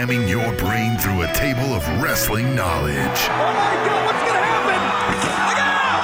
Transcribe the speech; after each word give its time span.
ramming 0.00 0.26
your 0.26 0.50
brain 0.54 0.96
through 0.96 1.20
a 1.20 1.32
table 1.34 1.74
of 1.74 1.86
wrestling 2.00 2.54
knowledge. 2.54 2.96
Oh 2.96 3.52
my 3.52 3.74
god, 3.84 4.06
what's 4.06 4.22
gonna 4.26 4.40
happen? 4.40 4.80
Look 5.46 5.60
out! 5.60 6.00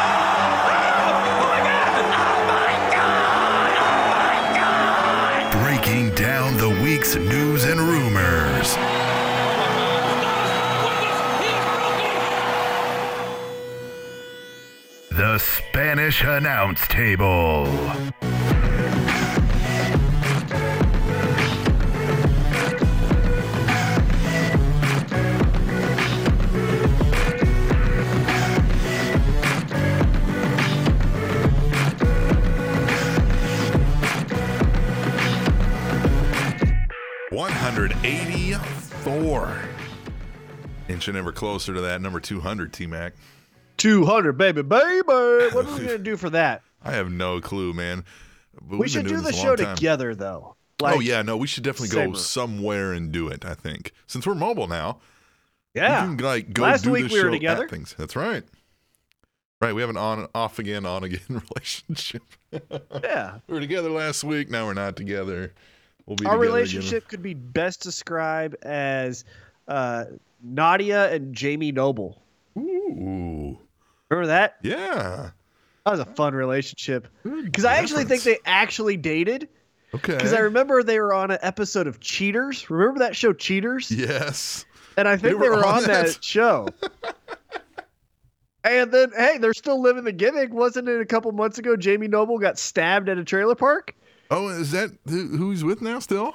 Oh 1.40 1.56
my 2.52 2.72
god! 5.50 5.64
Breaking 5.64 6.14
down 6.14 6.58
the 6.58 6.68
week's 6.82 7.16
news 7.16 7.64
and 7.64 7.80
rumors. 7.80 8.76
The 15.10 15.38
Spanish 15.38 16.22
Announce 16.22 16.86
Table. 16.88 17.64
84. 38.06 39.58
inching 40.88 41.16
ever 41.16 41.32
closer 41.32 41.74
to 41.74 41.80
that 41.80 42.00
number 42.00 42.20
200, 42.20 42.72
T 42.72 42.86
Mac. 42.86 43.14
200, 43.78 44.34
baby, 44.34 44.62
baby. 44.62 45.02
What 45.08 45.66
are 45.66 45.72
we 45.72 45.78
going 45.78 45.88
to 45.88 45.98
do 45.98 46.16
for 46.16 46.30
that? 46.30 46.62
I 46.84 46.92
have 46.92 47.10
no 47.10 47.40
clue, 47.40 47.72
man. 47.72 48.04
But 48.62 48.78
we 48.78 48.88
should 48.88 49.08
do 49.08 49.20
the 49.20 49.32
show 49.32 49.56
time. 49.56 49.74
together, 49.74 50.14
though. 50.14 50.54
Oh, 50.80 50.84
like, 50.84 50.96
oh, 50.96 51.00
yeah, 51.00 51.22
no, 51.22 51.36
we 51.36 51.48
should 51.48 51.64
definitely 51.64 51.88
Saber. 51.88 52.12
go 52.12 52.18
somewhere 52.18 52.92
and 52.92 53.10
do 53.10 53.26
it, 53.26 53.44
I 53.44 53.54
think. 53.54 53.90
Since 54.06 54.24
we're 54.24 54.36
mobile 54.36 54.68
now. 54.68 55.00
Yeah. 55.74 56.08
We 56.08 56.16
can, 56.16 56.24
like, 56.24 56.52
go 56.52 56.62
Last 56.62 56.86
week 56.86 57.10
we 57.10 57.20
were 57.20 57.30
together. 57.30 57.66
Things. 57.68 57.96
That's 57.98 58.14
right. 58.14 58.44
Right, 59.60 59.74
we 59.74 59.80
have 59.80 59.90
an 59.90 59.96
on 59.96 60.28
off 60.32 60.60
again, 60.60 60.86
on 60.86 61.02
again 61.02 61.20
relationship. 61.56 62.22
yeah. 63.02 63.38
we 63.48 63.54
were 63.54 63.60
together 63.60 63.90
last 63.90 64.22
week, 64.22 64.48
now 64.48 64.66
we're 64.66 64.74
not 64.74 64.94
together. 64.94 65.54
We'll 66.06 66.16
be 66.16 66.24
Our 66.26 66.32
together 66.36 66.52
relationship 66.52 67.08
could 67.08 67.22
be 67.22 67.34
best 67.34 67.82
described 67.82 68.56
as 68.62 69.24
uh, 69.68 70.04
Nidia 70.46 71.12
and 71.12 71.34
Jamie 71.34 71.72
Noble. 71.72 72.22
Ooh, 72.56 73.58
Remember 74.08 74.26
that? 74.28 74.56
yeah. 74.62 75.30
That 75.84 75.90
was 75.90 76.00
a 76.00 76.04
fun 76.04 76.34
relationship. 76.34 77.06
Because 77.22 77.64
I 77.64 77.76
actually 77.76 78.04
think 78.04 78.22
they 78.22 78.38
actually 78.44 78.96
dated. 78.96 79.48
Okay. 79.94 80.14
Because 80.14 80.32
I 80.32 80.40
remember 80.40 80.82
they 80.82 80.98
were 80.98 81.14
on 81.14 81.30
an 81.30 81.38
episode 81.42 81.86
of 81.86 82.00
Cheaters. 82.00 82.68
Remember 82.70 83.00
that 83.00 83.14
show, 83.14 83.32
Cheaters? 83.32 83.90
yes. 83.90 84.64
And 84.96 85.06
I 85.06 85.16
think 85.16 85.38
they 85.40 85.48
were, 85.48 85.64
on 85.64 85.84
that, 85.84 86.18
show. 86.24 86.68
and 88.64 88.90
then, 88.90 89.12
hey, 89.16 89.38
they're 89.38 89.54
still 89.54 89.80
living 89.80 90.04
the 90.04 90.12
gimmick. 90.12 90.52
Wasn't 90.52 90.88
it 90.88 91.00
a 91.00 91.06
couple 91.06 91.30
months 91.32 91.58
ago? 91.58 91.76
Jamie 91.76 92.08
Noble 92.08 92.38
got 92.38 92.58
stabbed 92.58 93.08
at 93.08 93.18
a 93.18 93.24
trailer 93.24 93.54
park. 93.54 93.94
Oh, 94.30 94.48
is 94.48 94.72
that 94.72 94.90
who, 95.08 95.50
he's 95.50 95.64
with 95.64 95.80
now? 95.82 95.98
Still? 95.98 96.34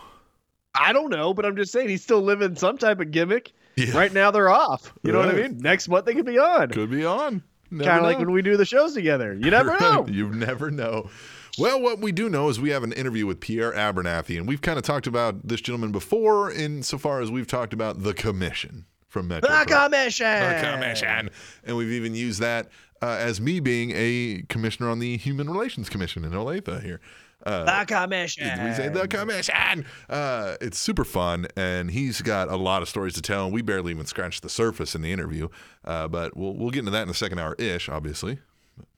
I 0.73 0.94
don't 0.94 1.09
know, 1.09 1.34
but 1.34 1.45
I'm 1.45 1.56
just 1.56 1.72
saying 1.72 1.89
he's 1.89 2.03
still 2.03 2.22
living 2.22 2.56
some 2.56 2.78
type 2.78 3.00
of 3.00 3.11
gimmick. 3.11 3.52
Yeah. 3.75 3.97
Right 3.97 4.14
now 4.14 4.31
they're 4.31 4.50
off. 4.50 4.94
You 5.03 5.11
know 5.11 5.20
what 5.20 5.30
I 5.30 5.34
mean? 5.34 5.58
Next 5.58 5.88
month 5.88 6.06
they 6.06 6.14
could 6.14 6.25
be 6.25 6.38
on. 6.39 6.69
Could 6.69 6.92
be 6.92 7.06
on. 7.06 7.44
Kind 7.69 7.89
of 7.89 8.03
like 8.03 8.19
when 8.19 8.31
we 8.31 8.42
do 8.42 8.58
the 8.58 8.66
shows 8.66 8.94
together. 8.94 9.34
You 9.34 9.50
never 9.52 9.78
know. 9.80 10.06
you 10.08 10.30
never 10.30 10.69
know. 10.69 11.09
Well, 11.58 11.81
what 11.81 12.00
we 12.00 12.12
do 12.12 12.30
know 12.30 12.50
is 12.50 12.59
we 12.59 12.69
have 12.69 12.84
an 12.84 12.94
interview 12.94 13.25
with 13.25 13.39
Pierre 13.39 13.73
Abernathy, 13.73 14.38
and 14.38 14.47
we've 14.47 14.62
kind 14.62 14.78
of 14.78 14.84
talked 14.84 15.08
about 15.08 15.47
this 15.47 15.59
gentleman 15.59 15.92
before, 15.92 16.52
insofar 16.52 17.22
as 17.22 17.30
we've 17.30 17.47
talked 17.47 17.73
about 17.73 18.03
the 18.03 18.14
commission 18.14 18.86
from 19.07 19.28
Metro. 19.28 19.50
the 19.50 19.66
Pro. 19.66 19.84
commission. 19.84 20.25
The 20.25 20.72
commission, 20.72 21.30
and 21.66 21.75
we've 21.75 21.91
even 21.91 22.16
used 22.16 22.40
that 22.40 22.69
uh, 23.01 23.18
as 23.19 23.41
me 23.41 23.59
being 23.59 23.91
a 23.94 24.44
commissioner 24.47 24.90
on 24.90 25.00
the 25.00 25.18
Human 25.18 25.50
Relations 25.50 25.90
Commission 25.90 26.24
in 26.24 26.31
Olathe 26.31 26.84
here. 26.84 27.01
Uh, 27.46 27.63
The 27.66 27.85
commission. 27.85 28.47
we 28.68 28.74
say 28.74 28.90
the 28.90 29.07
commission. 29.07 29.85
Uh, 30.09 30.56
it's 30.62 30.78
super 30.78 31.03
fun, 31.03 31.47
and 31.56 31.90
he's 31.91 32.22
got 32.22 32.50
a 32.50 32.56
lot 32.56 32.81
of 32.81 32.90
stories 32.90 33.13
to 33.16 33.22
tell. 33.22 33.46
And 33.46 33.53
we 33.53 33.62
barely 33.62 33.91
even 33.91 34.06
scratched 34.06 34.44
the 34.44 34.50
surface 34.50 34.94
in 34.96 35.02
the 35.02 35.12
interview, 35.12 35.47
uh, 35.85 36.07
but 36.07 36.35
we'll 36.38 36.53
we'll 36.56 36.69
get 36.72 36.80
into 36.80 36.91
that 36.91 37.01
in 37.03 37.07
the 37.07 37.13
second 37.13 37.40
hour 37.40 37.56
ish, 37.57 37.90
obviously. 37.90 38.40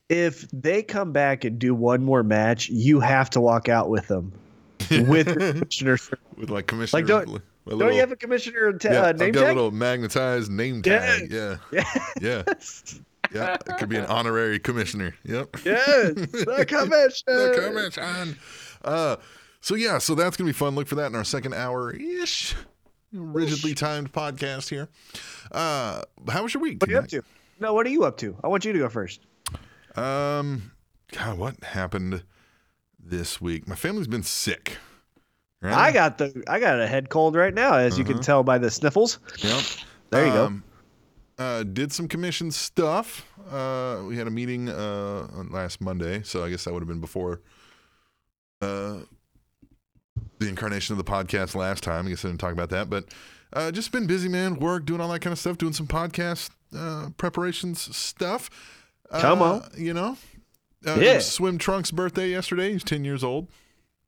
if 0.10 0.48
they 0.52 0.84
come 0.84 1.12
back 1.14 1.44
and 1.46 1.58
do 1.58 1.74
one 1.74 2.04
more 2.04 2.24
match, 2.24 2.70
you 2.70 3.00
have 3.00 3.30
to 3.32 3.42
walk 3.42 3.70
out 3.70 3.90
with 3.90 4.08
them. 4.10 4.32
With 4.92 5.28
commissioner. 5.40 5.98
With 6.38 6.50
like 6.50 6.68
commissioner, 6.68 7.00
Like, 7.02 7.08
don't- 7.08 7.42
a 7.66 7.78
Don't 7.78 7.94
you 7.94 8.00
have 8.02 8.12
a 8.12 8.18
commissioner 8.18 8.74
ta- 8.74 8.90
yeah, 8.92 9.02
uh, 9.04 9.08
I've 9.10 9.20
name 9.20 9.32
got 9.32 9.44
a 9.46 9.54
little 9.54 9.72
magnetized 9.72 10.52
name 10.52 10.82
tag. 10.82 11.32
Yeah, 11.32 11.56
yeah, 12.22 12.44
yeah. 13.34 13.56
It 13.56 13.78
could 13.78 13.90
be 13.90 13.98
an 13.98 14.06
honorary 14.06 14.60
commissioner. 14.60 15.16
Yep. 15.26 15.58
yes, 15.66 16.14
the 16.16 16.66
commission. 16.68 17.24
the 17.26 17.62
commission. 17.68 18.38
Uh, 18.84 19.16
so 19.62 19.76
yeah, 19.76 19.98
so 19.98 20.16
that's 20.16 20.36
gonna 20.38 20.48
be 20.50 20.54
fun. 20.54 20.76
Look 20.76 20.88
for 20.88 20.96
that 20.96 21.08
in 21.08 21.16
our 21.16 21.24
second 21.24 21.54
hour 21.54 21.92
ish, 21.94 22.54
rigidly 23.12 23.74
timed 23.74 24.12
podcast 24.12 24.70
here. 24.70 24.90
Uh, 25.52 26.02
how 26.30 26.44
was 26.44 26.54
your 26.54 26.62
week? 26.62 26.82
What 26.82 26.90
are 26.90 26.94
you 26.94 27.00
up 27.00 27.08
to? 27.10 27.24
No, 27.60 27.74
what 27.74 27.86
are 27.86 27.90
you 27.92 28.04
up 28.04 28.18
to? 28.18 28.36
I 28.44 28.48
want 28.48 28.66
you 28.66 28.74
to 28.74 28.80
go 28.80 28.90
first. 28.90 29.22
Um, 29.96 30.72
God, 31.12 31.38
what 31.38 31.64
happened 31.64 32.24
this 33.00 33.40
week? 33.40 33.68
My 33.68 33.76
family's 33.76 34.08
been 34.08 34.24
sick. 34.24 34.78
Right? 35.62 35.74
I 35.74 35.92
got 35.94 36.18
the 36.18 36.44
I 36.48 36.60
got 36.60 36.82
a 36.82 36.88
head 36.88 37.10
cold 37.10 37.36
right 37.36 37.54
now, 37.54 37.76
as 37.76 37.98
you 37.98 38.04
can 38.04 38.16
Uh-huh. 38.16 38.24
tell 38.24 38.44
by 38.44 38.58
the 38.58 38.70
sniffles. 38.70 39.20
Yep. 39.38 39.64
There 40.10 40.26
you 40.26 40.32
go. 40.34 40.54
Uh, 41.40 41.64
did 41.64 41.92
some 41.92 42.08
commission 42.08 42.52
stuff. 42.52 43.26
Uh, 43.52 44.04
we 44.08 44.16
had 44.18 44.28
a 44.28 44.32
meeting 44.32 44.70
uh, 44.70 45.28
on 45.34 45.50
last 45.52 45.82
Monday, 45.82 46.22
so 46.24 46.44
I 46.44 46.50
guess 46.50 46.64
that 46.66 46.74
would 46.74 46.82
have 46.82 46.88
been 46.88 47.02
before 47.02 47.42
uh, 48.62 49.00
the 50.40 50.48
incarnation 50.48 50.94
of 50.94 51.04
the 51.04 51.12
podcast 51.12 51.56
last 51.56 51.84
time. 51.84 52.06
I 52.06 52.10
guess 52.10 52.24
I 52.24 52.28
didn't 52.28 52.40
talk 52.40 52.54
about 52.54 52.70
that, 52.70 52.90
but 52.90 53.06
uh, 53.52 53.72
just 53.72 53.92
been 53.92 54.06
busy, 54.06 54.30
man. 54.30 54.60
Work, 54.60 54.86
doing 54.86 55.02
all 55.02 55.10
that 55.10 55.22
kind 55.22 55.32
of 55.32 55.40
stuff, 55.40 55.58
doing 55.58 55.74
some 55.74 55.88
podcast 55.88 56.52
uh, 56.78 57.10
preparations 57.18 57.96
stuff. 57.96 58.50
Uh, 59.10 59.22
Come 59.22 59.42
on. 59.42 59.64
you 59.76 59.94
know. 59.94 60.18
Uh, 60.86 60.98
Yeah. 61.00 61.20
Swim 61.20 61.58
Trunk's 61.58 61.92
birthday 61.92 62.30
yesterday. 62.30 62.74
He's 62.74 62.84
ten 62.84 63.04
years 63.04 63.24
old. 63.24 63.48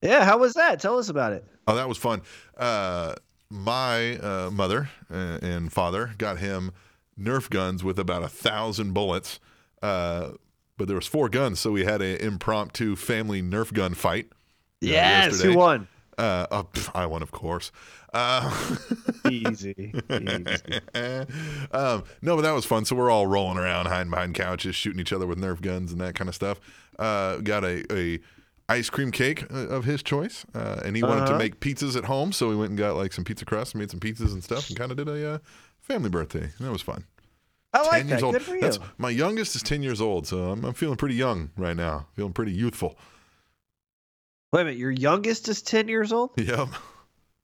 Yeah, 0.02 0.24
how 0.26 0.38
was 0.38 0.54
that? 0.54 0.80
Tell 0.80 1.00
us 1.00 1.10
about 1.10 1.34
it. 1.34 1.44
Oh, 1.68 1.76
that 1.76 1.88
was 1.90 1.98
fun. 1.98 2.22
Uh, 2.56 3.16
my 3.50 4.18
uh, 4.18 4.50
mother 4.52 4.90
and 5.10 5.72
father 5.74 6.12
got 6.20 6.38
him 6.38 6.72
Nerf 7.20 7.50
guns 7.50 7.84
with 7.84 7.98
about 8.00 8.24
a 8.24 8.28
thousand 8.30 8.94
bullets. 8.94 9.40
Uh, 9.82 10.32
but 10.78 10.88
there 10.88 10.96
was 10.96 11.08
four 11.08 11.30
guns, 11.30 11.60
so 11.60 11.72
we 11.72 11.86
had 11.86 12.02
an 12.02 12.18
impromptu 12.18 12.96
family 12.96 13.42
Nerf 13.42 13.72
gun 13.74 13.94
fight. 13.94 14.28
uh, 14.32 14.36
Yes, 14.82 15.26
yesterday. 15.34 15.54
who 15.54 15.58
won? 15.60 15.88
Uh, 16.18 16.48
uh, 16.52 16.64
pff, 16.64 16.90
I 16.96 17.06
won, 17.06 17.22
of 17.22 17.32
course. 17.32 17.72
Uh, 18.14 18.50
Easy, 19.30 19.74
easy. 20.10 20.80
um, 21.72 22.04
no, 22.22 22.36
but 22.36 22.42
that 22.44 22.52
was 22.54 22.66
fun. 22.66 22.86
So 22.86 22.96
we're 22.96 23.10
all 23.10 23.28
rolling 23.28 23.58
around, 23.58 23.88
hiding 23.88 24.12
behind 24.12 24.36
couches, 24.36 24.76
shooting 24.76 25.00
each 25.00 25.12
other 25.14 25.28
with 25.28 25.40
Nerf 25.40 25.62
guns 25.62 25.92
and 25.92 26.00
that 26.02 26.16
kind 26.16 26.30
of 26.30 26.36
stuff. 26.36 26.60
Uh, 26.98 27.38
got 27.38 27.64
a, 27.66 27.84
a 27.94 28.20
ice 28.70 28.90
cream 28.90 29.12
cake 29.12 29.44
uh, 29.52 29.68
of 29.68 29.84
his 29.86 30.02
choice, 30.04 30.46
uh, 30.54 30.82
and 30.86 30.96
he 30.96 31.04
wanted 31.04 31.26
to 31.26 31.32
Uh-huh. 31.32 31.38
make 31.38 31.60
pizzas 31.60 31.98
at 31.98 32.06
home, 32.06 32.32
so 32.32 32.48
we 32.50 32.56
went 32.56 32.70
and 32.70 32.78
got 32.78 32.96
like 32.96 33.12
some 33.14 33.24
pizza 33.26 33.44
crust, 33.46 33.74
and 33.74 33.80
made 33.82 33.92
some 33.92 34.00
pizzas 34.00 34.32
and 34.34 34.44
stuff, 34.44 34.70
and 34.70 34.78
kind 34.78 34.92
of 34.92 34.98
did 34.98 35.08
a 35.10 35.34
uh, 35.34 35.38
family 35.86 36.10
birthday. 36.10 36.50
That 36.60 36.72
was 36.72 36.82
fun. 36.82 37.06
I 37.74 37.82
like 37.82 37.92
ten 38.04 38.08
years 38.08 38.20
that. 38.22 38.26
old. 38.26 38.36
Good 38.36 38.42
for 38.44 38.56
you. 38.56 38.62
That's 38.62 38.80
my 38.98 39.10
youngest 39.10 39.56
is 39.56 39.62
ten 39.64 39.84
years 39.84 40.00
old, 40.02 40.28
so 40.28 40.52
I'm, 40.52 40.64
I'm 40.64 40.74
feeling 40.74 40.96
pretty 40.98 41.16
young 41.16 41.52
right 41.58 41.76
now. 41.76 42.08
Feeling 42.14 42.34
pretty 42.34 42.54
youthful. 42.54 42.98
Wait 44.54 44.62
a 44.62 44.66
minute, 44.66 44.78
your 44.80 44.92
youngest 44.92 45.48
is 45.50 45.62
ten 45.62 45.88
years 45.88 46.12
old. 46.14 46.32
Yep. 46.38 46.70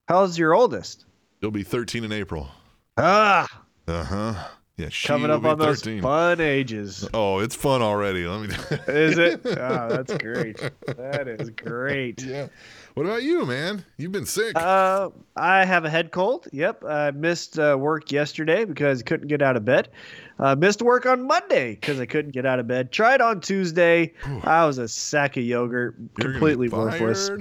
How's 0.08 0.38
your 0.38 0.54
oldest? 0.54 1.04
He'll 1.40 1.50
be 1.50 1.62
13 1.62 2.04
in 2.04 2.12
April. 2.12 2.48
Ah, 2.96 3.46
Uh 3.86 4.04
huh. 4.04 4.34
Yeah, 4.76 4.88
coming 5.04 5.30
up 5.30 5.42
be 5.42 5.48
on 5.48 5.58
those 5.58 5.80
13. 5.80 6.02
fun 6.02 6.40
ages. 6.40 7.08
Oh, 7.14 7.38
it's 7.40 7.54
fun 7.54 7.82
already. 7.82 8.26
Let 8.26 8.48
me. 8.48 8.54
Is 8.88 9.18
it? 9.18 9.40
Oh, 9.44 9.88
that's 9.88 10.16
great. 10.16 10.56
That 10.86 11.28
is 11.28 11.50
great. 11.50 12.22
yeah. 12.22 12.48
What 12.94 13.06
about 13.06 13.22
you, 13.22 13.46
man? 13.46 13.84
You've 13.96 14.12
been 14.12 14.26
sick. 14.26 14.54
Uh, 14.54 15.08
I 15.34 15.64
have 15.64 15.86
a 15.86 15.90
head 15.90 16.10
cold. 16.10 16.46
Yep, 16.52 16.84
I 16.84 17.10
missed 17.12 17.58
uh, 17.58 17.74
work 17.78 18.12
yesterday 18.12 18.66
because 18.66 19.00
I 19.00 19.04
couldn't 19.04 19.28
get 19.28 19.40
out 19.40 19.56
of 19.56 19.64
bed. 19.64 19.88
Uh, 20.38 20.54
missed 20.56 20.82
work 20.82 21.06
on 21.06 21.26
Monday 21.26 21.70
because 21.74 22.00
I 22.00 22.06
couldn't 22.06 22.32
get 22.32 22.44
out 22.44 22.58
of 22.58 22.66
bed. 22.66 22.92
Tried 22.92 23.22
on 23.22 23.40
Tuesday. 23.40 24.12
I 24.44 24.66
was 24.66 24.76
a 24.76 24.88
sack 24.88 25.38
of 25.38 25.44
yogurt, 25.44 25.96
You're 26.18 26.32
completely 26.32 26.68
worthless. 26.68 27.30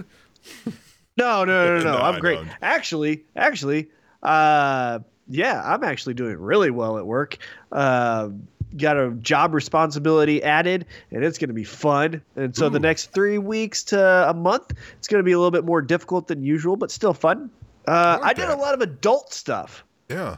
No, 1.17 1.43
no, 1.43 1.77
no, 1.77 1.83
no. 1.83 1.91
No, 1.91 1.97
I'm 1.97 2.19
great. 2.21 2.39
Actually, 2.61 3.25
actually, 3.35 3.89
uh, 4.23 4.99
yeah, 5.27 5.61
I'm 5.63 5.83
actually 5.83 6.13
doing 6.13 6.37
really 6.37 6.71
well 6.71 6.97
at 6.97 7.05
work. 7.05 7.37
Uh, 7.71 8.29
got 8.77 8.97
a 8.97 9.11
job 9.21 9.53
responsibility 9.53 10.41
added, 10.43 10.85
and 11.11 11.23
it's 11.23 11.37
going 11.37 11.49
to 11.49 11.53
be 11.53 11.63
fun. 11.63 12.21
And 12.35 12.55
so 12.55 12.69
the 12.69 12.79
next 12.79 13.11
three 13.13 13.37
weeks 13.37 13.83
to 13.85 14.29
a 14.29 14.33
month, 14.33 14.73
it's 14.97 15.07
going 15.07 15.19
to 15.19 15.23
be 15.25 15.31
a 15.31 15.37
little 15.37 15.51
bit 15.51 15.65
more 15.65 15.81
difficult 15.81 16.27
than 16.27 16.43
usual, 16.43 16.75
but 16.77 16.91
still 16.91 17.13
fun. 17.13 17.49
Uh, 17.87 18.17
like 18.21 18.31
I 18.31 18.33
did 18.33 18.49
that. 18.49 18.57
a 18.57 18.61
lot 18.61 18.73
of 18.73 18.81
adult 18.81 19.33
stuff. 19.33 19.83
Yeah. 20.09 20.37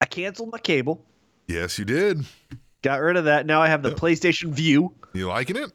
I 0.00 0.06
canceled 0.06 0.52
my 0.52 0.58
cable, 0.58 1.04
Yes, 1.48 1.78
you 1.78 1.84
did. 1.84 2.24
got 2.82 3.00
rid 3.00 3.16
of 3.16 3.24
that. 3.24 3.46
Now 3.46 3.60
I 3.62 3.68
have 3.68 3.82
the 3.82 3.88
Yep. 3.90 3.98
PlayStation 3.98 4.50
Vue. 4.50 4.92
You 5.14 5.26
liking 5.28 5.56
it? 5.56 5.72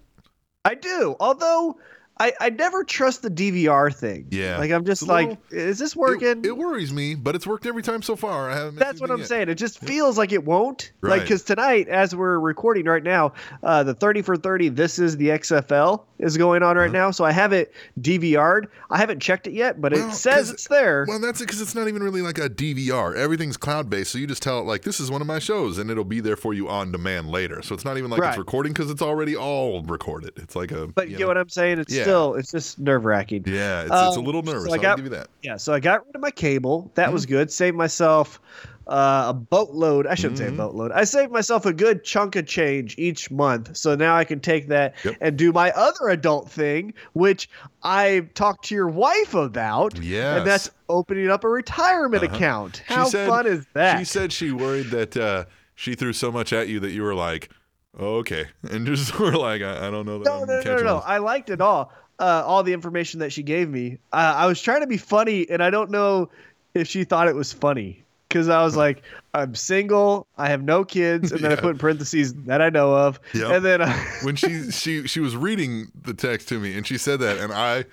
I 0.63 0.75
do, 0.75 1.15
although 1.19 1.77
I, 2.19 2.31
I 2.39 2.49
never 2.51 2.83
trust 2.83 3.23
the 3.23 3.29
DVR 3.31 3.93
thing. 3.93 4.27
Yeah. 4.29 4.57
like 4.59 4.69
I'm 4.71 4.85
just 4.85 5.01
like, 5.07 5.29
little- 5.29 5.43
is 5.49 5.79
this 5.79 5.95
working? 5.95 6.45
it 6.45 6.55
worries 6.55 6.93
me, 6.93 7.15
but 7.15 7.35
it's 7.35 7.47
worked 7.47 7.65
every 7.65 7.81
time 7.81 8.01
so 8.03 8.15
far. 8.15 8.51
I 8.51 8.55
haven't. 8.55 8.75
That's 8.75 9.01
what 9.01 9.09
I'm 9.09 9.19
yet. 9.19 9.27
saying. 9.27 9.49
It 9.49 9.55
just 9.55 9.79
feels 9.79 10.17
like 10.17 10.31
it 10.31 10.45
won't. 10.45 10.91
Right. 11.01 11.11
Like 11.11 11.21
because 11.23 11.43
tonight, 11.43 11.87
as 11.89 12.15
we're 12.15 12.39
recording 12.39 12.85
right 12.85 13.01
now, 13.03 13.33
uh, 13.63 13.83
the 13.83 13.95
30 13.95 14.21
for 14.21 14.37
30. 14.37 14.69
This 14.69 14.99
is 14.99 15.17
the 15.17 15.29
XFL 15.29 16.03
is 16.19 16.37
going 16.37 16.61
on 16.61 16.77
right 16.77 16.85
Uh-huh. 16.85 16.93
now. 16.93 17.11
So 17.11 17.25
I 17.25 17.31
have 17.31 17.51
it 17.51 17.73
DVR'd. 17.99 18.67
I 18.91 18.97
haven't 18.99 19.19
checked 19.19 19.47
it 19.47 19.53
yet, 19.53 19.81
but 19.81 19.91
Well, 19.93 20.09
it 20.09 20.13
says 20.13 20.51
it's 20.51 20.67
there. 20.67 21.05
Well, 21.07 21.19
that's 21.19 21.41
it 21.41 21.45
because 21.47 21.61
it's 21.61 21.73
not 21.75 21.87
even 21.87 22.03
really 22.03 22.21
like 22.21 22.37
a 22.37 22.47
DVR. 22.49 23.15
Everything's 23.15 23.57
cloud 23.57 23.89
based, 23.89 24.11
so 24.11 24.19
you 24.19 24.27
just 24.27 24.43
tell 24.43 24.59
it 24.59 24.63
like 24.65 24.83
this 24.83 24.99
is 24.99 25.09
one 25.09 25.19
of 25.21 25.27
my 25.27 25.39
shows, 25.39 25.79
and 25.79 25.89
it'll 25.89 26.03
be 26.03 26.19
there 26.19 26.35
for 26.37 26.53
you 26.53 26.69
on 26.69 26.91
demand 26.91 27.29
later. 27.29 27.61
So 27.63 27.73
it's 27.73 27.83
not 27.85 27.97
even 27.97 28.11
like 28.11 28.21
Right. 28.21 28.29
it's 28.29 28.37
recording 28.37 28.71
because 28.73 28.91
it's 28.91 29.01
already 29.01 29.35
all 29.35 29.81
recorded. 29.81 30.33
It's 30.37 30.55
like 30.55 30.71
a. 30.71 30.87
but 30.87 31.07
you 31.07 31.13
you 31.13 31.17
get 31.17 31.23
know- 31.23 31.27
what 31.29 31.37
I'm 31.39 31.49
saying? 31.49 31.79
It's 31.79 31.93
Yeah. 31.93 32.02
Still 32.03 32.35
it's 32.35 32.51
just 32.51 32.79
nerve 32.79 33.05
wracking. 33.05 33.43
Yeah, 33.45 33.81
it's, 33.81 33.91
it's 33.91 34.15
a 34.15 34.19
Um, 34.19 34.25
little 34.25 34.43
so 34.45 34.51
nervous. 34.53 34.71
I 34.71 34.75
I'll 34.75 34.81
got- 34.81 34.95
give 34.97 35.05
you 35.05 35.11
that. 35.11 35.27
Yeah, 35.41 35.57
so 35.57 35.73
I 35.73 35.79
got 35.79 36.05
rid 36.05 36.15
of 36.15 36.21
my 36.21 36.31
cable. 36.31 36.91
That 36.95 37.05
Mm-hmm. 37.05 37.13
was 37.13 37.25
good. 37.25 37.51
Saved 37.51 37.75
myself 37.77 38.39
uh, 38.85 39.27
a 39.29 39.33
boatload. 39.33 40.05
I 40.07 40.15
shouldn't 40.15 40.39
say 40.39 40.47
a 40.47 40.51
Mhm. 40.51 40.57
boatload. 40.57 40.91
I 40.91 41.05
saved 41.05 41.31
myself 41.31 41.65
a 41.65 41.71
good 41.71 42.03
chunk 42.03 42.35
of 42.35 42.45
change 42.45 42.95
each 42.97 43.31
month. 43.31 43.77
So 43.77 43.95
now 43.95 44.13
I 44.17 44.25
can 44.25 44.41
take 44.41 44.67
that 44.67 44.95
Yep. 45.05 45.15
and 45.21 45.37
do 45.37 45.53
my 45.53 45.71
other 45.71 46.09
adult 46.09 46.51
thing, 46.51 46.93
which 47.13 47.49
I 47.81 48.27
talked 48.33 48.65
to 48.65 48.75
your 48.75 48.89
wife 48.89 49.33
about. 49.35 49.97
Yeah. 50.03 50.35
And 50.35 50.45
that's 50.45 50.69
opening 50.89 51.29
up 51.29 51.45
a 51.45 51.47
retirement 51.49 52.23
Uh-huh. 52.25 52.35
account. 52.35 52.83
How 52.85 53.05
said- 53.05 53.29
fun 53.29 53.47
is 53.47 53.65
that? 53.73 53.99
She 53.99 54.03
said 54.05 54.33
she 54.33 54.51
worried 54.51 54.87
that 54.87 55.15
uh, 55.15 55.45
she 55.75 55.95
threw 55.95 56.11
so 56.11 56.29
much 56.29 56.51
at 56.51 56.67
you 56.67 56.81
that 56.81 56.91
you 56.91 57.03
were 57.03 57.15
like, 57.15 57.49
okay, 57.99 58.45
and 58.69 58.85
just 58.85 59.17
were 59.19 59.31
like, 59.35 59.61
I, 59.61 59.87
I 59.87 59.91
don't 59.91 60.05
know 60.05 60.19
that. 60.19 60.25
no, 60.25 60.41
I'm 60.41 60.47
no, 60.47 60.61
no, 60.61 60.75
no, 60.77 60.83
no. 60.83 60.97
I 60.99 61.17
liked 61.19 61.49
it 61.49 61.61
all. 61.61 61.91
Uh, 62.19 62.43
all 62.45 62.61
the 62.63 62.73
information 62.73 63.19
that 63.21 63.33
she 63.33 63.41
gave 63.43 63.69
me. 63.69 63.97
Uh, 64.13 64.33
I 64.37 64.45
was 64.45 64.61
trying 64.61 64.81
to 64.81 64.87
be 64.87 64.97
funny, 64.97 65.49
and 65.49 65.63
I 65.63 65.69
don't 65.71 65.89
know 65.89 66.29
if 66.75 66.87
she 66.87 67.03
thought 67.03 67.27
it 67.27 67.35
was 67.35 67.51
funny 67.51 68.03
because 68.29 68.49
I 68.49 68.63
was 68.63 68.75
like, 68.75 69.01
I'm 69.33 69.55
single, 69.55 70.27
I 70.37 70.47
have 70.49 70.61
no 70.63 70.85
kids, 70.85 71.31
and 71.31 71.41
then 71.41 71.51
I 71.51 71.55
put 71.55 71.71
in 71.71 71.77
parentheses 71.79 72.33
that 72.45 72.61
I 72.61 72.69
know 72.69 72.93
of, 72.95 73.19
Yep. 73.33 73.51
and 73.51 73.65
then 73.65 73.81
uh, 73.81 73.93
when 74.21 74.35
she 74.35 74.69
she 74.71 75.07
she 75.07 75.19
was 75.19 75.35
reading 75.35 75.91
the 76.03 76.13
text 76.13 76.47
to 76.49 76.59
me 76.59 76.77
and 76.77 76.85
she 76.85 76.97
said 76.99 77.19
that 77.21 77.39
and 77.39 77.51
I 77.51 77.85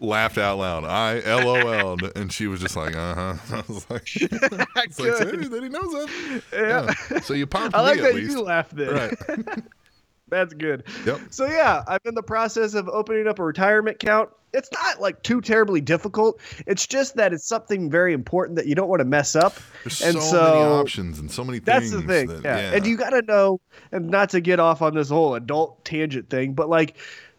laughed 0.00 0.38
out 0.38 0.58
loud. 0.58 0.84
I 0.84 1.20
LOL'd 1.42 2.02
and 2.16 2.32
she 2.32 2.46
was 2.46 2.60
just 2.60 2.76
like, 2.76 2.94
uh 2.96 3.14
huh. 3.14 3.34
I 3.56 3.62
was 3.72 3.88
like, 3.90 4.08
it's 4.16 4.32
like 4.78 4.96
Good. 4.96 5.42
"See, 5.42 5.48
that 5.48 5.62
he 5.62 5.68
knows 5.68 5.92
that. 5.92 6.42
Yeah. 6.52 6.94
Yeah. 7.10 7.20
So 7.20 7.34
you 7.34 7.46
popped 7.46 7.74
I 7.74 7.80
like 7.80 7.96
me 7.96 8.02
that 8.02 8.14
least. 8.14 8.30
you 8.32 8.42
laughed 8.42 8.74
there. 8.76 8.92
Right. 9.28 9.38
That's 10.28 10.54
good. 10.54 10.84
Yep. 11.06 11.20
So 11.30 11.46
yeah, 11.46 11.84
I'm 11.86 12.00
in 12.06 12.14
the 12.14 12.22
process 12.22 12.74
of 12.74 12.88
opening 12.88 13.26
up 13.28 13.38
a 13.38 13.44
retirement 13.44 13.96
account. 14.02 14.30
It's 14.52 14.70
not 14.72 15.00
like 15.00 15.22
too 15.22 15.40
terribly 15.40 15.80
difficult. 15.80 16.40
It's 16.66 16.86
just 16.86 17.16
that 17.16 17.32
it's 17.32 17.46
something 17.46 17.90
very 17.90 18.12
important 18.12 18.56
that 18.56 18.66
you 18.66 18.74
don't 18.76 18.88
want 18.88 19.00
to 19.00 19.04
mess 19.04 19.34
up. 19.36 19.56
There's 19.82 20.00
And 20.00 20.20
so, 20.22 20.42
many 20.42 20.60
options 20.80 21.18
and 21.18 21.30
so 21.30 21.44
many 21.44 21.58
That's 21.58 21.90
things. 21.90 22.02
the 22.02 22.08
thing. 22.08 22.26
that- 22.28 22.44
yeah. 22.44 22.72
And 22.74 22.86
you 22.86 22.96
got 22.96 23.10
to 23.10 23.22
know, 23.22 23.60
and 23.92 24.08
not 24.10 24.30
to 24.30 24.40
get 24.40 24.60
off 24.60 24.80
on 24.80 24.94
this 24.94 25.08
whole 25.08 25.34
adult 25.34 25.84
tangent 25.84 26.30
thing, 26.30 26.54
but 26.54 26.68
like 26.68 26.96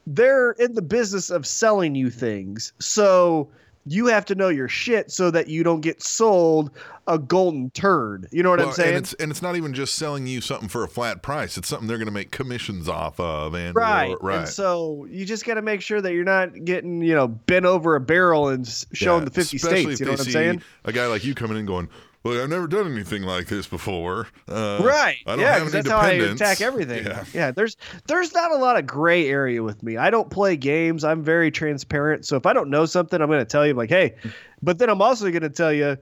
they're 0.08 0.52
in 0.54 0.74
the 0.76 0.82
business 0.82 1.30
of 1.30 1.46
selling 1.46 1.96
you 1.96 2.10
things. 2.10 2.74
So 2.80 3.50
you 3.88 4.08
have 4.08 4.26
to 4.26 4.34
know 4.36 4.50
your 4.50 4.68
shit 4.68 5.12
so 5.12 5.30
that 5.30 5.48
you 5.48 5.64
don't 5.64 5.82
get 5.82 6.02
sold 6.02 6.72
a 7.08 7.20
golden 7.20 7.70
turd. 7.70 8.28
You 8.32 8.42
know 8.42 8.50
what 8.50 8.58
Well, 8.58 8.70
I'm 8.70 8.74
saying? 8.74 8.96
And 8.96 8.98
it's 9.06 9.14
and 9.14 9.30
it's 9.30 9.44
not 9.44 9.56
even 9.56 9.76
just 9.76 9.94
selling 9.94 10.26
you 10.26 10.42
something 10.42 10.70
for 10.70 10.84
a 10.84 10.88
flat 10.88 11.22
price. 11.22 11.56
It's 11.56 11.68
something 11.68 11.88
they're 11.88 12.00
going 12.00 12.08
to 12.08 12.12
make 12.12 12.32
commissions 12.32 12.90
off 12.90 13.20
of. 13.20 13.54
And 13.54 13.76
Right. 13.76 14.10
or- 14.10 14.18
right. 14.24 14.40
And 14.40 14.48
so 14.48 15.06
you 15.08 15.24
just 15.24 15.46
got 15.46 15.54
to 15.56 15.62
make 15.62 15.82
sure 15.82 16.02
that 16.02 16.14
you're 16.14 16.24
not 16.24 16.66
getting, 16.66 17.04
you 17.04 17.14
know, 17.14 17.28
bent 17.28 17.68
over 17.68 17.96
a 17.96 18.00
barrel 18.00 18.48
and 18.50 18.68
showing 18.94 19.22
Yeah, 19.22 19.26
the 19.26 19.32
50 19.32 19.58
states. 19.60 20.00
You 20.00 20.08
know 20.08 20.14
what 20.14 20.22
I'm 20.22 20.32
saying? 20.32 20.62
A 20.86 20.92
guy 20.92 21.06
like 21.06 21.24
you 21.24 21.36
coming 21.36 21.58
in 21.58 21.68
going, 21.68 21.88
"Well, 22.26 22.42
I've 22.42 22.50
never 22.50 22.68
done 22.68 22.92
anything 22.92 23.24
like 23.24 23.48
this 23.48 23.68
before." 23.68 24.28
Uh, 24.50 24.82
right. 24.84 25.18
I 25.26 25.32
don't 25.32 25.40
yeah, 25.40 25.54
have 25.54 25.62
any 25.62 25.72
that's 25.72 25.90
how 25.90 25.98
I 25.98 26.12
attack 26.12 26.60
everything. 26.60 27.06
Yeah. 27.06 27.24
Yeah. 27.34 27.52
There's 27.52 27.78
there's 28.08 28.34
not 28.34 28.52
a 28.52 28.58
lot 28.58 28.78
of 28.78 28.88
gray 28.88 29.30
area 29.30 29.64
with 29.64 29.84
me. 29.84 29.96
I 29.96 30.10
don't 30.10 30.30
play 30.30 30.58
games. 30.58 31.04
I'm 31.04 31.24
very 31.24 31.52
transparent. 31.52 32.26
So 32.26 32.36
if 32.36 32.46
I 32.46 32.54
don't 32.54 32.70
know 32.70 32.86
something, 32.86 33.22
I'm 33.22 33.28
going 33.28 33.40
to 33.40 33.46
tell 33.46 33.66
you 33.66 33.76
like, 33.76 33.90
hey. 33.90 34.16
But 34.62 34.80
then 34.80 34.90
I'm 34.90 35.02
also 35.02 35.30
going 35.30 35.44
to 35.44 35.50
tell 35.50 35.72
you, 35.72 35.98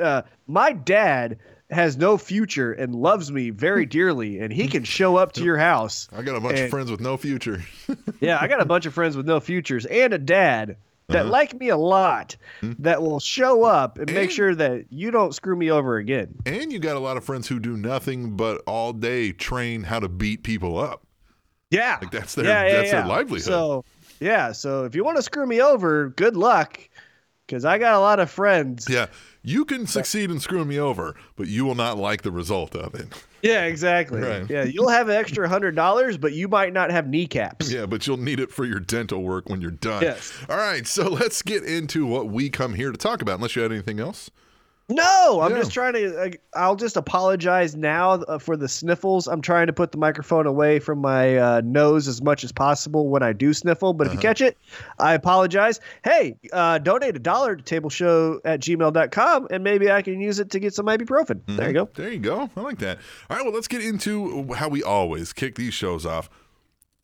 uh, 0.00 0.22
my 0.48 0.72
dad 0.72 1.38
has 1.72 1.96
no 1.96 2.18
future 2.18 2.72
and 2.72 2.94
loves 2.94 3.32
me 3.32 3.50
very 3.50 3.86
dearly, 3.86 4.38
and 4.38 4.52
he 4.52 4.68
can 4.68 4.84
show 4.84 5.16
up 5.16 5.32
to 5.32 5.42
your 5.42 5.56
house. 5.56 6.08
I 6.12 6.22
got 6.22 6.36
a 6.36 6.40
bunch 6.40 6.60
of 6.60 6.70
friends 6.70 6.90
with 6.90 7.00
no 7.00 7.16
future. 7.16 7.64
Yeah, 8.20 8.38
I 8.40 8.46
got 8.46 8.60
a 8.60 8.64
bunch 8.64 8.86
of 8.86 8.94
friends 8.94 9.16
with 9.16 9.26
no 9.26 9.40
futures 9.40 9.84
and 9.84 10.14
a 10.14 10.18
dad 10.18 10.76
that 11.08 11.22
Uh-huh. 11.22 11.30
like 11.30 11.54
me 11.58 11.68
a 11.68 11.76
lot 11.76 12.36
that 12.78 13.02
will 13.02 13.20
show 13.20 13.64
up 13.64 13.98
and 13.98 14.12
make 14.12 14.30
sure 14.30 14.54
that 14.54 14.84
you 14.90 15.10
don't 15.10 15.34
screw 15.34 15.56
me 15.56 15.70
over 15.70 15.96
again. 15.96 16.34
and 16.46 16.72
you 16.72 16.78
got 16.78 16.96
a 16.96 17.00
lot 17.00 17.16
of 17.16 17.24
friends 17.24 17.48
who 17.48 17.58
do 17.60 17.76
nothing 17.76 18.36
but 18.36 18.62
all 18.66 18.92
day 18.92 19.32
train 19.32 19.82
how 19.82 19.98
to 20.00 20.08
beat 20.08 20.42
people 20.42 20.78
up. 20.78 21.06
Yeah. 21.70 21.98
Like 22.00 22.10
that's 22.12 22.34
their 22.34 22.44
yeah, 22.44 22.64
yeah, 22.66 22.72
that's 22.74 22.92
yeah. 22.92 23.00
their 23.00 23.08
livelihood. 23.08 23.42
So, 23.46 23.84
yeah, 24.20 24.52
so 24.52 24.84
if 24.84 24.94
you 24.94 25.04
want 25.04 25.16
to 25.16 25.22
screw 25.22 25.46
me 25.46 25.60
over, 25.60 26.10
good 26.10 26.36
luck 26.36 26.78
cuz 27.48 27.64
I 27.64 27.78
got 27.78 27.94
a 27.94 27.98
lot 28.00 28.20
of 28.20 28.30
friends. 28.30 28.86
yeah, 28.88 29.06
you 29.42 29.64
can 29.64 29.86
succeed 29.86 30.30
in 30.30 30.40
screwing 30.40 30.68
me 30.68 30.78
over, 30.78 31.14
but 31.36 31.48
you 31.48 31.64
will 31.64 31.74
not 31.74 31.98
like 31.98 32.22
the 32.22 32.30
result 32.30 32.74
of 32.76 32.94
it. 32.94 33.08
Yeah, 33.42 33.64
exactly. 33.64 34.20
Right. 34.22 34.48
Yeah, 34.48 34.64
you'll 34.64 34.88
have 34.88 35.08
an 35.08 35.16
extra 35.16 35.48
$100, 35.48 36.20
but 36.20 36.32
you 36.32 36.46
might 36.46 36.72
not 36.72 36.90
have 36.90 37.08
kneecaps. 37.08 37.72
Yeah, 37.72 37.86
but 37.86 38.06
you'll 38.06 38.18
need 38.18 38.38
it 38.38 38.52
for 38.52 38.64
your 38.64 38.78
dental 38.78 39.22
work 39.22 39.48
when 39.48 39.60
you're 39.60 39.72
done. 39.72 40.02
Yes. 40.02 40.32
All 40.48 40.56
right, 40.56 40.86
so 40.86 41.08
let's 41.08 41.42
get 41.42 41.64
into 41.64 42.06
what 42.06 42.28
we 42.28 42.50
come 42.50 42.74
here 42.74 42.92
to 42.92 42.98
talk 42.98 43.20
about. 43.20 43.36
Unless 43.36 43.56
you 43.56 43.62
had 43.62 43.72
anything 43.72 43.98
else. 43.98 44.30
No, 44.88 45.40
I'm 45.40 45.52
Yeah. 45.52 45.58
just 45.58 45.72
trying 45.72 45.94
to. 45.94 46.32
I'll 46.54 46.76
just 46.76 46.96
apologize 46.96 47.74
now 47.76 48.12
uh, 48.12 48.38
for 48.38 48.56
the 48.56 48.68
sniffles. 48.68 49.26
I'm 49.26 49.40
trying 49.40 49.66
to 49.68 49.72
put 49.72 49.92
the 49.92 49.98
microphone 49.98 50.46
away 50.46 50.80
from 50.80 50.98
my 50.98 51.36
uh, 51.38 51.60
nose 51.64 52.08
as 52.08 52.20
much 52.20 52.44
as 52.44 52.52
possible 52.52 53.08
when 53.08 53.22
I 53.22 53.32
do 53.32 53.54
sniffle. 53.54 53.92
But 53.94 54.08
if 54.08 54.12
you 54.12 54.18
Uh-huh. 54.18 54.28
catch 54.28 54.40
it, 54.40 54.58
I 54.98 55.14
apologize. 55.14 55.80
Hey, 56.04 56.36
uh, 56.52 56.78
donate 56.78 57.16
a 57.16 57.20
dollar 57.20 57.56
to 57.56 57.62
tableshow 57.80 58.40
at 58.44 58.60
gmail.com 58.60 59.46
and 59.50 59.64
maybe 59.64 59.90
I 59.90 60.02
can 60.02 60.20
use 60.20 60.38
it 60.40 60.50
to 60.50 60.58
get 60.58 60.74
some 60.74 60.86
ibuprofen. 60.86 61.40
There 61.46 61.68
you 61.68 61.74
go. 61.74 61.88
There 61.94 62.10
you 62.12 62.18
go. 62.18 62.50
I 62.56 62.60
like 62.60 62.78
that. 62.80 62.98
All 63.30 63.36
right, 63.36 63.44
well, 63.44 63.54
let's 63.54 63.68
get 63.68 63.82
into 63.82 64.52
how 64.54 64.68
we 64.68 64.82
always 64.82 65.32
kick 65.32 65.54
these 65.54 65.74
shows 65.74 66.04
off. 66.04 66.28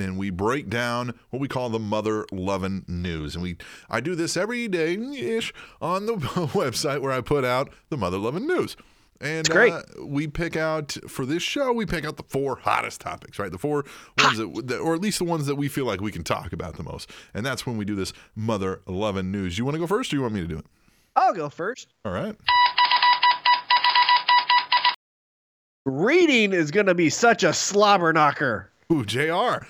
And 0.01 0.17
we 0.17 0.31
break 0.31 0.71
down 0.71 1.19
what 1.31 1.41
we 1.41 1.49
call 1.49 1.71
the 1.71 1.81
mother 1.81 2.25
loving 2.31 2.85
news. 2.87 3.35
And 3.35 3.43
we 3.43 3.57
I 3.91 4.01
do 4.01 4.15
this 4.15 4.37
every 4.37 4.69
day 4.69 4.95
ish 4.95 5.53
on 5.83 6.07
the 6.07 6.15
website 6.15 7.01
where 7.01 7.11
I 7.11 7.21
put 7.21 7.45
out 7.45 7.73
the 7.91 7.97
mother 7.97 8.17
loving 8.17 8.47
news. 8.47 8.77
And. 9.21 9.51
Uh, 9.51 9.83
we 10.01 10.29
pick 10.29 10.57
out 10.57 10.97
for 11.09 11.27
this 11.27 11.43
show, 11.43 11.73
we 11.73 11.85
pick 11.85 12.05
out 12.05 12.17
the 12.17 12.23
four 12.23 12.57
hottest 12.63 13.01
topics, 13.01 13.41
right? 13.41 13.51
The 13.51 13.59
four 13.59 13.85
ones 14.23 14.39
that, 14.39 14.69
that, 14.69 14.79
or 14.79 14.95
at 14.95 15.01
least 15.01 15.19
the 15.19 15.25
ones 15.25 15.47
that 15.47 15.57
we 15.57 15.67
feel 15.67 15.85
like 15.85 16.01
we 16.01 16.13
can 16.13 16.23
talk 16.23 16.53
about 16.53 16.77
the 16.77 16.85
most. 16.85 17.11
And 17.35 17.45
that's 17.45 17.67
when 17.67 17.77
we 17.77 17.85
do 17.85 17.97
this 17.97 18.13
mother 18.37 18.81
loving 18.87 19.33
news. 19.33 19.59
You 19.59 19.65
want 19.65 19.75
to 19.75 19.81
go 19.81 19.89
first 19.89 20.13
or 20.13 20.17
you 20.17 20.23
want 20.23 20.35
me 20.35 20.41
to 20.43 20.47
do 20.47 20.59
it? 20.59 20.67
I'll 21.17 21.35
go 21.35 21.49
first. 21.49 21.89
All 22.05 22.13
right. 22.13 22.37
Reading 25.85 26.53
is 26.53 26.71
going 26.71 26.87
to 26.87 26.95
be 26.95 27.11
such 27.11 27.43
a 27.43 27.53
slobber 27.53 28.13
knocker. 28.13 28.71
Ooh, 28.93 29.05
JR. 29.05 29.67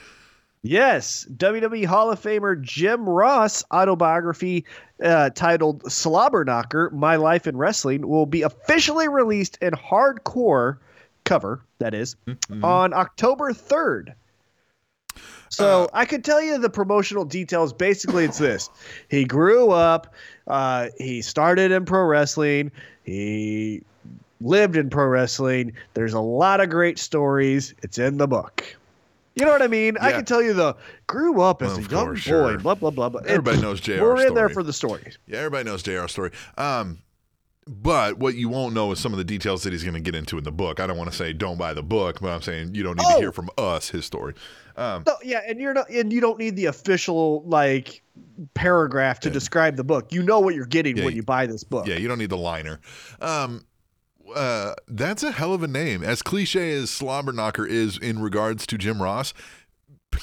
Yes, 0.63 1.25
WWE 1.37 1.85
Hall 1.85 2.11
of 2.11 2.21
Famer 2.21 2.61
Jim 2.61 3.09
Ross 3.09 3.65
autobiography 3.73 4.65
uh, 5.03 5.31
titled 5.31 5.91
Slobber 5.91 6.45
Knocker: 6.45 6.91
My 6.91 7.17
Life 7.17 7.47
in 7.47 7.57
Wrestling 7.57 8.07
will 8.07 8.27
be 8.27 8.43
officially 8.43 9.09
released 9.09 9.59
in 9.63 9.73
hardcore 9.73 10.79
cover, 11.25 11.61
that 11.79 11.95
is, 11.95 12.17
on 12.63 12.93
October 12.93 13.53
3rd. 13.53 14.15
So 15.49 15.85
Uh, 15.85 15.89
I 15.93 16.05
could 16.05 16.25
tell 16.25 16.43
you 16.43 16.59
the 16.59 16.71
promotional 16.71 17.25
details. 17.25 17.73
Basically, 17.73 18.25
it's 18.25 18.39
this: 18.39 18.69
he 19.09 19.25
grew 19.25 19.71
up, 19.71 20.13
uh, 20.49 20.89
he 20.99 21.23
started 21.23 21.71
in 21.71 21.85
pro 21.85 22.05
wrestling, 22.05 22.73
he 23.05 23.83
lived 24.41 24.77
in 24.77 24.91
pro 24.91 25.07
wrestling. 25.07 25.73
There's 25.95 26.15
a 26.15 26.21
lot 26.21 26.61
of 26.61 26.69
great 26.69 26.99
stories. 26.99 27.75
It's 27.83 27.99
in 27.99 28.19
the 28.19 28.27
book. 28.29 28.77
You 29.39 29.45
know 29.45 29.53
what 29.53 29.63
I 29.63 29.69
mean? 29.69 29.97
I 30.01 30.13
can 30.13 30.25
tell 30.25 30.43
you 30.43 30.53
the 30.53 30.75
grew 31.07 31.41
up 31.41 31.63
as 31.63 31.73
Of 31.79 31.79
a 31.79 31.91
young 31.91 32.05
course, 32.07 32.25
boy, 32.25 32.31
sure. 32.31 32.59
blah 32.59 32.75
blah 32.75 32.91
blah. 32.91 33.09
blah. 33.09 33.21
Everybody 33.27 33.59
It- 33.59 33.63
knows 33.63 33.81
JR's 33.81 34.01
We're 34.01 34.27
in 34.27 34.35
there 34.35 34.49
for 34.49 34.63
the 34.63 34.73
stories. 34.73 35.19
Yeah, 35.27 35.39
everybody 35.39 35.65
knows 35.65 35.83
JR's 35.83 36.11
story. 36.13 36.31
Um, 36.57 36.99
but 37.67 38.19
what 38.19 38.35
you 38.35 38.49
won't 38.49 38.75
know 38.75 38.91
is 38.93 38.99
some 38.99 39.13
of 39.13 39.19
the 39.19 39.25
details 39.25 39.63
that 39.65 39.73
he's 39.75 39.83
going 39.85 39.95
to 39.95 40.01
get 40.01 40.15
into 40.15 40.39
in 40.39 40.45
the 40.45 40.51
book. 40.51 40.81
I 40.81 40.87
don't 40.87 40.97
want 40.97 41.11
to 41.11 41.17
say 41.17 41.33
don't 41.35 41.59
buy 41.59 41.75
the 41.75 41.83
book, 41.83 42.19
but 42.21 42.29
I'm 42.31 42.41
saying 42.43 42.75
you 42.75 42.83
don't 42.83 42.97
need 42.99 43.05
Oh. 43.07 43.15
to 43.15 43.19
hear 43.21 43.33
from 43.33 43.51
us 43.59 43.91
his 43.91 44.07
story. 44.07 44.35
Um, 44.77 45.03
No, 45.07 45.17
yeah, 45.23 45.43
and 45.47 45.61
you're 45.61 45.75
not, 45.75 45.91
and 45.91 46.11
you 46.13 46.21
don't 46.21 46.39
need 46.39 46.57
the 46.57 46.67
official 46.67 47.43
like 47.47 48.03
paragraph 48.55 49.21
to 49.21 49.29
Yeah. 49.29 49.33
describe 49.35 49.77
the 49.77 49.85
book. 49.85 50.13
You 50.13 50.23
know 50.23 50.41
what 50.41 50.55
you're 50.55 50.65
getting 50.67 50.97
Yeah, 50.97 51.05
when 51.05 51.13
you- 51.13 51.19
you 51.19 51.23
buy 51.25 51.47
this 51.47 51.63
book. 51.63 51.87
Yeah, 51.87 51.97
you 51.97 52.09
don't 52.09 52.19
need 52.19 52.31
the 52.31 52.37
liner. 52.39 52.81
Um, 53.21 53.65
uh, 54.35 54.75
that's 54.89 55.23
a 55.23 55.33
hell 55.33 55.53
of 55.55 55.63
a 55.63 55.69
name. 55.69 56.03
As 56.03 56.23
cliche 56.23 56.73
as 56.73 56.91
Slobberknocker 56.91 57.69
is 57.69 57.97
in 57.99 58.21
regards 58.21 58.67
to 58.69 58.79
Jim 58.79 59.03
Ross, 59.03 59.33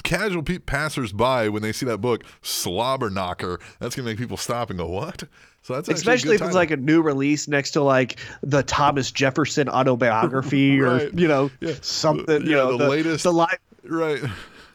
casual 0.02 0.42
pe- 0.42 0.58
passers-by 0.58 1.48
when 1.48 1.62
they 1.62 1.72
see 1.72 1.86
that 1.86 1.98
book, 1.98 2.24
Slobberknocker, 2.42 3.60
that's 3.78 3.94
gonna 3.94 4.06
make 4.08 4.18
people 4.18 4.36
stop 4.36 4.70
and 4.70 4.78
go, 4.78 4.86
"What?" 4.86 5.24
So 5.62 5.74
that's 5.74 5.88
actually 5.88 5.92
a 5.92 5.94
Especially 5.94 6.36
good 6.36 6.42
if 6.42 6.46
it's 6.48 6.54
like 6.54 6.70
a 6.70 6.76
new 6.76 7.02
release 7.02 7.48
next 7.48 7.72
to 7.72 7.82
like 7.82 8.18
the 8.42 8.62
Thomas 8.62 9.10
Jefferson 9.10 9.68
autobiography 9.68 10.80
or 10.80 11.08
you 11.10 11.26
know 11.28 11.50
Yeah. 11.60 11.74
something. 11.82 12.42
You 12.46 12.50
Yeah, 12.50 12.56
know 12.58 12.76
the 12.78 12.84
the, 12.84 12.90
latest- 12.90 13.24
the 13.24 13.32
life. 13.32 13.58
right. 13.84 14.20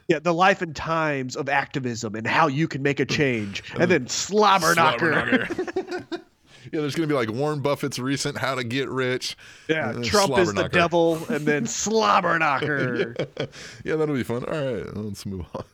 Yeah, 0.08 0.18
the 0.18 0.34
life 0.34 0.60
and 0.60 0.74
times 0.76 1.36
of 1.36 1.48
activism 1.48 2.14
and 2.16 2.26
how 2.26 2.48
you 2.48 2.68
can 2.68 2.82
make 2.82 3.00
a 3.00 3.06
change, 3.06 3.62
and 3.80 3.90
then 3.90 4.06
Slobberknocker. 4.06 5.46
Slobberknocker. 5.46 6.20
yeah, 6.72 6.80
there's 6.80 6.94
gonna 6.94 7.06
be 7.08 7.14
like 7.14 7.30
Warren 7.30 7.60
Buffett's 7.60 7.98
recent 7.98 8.38
"How 8.38 8.54
to 8.54 8.64
Get 8.64 8.88
Rich." 8.88 9.36
Yeah, 9.68 9.90
Uh, 9.90 10.02
Trump 10.04 10.38
is 10.38 10.52
the 10.54 10.68
devil, 10.68 11.16
and 11.28 11.46
then 11.46 11.66
slobber 11.66 12.38
Slobberknocker. 12.38 13.48
yeah, 13.84 13.96
that'll 13.96 14.14
be 14.14 14.22
fun. 14.22 14.44
All 14.44 14.52
right, 14.52 14.96
let's 14.96 15.26
move 15.26 15.46
on. 15.54 15.64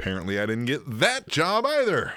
Apparently, 0.00 0.38
I 0.40 0.46
didn't 0.46 0.66
get 0.66 0.80
that 1.00 1.28
job 1.28 1.66
either. 1.66 2.14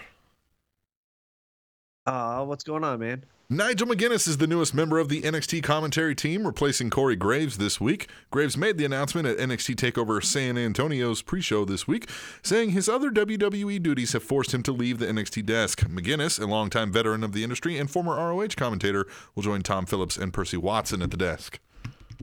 Uh, 2.05 2.43
what's 2.45 2.63
going 2.63 2.83
on, 2.83 2.99
man? 2.99 3.23
Nigel 3.53 3.85
McGuinness 3.85 4.29
is 4.29 4.37
the 4.37 4.47
newest 4.47 4.73
member 4.73 4.97
of 4.97 5.09
the 5.09 5.23
NXT 5.23 5.61
commentary 5.61 6.15
team, 6.15 6.47
replacing 6.47 6.89
Corey 6.89 7.17
Graves 7.17 7.57
this 7.57 7.81
week. 7.81 8.07
Graves 8.31 8.55
made 8.55 8.77
the 8.77 8.85
announcement 8.85 9.27
at 9.27 9.39
NXT 9.39 9.75
TakeOver 9.75 10.23
San 10.23 10.57
Antonio's 10.57 11.21
pre 11.21 11.41
show 11.41 11.65
this 11.65 11.85
week, 11.85 12.09
saying 12.41 12.69
his 12.69 12.87
other 12.87 13.11
WWE 13.11 13.83
duties 13.83 14.13
have 14.13 14.23
forced 14.23 14.53
him 14.53 14.63
to 14.63 14.71
leave 14.71 14.99
the 14.99 15.07
NXT 15.07 15.45
desk. 15.45 15.81
McGuinness, 15.81 16.41
a 16.41 16.45
longtime 16.45 16.93
veteran 16.93 17.25
of 17.25 17.33
the 17.33 17.43
industry 17.43 17.77
and 17.77 17.91
former 17.91 18.15
ROH 18.15 18.55
commentator, 18.55 19.05
will 19.35 19.43
join 19.43 19.63
Tom 19.63 19.85
Phillips 19.85 20.15
and 20.15 20.31
Percy 20.31 20.55
Watson 20.55 21.01
at 21.01 21.11
the 21.11 21.17
desk. 21.17 21.59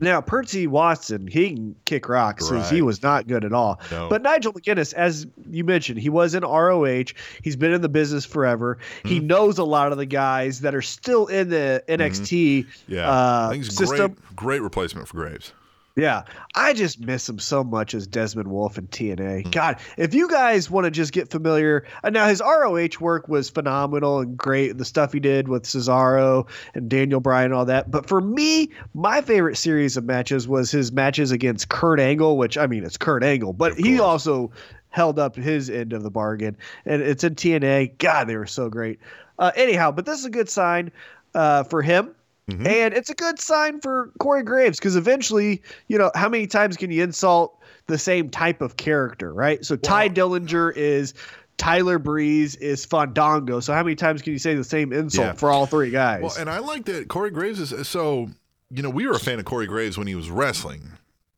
Now, 0.01 0.21
Percy 0.21 0.67
Watson, 0.67 1.27
he 1.27 1.53
can 1.53 1.75
kick 1.85 2.07
rocks 2.09 2.47
since 2.47 2.69
he 2.69 2.81
was 2.81 3.03
not 3.03 3.27
good 3.27 3.43
at 3.45 3.53
all. 3.53 3.79
No. 3.91 4.09
But 4.09 4.21
Nigel 4.21 4.53
McGuinness, 4.53 4.93
as 4.93 5.27
you 5.49 5.63
mentioned, 5.63 5.99
he 5.99 6.09
was 6.09 6.35
in 6.35 6.43
ROH. 6.43 7.05
He's 7.43 7.55
been 7.55 7.73
in 7.73 7.81
the 7.81 7.89
business 7.89 8.25
forever. 8.25 8.77
Mm-hmm. 8.99 9.07
He 9.07 9.19
knows 9.19 9.57
a 9.57 9.63
lot 9.63 9.91
of 9.91 9.97
the 9.97 10.05
guys 10.05 10.61
that 10.61 10.75
are 10.75 10.81
still 10.81 11.27
in 11.27 11.49
the 11.49 11.83
NXT 11.87 12.29
Mm-hmm. 12.29 12.93
Yeah, 12.93 13.09
uh, 13.09 13.47
I 13.47 13.51
think 13.51 13.63
he's 13.65 13.75
system. 13.75 14.13
great, 14.13 14.35
great 14.35 14.61
replacement 14.61 15.07
for 15.07 15.17
Graves. 15.17 15.53
Yeah, 15.99 16.23
I 16.55 16.73
just 16.73 16.99
miss 16.99 17.27
him 17.27 17.39
so 17.39 17.63
much 17.63 17.93
as 17.93 18.07
Desmond 18.07 18.49
Wolfe 18.49 18.77
in 18.77 18.87
TNA. 18.87 19.43
Hmm. 19.43 19.49
God, 19.51 19.77
if 19.97 20.13
you 20.13 20.29
guys 20.29 20.69
want 20.69 20.85
to 20.85 20.91
just 20.91 21.11
get 21.11 21.29
familiar, 21.29 21.85
and 22.03 22.13
now 22.13 22.27
his 22.27 22.41
ROH 22.41 22.99
work 22.99 23.27
was 23.27 23.49
phenomenal 23.49 24.19
and 24.19 24.37
great. 24.37 24.77
The 24.77 24.85
stuff 24.85 25.13
he 25.13 25.19
did 25.19 25.47
with 25.47 25.63
Cesaro 25.63 26.47
and 26.73 26.89
Daniel 26.89 27.19
Bryan 27.19 27.45
and 27.45 27.53
all 27.53 27.65
that. 27.65 27.91
But 27.91 28.07
for 28.07 28.21
me, 28.21 28.69
my 28.93 29.21
favorite 29.21 29.57
series 29.57 29.97
of 29.97 30.05
matches 30.05 30.47
was 30.47 30.71
his 30.71 30.91
matches 30.91 31.31
against 31.31 31.69
Kurt 31.69 31.99
Angle, 31.99 32.37
which 32.37 32.57
I 32.57 32.67
mean, 32.67 32.83
it's 32.83 32.97
Kurt 32.97 33.23
Angle, 33.23 33.53
but 33.53 33.77
he 33.77 33.99
also 33.99 34.51
held 34.89 35.19
up 35.19 35.35
his 35.35 35.69
end 35.69 35.93
of 35.93 36.03
the 36.03 36.09
bargain. 36.09 36.57
And 36.85 37.01
it's 37.01 37.23
in 37.23 37.35
TNA. 37.35 37.97
God, 37.97 38.27
they 38.27 38.37
were 38.37 38.47
so 38.47 38.69
great. 38.69 38.99
Uh, 39.37 39.51
anyhow, 39.55 39.91
but 39.91 40.05
this 40.05 40.19
is 40.19 40.25
a 40.25 40.29
good 40.29 40.49
sign 40.49 40.91
uh, 41.33 41.63
for 41.63 41.81
him. 41.81 42.15
Mhm. 42.49 42.67
And 42.67 42.93
it's 42.93 43.09
a 43.09 43.15
good 43.15 43.39
sign 43.39 43.79
for 43.81 44.11
Corey 44.19 44.43
Graves 44.43 44.77
because 44.79 44.95
eventually, 44.95 45.61
you 45.87 45.97
know, 45.97 46.11
how 46.15 46.29
many 46.29 46.47
times 46.47 46.77
can 46.77 46.91
you 46.91 47.03
insult 47.03 47.57
the 47.87 47.97
same 47.97 48.29
type 48.29 48.61
of 48.61 48.77
character, 48.77 49.33
right? 49.33 49.63
So 49.65 49.75
Tye 49.75 50.09
Dillinger 50.09 50.73
is 50.75 51.13
Tyler 51.57 51.99
Breeze 51.99 52.55
is 52.57 52.85
Fandango. 52.85 53.59
So 53.59 53.73
how 53.73 53.83
many 53.83 53.95
times 53.95 54.21
can 54.21 54.31
you 54.33 54.39
say 54.39 54.55
the 54.55 54.63
same 54.63 54.93
insult 54.93 55.27
Yeah. 55.27 55.33
for 55.33 55.49
all 55.51 55.65
three 55.65 55.89
guys? 55.91 56.21
Well, 56.23 56.35
and 56.39 56.49
I 56.49 56.59
like 56.59 56.85
that 56.85 57.07
Corey 57.07 57.31
Graves 57.31 57.59
is 57.59 57.87
so. 57.87 58.29
You 58.71 58.83
know, 58.83 58.89
we 58.91 59.07
were 59.07 59.13
a 59.13 59.19
fan 59.19 59.39
of 59.39 59.45
Corey 59.45 59.65
Graves 59.65 59.97
when 59.97 60.05
he 60.05 60.13
was 60.15 60.29
wrestling. 60.29 60.91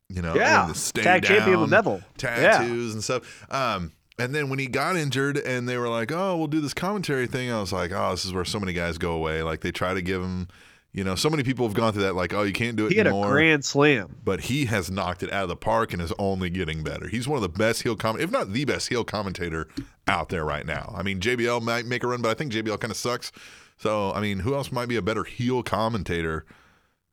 You 0.09 0.21
know, 0.21 0.35
yeah, 0.35 0.67
the 0.67 0.75
stay 0.75 1.01
tag 1.01 1.23
champion 1.23 1.61
with 1.61 1.69
Neville. 1.69 2.01
tattoos 2.17 2.93
and 2.93 3.01
stuff. 3.01 3.23
Um, 3.49 3.93
and 4.19 4.35
then 4.35 4.49
when 4.49 4.59
he 4.59 4.67
got 4.67 4.97
injured 4.97 5.37
and 5.37 5.67
they 5.69 5.77
were 5.77 5.87
like, 5.87 6.11
"Oh, 6.11 6.35
we'll 6.35 6.47
do 6.47 6.59
this 6.59 6.73
commentary 6.73 7.27
thing," 7.27 7.49
I 7.49 7.61
was 7.61 7.71
like, 7.71 7.91
"Oh, 7.93 8.11
this 8.11 8.25
is 8.25 8.33
where 8.33 8.43
so 8.43 8.59
many 8.59 8.73
guys 8.73 8.97
go 8.97 9.13
away." 9.13 9.41
Like 9.43 9.61
they 9.61 9.71
try 9.71 9.93
to 9.93 10.01
give 10.01 10.21
him, 10.21 10.49
you 10.93 11.03
know, 11.03 11.15
so 11.15 11.29
many 11.29 11.43
people 11.43 11.65
have 11.67 11.75
gone 11.75 11.93
through 11.93 12.03
that. 12.03 12.15
Like, 12.15 12.33
"Oh, 12.33 12.43
you 12.43 12.51
can't 12.53 12.75
do 12.75 12.85
it 12.87 12.91
He 12.91 12.97
had 12.97 13.07
a 13.07 13.11
grand 13.11 13.63
slam. 13.63 14.15
but 14.23 14.41
he 14.41 14.65
has 14.65 14.91
knocked 14.91 15.23
it 15.23 15.31
out 15.31 15.43
of 15.43 15.49
the 15.49 15.55
park 15.55 15.93
and 15.93 16.01
is 16.01 16.11
only 16.19 16.49
getting 16.49 16.83
better. 16.83 17.07
He's 17.07 17.27
one 17.27 17.37
of 17.37 17.41
the 17.43 17.49
best 17.57 17.83
heel 17.83 17.95
com, 17.95 18.19
if 18.19 18.29
not 18.31 18.51
the 18.53 18.65
best 18.65 18.89
heel 18.89 19.03
commentator 19.03 19.67
out 20.07 20.29
there 20.29 20.43
right 20.43 20.65
now. 20.65 20.93
I 20.97 21.03
mean, 21.03 21.19
JBL 21.19 21.61
might 21.61 21.85
make 21.85 22.03
a 22.03 22.07
run, 22.07 22.21
but 22.21 22.29
I 22.29 22.33
think 22.33 22.51
JBL 22.51 22.79
kind 22.79 22.91
of 22.91 22.97
sucks. 22.97 23.31
So, 23.77 24.11
I 24.13 24.21
mean, 24.21 24.39
who 24.39 24.53
else 24.53 24.71
might 24.71 24.87
be 24.89 24.95
a 24.97 25.01
better 25.01 25.23
heel 25.23 25.63
commentator 25.63 26.45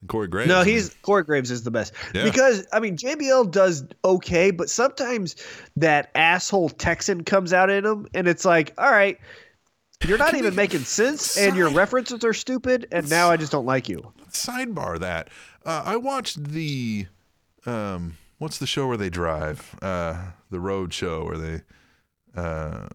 than 0.01 0.09
Corey 0.09 0.29
Graves? 0.29 0.49
No, 0.49 0.63
he's 0.63 0.95
Corey 1.03 1.25
Graves 1.25 1.51
is 1.51 1.63
the 1.63 1.71
best 1.71 1.93
Yeah. 2.15 2.25
because 2.25 2.67
I 2.73 2.81
mean 2.81 2.97
JBL 2.97 3.51
does 3.51 3.85
okay, 4.05 4.51
but 4.51 4.69
sometimes 4.69 5.37
that 5.77 6.11
asshole 6.15 6.69
Texan 6.71 7.25
comes 7.25 7.53
out 7.53 7.71
in 7.71 7.87
him, 7.87 8.07
and 8.13 8.27
it's 8.29 8.45
like, 8.45 8.75
all 8.77 8.91
right, 8.91 9.19
you're 10.07 10.19
not 10.19 10.35
even 10.35 10.55
making 10.55 10.81
sense, 10.81 11.37
and 11.37 11.57
your 11.57 11.71
references 11.71 12.25
are 12.25 12.33
stupid, 12.35 12.87
and 12.93 13.09
now 13.11 13.31
I 13.31 13.37
just 13.37 13.51
don't 13.53 13.67
like 13.67 13.89
you. 13.89 14.13
sidebar 14.31 14.99
that. 15.01 15.29
Uh, 15.65 15.83
I 15.85 15.97
watched 15.97 16.43
the 16.45 17.07
um, 17.67 18.17
what's 18.39 18.59
the 18.59 18.67
show 18.67 18.87
where 18.87 18.97
they 18.97 19.11
drive? 19.11 19.75
Uh, 19.83 20.17
the 20.51 20.61
road 20.61 20.95
show 20.95 21.25
where 21.25 21.37
they 21.39 21.63
uh, 22.41 22.87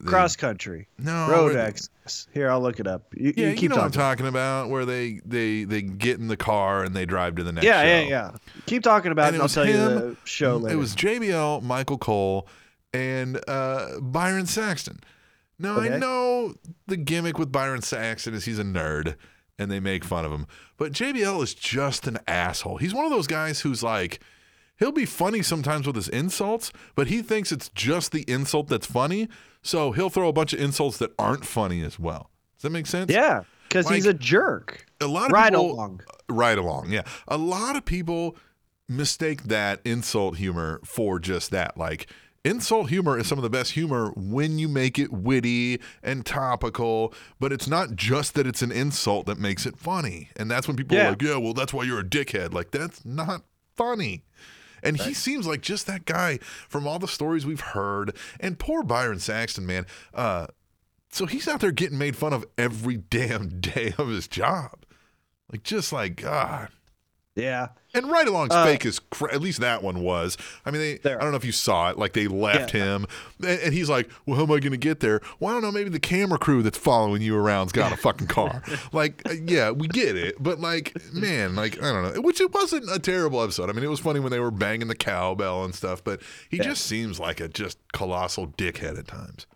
they- 0.00 0.08
Cross 0.08 0.36
country, 0.36 0.88
no 0.98 1.28
road 1.30 1.54
access. 1.56 2.26
Here, 2.34 2.50
I'll 2.50 2.60
look 2.60 2.80
it 2.80 2.86
up. 2.88 3.12
You, 3.14 3.32
Yeah, 3.36 3.44
you 3.44 3.50
you, 3.52 3.56
keep 3.56 3.70
know 3.70 3.76
what 3.76 3.84
I'm 3.84 3.90
talking. 3.92 4.24
talking 4.24 4.26
about, 4.26 4.68
where 4.70 4.84
they 4.84 5.20
they 5.24 5.62
they 5.64 5.82
get 5.82 6.18
in 6.18 6.26
the 6.28 6.36
car 6.36 6.82
and 6.84 6.94
they 6.94 7.04
drive 7.06 7.36
to 7.36 7.44
the 7.44 7.52
next. 7.52 7.64
Yeah, 7.66 7.82
yeah, 7.84 8.02
show. 8.02 8.08
yeah. 8.08 8.30
Keep 8.66 8.82
talking 8.82 9.12
about 9.12 9.26
And 9.28 9.36
it, 9.36 9.38
and 9.38 9.42
I'll 9.42 9.48
tell 9.48 9.66
you 9.66 9.74
the 9.74 10.16
show 10.24 10.56
later. 10.56 10.74
It 10.74 10.78
was 10.78 10.94
JBL, 10.96 11.62
Michael 11.62 11.98
Cole, 11.98 12.48
and 12.92 13.38
uh, 13.48 14.00
Byron 14.00 14.46
Saxton. 14.46 14.98
Now 15.62 15.78
I 15.78 15.96
know 15.96 16.54
the 16.86 16.96
gimmick 16.96 17.38
with 17.38 17.52
Byron 17.52 17.82
Saxton 17.82 18.34
is 18.34 18.44
he's 18.44 18.58
a 18.58 18.64
nerd, 18.64 19.16
and 19.58 19.70
they 19.70 19.80
make 19.80 20.04
fun 20.04 20.24
of 20.24 20.32
him. 20.32 20.46
But 20.76 20.92
JBL 20.92 21.42
is 21.42 21.54
just 21.54 22.06
an 22.06 22.18
asshole. 22.26 22.78
He's 22.78 22.92
one 22.94 23.04
of 23.04 23.10
those 23.10 23.26
guys 23.26 23.60
who's 23.60 23.82
like, 23.82 24.20
he'll 24.78 24.92
be 24.92 25.06
funny 25.06 25.42
sometimes 25.42 25.86
with 25.86 25.96
his 25.96 26.08
insults, 26.08 26.72
but 26.94 27.06
he 27.06 27.22
thinks 27.22 27.52
it's 27.52 27.68
just 27.68 28.12
the 28.12 28.24
insult 28.28 28.68
that's 28.68 28.86
funny. 28.86 29.28
So 29.62 29.92
he'll 29.92 30.10
throw 30.10 30.28
a 30.28 30.32
bunch 30.32 30.52
of 30.52 30.60
insults 30.60 30.98
that 30.98 31.12
aren't 31.18 31.44
funny 31.44 31.82
as 31.82 31.98
well. 31.98 32.30
Does 32.56 32.62
that 32.62 32.70
make 32.70 32.86
sense? 32.86 33.10
yeah, 33.12 33.42
because 33.68 33.88
he's 33.88 34.06
a 34.06 34.14
jerk. 34.14 34.86
A 35.00 35.06
lot 35.06 35.26
of 35.26 35.32
Right 35.32 35.52
people, 35.52 35.72
along. 35.72 36.00
Right 36.28 36.58
along, 36.58 36.90
yeah. 36.90 37.02
A 37.28 37.38
lot 37.38 37.76
of 37.76 37.84
people 37.84 38.36
mistake 38.88 39.44
that 39.44 39.80
insult 39.84 40.36
humor 40.36 40.80
for 40.84 41.18
just 41.18 41.50
that. 41.52 41.76
Like 41.76 42.08
insult 42.44 42.88
humor 42.88 43.18
is 43.18 43.26
some 43.26 43.38
of 43.38 43.42
the 43.42 43.50
best 43.50 43.72
humor 43.72 44.12
when 44.16 44.58
you 44.58 44.68
make 44.68 44.98
it 44.98 45.12
witty 45.12 45.80
and 46.02 46.26
topical, 46.26 47.14
but 47.38 47.52
it's 47.52 47.68
not 47.68 47.94
just 47.94 48.34
that 48.34 48.46
it's 48.46 48.62
an 48.62 48.72
insult 48.72 49.26
that 49.26 49.38
makes 49.38 49.64
it 49.66 49.76
funny. 49.76 50.30
And 50.36 50.50
that's 50.50 50.66
when 50.66 50.76
people 50.76 50.96
Yeah. 50.96 51.06
are 51.06 51.10
like, 51.10 51.22
"Yeah, 51.22 51.36
well, 51.36 51.54
that's 51.54 51.72
why 51.72 51.84
you're 51.84 52.00
a 52.00 52.04
dickhead." 52.04 52.52
Like 52.52 52.70
that's 52.72 53.04
not 53.04 53.44
funny. 53.76 54.24
And 54.82 54.96
he 55.00 55.14
seems 55.14 55.46
like 55.46 55.60
just 55.60 55.86
that 55.86 56.04
guy 56.06 56.38
from 56.68 56.88
all 56.88 56.98
the 56.98 57.06
stories 57.06 57.46
we've 57.46 57.60
heard. 57.60 58.16
And 58.40 58.58
poor 58.58 58.82
Byron 58.82 59.20
Saxton, 59.20 59.64
man. 59.64 59.86
Uh, 60.12 60.48
so 61.08 61.26
he's 61.26 61.46
out 61.46 61.60
there 61.60 61.70
getting 61.70 61.98
made 61.98 62.16
fun 62.16 62.32
of 62.32 62.44
every 62.58 62.96
damn 63.10 63.60
day 63.60 63.94
of 63.96 64.08
his 64.08 64.26
job. 64.26 64.84
Like, 65.52 65.62
just 65.62 65.92
like, 65.92 66.16
God. 66.16 66.68
Yeah. 67.34 67.68
And 67.94 68.10
right 68.10 68.28
along's 68.28 68.52
Uh, 68.54 68.64
fake 68.66 68.86
cra- 69.10 69.32
at 69.32 69.40
least 69.40 69.60
that 69.60 69.82
one 69.82 70.00
was. 70.02 70.36
I 70.66 70.70
mean, 70.70 70.80
they, 70.82 70.98
There. 70.98 71.18
I 71.18 71.22
don't 71.22 71.30
know 71.30 71.38
if 71.38 71.46
you 71.46 71.52
saw 71.52 71.88
it. 71.88 71.98
Like 71.98 72.12
they 72.12 72.28
left 72.28 72.74
Yeah. 72.74 72.80
him, 72.96 73.06
and, 73.40 73.58
and 73.60 73.74
he's 73.74 73.88
like, 73.88 74.10
"Well, 74.26 74.36
how 74.36 74.42
am 74.42 74.50
I 74.52 74.58
going 74.60 74.72
to 74.72 74.76
get 74.76 75.00
there?" 75.00 75.22
Well, 75.40 75.50
I 75.50 75.54
don't 75.54 75.62
know. 75.62 75.72
Maybe 75.72 75.88
the 75.88 75.98
camera 75.98 76.38
crew 76.38 76.62
that's 76.62 76.76
following 76.76 77.22
you 77.22 77.34
around's 77.34 77.72
got 77.72 77.90
a 77.90 77.96
fucking 78.02 78.26
car. 78.26 78.62
like, 78.92 79.22
uh, 79.26 79.32
yeah, 79.46 79.70
we 79.70 79.88
get 79.88 80.14
it, 80.16 80.42
but 80.42 80.60
like, 80.60 80.94
man, 81.14 81.54
like 81.54 81.82
I 81.82 81.90
don't 81.92 82.14
know. 82.14 82.20
Which 82.20 82.38
it 82.40 82.52
wasn't 82.52 82.90
a 82.92 82.98
terrible 82.98 83.42
episode. 83.42 83.70
I 83.70 83.72
mean, 83.72 83.84
it 83.84 83.88
was 83.90 84.00
funny 84.00 84.20
when 84.20 84.30
they 84.30 84.40
were 84.40 84.50
banging 84.50 84.88
the 84.88 84.94
cowbell 84.94 85.64
and 85.64 85.74
stuff, 85.74 86.04
but 86.04 86.20
he 86.50 86.58
Yeah. 86.58 86.64
just 86.64 86.84
seems 86.84 87.18
like 87.18 87.40
a 87.40 87.48
just 87.48 87.78
colossal 87.94 88.46
dickhead 88.48 88.98
at 88.98 89.08
times. 89.08 89.46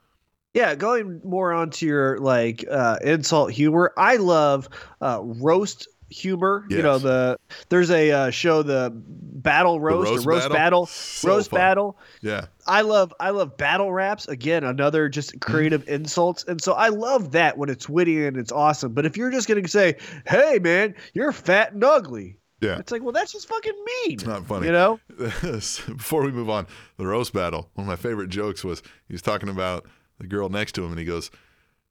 Yeah, 0.55 0.75
going 0.75 1.21
more 1.23 1.53
onto 1.53 1.85
your 1.85 2.19
like 2.21 2.65
uh, 2.71 2.97
insult 3.05 3.53
humor. 3.53 3.93
I 3.99 4.17
love 4.17 4.71
uh, 5.03 5.21
roast 5.23 5.87
humor. 6.09 6.67
You 6.69 6.83
know 6.83 6.99
the 6.99 7.39
there's 7.69 7.91
a 7.91 8.11
uh, 8.11 8.31
show 8.31 8.63
the 8.63 8.91
battle 8.95 9.81
roast, 9.81 10.11
roast 10.11 10.27
or 10.27 10.31
roast 10.31 10.43
battle? 10.45 10.57
battle, 10.57 10.87
So 10.87 11.29
roast 11.29 11.51
fun. 11.51 11.59
battle. 11.59 11.99
Yeah. 12.23 12.47
I 12.67 12.81
love 12.83 13.13
I 13.21 13.31
love 13.31 13.57
battle 13.57 13.93
raps. 13.93 14.27
Again, 14.29 14.65
another 14.65 15.09
just 15.09 15.41
creative 15.41 15.89
insults. 15.89 16.45
And 16.45 16.61
so 16.61 16.73
I 16.73 16.89
love 16.89 17.33
that 17.33 17.57
when 17.59 17.69
it's 17.69 17.89
witty 17.89 18.27
and 18.27 18.37
it's 18.37 18.53
awesome. 18.53 18.93
But 18.93 19.07
if 19.07 19.17
you're 19.17 19.31
just 19.31 19.49
gonna 19.49 19.67
say, 19.69 19.97
"Hey 20.27 20.59
man, 20.61 20.95
you're 21.15 21.33
fat 21.33 21.73
and 21.73 21.83
ugly," 21.85 22.39
Yeah. 22.61 22.79
It's 22.79 22.91
like, 22.91 23.03
well, 23.03 23.13
that's 23.13 23.33
just 23.33 23.47
fucking 23.49 23.73
mean. 24.07 24.15
It's 24.15 24.25
not 24.25 24.47
funny. 24.47 24.67
You 24.67 24.73
know? 24.73 24.99
Before 25.43 26.23
we 26.25 26.33
move 26.33 26.49
on, 26.49 26.67
the 26.97 27.07
roast 27.07 27.33
battle. 27.35 27.69
One 27.75 27.85
of 27.85 27.89
my 27.89 27.97
favorite 27.97 28.31
jokes 28.31 28.65
was 28.65 28.83
he 29.07 29.13
was 29.15 29.21
talking 29.23 29.49
about 29.51 29.85
the 30.19 30.27
girl 30.27 30.49
next 30.49 30.73
to 30.77 30.85
him, 30.85 30.91
and 30.91 30.99
he 30.99 31.05
goes, 31.05 31.31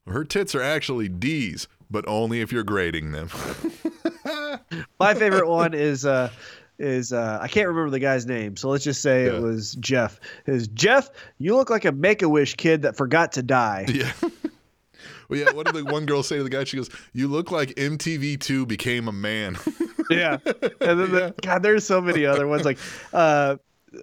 "Her 0.07 0.23
tits 0.23 0.55
are 0.55 0.61
actually 0.63 1.07
D's, 1.07 1.67
but 1.89 2.05
only 2.07 2.41
if 2.41 2.51
you're 2.51 2.63
grading 2.63 3.11
them." 3.11 3.29
My 4.99 5.13
favorite 5.13 5.47
one 5.47 5.73
is 5.73 6.05
uh 6.05 6.29
is 6.79 7.13
uh 7.13 7.39
I 7.41 7.47
can't 7.47 7.67
remember 7.67 7.89
the 7.91 7.99
guy's 7.99 8.25
name, 8.25 8.55
so 8.57 8.69
let's 8.69 8.83
just 8.83 9.01
say 9.01 9.25
Yeah. 9.25 9.35
it 9.35 9.41
was 9.41 9.75
Jeff. 9.75 10.19
Is 10.45 10.67
Jeff, 10.69 11.09
you 11.37 11.55
look 11.55 11.69
like 11.69 11.85
a 11.85 11.91
make 11.91 12.21
a 12.21 12.29
wish 12.29 12.55
kid 12.55 12.81
that 12.83 12.97
forgot 12.97 13.33
to 13.33 13.43
die. 13.43 13.85
yeah. 13.93 14.11
Well, 15.29 15.39
yeah. 15.39 15.51
What 15.51 15.65
did 15.65 15.75
the 15.75 15.85
one 15.91 16.05
girl 16.05 16.21
say 16.23 16.37
to 16.37 16.43
the 16.43 16.49
guy? 16.49 16.63
She 16.65 16.77
goes, 16.77 16.89
"You 17.13 17.27
look 17.27 17.51
like 17.51 17.69
MTV2 17.69 18.67
became 18.67 19.07
a 19.07 19.11
man." 19.11 19.57
yeah. 20.09 20.37
And 20.81 20.99
then 20.99 21.11
the, 21.11 21.33
God, 21.41 21.63
there's 21.63 21.83
so 21.85 21.99
many 22.01 22.25
other 22.25 22.47
ones. 22.47 22.63
Like 22.65 22.77
uh 23.13 23.55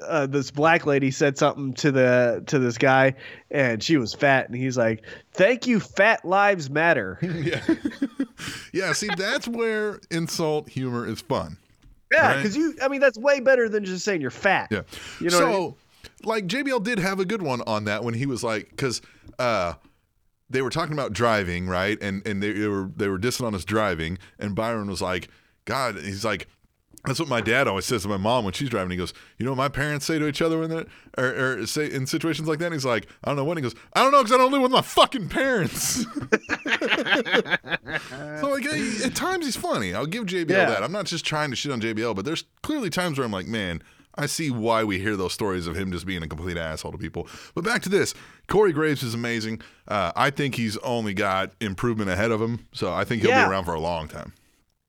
uh, 0.07 0.27
this 0.27 0.51
black 0.51 0.87
lady 0.87 1.11
said 1.11 1.37
something 1.39 1.73
to 1.75 1.93
the 1.93 2.43
to 2.47 2.59
this 2.59 2.79
guy, 2.79 3.15
and 3.51 3.83
she 3.83 3.97
was 3.97 4.15
fat, 4.15 4.49
and 4.49 4.57
he's 4.57 4.77
like, 4.77 5.05
"Thank 5.33 5.67
you, 5.67 5.81
fat 5.81 6.25
lives 6.25 6.71
matter." 6.71 7.19
yeah. 7.23 7.63
yeah. 8.73 8.93
See, 8.93 9.09
that's 9.17 9.47
where 9.49 10.01
insult 10.11 10.69
humor 10.69 11.07
is 11.07 11.21
fun. 11.21 11.59
Yeah, 12.13 12.27
Right. 12.27 12.37
because 12.37 12.57
you, 12.57 12.75
I 12.83 12.89
mean, 12.89 13.01
that's 13.01 13.19
way 13.19 13.41
better 13.41 13.69
than 13.69 13.85
just 13.85 14.05
saying 14.05 14.21
you're 14.21 14.31
fat. 14.31 14.69
Yeah. 14.71 14.83
You 15.19 15.31
know 15.31 15.39
so, 15.39 15.47
I 15.47 15.51
mean? 15.53 15.75
like 16.25 16.47
JBL 16.47 16.83
did 16.85 16.99
have 16.99 17.21
a 17.21 17.25
good 17.25 17.43
one 17.43 17.63
on 17.63 17.85
that 17.85 18.05
when 18.05 18.15
he 18.15 18.27
was 18.27 18.45
like, 18.45 18.69
because 18.71 19.01
uh, 19.39 19.75
they 20.51 20.61
were 20.63 20.71
talking 20.71 20.93
about 20.93 21.13
driving, 21.13 21.67
right? 21.67 21.97
And 22.03 22.27
and 22.27 22.43
they, 22.43 22.53
they 22.53 22.69
were 22.69 22.91
they 22.97 23.09
were 23.09 23.19
dissing 23.19 23.47
on 23.47 23.55
us 23.55 23.65
driving, 23.65 24.19
and 24.39 24.55
Byron 24.55 24.89
was 24.89 25.03
like, 25.03 25.29
God, 25.65 25.97
he's 25.97 26.25
like. 26.25 26.49
That's 27.05 27.19
what 27.19 27.29
my 27.29 27.41
dad 27.41 27.67
always 27.67 27.85
says 27.85 28.03
to 28.03 28.09
my 28.09 28.17
mom 28.17 28.45
when 28.45 28.53
she's 28.53 28.69
driving. 28.69 28.93
He 28.93 28.97
goes, 28.97 29.13
"You 29.37 29.45
know 29.45 29.51
what 29.53 29.57
my 29.57 29.69
parents 29.69 30.07
say 30.07 30.21
to 30.21 30.27
each 30.29 30.41
other 30.41 30.61
when 30.61 30.71
they're 30.71 30.87
or, 31.19 31.59
or 31.63 31.67
say 31.67 31.91
in 31.91 32.07
situations 32.07 32.47
like 32.47 32.61
that." 32.61 32.67
And 32.67 32.75
he's 32.75 32.85
like, 32.85 33.09
"I 33.25 33.29
don't 33.29 33.37
know 33.37 33.45
when." 33.45 33.57
He 33.57 33.63
goes, 33.63 33.75
"I 33.95 34.03
don't 34.03 34.13
know 34.13 34.19
because 34.23 34.33
I 34.33 34.37
don't 34.39 34.53
live 34.53 34.63
with 34.63 34.71
my 34.71 34.83
fucking 34.83 35.29
parents." 35.29 36.05
so 38.41 38.49
like 38.51 38.63
hey, 38.65 38.99
at 39.05 39.15
times 39.15 39.45
he's 39.47 39.57
funny. 39.57 39.95
I'll 39.95 40.07
give 40.07 40.27
JBL 40.27 40.51
Yeah. 40.51 40.67
that. 40.67 40.83
I'm 40.83 40.93
not 40.93 41.07
just 41.07 41.25
trying 41.25 41.51
to 41.51 41.57
shit 41.57 41.73
on 41.73 41.81
JBL, 41.81 42.15
but 42.15 42.25
there's 42.25 42.45
clearly 42.63 42.91
times 42.91 43.19
where 43.19 43.25
I'm 43.25 43.33
like, 43.33 43.47
man, 43.47 43.83
I 44.15 44.27
see 44.27 44.51
why 44.51 44.85
we 44.85 44.99
hear 44.99 45.17
those 45.17 45.33
stories 45.33 45.67
of 45.67 45.75
him 45.77 45.91
just 45.91 46.07
being 46.07 46.23
a 46.23 46.29
complete 46.29 46.57
asshole 46.57 46.93
to 46.93 46.99
people. 46.99 47.27
But 47.55 47.65
back 47.65 47.83
to 47.83 47.89
this, 47.89 48.15
Corey 48.47 48.73
Graves 48.73 49.03
is 49.03 49.15
amazing. 49.15 49.61
Uh, 49.89 50.13
I 50.15 50.31
think 50.31 50.55
he's 50.55 50.77
only 50.79 51.15
got 51.15 51.53
improvement 51.61 52.11
ahead 52.11 52.31
of 52.31 52.41
him, 52.41 52.67
so 52.73 52.93
I 52.93 53.05
think 53.05 53.23
he'll 53.23 53.31
Yeah. 53.31 53.47
be 53.47 53.51
around 53.51 53.65
for 53.65 53.75
a 53.75 53.81
long 53.81 54.09
time. 54.09 54.35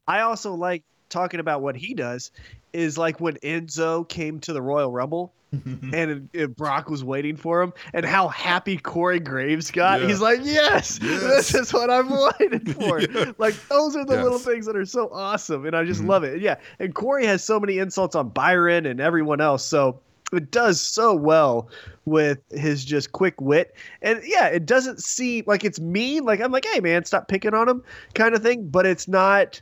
I 0.08 0.20
also 0.22 0.53
like 0.53 0.84
talking 1.13 1.39
about 1.39 1.62
what 1.62 1.75
he 1.75 1.93
does. 1.93 2.32
Is 2.74 2.98
like 2.98 3.22
when 3.22 3.36
Enzo 3.38 4.08
came 4.10 4.39
to 4.41 4.51
the 4.53 4.62
Royal 4.62 4.91
Rumble. 4.91 5.32
and 5.93 6.27
and 6.34 6.55
Brock 6.55 6.89
was 6.89 7.03
waiting 7.03 7.36
for 7.36 7.62
him, 7.62 7.74
and 7.93 8.03
how 8.08 8.27
happy 8.27 8.75
Corey 8.75 9.20
Graves 9.20 9.70
got. 9.70 10.01
Yeah. 10.01 10.08
He's 10.08 10.20
like, 10.20 10.39
"Yes, 10.41 10.98
Yes. 11.00 11.22
this 11.22 11.53
is 11.53 11.72
what 11.72 11.91
I'm 11.91 12.10
waiting 12.10 12.65
for." 12.74 13.00
Yeah. 13.00 13.34
Like 13.38 13.53
those 13.70 13.96
are 13.96 14.03
the 14.03 14.13
little 14.15 14.32
Yes. 14.32 14.41
Mm-hmm. 14.41 14.50
things 14.50 14.65
that 14.65 14.75
are 14.75 14.86
so 14.88 15.10
awesome, 15.13 15.67
and 15.67 15.75
I 15.75 15.84
just 15.84 16.03
love 16.03 16.24
it. 16.24 16.41
Yeah, 16.41 16.55
and 16.79 16.96
Corey 16.96 17.27
has 17.27 17.43
so 17.43 17.60
many 17.60 17.77
insults 17.77 18.15
on 18.15 18.29
Byron 18.29 18.88
and 18.88 19.00
everyone 19.00 19.41
else, 19.41 19.63
so 19.63 20.00
it 20.32 20.50
does 20.50 20.82
so 20.82 21.13
well 21.13 21.70
with 22.05 22.39
his 22.50 22.84
just 22.84 23.12
quick 23.12 23.39
wit. 23.39 23.75
And 24.01 24.22
yeah, 24.25 24.48
it 24.48 24.65
doesn't 24.65 25.03
seem 25.03 25.43
like 25.46 25.63
it's 25.63 25.79
mean. 25.79 26.24
Like 26.25 26.41
I'm 26.41 26.51
like, 26.51 26.65
"Hey 26.65 26.79
man, 26.79 27.05
stop 27.05 27.27
picking 27.27 27.53
on 27.53 27.70
him," 27.70 27.84
kind 28.15 28.34
of 28.34 28.41
thing. 28.41 28.70
But 28.70 28.88
it's 28.88 29.08
not. 29.08 29.62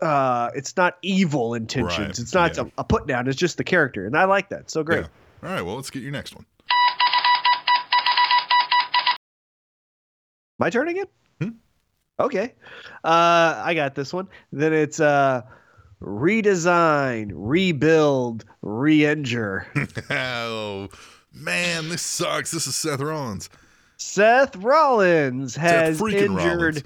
Uh, 0.00 0.50
it's 0.54 0.76
not 0.76 0.96
evil 1.02 1.54
intentions. 1.54 1.98
Right, 1.98 2.18
It's 2.18 2.34
not 2.34 2.56
yeah. 2.56 2.64
a, 2.64 2.80
a 2.82 2.84
put 2.84 3.06
down. 3.06 3.26
It's 3.28 3.36
just 3.36 3.56
the 3.56 3.64
character, 3.64 4.06
and 4.06 4.16
I 4.16 4.24
like 4.24 4.48
that. 4.50 4.70
So 4.70 4.82
great. 4.82 5.00
Yeah. 5.42 5.48
All 5.48 5.54
right, 5.54 5.62
well, 5.62 5.76
let's 5.76 5.90
get 5.90 6.02
your 6.02 6.12
next 6.12 6.34
one. 6.34 6.44
My 10.58 10.70
turn 10.70 10.88
again? 10.88 11.06
Hmm. 11.40 11.48
Okay. 12.18 12.54
Uh, 13.04 13.62
I 13.64 13.74
got 13.74 13.94
this 13.94 14.12
one. 14.12 14.28
Then 14.52 14.72
it's 14.72 14.98
uh, 14.98 15.42
redesign, 16.02 17.30
rebuild, 17.32 18.44
re-injure. 18.62 19.66
oh 20.10 20.88
man, 21.32 21.88
this 21.88 22.02
sucks. 22.02 22.50
This 22.50 22.66
is 22.66 22.74
Seth 22.74 23.00
Rollins. 23.00 23.48
Seth 23.98 24.56
Rollins 24.56 25.54
has 25.56 26.00
freaking 26.00 26.40
injured. 26.40 26.60
Rollins. 26.60 26.84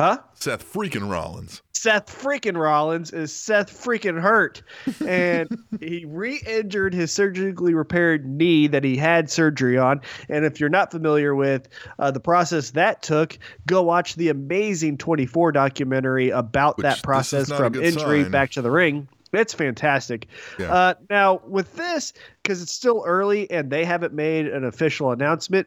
Huh? 0.00 0.18
Seth 0.34 0.72
freaking 0.72 1.10
Rollins. 1.10 1.60
Seth 1.82 2.22
freaking 2.22 2.56
Rollins 2.56 3.10
is 3.10 3.34
Seth 3.34 3.68
freaking 3.84 4.20
hurt. 4.20 4.62
And 5.04 5.48
he 5.80 6.04
re 6.04 6.40
injured 6.46 6.94
his 6.94 7.10
surgically 7.10 7.74
repaired 7.74 8.24
knee 8.24 8.68
that 8.68 8.84
he 8.84 8.96
had 8.96 9.28
surgery 9.28 9.76
on. 9.76 10.00
And 10.28 10.44
if 10.44 10.60
you're 10.60 10.68
not 10.68 10.92
familiar 10.92 11.34
with 11.34 11.66
uh, 11.98 12.12
the 12.12 12.20
process 12.20 12.70
that 12.70 13.02
took, 13.02 13.36
go 13.66 13.82
watch 13.82 14.14
the 14.14 14.28
amazing 14.28 14.96
24 14.98 15.50
documentary 15.50 16.30
about 16.30 16.76
Which, 16.76 16.84
this 16.84 16.92
that 16.92 16.98
is 16.98 17.02
process 17.02 17.48
from 17.48 17.74
injury 17.74 18.22
sign. 18.22 18.30
back 18.30 18.52
to 18.52 18.62
the 18.62 18.70
ring. 18.70 19.08
It's 19.32 19.52
fantastic. 19.52 20.28
Yeah. 20.60 20.72
Uh, 20.72 20.94
now, 21.10 21.40
with 21.48 21.74
this, 21.74 22.12
because 22.44 22.62
it's 22.62 22.72
still 22.72 23.02
early 23.04 23.50
and 23.50 23.72
they 23.72 23.84
haven't 23.84 24.14
made 24.14 24.46
an 24.46 24.62
official 24.62 25.10
announcement, 25.10 25.66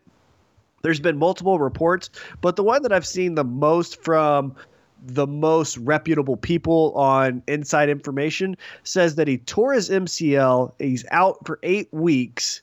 there's 0.82 1.02
been 1.02 1.18
multiple 1.18 1.60
reports, 1.60 2.10
but 2.40 2.56
the 2.56 2.64
one 2.64 2.84
that 2.84 2.94
I've 2.94 3.08
seen 3.08 3.36
the 3.36 3.44
most 3.44 4.02
from 4.02 4.56
the 5.04 5.28
most 5.28 5.78
reputable 5.78 6.38
people 6.38 6.94
on 6.96 7.42
inside 7.48 7.90
information 7.90 8.58
says 8.84 9.16
that 9.16 9.28
he 9.28 9.38
tore 9.40 9.74
his 9.74 9.90
MCL. 9.90 10.74
He's 10.80 11.06
out 11.12 11.46
for 11.46 11.60
eight 11.64 11.88
weeks, 11.94 12.62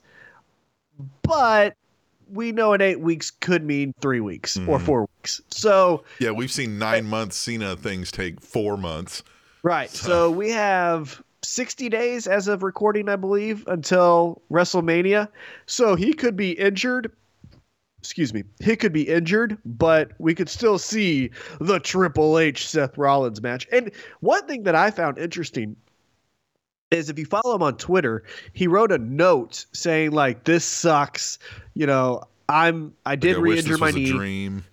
but 1.22 1.74
we 2.30 2.52
know 2.52 2.72
in 2.72 2.80
eight 2.80 3.00
weeks 3.00 3.30
could 3.30 3.64
mean 3.64 3.94
three 4.00 4.20
weeks 4.20 4.56
or 4.66 4.78
Mhm. 4.78 4.82
four 4.82 5.00
weeks. 5.18 5.40
So, 5.50 6.02
Yeah, 6.18 6.30
we've 6.30 6.50
seen 6.50 6.78
nine 6.78 7.06
months 7.06 7.36
Cena 7.36 7.76
things 7.76 8.10
take 8.10 8.40
four 8.40 8.76
months. 8.76 9.22
right. 9.62 9.90
So 9.90 10.30
we 10.30 10.50
have 10.50 11.22
60 11.42 11.88
days 11.88 12.26
as 12.26 12.48
of 12.48 12.62
recording, 12.62 13.08
I 13.08 13.16
believe, 13.16 13.66
until 13.66 14.40
WrestleMania. 14.50 15.28
So 15.66 15.94
he 15.94 16.12
could 16.12 16.36
be 16.36 16.52
injured. 16.52 17.12
Excuse 18.02 18.34
me. 18.34 18.42
He 18.58 18.74
could 18.74 18.92
be 18.92 19.02
injured, 19.08 19.56
but 19.64 20.10
we 20.18 20.34
could 20.34 20.48
still 20.48 20.76
see 20.76 21.30
the 21.60 21.78
Triple 21.78 22.36
H 22.36 22.66
Seth 22.66 22.98
Rollins 22.98 23.40
match. 23.40 23.68
And 23.70 23.92
one 24.18 24.44
thing 24.48 24.64
that 24.64 24.74
I 24.74 24.90
found 24.90 25.18
interesting 25.18 25.76
is 26.90 27.08
if 27.08 27.16
you 27.16 27.24
follow 27.24 27.54
him 27.54 27.62
on 27.62 27.76
Twitter, 27.76 28.24
he 28.54 28.66
wrote 28.66 28.90
a 28.90 28.98
note 28.98 29.66
saying 29.72 30.10
like 30.10 30.42
this 30.42 30.64
sucks, 30.64 31.38
you 31.74 31.86
know, 31.86 32.24
I'm 32.48 32.92
I 33.06 33.14
did 33.14 33.36
Like, 33.36 33.44
re-injure 33.44 33.78
my 33.78 33.92
knee. 33.92 34.10
Dream. 34.10 34.64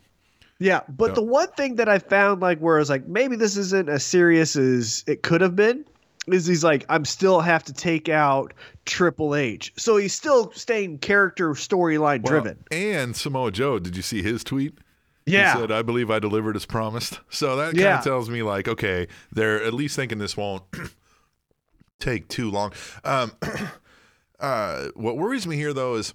Yeah, 0.57 0.81
but 0.89 1.09
Yeah. 1.09 1.13
the 1.13 1.21
one 1.21 1.49
thing 1.49 1.75
that 1.75 1.87
I 1.87 1.99
found 1.99 2.41
like 2.41 2.57
where 2.57 2.77
I 2.77 2.79
was 2.79 2.89
like, 2.89 3.07
maybe 3.07 3.35
this 3.35 3.57
isn't 3.57 3.89
as 3.89 4.03
serious 4.03 4.55
as 4.55 5.03
it 5.05 5.21
could 5.21 5.41
have 5.41 5.55
been, 5.55 5.85
is 6.33 6.45
he's 6.45 6.63
like, 6.63 6.85
I'm 6.89 7.05
still 7.05 7.39
have 7.41 7.63
to 7.65 7.73
take 7.73 8.09
out 8.09 8.53
Triple 8.85 9.35
H. 9.35 9.73
So 9.77 9.97
he's 9.97 10.13
still 10.13 10.51
staying 10.53 10.99
character 10.99 11.49
storyline 11.51 12.21
Well, 12.23 12.41
driven. 12.41 12.63
and 12.71 13.15
Samoa 13.15 13.51
Joe, 13.51 13.79
did 13.79 13.95
you 13.95 14.01
see 14.01 14.21
his 14.21 14.43
tweet? 14.43 14.77
Yeah. 15.25 15.53
He 15.53 15.59
said, 15.61 15.71
I 15.71 15.81
believe 15.83 16.09
I 16.09 16.19
delivered 16.19 16.55
as 16.55 16.65
promised. 16.65 17.19
So 17.29 17.55
that 17.57 17.67
kind 17.67 17.77
Yeah. 17.77 17.97
of 17.99 18.03
tells 18.03 18.29
me, 18.29 18.41
like, 18.43 18.67
okay, 18.67 19.07
they're 19.31 19.63
at 19.63 19.73
least 19.73 19.95
thinking 19.95 20.17
this 20.17 20.35
won't 20.35 20.63
take 21.99 22.27
too 22.27 22.49
long. 22.49 22.73
Um, 23.03 23.31
uh, 24.39 24.87
what 24.95 25.17
worries 25.17 25.45
me 25.47 25.55
here, 25.55 25.73
though, 25.73 25.95
is 25.95 26.13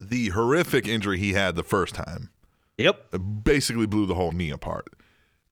the 0.00 0.28
horrific 0.30 0.86
injury 0.88 1.18
he 1.18 1.32
had 1.34 1.56
the 1.56 1.62
first 1.62 1.94
time. 1.94 2.30
Yep. 2.78 3.14
Basically 3.44 3.86
blew 3.86 4.06
the 4.06 4.14
whole 4.14 4.32
knee 4.32 4.50
apart. 4.50 4.88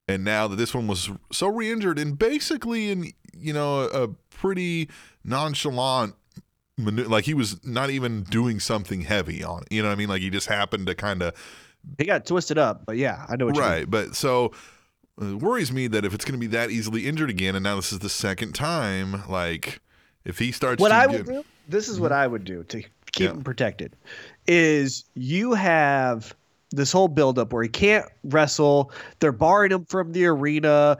And 0.07 0.25
now 0.25 0.49
that 0.49 0.57
this 0.57 0.75
one 0.75 0.87
was 0.87 1.11
so 1.31 1.49
re-injured 1.49 1.99
and 1.99 2.19
basically 2.19 2.91
in 2.91 3.13
you 3.41 3.53
know 3.53 3.83
a, 3.83 4.09
pretty 4.31 4.89
nonchalant 5.25 6.15
manu- 6.77 7.09
like 7.09 7.25
he 7.25 7.35
was 7.35 7.65
not 7.65 7.91
even 7.91 8.23
doing 8.23 8.61
something 8.61 9.01
heavy 9.03 9.43
on 9.43 9.63
it. 9.63 9.73
You 9.73 9.83
know 9.83 9.89
what 9.89 9.95
I 9.95 9.99
mean? 9.99 10.09
Like 10.09 10.23
he 10.23 10.31
just 10.31 10.47
happened 10.47 10.87
to 10.87 10.95
kind 10.95 11.23
of 11.23 11.35
He 11.99 12.05
got 12.05 12.25
twisted 12.27 12.57
up, 12.59 12.87
but 12.87 12.97
yeah, 12.97 13.27
I 13.29 13.37
know 13.37 13.47
what 13.47 13.57
you 13.57 13.61
mean. 13.63 13.71
right. 13.71 13.91
But 13.91 14.15
so 14.15 14.53
uh, 15.21 15.33
it 15.33 15.35
worries 15.41 15.73
me 15.73 15.89
that 15.89 16.05
if 16.05 16.15
it's 16.15 16.25
going 16.25 16.39
to 16.39 16.41
be 16.41 16.47
that 16.57 16.71
easily 16.71 17.07
injured 17.09 17.31
again, 17.31 17.57
and 17.57 17.65
now 17.65 17.77
this 17.77 17.93
is 17.93 17.99
the 17.99 18.09
second 18.09 18.55
time, 18.55 19.25
like 19.29 19.81
if 20.25 20.39
he 20.39 20.53
starts 20.53 20.81
What 20.81 20.93
I 20.93 21.07
would 21.09 21.27
do, 21.27 21.45
this 21.69 21.89
is 21.89 21.99
what 21.99 22.13
I 22.13 22.27
would 22.29 22.45
do 22.45 22.63
to 22.65 22.83
keep 22.83 22.91
Yeah. 23.19 23.31
him 23.31 23.43
protected, 23.43 23.97
is 24.47 25.05
you 25.15 25.55
have 25.55 26.35
this 26.71 26.93
whole 26.93 27.09
buildup 27.09 27.53
where 27.53 27.63
he 27.63 27.69
can't 27.69 28.05
wrestle. 28.25 28.93
They're 29.21 29.33
barring 29.33 29.73
him 29.73 29.85
from 29.87 30.13
the 30.13 30.27
arena, 30.27 30.99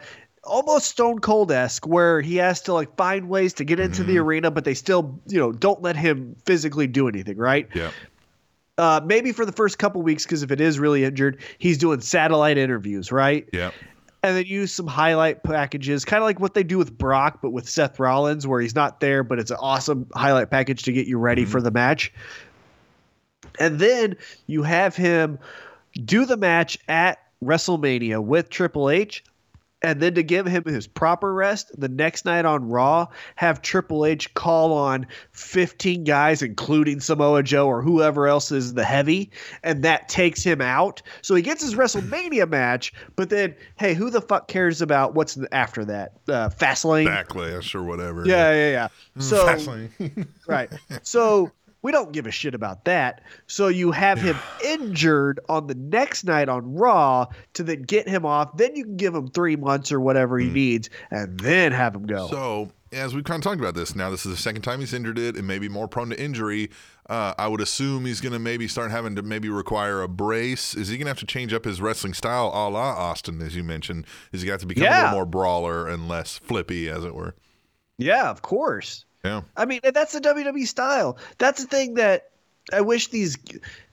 almost 0.49 0.87
Stone 0.87 1.21
Cold 1.21 1.53
esque, 1.53 1.87
where 1.87 2.21
he 2.21 2.37
has 2.37 2.63
to 2.63 2.73
like 2.73 2.97
find 2.97 3.29
ways 3.29 3.55
to 3.55 3.65
get 3.65 3.79
into 3.79 4.03
the 4.03 4.13
Mm-hmm. 4.17 4.23
arena, 4.23 4.51
but 4.51 4.65
they 4.65 4.75
still, 4.75 5.21
you 5.27 5.39
know, 5.39 5.53
don't 5.53 5.83
let 5.83 5.97
him 5.97 6.35
physically 6.47 6.87
do 6.87 7.09
anything, 7.09 7.37
right? 7.37 7.69
yeah, 7.75 7.91
Uh, 8.77 9.01
maybe 9.05 9.33
for 9.33 9.45
the 9.45 9.53
first 9.53 9.79
couple 9.79 10.03
weeks, 10.03 10.25
because 10.25 10.43
if 10.43 10.51
it 10.51 10.61
is 10.61 10.79
really 10.79 11.05
injured, 11.05 11.43
he's 11.59 11.79
doing 11.79 12.01
satellite 12.01 12.59
interviews, 12.59 13.11
right? 13.13 13.49
yeah, 13.53 13.71
and 14.23 14.37
then 14.37 14.47
use 14.47 14.73
some 14.73 14.87
highlight 14.89 15.45
packages, 15.45 16.05
kind 16.05 16.21
of 16.21 16.25
like 16.27 16.41
what 16.41 16.55
they 16.55 16.65
do 16.65 16.77
with 16.77 16.97
Brock, 16.97 17.39
but 17.41 17.51
with 17.51 17.69
Seth 17.69 18.01
Rollins, 18.01 18.47
where 18.47 18.61
he's 18.61 18.75
not 18.75 18.99
there, 19.01 19.23
but 19.23 19.39
it's 19.39 19.53
an 19.53 19.59
awesome 19.61 20.09
highlight 20.13 20.51
package 20.51 20.83
to 20.85 20.93
get 20.93 21.07
you 21.07 21.19
ready 21.19 21.45
for 21.45 21.61
the 21.63 21.71
match. 21.71 22.13
And 23.61 23.79
then 23.79 24.17
you 24.47 24.63
have 24.65 24.97
him 24.97 25.39
do 26.05 26.27
the 26.27 26.37
match 26.37 26.79
at 26.89 27.19
WrestleMania 27.43 28.23
with 28.23 28.51
Triple 28.51 28.91
H. 28.91 29.25
And 29.81 30.01
then 30.01 30.15
to 30.15 30.23
give 30.23 30.47
him 30.47 30.65
his 30.65 30.89
proper 30.89 31.33
rest, 31.33 31.71
the 31.79 31.89
next 31.89 32.25
night 32.25 32.45
on 32.45 32.69
Raw, 32.69 33.07
have 33.37 33.63
Triple 33.63 34.05
H 34.05 34.33
call 34.35 34.73
on 34.73 35.07
15 35.33 36.03
guys, 36.03 36.43
including 36.43 37.01
Samoa 37.01 37.45
Joe 37.45 37.69
or 37.69 37.81
whoever 37.81 38.27
else 38.27 38.51
is 38.51 38.75
the 38.75 38.85
heavy, 38.85 39.31
and 39.63 39.85
that 39.85 40.09
takes 40.09 40.43
him 40.43 40.61
out. 40.61 41.01
So 41.23 41.37
he 41.37 41.43
gets 41.43 41.63
his 41.63 41.77
WrestleMania 41.77 42.49
match, 42.49 42.93
but 43.15 43.31
then, 43.31 43.55
hey, 43.79 43.95
who 43.95 44.11
the 44.11 44.21
fuck 44.21 44.49
cares 44.49 44.83
about 44.83 45.15
what's 45.15 45.39
after 45.53 45.85
that? 45.85 46.13
Uh, 46.29 46.49
Fastlane? 46.49 47.07
Backlash 47.07 47.75
or 47.75 47.85
whatever. 47.85 48.27
Yeah, 48.27 48.53
yeah, 48.53 48.71
yeah. 48.71 48.89
So 49.23 49.47
Fastlane. 49.47 50.27
right. 50.49 50.71
So 51.03 51.53
we 51.83 51.93
don't 51.93 52.13
give 52.13 52.27
a 52.27 52.31
shit 52.31 52.55
about 52.55 52.85
that. 52.87 53.23
So 53.47 53.69
you 53.69 53.93
have 53.93 54.21
him 54.21 54.37
injured 54.65 55.41
on 55.49 55.67
the 55.67 55.75
next 55.75 56.25
night 56.25 56.49
on 56.49 56.75
Raw 56.75 57.27
to 57.55 57.63
then 57.63 57.83
get 57.83 58.09
him 58.09 58.27
off. 58.27 58.57
Then 58.57 58.75
you 58.75 58.85
can 58.85 58.97
give 58.97 59.15
him 59.15 59.29
three 59.29 59.57
months 59.57 59.93
or 59.93 60.01
whatever 60.01 60.39
he 60.39 60.49
needs, 60.49 60.91
and 61.11 61.39
then 61.39 61.73
have 61.73 61.95
him 61.95 62.07
go. 62.07 62.29
So, 62.29 62.73
as 62.91 63.15
we've 63.15 63.25
kind 63.25 63.39
of 63.39 63.45
talked 63.45 63.61
about 63.61 63.75
this, 63.75 63.95
now 63.95 64.11
this 64.11 64.25
is 64.25 64.33
the 64.33 64.41
second 64.41 64.63
time 64.63 64.81
he's 64.81 64.95
injured 64.95 65.19
it 65.19 65.37
and 65.37 65.47
maybe 65.47 65.69
more 65.69 65.89
prone 65.89 66.11
to 66.11 66.21
injury. 66.21 66.71
Uh, 67.09 67.35
I 67.39 67.47
would 67.47 67.61
assume 67.61 68.07
he's 68.07 68.21
going 68.21 68.33
to 68.33 68.39
maybe 68.39 68.67
start 68.67 68.91
having 68.91 69.15
to 69.17 69.23
maybe 69.23 69.49
require 69.49 70.03
a 70.03 70.09
brace. 70.09 70.75
Is 70.75 70.89
he 70.89 70.97
going 70.97 71.07
to 71.07 71.11
have 71.11 71.19
to 71.21 71.27
change 71.27 71.53
up 71.53 71.65
his 71.65 71.81
wrestling 71.81 72.15
style 72.15 72.49
a 72.49 72.69
la 72.69 72.81
Austin, 72.81 73.41
as 73.41 73.55
you 73.55 73.63
mentioned? 73.63 74.07
Is 74.33 74.43
he 74.43 74.47
got 74.47 74.53
to 74.53 74.55
have 74.55 74.61
to 74.63 74.67
become 74.67 74.87
a 74.87 74.97
little 74.97 75.11
more 75.13 75.27
brawler 75.27 75.87
and 75.87 76.09
less 76.09 76.39
flippy, 76.39 76.89
as 76.89 77.05
it 77.05 77.15
were? 77.15 77.35
yeah, 77.99 78.31
of 78.31 78.43
course. 78.43 79.05
Yeah. 79.25 79.43
I 79.57 79.65
mean, 79.65 79.81
that's 79.83 80.13
the 80.13 80.21
WWE 80.21 80.67
style. 80.67 81.19
That's 81.39 81.63
the 81.63 81.69
thing 81.69 81.95
that 81.95 82.31
I 82.73 82.81
wish 82.81 83.09
these 83.09 83.37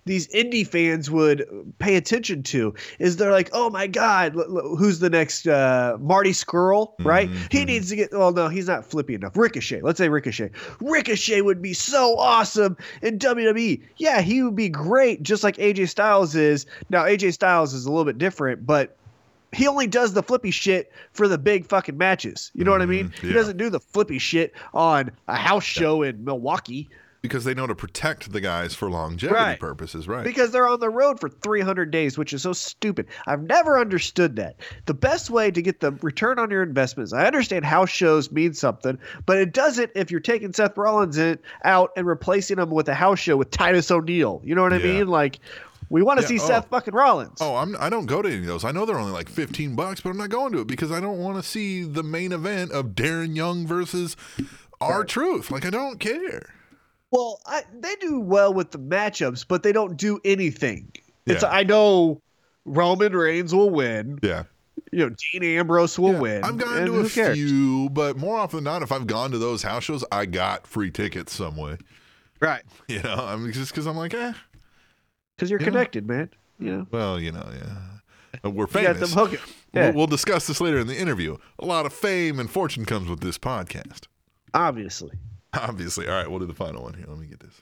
these 0.06 0.28
indie 0.28 0.68
fans 0.68 1.10
would 1.10 1.74
pay 1.80 1.96
attention 1.96 2.44
to. 2.44 2.76
Is 3.00 3.18
they're 3.18 3.32
like, 3.32 3.50
oh 3.54 3.72
my 3.72 3.88
god, 3.88 4.36
l- 4.36 4.58
l- 4.58 4.76
who's 4.76 5.00
the 5.00 5.10
next 5.10 5.48
uh, 5.48 5.98
Marty 6.00 6.32
Scurll? 6.32 6.94
Right? 7.00 7.30
He 7.50 7.66
needs 7.66 7.90
to 7.90 7.96
get. 7.96 8.12
Well, 8.12 8.32
no, 8.32 8.48
he's 8.48 8.68
not 8.68 8.86
flippy 8.86 9.16
enough. 9.16 9.36
Ricochet. 9.36 9.82
Let's 9.82 9.98
say 9.98 10.10
Ricochet. 10.10 10.52
Ricochet 10.80 11.42
would 11.42 11.62
be 11.62 11.74
so 11.74 12.18
awesome 12.20 12.78
in 13.02 13.18
WWE. 13.18 13.82
Yeah, 13.98 14.22
he 14.22 14.44
would 14.44 14.56
be 14.56 14.70
great, 14.70 15.24
just 15.24 15.44
like 15.44 15.58
AJ 15.58 15.90
Styles 15.90 16.36
is. 16.36 16.66
Now 16.90 17.06
AJ 17.06 17.34
Styles 17.34 17.74
is 17.74 17.86
a 17.86 17.90
little 17.90 18.06
bit 18.06 18.18
different, 18.20 18.66
but 18.66 18.98
he 19.56 19.68
only 19.68 19.88
does 19.88 20.14
the 20.14 20.22
flippy 20.22 20.52
shit 20.52 20.92
for 21.14 21.28
the 21.28 21.38
big 21.38 21.66
fucking 21.66 21.98
matches. 21.98 22.52
You 22.54 22.64
know 22.66 22.72
what 22.72 22.82
I 22.82 22.86
mm-hmm. 22.86 22.92
mean? 22.92 23.14
He 23.22 23.28
yeah. 23.30 23.34
doesn't 23.34 23.58
do 23.58 23.70
the 23.70 23.80
flippy 23.80 24.20
shit 24.20 24.54
on 24.74 25.12
a 25.28 25.36
house 25.36 25.64
show 25.64 26.02
in 26.04 26.24
Milwaukee 26.26 26.90
Because 27.22 27.44
they 27.44 27.56
know 27.56 27.66
to 27.66 27.74
protect 27.74 28.32
the 28.32 28.42
guys 28.42 28.76
for 28.76 28.88
longevity 28.90 29.34
Right. 29.34 29.60
purposes, 29.60 30.08
right? 30.08 30.24
because 30.24 30.52
they're 30.52 30.68
on 30.68 30.80
the 30.80 30.90
road 30.92 31.20
for 31.20 31.28
300 31.30 31.90
days, 31.90 32.18
which 32.20 32.34
is 32.34 32.44
so 32.44 32.54
stupid. 32.54 33.08
I've 33.26 33.42
never 33.42 33.80
understood 33.80 34.36
that. 34.36 34.58
The 34.86 34.94
best 34.94 35.32
way 35.32 35.50
to 35.50 35.62
get 35.62 35.80
the 35.80 35.94
return 36.04 36.38
on 36.38 36.52
your 36.52 36.62
investments, 36.62 37.14
I 37.14 37.26
understand 37.26 37.66
house 37.66 37.90
shows 37.90 38.32
mean 38.32 38.54
something, 38.54 39.00
but 39.26 39.38
it 39.38 39.54
doesn't 39.54 39.90
if 39.96 40.12
you're 40.12 40.20
taking 40.20 40.54
Seth 40.54 40.78
Rollins 40.78 41.18
in, 41.18 41.40
out 41.64 41.92
and 41.98 42.06
replacing 42.06 42.60
him 42.60 42.70
with 42.70 42.88
a 42.90 42.94
house 42.94 43.20
show 43.20 43.38
with 43.38 43.50
Titus 43.50 43.90
O'Neil. 43.90 44.42
You 44.44 44.54
know 44.54 44.62
what 44.62 44.74
I 44.74 44.78
Yeah. 44.78 44.94
mean? 44.94 45.08
Like, 45.08 45.40
we 45.90 46.02
want 46.02 46.20
to 46.20 46.24
Yeah, 46.24 46.28
see 46.28 46.40
oh. 46.44 46.48
Seth 46.48 46.70
fucking 46.70 46.94
Rollins. 46.94 47.38
Oh, 47.42 47.56
I'm 47.56 47.76
I 47.80 47.90
don't 47.90 48.06
go 48.06 48.22
to 48.22 48.28
any 48.30 48.40
of 48.40 48.46
those. 48.46 48.64
I 48.66 48.72
know 48.72 48.86
they're 48.86 48.98
only 49.00 49.12
like 49.14 49.30
15 49.30 49.76
bucks, 49.76 50.02
but 50.02 50.10
I'm 50.10 50.18
not 50.18 50.30
going 50.30 50.52
to 50.54 50.60
it 50.62 50.68
because 50.68 50.92
I 50.92 51.00
don't 51.00 51.20
want 51.20 51.38
to 51.38 51.44
see 51.44 51.84
the 51.84 52.04
main 52.04 52.32
event 52.32 52.72
of 52.72 52.88
Darren 52.90 53.36
Young 53.36 53.66
versus 53.68 54.16
R-Truth. 54.82 55.52
Like 55.52 55.66
I 55.66 55.70
don't 55.70 56.00
care. 56.00 56.54
Well, 57.12 57.40
I, 57.46 57.64
they 57.80 57.96
do 57.96 58.20
well 58.20 58.54
with 58.54 58.72
the 58.72 58.80
matchups, 58.80 59.46
but 59.48 59.64
they 59.64 59.72
don't 59.72 59.96
do 59.98 60.20
anything. 60.26 60.92
It's 61.26 61.44
Yeah. 61.44 61.50
I 61.50 61.64
know 61.64 62.22
Roman 62.66 63.14
Reigns 63.14 63.54
will 63.56 63.70
win. 63.70 64.20
Yeah. 64.22 64.44
You 64.92 65.10
know, 65.10 65.16
Dean 65.32 65.44
Ambrose 65.58 65.98
will 65.98 66.14
Yeah, 66.14 66.20
win. 66.20 66.44
I've 66.44 66.58
gone 66.58 66.86
to 66.86 67.00
a 67.00 67.10
cares? 67.10 67.38
few, 67.38 67.90
but 67.92 68.18
more 68.18 68.38
often 68.38 68.58
than 68.58 68.64
not, 68.66 68.82
if 68.82 68.92
I've 68.92 69.08
gone 69.08 69.32
to 69.32 69.38
those 69.38 69.64
house 69.64 69.84
shows, 69.84 70.04
I 70.12 70.26
got 70.26 70.68
free 70.68 70.92
tickets 70.92 71.34
some 71.34 71.56
way. 71.58 71.78
Right. 72.42 72.64
You 72.88 73.02
know, 73.02 73.16
I 73.16 73.36
mean, 73.38 73.52
just 73.54 73.72
because 73.72 73.88
I'm 73.88 73.96
like, 73.98 74.14
eh, 74.14 74.34
Because 75.36 75.50
you're 75.50 75.60
Yeah. 75.60 75.66
connected, 75.66 76.08
man. 76.08 76.30
You 76.60 76.72
know, 76.78 76.88
well, 76.92 77.20
you 77.20 77.32
know, 77.32 77.48
yeah, 77.54 78.50
we're 78.50 78.66
you 78.66 78.82
got 78.82 79.00
them 79.00 79.10
famous. 79.10 79.42
Yeah, 79.74 79.92
we'll 79.92 80.08
discuss 80.08 80.48
this 80.48 80.62
later 80.62 80.80
in 80.80 80.88
the 80.88 80.98
interview. 80.98 81.36
A 81.60 81.66
lot 81.66 81.86
of 81.86 81.92
fame 81.94 82.40
and 82.40 82.50
fortune 82.50 82.86
comes 82.86 83.10
with 83.10 83.20
this 83.20 83.38
podcast. 83.38 84.08
obviously. 84.54 85.12
Obviously. 85.54 86.08
All 86.08 86.14
right, 86.14 86.30
we'll 86.30 86.40
do 86.40 86.46
the 86.46 86.54
final 86.54 86.84
one 86.84 86.94
here. 86.94 87.06
Let 87.08 87.18
me 87.20 87.28
get 87.28 87.40
this. 87.42 87.62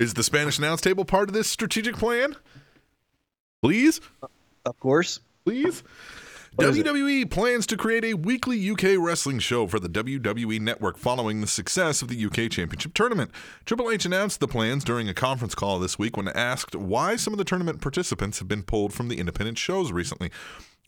Is 0.00 0.14
the 0.14 0.22
Spanish 0.22 0.58
announce 0.58 0.80
table 0.80 1.04
part 1.04 1.28
of 1.28 1.34
this 1.34 1.48
strategic 1.48 1.96
plan? 1.96 2.36
Please? 3.62 4.00
Of 4.64 4.78
course. 4.78 5.20
Please? 5.44 5.82
WWE 6.58 7.30
plans 7.30 7.68
to 7.68 7.76
create 7.76 8.04
a 8.04 8.14
weekly 8.14 8.68
UK 8.68 8.98
wrestling 8.98 9.38
show 9.38 9.68
for 9.68 9.78
the 9.78 9.88
WWE 9.88 10.60
network 10.60 10.98
following 10.98 11.40
the 11.40 11.46
success 11.46 12.02
of 12.02 12.08
the 12.08 12.24
UK 12.24 12.50
Championship 12.50 12.94
Tournament. 12.94 13.30
Triple 13.64 13.92
H 13.92 14.04
announced 14.04 14.40
the 14.40 14.48
plans 14.48 14.82
during 14.82 15.08
a 15.08 15.14
conference 15.14 15.54
call 15.54 15.78
this 15.78 16.00
week 16.00 16.16
when 16.16 16.26
asked 16.26 16.74
why 16.74 17.14
some 17.14 17.32
of 17.32 17.38
the 17.38 17.44
tournament 17.44 17.80
participants 17.80 18.40
have 18.40 18.48
been 18.48 18.64
pulled 18.64 18.92
from 18.92 19.06
the 19.06 19.20
independent 19.20 19.56
shows 19.56 19.92
recently. 19.92 20.32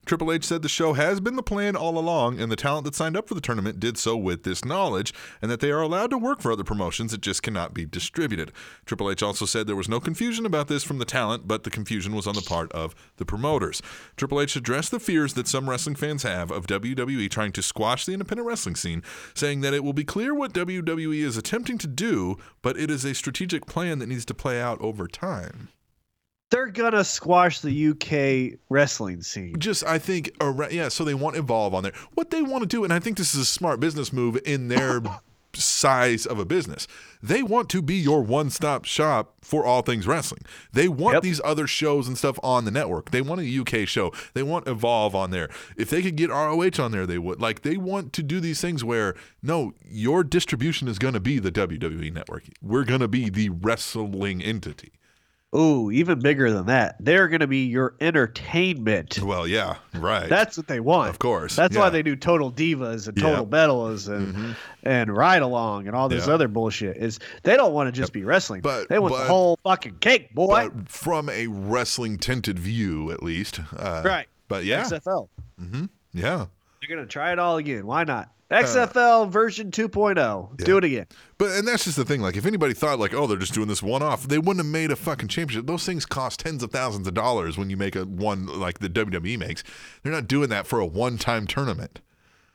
Triple 0.06 0.32
H 0.32 0.44
said 0.44 0.62
the 0.62 0.68
show 0.68 0.94
has 0.94 1.20
been 1.20 1.36
the 1.36 1.42
plan 1.42 1.76
all 1.76 1.96
along, 1.98 2.40
and 2.40 2.50
the 2.50 2.56
talent 2.56 2.84
that 2.84 2.94
signed 2.94 3.16
up 3.16 3.28
for 3.28 3.34
the 3.34 3.40
tournament 3.40 3.78
did 3.78 3.98
so 3.98 4.16
with 4.16 4.42
this 4.42 4.64
knowledge, 4.64 5.12
and 5.40 5.50
that 5.50 5.60
they 5.60 5.70
are 5.70 5.82
allowed 5.82 6.10
to 6.10 6.18
work 6.18 6.40
for 6.40 6.50
other 6.50 6.64
promotions, 6.64 7.12
it 7.12 7.20
just 7.20 7.42
cannot 7.42 7.74
be 7.74 7.84
distributed. 7.84 8.50
Triple 8.86 9.10
H 9.10 9.22
also 9.22 9.44
said 9.44 9.66
there 9.66 9.76
was 9.76 9.88
no 9.88 10.00
confusion 10.00 10.46
about 10.46 10.68
this 10.68 10.82
from 10.82 10.98
the 10.98 11.04
talent, 11.04 11.46
but 11.46 11.64
the 11.64 11.70
confusion 11.70 12.14
was 12.14 12.26
on 12.26 12.34
the 12.34 12.40
part 12.40 12.72
of 12.72 12.94
the 13.18 13.26
promoters. 13.26 13.82
Triple 14.16 14.40
H 14.40 14.56
addressed 14.56 14.90
the 14.90 14.98
fears 14.98 15.34
that 15.34 15.46
some 15.46 15.68
wrestling 15.68 15.96
fans 15.96 16.22
have 16.22 16.50
of 16.50 16.66
WWE 16.66 17.30
trying 17.30 17.52
to 17.52 17.62
squash 17.62 18.06
the 18.06 18.12
independent 18.12 18.48
wrestling 18.48 18.76
scene, 18.76 19.02
saying 19.34 19.60
that 19.60 19.74
it 19.74 19.84
will 19.84 19.92
be 19.92 20.04
clear 20.04 20.34
what 20.34 20.54
WWE 20.54 21.22
is 21.22 21.36
attempting 21.36 21.78
to 21.78 21.86
do, 21.86 22.36
but 22.62 22.76
it 22.76 22.90
is 22.90 23.04
a 23.04 23.14
strategic 23.14 23.66
plan 23.66 23.98
that 23.98 24.08
needs 24.08 24.24
to 24.24 24.34
play 24.34 24.60
out 24.60 24.80
over 24.80 25.06
time. 25.06 25.68
They're 26.50 26.66
gonna 26.66 27.04
squash 27.04 27.60
the 27.60 27.88
UK 27.90 28.58
wrestling 28.68 29.22
scene. 29.22 29.54
just 29.58 29.84
I 29.84 29.98
think 29.98 30.32
around, 30.40 30.72
yeah, 30.72 30.88
so 30.88 31.04
they 31.04 31.14
want 31.14 31.36
evolve 31.36 31.74
on 31.74 31.82
there. 31.84 31.92
What 32.14 32.30
they 32.30 32.42
want 32.42 32.62
to 32.62 32.66
do, 32.66 32.82
and 32.84 32.92
I 32.92 32.98
think 32.98 33.16
this 33.18 33.34
is 33.34 33.40
a 33.40 33.44
smart 33.46 33.78
business 33.80 34.12
move 34.12 34.36
in 34.44 34.68
their 34.68 35.00
size 35.54 36.26
of 36.26 36.38
a 36.38 36.44
business. 36.44 36.86
They 37.22 37.42
want 37.42 37.68
to 37.70 37.82
be 37.82 37.96
your 37.96 38.22
one-stop 38.22 38.84
shop 38.84 39.34
for 39.42 39.64
all 39.64 39.82
things 39.82 40.06
wrestling. 40.06 40.42
They 40.72 40.86
want 40.88 41.14
Yep. 41.14 41.22
these 41.24 41.40
other 41.44 41.66
shows 41.66 42.06
and 42.06 42.16
stuff 42.16 42.38
on 42.42 42.64
the 42.64 42.70
network. 42.70 43.10
They 43.10 43.20
want 43.20 43.40
a 43.40 43.60
UK 43.60 43.86
show. 43.86 44.12
They 44.34 44.42
want 44.44 44.68
Evolve 44.68 45.14
on 45.14 45.30
there. 45.32 45.48
If 45.76 45.90
they 45.90 46.02
could 46.02 46.14
get 46.16 46.30
ROH 46.30 46.78
on 46.82 46.92
there, 46.92 47.04
they 47.06 47.18
would. 47.18 47.40
Like 47.40 47.62
they 47.62 47.76
want 47.76 48.12
to 48.14 48.22
do 48.22 48.38
these 48.40 48.60
things 48.60 48.84
where 48.84 49.14
no, 49.42 49.72
your 49.88 50.22
distribution 50.24 50.86
is 50.88 50.98
going 50.98 51.14
to 51.14 51.20
be 51.20 51.38
the 51.40 51.52
WWE 51.52 52.12
network. 52.12 52.44
We're 52.62 52.84
going 52.84 53.00
to 53.00 53.08
be 53.08 53.28
the 53.28 53.50
wrestling 53.50 54.40
entity. 54.42 54.92
Ooh, 55.56 55.90
even 55.90 56.20
bigger 56.20 56.52
than 56.52 56.66
that. 56.66 56.94
They're 57.00 57.26
gonna 57.26 57.48
be 57.48 57.64
your 57.66 57.94
entertainment. 58.00 59.18
Well, 59.20 59.48
yeah, 59.48 59.76
right. 59.94 60.28
That's 60.28 60.56
what 60.56 60.68
they 60.68 60.78
want. 60.80 61.10
of 61.10 61.18
course. 61.18 61.56
That's 61.56 61.74
yeah. 61.74 61.80
why 61.80 61.90
they 61.90 62.02
do 62.02 62.14
Total 62.14 62.52
Divas 62.52 63.08
and. 63.08 63.16
Total 63.18 63.44
Bellas 63.46 64.08
and 64.08 64.34
Mhm. 64.34 64.56
and 64.84 65.16
Ride 65.16 65.42
Along 65.42 65.86
and 65.88 65.96
all 65.96 66.08
this 66.08 66.28
other 66.28 66.46
bullshit. 66.48 66.96
Is 66.98 67.18
they 67.42 67.56
don't 67.56 67.72
want 67.72 67.92
to 67.92 67.92
just 68.00 68.12
be 68.12 68.22
wrestling. 68.24 68.60
But- 68.60 68.88
they 68.88 68.98
want 69.00 69.12
but- 69.14 69.22
the 69.22 69.28
whole 69.28 69.58
fucking 69.64 69.96
cake, 69.98 70.32
boy. 70.34 70.68
but 70.68 70.88
from 70.88 71.28
a 71.28 71.48
wrestling 71.48 72.18
tinted 72.18 72.58
view, 72.58 73.10
at 73.10 73.22
least. 73.22 73.60
Uh, 73.76 74.02
right. 74.04 74.28
But 74.48 74.64
yeah, 74.64 74.82
XFL. 74.84 75.28
hmm 75.58 75.86
yeah. 76.12 76.46
They're 76.80 76.96
gonna 76.96 77.06
try 77.08 77.32
it 77.32 77.38
all 77.40 77.56
again. 77.56 77.86
Why 77.86 78.04
not? 78.04 78.30
XFL 78.50 79.30
version 79.30 79.70
2.0. 79.70 80.56
Do 80.56 80.76
it 80.76 80.84
again. 80.84 81.06
But 81.38 81.52
and 81.52 81.66
that's 81.66 81.84
just 81.84 81.96
the 81.96 82.04
thing. 82.04 82.20
Like, 82.20 82.36
if 82.36 82.44
anybody 82.44 82.74
thought 82.74 82.98
like, 82.98 83.14
oh, 83.14 83.26
they're 83.26 83.38
just 83.38 83.54
doing 83.54 83.68
this 83.68 83.82
one 83.82 84.02
off, 84.02 84.24
they 84.24 84.38
wouldn't 84.38 84.58
have 84.58 84.66
made 84.66 84.90
a 84.90 84.96
fucking 84.96 85.28
championship. 85.28 85.66
Those 85.66 85.86
things 85.86 86.04
cost 86.04 86.40
tens 86.40 86.62
of 86.62 86.70
thousands 86.70 87.06
of 87.06 87.14
dollars 87.14 87.56
when 87.56 87.70
you 87.70 87.76
make 87.76 87.94
a 87.94 88.04
one 88.04 88.46
like 88.46 88.80
the 88.80 88.88
WWE 88.88 89.38
makes. 89.38 89.62
They're 90.02 90.12
not 90.12 90.26
doing 90.26 90.48
that 90.48 90.66
for 90.66 90.80
a 90.80 90.86
one 90.86 91.16
time 91.16 91.46
tournament. 91.46 92.00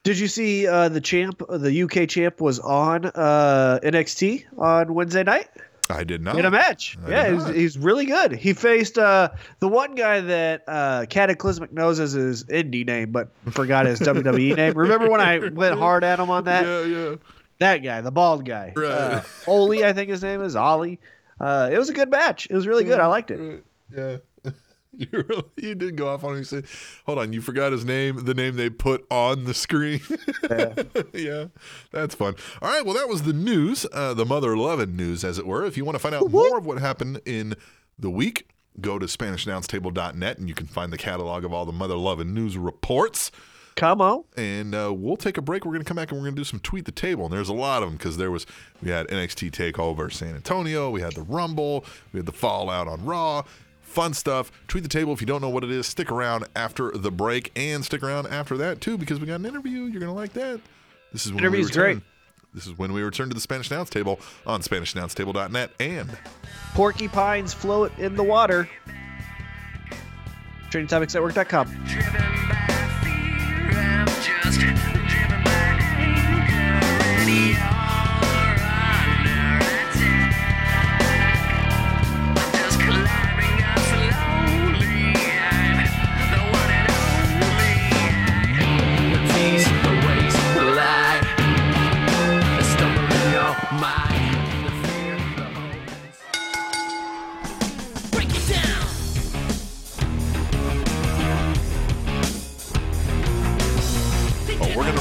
Did 0.03 0.19
you 0.19 0.27
see 0.27 0.67
uh, 0.67 0.89
the 0.89 1.01
champ? 1.01 1.41
The 1.49 1.81
UK 1.84 2.08
champ 2.08 2.39
was 2.39 2.60
on 2.60 3.05
uh, 3.05 3.79
NXT 3.81 4.45
on 4.58 4.93
Wednesday 4.93 5.23
night 5.23 5.49
I 5.89 6.04
did 6.04 6.21
not. 6.24 6.38
in 6.39 6.45
a 6.45 6.52
match. 6.52 6.98
I 7.06 7.10
yeah, 7.10 7.32
he's, 7.34 7.48
he's 7.48 7.78
really 7.78 8.06
good. 8.06 8.32
He 8.32 8.54
faced 8.54 8.98
uh, 8.98 9.30
the 9.60 9.67
one 9.67 9.93
guy 9.95 10.19
that 10.21 10.63
uh, 10.67 11.06
Cataclysmic 11.10 11.71
knows 11.71 12.00
as 12.00 12.13
his 12.13 12.43
indie 12.45 12.86
name, 12.86 13.12
but 13.12 13.30
forgot 13.52 13.86
his 13.86 14.00
WWE 14.02 14.56
name. 14.56 14.74
Remember 14.76 15.10
when 15.10 15.21
I 15.21 15.38
went 15.50 15.78
hard 15.78 16.04
at 16.04 16.19
him 16.19 16.30
on 16.32 16.45
that? 16.45 16.65
Yeah, 16.65 16.82
yeah. 16.84 17.15
That 17.60 17.78
guy, 17.78 18.02
the 18.02 18.12
bald 18.12 18.45
guy, 18.45 18.74
Right. 18.76 18.91
uh, 18.91 19.21
Oli, 19.48 19.86
I 19.86 19.93
think 19.93 20.10
his 20.10 20.21
name 20.24 20.41
is 20.41 20.56
Ollie. 20.56 21.00
Uh, 21.39 21.69
it 21.71 21.78
was 21.78 21.89
a 21.89 21.93
good 21.93 22.10
match. 22.10 22.48
It 22.50 22.54
was 22.56 22.65
really 22.67 22.84
good. 22.84 23.00
I 23.00 23.06
liked 23.08 23.30
it. 23.32 23.63
Yeah. 23.95 24.17
You 25.12 25.25
really, 25.27 25.43
you 25.58 25.75
did 25.75 25.97
go 25.97 26.08
off 26.08 26.23
on 26.23 26.31
him. 26.31 26.38
You 26.39 26.43
said, 26.45 26.65
"Hold 27.05 27.19
on, 27.19 27.34
you 27.34 27.41
forgot 27.41 27.71
his 27.71 27.84
name. 27.84 28.23
The 28.23 28.34
name 28.34 28.55
they 28.55 28.69
put 28.69 29.05
on 29.12 29.43
the 29.43 29.53
screen." 29.53 29.99
Yeah, 31.13 31.47
that's 31.91 32.15
fun. 32.15 32.36
All 32.62 32.69
right, 32.69 32.86
well, 32.86 32.95
that 32.95 33.10
was 33.10 33.23
the 33.23 33.34
news, 33.34 33.86
uh, 33.91 34.13
the 34.13 34.25
mother 34.25 34.55
loving 34.55 34.95
news, 34.95 35.23
as 35.23 35.38
it 35.38 35.45
were. 35.45 35.65
If 35.65 35.75
you 35.75 35.84
want 35.84 35.95
to 35.95 35.99
find 35.99 36.15
out 36.15 36.31
more 36.31 36.58
of 36.58 36.65
what 36.65 36.79
happened 36.79 37.21
in 37.25 37.55
the 37.99 38.10
week, 38.10 38.47
go 38.81 38.99
to 38.99 39.05
SpanishAnnounceTable.net 39.05 40.38
and 40.38 40.49
you 40.49 40.55
can 40.55 40.67
find 40.67 40.91
the 40.91 40.97
catalog 40.97 41.43
of 41.43 41.53
all 41.53 41.65
the 41.65 41.71
mother 41.71 41.95
loving 41.95 42.34
news 42.34 42.58
reports. 42.58 43.31
Come 43.75 43.99
on. 43.99 44.23
And 44.38 44.73
uh, 44.73 44.93
we'll 44.95 45.17
take 45.17 45.38
a 45.38 45.41
break. 45.41 45.65
We're 45.65 45.73
going 45.73 45.84
to 45.84 45.88
come 45.88 45.97
back 45.97 46.10
and 46.12 46.19
we're 46.19 46.25
going 46.25 46.36
to 46.36 46.39
do 46.39 46.45
some 46.45 46.62
tweet 46.62 46.86
the 46.86 46.93
table. 46.93 47.25
And 47.25 47.34
there's 47.34 47.49
a 47.49 47.53
lot 47.53 47.84
of 47.84 47.89
them 47.89 47.97
because 47.97 48.15
there 48.15 48.31
was 48.31 48.45
we 48.81 48.89
had 48.89 49.08
NXT 49.08 49.51
Takeover 49.51 50.12
San 50.12 50.36
Antonio, 50.36 50.89
we 50.89 51.01
had 51.01 51.13
the 51.13 51.23
Rumble, 51.23 51.84
we 52.13 52.19
had 52.19 52.25
the 52.25 52.31
Fallout 52.31 52.88
on 52.88 53.03
Raw. 53.03 53.43
Fun 53.95 54.13
stuff. 54.13 54.51
Tweet 54.67 54.84
the 54.84 54.89
table 54.89 55.13
if 55.13 55.21
you 55.21 55.25
don't 55.27 55.41
know 55.41 55.47
what 55.47 55.63
it 55.63 55.71
is. 55.71 55.88
Stick 55.88 56.12
around 56.12 56.45
after 56.53 56.91
the 56.91 57.12
break 57.12 57.49
and 57.55 57.84
stick 57.86 58.03
around 58.03 58.27
after 58.27 58.58
that 58.58 58.81
too 58.81 58.97
because 58.97 59.21
we 59.21 59.25
got 59.25 59.39
an 59.39 59.45
interview. 59.45 59.84
You're 59.84 60.01
going 60.01 60.12
to 60.12 60.12
like 60.12 60.34
that. 60.34 60.60
This 61.13 61.25
is 61.25 61.31
when 61.31 61.39
Interview's 61.39 61.67
we 61.73 61.81
return. 61.81 61.93
great. 61.99 62.03
This 62.53 62.67
is 62.67 62.77
when 62.77 62.91
we 62.91 63.01
return 63.03 63.29
to 63.29 63.34
the 63.34 63.39
Spanish 63.39 63.71
Announce 63.71 63.89
Table 63.89 64.19
on 64.45 64.62
SpanishAnnounceTable.net 64.62 65.71
and 65.79 66.10
Porcupines 66.73 67.53
float 67.53 67.97
in 67.97 68.17
the 68.17 68.23
water. 68.23 68.69
TrainingTopicsNetwork.com. 70.71 71.86
Driven 71.88 72.25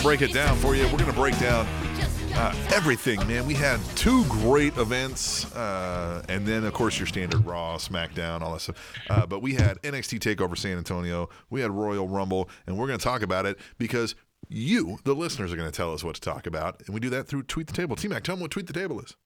break 0.05 0.21
it 0.21 0.35
down 0.35 0.55
for 0.59 0.77
you. 0.77 0.83
We're 0.83 0.99
going 0.99 1.07
to 1.07 1.15
break 1.15 1.39
down 1.39 1.67
uh, 2.35 2.55
everything, 2.75 3.27
man. 3.27 3.47
We 3.47 3.55
had 3.55 3.81
two 3.97 4.23
great 4.27 4.77
events, 4.77 5.51
uh, 5.55 6.23
and 6.29 6.47
then, 6.47 6.65
of 6.65 6.75
course, 6.75 6.99
your 6.99 7.07
standard 7.07 7.47
Raw, 7.47 7.79
SmackDown, 7.79 8.43
all 8.43 8.53
that 8.53 8.61
stuff. 8.61 9.01
Uh, 9.09 9.25
but 9.25 9.41
we 9.41 9.55
had 9.55 9.81
NXT 9.81 10.19
TakeOver 10.19 10.59
San 10.59 10.77
Antonio. 10.77 11.31
We 11.49 11.63
had 11.63 11.71
Royal 11.71 12.07
Rumble, 12.07 12.51
and 12.67 12.77
we're 12.77 12.87
going 12.87 12.99
to 12.99 13.03
talk 13.03 13.23
about 13.23 13.47
it 13.47 13.59
because 13.79 14.15
you, 14.51 14.99
the 15.05 15.15
listeners, 15.15 15.55
are 15.55 15.57
going 15.57 15.71
to 15.71 15.75
tell 15.75 15.95
us 15.95 16.05
what 16.05 16.17
to 16.17 16.21
talk 16.21 16.47
about, 16.47 16.83
and 16.85 16.93
we 16.93 17.01
do 17.01 17.09
that 17.09 17.27
through 17.27 17.45
Tweet 17.45 17.69
the 17.69 17.73
Table. 17.73 17.97
T 17.97 18.07
Mac, 18.07 18.25
tell 18.25 18.35
them 18.35 18.43
what 18.43 18.51
Tweet 18.51 18.67
the 18.67 18.75
Table 18.75 19.01
is. 19.01 19.17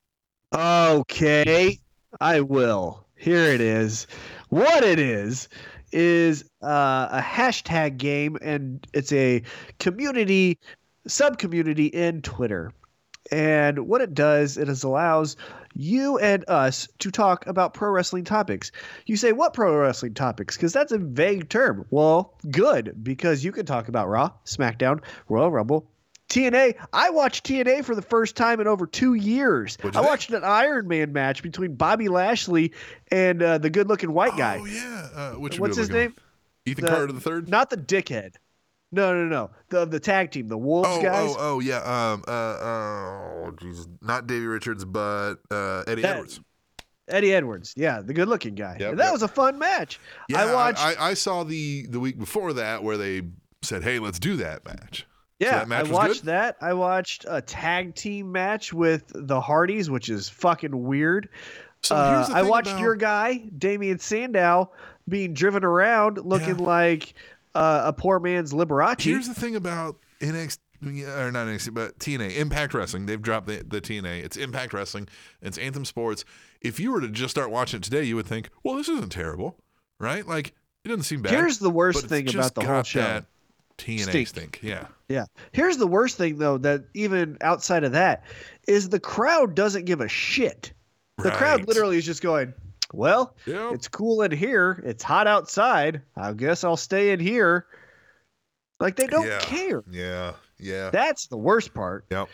Okay, 0.55 1.77
I 2.21 2.41
will. 2.41 3.05
Here 3.17 3.53
it 3.53 3.61
is. 3.61 4.07
What 4.51 4.85
it 4.85 5.01
is 5.01 5.49
is 5.93 6.45
uh, 6.63 7.09
a 7.11 7.21
hashtag 7.21 7.97
game, 7.97 8.37
and 8.43 8.87
it's 8.93 9.13
a 9.13 9.43
community 9.79 10.59
sub 11.07 11.39
community 11.39 11.87
in 11.87 12.23
Twitter. 12.23 12.73
And 13.31 13.87
what 13.87 14.01
it 14.01 14.15
does, 14.15 14.57
it 14.57 14.69
is 14.69 14.85
allows 14.85 15.37
you 15.75 16.19
and 16.19 16.45
us 16.49 16.89
to 16.99 17.11
talk 17.11 17.47
about 17.47 17.75
pro 17.75 17.91
wrestling 17.91 18.25
topics. 18.25 18.73
You 19.07 19.17
say, 19.17 19.33
what 19.33 19.53
pro 19.53 19.77
wrestling 19.77 20.15
topics? 20.15 20.57
Because 20.57 20.73
that's 20.73 20.93
a 20.93 20.99
vague 20.99 21.49
term. 21.49 21.85
Well, 21.91 22.35
good, 22.51 22.95
because 23.03 23.45
you 23.45 23.53
can 23.53 23.67
talk 23.67 23.89
about 23.89 24.09
Raw, 24.09 24.33
SmackDown, 24.45 25.03
Royal 25.29 25.51
Rumble, 25.51 25.91
TNA. 26.29 26.75
I 26.93 27.11
watched 27.11 27.47
TNA 27.47 27.85
for 27.85 27.95
the 27.95 28.03
first 28.03 28.37
time 28.37 28.61
in 28.61 28.67
over 28.67 28.87
two 28.87 29.15
years. 29.15 29.79
I 29.95 30.01
watched 30.01 30.31
an 30.31 30.45
Iron 30.45 30.87
Man 30.89 31.13
match 31.13 31.43
between 31.43 31.75
Bobby 31.75 32.09
Lashley 32.09 32.73
and 33.11 33.43
uh, 33.43 33.59
the 33.59 33.71
good 33.71 33.89
looking 33.89 34.13
white 34.13 34.37
guy. 34.37 34.59
Oh, 34.61 34.65
yeah. 34.67 35.09
Uh, 35.15 35.33
which 35.35 35.59
What's 35.59 35.77
his 35.77 35.91
name? 35.91 36.15
Ethan 36.67 36.85
The- 36.85 36.91
Carter 36.91 37.13
the 37.13 37.21
third? 37.21 37.49
Not 37.49 37.71
the 37.71 37.77
dickhead. 37.79 38.35
No, 38.91 39.13
no, 39.15 39.27
no. 39.27 39.51
The 39.69 39.85
the 39.85 40.01
tag 40.01 40.31
team, 40.31 40.49
the 40.49 40.57
Wolves 40.57 40.89
Oh, 40.91 41.03
guys. 41.03 41.31
oh, 41.33 41.37
oh, 41.39 41.61
yeah. 41.61 41.79
Um, 42.13 42.25
uh, 42.27 42.31
oh, 42.31 43.53
Jesus. 43.61 43.87
Not 44.01 44.27
Davey 44.27 44.47
Richards, 44.47 44.85
but 44.85 45.35
uh, 45.51 45.85
Eddie 45.87 46.03
That- 46.03 46.13
Edwards. 46.17 46.41
Eddie 47.09 47.33
Edwards. 47.35 47.73
Yeah, 47.75 48.03
the 48.03 48.13
good 48.13 48.29
looking 48.29 48.55
guy. 48.55 48.77
Yep, 48.79 48.91
And 48.91 48.99
that 49.01 49.05
yep. 49.05 49.13
was 49.13 49.23
a 49.23 49.29
fun 49.29 49.59
match. 49.59 49.99
Yeah, 50.29 50.43
I 50.45 50.53
watched. 50.55 50.79
I, 50.85 50.95
I 50.99 51.15
saw 51.15 51.43
the 51.43 51.87
the 51.89 51.99
week 51.99 52.19
before 52.19 52.53
that 52.53 52.83
where 52.83 52.99
they 52.99 53.23
said, 53.63 53.83
"Hey, 53.83 53.99
let's 53.99 54.19
do 54.19 54.37
that 54.37 54.63
match." 54.67 55.07
Yeah, 55.39 55.65
match 55.67 55.89
I 55.89 55.93
watched 55.93 56.23
good? 56.23 56.27
that. 56.27 56.57
I 56.61 56.73
watched 56.75 57.25
a 57.29 57.41
tag 57.41 57.95
team 57.95 58.33
match 58.33 58.73
with 58.73 59.05
the 59.15 59.41
Hardys, 59.41 59.89
which 59.91 60.09
is 60.09 60.29
fucking 60.29 60.83
weird. 60.85 61.29
So 61.83 61.95
Uh, 61.95 62.17
here's 62.17 62.29
the 62.29 62.35
I 62.37 62.43
watched 62.43 62.69
about- 62.71 62.81
your 62.81 62.97
guy, 62.97 63.37
Damien 63.57 63.99
Sandow, 64.01 64.73
being 65.09 65.35
driven 65.35 65.65
around 65.65 66.19
looking 66.25 66.59
Yeah. 66.59 66.65
like 66.67 67.15
uh, 67.55 67.83
a 67.87 67.93
poor 67.93 68.21
man's 68.21 68.53
Liberace. 68.53 69.01
Here's 69.01 69.27
the 69.27 69.35
thing 69.35 69.57
about 69.57 69.97
NXT 70.21 70.59
or 71.09 71.33
not 71.33 71.47
NXT, 71.49 71.73
but 71.75 71.99
TNA 71.99 72.37
Impact 72.37 72.75
Wrestling. 72.75 73.07
They've 73.07 73.21
dropped 73.23 73.47
the, 73.47 73.65
the 73.67 73.81
TNA. 73.81 74.23
It's 74.23 74.37
Impact 74.37 74.73
Wrestling. 74.73 75.09
It's 75.41 75.59
Anthem 75.59 75.85
Sports. 75.85 76.25
If 76.61 76.79
you 76.79 76.93
were 76.93 77.01
to 77.01 77.09
just 77.09 77.31
start 77.33 77.51
watching 77.51 77.79
it 77.79 77.83
today, 77.85 78.05
you 78.05 78.15
would 78.17 78.27
think, 78.27 78.51
"Well, 78.63 78.77
this 78.77 78.89
isn't 78.89 79.11
terrible, 79.11 79.57
right?" 79.99 80.27
Like 80.27 80.49
it 80.85 80.89
doesn't 80.89 81.05
seem 81.05 81.23
bad. 81.23 81.33
Here's 81.33 81.59
the 81.59 81.71
worst 81.71 82.07
thing 82.07 82.29
about 82.29 82.55
the 82.55 82.65
whole 82.65 82.83
show. 82.83 83.01
That 83.01 83.25
TNA 83.79 84.09
Stink. 84.11 84.29
stink. 84.29 84.61
Yeah. 84.63 84.87
Yeah. 85.09 85.25
Here's 85.53 85.77
the 85.79 85.87
worst 85.87 86.17
thing 86.19 86.39
though 86.39 86.59
that 86.59 86.85
even 86.95 87.39
outside 87.41 87.85
of 87.85 87.93
that 87.93 88.25
is 88.67 88.89
the 88.89 89.01
crowd 89.01 89.55
doesn't 89.55 89.85
give 89.87 90.01
a 90.01 90.09
shit. 90.09 90.73
The 91.19 91.31
crowd 91.31 91.67
literally 91.67 91.97
is 91.97 92.05
just 92.07 92.23
going, 92.23 92.55
"Well, 92.93 93.35
Yep. 93.47 93.73
it's 93.73 93.89
cool 93.89 94.23
in 94.23 94.31
here. 94.31 94.83
It's 94.85 95.03
hot 95.03 95.27
outside. 95.27 96.03
I 96.17 96.33
guess 96.33 96.63
I'll 96.63 96.77
stay 96.77 97.11
in 97.11 97.19
here." 97.21 97.67
Like 98.81 98.95
they 98.97 99.07
don't 99.09 99.27
Yeah. 99.27 99.41
care. 99.41 99.83
Yeah. 99.91 100.33
Yeah. 100.59 100.91
That's 100.91 101.27
the 101.27 101.37
worst 101.37 101.75
part. 101.75 102.05
Yep. 102.11 102.29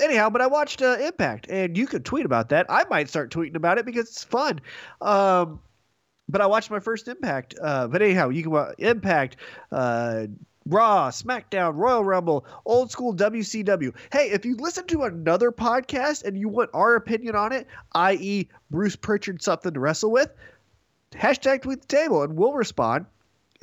Anyhow, 0.00 0.28
but 0.30 0.40
I 0.40 0.46
watched 0.46 0.82
uh, 0.82 0.96
Impact, 1.00 1.46
and 1.50 1.76
you 1.76 1.86
could 1.86 2.04
tweet 2.04 2.24
about 2.26 2.48
that. 2.48 2.66
I 2.68 2.84
might 2.90 3.08
start 3.08 3.30
tweeting 3.30 3.54
about 3.56 3.78
it 3.78 3.84
because 3.86 4.08
it's 4.08 4.24
fun. 4.24 4.60
Um, 5.00 5.60
but 6.28 6.40
I 6.40 6.46
watched 6.46 6.70
my 6.70 6.80
first 6.80 7.06
Impact. 7.06 7.54
Uh, 7.62 7.86
but 7.86 8.00
anyhow, 8.02 8.30
you 8.30 8.42
can 8.42 8.50
watch 8.52 8.74
Impact, 8.78 9.36
uh, 9.70 10.26
Raw, 10.66 11.10
SmackDown, 11.10 11.76
Royal 11.76 12.04
Rumble, 12.04 12.46
old 12.64 12.90
school 12.90 13.14
WCW. 13.14 13.94
Hey, 14.12 14.30
if 14.30 14.46
you 14.46 14.56
listen 14.56 14.86
to 14.86 15.02
another 15.02 15.52
podcast 15.52 16.24
and 16.24 16.38
you 16.38 16.48
want 16.48 16.70
our 16.72 16.94
opinion 16.94 17.36
on 17.36 17.52
it, 17.52 17.66
i.e., 17.92 18.48
Bruce 18.70 18.96
Pritchard 18.96 19.42
something 19.42 19.74
to 19.74 19.80
wrestle 19.80 20.10
with, 20.10 20.32
hashtag 21.12 21.62
tweet 21.62 21.82
the 21.82 21.86
table 21.86 22.22
and 22.22 22.36
we'll 22.36 22.54
respond. 22.54 23.06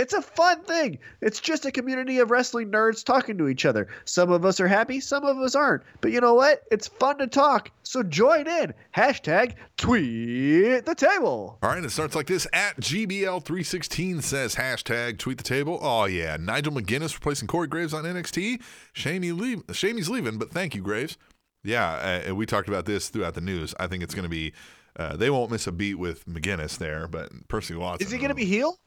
It's 0.01 0.13
a 0.13 0.21
fun 0.23 0.63
thing. 0.63 0.97
It's 1.21 1.39
just 1.39 1.63
a 1.63 1.71
community 1.71 2.17
of 2.17 2.31
wrestling 2.31 2.71
nerds 2.71 3.05
talking 3.05 3.37
to 3.37 3.47
each 3.47 3.65
other. 3.65 3.87
Some 4.05 4.31
of 4.31 4.45
us 4.45 4.59
are 4.59 4.67
happy, 4.67 4.99
some 4.99 5.23
of 5.23 5.37
us 5.37 5.53
aren't. 5.53 5.83
But 6.01 6.11
you 6.11 6.19
know 6.19 6.33
what? 6.33 6.63
It's 6.71 6.87
fun 6.87 7.19
to 7.19 7.27
talk. 7.27 7.69
So 7.83 8.01
join 8.01 8.47
in. 8.47 8.73
Hashtag 8.95 9.53
tweet 9.77 10.85
the 10.85 10.95
table. 10.95 11.59
All 11.61 11.69
right, 11.69 11.83
it 11.83 11.91
starts 11.91 12.15
like 12.15 12.25
this. 12.25 12.47
At 12.51 12.77
GBL316 12.77 14.23
says 14.23 14.55
hashtag 14.55 15.19
tweet 15.19 15.37
the 15.37 15.43
table. 15.43 15.77
Oh, 15.83 16.05
yeah. 16.05 16.35
Nigel 16.35 16.73
McGuinness 16.73 17.13
replacing 17.13 17.47
Corey 17.47 17.67
Graves 17.67 17.93
on 17.93 18.03
NXT. 18.03 18.59
Shamey 18.93 19.31
leave, 19.33 19.61
Shamey's 19.71 20.09
leaving, 20.09 20.39
but 20.39 20.49
thank 20.49 20.73
you, 20.73 20.81
Graves. 20.81 21.15
Yeah, 21.63 22.23
uh, 22.27 22.33
we 22.33 22.47
talked 22.47 22.69
about 22.69 22.85
this 22.85 23.09
throughout 23.09 23.35
the 23.35 23.41
news. 23.41 23.75
I 23.79 23.85
think 23.85 24.01
it's 24.01 24.15
going 24.15 24.23
to 24.23 24.29
be, 24.29 24.53
uh, 24.97 25.15
they 25.15 25.29
won't 25.29 25.51
miss 25.51 25.67
a 25.67 25.71
beat 25.71 25.99
with 25.99 26.25
McGuinness 26.25 26.79
there, 26.79 27.07
but 27.07 27.29
Percy 27.49 27.75
Watson. 27.75 28.07
Is 28.07 28.11
he 28.11 28.17
going 28.17 28.29
to 28.29 28.35
be 28.35 28.45
heel? 28.45 28.79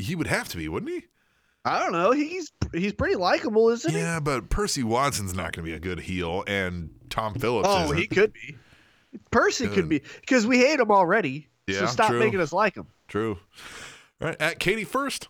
He 0.00 0.14
would 0.14 0.26
have 0.26 0.48
to 0.50 0.56
be, 0.56 0.68
wouldn't 0.68 0.90
he? 0.92 1.04
I 1.64 1.78
don't 1.78 1.92
know. 1.92 2.10
He's 2.12 2.50
he's 2.72 2.92
pretty 2.94 3.16
likable, 3.16 3.68
isn't 3.70 3.92
he? 3.92 3.98
Yeah, 3.98 4.20
but 4.20 4.48
Percy 4.48 4.82
Watson's 4.82 5.34
not 5.34 5.52
going 5.52 5.64
to 5.64 5.70
be 5.70 5.74
a 5.74 5.80
good 5.80 6.00
heel, 6.00 6.42
and 6.46 6.90
Tom 7.10 7.34
Phillips 7.34 7.68
Oh, 7.70 7.84
isn't. 7.84 7.96
he 7.98 8.06
could 8.06 8.32
be. 8.32 8.56
Percy 9.30 9.66
Good. 9.66 9.74
could 9.74 9.84
uh, 9.84 9.88
be 9.88 10.02
because 10.20 10.46
we 10.46 10.58
hate 10.58 10.80
him 10.80 10.90
already. 10.90 11.48
so 11.68 11.80
Yeah, 11.80 11.86
stop 11.86 12.10
true. 12.10 12.18
making 12.20 12.40
us 12.40 12.52
like 12.52 12.76
him. 12.76 12.86
True. 13.08 13.38
All 14.22 14.28
right, 14.28 14.36
at 14.40 14.58
Katie 14.58 14.84
first. 14.84 15.28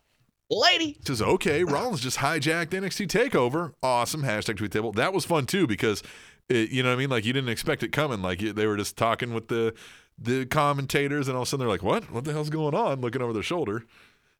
Lady. 0.52 0.98
says, 1.06 1.22
okay, 1.22 1.62
Rollins 1.62 2.00
just 2.00 2.18
hijacked 2.18 2.70
NXT 2.70 3.06
TakeOver. 3.06 3.72
Awesome. 3.84 4.22
Hashtag 4.22 4.56
tweet 4.56 4.72
table. 4.72 4.90
That 4.92 5.12
was 5.12 5.24
fun 5.24 5.46
too 5.46 5.66
because, 5.68 6.02
it, 6.48 6.70
you 6.70 6.82
know 6.82 6.88
what 6.88 6.96
I 6.96 6.98
mean? 6.98 7.08
Like 7.10 7.24
you 7.24 7.32
didn't 7.32 7.50
expect 7.50 7.84
it 7.84 7.92
coming. 7.92 8.20
Like 8.20 8.42
you- 8.42 8.52
they 8.52 8.66
were 8.66 8.76
just 8.76 8.96
talking 8.96 9.32
with 9.32 9.48
the 9.48 9.74
the 10.18 10.44
commentators, 10.46 11.28
and 11.28 11.36
all 11.36 11.42
of 11.42 11.48
a 11.48 11.50
sudden 11.50 11.60
they're 11.64 11.72
like, 11.72 11.82
"What? 11.84 12.10
What 12.12 12.24
the 12.24 12.32
hell's 12.32 12.50
going 12.50 12.74
on?" 12.74 13.00
Looking 13.00 13.22
over 13.22 13.32
their 13.32 13.42
shoulder. 13.44 13.84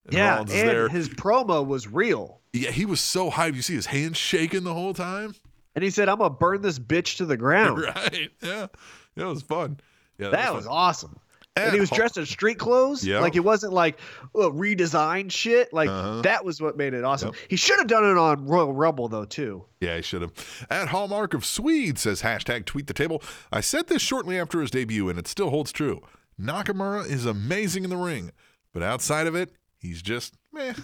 And 0.07 0.15
Yeah, 0.15 0.33
Rollins 0.35 0.53
and 0.53 0.69
there. 0.69 0.89
his 0.89 1.09
promo 1.09 1.67
was 1.67 1.87
real. 1.89 2.41
yeah, 2.53 2.71
he 2.71 2.85
was 2.85 3.01
so 3.01 3.31
hyped. 3.31 3.55
You 3.55 3.63
see 3.63 3.75
his 3.75 3.87
hands 3.87 4.17
shaking 4.17 4.65
the 4.65 4.75
whole 4.75 4.95
time. 4.95 5.35
And 5.75 5.85
he 5.85 5.91
said, 5.91 6.09
I'm 6.09 6.19
to 6.19 6.31
burn 6.31 6.63
this 6.63 6.79
bitch 6.79 7.19
to 7.19 7.27
the 7.27 7.37
ground. 7.37 7.81
right? 7.83 8.31
Yeah, 8.43 8.67
yeah, 9.15 9.25
it 9.25 9.27
was 9.27 9.43
fun. 9.43 9.79
Yeah, 10.19 10.31
That 10.31 10.53
was 10.55 10.65
fun. 10.65 10.75
awesome. 10.75 11.19
and 11.57 11.73
he 11.73 11.81
was 11.81 11.91
dressed 11.91 12.17
in 12.19 12.27
street 12.27 12.59
clothes. 12.59 13.05
Yep. 13.07 13.21
Like 13.23 13.37
it 13.37 13.41
wasn't 13.41 13.73
like 13.73 13.99
uh, 14.35 14.51
redesigned 14.51 15.31
shit. 15.31 15.73
Like 15.73 15.89
Uh-huh. 15.89 16.23
that 16.23 16.45
was 16.45 16.61
what 16.61 16.77
made 16.77 16.93
it 16.95 17.05
awesome. 17.05 17.29
Yep. 17.29 17.37
He 17.49 17.57
should 17.57 17.79
have 17.79 17.87
done 17.89 18.05
it 18.05 18.17
on 18.19 18.47
Royal 18.47 18.73
Rumble 18.73 19.09
though 19.09 19.25
too. 19.25 19.65
Yeah, 19.81 19.97
he 19.97 20.03
should 20.03 20.23
have. 20.23 20.33
At 20.71 20.89
Hallmark 20.89 21.35
of 21.35 21.45
Swede 21.45 21.99
says 21.99 22.23
hashtag 22.23 22.65
tweet 22.67 22.87
the 22.87 22.95
table. 22.95 23.23
I 23.53 23.61
said 23.61 23.87
this 23.89 24.03
shortly 24.03 24.39
after 24.39 24.61
his 24.61 24.71
debut, 24.71 25.09
and 25.09 25.19
it 25.19 25.27
still 25.29 25.51
holds 25.51 25.73
true. 25.73 26.01
Nakamura 26.41 27.07
is 27.09 27.27
amazing 27.27 27.85
in 27.85 27.91
the 27.91 27.97
ring, 27.97 28.33
but 28.73 28.83
outside 28.83 29.27
of 29.27 29.35
it, 29.35 29.53
he's 29.81 30.03
just 30.03 30.35
meh. 30.53 30.75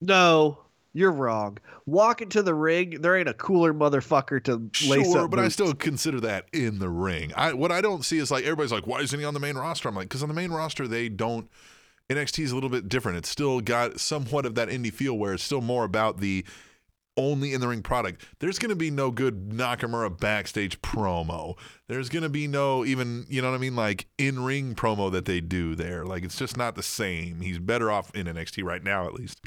No, 0.00 0.58
you're 0.92 1.12
wrong. 1.12 1.58
Walk 1.86 2.22
into 2.22 2.42
the 2.42 2.54
ring, 2.54 3.00
there 3.00 3.16
ain't 3.16 3.28
a 3.28 3.34
cooler 3.34 3.72
motherfucker 3.74 4.42
to 4.44 4.56
lace 4.88 5.10
Sure, 5.12 5.24
up. 5.24 5.30
but 5.30 5.38
I 5.40 5.48
still 5.48 5.74
consider 5.74 6.20
that 6.20 6.46
in 6.52 6.78
the 6.78 6.88
ring. 6.88 7.32
I 7.36 7.52
what 7.52 7.72
I 7.72 7.80
don't 7.80 8.04
see 8.04 8.18
is 8.18 8.30
like 8.30 8.44
everybody's 8.44 8.72
like, 8.72 8.86
why 8.86 9.00
isn't 9.00 9.18
he 9.18 9.24
on 9.24 9.34
the 9.34 9.40
main 9.40 9.56
roster? 9.56 9.88
I'm 9.88 9.94
like, 9.94 10.08
because 10.08 10.22
on 10.22 10.28
the 10.28 10.34
main 10.34 10.50
roster 10.50 10.86
they 10.86 11.08
don't. 11.08 11.48
NXT 12.10 12.42
is 12.44 12.52
a 12.52 12.54
little 12.54 12.70
bit 12.70 12.88
different. 12.88 13.18
It's 13.18 13.28
still 13.28 13.60
got 13.60 14.00
somewhat 14.00 14.46
of 14.46 14.54
that 14.54 14.68
indie 14.68 14.90
feel 14.92 15.18
where 15.18 15.34
it's 15.34 15.42
still 15.42 15.60
more 15.60 15.84
about 15.84 16.20
the 16.20 16.42
only 17.18 17.52
in 17.52 17.60
the 17.60 17.68
ring 17.68 17.82
product. 17.82 18.24
There's 18.38 18.58
going 18.58 18.70
to 18.70 18.76
be 18.76 18.90
no 18.90 19.10
good 19.10 19.50
Nakamura 19.50 20.18
backstage 20.18 20.80
promo. 20.80 21.58
There's 21.88 22.08
going 22.08 22.22
to 22.22 22.28
be 22.30 22.46
no 22.46 22.84
even, 22.84 23.26
you 23.28 23.42
know 23.42 23.50
what 23.50 23.56
I 23.56 23.60
mean, 23.60 23.76
like 23.76 24.06
in 24.16 24.42
ring 24.42 24.74
promo 24.74 25.12
that 25.12 25.26
they 25.26 25.40
do 25.40 25.74
there. 25.74 26.06
Like 26.06 26.22
it's 26.22 26.38
just 26.38 26.56
not 26.56 26.76
the 26.76 26.82
same. 26.82 27.40
He's 27.40 27.58
better 27.58 27.90
off 27.90 28.14
in 28.14 28.26
NXT 28.26 28.64
right 28.64 28.82
now, 28.82 29.06
at 29.06 29.12
least. 29.12 29.40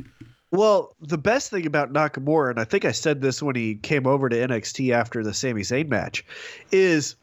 Well, 0.51 0.93
the 0.99 1.17
best 1.17 1.49
thing 1.49 1.65
about 1.65 1.93
Nakamura, 1.93 2.51
and 2.51 2.59
I 2.59 2.65
think 2.65 2.83
I 2.83 2.91
said 2.91 3.21
this 3.21 3.41
when 3.41 3.55
he 3.55 3.75
came 3.75 4.05
over 4.05 4.27
to 4.27 4.35
NXT 4.35 4.93
after 4.93 5.23
the 5.23 5.33
Sami 5.33 5.61
Zayn 5.61 5.87
match, 5.87 6.25
is 6.71 7.15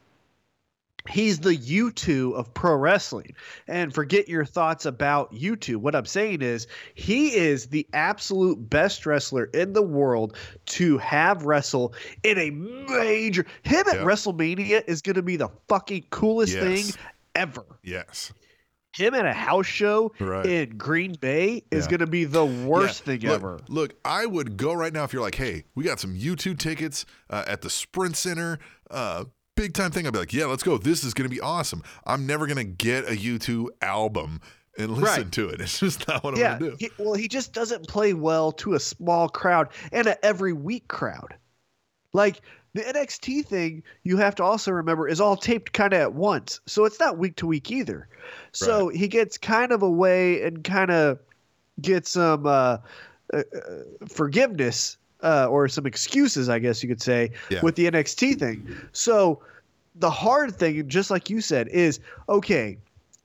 he's 1.07 1.39
the 1.39 1.55
U2 1.55 2.33
of 2.35 2.53
pro 2.53 2.75
wrestling. 2.75 3.33
And 3.67 3.93
forget 3.93 4.27
your 4.27 4.45
thoughts 4.45 4.85
about 4.85 5.31
U2. 5.33 5.77
What 5.77 5.95
I'm 5.95 6.05
saying 6.05 6.41
is 6.41 6.67
he 6.95 7.35
is 7.35 7.67
the 7.67 7.87
absolute 7.93 8.69
best 8.69 9.05
wrestler 9.05 9.45
in 9.45 9.73
the 9.73 9.81
world 9.81 10.35
to 10.67 10.97
have 10.97 11.45
wrestle 11.45 11.93
in 12.23 12.37
a 12.37 12.49
major 12.51 13.45
him 13.63 13.85
at 13.87 13.95
Yep. 13.95 14.05
WrestleMania 14.05 14.83
is 14.87 15.01
going 15.01 15.15
to 15.15 15.21
be 15.21 15.35
the 15.35 15.49
fucking 15.67 16.05
coolest 16.09 16.53
Yes. 16.53 16.63
thing 16.63 17.01
ever. 17.35 17.63
Yes. 17.83 18.33
Him 18.97 19.13
at 19.13 19.25
a 19.25 19.33
house 19.33 19.67
show 19.67 20.11
Right. 20.19 20.45
in 20.47 20.77
Green 20.77 21.13
Bay 21.13 21.63
is 21.71 21.85
Yeah. 21.85 21.89
going 21.91 21.99
to 21.99 22.07
be 22.07 22.25
the 22.25 22.43
worst 22.45 23.01
Yeah, 23.01 23.05
thing 23.17 23.21
look, 23.29 23.35
ever. 23.35 23.59
Look, 23.69 23.93
I 24.03 24.25
would 24.25 24.57
go 24.57 24.73
right 24.73 24.91
now 24.91 25.03
if 25.03 25.13
you're 25.13 25.21
like, 25.21 25.35
hey, 25.35 25.65
we 25.75 25.83
got 25.83 25.99
some 25.99 26.15
U2 26.15 26.55
tickets 26.57 27.05
uh, 27.29 27.43
at 27.47 27.61
the 27.61 27.69
Sprint 27.69 28.17
Center, 28.17 28.57
uh, 28.89 29.25
big 29.59 29.73
time 29.73 29.91
thing. 29.91 30.07
I'd 30.07 30.13
be 30.13 30.19
like, 30.19 30.33
yeah, 30.33 30.45
let's 30.45 30.63
go. 30.63 30.77
This 30.77 31.03
is 31.03 31.13
going 31.13 31.29
to 31.29 31.33
be 31.33 31.41
awesome. 31.41 31.83
I'm 32.05 32.25
never 32.25 32.47
going 32.47 32.57
to 32.57 32.63
get 32.63 33.05
a 33.05 33.11
U2 33.15 33.67
album 33.81 34.39
and 34.77 34.91
listen 34.91 35.23
Right. 35.23 35.31
to 35.33 35.49
it. 35.49 35.59
It's 35.61 35.79
just 35.79 36.07
not 36.07 36.23
what 36.23 36.35
I'm 36.35 36.39
yeah, 36.39 36.57
going 36.57 36.71
to 36.71 36.77
do. 36.77 36.89
he- 36.97 37.03
well, 37.03 37.13
he 37.13 37.27
just 37.27 37.51
doesn't 37.53 37.87
play 37.87 38.13
well 38.13 38.51
to 38.53 38.73
a 38.75 38.79
small 38.79 39.27
crowd 39.27 39.69
and 39.91 40.07
a 40.07 40.23
every 40.25 40.53
week 40.53 40.87
crowd. 40.87 41.35
Like 42.13 42.41
the 42.73 42.81
NXT 42.81 43.45
thing, 43.45 43.83
you 44.03 44.17
have 44.17 44.35
to 44.35 44.43
also 44.43 44.71
remember 44.71 45.07
is 45.07 45.19
all 45.19 45.35
taped 45.35 45.73
kind 45.73 45.91
of 45.93 45.99
at 45.99 46.13
once, 46.13 46.59
so 46.65 46.85
it's 46.85 46.99
not 46.99 47.17
week 47.17 47.35
to 47.37 47.47
week 47.47 47.69
either. 47.71 48.07
So 48.53 48.87
he 48.89 49.07
gets 49.07 49.37
kind 49.37 49.71
of 49.71 49.81
away 49.83 50.41
and 50.43 50.63
kind 50.63 50.89
of 50.91 51.19
gets 51.81 52.11
some 52.11 52.45
uh, 52.45 52.77
uh, 53.33 53.37
uh, 53.37 53.41
forgiveness 54.07 54.97
uh, 55.23 55.47
or 55.47 55.67
some 55.67 55.85
excuses, 55.85 56.49
I 56.49 56.59
guess 56.59 56.81
you 56.83 56.89
could 56.89 57.01
say, 57.01 57.31
Yeah. 57.49 57.61
with 57.61 57.75
the 57.75 57.89
NXT 57.89 58.39
thing. 58.39 58.67
So 58.91 59.41
the 59.95 60.09
hard 60.09 60.55
thing, 60.55 60.87
just 60.87 61.11
like 61.11 61.29
you 61.29 61.41
said, 61.41 61.67
is 61.69 61.99
okay. 62.27 62.77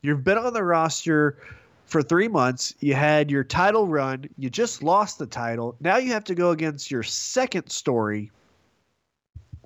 You've 0.03 0.25
been 0.25 0.39
on 0.39 0.53
the 0.53 0.65
roster 0.65 1.39
for 1.87 2.03
three 2.03 2.29
months. 2.29 2.75
You 2.81 2.95
had 2.95 3.31
your 3.31 3.45
title 3.45 3.87
run. 3.87 4.29
You 4.37 4.51
just 4.51 4.83
lost 4.83 5.19
the 5.19 5.27
title. 5.27 5.77
Now 5.81 5.97
you 5.99 6.13
have 6.13 6.25
to 6.25 6.35
go 6.35 6.51
against 6.51 6.91
your 6.91 7.03
second 7.03 7.71
story. 7.71 8.31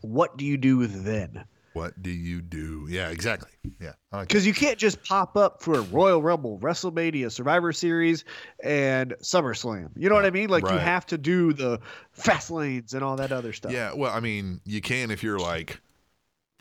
What 0.02 0.36
do 0.36 0.44
you 0.44 0.56
do 0.56 0.86
then? 0.86 1.44
What 1.74 2.02
do 2.02 2.10
you 2.10 2.40
do? 2.40 2.86
Yeah, 2.88 3.10
exactly. 3.10 3.50
Yeah. 3.80 3.92
Like 4.10 4.28
Because 4.28 4.46
you 4.46 4.54
can't 4.54 4.78
just 4.78 5.02
pop 5.04 5.36
up 5.36 5.62
for 5.62 5.74
a 5.78 5.82
Royal 5.82 6.20
Rumble, 6.22 6.58
WrestleMania, 6.60 7.30
Survivor 7.30 7.72
Series, 7.72 8.24
and 8.62 9.14
SummerSlam. 9.22 9.90
You 9.96 10.08
know 10.08 10.14
what 10.14 10.24
I 10.24 10.30
mean? 10.30 10.48
Like 10.48 10.64
you 10.64 10.78
have 10.78 11.06
to 11.06 11.18
do 11.18 11.52
the 11.52 11.80
fast 12.12 12.50
lanes 12.50 12.94
and 12.94 13.04
all 13.04 13.16
that 13.16 13.32
other 13.32 13.52
stuff. 13.52 13.72
Yeah, 13.72 13.92
well, 13.94 14.12
I 14.12 14.20
mean, 14.20 14.60
you 14.64 14.80
can 14.80 15.10
if 15.10 15.22
you're 15.22 15.38
like 15.38 15.80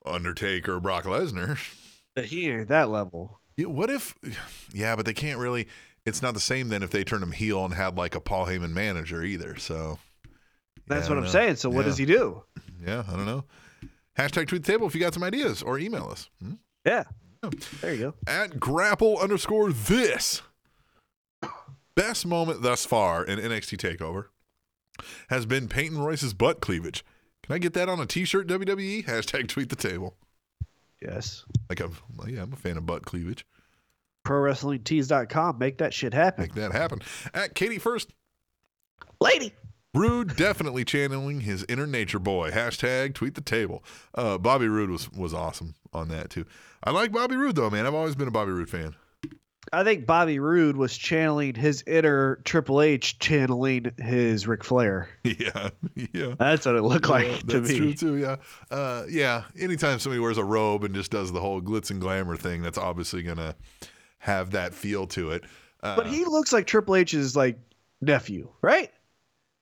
Undertaker 0.05 0.75
or 0.75 0.79
Brock 0.79 1.05
Lesnar. 1.05 1.57
But 2.15 2.25
he 2.25 2.49
ain't 2.49 2.67
that 2.69 2.89
level. 2.89 3.39
Yeah, 3.55 3.67
what 3.67 3.89
if? 3.89 4.15
Yeah, 4.73 4.95
but 4.95 5.05
they 5.05 5.13
can't 5.13 5.39
really. 5.39 5.67
It's 6.05 6.21
not 6.21 6.33
the 6.33 6.39
same 6.39 6.69
then 6.69 6.83
if 6.83 6.89
they 6.91 7.03
turn 7.03 7.21
him 7.23 7.31
heel 7.31 7.63
and 7.65 7.73
had 7.73 7.97
like 7.97 8.15
a 8.15 8.19
Paul 8.21 8.45
Heyman 8.45 8.71
manager 8.71 9.23
either. 9.23 9.55
So 9.57 9.99
That's 10.87 11.05
yeah, 11.05 11.09
what 11.09 11.17
I'm 11.17 11.23
know. 11.25 11.29
saying. 11.29 11.55
So 11.57 11.69
what 11.69 11.81
Yeah. 11.81 11.85
does 11.87 11.97
he 11.97 12.05
do? 12.05 12.43
Yeah, 12.85 13.03
I 13.07 13.11
don't 13.15 13.25
know. 13.25 13.43
Hashtag 14.17 14.47
tweet 14.47 14.63
the 14.63 14.71
table 14.71 14.87
if 14.87 14.95
you 14.95 15.01
got 15.01 15.13
some 15.13 15.23
ideas 15.23 15.61
or 15.61 15.77
email 15.77 16.09
us. 16.09 16.29
Hmm? 16.41 16.53
Yeah. 16.85 17.03
There 17.81 17.93
you 17.93 17.99
go. 17.99 18.13
At 18.25 18.59
grapple 18.59 19.17
underscore 19.19 19.71
this. 19.71 20.41
Best 21.95 22.25
moment 22.25 22.61
thus 22.61 22.85
far 22.85 23.23
in 23.23 23.39
NXT 23.39 23.77
TakeOver 23.77 24.25
has 25.29 25.45
been 25.45 25.67
Peyton 25.67 25.99
Royce's 25.99 26.33
butt 26.33 26.61
cleavage. 26.61 27.05
Can 27.43 27.53
I 27.55 27.59
get 27.59 27.73
that 27.73 27.89
on 27.89 27.99
a 27.99 28.05
t 28.05 28.25
shirt, 28.25 28.47
WWE? 28.47 29.05
Hashtag 29.07 29.47
tweet 29.47 29.69
the 29.69 29.75
table. 29.75 30.15
Yes. 31.01 31.45
Like, 31.69 31.79
I'm, 31.79 31.95
well, 32.15 32.29
yeah, 32.29 32.41
I'm 32.41 32.53
a 32.53 32.57
fan 32.57 32.77
of 32.77 32.85
butt 32.85 33.05
cleavage. 33.05 33.45
ProWrestlingTees.com. 34.25 35.57
Make 35.57 35.77
that 35.77 35.93
shit 35.93 36.13
happen. 36.13 36.43
Make 36.43 36.55
that 36.55 36.71
happen. 36.71 37.01
At 37.33 37.55
Katie 37.55 37.77
First, 37.79 38.11
Lady. 39.21 39.53
Roode 39.97 40.35
definitely 40.35 40.85
channeling 40.85 41.41
his 41.41 41.65
inner 41.67 41.87
nature 41.87 42.19
boy. 42.19 42.51
Hashtag 42.51 43.13
tweet 43.13 43.35
the 43.35 43.41
table. 43.41 43.83
Uh, 44.15 44.37
Bobby 44.37 44.67
Roode 44.67 44.89
was 44.89 45.11
was 45.11 45.33
awesome 45.33 45.75
on 45.93 46.07
that 46.09 46.29
too. 46.29 46.45
I 46.83 46.91
like 46.91 47.11
Bobby 47.11 47.35
Roode 47.35 47.55
though, 47.55 47.69
man. 47.69 47.85
I've 47.85 47.93
always 47.95 48.15
been 48.15 48.27
a 48.27 48.31
Bobby 48.31 48.51
Roode 48.51 48.69
fan. 48.69 48.95
I 49.73 49.83
think 49.83 50.05
Bobby 50.05 50.39
Roode 50.39 50.77
was 50.77 50.97
channeling 50.97 51.53
his 51.53 51.83
inner 51.85 52.37
Triple 52.45 52.81
H 52.81 53.19
channeling 53.19 53.91
his 53.97 54.47
Ric 54.47 54.63
Flair. 54.63 55.09
yeah, 55.23 55.69
yeah. 56.13 56.35
That's 56.39 56.65
what 56.65 56.75
it 56.75 56.83
looked 56.83 57.09
like 57.09 57.39
to 57.47 57.59
That's 57.59 57.71
me. 57.71 57.77
true 57.77 57.93
too. 57.93 58.15
Yeah, 58.15 58.37
uh, 58.71 59.03
yeah. 59.09 59.43
Anytime 59.59 59.99
somebody 59.99 60.21
wears 60.21 60.37
a 60.37 60.43
robe 60.45 60.85
and 60.85 60.95
just 60.95 61.11
does 61.11 61.33
the 61.33 61.41
whole 61.41 61.61
glitz 61.61 61.91
and 61.91 61.99
glamour 61.99 62.37
thing, 62.37 62.61
that's 62.61 62.77
obviously 62.77 63.23
gonna 63.23 63.55
have 64.19 64.51
that 64.51 64.73
feel 64.73 65.05
to 65.07 65.31
it. 65.31 65.43
Uh, 65.83 65.97
But 65.97 66.07
he 66.07 66.23
looks 66.23 66.53
like 66.53 66.65
Triple 66.65 66.95
H's 66.95 67.35
like 67.35 67.59
nephew, 67.99 68.47
right? 68.61 68.89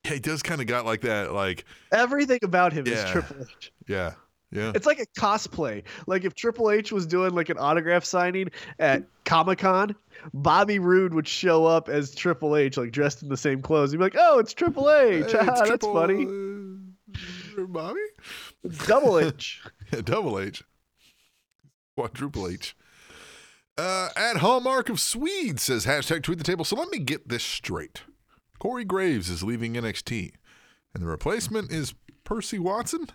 yeah, 0.09 0.13
he 0.13 0.19
does 0.19 0.41
kind 0.43 0.61
of 0.61 0.67
got 0.67 0.85
like 0.85 1.01
that. 1.01 1.33
Like, 1.33 1.65
Everything 1.91 2.39
about 2.43 2.73
him 2.73 2.87
is 2.87 3.03
Triple 3.11 3.37
H. 3.41 3.71
yeah, 3.87 4.13
yeah. 4.51 4.71
It's 4.75 4.85
like 4.85 4.99
a 4.99 5.05
cosplay. 5.19 5.83
Like 6.07 6.23
if 6.23 6.33
Triple 6.35 6.71
H 6.71 6.91
was 6.91 7.05
doing 7.05 7.33
like 7.33 7.49
an 7.49 7.57
autograph 7.57 8.05
signing 8.05 8.49
at 8.79 9.03
Comic 9.25 9.59
Con, 9.59 9.95
Bobby 10.33 10.79
Roode 10.79 11.13
would 11.13 11.27
show 11.27 11.65
up 11.65 11.89
as 11.89 12.13
Triple 12.15 12.55
H, 12.55 12.77
like 12.77 12.91
dressed 12.91 13.23
in 13.23 13.29
the 13.29 13.37
same 13.37 13.61
clothes. 13.61 13.91
He'd 13.91 13.97
be 13.97 14.03
like, 14.03 14.15
"Oh, 14.17 14.39
it's 14.39 14.53
Triple 14.53 14.89
H. 14.91 15.31
Hey, 15.31 15.37
Ah, 15.39 15.41
it's 15.41 15.59
that's 15.59 15.67
triple, 15.69 15.93
funny. 15.93 16.25
uh, 16.25 17.65
Bobby. 17.67 17.99
Double 18.87 19.19
H." 19.19 19.61
Yeah, 19.93 20.01
double 20.01 20.39
H. 20.39 20.63
Quadruple 21.95 22.47
H. 22.47 22.75
Uh, 23.77 24.09
at 24.15 24.37
Hallmark 24.37 24.89
of 24.89 24.99
Swede 24.99 25.59
says 25.59 25.85
hashtag 25.85 26.23
tweet 26.23 26.37
the 26.39 26.43
table. 26.43 26.65
So 26.65 26.75
let 26.75 26.89
me 26.89 26.97
get 26.97 27.29
this 27.29 27.43
straight. 27.43 28.01
Corey 28.65 28.83
Graves 28.83 29.29
is 29.29 29.43
leaving 29.43 29.75
NXT, 29.75 30.31
and 30.95 31.03
the 31.03 31.05
replacement 31.07 31.71
is 31.71 31.93
Percy 32.23 32.57
Watson, 32.57 33.05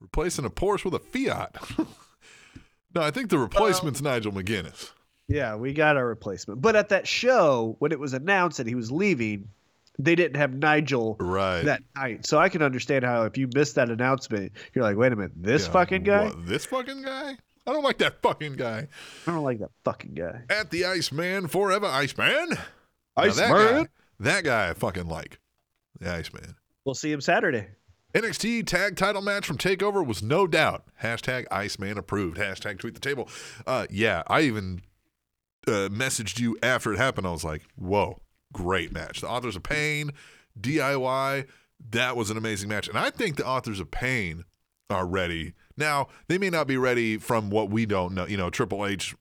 replacing 0.00 0.44
a 0.44 0.50
Porsche 0.50 0.84
with 0.84 0.94
a 0.94 0.98
Fiat. 0.98 1.54
no, 2.92 3.00
I 3.02 3.12
think 3.12 3.30
the 3.30 3.38
replacement's 3.38 4.02
Nigel 4.02 4.32
McGuinness. 4.32 4.90
Yeah, 5.28 5.54
we 5.54 5.72
got 5.72 5.96
our 5.96 6.04
replacement. 6.04 6.60
But 6.60 6.74
at 6.74 6.88
that 6.88 7.06
show, 7.06 7.76
when 7.78 7.92
it 7.92 8.00
was 8.00 8.14
announced 8.14 8.56
that 8.58 8.66
he 8.66 8.74
was 8.74 8.90
leaving, 8.90 9.48
they 9.96 10.16
didn't 10.16 10.34
have 10.40 10.52
Nigel 10.52 11.16
Right. 11.20 11.62
that 11.62 11.84
night. 11.94 12.26
So 12.26 12.38
I 12.38 12.48
can 12.48 12.60
understand 12.60 13.04
how 13.04 13.26
if 13.26 13.38
you 13.38 13.48
missed 13.54 13.76
that 13.76 13.90
announcement, 13.90 14.50
you're 14.74 14.82
like, 14.82 14.96
wait 14.96 15.12
a 15.12 15.14
minute, 15.14 15.34
this 15.36 15.66
Yeah, 15.66 15.72
fucking 15.72 16.02
guy? 16.02 16.24
what, 16.24 16.46
this 16.46 16.66
fucking 16.66 17.02
guy? 17.02 17.36
I 17.64 17.72
don't 17.72 17.84
like 17.84 17.98
that 17.98 18.20
fucking 18.22 18.54
guy. 18.54 18.88
I 19.24 19.30
don't 19.30 19.44
like 19.44 19.60
that 19.60 19.70
fucking 19.84 20.14
guy. 20.14 20.42
At 20.50 20.70
the 20.72 20.84
Iceman 20.84 21.46
forever, 21.46 21.86
Iceman. 21.86 22.48
Now 22.50 22.56
that 22.56 23.52
Iceman? 23.52 23.88
That 24.20 24.44
guy 24.44 24.70
I 24.70 24.74
fucking 24.74 25.08
like. 25.08 25.38
The 26.00 26.10
Iceman. 26.10 26.56
We'll 26.84 26.94
see 26.94 27.10
him 27.10 27.20
Saturday. 27.20 27.66
NXT 28.14 28.66
tag 28.66 28.96
title 28.96 29.20
match 29.20 29.46
from 29.46 29.58
Takeover 29.58 30.04
was 30.04 30.22
no 30.22 30.46
doubt. 30.46 30.84
Hashtag 31.02 31.46
Iceman 31.50 31.98
approved. 31.98 32.38
Hashtag 32.38 32.78
tweet 32.78 32.94
the 32.94 33.00
table. 33.00 33.28
Uh, 33.66 33.86
yeah, 33.90 34.22
I 34.28 34.42
even 34.42 34.80
uh, 35.66 35.88
messaged 35.90 36.38
you 36.38 36.56
after 36.62 36.92
it 36.92 36.98
happened. 36.98 37.26
I 37.26 37.32
was 37.32 37.44
like, 37.44 37.62
whoa, 37.76 38.20
great 38.52 38.92
match. 38.92 39.20
The 39.20 39.28
Authors 39.28 39.56
of 39.56 39.62
Pain, 39.62 40.12
DIY, 40.58 41.46
that 41.90 42.16
was 42.16 42.30
an 42.30 42.36
amazing 42.36 42.68
match. 42.68 42.88
And 42.88 42.96
I 42.96 43.10
think 43.10 43.36
the 43.36 43.46
Authors 43.46 43.80
of 43.80 43.90
Pain 43.90 44.44
are 44.88 45.06
ready. 45.06 45.52
Now, 45.76 46.08
they 46.28 46.38
may 46.38 46.50
not 46.50 46.66
be 46.66 46.76
ready 46.76 47.18
from 47.18 47.50
what 47.50 47.70
we 47.70 47.86
don't 47.86 48.14
know. 48.14 48.26
You 48.26 48.36
know, 48.36 48.50
Triple 48.50 48.86
H 48.86 49.14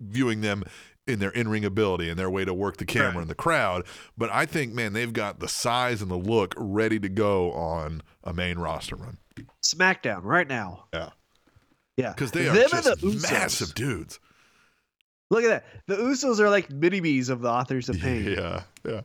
viewing 0.00 0.42
them 0.42 0.62
in 1.08 1.18
their 1.18 1.30
in-ring 1.30 1.64
ability 1.64 2.08
and 2.08 2.18
their 2.18 2.30
way 2.30 2.44
to 2.44 2.52
work 2.54 2.76
the 2.76 2.84
camera 2.84 3.12
Right. 3.14 3.20
and 3.22 3.30
the 3.30 3.34
crowd. 3.34 3.84
But 4.16 4.30
I 4.30 4.46
think, 4.46 4.74
man, 4.74 4.92
they've 4.92 5.12
got 5.12 5.40
the 5.40 5.48
size 5.48 6.02
and 6.02 6.10
the 6.10 6.16
look 6.16 6.54
ready 6.56 6.98
to 7.00 7.08
go 7.08 7.52
on 7.52 8.02
a 8.24 8.32
main 8.32 8.58
roster 8.58 8.96
run. 8.96 9.18
SmackDown 9.64 10.20
right 10.22 10.46
now. 10.48 10.84
Yeah. 10.92 11.10
Yeah, 11.96 12.12
Because 12.12 12.30
they 12.30 12.46
are 12.48 12.54
Them 12.54 12.68
just 12.70 12.86
and 13.02 13.12
the 13.12 13.28
massive 13.32 13.74
dudes. 13.74 14.20
Look 15.30 15.42
at 15.44 15.48
that. 15.48 15.64
The 15.86 15.96
Usos 15.96 16.38
are 16.38 16.48
like 16.48 16.70
mini 16.70 17.00
me's 17.00 17.28
of 17.28 17.40
the 17.40 17.48
authors 17.50 17.88
of 17.88 17.98
pain. 17.98 18.24
Yeah, 18.38 18.62
yeah. 18.84 19.00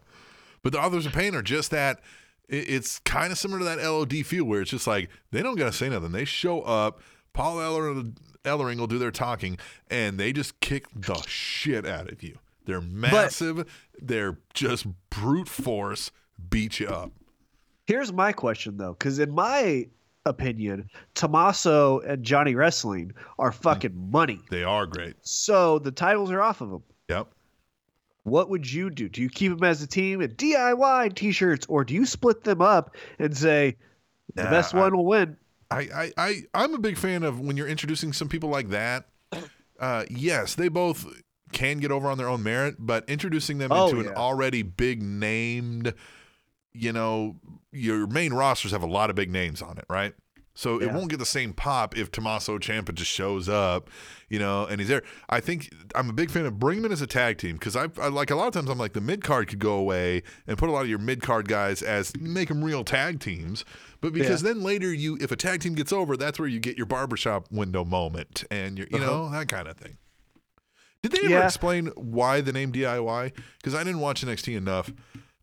But 0.61 0.73
the 0.73 0.79
authors 0.79 1.05
of 1.05 1.11
pain 1.13 1.33
are 1.35 1.41
just 1.41 1.71
that. 1.71 2.01
It's 2.47 2.99
kind 2.99 3.31
of 3.31 3.37
similar 3.39 3.59
to 3.59 3.65
that 3.65 3.79
LOD 3.79 4.23
feel 4.25 4.45
where 4.45 4.61
it's 4.61 4.69
just 4.69 4.85
like 4.85 5.09
they 5.31 5.41
don't 5.41 5.55
gotta 5.57 5.71
say 5.73 5.89
nothing. 5.89 6.11
They 6.11 6.23
show 6.25 6.61
up. 6.61 7.01
Paul 7.33 7.59
Eller 7.61 8.03
Ellering 8.43 8.77
will 8.77 8.87
do 8.87 8.99
their 8.99 9.11
talking, 9.11 9.57
and 9.89 10.19
they 10.19 10.33
just 10.33 10.59
kick 10.59 10.85
the 10.95 11.21
shit 11.27 11.85
out 11.85 12.11
of 12.11 12.23
you. 12.23 12.37
They're 12.65 12.81
massive. 12.81 13.69
they're 14.01 14.37
just 14.53 14.85
brute 15.09 15.49
force. 15.49 16.11
Beat 16.49 16.79
you 16.79 16.87
up. 16.87 17.11
Here's 17.85 18.11
my 18.11 18.31
question 18.31 18.77
though, 18.77 18.93
because 18.93 19.19
in 19.19 19.31
my 19.31 19.87
opinion, 20.25 20.89
Tommaso 21.15 21.99
and 21.99 22.23
Johnny 22.23 22.55
Wrestling 22.55 23.13
are 23.37 23.51
hmm. 23.51 23.61
fucking 23.61 24.11
money. 24.11 24.39
They 24.49 24.63
are 24.63 24.85
great. 24.85 25.15
So 25.21 25.79
the 25.79 25.91
titles 25.91 26.31
are 26.31 26.41
off 26.41 26.61
of 26.61 26.69
them. 26.69 26.83
Yep. 27.09 27.27
What 28.23 28.49
would 28.49 28.71
you 28.71 28.89
do? 28.89 29.09
Do 29.09 29.21
you 29.21 29.29
keep 29.29 29.51
them 29.51 29.63
as 29.65 29.81
a 29.81 29.87
team 29.87 30.21
and 30.21 30.33
DIY 30.37 31.13
t-shirts, 31.15 31.65
or 31.67 31.83
do 31.83 31.93
you 31.93 32.05
split 32.05 32.43
them 32.45 32.61
up 32.61 32.95
and 33.19 33.35
say 33.35 33.75
the 34.35 34.43
Nah, 34.43 34.49
best 34.49 34.73
I- 34.73 34.79
one 34.79 34.95
will 34.95 35.05
win? 35.05 35.37
I, 35.73 35.89
I, 35.93 36.11
I, 36.17 36.41
I'm 36.53 36.73
a 36.73 36.79
big 36.79 36.97
fan 36.97 37.23
of 37.23 37.39
when 37.39 37.57
you're 37.57 37.67
introducing 37.67 38.13
some 38.13 38.29
people 38.29 38.49
like 38.49 38.69
that. 38.69 39.05
Uh, 39.79 40.05
yes, 40.09 40.55
they 40.55 40.67
both 40.69 41.05
can 41.51 41.79
get 41.79 41.91
over 41.91 42.07
on 42.07 42.17
their 42.17 42.29
own 42.29 42.41
merit, 42.43 42.75
but 42.79 43.07
introducing 43.09 43.57
them 43.57 43.71
Oh, 43.71 43.87
into 43.89 43.99
an 44.01 44.15
already 44.15 44.61
big 44.61 45.01
named, 45.01 45.93
you 46.73 46.91
know, 46.93 47.35
your 47.71 48.07
main 48.07 48.33
rosters 48.33 48.71
have 48.71 48.83
a 48.83 48.87
lot 48.87 49.09
of 49.09 49.15
big 49.15 49.29
names 49.29 49.61
on 49.61 49.77
it, 49.77 49.85
right? 49.89 50.13
So 50.55 50.79
it 50.79 50.91
won't 50.91 51.09
get 51.09 51.17
the 51.17 51.25
same 51.25 51.51
pop 51.51 51.97
if 51.97 52.11
Tommaso 52.11 52.59
Ciampa 52.59 52.93
just 52.93 53.09
shows 53.09 53.49
up, 53.49 53.89
you 54.29 54.37
know, 54.37 54.65
and 54.65 54.79
he's 54.79 54.87
there. 54.87 55.01
I 55.27 55.39
think 55.39 55.73
I'm 55.95 56.11
a 56.11 56.13
big 56.13 56.29
fan 56.29 56.45
of 56.45 56.59
bring 56.59 56.77
him 56.77 56.85
in 56.85 56.91
as 56.91 57.01
a 57.01 57.07
tag 57.07 57.39
team 57.39 57.53
because 57.55 57.75
I, 57.75 57.87
I 57.99 58.09
like 58.09 58.29
a 58.29 58.35
lot 58.35 58.47
of 58.47 58.53
times 58.53 58.69
I'm 58.69 58.77
like 58.77 58.93
the 58.93 59.01
mid 59.01 59.23
card 59.23 59.47
could 59.47 59.57
go 59.57 59.73
away 59.73 60.21
and 60.45 60.55
put 60.55 60.69
a 60.69 60.71
lot 60.71 60.83
of 60.83 60.89
your 60.89 60.99
mid 60.99 61.23
card 61.23 61.47
guys 61.47 61.81
as 61.81 62.15
make 62.17 62.49
them 62.49 62.63
real 62.63 62.83
tag 62.83 63.19
teams, 63.19 63.65
but 64.03 64.13
because 64.13 64.43
then 64.43 64.61
later 64.61 64.93
you 64.93 65.17
if 65.19 65.31
a 65.31 65.35
tag 65.35 65.61
team 65.61 65.73
gets 65.73 65.91
over, 65.91 66.15
that's 66.15 66.37
where 66.37 66.47
you 66.47 66.59
get 66.59 66.77
your 66.77 66.85
barbershop 66.85 67.47
window 67.51 67.83
moment 67.83 68.43
and 68.51 68.77
you 68.77 68.85
you 68.91 68.99
know 68.99 69.29
that 69.31 69.47
kind 69.47 69.67
of 69.67 69.77
thing. 69.77 69.97
Did 71.01 71.11
they 71.13 71.19
ever 71.19 71.29
Yeah. 71.29 71.45
explain 71.45 71.87
why 71.95 72.41
the 72.41 72.53
name 72.53 72.71
DIY? 72.71 73.31
Because 73.57 73.73
I 73.75 73.83
didn't 73.83 73.99
watch 73.99 74.23
NXT 74.23 74.55
enough 74.55 74.91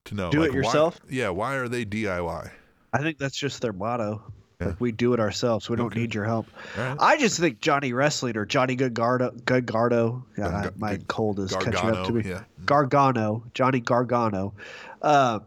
to 0.06 0.14
know. 0.14 0.30
Do 0.30 0.38
it 0.38 0.40
Like, 0.42 0.50
why- 0.50 0.56
yourself? 0.56 1.00
yeah, 1.10 1.28
why 1.30 1.54
are 1.56 1.68
they 1.68 1.84
DIY? 1.84 2.50
I 2.92 2.98
think 2.98 3.18
that's 3.18 3.36
just 3.36 3.60
their 3.60 3.72
motto. 3.72 4.22
Yeah. 4.60 4.68
Like 4.68 4.80
we 4.80 4.92
do 4.92 5.14
it 5.14 5.20
ourselves. 5.20 5.70
We 5.70 5.76
don't 5.76 5.94
need 5.96 6.14
your 6.14 6.24
help. 6.26 6.46
Right. 6.76 6.96
I 7.00 7.16
just 7.18 7.40
think 7.40 7.60
Johnny 7.60 7.94
Wrestling 7.94 8.36
or 8.36 8.44
Johnny 8.44 8.76
Gargano, 8.76 9.30
Gargano. 9.46 10.26
God, 10.36 10.62
Gar- 10.64 10.72
my 10.76 10.98
cold 11.08 11.38
is 11.40 11.50
catching 11.56 11.90
up 11.90 12.06
to 12.06 12.12
me. 12.12 12.24
yeah. 12.28 12.42
Gargano, 12.66 13.44
Johnny 13.54 13.80
Gargano. 13.80 14.52
Uh, 15.00 15.38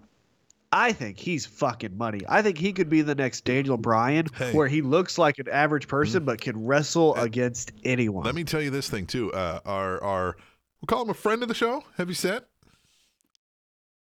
I 0.75 0.91
think 0.91 1.19
he's 1.19 1.45
fucking 1.45 1.95
money. 1.97 2.21
I 2.27 2.41
think 2.41 2.57
he 2.57 2.73
could 2.73 2.89
be 2.89 3.03
the 3.03 3.13
next 3.13 3.45
Daniel 3.45 3.77
Bryan, 3.77 4.25
Hey. 4.35 4.51
Mm. 4.51 4.55
where 4.55 4.67
he 4.67 4.81
looks 4.81 5.17
like 5.19 5.37
an 5.37 5.47
average 5.47 5.87
person 5.87 6.25
but 6.25 6.41
can 6.41 6.65
wrestle 6.65 7.13
against 7.15 7.71
anyone. 7.83 8.25
Let 8.25 8.33
me 8.33 8.43
tell 8.43 8.61
you 8.61 8.71
this 8.71 8.89
thing 8.89 9.05
too. 9.05 9.31
Uh, 9.31 9.59
our 9.65 10.03
our 10.03 10.35
we'll 10.81 10.87
call 10.87 11.03
him 11.03 11.09
a 11.11 11.13
friend 11.13 11.43
of 11.43 11.47
the 11.47 11.53
show. 11.55 11.83
Heavy 11.95 12.15
set. 12.15 12.45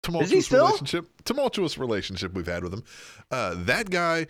Tumultuous 0.03 0.45
still? 0.45 0.65
relationship. 0.65 1.07
Tumultuous 1.25 1.77
relationship 1.77 2.33
we've 2.33 2.47
had 2.47 2.63
with 2.63 2.73
him. 2.73 2.83
Uh, 3.31 3.55
that 3.57 3.89
guy. 3.89 4.27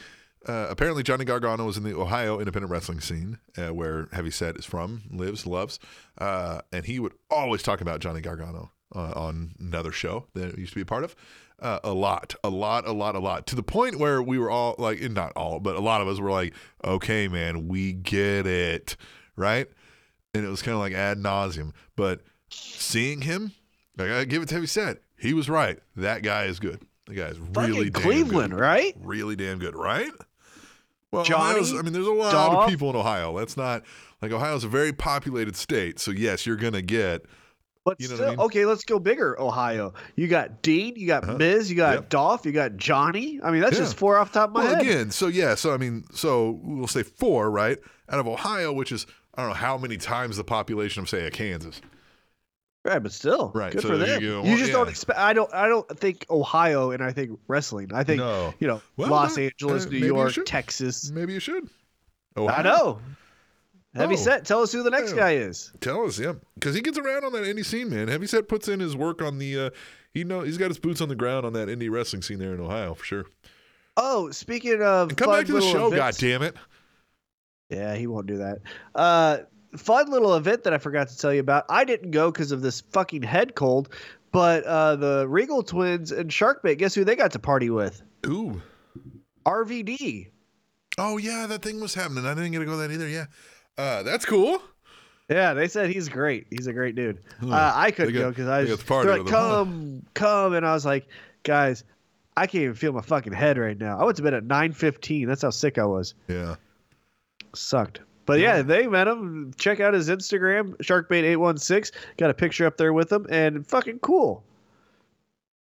Uh, 0.47 0.67
apparently, 0.69 1.03
Johnny 1.03 1.25
Gargano 1.25 1.65
was 1.65 1.75
in 1.75 1.84
the 1.84 1.93
Ohio 1.93 2.39
independent 2.39 2.71
wrestling 2.71 3.01
scene, 3.01 3.39
uh, 3.57 3.73
where 3.73 4.07
Heavy 4.13 4.32
Set 4.32 4.55
is 4.55 4.63
from, 4.63 5.01
lives, 5.11 5.45
loves, 5.45 5.80
uh, 6.17 6.61
and 6.71 6.86
he 6.86 6.97
would 6.97 7.11
always 7.30 7.61
talk 7.61 7.82
about 7.82 7.99
Johnny 7.99 8.21
Gargano 8.21 8.71
uh, 8.95 9.11
on 9.17 9.53
another 9.59 9.91
show 9.91 10.27
that 10.36 10.55
he 10.55 10.61
used 10.61 10.71
to 10.71 10.75
be 10.77 10.82
a 10.84 10.86
part 10.86 11.03
of. 11.03 11.13
Uh, 11.62 11.80
a 11.84 11.93
lot, 11.93 12.36
a 12.43 12.49
lot, 12.49 12.88
a 12.88 12.91
lot, 12.91 13.16
a 13.16 13.20
lot, 13.20 13.45
to 13.47 13.55
the 13.55 13.64
point 13.64 13.99
where 13.99 14.22
we 14.22 14.38
were 14.39 14.49
all 14.49 14.76
like, 14.78 15.01
and 15.01 15.14
not 15.14 15.34
all, 15.36 15.60
but 15.60 15.76
a 15.76 15.82
lot 15.82 16.01
of 16.01 16.07
us 16.07 16.20
were 16.20 16.32
like, 16.32 16.53
"Okay, 16.84 17.28
man, 17.28 17.68
we 17.68 17.93
get 17.93 18.47
it," 18.47 18.95
right? 19.36 19.68
and 20.34 20.45
it 20.45 20.49
was 20.49 20.62
kind 20.62 20.74
of 20.74 20.80
like 20.80 20.93
ad 20.93 21.18
nauseum. 21.18 21.72
But 21.95 22.22
seeing 22.49 23.22
him, 23.22 23.53
I 23.97 24.07
gotta 24.07 24.26
give 24.26 24.41
it 24.41 24.49
to 24.49 24.55
Heavy 24.55 24.68
Set. 24.68 24.97
He 25.18 25.34
was 25.34 25.49
right. 25.49 25.80
That 25.95 26.24
guy 26.24 26.45
is 26.45 26.60
good. 26.60 26.82
The 27.07 27.16
guy 27.16 27.28
is 27.28 27.39
really 27.39 27.89
damn 27.89 28.01
Cleveland, 28.01 28.51
good. 28.51 28.60
right? 28.60 28.95
Really 28.99 29.36
damn 29.36 29.60
good, 29.60 29.76
right? 29.76 30.12
Well, 31.12 31.24
Johnny, 31.24 31.60
I 31.60 31.82
mean, 31.82 31.91
there's 31.91 32.05
a 32.05 32.12
lot 32.12 32.64
of 32.64 32.70
people 32.70 32.89
in 32.91 32.95
Ohio. 32.95 33.38
That's 33.38 33.57
not 33.57 33.84
like 34.22 34.32
Ohio's 34.32 34.64
a 34.64 34.68
very 34.68 34.93
populated 34.93 35.55
state. 35.55 35.99
So 35.99 36.12
yes, 36.12 36.45
you're 36.45 36.55
gonna 36.55 36.84
get 36.84 37.26
But 37.86 37.99
You 37.99 38.09
know 38.09 38.15
still, 38.15 38.27
I 38.27 38.30
mean? 38.32 38.39
Uh-huh. 38.39 38.45
okay, 38.47 38.65
let's 38.65 38.84
go 38.84 38.99
bigger. 38.99 39.39
Ohio. 39.41 39.93
You 40.15 40.27
got 40.27 40.61
Dean, 40.61 40.95
you 40.95 41.07
got 41.07 41.38
Miz, 41.38 41.69
you 41.69 41.77
got 41.77 41.93
Yep. 41.95 42.09
Dolph, 42.09 42.45
you 42.45 42.51
got 42.51 42.75
Johnny. 42.77 43.39
I 43.41 43.51
mean, 43.51 43.61
that's 43.61 43.73
Yeah. 43.77 43.84
just 43.84 43.97
four 43.97 44.17
off 44.17 44.32
the 44.34 44.39
top 44.39 44.49
of 44.49 44.53
my 44.55 44.63
well 44.65 44.75
head. 44.75 44.82
again. 44.86 45.11
So 45.11 45.27
yeah, 45.27 45.55
so 45.55 45.73
I 45.73 45.77
mean, 45.77 46.03
so 46.13 46.59
we'll 46.63 46.88
say 46.88 47.03
four, 47.03 47.49
right? 47.49 47.77
Out 48.09 48.19
of 48.19 48.27
Ohio, 48.27 48.73
which 48.73 48.91
is 48.91 49.07
I 49.36 49.41
don't 49.41 49.49
know 49.51 49.55
how 49.55 49.77
many 49.77 49.97
times 49.97 50.38
the 50.38 50.43
population 50.43 51.01
of 51.03 51.09
say 51.09 51.25
a 51.25 51.32
Kansas. 51.32 51.82
Right, 52.86 53.01
but 53.03 53.11
still, 53.11 53.51
Right, 53.53 53.73
Good 53.73 53.82
so 53.82 53.89
for 53.89 53.97
them. 53.97 54.21
you 54.21 54.41
You, 54.43 54.57
just 54.57 54.69
Yeah. 54.71 54.77
don't 54.77 54.89
expect. 54.89 55.19
I 55.19 55.34
don't. 55.34 55.53
I 55.53 55.67
don't 55.67 55.88
think 55.99 56.25
Ohio, 56.30 56.91
and 56.91 57.03
I 57.03 57.11
think 57.11 57.38
wrestling. 57.47 57.91
I 57.93 58.03
think 58.03 58.19
No. 58.19 58.53
you 58.59 58.67
know 58.67 58.82
Well, 58.97 59.09
Los 59.09 59.38
Angeles, 59.38 59.86
uh, 59.86 59.89
New 59.89 59.97
York. 60.05 60.34
Texas. 60.45 61.11
Maybe 61.11 61.34
you 61.34 61.39
should. 61.39 61.69
I 62.38 62.61
know. 62.61 62.99
Heavy 63.99 64.15
Oh. 64.15 64.17
set. 64.17 64.45
Tell 64.45 64.61
us 64.61 64.71
who 64.71 64.81
the 64.83 64.89
next 64.89 65.11
Yeah. 65.11 65.17
guy 65.17 65.31
is. 65.35 65.71
Tell 65.81 66.05
us, 66.05 66.17
yeah, 66.17 66.33
because 66.55 66.73
he 66.75 66.81
gets 66.81 66.97
around 66.97 67.23
on 67.25 67.31
that 67.33 67.43
indie 67.43 67.65
scene, 67.65 67.89
man. 67.89 68.07
Heavy 68.07 68.25
Set 68.27 68.47
puts 68.47 68.67
in 68.67 68.79
his 68.79 68.95
work 68.95 69.21
on 69.21 69.37
the. 69.37 69.59
Uh, 69.59 69.69
he 70.13 70.23
know 70.23 70.41
he's 70.41 70.57
got 70.57 70.69
his 70.69 70.79
boots 70.79 71.01
on 71.01 71.09
the 71.09 71.15
ground 71.15 71.45
on 71.45 71.53
that 71.53 71.67
indie 71.67 71.91
wrestling 71.91 72.21
scene 72.23 72.39
there 72.39 72.53
in 72.53 72.59
Ohio 72.59 72.93
for 72.95 73.03
sure. 73.05 73.25
Oh, 73.97 74.31
speaking 74.31 74.81
of 74.81 75.09
And 75.09 75.17
come 75.17 75.29
back 75.31 75.45
to 75.45 75.51
the 75.53 75.61
show, 75.61 75.87
events- 75.93 75.95
God 75.95 76.27
damn 76.27 76.41
it! 76.41 76.55
Yeah, 77.69 77.95
he 77.95 78.07
won't 78.07 78.25
do 78.25 78.37
that. 78.37 78.59
Uh, 78.95 79.39
fun 79.77 80.09
little 80.09 80.33
event 80.35 80.63
that 80.63 80.73
I 80.73 80.77
forgot 80.79 81.09
to 81.09 81.17
tell 81.17 81.33
you 81.33 81.41
about. 81.41 81.65
I 81.69 81.83
didn't 81.83 82.11
go 82.11 82.31
because 82.31 82.51
of 82.51 82.61
this 82.61 82.81
fucking 82.81 83.21
head 83.23 83.53
cold, 83.55 83.89
but 84.31 84.63
uh, 84.63 84.95
the 84.95 85.27
Regal 85.27 85.61
twins 85.61 86.11
and 86.11 86.31
Sharkbait. 86.31 86.77
Guess 86.79 86.95
who 86.95 87.03
they 87.03 87.15
got 87.15 87.33
to 87.33 87.39
party 87.39 87.69
with? 87.69 88.01
Ooh, 88.25 88.61
RVD. 89.45 90.27
oh 90.97 91.17
yeah, 91.17 91.45
that 91.47 91.61
thing 91.61 91.79
was 91.79 91.93
happening. 91.93 92.25
I 92.25 92.33
didn't 92.33 92.51
get 92.51 92.59
to 92.59 92.65
go 92.65 92.77
that 92.77 92.91
either. 92.91 93.07
Yeah, 93.07 93.25
uh, 93.80 94.03
that's 94.03 94.25
cool. 94.25 94.61
Yeah, 95.30 95.53
they 95.53 95.67
said 95.67 95.89
he's 95.89 96.09
great. 96.09 96.47
He's 96.49 96.67
a 96.67 96.73
great 96.73 96.95
dude. 96.95 97.19
Huh. 97.39 97.49
Uh, 97.53 97.71
I 97.75 97.91
couldn't 97.91 98.13
got- 98.13 98.19
go 98.19 98.30
because 98.30 98.47
I 98.47 98.61
was 98.61 98.69
got 98.69 98.80
the 98.80 98.86
party 98.86 99.07
they're 99.07 99.17
like, 99.17 99.25
with 99.25 99.34
them, 99.34 99.41
huh? 99.41 99.49
come, 99.55 100.05
come, 100.15 100.53
and 100.53 100.65
I 100.65 100.73
was 100.73 100.86
like, 100.86 101.07
guys, 101.43 101.84
I 102.36 102.47
can't 102.47 102.63
even 102.63 102.75
feel 102.75 102.93
my 102.93 103.01
fucking 103.01 103.34
head 103.34 103.57
right 103.57 103.77
now. 103.77 103.99
I 103.99 104.03
went 104.05 104.17
to 104.17 104.23
bed 104.23 104.34
at 104.34 104.43
nine 104.43 104.73
fifteen. 104.73 105.27
That's 105.27 105.41
how 105.43 105.49
sick 105.51 105.77
I 105.77 105.86
was. 105.86 106.13
Yeah, 106.27 106.55
Sucked. 107.53 108.01
But 108.25 108.39
yeah, 108.39 108.61
they 108.61 108.86
met 108.88 109.07
him. 109.07 109.53
Check 109.57 109.80
out 109.80 109.93
his 109.95 110.07
Instagram, 110.09 110.75
Sharkbait816. 110.77 111.91
Got 112.17 112.30
a 112.30 112.34
picture 112.36 112.65
up 112.67 112.77
there 112.77 112.93
with 112.93 113.11
him, 113.11 113.25
and 113.30 113.65
fucking 113.67 113.99
cool. 113.99 114.43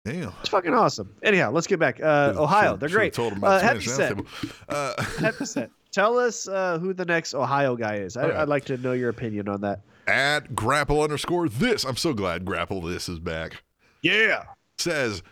damn. 0.06 0.34
It's 0.40 0.50
fucking 0.50 0.74
awesome. 0.74 1.14
Anyhow, 1.24 1.52
let's 1.52 1.68
get 1.68 1.80
back. 1.80 2.02
Uh, 2.02 2.34
Ohio, 2.36 2.76
they're 2.78 2.90
great. 2.90 3.14
Told 3.14 3.34
him 3.34 3.44
Uh, 3.44 3.48
about 3.48 3.62
heavy 3.62 3.82
Spanish 3.82 4.26
set. 4.42 4.56
Uh, 4.70 5.04
Heavy 5.20 5.46
set. 5.46 5.70
Tell 5.92 6.18
us 6.20 6.48
uh, 6.48 6.78
who 6.80 6.94
the 6.94 7.06
next 7.06 7.34
Ohio 7.34 7.76
guy 7.76 7.96
is. 7.96 8.18
I, 8.18 8.24
All 8.24 8.30
right. 8.30 8.38
I'd 8.40 8.50
like 8.50 8.66
to 8.66 8.78
know 8.78 8.94
your 8.94 9.10
opinion 9.10 9.48
on 9.48 9.62
that. 9.62 9.82
at 10.08 10.54
grapple 10.56 11.02
underscore 11.02 11.50
this. 11.50 11.84
I'm 11.84 11.96
so 11.98 12.14
glad 12.14 12.46
grapple 12.46 12.82
this 12.82 13.10
is 13.10 13.20
back. 13.20 13.64
Yeah. 14.02 14.44
says 14.78 15.24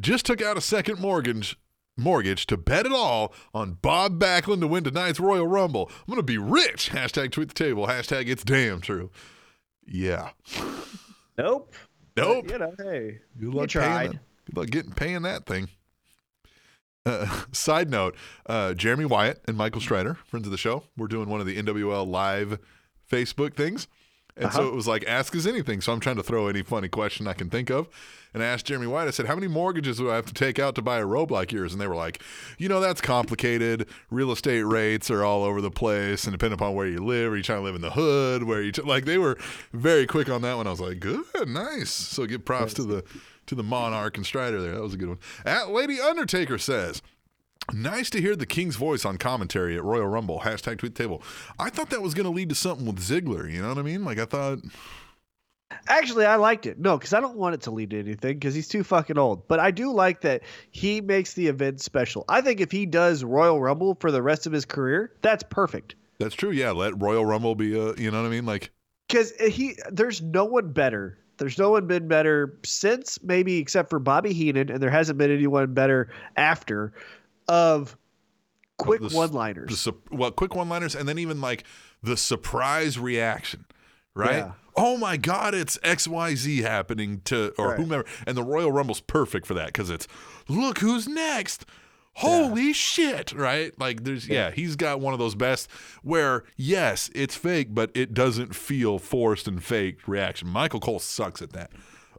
just 0.00 0.24
took 0.24 0.40
out 0.40 0.56
a 0.56 0.60
second 0.60 1.00
mortgage 1.00 1.56
mortgage 1.96 2.46
to 2.46 2.56
bet 2.56 2.86
it 2.86 2.92
all 2.92 3.34
on 3.52 3.74
Bob 3.82 4.18
Backlund 4.18 4.60
to 4.60 4.66
win 4.66 4.84
tonight's 4.84 5.20
Royal 5.20 5.46
Rumble. 5.46 5.90
I'm 5.90 6.10
gonna 6.14 6.22
be 6.22 6.38
rich. 6.38 6.90
Hashtag 6.90 7.32
tweet 7.32 7.48
the 7.48 7.54
table. 7.54 7.86
Hashtag 7.86 8.28
it's 8.28 8.44
damn 8.44 8.80
true. 8.80 9.10
Yeah. 9.86 10.30
Nope. 11.36 11.74
Nope. 12.16 12.44
But, 12.46 12.52
you 12.52 12.58
know, 12.58 12.74
hey, 12.78 13.18
Good 13.38 13.42
you 13.42 13.50
luck 13.50 13.68
paying 13.70 13.84
tried. 13.84 14.10
that. 14.12 14.18
Good 14.46 14.56
luck 14.56 14.70
getting 14.70 14.92
paying 14.92 15.22
that 15.22 15.46
thing. 15.46 15.68
Uh, 17.04 17.44
side 17.52 17.90
note: 17.90 18.16
uh, 18.46 18.74
Jeremy 18.74 19.04
Wyatt 19.04 19.42
and 19.46 19.56
Michael 19.56 19.80
Strider, 19.80 20.14
friends 20.26 20.46
of 20.46 20.52
the 20.52 20.58
show, 20.58 20.84
we're 20.96 21.08
doing 21.08 21.28
one 21.28 21.40
of 21.40 21.46
the 21.46 21.60
NWL 21.60 22.06
live 22.06 22.58
Facebook 23.10 23.54
things. 23.54 23.88
And 24.36 24.50
so 24.50 24.66
it 24.66 24.74
was 24.74 24.88
like, 24.88 25.04
ask 25.06 25.36
us 25.36 25.44
anything. 25.46 25.82
So 25.82 25.92
I'm 25.92 26.00
trying 26.00 26.16
to 26.16 26.22
throw 26.22 26.48
any 26.48 26.62
funny 26.62 26.88
question 26.88 27.28
I 27.28 27.34
can 27.34 27.50
think 27.50 27.70
of. 27.70 27.88
And 28.32 28.42
I 28.42 28.46
asked 28.46 28.64
Jeremy 28.64 28.86
White, 28.86 29.06
I 29.06 29.10
said, 29.10 29.26
how 29.26 29.34
many 29.34 29.46
mortgages 29.46 29.98
do 29.98 30.10
I 30.10 30.16
have 30.16 30.24
to 30.24 30.32
take 30.32 30.58
out 30.58 30.74
to 30.76 30.82
buy 30.82 30.98
a 30.98 31.04
robe 31.04 31.30
like 31.30 31.52
yours? 31.52 31.72
And 31.72 31.80
they 31.80 31.86
were 31.86 31.94
like, 31.94 32.22
you 32.56 32.66
know, 32.66 32.80
that's 32.80 33.02
complicated. 33.02 33.86
Real 34.10 34.32
estate 34.32 34.62
rates 34.62 35.10
are 35.10 35.22
all 35.22 35.44
over 35.44 35.60
the 35.60 35.70
place. 35.70 36.24
And 36.24 36.32
depending 36.32 36.54
upon 36.54 36.74
where 36.74 36.86
you 36.86 37.04
live, 37.04 37.32
are 37.32 37.36
you 37.36 37.42
trying 37.42 37.58
to 37.58 37.64
live 37.64 37.74
in 37.74 37.82
the 37.82 37.90
hood? 37.90 38.44
Where 38.44 38.62
you, 38.62 38.72
t-? 38.72 38.80
like, 38.82 39.04
they 39.04 39.18
were 39.18 39.36
very 39.74 40.06
quick 40.06 40.30
on 40.30 40.40
that 40.42 40.56
one. 40.56 40.66
I 40.66 40.70
was 40.70 40.80
like, 40.80 40.98
good, 40.98 41.26
nice. 41.46 41.90
So 41.90 42.24
give 42.24 42.42
props 42.42 42.72
to 42.74 42.84
the, 42.84 43.04
to 43.46 43.54
the 43.54 43.62
Monarch 43.62 44.16
and 44.16 44.26
Strider 44.26 44.60
there. 44.60 44.74
That 44.74 44.82
was 44.82 44.94
a 44.94 44.96
good 44.96 45.08
one. 45.08 45.18
At 45.44 45.70
Lady 45.70 46.00
Undertaker 46.00 46.58
says, 46.58 47.02
Nice 47.72 48.10
to 48.10 48.20
hear 48.20 48.34
the 48.34 48.46
King's 48.46 48.76
voice 48.76 49.04
on 49.04 49.18
commentary 49.18 49.76
at 49.76 49.84
Royal 49.84 50.06
Rumble. 50.06 50.40
Hashtag 50.40 50.78
tweet 50.78 50.94
table. 50.94 51.22
I 51.58 51.70
thought 51.70 51.90
that 51.90 52.02
was 52.02 52.12
going 52.12 52.24
to 52.24 52.30
lead 52.30 52.48
to 52.48 52.54
something 52.54 52.86
with 52.86 52.98
Ziggler. 52.98 53.50
You 53.50 53.62
know 53.62 53.68
what 53.68 53.78
I 53.78 53.82
mean? 53.82 54.04
Like 54.04 54.18
I 54.18 54.24
thought. 54.24 54.58
Actually, 55.88 56.26
I 56.26 56.36
liked 56.36 56.66
it. 56.66 56.78
No, 56.78 56.98
because 56.98 57.14
I 57.14 57.20
don't 57.20 57.36
want 57.36 57.54
it 57.54 57.62
to 57.62 57.70
lead 57.70 57.90
to 57.90 57.98
anything 57.98 58.34
because 58.34 58.54
he's 58.54 58.68
too 58.68 58.84
fucking 58.84 59.16
old. 59.16 59.48
But 59.48 59.58
I 59.58 59.70
do 59.70 59.92
like 59.92 60.20
that 60.22 60.42
he 60.70 61.00
makes 61.00 61.34
the 61.34 61.46
event 61.46 61.80
special. 61.80 62.24
I 62.28 62.40
think 62.40 62.60
if 62.60 62.70
he 62.70 62.84
does 62.84 63.24
Royal 63.24 63.60
Rumble 63.60 63.96
for 64.00 64.10
the 64.10 64.22
rest 64.22 64.46
of 64.46 64.52
his 64.52 64.64
career, 64.64 65.12
that's 65.22 65.44
perfect. 65.48 65.94
That's 66.18 66.34
true. 66.34 66.50
Yeah, 66.50 66.72
let 66.72 67.00
Royal 67.00 67.24
Rumble 67.24 67.54
be 67.54 67.78
a. 67.78 67.94
You 67.94 68.10
know 68.10 68.20
what 68.20 68.26
I 68.26 68.30
mean? 68.30 68.44
Like 68.44 68.70
Because 69.08 69.32
he, 69.36 69.76
there's 69.90 70.20
no 70.20 70.44
one 70.44 70.72
better. 70.72 71.18
There's 71.42 71.58
no 71.58 71.70
one 71.70 71.86
been 71.88 72.06
better 72.06 72.56
since 72.64 73.18
maybe 73.22 73.58
except 73.58 73.90
for 73.90 73.98
Bobby 73.98 74.32
Heenan, 74.32 74.70
and 74.70 74.80
there 74.80 74.90
hasn't 74.90 75.18
been 75.18 75.32
anyone 75.32 75.74
better 75.74 76.08
after 76.36 76.92
of 77.48 77.96
quick 78.78 79.00
the 79.00 79.08
one-liners. 79.08 79.84
the 79.84 79.92
well, 80.12 80.30
quick 80.30 80.54
one-liners, 80.54 80.94
and 80.94 81.08
then 81.08 81.18
even 81.18 81.40
like 81.40 81.64
the 82.02 82.16
surprise 82.16 82.98
reaction, 82.98 83.64
right? 84.14 84.36
Yeah. 84.36 84.52
Oh 84.76 84.96
my 84.96 85.16
God, 85.16 85.54
it's 85.54 85.78
X 85.82 86.06
Y 86.06 86.34
Z 86.36 86.62
happening 86.62 87.20
to 87.24 87.52
or 87.58 87.70
Right. 87.70 87.78
whomever, 87.78 88.04
and 88.26 88.36
the 88.36 88.42
Royal 88.44 88.70
Rumble's 88.70 89.00
perfect 89.00 89.46
for 89.46 89.54
that 89.54 89.66
because 89.66 89.90
it's 89.90 90.06
look 90.48 90.78
who's 90.78 91.08
next. 91.08 91.66
Holy 92.14 92.72
shit, 92.72 93.32
right? 93.32 93.78
Like 93.80 94.04
there's 94.04 94.28
yeah. 94.28 94.50
he's 94.50 94.76
got 94.76 95.00
one 95.00 95.12
of 95.14 95.18
those 95.18 95.34
best 95.34 95.70
where 96.02 96.44
yes, 96.56 97.10
it's 97.14 97.36
fake, 97.36 97.68
but 97.74 97.90
it 97.94 98.12
doesn't 98.12 98.54
feel 98.54 98.98
forced 98.98 99.48
and 99.48 99.62
fake 99.62 100.06
reaction. 100.06 100.48
Michael 100.48 100.80
Cole 100.80 100.98
sucks 100.98 101.40
at 101.40 101.52
that. 101.54 101.70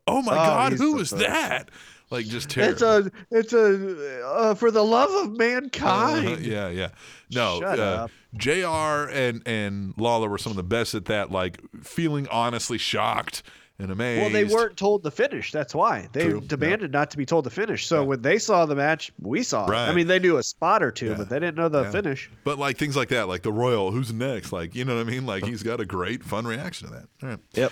Oh 0.08 0.22
my 0.22 0.34
Oh, 0.34 0.36
god, 0.36 0.74
who 0.74 0.98
is 1.00 1.12
that? 1.12 1.70
Like 2.10 2.26
just 2.26 2.50
terrible. 2.50 2.74
It's 2.74 2.82
a, 2.82 3.12
it's 3.32 3.54
a, 3.54 4.28
uh, 4.28 4.54
for 4.56 4.70
the 4.72 4.84
love 4.84 5.10
of 5.12 5.38
mankind. 5.38 6.28
Uh, 6.28 6.38
yeah, 6.41 6.70
yeah. 6.70 6.89
No, 7.32 7.60
Shut 7.60 7.80
uh, 7.80 7.84
up. 7.84 8.12
Jr. 8.36 9.12
and 9.12 9.41
and 9.48 9.94
Lawler 9.98 10.30
were 10.30 10.38
some 10.38 10.52
of 10.52 10.58
the 10.58 10.64
best 10.64 10.94
at 10.96 11.06
that, 11.06 11.32
like 11.32 11.60
feeling 11.82 12.28
honestly 12.30 12.78
shocked 12.78 13.41
and 13.80 13.91
amazed. 13.91 14.21
Well, 14.21 14.30
they 14.30 14.43
weren't 14.45 14.78
told 14.78 15.03
to 15.03 15.11
finish. 15.11 15.51
That's 15.51 15.74
why 15.74 16.07
they 16.13 16.30
True, 16.30 16.41
demanded 16.41 16.91
not 16.91 17.09
to 17.11 17.17
be 17.17 17.26
told 17.26 17.43
to 17.45 17.49
finish. 17.49 17.88
So 17.88 18.03
when 18.03 18.21
they 18.21 18.38
saw 18.38 18.65
the 18.65 18.76
match, 18.76 19.11
we 19.19 19.41
saw 19.43 19.65
it. 19.65 19.69
Right. 19.71 19.89
I 19.89 19.93
mean, 19.93 20.07
they 20.07 20.19
knew 20.19 20.38
a 20.38 20.43
spot 20.43 20.84
or 20.84 20.91
two, 20.91 21.07
Yeah. 21.07 21.15
but 21.15 21.30
they 21.30 21.39
didn't 21.39 21.55
know 21.57 21.69
the 21.69 21.84
Yeah. 21.84 21.91
finish. 21.91 22.30
But 22.43 22.59
like 22.59 22.78
things 22.78 22.95
like 22.95 23.09
that, 23.09 23.28
like 23.28 23.41
the 23.41 23.51
Royal, 23.51 23.91
who's 23.91 24.13
next? 24.13 24.51
Like 24.53 24.76
you 24.76 24.86
know 24.86 24.95
what 24.95 25.07
I 25.07 25.09
mean? 25.09 25.26
Like 25.26 25.43
he's 25.45 25.63
got 25.63 25.80
a 25.80 25.86
great, 25.86 26.24
fun 26.24 26.45
reaction 26.45 26.88
to 26.89 26.93
that. 26.93 27.07
All 27.24 27.30
right. 27.30 27.39
Yep. 27.53 27.71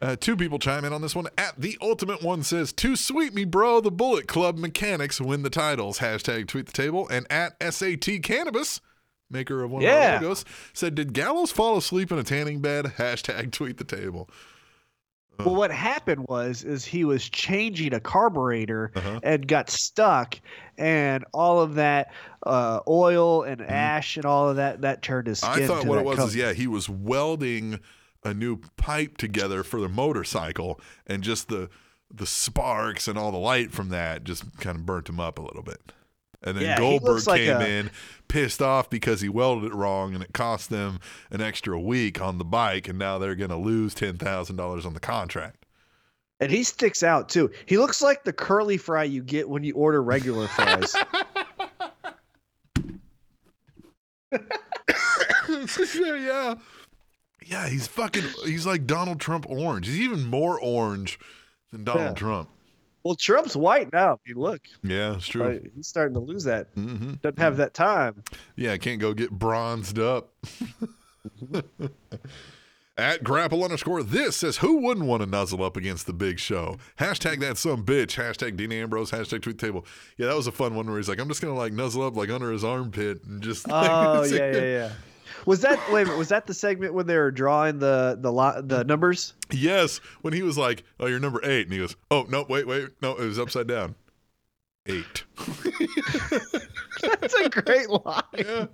Uh, 0.00 0.14
two 0.14 0.36
people 0.36 0.60
chime 0.60 0.84
in 0.84 0.92
on 0.92 1.02
this 1.02 1.16
one. 1.16 1.26
At 1.36 1.60
the 1.60 1.76
ultimate 1.82 2.22
one 2.22 2.44
says, 2.44 2.72
"Too 2.72 2.94
sweet 2.94 3.34
me, 3.34 3.44
bro." 3.44 3.80
The 3.80 3.90
Bullet 3.90 4.28
Club 4.28 4.56
mechanics 4.56 5.20
win 5.20 5.42
the 5.42 5.50
titles. 5.50 5.98
Hashtag 5.98 6.46
tweet 6.46 6.66
the 6.66 6.72
table. 6.72 7.08
And 7.08 7.26
at 7.30 7.56
SAT 7.60 8.20
Cannabis, 8.22 8.80
maker 9.28 9.64
of 9.64 9.72
one 9.72 9.82
of 9.82 9.88
Yeah. 9.88 10.14
our 10.18 10.22
logos, 10.22 10.44
said, 10.72 10.94
"Did 10.94 11.12
Gallows 11.12 11.50
fall 11.50 11.76
asleep 11.76 12.12
in 12.12 12.18
a 12.18 12.22
tanning 12.22 12.60
bed?" 12.60 12.84
Hashtag 12.98 13.50
tweet 13.50 13.78
the 13.78 13.84
table. 13.84 14.30
Well, 15.44 15.54
what 15.54 15.70
happened 15.70 16.26
was 16.28 16.64
is 16.64 16.84
he 16.84 17.04
was 17.04 17.28
changing 17.28 17.94
a 17.94 18.00
carburetor 18.00 18.90
Uh-huh. 18.96 19.20
and 19.22 19.46
got 19.46 19.70
stuck, 19.70 20.40
and 20.76 21.24
all 21.32 21.60
of 21.60 21.74
that 21.76 22.12
uh, 22.44 22.80
oil 22.88 23.42
and 23.44 23.60
ash 23.62 24.16
and 24.16 24.24
all 24.26 24.48
of 24.48 24.56
that 24.56 24.80
that 24.82 25.02
turned 25.02 25.26
his 25.28 25.38
skin. 25.38 25.50
Mm-hmm. 25.52 25.62
I 25.64 25.66
thought 25.66 25.86
what 25.86 25.98
it 25.98 26.04
was 26.04 26.16
color. 26.16 26.28
is 26.28 26.36
yeah, 26.36 26.52
he 26.52 26.66
was 26.66 26.88
welding 26.88 27.80
a 28.24 28.34
new 28.34 28.58
pipe 28.76 29.16
together 29.16 29.62
for 29.62 29.80
the 29.80 29.88
motorcycle, 29.88 30.80
and 31.06 31.22
just 31.22 31.48
the 31.48 31.68
the 32.12 32.26
sparks 32.26 33.06
and 33.06 33.18
all 33.18 33.30
the 33.30 33.38
light 33.38 33.70
from 33.70 33.90
that 33.90 34.24
just 34.24 34.58
kind 34.58 34.76
of 34.76 34.86
burnt 34.86 35.08
him 35.08 35.20
up 35.20 35.38
a 35.38 35.42
little 35.42 35.62
bit. 35.62 35.92
And 36.42 36.56
then 36.56 36.64
Yeah, 36.64 36.78
Goldberg 36.78 37.10
looks 37.14 37.26
like 37.26 37.40
came 37.40 37.56
a- 37.60 37.64
in 37.64 37.90
pissed 38.28 38.62
off 38.62 38.88
because 38.88 39.20
he 39.20 39.28
welded 39.28 39.72
it 39.72 39.74
wrong, 39.74 40.14
and 40.14 40.22
it 40.22 40.32
cost 40.32 40.70
them 40.70 41.00
an 41.30 41.40
extra 41.40 41.78
week 41.80 42.20
on 42.20 42.38
the 42.38 42.44
bike, 42.44 42.86
and 42.88 42.98
now 42.98 43.18
they're 43.18 43.34
going 43.34 43.50
to 43.50 43.56
lose 43.56 43.92
ten 43.94 44.16
thousand 44.18 44.56
dollars 44.56 44.86
on 44.86 44.94
the 44.94 45.00
contract. 45.00 45.64
and 46.40 46.52
he 46.52 46.62
sticks 46.62 47.02
out 47.02 47.28
too. 47.28 47.50
He 47.66 47.76
looks 47.78 48.00
like 48.00 48.22
the 48.22 48.32
curly 48.32 48.76
fry 48.76 49.02
you 49.02 49.22
get 49.24 49.48
when 49.48 49.64
you 49.64 49.74
order 49.74 50.00
regular 50.02 50.46
fries. 50.46 50.94
yeah. 55.96 56.54
Yeah, 57.46 57.68
he's 57.68 57.86
fucking 57.86 58.24
he's 58.44 58.66
like 58.66 58.86
Donald 58.86 59.20
Trump 59.20 59.46
orange. 59.48 59.86
He's 59.86 60.00
even 60.00 60.26
more 60.26 60.60
orange 60.60 61.18
than 61.72 61.84
Donald 61.84 62.08
Yeah. 62.10 62.14
Trump. 62.14 62.48
Well, 63.04 63.14
Trump's 63.14 63.56
white 63.56 63.92
now. 63.92 64.14
If 64.14 64.20
you 64.26 64.34
look, 64.36 64.60
Yeah, 64.82 65.16
it's 65.16 65.26
true. 65.26 65.44
Like, 65.52 65.70
he's 65.74 65.86
starting 65.86 66.14
to 66.14 66.20
lose 66.20 66.44
that. 66.44 66.68
hmm 66.74 67.14
Doesn't 67.22 67.38
have 67.38 67.56
that 67.58 67.74
time. 67.74 68.22
Yeah, 68.56 68.76
can't 68.76 69.00
go 69.00 69.14
get 69.14 69.30
bronzed 69.30 69.98
up. 69.98 70.34
At 72.96 73.22
grapple 73.22 73.62
underscore 73.62 74.02
this 74.02 74.38
says 74.38 74.56
who 74.56 74.78
wouldn't 74.78 75.06
want 75.06 75.22
to 75.22 75.28
nuzzle 75.28 75.62
up 75.62 75.76
against 75.76 76.06
the 76.06 76.12
big 76.12 76.40
show? 76.40 76.78
Hashtag 76.98 77.38
that 77.40 77.56
some 77.56 77.84
bitch. 77.84 78.16
Hashtag 78.16 78.56
Dean 78.56 78.72
Ambrose. 78.72 79.12
Hashtag 79.12 79.40
tweet 79.40 79.56
table. 79.56 79.86
Yeah, 80.16 80.26
that 80.26 80.34
was 80.34 80.48
a 80.48 80.52
fun 80.52 80.74
one 80.74 80.88
where 80.88 80.96
he's 80.96 81.08
like, 81.08 81.20
I'm 81.20 81.28
just 81.28 81.40
gonna 81.40 81.54
like 81.54 81.72
nuzzle 81.72 82.02
up 82.02 82.16
like 82.16 82.28
under 82.28 82.50
his 82.50 82.64
armpit 82.64 83.22
and 83.24 83.40
just. 83.40 83.66
Oh 83.70 84.24
yeah, 84.24 84.50
yeah, 84.50 84.60
yeah. 84.60 84.90
Was 85.48 85.60
that 85.60 85.78
wait? 85.90 86.02
a 86.02 86.04
minute, 86.04 86.18
Was 86.18 86.28
that 86.28 86.46
the 86.46 86.52
segment 86.52 86.92
when 86.92 87.06
they 87.06 87.16
were 87.16 87.30
drawing 87.30 87.78
the 87.78 88.18
the 88.20 88.30
lo- 88.30 88.60
the 88.62 88.84
numbers? 88.84 89.32
Yes, 89.50 89.98
when 90.20 90.34
he 90.34 90.42
was 90.42 90.58
like, 90.58 90.84
"Oh, 91.00 91.06
you're 91.06 91.18
number 91.18 91.40
eight. 91.42 91.62
and 91.66 91.72
he 91.72 91.78
goes, 91.78 91.96
"Oh 92.10 92.26
no, 92.28 92.44
wait, 92.46 92.66
wait, 92.66 92.90
no, 93.00 93.16
it 93.16 93.24
was 93.24 93.38
upside 93.38 93.66
down." 93.66 93.94
Eight. 94.86 95.24
That's 97.02 97.34
a 97.34 97.48
great 97.48 97.88
line. 97.88 98.22
yeah, 98.36 98.66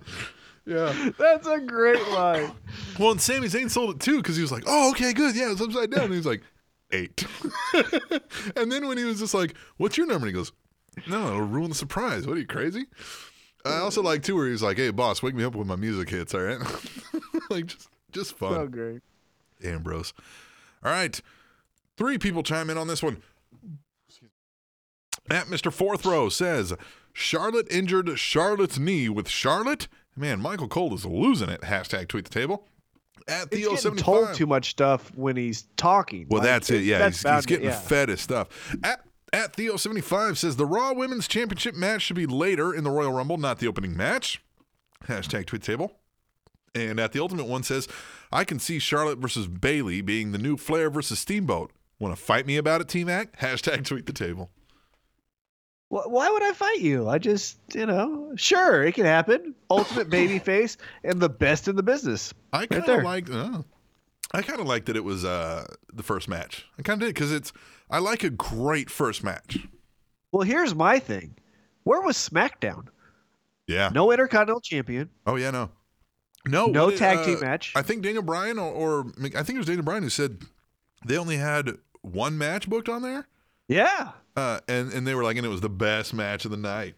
yeah. 0.65 1.09
That's 1.17 1.47
a 1.47 1.59
great 1.59 2.05
line. 2.09 2.51
Well, 2.99 3.11
and 3.11 3.21
Sami 3.21 3.47
Zayn 3.47 3.71
sold 3.71 3.95
it 3.95 4.01
too 4.01 4.17
because 4.17 4.35
he 4.35 4.41
was 4.41 4.51
like, 4.51 4.63
"Oh, 4.67 4.89
okay, 4.91 5.13
good, 5.13 5.33
yeah, 5.35 5.51
it's 5.53 5.61
upside 5.61 5.91
down." 5.91 6.03
And 6.05 6.11
he 6.11 6.17
was 6.17 6.25
like, 6.25 6.43
eight. 6.91 7.25
and 8.57 8.69
then 8.69 8.87
when 8.87 8.97
he 8.97 9.05
was 9.05 9.19
just 9.19 9.33
like, 9.33 9.55
"What's 9.77 9.97
your 9.97 10.07
number?" 10.07 10.27
And 10.27 10.35
he 10.35 10.37
goes, 10.37 10.51
"No, 11.07 11.27
it'll 11.27 11.41
ruin 11.41 11.69
the 11.69 11.75
surprise. 11.75 12.27
What 12.27 12.35
are 12.35 12.41
you 12.41 12.45
crazy?" 12.47 12.85
I 13.65 13.79
also 13.79 14.01
like 14.01 14.23
too 14.23 14.35
where 14.35 14.47
he's 14.47 14.61
like, 14.61 14.77
"Hey, 14.77 14.91
boss, 14.91 15.23
wake 15.23 15.35
me 15.35 15.43
up 15.43 15.55
when 15.55 15.67
my 15.67 15.75
music 15.75 16.09
hits." 16.09 16.33
All 16.33 16.41
right, 16.41 16.59
like 17.49 17.65
just 17.67 17.89
just 18.11 18.37
fun. 18.37 18.53
So 18.53 18.67
great. 18.67 19.01
Ambrose. 19.63 20.13
All 20.83 20.91
right. 20.91 21.19
Three 21.97 22.17
people 22.17 22.43
chime 22.43 22.69
in 22.69 22.77
on 22.77 22.87
this 22.87 23.01
one. 23.01 23.21
At 25.29 25.47
Mr. 25.47 25.71
Fourth 25.73 26.05
Row 26.05 26.29
says 26.29 26.73
Charlotte 27.13 27.67
injured 27.71 28.19
Charlotte's 28.19 28.77
knee 28.77 29.09
with 29.09 29.27
Charlotte. 29.27 29.87
Man, 30.15 30.39
Michael 30.39 30.67
Cole 30.67 30.93
is 30.93 31.05
losing 31.05 31.49
it. 31.49 31.61
Hashtag 31.61 32.07
tweet 32.07 32.25
the 32.25 32.29
table. 32.29 32.67
At 33.27 33.51
He's 33.51 33.67
getting 33.67 33.95
told 33.95 34.35
too 34.35 34.45
much 34.45 34.69
stuff 34.69 35.11
when 35.15 35.35
he's 35.35 35.63
talking. 35.77 36.27
Well, 36.29 36.41
Like, 36.41 36.49
that's 36.49 36.69
it. 36.69 36.83
Yeah, 36.83 36.99
that's 36.99 37.23
he's, 37.23 37.31
he's 37.31 37.45
getting 37.47 37.65
yeah. 37.65 37.79
fed 37.79 38.09
his 38.09 38.21
stuff. 38.21 38.49
At 38.83 39.03
at 39.33 39.55
Theo 39.55 39.77
seventy 39.77 40.01
five 40.01 40.37
says 40.37 40.55
the 40.55 40.65
Raw 40.65 40.93
Women's 40.93 41.27
Championship 41.27 41.75
match 41.75 42.03
should 42.03 42.15
be 42.15 42.25
later 42.25 42.73
in 42.73 42.83
the 42.83 42.91
Royal 42.91 43.11
Rumble, 43.11 43.37
not 43.37 43.59
the 43.59 43.67
opening 43.67 43.95
match. 43.95 44.41
Hashtag 45.07 45.45
tweet 45.45 45.63
table. 45.63 45.93
And 46.73 46.99
at 46.99 47.13
the 47.13 47.21
ultimate 47.21 47.47
one 47.47 47.63
says, 47.63 47.87
I 48.31 48.43
can 48.43 48.59
see 48.59 48.79
Charlotte 48.79 49.19
versus 49.19 49.47
Bayley 49.47 50.01
being 50.01 50.33
the 50.33 50.37
new 50.37 50.57
Flair 50.57 50.89
versus 50.89 51.19
Steamboat. 51.19 51.71
Want 51.99 52.13
to 52.15 52.21
fight 52.21 52.45
me 52.45 52.57
about 52.57 52.81
it, 52.81 52.89
T 52.89 53.05
Mac? 53.05 53.39
Hashtag 53.39 53.85
tweet 53.85 54.05
the 54.05 54.13
table. 54.13 54.49
Why 55.87 56.29
would 56.29 56.43
I 56.43 56.51
fight 56.51 56.79
you? 56.79 57.07
I 57.07 57.19
just, 57.19 57.57
you 57.73 57.85
know, 57.85 58.33
sure, 58.35 58.83
it 58.83 58.95
can 58.95 59.05
happen. 59.05 59.55
Ultimate 59.69 60.09
baby 60.09 60.39
face 60.39 60.77
and 61.03 61.21
the 61.21 61.29
best 61.29 61.67
in 61.69 61.75
the 61.75 61.83
business. 61.83 62.33
I 62.51 62.65
kind 62.65 62.81
of 62.81 62.87
there. 62.87 63.03
like. 63.03 63.29
Uh, 63.31 63.61
I 64.33 64.41
kind 64.41 64.59
of 64.59 64.67
like 64.67 64.85
that 64.85 64.97
it 64.97 65.03
was 65.03 65.23
uh, 65.23 65.65
the 65.93 66.03
first 66.03 66.27
match. 66.27 66.65
I 66.77 66.81
kind 66.81 67.01
of 67.01 67.07
did 67.07 67.15
because 67.15 67.31
it's. 67.31 67.53
I 67.89 67.99
like 67.99 68.23
a 68.23 68.29
great 68.29 68.89
first 68.89 69.23
match. 69.23 69.59
Well, 70.31 70.43
here's 70.43 70.73
my 70.75 70.99
thing. 70.99 71.35
Where 71.83 72.01
was 72.01 72.17
SmackDown? 72.17 72.87
Yeah. 73.67 73.89
No 73.93 74.11
Intercontinental 74.11 74.61
Champion. 74.61 75.09
Oh 75.25 75.35
yeah, 75.35 75.51
no, 75.51 75.69
no, 76.47 76.67
No 76.67 76.89
did, 76.89 76.99
tag 76.99 77.19
uh, 77.19 77.25
team 77.25 77.39
match. 77.39 77.73
I 77.75 77.81
think 77.81 78.03
Daniel 78.03 78.23
Bryan 78.23 78.59
or, 78.59 78.71
or 78.71 79.05
I 79.19 79.43
think 79.43 79.49
it 79.51 79.57
was 79.57 79.67
Daniel 79.67 79.83
Bryan 79.83 80.03
who 80.03 80.09
said 80.09 80.41
they 81.05 81.17
only 81.17 81.37
had 81.37 81.77
one 82.01 82.37
match 82.37 82.69
booked 82.69 82.89
on 82.89 83.01
there, 83.01 83.27
Yeah. 83.67 84.11
uh, 84.35 84.59
and 84.67 84.91
and 84.93 85.07
they 85.07 85.15
were 85.15 85.23
like, 85.23 85.37
and 85.37 85.45
it 85.45 85.49
was 85.49 85.61
the 85.61 85.69
best 85.69 86.13
match 86.13 86.45
of 86.45 86.51
the 86.51 86.57
night. 86.57 86.95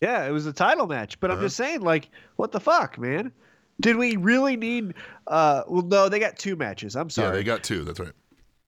Yeah, 0.00 0.26
it 0.26 0.30
was 0.32 0.46
a 0.46 0.52
title 0.52 0.86
match. 0.86 1.20
But 1.20 1.30
I'm 1.30 1.36
Uh-huh. 1.36 1.46
just 1.46 1.56
saying, 1.56 1.80
like, 1.80 2.08
what 2.36 2.50
the 2.52 2.60
fuck, 2.60 2.98
man? 2.98 3.32
Did 3.80 3.96
we 3.96 4.16
really 4.16 4.56
need? 4.56 4.94
Uh, 5.26 5.62
well, 5.68 5.82
no, 5.82 6.08
they 6.08 6.18
got 6.18 6.38
two 6.38 6.56
matches. 6.56 6.96
I'm 6.96 7.08
sorry. 7.08 7.28
Yeah, 7.28 7.34
they 7.34 7.44
got 7.44 7.62
two. 7.62 7.84
That's 7.84 8.00
right. 8.00 8.12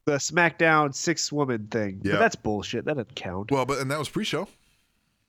The 0.07 0.13
SmackDown 0.17 0.95
six 0.95 1.33
woman 1.33 1.67
thing. 1.71 2.01
Yeah. 2.03 2.13
But 2.13 2.19
that's 2.21 2.37
bullshit. 2.37 2.85
That 2.85 2.95
doesn't 2.97 3.15
count. 3.15 3.51
Well, 3.51 3.65
but 3.65 3.79
and 3.79 3.91
that 3.91 3.99
was 3.99 4.09
pre-show. 4.09 4.49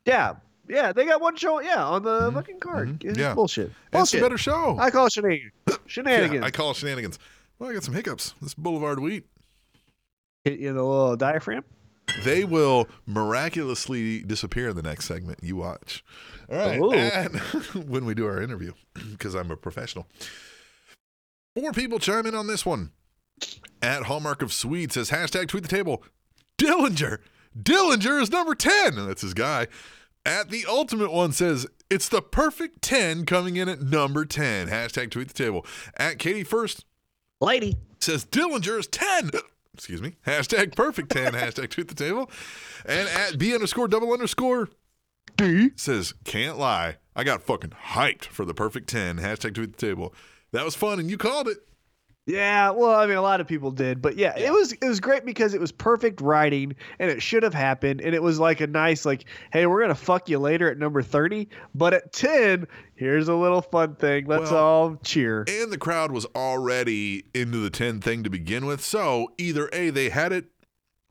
yeah, 0.05 0.35
yeah, 0.67 0.91
they 0.91 1.05
got 1.05 1.21
one 1.21 1.35
show. 1.35 1.61
Yeah, 1.61 1.83
on 1.83 2.03
the 2.03 2.31
fucking 2.31 2.59
card. 2.59 2.99
mhm, 2.99 3.17
yeah. 3.17 3.33
bullshit. 3.33 3.71
And 3.93 4.01
it's 4.01 4.13
a 4.13 4.19
better 4.19 4.37
show. 4.37 4.77
I 4.79 4.89
call 4.89 5.05
it 5.05 5.13
shenanigans. 5.13 5.51
Shenanigans. 5.87 6.41
Yeah, 6.41 6.45
I 6.45 6.51
call 6.51 6.71
it 6.71 6.77
shenanigans. 6.77 7.19
Well, 7.59 7.69
I 7.69 7.73
got 7.73 7.83
some 7.83 7.93
hiccups. 7.93 8.33
This 8.41 8.53
Boulevard 8.53 8.99
Wheat. 8.99 9.25
Hit 10.43 10.59
you 10.59 10.69
in 10.69 10.75
the 10.75 10.83
little 10.83 11.15
diaphragm. 11.15 11.63
They 12.23 12.43
will 12.43 12.87
miraculously 13.05 14.21
disappear 14.21 14.69
in 14.69 14.75
the 14.75 14.81
next 14.83 15.05
segment. 15.05 15.39
You 15.41 15.55
watch. 15.55 16.03
All 16.51 16.57
right. 16.57 16.79
Ooh. 16.79 16.93
And 16.93 17.35
when 17.89 18.05
we 18.05 18.13
do 18.13 18.25
our 18.27 18.41
interview, 18.41 18.73
because 19.11 19.35
I'm 19.35 19.51
a 19.51 19.57
professional. 19.57 20.07
Four 21.55 21.71
people 21.71 21.99
chime 21.99 22.25
in 22.25 22.35
on 22.35 22.47
this 22.47 22.65
one. 22.65 22.91
At 23.81 24.03
Hallmark 24.03 24.41
of 24.41 24.51
Swede 24.51 24.91
says 24.91 25.09
hashtag 25.09 25.47
tweet 25.47 25.63
the 25.63 25.69
table. 25.69 26.03
Dillinger. 26.57 27.19
Dillinger 27.57 28.21
is 28.21 28.31
number 28.31 28.55
10. 28.55 29.07
That's 29.07 29.21
his 29.21 29.33
guy. 29.33 29.67
At 30.25 30.49
the 30.49 30.65
ultimate 30.67 31.11
one 31.11 31.31
says 31.31 31.67
it's 31.89 32.09
the 32.09 32.21
perfect 32.21 32.81
10 32.81 33.25
coming 33.25 33.57
in 33.57 33.69
at 33.69 33.81
number 33.81 34.25
10. 34.25 34.67
Hashtag 34.67 35.11
tweet 35.11 35.27
the 35.27 35.33
table. 35.33 35.65
At 35.97 36.17
Katie 36.17 36.43
First 36.43 36.85
Lady. 37.39 37.75
says 37.99 38.25
Dillinger 38.25 38.79
is 38.79 38.87
10. 38.87 39.31
Excuse 39.73 40.01
me. 40.01 40.15
Hashtag 40.25 40.75
perfect 40.75 41.11
10. 41.11 41.33
hashtag 41.33 41.69
tweet 41.69 41.89
the 41.89 41.95
table. 41.95 42.29
And 42.85 43.07
at 43.09 43.37
B 43.37 43.53
underscore 43.53 43.87
double 43.87 44.11
underscore 44.11 44.69
D 45.37 45.71
says, 45.75 46.13
can't 46.23 46.57
lie. 46.57 46.97
I 47.15 47.23
got 47.23 47.43
fucking 47.43 47.73
hyped 47.89 48.25
for 48.25 48.45
the 48.45 48.53
perfect 48.53 48.89
10. 48.89 49.17
Hashtag 49.17 49.53
tweet 49.53 49.75
the 49.77 49.85
table. 49.85 50.13
That 50.51 50.65
was 50.65 50.75
fun 50.75 50.99
and 50.99 51.09
you 51.09 51.17
called 51.17 51.47
it. 51.47 51.57
Yeah, 52.27 52.71
well, 52.71 52.95
I 52.95 53.05
mean, 53.05 53.17
a 53.17 53.21
lot 53.21 53.39
of 53.39 53.47
people 53.47 53.69
did, 53.69 54.01
but 54.01 54.17
yeah, 54.17 54.35
it 54.35 54.51
was 54.51 54.73
it 54.73 54.83
was 54.85 54.99
great 54.99 55.25
because 55.25 55.53
it 55.53 55.61
was 55.61 55.71
perfect 55.71 56.21
writing, 56.21 56.75
and 56.97 57.11
it 57.11 57.21
should 57.21 57.43
have 57.43 57.53
happened, 57.53 58.01
and 58.01 58.15
it 58.15 58.23
was 58.23 58.39
like 58.39 58.61
a 58.61 58.67
nice 58.67 59.05
like, 59.05 59.25
hey, 59.53 59.67
we're 59.67 59.81
gonna 59.81 59.93
fuck 59.93 60.27
you 60.27 60.39
later 60.39 60.69
at 60.71 60.79
number 60.79 61.03
thirty, 61.03 61.49
but 61.75 61.93
at 61.93 62.11
ten, 62.11 62.65
here's 62.95 63.27
a 63.27 63.35
little 63.35 63.61
fun 63.61 63.95
thing. 63.95 64.25
Let's 64.25 64.51
Well, 64.51 64.63
all 64.63 64.95
cheer. 65.03 65.45
And 65.47 65.71
the 65.71 65.77
crowd 65.77 66.11
was 66.11 66.25
already 66.35 67.25
into 67.33 67.59
the 67.59 67.69
10 67.69 68.01
thing 68.01 68.23
to 68.23 68.29
begin 68.29 68.65
with. 68.65 68.83
So 68.83 69.33
either 69.37 69.69
A, 69.71 69.89
they 69.89 70.09
had 70.09 70.31
it 70.31 70.45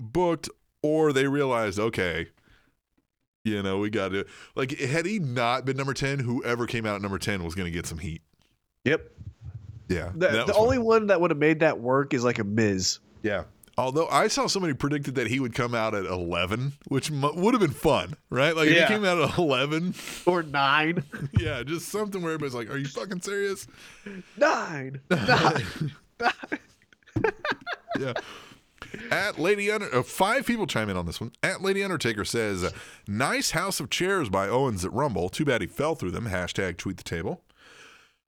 booked 0.01 0.49
or 0.83 1.13
they 1.13 1.29
realized, 1.29 1.79
okay, 1.79 2.29
you 3.45 3.63
know, 3.63 3.79
we 3.79 3.91
got 3.91 4.09
to. 4.09 4.25
Like, 4.55 4.79
had 4.79 5.07
he 5.07 5.19
not 5.19 5.65
been 5.65 5.77
number 5.77 5.95
10, 5.95 6.21
whoever 6.21 6.67
came 6.67 6.87
out 6.87 6.97
at 6.97 7.03
number 7.03 7.19
10 7.19 7.45
was 7.45 7.55
going 7.55 7.67
to 7.67 7.71
get 7.71 7.87
some 7.87 7.99
heat. 7.99 8.23
Yep. 8.85 9.11
Yeah. 9.89 10.11
The, 10.15 10.45
the 10.47 10.55
only 10.55 10.79
one 10.79 11.09
that 11.09 11.21
would 11.21 11.31
have 11.31 11.39
made 11.39 11.61
that 11.61 11.79
work 11.81 12.15
is 12.15 12.25
like 12.25 12.39
a 12.39 12.45
Miz. 12.45 12.99
Yeah. 13.23 13.45
Although 13.77 14.07
I 14.09 14.29
saw 14.29 14.47
somebody 14.47 14.73
predicted 14.73 15.17
that 15.17 15.27
he 15.27 15.41
would 15.41 15.53
come 15.53 15.75
out 15.75 15.95
at 15.97 16.05
11, 16.05 16.75
which 16.87 17.11
mu 17.11 17.33
would 17.35 17.55
have 17.55 17.61
been 17.61 17.73
fun, 17.73 18.15
right? 18.31 18.55
Like 18.55 18.69
if 18.69 18.77
Yeah. 18.77 18.87
he 18.87 18.95
came 18.95 19.05
out 19.05 19.19
at 19.19 19.37
11, 19.37 19.95
Or 20.27 20.45
nine. 20.45 21.03
yeah, 21.41 21.63
just 21.65 21.89
something 21.89 22.23
where 22.23 22.33
everybody's 22.35 22.55
like, 22.55 22.71
"Are 22.71 22.79
you 22.79 22.87
fucking 22.87 23.21
serious?" 23.23 23.67
nine. 24.37 25.01
Nine. 25.11 25.93
yeah. 27.99 28.13
At 29.11 29.39
Lady 29.41 29.71
Under, 29.73 29.93
uh, 29.93 30.03
five 30.05 30.47
people 30.47 30.67
chime 30.69 30.89
in 30.89 30.97
on 30.97 31.07
this 31.07 31.21
one. 31.21 31.33
At 31.43 31.63
Lady 31.63 31.83
Undertaker 31.83 32.25
says, 32.25 32.73
"Nice 33.09 33.51
house 33.53 33.81
of 33.81 33.91
chairs 33.91 34.29
by 34.29 34.49
Owens 34.49 34.85
at 34.85 34.93
Rumble. 34.93 35.29
Too 35.29 35.45
bad 35.45 35.63
he 35.63 35.67
fell 35.67 35.95
through 35.97 36.13
them." 36.13 36.27
Hashtag 36.27 36.77
tweet 36.77 36.97
the 36.99 37.03
table. 37.03 37.43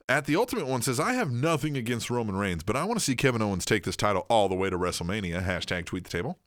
At 0.08 0.26
the 0.26 0.36
Ultimate 0.36 0.66
One 0.66 0.82
says, 0.82 1.00
"I 1.00 1.14
have 1.14 1.32
nothing 1.32 1.76
against 1.76 2.10
Roman 2.10 2.36
Reigns, 2.36 2.62
but 2.62 2.76
I 2.76 2.84
want 2.84 2.98
to 2.98 3.04
see 3.04 3.16
Kevin 3.16 3.42
Owens 3.42 3.64
take 3.64 3.84
this 3.84 3.96
title 3.96 4.24
all 4.28 4.48
the 4.48 4.54
way 4.54 4.70
to 4.70 4.78
WrestleMania." 4.78 5.44
Hashtag 5.44 5.84
tweet 5.84 6.04
the 6.04 6.10
table. 6.10 6.38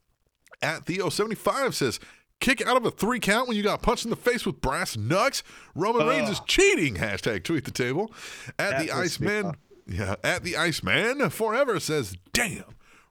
At 0.62 0.84
Theo75 0.86 1.74
says, 1.74 2.00
kick 2.40 2.66
out 2.66 2.76
of 2.76 2.84
a 2.84 2.90
three 2.90 3.20
count 3.20 3.48
when 3.48 3.56
you 3.56 3.62
got 3.62 3.82
punched 3.82 4.04
in 4.04 4.10
the 4.10 4.16
face 4.16 4.44
with 4.44 4.60
brass 4.60 4.96
knucks. 4.96 5.42
Roman 5.74 6.06
Reigns 6.06 6.30
is 6.30 6.40
cheating. 6.46 6.96
Hashtag 6.96 7.44
tweet 7.44 7.64
the 7.64 7.70
table. 7.70 8.12
At 8.58 8.80
the 8.80 8.90
Iceman, 8.90 9.56
yeah, 9.86 10.16
at 10.24 10.42
the 10.42 10.56
Iceman 10.56 11.30
forever 11.30 11.78
says, 11.78 12.16
damn. 12.32 12.64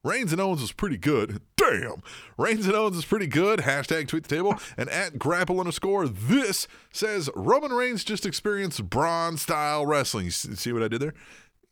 Reigns 0.04 0.32
and 0.32 0.40
Owens 0.42 0.62
was 0.62 0.72
pretty 0.72 0.98
good. 0.98 1.42
Damn. 1.58 2.02
Reigns 2.38 2.66
and 2.66 2.76
Owens 2.76 2.98
is 2.98 3.06
pretty 3.06 3.28
good. 3.28 3.60
Hashtag 3.60 4.08
tweet 4.08 4.24
the 4.28 4.36
table. 4.36 4.56
And 4.78 4.90
at 4.90 5.20
grapple 5.20 5.60
underscore 5.60 6.08
this 6.08 6.68
says 6.92 7.30
Roman 7.36 7.74
Reigns 7.74 8.04
just 8.04 8.26
experienced 8.26 8.90
Braun 8.90 9.38
style 9.38 9.86
wrestling. 9.86 10.26
You 10.26 10.32
see 10.32 10.72
what 10.72 10.84
I 10.84 10.88
did 10.88 11.02
there? 11.02 11.14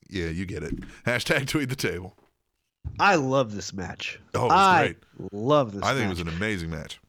Yeah, 0.09 0.27
you 0.27 0.45
get 0.45 0.63
it. 0.63 0.73
Hashtag 1.05 1.47
tweet 1.47 1.69
the 1.69 1.75
table. 1.75 2.15
I 2.99 3.15
love 3.15 3.53
this 3.55 3.73
match. 3.73 4.19
Oh, 4.33 4.41
it 4.41 4.43
was 4.43 4.51
I 4.53 4.83
great. 4.87 4.97
love 5.31 5.71
this 5.73 5.83
I 5.83 5.87
think 5.93 5.99
match. 5.99 6.05
it 6.05 6.09
was 6.09 6.19
an 6.19 6.27
amazing 6.29 6.69
match. 6.69 6.99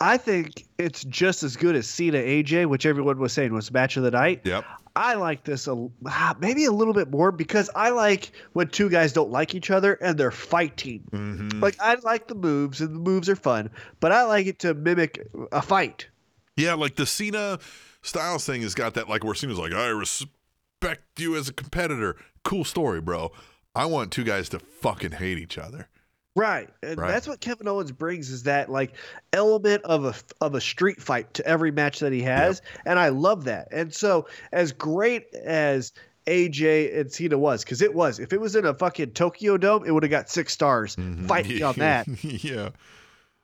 I 0.00 0.16
think 0.16 0.66
it's 0.78 1.02
just 1.04 1.42
as 1.42 1.56
good 1.56 1.74
as 1.76 1.88
Cena 1.88 2.18
AJ, 2.18 2.66
which 2.66 2.86
everyone 2.86 3.18
was 3.18 3.32
saying 3.32 3.52
was 3.52 3.70
match 3.72 3.96
of 3.96 4.04
the 4.04 4.10
night. 4.12 4.42
Yep. 4.44 4.64
I 4.98 5.14
like 5.14 5.44
this 5.44 5.68
a, 5.68 5.88
ah, 6.06 6.34
maybe 6.40 6.64
a 6.64 6.72
little 6.72 6.92
bit 6.92 7.08
more 7.08 7.30
because 7.30 7.70
I 7.76 7.90
like 7.90 8.32
when 8.52 8.66
two 8.68 8.88
guys 8.88 9.12
don't 9.12 9.30
like 9.30 9.54
each 9.54 9.70
other 9.70 9.94
and 9.94 10.18
they're 10.18 10.32
fighting. 10.32 11.04
Mhm. 11.12 11.62
Like 11.62 11.76
I 11.80 11.94
like 12.02 12.26
the 12.26 12.34
moves 12.34 12.80
and 12.80 12.96
the 12.96 12.98
moves 12.98 13.28
are 13.28 13.36
fun, 13.36 13.70
but 14.00 14.10
I 14.10 14.24
like 14.24 14.46
it 14.46 14.58
to 14.60 14.74
mimic 14.74 15.24
a 15.52 15.62
fight. 15.62 16.08
Yeah, 16.56 16.74
like 16.74 16.96
the 16.96 17.06
Cena 17.06 17.60
Styles 18.02 18.44
thing 18.44 18.62
has 18.62 18.74
got 18.74 18.94
that 18.94 19.08
like 19.08 19.22
where 19.22 19.34
Cena's 19.34 19.58
like, 19.58 19.72
I 19.72 19.86
respect 19.86 21.02
you 21.18 21.36
as 21.36 21.48
a 21.48 21.52
competitor. 21.52 22.16
Cool 22.42 22.64
story, 22.64 23.00
bro. 23.00 23.30
I 23.76 23.86
want 23.86 24.10
two 24.10 24.24
guys 24.24 24.48
to 24.48 24.58
fucking 24.58 25.12
hate 25.12 25.38
each 25.38 25.58
other. 25.58 25.88
Right. 26.36 26.68
And 26.82 26.98
Right. 26.98 27.10
that's 27.10 27.26
what 27.26 27.40
Kevin 27.40 27.66
Owens 27.66 27.90
brings 27.90 28.30
is 28.30 28.44
that 28.44 28.70
like 28.70 28.92
element 29.32 29.82
of 29.84 30.04
a 30.04 30.14
of 30.44 30.54
a 30.54 30.60
street 30.60 31.02
fight 31.02 31.34
to 31.34 31.46
every 31.46 31.70
match 31.72 31.98
that 32.00 32.12
he 32.12 32.22
has, 32.22 32.62
and 32.86 32.98
I 32.98 33.08
love 33.08 33.44
that. 33.44 33.68
And 33.72 33.92
so 33.92 34.26
as 34.52 34.70
great 34.72 35.34
as 35.34 35.92
AJ 36.26 36.98
and 37.00 37.10
Cena 37.10 37.38
was, 37.38 37.64
because 37.64 37.82
it 37.82 37.92
was, 37.94 38.18
if 38.20 38.32
it 38.32 38.40
was 38.40 38.54
in 38.54 38.66
a 38.66 38.74
fucking 38.74 39.12
Tokyo 39.12 39.56
Dome, 39.56 39.84
it 39.86 39.90
would 39.90 40.02
have 40.04 40.10
got 40.10 40.28
six 40.28 40.52
stars. 40.52 40.94
Mm-hmm. 40.96 41.26
Fight 41.26 41.48
me 41.48 41.62
on 41.62 41.74
that. 41.78 42.06
yeah. 42.22 42.68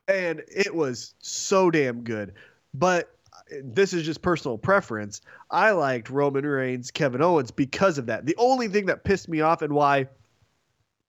and 0.07 0.43
it 0.55 0.75
was 0.75 1.15
so 1.19 1.71
damn 1.71 2.03
good. 2.03 2.35
But 2.75 3.11
this 3.63 3.93
is 3.93 4.05
just 4.05 4.21
personal 4.23 4.59
preference. 4.59 5.21
I 5.51 5.71
liked 5.73 6.11
Roman 6.11 6.47
Reigns, 6.47 6.91
Kevin 6.91 7.23
Owens 7.23 7.51
because 7.51 7.99
of 7.99 8.07
that. 8.07 8.27
The 8.27 8.37
only 8.39 8.69
thing 8.69 8.87
that 8.87 9.03
pissed 9.05 9.29
me 9.29 9.41
off 9.41 9.63
and 9.63 9.73
why 9.73 10.09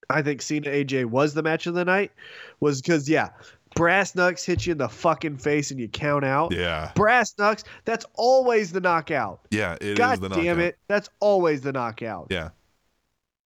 I 0.10 0.22
think 0.22 0.42
Cena 0.42 0.70
AJ 0.70 1.06
was 1.06 1.34
the 1.34 1.44
match 1.44 1.68
of 1.68 1.74
the 1.74 1.86
night 1.86 2.12
was 2.60 2.82
because 2.82 3.10
yeah, 3.10 3.30
brass 3.76 4.16
knucks 4.16 4.44
hit 4.44 4.66
you 4.66 4.72
in 4.72 4.78
the 4.78 4.90
fucking 4.90 5.38
face 5.38 5.72
and 5.72 5.80
you 5.80 5.88
count 5.88 6.26
out. 6.26 6.52
Yeah. 6.54 6.92
Brass 6.96 7.36
knucks, 7.38 7.64
that's 7.84 8.06
always 8.16 8.72
the 8.72 8.82
knockout. 8.82 9.42
Yeah. 9.52 9.74
It 9.76 9.84
is 9.84 9.98
God 9.98 10.22
damn 10.22 10.30
knockout. 10.30 10.60
it, 10.60 10.78
that's 10.88 11.10
always 11.20 11.62
the 11.62 11.72
knockout. 11.72 12.28
Yeah. 12.30 12.50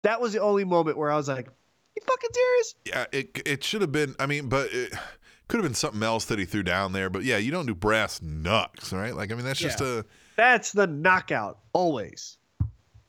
That 0.04 0.22
was 0.22 0.34
the 0.34 0.40
only 0.40 0.64
moment 0.64 0.98
where 0.98 1.12
I 1.12 1.18
was 1.18 1.28
like, 1.28 1.50
"You 1.96 2.02
fucking 2.08 2.30
serious?" 2.34 2.76
Yeah. 2.86 3.06
It 3.12 3.42
it 3.46 3.64
should 3.64 3.82
have 3.82 3.92
been. 3.92 4.16
I 4.18 4.28
mean, 4.28 4.48
but 4.48 4.72
it 4.72 4.94
could 5.50 5.58
have 5.58 5.66
been 5.66 5.74
something 5.74 6.02
else 6.04 6.26
that 6.26 6.40
he 6.40 6.46
threw 6.46 6.64
down 6.64 6.94
there. 6.94 7.10
But 7.10 7.24
yeah, 7.24 7.38
you 7.38 7.52
don't 7.52 7.66
do 7.66 7.76
brass 7.76 8.22
knucks, 8.22 8.94
right? 8.94 9.14
Like 9.14 9.32
I 9.32 9.36
mean, 9.36 9.44
that's 9.44 9.60
just 9.60 9.82
a 9.82 10.06
That's 10.38 10.72
the 10.72 10.88
knockout 10.88 11.60
always. 11.74 12.38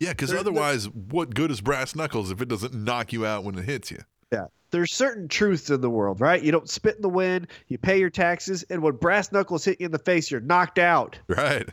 Yeah. 0.01 0.09
Because 0.11 0.31
There- 0.31 0.43
there- 0.43 0.53
otherwise, 0.53 0.87
what 0.89 1.35
good 1.35 1.51
is 1.53 1.61
brass 1.61 1.95
knuckles 1.95 2.31
if 2.33 2.41
it 2.43 2.49
doesn't 2.49 2.75
knock 2.75 3.13
you 3.13 3.25
out 3.25 3.45
when 3.45 3.57
it 3.57 3.65
hits 3.65 3.91
you? 3.93 4.01
Yeah. 4.33 4.47
There's 4.73 4.93
certain 4.93 5.27
truths 5.29 5.71
in 5.71 5.81
the 5.81 5.91
world, 5.91 6.21
right? 6.21 6.41
You 6.43 6.53
don't 6.53 6.69
spit 6.69 6.97
in 6.97 7.03
the 7.03 7.09
wind, 7.09 7.49
you 7.69 7.79
pay 7.79 7.99
your 7.99 8.11
taxes, 8.11 8.65
and 8.71 8.83
when 8.83 8.95
brass 8.97 9.31
knuckles 9.33 9.65
hit 9.65 9.81
you 9.81 9.87
in 9.87 9.93
the 9.93 9.99
face, 9.99 10.31
you're 10.31 10.41
knocked 10.41 10.79
out. 10.79 11.19
Right. 11.29 11.69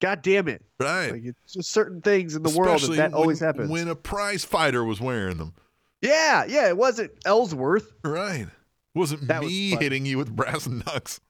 God 0.00 0.22
damn 0.22 0.48
it. 0.48 0.64
Right. 0.78 1.10
Like 1.12 1.24
it's 1.24 1.52
just 1.52 1.70
certain 1.70 2.00
things 2.00 2.34
in 2.36 2.42
the 2.42 2.50
world 2.50 2.68
that, 2.70 2.74
Especially 2.76 2.96
that 2.98 3.12
always 3.14 3.40
when- 3.40 3.46
happens. 3.46 3.70
When 3.70 3.88
a 3.88 3.94
prize 3.94 4.44
fighter 4.44 4.84
was 4.84 5.00
wearing 5.00 5.38
them. 5.38 5.52
yeah, 6.00 6.44
yeah, 6.46 6.68
it 6.68 6.76
wasn't 6.76 7.10
Ellsworth. 7.26 7.92
Right. 8.04 8.46
Wasn't 8.94 9.26
That 9.28 9.42
me 9.42 9.72
fun. 9.72 9.82
hitting 9.82 10.06
you 10.06 10.16
with 10.18 10.34
brass 10.34 10.66
knucks. 10.68 11.20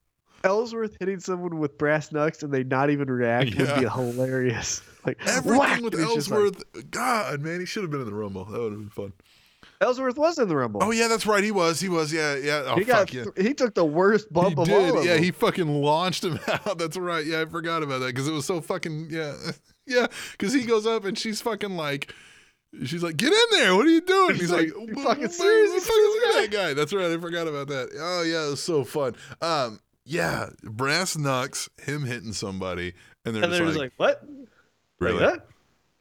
Ellsworth 0.45 0.97
hitting 1.01 1.19
someone 1.19 1.59
with 1.59 1.77
brass 1.79 2.13
knucks 2.13 2.43
and 2.45 2.53
they 2.53 2.63
not 2.63 2.91
even 2.91 3.11
react 3.11 3.57
would 3.57 3.75
be 3.81 3.89
hilarious. 3.89 4.81
Like 5.09 5.27
Everything 5.27 5.59
whack, 5.59 5.81
with 5.83 5.95
and 5.95 6.03
it's 6.05 6.15
just 6.15 6.31
like- 6.31 6.41
Ellsworth. 6.41 6.91
God, 6.91 7.41
man, 7.41 7.61
he 7.61 7.67
should 7.67 7.83
have 7.83 7.91
been 7.91 8.01
in 8.01 8.07
the 8.07 8.15
Rumble. 8.15 8.45
That 8.45 8.61
would 8.61 8.73
have 8.73 8.81
been 8.81 8.91
fun. 8.91 9.13
Ellsworth 9.81 10.19
was 10.19 10.39
in 10.39 10.49
the 10.49 10.57
Rumble. 10.57 10.81
Oh, 10.83 10.91
yeah, 10.91 11.07
that's 11.07 11.25
right. 11.25 11.43
He 11.45 11.53
was. 11.53 11.79
He 11.79 11.89
was. 11.89 12.13
Yeah, 12.13 12.35
yeah. 12.37 12.65
Oh, 12.67 12.75
he 12.77 12.85
got 12.85 12.99
fuck 13.09 13.13
yeah. 13.15 13.25
th- 13.25 13.47
he 13.47 13.55
took 13.55 13.75
the 13.75 13.85
worst 13.85 14.33
bump 14.33 14.57
he 14.57 14.63
of 14.63 14.67
did. 14.69 14.75
all 14.91 14.99
of 14.99 15.05
yeah, 15.05 15.15
them. 15.15 15.23
he 15.23 15.31
fucking 15.31 15.69
launched 15.83 16.25
him 16.25 16.39
out. 16.49 16.79
That's 16.79 16.97
right. 16.97 17.25
Yeah, 17.25 17.43
I 17.43 17.45
forgot 17.45 17.83
about 17.85 18.01
that 18.01 18.07
because 18.09 18.27
it 18.27 18.33
was 18.33 18.45
so 18.45 18.61
fucking 18.61 19.07
yeah, 19.11 19.35
yeah. 19.87 20.09
Because 20.33 20.53
he 20.53 20.63
goes 20.65 20.85
up 20.85 21.05
and 21.05 21.17
she's 21.17 21.41
fucking 21.41 21.77
like, 21.77 22.13
she's 22.85 23.05
like, 23.05 23.17
"Get 23.17 23.33
in 23.33 23.39
there! 23.53 23.77
What 23.77 23.87
are 23.87 23.91
you 23.91 24.01
doing?" 24.01 24.31
He's 24.33 24.41
He's, 24.41 24.51
like, 24.51 24.75
like, 24.77 24.89
"You 24.89 24.95
"What- 24.97 25.05
fucking 25.05 25.23
what- 25.23 25.33
serious? 25.33 25.71
what 25.71 25.81
the 25.83 25.87
fuck 25.87 25.95
is 25.97 26.35
that 26.35 26.51
guy?" 26.51 26.75
That's 26.75 26.93
right. 26.93 27.13
I 27.13 27.19
forgot 27.19 27.47
about 27.47 27.69
that. 27.69 27.91
Oh 28.01 28.23
yeah, 28.23 28.47
it 28.49 28.51
was 28.51 28.63
so 28.63 28.83
fun. 28.83 29.15
Um, 29.41 29.79
yeah, 30.05 30.49
brass 30.65 31.17
knucks, 31.17 31.69
him 31.85 32.05
hitting 32.05 32.33
somebody, 32.33 32.95
and 33.25 33.33
they're 33.37 33.45
and 33.45 33.53
just 33.53 33.59
they're 33.59 33.67
like, 33.67 33.75
just 33.75 33.79
like, 33.79 33.93
what? 33.97 34.25
Really? 34.99 35.25
Like, 35.25 35.43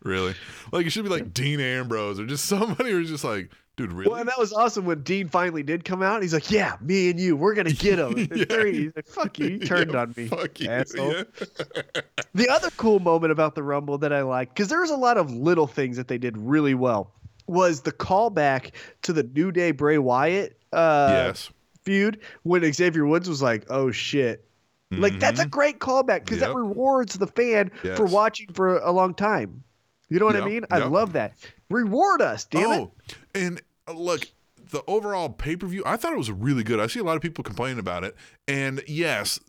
really. 0.04 0.34
Like 0.72 0.86
it 0.86 0.90
should 0.92 1.04
be 1.04 1.10
like 1.10 1.34
Dean 1.34 1.60
Ambrose 1.60 2.20
or 2.20 2.26
just 2.26 2.46
somebody 2.50 2.92
who's 2.92 3.10
just 3.10 3.24
like, 3.24 3.52
dude, 3.76 3.94
really? 3.94 4.10
Well, 4.10 4.20
and 4.20 4.28
that 4.28 4.40
was 4.40 4.52
awesome 4.54 4.86
when 4.86 5.04
Dean 5.04 5.28
finally 5.30 5.64
did 5.64 5.86
come 5.86 6.02
out. 6.02 6.22
He's 6.22 6.34
like, 6.34 6.50
"Yeah, 6.52 6.76
me 6.82 7.10
and 7.10 7.20
you, 7.20 7.36
we're 7.36 7.54
gonna 7.54 7.72
get 7.72 8.00
him." 8.00 8.18
Yeah. 8.36 8.64
He's 8.66 8.96
like, 8.96 9.08
"Fuck 9.08 9.40
you, 9.40 9.48
you 9.48 9.60
turned 9.66 9.92
Yeah, 9.94 10.00
on 10.02 10.14
me." 10.18 10.28
Fuck 10.28 10.60
you. 10.60 10.70
asshole. 10.70 11.14
Yeah. 11.14 11.24
The 12.34 12.50
other 12.50 12.70
cool 12.72 13.00
moment 13.00 13.32
about 13.32 13.56
the 13.56 13.64
Rumble 13.64 13.98
that 14.00 14.12
I 14.12 14.22
liked, 14.22 14.56
because 14.56 14.70
there 14.70 14.82
was 14.82 14.90
a 14.92 14.98
lot 14.98 15.18
of 15.18 15.32
little 15.32 15.68
things 15.68 15.98
that 15.98 16.08
they 16.08 16.18
did 16.18 16.38
really 16.38 16.74
well, 16.74 17.14
was 17.48 17.82
the 17.82 17.92
callback 17.92 18.72
to 19.04 19.14
the 19.14 19.24
New 19.24 19.52
Day 19.52 19.72
Bray 19.72 19.98
Wyatt 19.98 20.60
uh, 20.74 21.08
yes. 21.12 21.50
feud 21.84 22.20
when 22.44 22.72
Xavier 22.74 23.06
Woods 23.06 23.30
was 23.30 23.42
like, 23.42 23.66
"Oh 23.70 23.92
shit." 23.92 24.47
Like 24.92 25.20
that's 25.20 25.40
a 25.42 25.46
Mhm. 25.46 25.50
great 25.52 25.80
callback 25.80 26.24
because 26.26 26.40
Yep. 26.40 26.50
that 26.50 26.56
rewards 26.56 27.16
the 27.18 27.28
fan 27.28 27.72
for 27.96 28.06
watching 28.06 28.48
for 28.54 28.78
a 28.78 28.92
long 28.92 29.14
time. 29.14 29.64
You 30.10 30.20
know 30.20 30.26
what 30.26 30.36
Yep, 30.36 30.44
I 30.44 30.48
mean? 30.48 30.66
I 30.72 30.78
yep. 30.80 30.90
love 30.90 31.14
that. 31.14 31.34
Reward 31.70 32.22
us, 32.22 32.46
damn 32.46 32.72
it. 32.72 32.80
oh, 32.80 32.92
and 33.36 33.62
uh, 33.88 33.92
look, 33.92 34.22
the 34.72 34.82
overall 34.88 35.28
pay 35.30 35.58
per 35.58 35.68
view, 35.68 35.84
I 35.86 35.98
thought 35.98 36.14
it 36.14 36.18
was 36.18 36.32
really 36.32 36.64
good. 36.64 36.80
I 36.80 36.88
see 36.88 37.00
a 37.00 37.04
lot 37.04 37.18
of 37.18 37.22
people 37.22 37.44
complaining 37.44 37.80
about 37.80 38.06
it, 38.06 38.16
and 38.48 38.82
yes, 38.88 39.40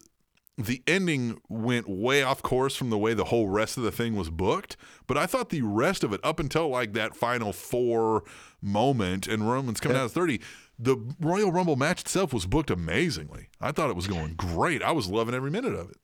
the 0.58 0.82
ending 0.86 1.40
went 1.48 1.88
way 1.88 2.22
off 2.22 2.42
course 2.42 2.74
from 2.74 2.90
the 2.90 2.98
way 2.98 3.14
the 3.14 3.26
whole 3.26 3.48
rest 3.48 3.76
of 3.76 3.84
the 3.84 3.92
thing 3.92 4.16
was 4.16 4.28
booked. 4.28 4.76
But 5.06 5.16
I 5.16 5.26
thought 5.26 5.50
the 5.50 5.62
rest 5.62 6.02
of 6.02 6.12
it, 6.12 6.20
up 6.24 6.40
until 6.40 6.68
like 6.68 6.92
that 6.94 7.14
final 7.16 7.52
four 7.52 8.24
moment 8.60 9.28
and 9.28 9.48
Roman's 9.48 9.78
coming 9.80 9.96
out 9.96 10.04
of 10.06 10.12
thirty. 10.12 10.40
The 10.80 10.96
Royal 11.20 11.50
Rumble 11.50 11.74
match 11.76 12.02
itself 12.02 12.32
was 12.32 12.46
booked 12.46 12.70
amazingly. 12.70 13.48
I 13.60 13.72
thought 13.72 13.90
it 13.90 13.96
was 13.96 14.06
going 14.06 14.34
great. 14.34 14.82
I 14.82 14.92
was 14.92 15.08
loving 15.08 15.34
every 15.34 15.50
minute 15.50 15.74
of 15.74 15.90
it. 15.90 15.96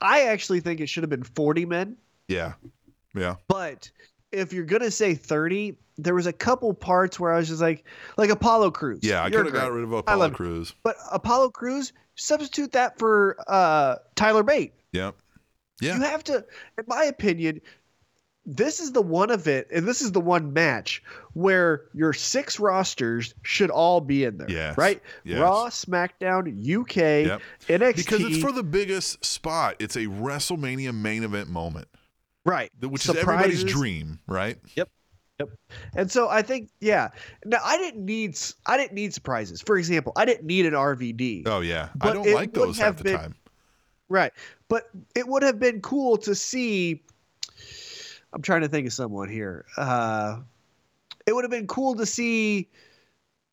I 0.00 0.22
actually 0.24 0.60
think 0.60 0.80
it 0.80 0.88
should 0.88 1.02
have 1.02 1.10
been 1.10 1.22
40 1.22 1.64
men, 1.66 1.96
Yeah. 2.28 2.54
Yeah. 3.14 3.36
but 3.46 3.90
if 4.32 4.52
you're 4.52 4.64
gonna 4.64 4.90
say 4.90 5.14
30, 5.14 5.76
there 5.96 6.14
was 6.14 6.26
a 6.26 6.32
couple 6.32 6.72
parts 6.74 7.18
where 7.18 7.32
I 7.32 7.38
was 7.38 7.48
just 7.48 7.60
like, 7.60 7.84
like 8.16 8.30
Apollo 8.30 8.70
Crews. 8.72 9.00
Yeah. 9.02 9.22
I 9.24 9.30
could 9.30 9.46
have 9.46 9.54
got 9.54 9.72
rid 9.72 9.84
of 9.84 9.92
Apollo 9.92 10.30
Crews. 10.30 10.74
But 10.82 10.96
Apollo 11.10 11.50
Crews, 11.50 11.92
substitute 12.14 12.72
that 12.72 12.98
for 12.98 13.36
uh, 13.48 13.96
Tyler 14.14 14.42
Bate. 14.42 14.72
Yep. 14.92 15.14
Yeah. 15.80 15.94
You 15.96 16.02
have 16.02 16.24
to, 16.24 16.44
in 16.76 16.84
my 16.86 17.04
opinion, 17.04 17.60
this 18.50 18.80
is 18.80 18.92
the 18.92 19.02
one 19.02 19.30
event, 19.30 19.66
and 19.72 19.86
this 19.86 20.00
is 20.00 20.10
the 20.12 20.20
one 20.20 20.52
match 20.54 21.02
where 21.34 21.82
your 21.92 22.12
six 22.14 22.58
rosters 22.58 23.34
should 23.42 23.70
all 23.70 24.00
be 24.00 24.24
in 24.24 24.38
there. 24.38 24.50
Yes, 24.50 24.78
Right? 24.78 25.02
yes. 25.22 25.38
Raw, 25.38 25.66
SmackDown, 25.68 26.48
UK, 26.58 27.26
Yep. 27.26 27.42
NXT. 27.68 27.96
Because 27.96 28.20
it's 28.22 28.38
for 28.42 28.50
the 28.50 28.62
biggest 28.62 29.22
spot. 29.24 29.76
It's 29.78 29.96
a 29.96 30.06
WrestleMania 30.06 30.94
main 30.94 31.24
event 31.24 31.50
moment, 31.50 31.88
right, 32.48 32.70
which 32.80 33.04
is 33.04 33.10
everybody's 33.10 33.60
Surprises. 33.60 33.64
dream, 33.64 34.18
right? 34.26 34.58
Yep 34.76 34.88
Yep. 35.40 35.50
And 35.94 36.10
so 36.10 36.28
I 36.28 36.42
think, 36.42 36.68
yeah. 36.80 37.10
Now 37.44 37.58
I 37.64 37.78
didn't 37.78 38.04
need, 38.04 38.30
s- 38.30 38.54
I 38.66 38.76
didn't 38.76 38.94
need 38.94 39.14
surprises. 39.14 39.60
For 39.62 39.78
example, 39.78 40.12
I 40.16 40.24
didn't 40.24 40.44
need 40.46 40.66
an 40.66 40.72
RVD. 40.72 41.44
Oh 41.46 41.60
yeah, 41.60 41.90
I 42.00 42.12
don't 42.12 42.32
like 42.34 42.52
those 42.52 42.76
half 42.76 42.96
the 42.96 43.04
been- 43.04 43.16
time. 43.16 43.34
Right. 44.08 44.32
But 44.68 44.90
it 45.14 45.28
would 45.28 45.44
have 45.44 45.60
been 45.60 45.80
cool 45.80 46.16
to 46.18 46.34
see. 46.34 47.02
I'm 48.32 48.42
trying 48.42 48.62
to 48.62 48.68
think 48.68 48.86
of 48.88 48.92
someone 48.92 49.28
here. 49.28 49.64
Uh, 49.76 50.40
it 51.26 51.32
would 51.34 51.44
have 51.44 51.52
been 51.52 51.66
cool 51.68 51.94
to 51.94 52.04
see 52.06 52.68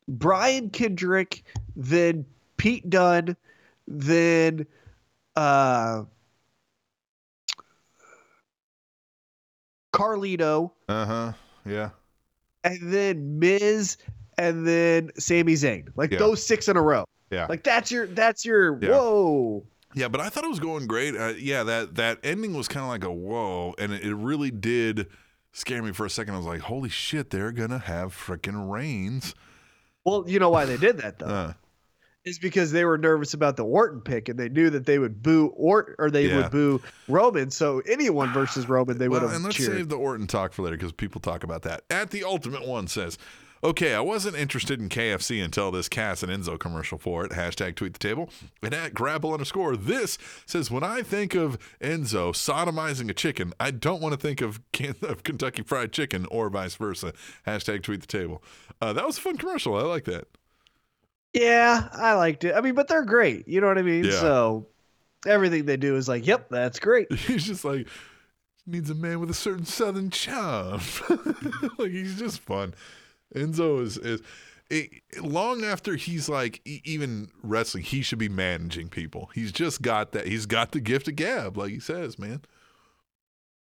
Brian 0.08 0.70
Kendrick, 0.70 1.44
then 1.76 2.24
Pete 2.56 2.88
Dunne, 2.90 3.36
then 3.86 4.66
uh, 5.36 6.02
Carlito, 9.96 10.70
Uh 10.88 11.06
huh. 11.06 11.32
Yeah. 11.64 11.90
and 12.64 12.92
then 12.92 13.38
Miz, 13.38 13.96
and 14.38 14.66
then 14.66 15.10
Sami 15.18 15.54
Zayn. 15.54 15.88
Like 15.96 16.12
Yeah. 16.12 16.18
those 16.18 16.44
six 16.44 16.68
in 16.68 16.76
a 16.76 16.82
row. 16.82 17.04
Yeah. 17.30 17.46
Like 17.48 17.64
that's 17.64 17.90
your 17.90 18.06
that's 18.06 18.44
your 18.44 18.78
Yeah. 18.82 18.90
whoa. 18.90 19.64
Yeah, 19.94 20.08
but 20.08 20.20
I 20.20 20.28
thought 20.28 20.44
it 20.44 20.50
was 20.50 20.60
going 20.60 20.86
great. 20.86 21.16
Uh, 21.16 21.32
yeah, 21.38 21.62
that 21.62 21.94
that 21.94 22.18
ending 22.22 22.54
was 22.54 22.68
kind 22.68 22.84
of 22.84 22.90
like 22.90 23.02
a 23.04 23.10
whoa, 23.12 23.74
and 23.78 23.92
it, 23.92 24.02
it 24.04 24.14
really 24.14 24.50
did 24.50 25.06
scare 25.52 25.82
me 25.82 25.92
for 25.92 26.04
a 26.04 26.10
second. 26.10 26.34
I 26.34 26.36
was 26.36 26.46
like, 26.46 26.60
"Holy 26.60 26.90
shit, 26.90 27.30
they're 27.30 27.50
gonna 27.52 27.78
have 27.78 28.14
freaking 28.14 28.70
Reigns!" 28.70 29.34
Well, 30.04 30.24
you 30.28 30.38
know 30.38 30.50
why 30.50 30.66
they 30.66 30.76
did 30.76 30.98
that 30.98 31.18
though. 31.18 31.26
Uh, 31.28 31.52
is 32.26 32.38
because 32.38 32.72
they 32.72 32.84
were 32.84 32.98
nervous 32.98 33.32
about 33.32 33.56
the 33.56 33.64
Orton 33.64 34.00
pick 34.00 34.28
and 34.28 34.38
they 34.38 34.48
knew 34.48 34.68
that 34.70 34.84
they 34.84 34.98
would 34.98 35.22
boo 35.22 35.46
Orton 35.56 35.94
or 35.98 36.10
they 36.10 36.26
Yeah. 36.28 36.42
would 36.42 36.50
boo 36.50 36.82
Roman. 37.08 37.50
So 37.50 37.80
anyone 37.88 38.32
versus 38.32 38.68
Roman, 38.68 38.98
they 38.98 39.08
would 39.08 39.22
well, 39.22 39.28
have 39.28 39.36
and 39.36 39.44
let's 39.44 39.56
cheered. 39.56 39.76
save 39.76 39.88
the 39.88 39.96
Orton 39.96 40.26
talk 40.26 40.52
for 40.52 40.62
later 40.62 40.76
because 40.76 40.92
people 40.92 41.20
talk 41.20 41.44
about 41.44 41.62
that. 41.62 41.84
At 41.88 42.10
the 42.10 42.24
Ultimate 42.24 42.66
One 42.66 42.88
says, 42.88 43.16
"Okay, 43.62 43.94
I 43.94 44.00
wasn't 44.00 44.36
interested 44.36 44.80
in 44.80 44.88
KFC 44.88 45.40
until 45.42 45.70
this 45.70 45.88
Cass 45.88 46.24
and 46.24 46.32
Enzo 46.32 46.58
commercial 46.58 46.98
for 46.98 47.24
it." 47.24 47.30
Hashtag 47.30 47.76
tweet 47.76 47.92
the 47.92 47.98
table. 48.00 48.28
And 48.60 48.74
at 48.74 48.92
Grapple 48.92 49.32
underscore 49.32 49.76
this 49.76 50.18
says, 50.46 50.68
"When 50.68 50.82
I 50.82 51.02
think 51.02 51.36
of 51.36 51.56
Enzo 51.80 52.32
sodomizing 52.34 53.08
a 53.08 53.14
chicken, 53.14 53.52
I 53.60 53.70
don't 53.70 54.02
want 54.02 54.14
to 54.14 54.18
think 54.20 54.40
of, 54.40 54.60
of 55.02 55.22
Kentucky 55.22 55.62
Fried 55.62 55.92
Chicken 55.92 56.26
or 56.32 56.50
vice 56.50 56.74
versa." 56.74 57.12
Hashtag 57.46 57.84
tweet 57.84 58.00
the 58.00 58.06
table. 58.08 58.42
Uh, 58.82 58.92
that 58.92 59.06
was 59.06 59.16
a 59.16 59.20
fun 59.20 59.36
commercial. 59.36 59.76
I 59.76 59.82
like 59.82 60.04
that. 60.06 60.26
Yeah, 61.36 61.88
I 61.92 62.14
liked 62.14 62.44
it. 62.44 62.54
I 62.54 62.60
mean, 62.60 62.74
but 62.74 62.88
they're 62.88 63.04
great. 63.04 63.46
You 63.46 63.60
know 63.60 63.66
what 63.66 63.78
I 63.78 63.82
mean? 63.82 64.04
Yeah. 64.04 64.20
So 64.20 64.66
everything 65.26 65.66
they 65.66 65.76
do 65.76 65.96
is 65.96 66.08
like, 66.08 66.26
yep, 66.26 66.48
that's 66.50 66.78
great. 66.78 67.12
He's 67.14 67.46
just 67.46 67.64
like 67.64 67.88
needs 68.66 68.90
a 68.90 68.94
man 68.94 69.20
with 69.20 69.30
a 69.30 69.34
certain 69.34 69.64
southern 69.64 70.10
charm. 70.10 70.80
like 71.78 71.92
he's 71.92 72.18
just 72.18 72.40
fun. 72.40 72.74
Enzo 73.34 73.80
is 73.80 73.96
is 73.98 74.22
it, 74.68 74.90
long 75.22 75.62
after 75.62 75.94
he's 75.94 76.28
like 76.28 76.60
e- 76.64 76.80
even 76.84 77.30
wrestling, 77.42 77.84
he 77.84 78.02
should 78.02 78.18
be 78.18 78.28
managing 78.28 78.88
people. 78.88 79.30
He's 79.34 79.52
just 79.52 79.82
got 79.82 80.12
that. 80.12 80.26
He's 80.26 80.46
got 80.46 80.72
the 80.72 80.80
gift 80.80 81.06
of 81.06 81.16
gab, 81.16 81.56
like 81.56 81.70
he 81.70 81.78
says, 81.78 82.18
man. 82.18 82.42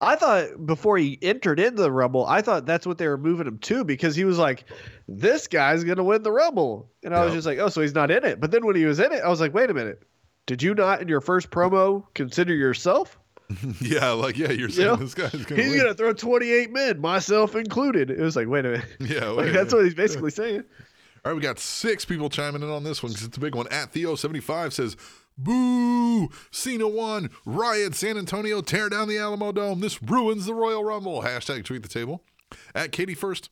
I 0.04 0.16
thought 0.16 0.66
before 0.66 0.98
he 0.98 1.18
entered 1.22 1.58
into 1.58 1.82
the 1.82 1.90
Rumble, 1.90 2.26
I 2.26 2.42
thought 2.42 2.66
that's 2.66 2.86
what 2.86 2.98
they 2.98 3.08
were 3.08 3.18
moving 3.18 3.46
him 3.46 3.58
to 3.58 3.84
because 3.84 4.14
he 4.14 4.24
was 4.24 4.38
like, 4.38 4.64
this 5.08 5.46
guy's 5.46 5.84
going 5.84 5.96
to 5.96 6.04
win 6.04 6.22
the 6.22 6.32
Rumble. 6.32 6.90
And 7.02 7.14
I 7.14 7.24
was 7.24 7.34
just 7.34 7.46
like, 7.46 7.58
oh, 7.58 7.68
so 7.68 7.80
he's 7.80 7.94
not 7.94 8.10
in 8.10 8.24
it. 8.24 8.40
But 8.40 8.50
then 8.50 8.64
when 8.66 8.76
he 8.76 8.84
was 8.84 9.00
in 9.00 9.12
it, 9.12 9.22
I 9.24 9.28
was 9.28 9.40
like, 9.40 9.54
wait 9.54 9.70
a 9.70 9.74
minute. 9.74 10.02
Did 10.46 10.62
you 10.62 10.74
not 10.74 11.00
in 11.00 11.08
your 11.08 11.20
first 11.20 11.50
promo 11.50 12.04
consider 12.14 12.54
yourself? 12.54 13.18
yeah, 13.80 14.10
like 14.10 14.38
yeah, 14.38 14.50
you're 14.50 14.68
saying 14.68 14.88
know, 14.88 14.96
this 14.96 15.14
guy's 15.14 15.30
gonna 15.30 15.62
He's 15.62 15.74
going 15.74 15.88
to 15.88 15.94
throw 15.94 16.12
28 16.12 16.72
men, 16.72 17.00
myself 17.00 17.54
included. 17.54 18.10
It 18.10 18.18
was 18.18 18.36
like, 18.36 18.48
wait 18.48 18.64
a 18.64 18.70
minute. 18.70 18.86
yeah, 19.00 19.28
Like, 19.28 19.52
that's 19.52 19.72
what 19.72 19.84
he's 19.84 19.94
basically 19.94 20.30
saying. 20.30 20.64
All 21.24 21.32
right, 21.32 21.34
we 21.34 21.40
got 21.40 21.58
six 21.58 22.04
people 22.04 22.28
chiming 22.28 22.62
in 22.62 22.70
on 22.70 22.84
this 22.84 23.02
one 23.02 23.12
because 23.12 23.26
it's 23.26 23.36
a 23.36 23.40
big 23.40 23.54
one. 23.54 23.66
At 23.68 23.92
Theo75 23.92 24.72
says, 24.72 24.96
Boo! 25.36 26.28
Cena 26.50 26.88
won. 26.88 27.30
Riot 27.44 27.94
San 27.94 28.16
Antonio. 28.16 28.60
Tear 28.60 28.88
down 28.88 29.08
the 29.08 29.18
Alamo 29.18 29.52
Dome. 29.52 29.80
This 29.80 30.02
ruins 30.02 30.46
the 30.46 30.54
Royal 30.54 30.84
Rumble. 30.84 31.22
Hashtag 31.22 31.64
tweet 31.64 31.82
the 31.82 31.88
table. 31.88 32.22
At 32.74 32.92
Katie 32.92 33.14
First. 33.14 33.50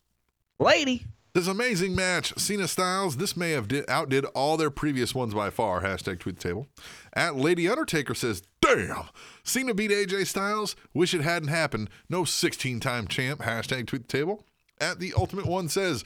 Lady. 0.61 1.05
This 1.35 1.49
amazing 1.49 1.95
match. 1.95 2.35
Cena 2.39 2.68
Styles. 2.68 3.16
This 3.16 3.37
may 3.37 3.53
have 3.53 3.66
did, 3.66 3.89
outdid 3.89 4.26
all 4.26 4.57
their 4.57 4.70
previous 4.70 5.14
ones 5.14 5.35
by 5.35 5.51
far. 5.51 5.80
Hashtag 5.80 6.20
tweet 6.20 6.37
the 6.37 6.49
table. 6.49 6.66
At 7.14 7.37
Lady 7.37 7.68
Undertaker 7.68 8.14
says, 8.14 8.43
Damn! 8.61 9.09
Cena 9.43 9.74
beat 9.74 9.91
AJ 9.91 10.26
Styles. 10.26 10.76
Wish 10.95 11.14
it 11.14 11.22
hadn't 11.22 11.49
happened. 11.49 11.91
No 12.09 12.24
16 12.24 12.80
time 12.80 13.09
champ. 13.09 13.41
Hashtag 13.41 13.87
tweet 13.87 14.09
the 14.09 14.18
table. 14.18 14.45
At 14.80 14.99
The 14.99 15.14
Ultimate 15.16 15.47
One 15.47 15.68
says, 15.68 16.05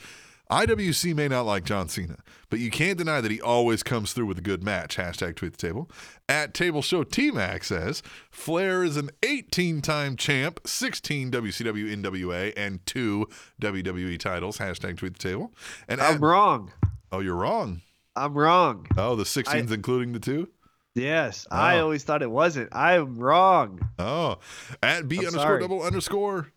IWC 0.51 1.15
may 1.15 1.27
not 1.27 1.45
like 1.45 1.65
John 1.65 1.89
Cena, 1.89 2.17
but 2.49 2.59
you 2.59 2.71
can't 2.71 2.97
deny 2.97 3.19
that 3.21 3.31
he 3.31 3.41
always 3.41 3.83
comes 3.83 4.13
through 4.13 4.27
with 4.27 4.37
a 4.37 4.41
good 4.41 4.63
match. 4.63 4.95
Hashtag 4.97 5.35
tweet 5.35 5.57
the 5.57 5.67
table. 5.67 5.89
At 6.29 6.53
Table 6.53 6.81
Show 6.81 7.03
T 7.03 7.31
Mac 7.31 7.63
says 7.63 8.01
Flair 8.31 8.83
is 8.83 8.95
an 8.97 9.09
18 9.23 9.81
time 9.81 10.15
champ, 10.15 10.59
16 10.65 11.31
WCW 11.31 12.01
NWA, 12.01 12.53
and 12.55 12.85
two 12.85 13.27
WWE 13.61 14.17
titles. 14.19 14.57
Hashtag 14.59 14.97
tweet 14.97 15.17
the 15.17 15.29
table. 15.29 15.53
And 15.87 15.99
I'm 16.01 16.19
wrong. 16.23 16.71
oh, 17.11 17.19
you're 17.19 17.35
wrong. 17.35 17.81
I'm 18.15 18.33
wrong. 18.33 18.87
Oh, 18.97 19.15
the 19.15 19.23
16s 19.25 19.71
including 19.71 20.13
the 20.13 20.19
two? 20.19 20.49
Yes. 20.95 21.45
Oh. 21.51 21.55
I 21.55 21.77
Oh. 21.77 21.83
always 21.83 22.03
thought 22.03 22.23
it 22.23 22.31
wasn't. 22.31 22.73
I'm 22.75 23.19
wrong. 23.19 23.79
Oh, 23.99 24.39
at 24.81 25.07
B 25.07 25.17
I'm 25.17 25.25
underscore 25.27 25.41
sorry. 25.43 25.61
double 25.61 25.83
underscore 25.83 26.51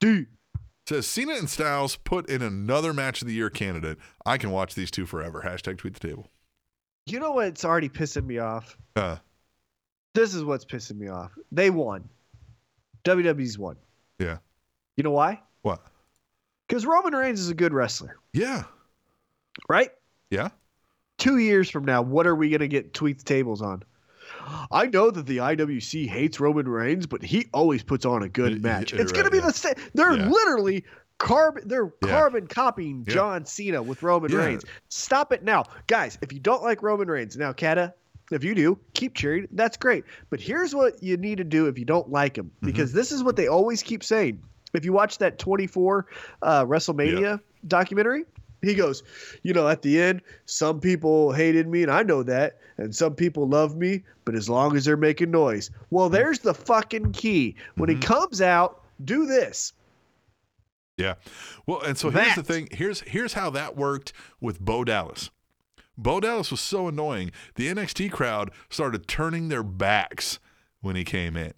Dude. 0.00 0.26
Says 0.86 1.06
Cena 1.06 1.34
and 1.34 1.48
Styles 1.48 1.96
put 1.96 2.28
in 2.28 2.42
another 2.42 2.92
match 2.92 3.22
of 3.22 3.28
the 3.28 3.34
year 3.34 3.50
candidate. 3.50 3.98
I 4.26 4.38
can 4.38 4.50
watch 4.50 4.74
these 4.74 4.90
two 4.90 5.06
forever. 5.06 5.42
Hashtag 5.44 5.78
tweet 5.78 5.94
the 5.94 6.06
table. 6.08 6.28
You 7.06 7.20
know 7.20 7.32
what's 7.32 7.64
already 7.64 7.88
pissing 7.88 8.24
me 8.26 8.38
off? 8.38 8.76
Uh, 8.96 9.16
This 10.14 10.34
is 10.34 10.44
what's 10.44 10.64
pissing 10.64 10.96
me 10.98 11.08
off. 11.08 11.32
They 11.52 11.70
won. 11.70 12.08
WWE's 13.04 13.58
won. 13.58 13.76
yeah. 14.18 14.38
You 14.96 15.02
know 15.02 15.10
why? 15.10 15.42
What? 15.62 15.80
Because 16.68 16.86
Roman 16.86 17.14
Reigns 17.14 17.40
is 17.40 17.50
a 17.50 17.54
good 17.54 17.74
wrestler, 17.74 18.16
Yeah. 18.32 18.62
right? 19.68 19.90
Yeah. 20.30 20.48
Two 21.18 21.38
years 21.38 21.68
from 21.68 21.84
now, 21.84 22.00
what 22.00 22.26
are 22.26 22.34
we 22.34 22.48
going 22.48 22.60
to 22.60 22.68
get 22.68 22.94
tweet 22.94 23.18
the 23.18 23.24
tables 23.24 23.60
on? 23.60 23.82
I 24.70 24.86
know 24.86 25.10
that 25.10 25.26
the 25.26 25.38
IWC 25.38 26.06
hates 26.08 26.40
Roman 26.40 26.68
Reigns, 26.68 27.06
but 27.06 27.22
he 27.22 27.46
always 27.52 27.82
puts 27.82 28.04
on 28.04 28.22
a 28.22 28.28
good 28.28 28.62
match. 28.62 28.92
it's 28.92 29.12
going 29.12 29.24
to 29.24 29.30
be 29.30 29.38
yeah. 29.38 29.46
the 29.46 29.52
same. 29.52 29.74
They're 29.94 30.16
Yeah. 30.16 30.28
literally 30.28 30.84
carbon. 31.18 31.62
They're 31.66 31.92
Yeah. 32.02 32.08
carbon 32.10 32.46
copying. 32.46 33.04
John 33.06 33.44
Cena 33.46 33.82
with 33.82 34.02
Roman. 34.02 34.32
Reigns. 34.34 34.64
Stop 34.88 35.32
it 35.32 35.42
now, 35.42 35.64
guys. 35.86 36.18
If 36.22 36.32
you 36.32 36.40
don't 36.40 36.62
like 36.62 36.82
Roman 36.82 37.08
Reigns, 37.08 37.36
now 37.36 37.52
Kata, 37.52 37.94
if 38.30 38.42
you 38.42 38.54
do, 38.54 38.78
keep 38.94 39.14
cheering. 39.14 39.46
That's 39.52 39.76
great. 39.76 40.04
But 40.30 40.40
here's 40.40 40.74
what 40.74 41.02
you 41.02 41.16
need 41.16 41.38
to 41.38 41.44
do 41.44 41.66
if 41.66 41.78
you 41.78 41.84
don't 41.84 42.10
like 42.10 42.36
him, 42.36 42.46
Mm-hmm. 42.46 42.66
because 42.66 42.92
this 42.92 43.12
is 43.12 43.22
what 43.22 43.36
they 43.36 43.46
always 43.48 43.82
keep 43.82 44.02
saying. 44.02 44.42
If 44.72 44.84
you 44.84 44.92
watch 44.92 45.18
that 45.18 45.38
24 45.38 46.06
uh, 46.42 46.64
WrestleMania 46.64 47.40
documentary, 47.68 48.24
he 48.68 48.74
goes, 48.74 49.02
you 49.42 49.52
know, 49.52 49.68
at 49.68 49.82
the 49.82 50.00
end, 50.00 50.22
some 50.46 50.80
people 50.80 51.32
hated 51.32 51.68
me, 51.68 51.82
and 51.82 51.90
I 51.90 52.02
know 52.02 52.22
that, 52.22 52.58
and 52.76 52.94
some 52.94 53.14
people 53.14 53.48
love 53.48 53.76
me, 53.76 54.02
but 54.24 54.34
as 54.34 54.48
long 54.48 54.76
as 54.76 54.84
they're 54.84 54.96
making 54.96 55.30
noise. 55.30 55.70
Well, 55.90 56.06
mm-hmm. 56.06 56.14
there's 56.14 56.40
the 56.40 56.54
fucking 56.54 57.12
key. 57.12 57.56
When 57.76 57.88
he 57.88 57.96
mm-hmm. 57.96 58.12
comes 58.12 58.40
out, 58.40 58.82
do 59.04 59.26
this. 59.26 59.72
Yeah. 60.96 61.14
Well, 61.66 61.80
and 61.82 61.98
so 61.98 62.10
here's 62.10 62.36
the 62.36 62.42
thing. 62.42 62.68
Here's 62.70 63.00
here's 63.00 63.32
how 63.32 63.50
that 63.50 63.76
worked 63.76 64.12
with 64.40 64.60
Bo 64.60 64.84
Dallas. 64.84 65.30
Bo 65.96 66.20
Dallas 66.20 66.50
was 66.50 66.60
so 66.60 66.88
annoying. 66.88 67.32
The 67.56 67.68
NXT 67.68 68.12
crowd 68.12 68.50
started 68.68 69.08
turning 69.08 69.48
their 69.48 69.62
backs 69.62 70.38
when 70.80 70.96
he 70.96 71.04
came 71.04 71.36
in. 71.36 71.54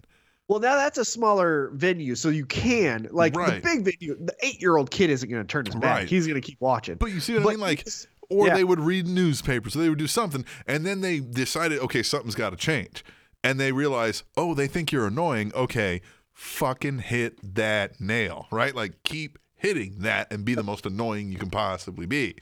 Well, 0.47 0.59
now 0.59 0.75
that's 0.75 0.97
a 0.97 1.05
smaller 1.05 1.71
venue, 1.73 2.15
so 2.15 2.29
you 2.29 2.45
can 2.45 3.07
like 3.11 3.35
Right. 3.35 3.61
the 3.61 3.61
big 3.61 3.83
venue. 3.99 4.15
The 4.19 4.33
eight-year-old 4.41 4.89
kid 4.91 5.09
isn't 5.09 5.29
going 5.29 5.41
to 5.43 5.47
turn 5.47 5.65
his 5.65 5.75
back; 5.75 5.97
Right. 5.99 6.07
he's 6.07 6.25
going 6.25 6.39
to 6.41 6.45
keep 6.45 6.61
watching. 6.61 6.95
But 6.95 7.11
you 7.11 7.19
see 7.19 7.33
what 7.33 7.41
I 7.41 7.43
But 7.43 7.49
mean? 7.51 7.59
Like, 7.59 7.87
or 8.29 8.47
yeah. 8.47 8.55
they 8.55 8.63
would 8.63 8.79
read 8.79 9.07
newspapers, 9.07 9.75
or 9.75 9.79
they 9.79 9.89
would 9.89 9.99
do 9.99 10.07
something, 10.07 10.45
and 10.65 10.85
then 10.85 11.01
they 11.01 11.19
decided, 11.19 11.79
okay, 11.79 12.01
something's 12.03 12.35
got 12.35 12.51
to 12.51 12.55
change, 12.57 13.03
and 13.43 13.59
they 13.59 13.71
realize, 13.71 14.23
oh, 14.37 14.53
they 14.53 14.67
think 14.67 14.91
you're 14.91 15.07
annoying. 15.07 15.51
Okay, 15.53 16.01
fucking 16.33 16.99
hit 16.99 17.39
that 17.55 17.99
nail, 17.99 18.47
right? 18.51 18.73
Like, 18.75 19.03
keep 19.03 19.37
hitting 19.55 19.99
that 19.99 20.31
and 20.31 20.45
be 20.45 20.55
the 20.55 20.63
most 20.63 20.85
annoying 20.85 21.31
you 21.31 21.37
can 21.39 21.49
possibly 21.49 22.05
be. 22.05 22.35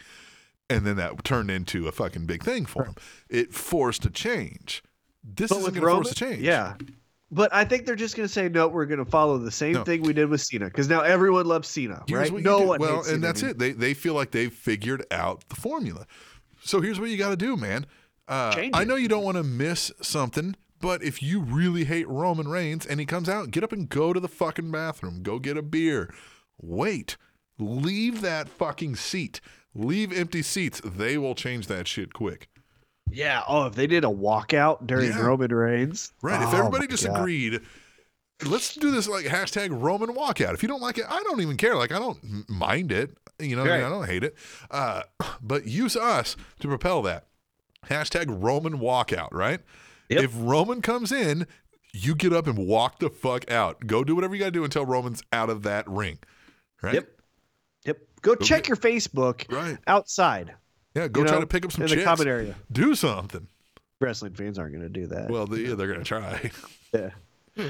And 0.70 0.86
then 0.86 0.96
that 0.98 1.24
turned 1.24 1.50
into 1.50 1.88
a 1.88 1.92
fucking 1.92 2.26
big 2.26 2.44
thing 2.44 2.66
for 2.66 2.84
him. 2.86 2.96
It 3.30 3.54
forced 3.54 4.04
a 4.06 4.10
change. 4.10 4.84
This 5.24 5.50
with 5.52 5.62
going 5.62 5.74
to 5.76 5.82
force 5.82 6.12
a 6.12 6.16
change. 6.16 6.40
yeah. 6.42 6.76
But 7.32 7.54
I 7.54 7.66
think 7.66 7.86
they're 7.86 7.96
just 7.96 8.16
going 8.16 8.28
to 8.28 8.32
say 8.34 8.48
no. 8.50 8.68
We're 8.68 8.86
going 8.86 9.04
to 9.04 9.10
follow 9.10 9.38
the 9.38 9.52
same 9.52 9.74
No. 9.74 9.84
thing 9.84 10.04
we 10.04 10.14
did 10.14 10.30
with 10.30 10.42
Cena 10.42 10.66
because 10.66 10.88
now 10.88 11.02
everyone 11.02 11.46
loves 11.48 11.68
Cena, 11.68 12.04
Here's 12.08 12.30
right? 12.32 12.42
No 12.44 12.60
do. 12.60 12.68
one. 12.68 12.80
Well, 12.80 12.98
and 12.98 13.06
Cena 13.06 13.20
that's 13.20 13.44
it. 13.44 13.58
They 13.58 13.72
they 13.72 13.94
feel 13.94 14.14
like 14.14 14.32
they've 14.32 14.54
figured 14.54 15.06
out 15.12 15.48
the 15.50 15.56
formula. 15.56 16.06
So 16.64 16.82
here's 16.82 17.00
what 17.00 17.10
you 17.10 17.18
got 17.18 17.30
to 17.32 17.36
do, 17.36 17.58
man. 17.58 17.86
Uh, 18.28 18.70
I 18.74 18.84
know 18.86 18.96
you 18.96 19.08
don't 19.08 19.24
want 19.24 19.38
to 19.38 19.44
miss 19.44 19.92
something, 20.02 20.56
but 20.82 21.04
if 21.04 21.22
you 21.22 21.42
really 21.42 21.84
hate 21.84 22.08
Roman 22.08 22.48
Reigns 22.48 22.86
and 22.86 23.00
he 23.00 23.06
comes 23.06 23.30
out, 23.30 23.52
get 23.52 23.64
up 23.64 23.72
and 23.72 23.88
go 23.90 24.14
to 24.14 24.20
the 24.20 24.28
fucking 24.28 24.72
bathroom. 24.72 25.22
Go 25.22 25.38
get 25.40 25.58
a 25.58 25.62
beer. 25.62 26.14
Wait. 26.62 27.18
Leave 27.60 28.22
that 28.22 28.50
fucking 28.50 28.96
seat. 28.96 29.42
Leave 29.76 30.12
empty 30.12 30.42
seats. 30.42 30.82
They 30.84 31.18
will 31.18 31.36
change 31.36 31.68
that 31.68 31.88
shit 31.88 32.14
quick. 32.14 32.50
Yeah. 33.10 33.44
Oh, 33.48 33.66
if 33.68 33.76
they 33.76 33.88
did 33.88 34.04
a 34.04 34.08
walkout 34.08 34.86
during 34.88 35.10
Yeah. 35.12 35.22
Roman 35.22 35.54
Reigns, 35.54 36.12
Right. 36.22 36.42
if 36.42 36.54
Oh, 36.54 36.58
everybody 36.58 36.84
my 36.86 36.92
just 36.92 37.06
God. 37.06 37.18
agreed, 37.20 37.62
let's 38.46 38.76
do 38.76 38.92
this 38.92 39.08
like 39.08 39.26
hashtag 39.26 39.70
Roman 39.72 40.10
walkout. 40.10 40.54
If 40.54 40.62
you 40.64 40.68
don't 40.70 40.82
like 40.82 40.98
it, 40.98 41.06
I 41.08 41.22
don't 41.24 41.42
even 41.42 41.58
care. 41.58 41.76
Like 41.76 41.92
I 41.92 42.00
don't 42.00 42.50
mind 42.50 42.92
it. 42.92 43.16
You 43.40 43.56
know, 43.56 43.64
what 43.64 43.72
I, 43.72 43.78
mean? 43.78 43.86
I 43.86 43.90
don't 43.90 44.06
hate 44.08 44.24
it. 44.24 44.36
Uh, 44.72 45.02
but 45.42 45.66
use 45.68 45.96
us 45.98 46.36
to 46.62 46.68
propel 46.68 47.02
that. 47.04 47.28
Hashtag 47.88 48.26
Roman 48.30 48.80
walkout, 48.80 49.30
right? 49.32 49.60
Yep. 50.10 50.24
If 50.24 50.32
Roman 50.36 50.82
comes 50.82 51.12
in, 51.12 51.46
you 51.94 52.16
get 52.16 52.34
up 52.34 52.48
and 52.48 52.58
walk 52.58 53.00
the 53.00 53.10
fuck 53.10 53.50
out. 53.52 53.86
Go 53.88 54.04
do 54.04 54.16
whatever 54.16 54.36
you 54.36 54.40
got 54.40 54.46
to 54.48 54.52
do 54.52 54.64
until 54.64 54.86
Roman's 54.86 55.22
out 55.34 55.50
of 55.50 55.64
that 55.64 55.88
ring. 55.90 56.20
Right? 56.82 56.96
Yep. 56.96 57.10
Yep. 57.86 57.98
Go 58.22 58.36
check 58.36 58.64
get- 58.64 58.68
your 58.70 58.78
Facebook 58.78 59.52
Right. 59.52 59.78
outside. 59.88 60.56
Yeah. 60.96 61.08
Go 61.10 61.22
you 61.22 61.28
try 61.28 61.40
to 61.40 61.46
pick 61.48 61.66
up 61.66 61.72
some 61.72 61.84
in 61.84 61.88
chicks. 61.90 62.02
the 62.02 62.06
comment 62.06 62.30
area. 62.30 62.56
Do 62.72 62.96
something. 62.96 63.48
Wrestling 64.02 64.34
fans 64.34 64.58
aren't 64.60 64.74
going 64.74 64.84
to 64.84 64.90
do 64.90 65.08
that. 65.08 65.30
Well, 65.30 65.46
they, 65.48 65.64
they're 65.64 65.88
going 65.88 66.00
to 66.00 66.04
try. 66.06 66.52
yeah. 66.94 67.10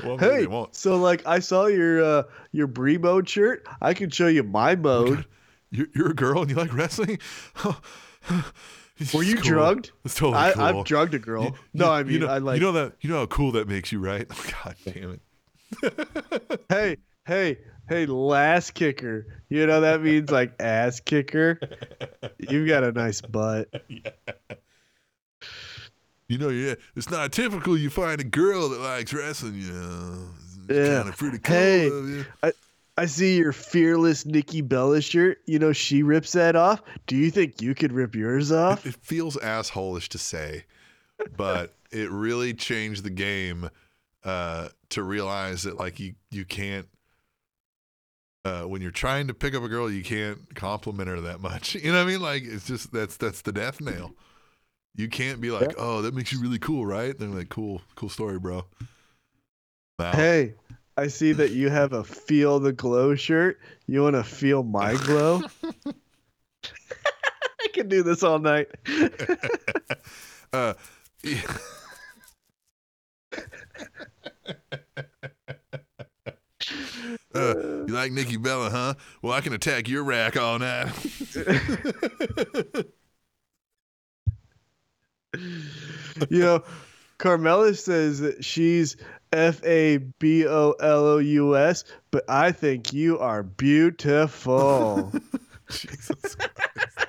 well, 0.03 0.17
maybe 0.17 0.25
Hey, 0.33 0.39
they 0.41 0.47
won't. 0.47 0.75
so 0.75 0.97
like 0.97 1.25
I 1.27 1.39
saw 1.39 1.67
your 1.67 2.03
uh 2.03 2.23
your 2.51 2.67
Brie 2.67 2.97
mode 2.97 3.27
shirt. 3.29 3.67
I 3.81 3.93
can 3.93 4.09
show 4.09 4.27
you 4.27 4.41
my 4.43 4.75
mode. 4.75 5.25
You're, 5.71 5.87
you're 5.95 6.11
a 6.11 6.15
girl 6.15 6.41
and 6.41 6.49
you 6.49 6.55
like 6.55 6.73
wrestling? 6.73 7.19
Were 9.13 9.23
you 9.23 9.35
cool. 9.35 9.43
drugged? 9.43 9.91
It's 10.05 10.15
totally 10.15 10.41
I, 10.41 10.53
cool. 10.53 10.63
I've 10.63 10.85
drugged 10.85 11.13
a 11.13 11.19
girl. 11.19 11.43
You- 11.43 11.53
no, 11.73 11.85
you- 11.85 11.91
I 11.91 12.03
mean 12.03 12.13
you 12.13 12.19
know, 12.19 12.27
I 12.27 12.37
like. 12.37 12.59
you 12.59 12.65
know 12.65 12.71
that 12.71 12.93
you 13.01 13.09
know 13.09 13.19
how 13.19 13.25
cool 13.27 13.51
that 13.53 13.67
makes 13.67 13.91
you, 13.91 13.99
right? 13.99 14.27
God 14.63 14.75
damn 14.85 15.19
it! 15.83 16.59
hey, 16.69 16.97
hey, 17.25 17.57
hey, 17.87 18.05
last 18.05 18.73
kicker. 18.73 19.41
You 19.49 19.65
know 19.67 19.81
that 19.81 20.01
means 20.01 20.31
like 20.31 20.53
ass 20.59 20.99
kicker. 20.99 21.59
You've 22.39 22.67
got 22.67 22.83
a 22.83 22.91
nice 22.91 23.21
butt. 23.21 23.69
You 26.27 26.39
know, 26.39 26.49
yeah, 26.49 26.73
it's 26.95 27.11
not 27.11 27.31
typical. 27.31 27.77
You 27.77 27.91
find 27.91 28.19
a 28.19 28.23
girl 28.23 28.69
that 28.69 28.79
likes 28.79 29.13
wrestling. 29.13 29.55
You 29.55 29.71
know, 29.73 30.27
it's 30.67 30.75
Yeah. 30.89 30.97
kind 30.97 31.09
of 31.09 31.17
pretty 31.17 31.37
cool. 31.37 31.55
Hey. 31.55 31.85
you. 31.85 32.25
I 32.97 33.05
see 33.05 33.37
your 33.37 33.51
fearless 33.51 34.25
Nikki 34.25 34.61
Bella 34.61 35.01
shirt. 35.01 35.37
You 35.45 35.59
know 35.59 35.71
she 35.71 36.01
rips 36.01 36.31
that 36.31 36.55
off. 36.55 36.81
Do 37.05 37.15
you 37.15 37.29
think 37.29 37.61
you 37.61 37.75
could 37.75 37.91
rip 37.91 38.15
yours 38.15 38.51
off? 38.51 38.85
It 38.87 38.95
feels 39.01 39.35
assholish 39.37 40.07
to 40.09 40.17
say, 40.17 40.65
but 41.37 41.73
it 41.91 42.09
really 42.09 42.53
changed 42.55 43.03
the 43.03 43.09
game 43.11 43.69
uh, 44.23 44.69
to 44.89 45.03
realize 45.03 45.61
that 45.63 45.77
like 45.77 45.99
you 45.99 46.15
you 46.31 46.43
can't 46.45 46.87
uh, 48.45 48.61
when 48.61 48.81
you're 48.81 48.91
trying 48.91 49.27
to 49.27 49.33
pick 49.33 49.55
up 49.55 49.63
a 49.63 49.67
girl, 49.67 49.91
you 49.91 50.03
can't 50.03 50.53
compliment 50.55 51.09
her 51.09 51.19
that 51.21 51.41
much. 51.41 51.75
You 51.85 51.91
know 51.91 51.97
what 51.97 52.09
I 52.09 52.11
mean? 52.11 52.21
Like 52.21 52.43
it's 52.43 52.65
just 52.65 52.91
that's 52.93 53.17
that's 53.17 53.41
the 53.41 53.51
death 53.51 53.81
nail. 53.81 54.13
You 54.95 55.09
can't 55.09 55.41
be 55.41 55.51
like, 55.51 55.73
oh, 55.77 56.01
that 56.03 56.15
makes 56.15 56.31
you 56.31 56.41
really 56.41 56.57
cool, 56.57 56.85
right? 56.85 57.17
They're 57.17 57.27
like, 57.27 57.49
cool, 57.49 57.81
cool 57.95 58.09
story, 58.09 58.39
bro. 58.39 58.65
Wow. 59.99 60.13
Hey, 60.13 60.53
I 60.97 61.07
see 61.07 61.33
that 61.33 61.51
you 61.51 61.69
have 61.69 61.93
a 61.93 62.03
feel 62.03 62.59
the 62.59 62.71
glow 62.71 63.15
shirt. 63.15 63.59
You 63.87 64.03
want 64.03 64.15
to 64.15 64.23
feel 64.23 64.63
my 64.63 64.95
glow? 65.05 65.41
I 66.63 67.67
can 67.73 67.89
do 67.89 68.03
this 68.03 68.23
all 68.23 68.39
night. 68.39 68.69
Uh, 70.53 70.73
yeah. 71.23 71.41
You 77.35 77.87
like 77.87 78.11
Nikki 78.11 78.37
Bella, 78.37 78.69
huh? 78.69 78.93
Well, 79.21 79.33
I 79.33 79.41
can 79.41 79.53
attack 79.53 79.87
your 79.89 80.03
rack 80.03 80.37
all 80.37 80.59
night. 80.59 80.91
you 86.29 86.39
know, 86.39 86.63
Carmella 87.19 87.77
says 87.77 88.19
that 88.21 88.43
she's 88.43 88.97
F 89.31 89.63
A 89.63 89.97
B 89.97 90.47
O 90.47 90.75
L 90.79 91.05
O 91.05 91.17
U 91.17 91.57
S, 91.57 91.83
but 92.11 92.23
I 92.29 92.51
think 92.51 92.93
you 92.93 93.19
are 93.19 93.43
beautiful. 93.43 95.11
Jesus. 95.69 96.35
Christ. 96.35 97.07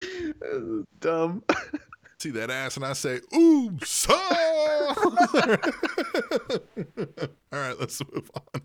Dumb. 1.00 1.42
See 2.20 2.30
that 2.30 2.50
ass, 2.50 2.74
and 2.76 2.84
I 2.84 2.94
say, 2.94 3.20
"Ooh, 3.32 3.78
so." 3.84 4.12
all 4.12 4.90
right, 7.52 7.78
let's 7.78 8.02
move 8.12 8.28
on. 8.34 8.62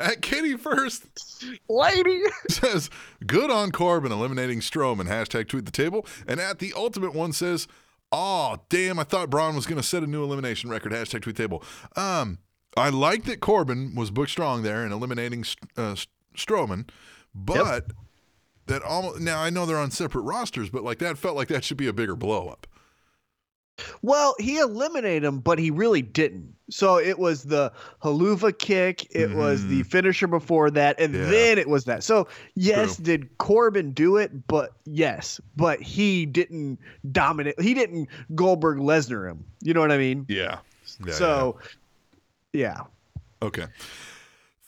At 0.00 0.22
Kitty 0.22 0.56
first 0.56 1.04
Lady. 1.68 2.22
says, 2.48 2.88
"Good 3.26 3.50
on 3.50 3.70
Corbin 3.70 4.12
eliminating 4.12 4.60
Strowman." 4.60 5.08
Hashtag 5.08 5.46
tweet 5.48 5.66
the 5.66 5.72
table. 5.72 6.06
And 6.26 6.40
at 6.40 6.58
the 6.58 6.72
ultimate 6.74 7.14
one 7.14 7.34
says, 7.34 7.68
"Oh 8.12 8.60
damn, 8.70 8.98
I 8.98 9.04
thought 9.04 9.28
Braun 9.28 9.54
was 9.54 9.66
going 9.66 9.80
to 9.80 9.86
set 9.86 10.02
a 10.02 10.06
new 10.06 10.24
elimination 10.24 10.70
record." 10.70 10.92
Hashtag 10.92 11.20
tweet 11.20 11.36
the 11.36 11.42
table. 11.42 11.62
Um, 11.96 12.38
I 12.78 12.88
like 12.88 13.24
that 13.24 13.40
Corbin 13.40 13.94
was 13.94 14.10
booked 14.10 14.30
strong 14.30 14.62
there 14.62 14.86
in 14.86 14.92
eliminating 14.92 15.44
uh, 15.76 15.96
Strowman, 16.34 16.88
but 17.34 17.90
that 18.68 18.82
almost 18.82 19.20
now 19.20 19.42
I 19.42 19.50
know 19.50 19.66
they're 19.66 19.76
on 19.76 19.90
separate 19.90 20.22
rosters, 20.22 20.70
but 20.70 20.82
like 20.82 20.98
that 21.00 21.18
felt 21.18 21.36
like 21.36 21.48
that 21.48 21.62
should 21.62 21.76
be 21.76 21.88
a 21.88 21.92
bigger 21.92 22.16
blow 22.16 22.48
up. 22.48 22.66
Well, 24.02 24.34
he 24.38 24.58
eliminated 24.58 25.24
him, 25.24 25.40
but 25.40 25.58
he 25.58 25.70
really 25.70 26.02
didn't. 26.02 26.54
So 26.70 26.98
it 26.98 27.18
was 27.18 27.44
the 27.44 27.72
Helluva 28.02 28.58
kick, 28.58 29.06
it 29.14 29.30
was 29.36 29.64
the 29.66 29.82
finisher 29.84 30.26
before 30.26 30.70
that, 30.72 30.98
and 30.98 31.14
Mm-hmm. 31.14 31.24
Yeah. 31.24 31.30
then 31.30 31.58
it 31.58 31.68
was 31.68 31.84
that. 31.84 32.02
So 32.02 32.26
yes, 32.54 32.96
True. 32.96 33.04
did 33.04 33.38
Corbin 33.38 33.92
do 33.92 34.16
it? 34.16 34.46
But 34.48 34.72
yes, 34.84 35.40
but 35.56 35.80
he 35.80 36.26
didn't 36.26 36.78
dominate. 37.12 37.60
He 37.60 37.72
didn't 37.74 38.08
Goldberg 38.34 38.78
Lesnar 38.78 39.30
him. 39.30 39.44
You 39.62 39.74
know 39.74 39.80
what 39.80 39.92
I 39.92 39.98
mean? 39.98 40.26
Yeah. 40.28 40.58
yeah 41.06 41.12
so, 41.12 41.58
yeah. 42.52 42.80
Okay. 43.42 43.66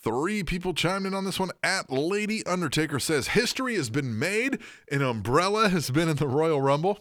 Three 0.04 0.44
people 0.44 0.74
chimed 0.74 1.06
in 1.06 1.14
on 1.14 1.24
this 1.24 1.40
one. 1.40 1.50
At 1.64 1.90
Lady 1.90 2.46
Undertaker 2.46 3.00
says 3.00 3.28
history 3.28 3.74
has 3.74 3.90
been 3.90 4.18
made. 4.18 4.59
An 4.92 5.02
umbrella 5.02 5.68
has 5.68 5.90
been 5.90 6.09
in 6.09 6.16
the 6.16 6.28
Royal 6.28 6.61
Rumble. 6.61 7.00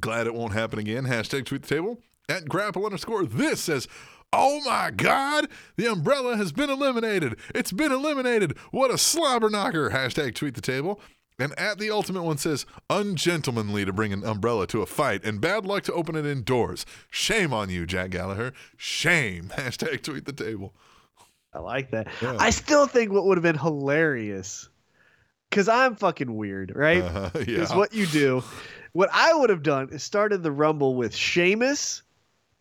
Glad 0.00 0.26
it 0.26 0.34
won't 0.34 0.52
happen 0.52 0.78
again. 0.78 1.04
Hashtag 1.04 1.46
tweet 1.46 1.62
the 1.62 1.74
table. 1.74 1.98
At 2.28 2.48
grapple 2.48 2.84
underscore 2.84 3.24
this 3.24 3.60
says, 3.60 3.86
Oh 4.32 4.60
my 4.64 4.90
God, 4.90 5.48
the 5.76 5.90
umbrella 5.90 6.36
has 6.36 6.50
been 6.52 6.68
eliminated. 6.68 7.36
It's 7.54 7.72
been 7.72 7.92
eliminated. 7.92 8.58
What 8.72 8.90
a 8.90 8.98
slobber 8.98 9.48
knocker. 9.48 9.90
Hashtag 9.90 10.34
tweet 10.34 10.54
the 10.54 10.60
table. 10.60 11.00
And 11.38 11.58
at 11.58 11.78
the 11.78 11.90
ultimate 11.90 12.22
one 12.22 12.38
says, 12.38 12.64
ungentlemanly 12.88 13.84
to 13.84 13.92
bring 13.92 14.12
an 14.12 14.24
umbrella 14.24 14.66
to 14.68 14.80
a 14.80 14.86
fight 14.86 15.22
and 15.24 15.40
bad 15.40 15.66
luck 15.66 15.82
to 15.84 15.92
open 15.92 16.16
it 16.16 16.24
indoors. 16.24 16.86
Shame 17.10 17.52
on 17.52 17.68
you, 17.68 17.86
Jack 17.86 18.10
Gallagher. 18.10 18.52
Shame. 18.76 19.48
Hashtag 19.56 20.02
tweet 20.02 20.24
the 20.24 20.32
table. 20.32 20.74
I 21.52 21.58
like 21.60 21.90
that. 21.92 22.08
Yeah. 22.20 22.36
I 22.38 22.50
still 22.50 22.86
think 22.86 23.12
what 23.12 23.24
would 23.26 23.38
have 23.38 23.42
been 23.42 23.58
hilarious, 23.58 24.68
because 25.48 25.68
I'm 25.68 25.96
fucking 25.96 26.34
weird, 26.34 26.72
right? 26.74 27.02
Uh, 27.04 27.30
Is 27.34 27.72
what 27.74 27.94
you 27.94 28.06
do. 28.06 28.42
What 28.96 29.10
I 29.12 29.34
would 29.34 29.50
have 29.50 29.62
done 29.62 29.90
is 29.90 30.02
started 30.02 30.42
the 30.42 30.50
Rumble 30.50 30.94
with 30.94 31.14
Sheamus 31.14 32.02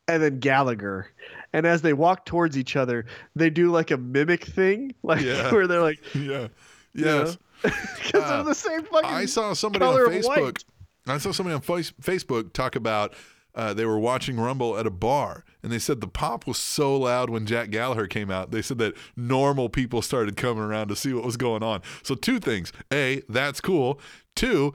and 0.09 0.21
then 0.21 0.39
Gallagher. 0.39 1.07
And 1.53 1.65
as 1.65 1.81
they 1.81 1.93
walk 1.93 2.25
towards 2.25 2.57
each 2.57 2.75
other, 2.75 3.05
they 3.38 3.49
do 3.49 3.71
like 3.71 3.89
a 3.89 3.95
mimic 3.95 4.43
thing, 4.43 4.93
like 5.03 5.21
Yeah. 5.21 5.49
where 5.53 5.65
they're 5.65 5.81
like, 5.81 5.99
yeah. 6.13 6.49
you 6.93 7.05
know? 7.05 7.33
Because 7.63 8.21
Uh, 8.21 8.29
they're 8.29 8.43
the 8.43 8.53
same 8.53 8.83
fucking. 8.83 9.09
I 9.09 9.25
saw 9.27 9.53
somebody 9.53 9.86
on 9.86 9.95
Facebook. 9.95 10.61
I 11.07 11.17
saw 11.19 11.31
somebody 11.31 11.55
on 11.55 11.61
Facebook 11.61 12.51
talk 12.51 12.75
about 12.75 13.13
uh, 13.55 13.73
they 13.73 13.86
were 13.86 13.97
watching 13.97 14.38
Rumble 14.38 14.77
at 14.77 14.86
a 14.86 14.91
bar, 14.91 15.45
and 15.63 15.71
they 15.71 15.79
said 15.79 16.01
the 16.01 16.07
pop 16.09 16.45
was 16.45 16.57
so 16.57 16.97
loud 16.97 17.29
when 17.29 17.45
Jack 17.45 17.69
Gallagher 17.69 18.07
came 18.07 18.29
out. 18.29 18.51
They 18.51 18.61
said 18.61 18.77
that 18.79 18.93
normal 19.15 19.69
people 19.69 20.01
started 20.01 20.36
coming 20.36 20.61
around 20.63 20.89
to 20.89 20.97
see 20.97 21.13
what 21.13 21.23
was 21.23 21.38
going 21.38 21.63
on. 21.63 21.81
So 22.03 22.13
two 22.13 22.39
things: 22.39 22.73
a, 22.91 23.21
that's 23.29 23.61
cool. 23.61 24.01
Two, 24.36 24.73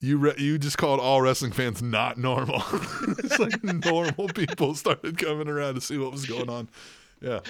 you 0.00 0.18
re- 0.18 0.34
you 0.38 0.58
just 0.58 0.78
called 0.78 1.00
all 1.00 1.20
wrestling 1.20 1.52
fans 1.52 1.82
not 1.82 2.18
normal. 2.18 2.62
it's 3.18 3.38
like 3.38 3.62
normal 3.64 4.28
people 4.28 4.74
started 4.74 5.18
coming 5.18 5.48
around 5.48 5.74
to 5.74 5.80
see 5.80 5.98
what 5.98 6.12
was 6.12 6.24
going 6.26 6.48
on. 6.48 6.68
Yeah, 7.20 7.40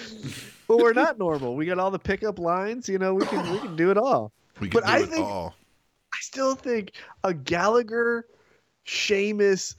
But 0.67 0.77
we're 0.77 0.93
not 0.93 1.19
normal. 1.19 1.55
We 1.55 1.67
got 1.67 1.77
all 1.77 1.91
the 1.91 1.99
pickup 1.99 2.39
lines. 2.39 2.89
You 2.89 2.97
know, 2.97 3.13
we 3.13 3.25
can 3.27 3.51
we 3.51 3.59
can 3.59 3.75
do 3.75 3.91
it 3.91 3.97
all. 3.97 4.31
we 4.59 4.67
can 4.69 4.81
But 4.81 4.87
do 4.87 4.91
I 4.93 4.99
it 5.01 5.09
think- 5.09 5.25
all. 5.25 5.53
I 6.11 6.17
still 6.21 6.55
think 6.55 6.93
a 7.23 7.33
Gallagher, 7.35 8.25
Sheamus, 8.83 9.75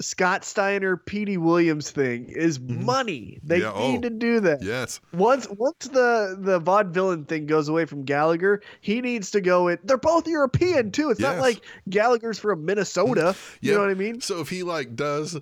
Scott 0.00 0.44
Steiner, 0.44 0.96
Petey 0.96 1.36
Williams 1.36 1.90
thing 1.90 2.26
is 2.28 2.58
money. 2.60 3.38
They 3.42 3.60
Mm-hmm. 3.60 3.78
Yeah, 3.80 3.88
need 3.90 3.98
oh. 3.98 4.08
to 4.08 4.10
do 4.10 4.40
that. 4.40 4.62
Yes. 4.62 5.00
Once 5.12 5.46
once 5.48 5.86
the 5.88 6.36
the 6.38 6.60
vaudevillain 6.60 7.28
thing 7.28 7.46
goes 7.46 7.68
away 7.68 7.84
from 7.84 8.04
Gallagher, 8.04 8.62
he 8.80 9.00
needs 9.00 9.30
to 9.32 9.40
go 9.40 9.68
in. 9.68 9.78
They're 9.84 9.96
both 9.98 10.26
European 10.26 10.90
too. 10.90 11.10
It's 11.10 11.20
not 11.20 11.38
like 11.38 11.60
Gallagher's 11.88 12.38
from 12.38 12.64
Minnesota. 12.64 13.34
You 13.60 13.70
Yep. 13.72 13.74
know 13.76 13.80
what 13.84 13.90
I 13.90 13.94
mean? 13.94 14.20
So 14.20 14.40
if 14.40 14.48
he 14.48 14.62
like 14.62 14.96
does 14.96 15.38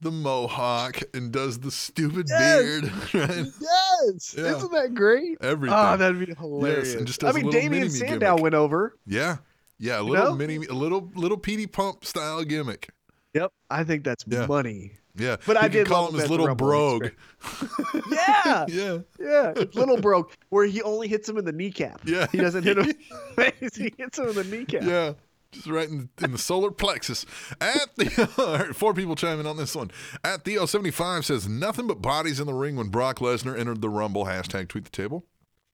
the 0.00 0.10
mohawk 0.10 1.00
and 1.14 1.32
does 1.32 1.58
the 1.60 1.70
stupid 1.70 2.26
Yes. 2.28 2.62
beard, 2.62 2.84
right? 3.14 3.46
Yes. 3.60 4.34
Yeah. 4.36 4.56
Isn't 4.56 4.72
that 4.72 4.94
great? 4.94 5.38
Everything. 5.40 5.76
Oh, 5.76 5.96
that'd 5.96 6.18
be 6.24 6.32
hilarious. 6.34 6.94
and 6.94 7.06
just 7.06 7.24
I 7.24 7.32
mean, 7.32 7.46
mini-me 7.48 7.88
Sandow 7.88 8.18
gimmick. 8.36 8.42
went 8.42 8.54
over. 8.54 8.96
yeah, 9.06 9.38
yeah, 9.78 10.00
a 10.00 10.02
little 10.02 10.26
know? 10.26 10.34
mini, 10.34 10.64
a 10.66 10.72
little 10.74 11.10
little 11.14 11.38
Petey 11.38 11.66
Pump 11.66 12.04
style 12.04 12.44
gimmick. 12.44 12.90
Yep. 13.36 13.52
I 13.70 13.84
think 13.84 14.04
that's 14.04 14.24
Yeah. 14.26 14.46
money. 14.46 14.92
Yeah, 15.18 15.36
But 15.46 15.56
He 15.56 15.62
I 15.64 15.68
did 15.68 15.86
call 15.86 16.08
him 16.08 16.18
his 16.20 16.28
little 16.28 16.54
brogue. 16.54 17.08
Yeah. 18.10 18.66
Yeah, 18.68 18.98
Yeah, 19.18 19.52
little 19.74 19.98
broke 20.00 20.36
where 20.50 20.66
he 20.66 20.82
only 20.82 21.08
hits 21.08 21.26
him 21.28 21.38
in 21.38 21.44
the 21.44 21.52
kneecap. 21.52 22.00
Yeah. 22.04 22.26
he 22.30 22.38
doesn't 22.38 22.64
hit 22.64 22.76
him. 22.78 22.84
in 22.90 22.96
the 23.36 23.52
face, 23.60 23.76
he 23.76 23.92
hits 23.96 24.18
him 24.18 24.28
in 24.28 24.34
the 24.34 24.44
kneecap. 24.44 24.82
yeah. 24.82 25.12
Just 25.52 25.68
right 25.68 25.88
in, 25.88 26.10
in 26.22 26.32
the 26.32 26.38
solar 26.38 26.70
plexus. 26.70 27.24
At 27.60 27.94
the 27.96 28.30
all 28.38 28.58
right, 28.58 28.76
four 28.76 28.92
people 28.92 29.14
chiming 29.16 29.46
on 29.46 29.56
this 29.56 29.74
one. 29.74 29.90
At 30.24 30.44
the 30.44 30.56
075 30.66 31.24
says 31.24 31.48
nothing 31.48 31.86
but 31.86 32.02
bodies 32.02 32.38
in 32.40 32.46
the 32.46 32.52
ring 32.54 32.76
when 32.76 32.88
Brock 32.88 33.20
Lesnar 33.20 33.58
entered 33.58 33.80
the 33.80 33.88
Rumble. 33.88 34.26
Hashtag 34.26 34.68
tweet 34.68 34.84
the 34.84 34.90
table. 34.90 35.24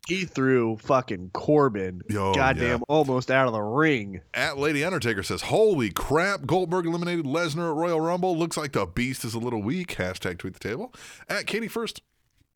He 0.09 0.25
threw 0.25 0.77
fucking 0.79 1.31
Corbin, 1.33 2.03
Yo, 2.09 2.35
goddamn, 2.35 2.79
yeah. 2.81 2.85
almost 2.89 3.31
out 3.31 3.47
of 3.47 3.53
the 3.53 3.61
ring. 3.63 4.21
At 4.35 4.59
Lady 4.59 4.83
Undertaker 4.85 5.23
says, 5.23 5.43
Holy 5.43 5.91
crap, 5.91 6.45
Goldberg 6.45 6.87
eliminated 6.87 7.25
Lesnar 7.25 7.71
at 7.71 7.77
Royal 7.77 8.01
Rumble. 8.01 8.37
Looks 8.37 8.57
like 8.57 8.73
the 8.73 8.85
beast 8.85 9.25
is 9.25 9.35
a 9.35 9.39
little 9.39 9.63
weak. 9.63 9.95
Hashtag 9.97 10.39
tweet 10.39 10.55
the 10.55 10.59
table. 10.69 10.93
At 11.29 11.47
Katie 11.47 11.69
First, 11.69 12.03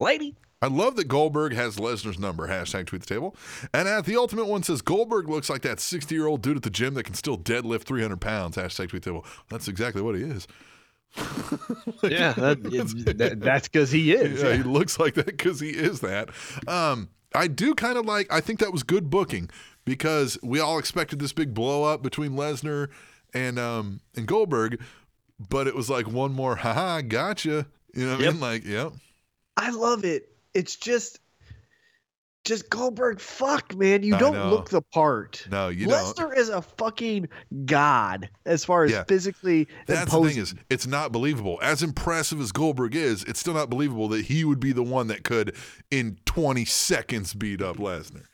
Lady, 0.01 0.35
I 0.61 0.67
love 0.67 0.97
that 0.97 1.07
Goldberg 1.07 1.53
has 1.55 1.77
Lesnar's 1.77 2.19
number. 2.19 2.49
Hashtag 2.49 2.87
tweet 2.87 3.03
the 3.03 3.15
table. 3.15 3.37
And 3.73 3.87
at 3.87 4.07
the 4.07 4.17
ultimate 4.17 4.47
one 4.47 4.65
says, 4.65 4.83
Goldberg 4.83 5.29
looks 5.29 5.49
like 5.49 5.63
that 5.63 5.79
60 5.79 6.13
year 6.15 6.27
old 6.27 6.43
dude 6.43 6.57
at 6.57 6.63
the 6.65 6.71
gym 6.71 6.95
that 6.95 7.05
can 7.05 7.15
still 7.15 7.39
deadlift 7.39 7.85
300 7.85 8.21
pounds. 8.21 8.57
Hashtag 8.57 8.89
tweet 8.89 9.03
the 9.05 9.11
table. 9.11 9.25
That's 9.51 9.69
exactly 9.69 10.03
what 10.03 10.17
he 10.17 10.23
is. 10.23 10.49
yeah, 12.03 12.33
that, 12.33 12.63
that- 13.19 13.37
that's 13.41 13.69
because 13.69 13.91
he 13.93 14.13
is. 14.13 14.43
Yeah, 14.43 14.57
he 14.57 14.63
looks 14.65 14.99
like 14.99 15.15
that 15.15 15.27
because 15.27 15.61
he 15.61 15.71
is 15.71 16.01
that. 16.01 16.31
Um, 16.67 17.09
I 17.37 17.47
do 17.49 17.75
kind 17.75 17.99
of 17.99 18.07
like. 18.07 18.27
I 18.33 18.41
think 18.41 18.59
that 18.61 18.73
was 18.73 18.83
good 18.83 19.11
booking 19.11 19.51
because 19.85 20.39
we 20.43 20.59
all 20.59 20.79
expected 20.79 21.19
this 21.19 21.33
big 21.33 21.55
blow 21.55 21.85
up 21.85 22.03
between 22.03 22.33
Lesnar 22.33 22.89
and 23.35 23.59
um 23.59 24.01
and 24.17 24.27
Goldberg, 24.27 24.81
but 25.51 25.67
it 25.67 25.75
was 25.75 25.91
like 25.91 26.09
one 26.09 26.33
more. 26.33 26.57
Haha, 26.57 27.03
gotcha. 27.03 27.67
You 27.95 28.07
know 28.07 28.13
what 28.13 28.21
I 28.21 28.25
Yep. 28.25 28.33
mean? 28.35 28.41
Like, 28.41 28.65
yep. 28.65 28.93
I 29.57 29.71
love 29.71 30.05
it. 30.05 30.29
It's 30.55 30.77
just, 30.77 31.19
just 32.47 32.71
Goldberg. 32.71 33.21
Fuck, 33.21 33.75
man, 33.77 34.03
you 34.03 34.15
I 34.15 34.19
don't 34.19 34.33
know. 34.33 34.49
look 34.51 34.71
the 34.71 34.81
part. 34.81 35.47
No, 35.51 35.69
you 35.69 35.87
don't. 35.87 36.17
Lesnar 36.17 36.35
is 36.35 36.49
a 36.49 36.63
fucking 36.63 37.29
god 37.67 38.31
as 38.47 38.65
far 38.65 38.85
as 38.85 38.93
Yeah. 38.93 39.05
physically. 39.05 39.69
That's 39.87 40.11
the 40.11 40.21
thing 40.23 40.39
is, 40.39 40.55
it's 40.71 40.87
not 40.87 41.13
believable. 41.13 41.59
As 41.61 41.83
impressive 41.83 42.41
as 42.41 42.53
Goldberg 42.53 42.95
is, 42.95 43.23
it's 43.25 43.39
still 43.41 43.53
not 43.55 43.69
believable 43.69 44.09
that 44.09 44.25
he 44.27 44.45
would 44.45 44.61
be 44.61 44.73
the 44.73 44.83
one 44.83 45.09
that 45.09 45.23
could, 45.25 45.55
in 45.91 46.17
20 46.25 46.65
seconds, 46.65 47.35
beat 47.35 47.61
up 47.61 47.77
Lesnar. 47.77 48.25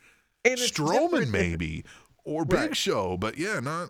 And 0.45 0.57
Strowman, 0.59 1.29
maybe, 1.29 1.83
or 2.23 2.45
Big 2.45 2.59
Right. 2.59 2.77
Show, 2.77 3.17
but 3.17 3.37
yeah, 3.37 3.59
not. 3.59 3.89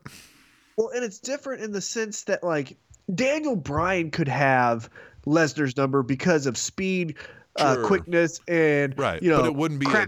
Well, 0.77 0.89
and 0.89 1.03
it's 1.03 1.19
different 1.19 1.61
in 1.63 1.71
the 1.71 1.81
sense 1.81 2.23
that 2.23 2.43
like 2.43 2.77
Daniel 3.13 3.55
Bryan 3.55 4.09
could 4.09 4.27
have 4.27 4.89
Lesnar's 5.27 5.77
number 5.77 6.01
because 6.03 6.45
of 6.47 6.57
speed, 6.57 7.15
uh, 7.57 7.75
Sure. 7.75 7.85
quickness, 7.85 8.39
and 8.47 8.97
Right, 8.97 9.21
you 9.21 9.29
know, 9.29 9.41
but 9.41 9.45
it 9.47 9.55
wouldn't 9.55 9.79
be 9.79 9.85
a- 9.87 10.07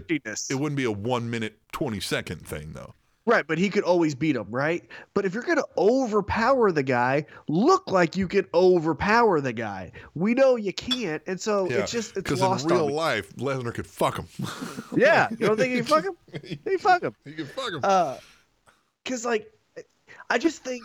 It 0.50 0.54
wouldn't 0.54 0.76
be 0.76 0.84
a 0.84 0.90
one 0.90 1.30
minute, 1.30 1.58
20 1.72 2.00
second 2.00 2.46
thing, 2.46 2.72
though. 2.72 2.94
right, 3.24 3.44
but 3.46 3.58
he 3.58 3.68
could 3.70 3.82
always 3.84 4.14
beat 4.14 4.36
him, 4.36 4.46
right? 4.50 4.84
But 5.14 5.24
if 5.24 5.34
you're 5.34 5.42
gonna 5.42 5.64
overpower 5.76 6.70
the 6.72 6.82
guy, 6.84 7.26
look 7.48 7.90
like 7.90 8.16
you 8.16 8.28
can 8.28 8.46
overpower 8.54 9.40
the 9.40 9.52
guy. 9.52 9.92
We 10.14 10.34
know 10.34 10.56
you 10.56 10.72
can't, 10.72 11.22
and 11.26 11.40
so 11.40 11.68
Yeah, 11.68 11.78
it's 11.78 11.92
just 11.92 12.10
it's 12.16 12.22
because 12.24 12.40
lost 12.40 12.66
in 12.70 12.72
real 12.76 12.90
life, 12.92 13.34
Lesnar 13.36 13.74
could 13.74 13.86
fuck 13.86 14.16
him. 14.18 14.28
Yeah, 14.96 15.28
you 15.30 15.46
don't 15.46 15.56
think 15.56 15.70
he 15.72 15.76
can 15.78 15.86
fuck 15.86 16.04
him? 16.04 16.16
He 16.64 16.76
fuck 16.78 17.02
him. 17.02 17.14
he 17.24 17.32
could 17.32 17.48
fuck 17.50 17.72
him. 17.72 17.80
Uh, 17.82 18.16
cause 19.04 19.24
like, 19.24 19.52
I 20.30 20.38
just 20.38 20.62
think 20.64 20.82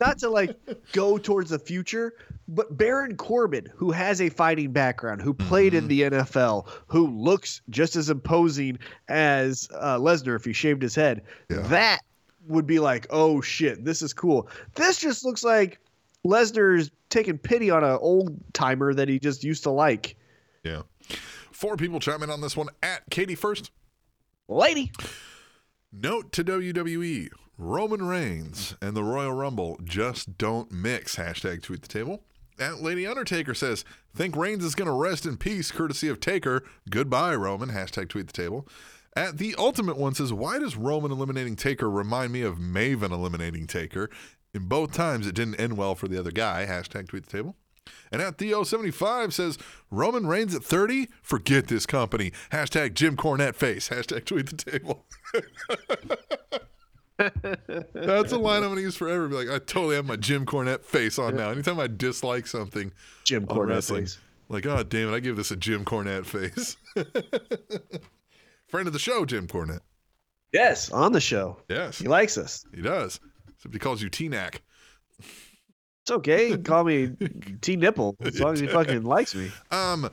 not 0.00 0.18
to 0.18 0.30
like 0.30 0.56
go 0.92 1.16
towards 1.18 1.50
the 1.50 1.58
future, 1.58 2.12
but 2.48 2.76
Baron 2.76 3.16
Corbin, 3.16 3.66
who 3.74 3.90
has 3.92 4.20
a 4.20 4.28
fighting 4.28 4.72
background, 4.72 5.22
who 5.22 5.32
played 5.32 5.74
in 5.74 5.88
the 5.88 6.02
NFL, 6.02 6.68
who 6.86 7.06
looks 7.08 7.60
just 7.70 7.96
as 7.96 8.10
imposing 8.10 8.78
as 9.08 9.68
uh, 9.74 9.96
Lesnar 9.98 10.36
if 10.36 10.44
he 10.44 10.52
shaved 10.52 10.82
his 10.82 10.94
head, 10.94 11.22
Yeah. 11.50 11.60
that 11.68 12.00
would 12.48 12.66
be 12.66 12.78
like, 12.80 13.06
oh 13.10 13.40
shit, 13.40 13.84
this 13.84 14.02
is 14.02 14.12
cool. 14.12 14.48
This 14.74 14.98
just 14.98 15.24
looks 15.24 15.44
like 15.44 15.78
Lesnar's 16.26 16.90
taking 17.10 17.38
pity 17.38 17.70
on 17.70 17.84
an 17.84 17.98
old 18.00 18.36
timer 18.52 18.92
that 18.94 19.08
he 19.08 19.18
just 19.18 19.44
used 19.44 19.62
to 19.64 19.70
like. 19.70 20.16
yeah. 20.64 20.82
Four 21.52 21.76
people 21.76 22.00
chime 22.00 22.22
in 22.24 22.30
on 22.30 22.40
this 22.40 22.56
one 22.56 22.68
at 22.82 23.02
Katie 23.10 23.36
first. 23.36 23.70
Lady, 24.48 24.90
Note 25.92 26.32
to 26.32 26.42
WWE 26.42 27.28
Roman 27.58 28.04
Reigns 28.06 28.74
and 28.82 28.96
the 28.96 29.04
Royal 29.04 29.32
Rumble 29.32 29.78
just 29.84 30.38
don't 30.38 30.72
mix. 30.72 31.16
Hashtag 31.16 31.62
tweet 31.62 31.82
the 31.82 31.88
table. 31.88 32.24
At 32.62 32.80
Lady 32.80 33.08
Undertaker 33.08 33.54
says, 33.54 33.84
Think 34.14 34.36
Reigns 34.36 34.64
is 34.64 34.76
going 34.76 34.86
to 34.86 34.92
rest 34.92 35.26
in 35.26 35.36
peace 35.36 35.72
courtesy 35.72 36.08
of 36.08 36.20
Taker. 36.20 36.62
Goodbye, 36.88 37.34
Roman. 37.34 37.70
Hashtag 37.70 38.08
tweet 38.08 38.28
the 38.28 38.32
table. 38.32 38.68
At 39.16 39.38
the 39.38 39.56
Ultimate 39.58 39.96
One 39.96 40.14
says, 40.14 40.32
Why 40.32 40.60
does 40.60 40.76
Roman 40.76 41.10
eliminating 41.10 41.56
Taker 41.56 41.90
remind 41.90 42.32
me 42.32 42.42
of 42.42 42.58
Maven 42.58 43.10
eliminating 43.10 43.66
Taker? 43.66 44.10
In 44.54 44.68
both 44.68 44.92
times, 44.92 45.26
it 45.26 45.34
didn't 45.34 45.56
end 45.56 45.76
well 45.76 45.96
for 45.96 46.06
the 46.06 46.18
other 46.20 46.30
guy. 46.30 46.64
Hashtag 46.64 47.08
tweet 47.08 47.26
the 47.26 47.36
table. 47.36 47.56
And 48.12 48.22
at 48.22 48.38
Theo75 48.38 49.32
says, 49.32 49.58
Roman 49.90 50.28
Reigns 50.28 50.54
at 50.54 50.62
30? 50.62 51.08
Forget 51.20 51.66
this 51.66 51.84
company. 51.84 52.30
Hashtag 52.52 52.94
Jim 52.94 53.16
Cornette 53.16 53.56
face. 53.56 53.88
Hashtag 53.88 54.24
tweet 54.24 54.50
the 54.50 54.70
table. 54.70 55.04
That's 57.94 58.32
a 58.32 58.38
line 58.38 58.62
I'm 58.62 58.68
going 58.70 58.76
to 58.76 58.82
use 58.82 58.96
forever. 58.96 59.28
Be 59.28 59.34
like, 59.36 59.48
I 59.48 59.58
totally 59.58 59.96
have 59.96 60.06
my 60.06 60.16
Jim 60.16 60.44
Cornette 60.46 60.82
face 60.84 61.18
on 61.18 61.36
now. 61.36 61.50
Anytime 61.50 61.78
I 61.80 61.86
dislike 61.86 62.46
something 62.46 62.92
Jim 63.24 63.46
Cornette 63.46 63.68
wrestling, 63.68 64.02
face. 64.04 64.18
like, 64.48 64.66
oh, 64.66 64.82
damn 64.82 65.08
it, 65.12 65.14
I 65.16 65.20
give 65.20 65.36
this 65.36 65.50
a 65.50 65.56
Jim 65.56 65.84
Cornette 65.84 66.26
face. 66.26 66.76
Friend 68.68 68.86
of 68.86 68.92
the 68.92 68.98
show, 68.98 69.24
Jim 69.24 69.46
Cornette. 69.46 69.80
Yes, 70.52 70.90
on 70.90 71.12
the 71.12 71.20
show. 71.20 71.58
Yes, 71.68 71.98
He 71.98 72.08
likes 72.08 72.36
us. 72.36 72.64
he 72.74 72.82
does. 72.82 73.20
Except 73.56 73.74
he 73.74 73.78
calls 73.78 74.02
you 74.02 74.08
T-Nack. 74.10 74.62
It's 75.20 76.10
okay. 76.10 76.50
Can 76.50 76.64
call 76.64 76.84
me 76.84 77.10
T 77.60 77.76
Nipple 77.76 78.16
as 78.20 78.40
long 78.40 78.54
as 78.54 78.60
he 78.60 78.66
fucking 78.68 79.02
likes 79.04 79.34
me. 79.34 79.50
Um, 79.70 80.10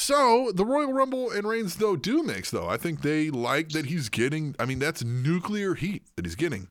so 0.00 0.50
the 0.54 0.64
Royal 0.64 0.92
Rumble 0.92 1.30
and 1.30 1.46
Reigns 1.46 1.76
though 1.76 1.94
do 1.94 2.22
mix 2.22 2.50
though. 2.50 2.68
I 2.68 2.76
think 2.76 3.02
they 3.02 3.30
like 3.30 3.70
that 3.70 3.86
he's 3.86 4.08
getting. 4.08 4.56
I 4.58 4.64
mean, 4.64 4.78
that's 4.78 5.04
nuclear 5.04 5.74
heat 5.74 6.04
that 6.16 6.24
he's 6.24 6.34
getting. 6.34 6.68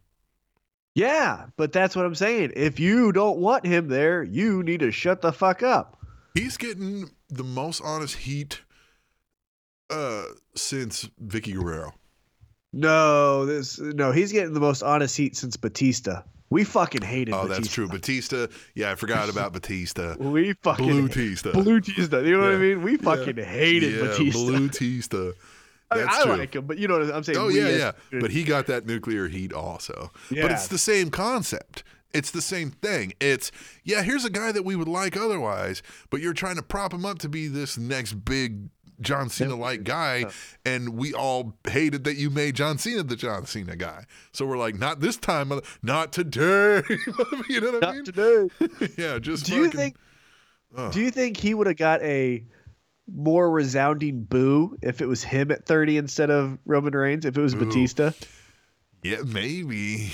Yeah, 0.95 1.45
but 1.55 1.71
that's 1.71 1.95
what 1.95 2.05
I'm 2.05 2.15
saying. 2.15 2.53
If 2.55 2.79
you 2.79 3.11
don't 3.11 3.37
want 3.37 3.65
him 3.65 3.87
there, 3.87 4.23
you 4.23 4.63
need 4.63 4.79
to 4.79 4.91
shut 4.91 5.21
the 5.21 5.31
fuck 5.31 5.61
up. 5.63 5.97
He's 6.33 6.57
getting 6.57 7.11
the 7.29 7.43
most 7.43 7.81
honest 7.83 8.17
heat 8.17 8.61
uh 9.89 10.23
since 10.55 11.09
Vickie 11.23 11.53
Guerrero. 11.53 11.93
No, 12.73 13.45
this 13.45 13.79
no, 13.79 14.11
he's 14.11 14.31
getting 14.31 14.53
the 14.53 14.59
most 14.59 14.81
honest 14.81 15.15
heat 15.15 15.37
since 15.37 15.55
Batista. 15.55 16.23
We 16.49 16.63
fucking 16.63 17.03
hated 17.03 17.33
oh, 17.33 17.47
Batista. 17.47 17.51
Oh, 17.83 17.87
Batista. 17.87 18.11
that's 18.17 18.27
true. 18.27 18.47
Batista. 18.47 18.47
Yeah, 18.75 18.91
I 18.91 18.95
forgot 18.95 19.29
about 19.33 19.53
Batista. 19.53 20.15
We 20.17 20.53
fucking 20.53 20.85
Blue 20.85 21.07
Tista. 21.07 21.51
Blue 21.51 21.79
Tista. 21.79 22.23
You 22.23 22.37
know 22.37 22.39
what 22.39 22.53
I 22.53 22.57
mean? 22.57 22.81
We 22.81 22.97
fucking 22.97 23.37
hated 23.37 23.93
yeah, 23.93 24.01
Batista. 24.01 24.39
Blue 24.39 24.69
Tista. 24.69 25.33
I, 25.91 26.05
I 26.07 26.23
like 26.25 26.53
him, 26.53 26.67
but 26.67 26.77
you 26.77 26.87
know 26.87 26.99
what 26.99 27.13
I'm 27.13 27.23
saying? 27.23 27.37
Oh 27.39 27.47
yeah, 27.47 27.69
yeah. 27.69 27.91
But 28.19 28.29
he 28.29 28.43
got 28.43 28.67
that 28.67 28.85
nuclear 28.85 29.27
heat 29.27 29.51
also. 29.51 30.11
Yeah. 30.29 30.43
But 30.43 30.51
it's 30.51 30.67
the 30.67 30.77
same 30.77 31.09
concept. 31.09 31.83
It's 32.13 32.31
the 32.31 32.41
same 32.41 32.71
thing. 32.71 33.13
It's 33.19 33.51
yeah, 33.83 34.03
here's 34.03 34.25
a 34.25 34.29
guy 34.29 34.51
that 34.51 34.63
we 34.63 34.75
would 34.75 34.87
like 34.87 35.17
otherwise, 35.17 35.81
but 36.09 36.21
you're 36.21 36.33
trying 36.33 36.57
to 36.57 36.63
prop 36.63 36.93
him 36.93 37.05
up 37.05 37.19
to 37.19 37.29
be 37.29 37.47
this 37.47 37.77
next 37.77 38.13
big 38.13 38.69
John 39.01 39.29
Cena 39.29 39.55
like 39.55 39.83
guy, 39.83 40.25
and 40.65 40.95
we 40.95 41.13
all 41.13 41.57
hated 41.67 42.03
that 42.03 42.15
you 42.15 42.29
made 42.29 42.55
John 42.55 42.77
Cena 42.77 43.03
the 43.03 43.15
John 43.15 43.45
Cena 43.45 43.75
guy. 43.75 44.05
So 44.31 44.45
we're 44.45 44.57
like, 44.57 44.77
not 44.77 44.99
this 44.99 45.17
time, 45.17 45.51
not 45.81 46.11
today. 46.13 46.81
you 47.49 47.61
know 47.61 47.71
what 47.71 47.83
I 47.83 47.87
Not 47.87 47.95
mean? 47.95 48.05
today. 48.05 48.47
yeah, 48.97 49.19
just 49.19 49.45
Do 49.45 49.55
you 49.55 49.69
think? 49.69 49.95
Do 50.91 50.99
you 51.01 51.11
think 51.11 51.37
he 51.37 51.53
would 51.53 51.67
have 51.67 51.77
got 51.77 52.01
a 52.03 52.43
more 53.11 53.49
resounding 53.49 54.23
boo 54.23 54.77
if 54.83 55.01
it 55.01 55.07
was 55.07 55.23
him 55.23 55.49
at 55.51 55.65
30 55.65 55.97
instead 55.97 56.29
of 56.29 56.59
Roman 56.65 56.93
Reigns? 56.95 57.25
If 57.25 57.37
it 57.37 57.41
was 57.41 57.55
Boo. 57.55 57.65
Batista? 57.65 58.11
Yeah, 59.01 59.21
maybe. 59.25 60.11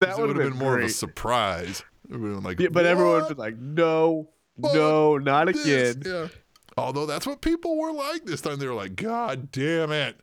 That 0.00 0.18
would've 0.18 0.36
been 0.36 0.50
been 0.50 0.58
more 0.58 0.78
of 0.78 0.84
a 0.84 0.88
surprise. 0.90 1.82
Would 2.08 2.20
have 2.34 2.44
like, 2.44 2.60
Yeah, 2.60 2.68
but 2.70 2.86
everyone 2.86 3.14
would 3.14 3.20
"What? 3.22 3.28
have 3.30 3.36
been 3.36 3.44
like, 3.44 3.58
no, 3.58 4.28
Fuck 4.62 4.74
no, 4.74 5.18
not 5.18 5.46
this?" 5.48 5.96
again. 5.96 6.02
Yeah. 6.04 6.28
Although 6.76 7.06
that's 7.06 7.26
what 7.26 7.40
people 7.40 7.78
were 7.78 7.92
like 7.92 8.24
this 8.26 8.40
time. 8.42 8.58
They 8.58 8.66
were 8.66 8.74
like, 8.74 8.96
God 8.96 9.50
damn 9.50 9.92
it. 9.92 10.20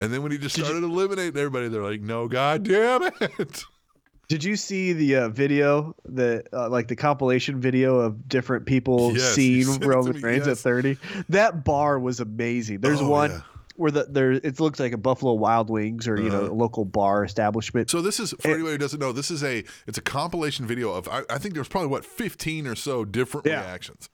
And 0.00 0.12
then 0.12 0.22
when 0.22 0.32
he 0.32 0.38
just 0.38 0.54
Did 0.56 0.62
you- 0.62 0.66
started 0.66 0.84
eliminating 0.84 1.36
everybody, 1.36 1.68
they're 1.68 1.82
like, 1.82 2.00
no, 2.00 2.26
God 2.28 2.64
damn 2.64 3.02
it. 3.20 3.64
Did 4.28 4.42
you 4.44 4.56
see 4.56 4.94
the 4.94 5.16
uh, 5.16 5.28
video, 5.28 5.94
that 6.06 6.48
uh, 6.54 6.68
like 6.70 6.88
the 6.88 6.96
compilation 6.96 7.60
video 7.60 7.98
of 7.98 8.28
different 8.28 8.64
people 8.64 9.12
Yes, 9.12 9.34
seeing 9.34 9.64
sent 9.64 9.76
it 9.76 9.80
to 9.84 9.88
Roman 9.90 10.20
Reigns 10.22 10.46
yes. 10.46 10.58
at 10.58 10.62
30? 10.62 10.96
That 11.28 11.64
bar 11.64 11.98
was 11.98 12.18
amazing. 12.20 12.80
There's 12.80 13.00
Oh, 13.02 13.08
one 13.10 13.30
yeah. 13.30 13.40
where 13.76 13.90
the 13.90 14.04
there 14.08 14.32
it 14.32 14.58
looks 14.58 14.80
like 14.80 14.92
a 14.92 14.96
Buffalo 14.96 15.34
Wild 15.34 15.68
Wings 15.68 16.08
or 16.08 16.16
you 16.18 16.30
know 16.30 16.44
Uh-huh. 16.44 16.52
a 16.52 16.54
local 16.54 16.86
bar 16.86 17.24
establishment. 17.24 17.90
So 17.90 18.00
this 18.00 18.18
is 18.18 18.30
for 18.40 18.48
It- 18.48 18.54
anybody 18.54 18.72
who 18.72 18.78
doesn't 18.78 19.00
know, 19.00 19.12
this 19.12 19.30
is 19.30 19.44
a 19.44 19.64
it's 19.86 19.98
a 19.98 20.02
compilation 20.02 20.66
video 20.66 20.92
of 20.92 21.08
I, 21.08 21.24
I 21.28 21.36
think 21.36 21.52
there's 21.54 21.68
probably 21.68 21.88
what 21.90 22.04
15 22.06 22.66
or 22.66 22.74
so 22.74 23.04
different 23.04 23.46
Yeah. 23.46 23.60
reactions. 23.60 24.08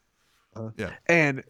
Uh-huh. 0.56 0.70
yeah. 0.76 0.90
and 1.06 1.44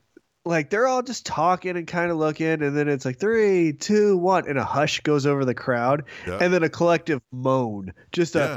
like 0.44 0.70
they're 0.70 0.86
all 0.86 1.02
just 1.02 1.24
talking 1.26 1.76
and 1.76 1.86
kind 1.86 2.10
of 2.10 2.16
looking 2.16 2.62
and 2.62 2.76
then 2.76 2.88
it's 2.88 3.04
like 3.04 3.18
three 3.18 3.72
two 3.72 4.16
one 4.16 4.48
and 4.48 4.58
a 4.58 4.64
hush 4.64 5.00
goes 5.00 5.26
over 5.26 5.44
the 5.44 5.54
crowd 5.54 6.04
Yeah. 6.26 6.38
and 6.40 6.52
then 6.52 6.62
a 6.62 6.68
collective 6.68 7.20
moan 7.32 7.92
just 8.12 8.34
a 8.36 8.38
Yeah. 8.38 8.52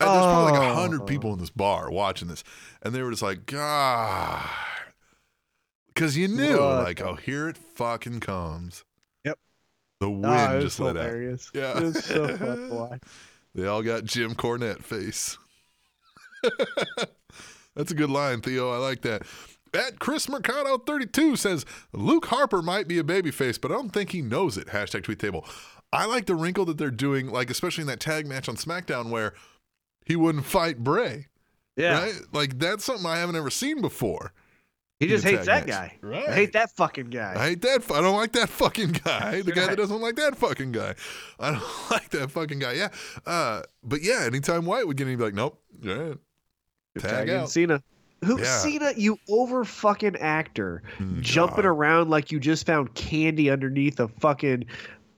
And 0.00 0.10
there's 0.10 0.24
probably 0.24 0.52
like 0.52 0.60
a 0.62 0.72
Oh. 0.72 0.74
hundred 0.74 1.06
people 1.06 1.32
in 1.32 1.38
this 1.38 1.50
bar 1.50 1.88
watching 1.90 2.26
this, 2.26 2.42
and 2.82 2.92
they 2.92 3.02
were 3.02 3.10
just 3.10 3.22
like, 3.22 3.46
God, 3.46 4.44
because 5.86 6.16
you 6.16 6.26
knew, 6.26 6.58
What 6.58 6.82
like, 6.84 7.00
oh, 7.00 7.14
here 7.14 7.48
it 7.48 7.56
fucking 7.56 8.18
comes. 8.18 8.82
Yep. 9.24 9.38
The 10.00 10.10
wind 10.10 10.24
Oh, 10.26 10.52
it 10.52 10.54
was 10.56 10.64
just 10.64 10.80
let 10.80 10.96
out. 10.96 11.12
Yeah. 11.54 11.78
it 11.78 11.82
was 11.84 12.04
so 12.04 12.36
fun 12.36 12.68
to 12.68 12.74
watch. 12.74 13.00
They 13.54 13.66
all 13.68 13.82
got 13.82 14.02
Jim 14.04 14.34
Cornette 14.34 14.82
face. 14.82 15.38
That's 17.76 17.92
a 17.92 17.94
good 17.94 18.10
line, 18.10 18.40
Theo. 18.40 18.72
I 18.72 18.78
like 18.78 19.02
that. 19.02 19.22
At 19.74 19.98
Chris 19.98 20.28
Mercado 20.28 20.76
32 20.78 21.36
says 21.36 21.64
Luke 21.92 22.26
Harper 22.26 22.60
might 22.62 22.88
be 22.88 22.98
a 22.98 23.04
babyface, 23.04 23.60
but 23.60 23.70
I 23.70 23.74
don't 23.74 23.90
think 23.90 24.10
he 24.10 24.20
knows 24.20 24.58
it. 24.58 24.68
Hashtag 24.68 25.02
tweet 25.04 25.18
table. 25.18 25.46
I 25.92 26.06
like 26.06 26.26
the 26.26 26.34
wrinkle 26.34 26.64
that 26.66 26.78
they're 26.78 26.90
doing, 26.90 27.30
like 27.30 27.50
especially 27.50 27.82
in 27.82 27.88
that 27.88 28.00
tag 28.00 28.26
match 28.26 28.48
on 28.48 28.56
SmackDown 28.56 29.10
where 29.10 29.34
he 30.04 30.16
wouldn't 30.16 30.44
fight 30.46 30.78
Bray. 30.78 31.28
Yeah, 31.76 32.00
Right? 32.02 32.14
Like 32.32 32.58
that's 32.58 32.84
something 32.84 33.06
I 33.06 33.16
haven't 33.18 33.36
ever 33.36 33.48
seen 33.50 33.80
before. 33.80 34.32
he 35.00 35.06
just 35.08 35.24
hates 35.24 35.46
that 35.46 35.66
match. 35.66 35.74
guy. 35.74 35.96
Right. 36.02 36.28
I 36.28 36.34
hate 36.34 36.52
that 36.52 36.70
fucking 36.72 37.08
guy. 37.10 37.32
I 37.34 37.48
hate 37.48 37.62
that. 37.62 37.90
I 37.90 38.00
don't 38.02 38.16
like 38.16 38.32
that 38.32 38.48
fucking 38.50 38.92
guy. 39.04 39.40
The 39.40 39.52
guy 39.52 39.66
that 39.68 39.76
doesn't 39.76 40.00
like 40.02 40.16
that 40.16 40.36
fucking 40.36 40.72
guy. 40.72 40.94
I 41.40 41.50
don't 41.52 41.90
like 41.90 42.10
that 42.10 42.30
fucking 42.30 42.58
guy. 42.58 42.72
Yeah. 42.74 42.88
Uh, 43.26 43.62
but 43.82 44.02
yeah, 44.02 44.24
anytime 44.24 44.66
Wyatt 44.66 44.86
would 44.86 44.98
get 44.98 45.04
in, 45.04 45.10
he'd 45.10 45.16
be 45.16 45.24
like, 45.24 45.34
nope. 45.34 45.58
Yeah. 45.80 46.14
Tag 46.98 47.30
out. 47.30 47.48
Cena. 47.50 47.82
Who 48.24 48.38
Yeah. 48.38 48.44
Cena? 48.58 48.92
You 48.96 49.18
over 49.28 49.64
fucking 49.64 50.16
actor, 50.16 50.82
Mm, 50.98 51.20
jumping 51.22 51.56
God. 51.56 51.64
around 51.66 52.10
like 52.10 52.30
you 52.32 52.38
just 52.40 52.66
found 52.66 52.94
candy 52.94 53.50
underneath 53.50 53.98
a 54.00 54.08
fucking 54.08 54.66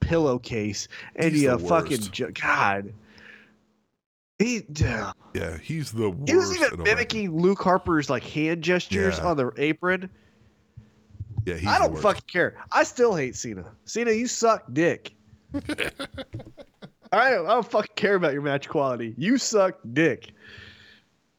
pillowcase, 0.01 0.89
and 1.17 1.33
He's 1.33 1.43
you 1.43 1.59
fucking 1.59 2.01
ju- 2.13 2.31
God. 2.33 2.93
He, 4.39 4.63
ugh. 4.85 5.15
Yeah, 5.35 5.59
he's 5.59 5.93
the 5.93 6.11
worst. 6.11 6.29
he 6.31 6.37
was 6.37 6.55
even 6.57 6.83
mimicking 6.83 7.39
Luke 7.41 7.61
Harper's 7.63 8.11
like 8.11 8.25
hand 8.25 8.63
gestures 8.63 9.19
Yeah. 9.19 9.25
on 9.27 9.37
the 9.37 9.53
apron. 9.59 10.11
Yeah, 11.47 11.55
he's 11.57 11.69
I 11.69 11.79
don't 11.79 11.97
fucking 11.99 12.25
care. 12.27 12.57
I 12.73 12.85
still 12.85 13.15
hate 13.15 13.37
Cena. 13.37 13.65
Cena, 13.85 14.11
you 14.13 14.27
suck 14.27 14.65
dick. 14.73 15.15
I 17.13 17.31
don't, 17.31 17.47
I 17.47 17.55
don't 17.55 17.71
fucking 17.71 17.95
care 17.95 18.17
about 18.17 18.33
your 18.33 18.43
match 18.43 18.69
quality. 18.69 19.15
You 19.17 19.39
suck 19.39 19.79
dick. 19.93 20.33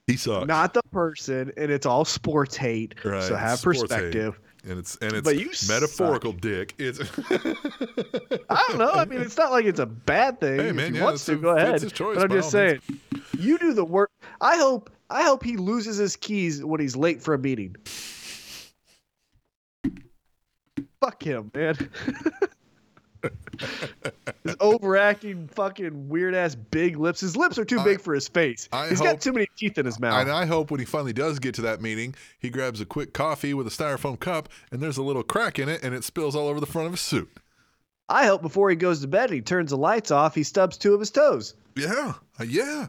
He 0.08 0.18
sucks. 0.18 0.48
Not 0.48 0.74
the 0.76 0.84
person, 0.92 1.52
and 1.58 1.72
it's 1.72 1.86
all 1.86 2.06
sports 2.06 2.56
hate. 2.56 2.94
Right, 3.04 3.24
So 3.24 3.36
have 3.36 3.58
sports 3.60 3.80
hate. 3.82 3.88
perspective. 3.90 4.40
and 4.64 4.78
it's 4.78 4.96
and 4.98 5.14
it's 5.14 5.22
But 5.24 5.38
you 5.40 5.50
metaphorical 5.68 6.32
dick. 6.32 6.76
It's 6.78 7.00
I 8.50 8.66
don't 8.68 8.78
know. 8.78 8.92
I 8.92 9.06
mean, 9.06 9.22
it's 9.22 9.38
not 9.38 9.52
like 9.52 9.66
it's 9.66 9.80
a 9.80 9.86
bad 9.88 10.40
thing. 10.40 10.60
Hey, 10.60 10.68
if 10.70 10.78
he 10.90 10.98
yeah, 10.98 11.04
wants 11.04 11.26
to 11.26 11.34
a- 11.34 11.38
go 11.38 11.54
it's 11.54 11.62
ahead. 11.64 11.82
his 11.82 11.92
choice, 11.92 12.16
but 12.18 12.26
I'm 12.26 12.30
just 12.38 12.52
saying, 12.52 12.82
you 13.40 13.58
do 13.58 13.74
the 13.74 13.86
work. 13.86 14.12
I 14.42 14.58
hope. 14.58 14.92
I 15.10 15.24
hope 15.24 15.44
he 15.44 15.56
loses 15.58 15.98
his 15.98 16.16
keys 16.16 16.64
when 16.64 16.80
he's 16.80 16.96
late 16.96 17.22
for 17.22 17.34
a 17.36 17.40
meeting. 17.40 17.76
Fuck 21.00 21.22
him, 21.24 21.52
man. 21.54 21.76
his 24.44 24.56
overacting, 24.60 25.48
fucking 25.50 26.10
weird 26.10 26.36
ass 26.36 26.56
big 26.56 26.98
lips. 26.98 27.20
His 27.22 27.36
lips 27.36 27.58
are 27.58 27.66
too 27.66 27.80
I- 27.80 27.84
big 27.84 28.02
for 28.02 28.14
his 28.14 28.28
face. 28.28 28.68
I 28.72 28.90
He's 28.90 29.00
hope- 29.00 29.08
got 29.08 29.22
too 29.22 29.34
many 29.34 29.48
teeth 29.58 29.78
in 29.78 29.86
his 29.86 30.00
mouth. 30.00 30.22
And 30.22 30.32
I 30.32 30.46
hope 30.46 30.72
when 30.72 30.80
he 30.80 30.86
finally 30.86 31.14
does 31.14 31.40
get 31.40 31.56
to 31.56 31.62
that 31.64 31.82
meeting, 31.82 32.16
he 32.40 32.50
grabs 32.50 32.82
a 32.82 32.86
quick 32.86 33.14
coffee 33.14 33.54
with 33.54 33.68
a 33.68 33.70
styrofoam 33.70 34.20
cup, 34.20 34.50
and 34.72 34.82
there's 34.82 34.98
a 34.98 35.04
little 35.04 35.24
crack 35.24 35.60
in 35.60 35.70
it, 35.70 35.84
and 35.84 35.94
it 35.96 36.04
spills 36.04 36.36
all 36.36 36.48
over 36.48 36.60
the 36.60 36.66
front 36.66 36.88
of 36.88 36.94
his 36.94 37.02
suit. 37.02 37.30
I 38.08 38.28
hope 38.28 38.42
before 38.44 38.70
he 38.70 38.76
goes 38.76 39.02
to 39.02 39.08
bed 39.08 39.32
he 39.32 39.42
turns 39.42 39.72
the 39.72 39.78
lights 39.78 40.12
off, 40.12 40.36
he 40.36 40.44
stubs 40.44 40.78
two 40.78 40.94
of 40.94 41.00
his 41.00 41.10
toes. 41.12 41.56
Yeah, 41.76 42.14
uh, 42.40 42.44
yeah. 42.44 42.88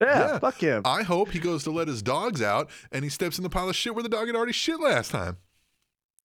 Yeah, 0.00 0.18
Yeah. 0.32 0.38
fuck 0.38 0.56
him. 0.60 0.82
I 0.84 1.02
hope 1.02 1.30
he 1.30 1.38
goes 1.38 1.64
to 1.64 1.70
let 1.70 1.88
his 1.88 2.02
dogs 2.02 2.42
out, 2.42 2.68
and 2.92 3.02
he 3.02 3.08
steps 3.10 3.38
in 3.38 3.42
the 3.44 3.50
pile 3.50 3.68
of 3.68 3.74
shit 3.74 3.94
where 3.94 4.02
the 4.02 4.08
dog 4.10 4.26
had 4.26 4.36
already 4.36 4.52
shit 4.52 4.78
last 4.78 5.10
time. 5.10 5.38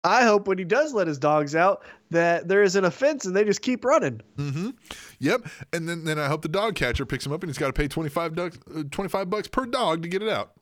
I 0.04 0.24
hope 0.24 0.46
when 0.46 0.58
he 0.58 0.64
does 0.64 0.92
let 0.92 1.06
his 1.06 1.18
dogs 1.18 1.56
out 1.56 1.82
that 2.10 2.46
there 2.46 2.62
is 2.62 2.76
an 2.76 2.84
offense 2.84 3.24
and 3.24 3.34
they 3.34 3.44
just 3.44 3.62
keep 3.62 3.84
running. 3.84 4.20
Mm-hmm. 4.36 4.70
Yep. 5.18 5.46
And 5.72 5.88
then, 5.88 6.04
then 6.04 6.18
I 6.18 6.28
hope 6.28 6.42
the 6.42 6.48
dog 6.48 6.74
catcher 6.74 7.06
picks 7.06 7.24
him 7.24 7.32
up, 7.32 7.42
and 7.42 7.48
he's 7.50 7.58
got 7.58 7.68
to 7.68 7.72
pay 7.72 7.88
25, 7.88 8.34
ducks, 8.34 8.58
uh, 8.76 8.82
25 8.90 9.30
bucks 9.30 9.48
per 9.48 9.64
dog 9.66 10.02
to 10.02 10.08
get 10.08 10.22
it 10.22 10.28
out. 10.28 10.52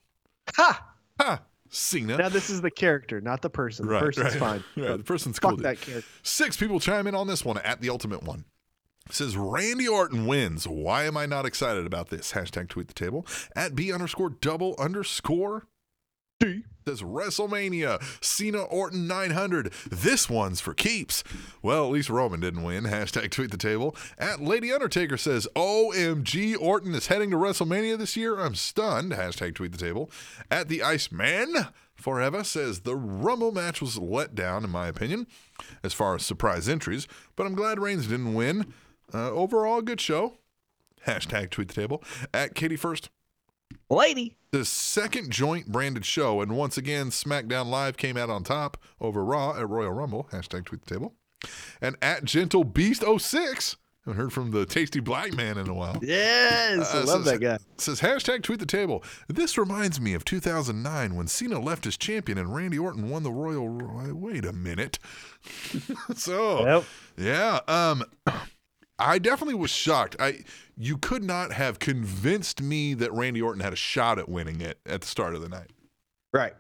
Ha! 0.57 0.87
Ha! 1.21 1.43
Cena. 1.71 2.19
Now 2.19 2.29
this 2.29 2.51
is 2.51 2.61
the 2.61 2.71
character, 2.71 3.21
not 3.21 3.41
the 3.41 3.49
person. 3.51 3.87
The 3.89 3.99
person's 3.99 4.35
fine. 4.37 4.63
Right, 4.77 4.99
the 4.99 5.05
person's 5.05 5.39
Fuck 5.39 5.53
cool. 5.53 5.57
dude. 5.57 5.65
that 5.67 5.81
character. 5.81 6.09
Six 6.23 6.57
people 6.57 6.79
chime 6.79 7.07
in 7.07 7.15
on 7.15 7.27
this 7.27 7.45
one 7.45 7.59
at 7.59 7.81
the 7.81 7.89
ultimate 7.89 8.23
one. 8.23 8.45
It 9.09 9.15
says 9.15 9.37
Randy 9.37 9.89
Orton 9.89 10.27
wins. 10.27 10.69
Why 10.69 11.05
am 11.05 11.17
I 11.17 11.25
not 11.27 11.47
excited 11.47 11.87
about 11.87 12.11
this? 12.11 12.33
Hashtag 12.33 12.69
tweet 12.69 12.89
the 12.89 12.95
table 12.95 13.27
at 13.57 13.75
B 13.75 13.91
underscore 13.91 14.29
double 14.31 14.77
underscore 14.79 15.67
D. 16.43 16.65
Says 16.87 17.03
WrestleMania 17.03 18.03
Cena 18.25 18.63
Orton 18.63 19.07
900. 19.07 19.73
This 19.91 20.29
one's 20.29 20.61
for 20.61 20.75
keeps. 20.75 21.23
Well, 21.63 21.85
at 21.85 21.93
least 21.93 22.11
Roman 22.11 22.41
didn't 22.41 22.65
win. 22.65 22.85
Hashtag 22.87 23.31
tweet 23.31 23.53
the 23.53 23.57
table. 23.57 23.95
At 24.19 24.41
Lady 24.41 24.73
Undertaker 24.73 25.17
says 25.17 25.47
OMG 25.55 26.57
Orton 26.61 26.95
is 26.95 27.07
heading 27.07 27.31
to 27.31 27.37
WrestleMania 27.37 27.97
this 27.99 28.17
year. 28.17 28.39
I'm 28.41 28.57
stunned. 28.57 29.13
Hashtag 29.13 29.55
tweet 29.55 29.73
the 29.73 29.79
table. 29.79 30.11
At 30.51 30.69
the 30.69 30.83
Iceman 30.83 31.69
Forever 32.03 32.43
says 32.43 32.81
the 32.81 32.97
Rumble 32.97 33.53
match 33.53 33.81
was 33.81 33.97
let 33.97 34.35
down, 34.35 34.65
in 34.65 34.71
my 34.71 34.89
opinion, 34.89 35.29
as 35.85 35.95
far 35.95 36.17
as 36.17 36.27
surprise 36.27 36.69
entries, 36.69 37.07
but 37.37 37.47
I'm 37.47 37.55
glad 37.55 37.79
Reigns 37.79 38.09
didn't 38.09 38.35
win. 38.35 38.73
Uh, 39.15 39.31
overall, 39.31 39.83
good 39.83 40.01
show. 40.01 40.39
Hashtag 41.07 41.51
tweet 41.51 41.69
the 41.69 41.75
table. 41.75 42.03
At 42.35 42.57
Katie 42.57 42.77
First, 42.77 43.11
Lady. 43.91 44.37
the 44.51 44.65
second 44.65 45.31
joint 45.31 45.69
branded 45.73 46.05
show, 46.05 46.41
and 46.41 46.57
once 46.57 46.77
again, 46.77 47.11
SmackDown 47.11 47.67
Live 47.67 47.97
came 47.97 48.17
out 48.17 48.31
on 48.31 48.45
top 48.45 48.77
over 49.01 49.25
Raw 49.25 49.57
at 49.59 49.69
Royal 49.69 49.93
Rumble. 49.93 50.29
Hashtag 50.33 50.65
tweet 50.67 50.85
the 50.85 50.95
table. 50.95 51.15
And 51.81 51.97
at 52.03 52.25
Gentle 52.25 52.63
Beast 52.65 53.03
06, 53.19 53.77
haven't 54.05 54.21
heard 54.21 54.33
from 54.33 54.51
the 54.51 54.67
Tasty 54.67 54.99
Black 55.01 55.33
Man 55.35 55.59
in 55.59 55.69
a 55.69 55.75
while. 55.75 55.97
Yes, 56.03 56.93
I 56.93 56.99
Uh, 56.99 57.05
love 57.07 57.25
says- 57.25 57.33
that 57.33 57.39
guy. 57.41 57.59
Says 57.79 58.01
hashtag 58.01 58.43
tweet 58.43 58.59
the 58.61 58.67
table. 58.67 59.03
This 59.29 59.57
reminds 59.57 60.01
me 60.01 60.15
of 60.15 60.25
2009 60.25 61.15
when 61.15 61.27
Cena 61.29 61.59
left 61.61 61.87
as 61.87 61.97
champion 61.97 62.37
and 62.39 62.55
Randy 62.55 62.79
Orton 62.79 63.09
won 63.11 63.23
the 63.23 63.31
Royal. 63.33 63.69
Wait 64.15 64.45
a 64.45 64.53
minute. 64.53 64.99
so 66.17 66.65
Yep. 66.67 66.85
yeah, 67.17 67.61
um, 67.69 68.05
I 68.99 69.19
definitely 69.19 69.55
was 69.55 69.71
shocked. 69.71 70.17
I 70.21 70.45
you 70.77 70.97
could 70.99 71.25
not 71.25 71.53
have 71.53 71.79
convinced 71.79 72.63
me 72.63 72.95
that 72.95 73.13
Randy 73.13 73.43
Orton 73.43 73.63
had 73.63 73.73
a 73.73 73.77
shot 73.77 74.19
at 74.19 74.29
winning 74.29 74.61
it 74.61 74.79
at 74.87 75.01
the 75.01 75.07
start 75.07 75.35
of 75.35 75.41
the 75.43 75.49
night. 75.49 75.71
Right. 76.33 76.55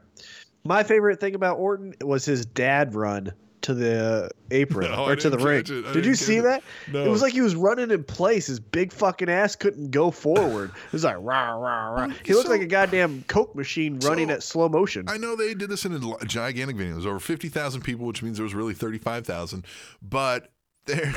My 0.64 0.82
favorite 0.82 1.20
thing 1.20 1.34
about 1.34 1.58
Orton 1.58 1.94
was 2.02 2.24
his 2.24 2.44
dad 2.46 2.94
run 2.94 3.32
to 3.62 3.74
the 3.74 4.28
apron 4.50 4.90
No, 4.90 5.06
or 5.06 5.14
to 5.14 5.30
the 5.30 5.38
ring. 5.38 5.60
it. 5.60 5.66
Did 5.66 6.04
you 6.04 6.16
see 6.16 6.36
catch 6.36 6.44
that? 6.44 6.62
No. 6.92 7.04
It 7.04 7.08
was 7.08 7.22
like 7.22 7.32
he 7.32 7.40
was 7.40 7.54
running 7.54 7.92
in 7.92 8.02
place. 8.02 8.48
His 8.48 8.58
big 8.58 8.92
fucking 8.92 9.28
ass 9.28 9.54
couldn't 9.54 9.92
go 9.92 10.10
forward. 10.10 10.70
It 10.86 10.92
was 10.92 11.04
like 11.04 11.16
rah 11.20 11.52
rah 11.52 11.88
rah. 11.90 12.08
He 12.24 12.34
looked 12.34 12.46
So- 12.46 12.52
like 12.52 12.60
a 12.60 12.66
goddamn 12.66 13.24
coke 13.28 13.54
machine 13.54 14.00
running 14.00 14.28
So, 14.28 14.34
at 14.34 14.42
slow 14.42 14.68
motion. 14.68 15.04
I 15.08 15.16
know 15.16 15.36
they 15.36 15.54
did 15.54 15.70
this 15.70 15.84
in 15.84 15.92
a 15.94 16.24
gigantic 16.26 16.76
venue. 16.76 16.92
It 16.92 16.96
was 16.96 17.06
over 17.06 17.20
50,000 17.20 17.82
people, 17.82 18.04
which 18.06 18.20
means 18.22 18.36
there 18.36 18.44
was 18.44 18.54
really 18.54 18.74
35,000. 18.74 19.64
But 20.02 20.50
there, 20.86 21.12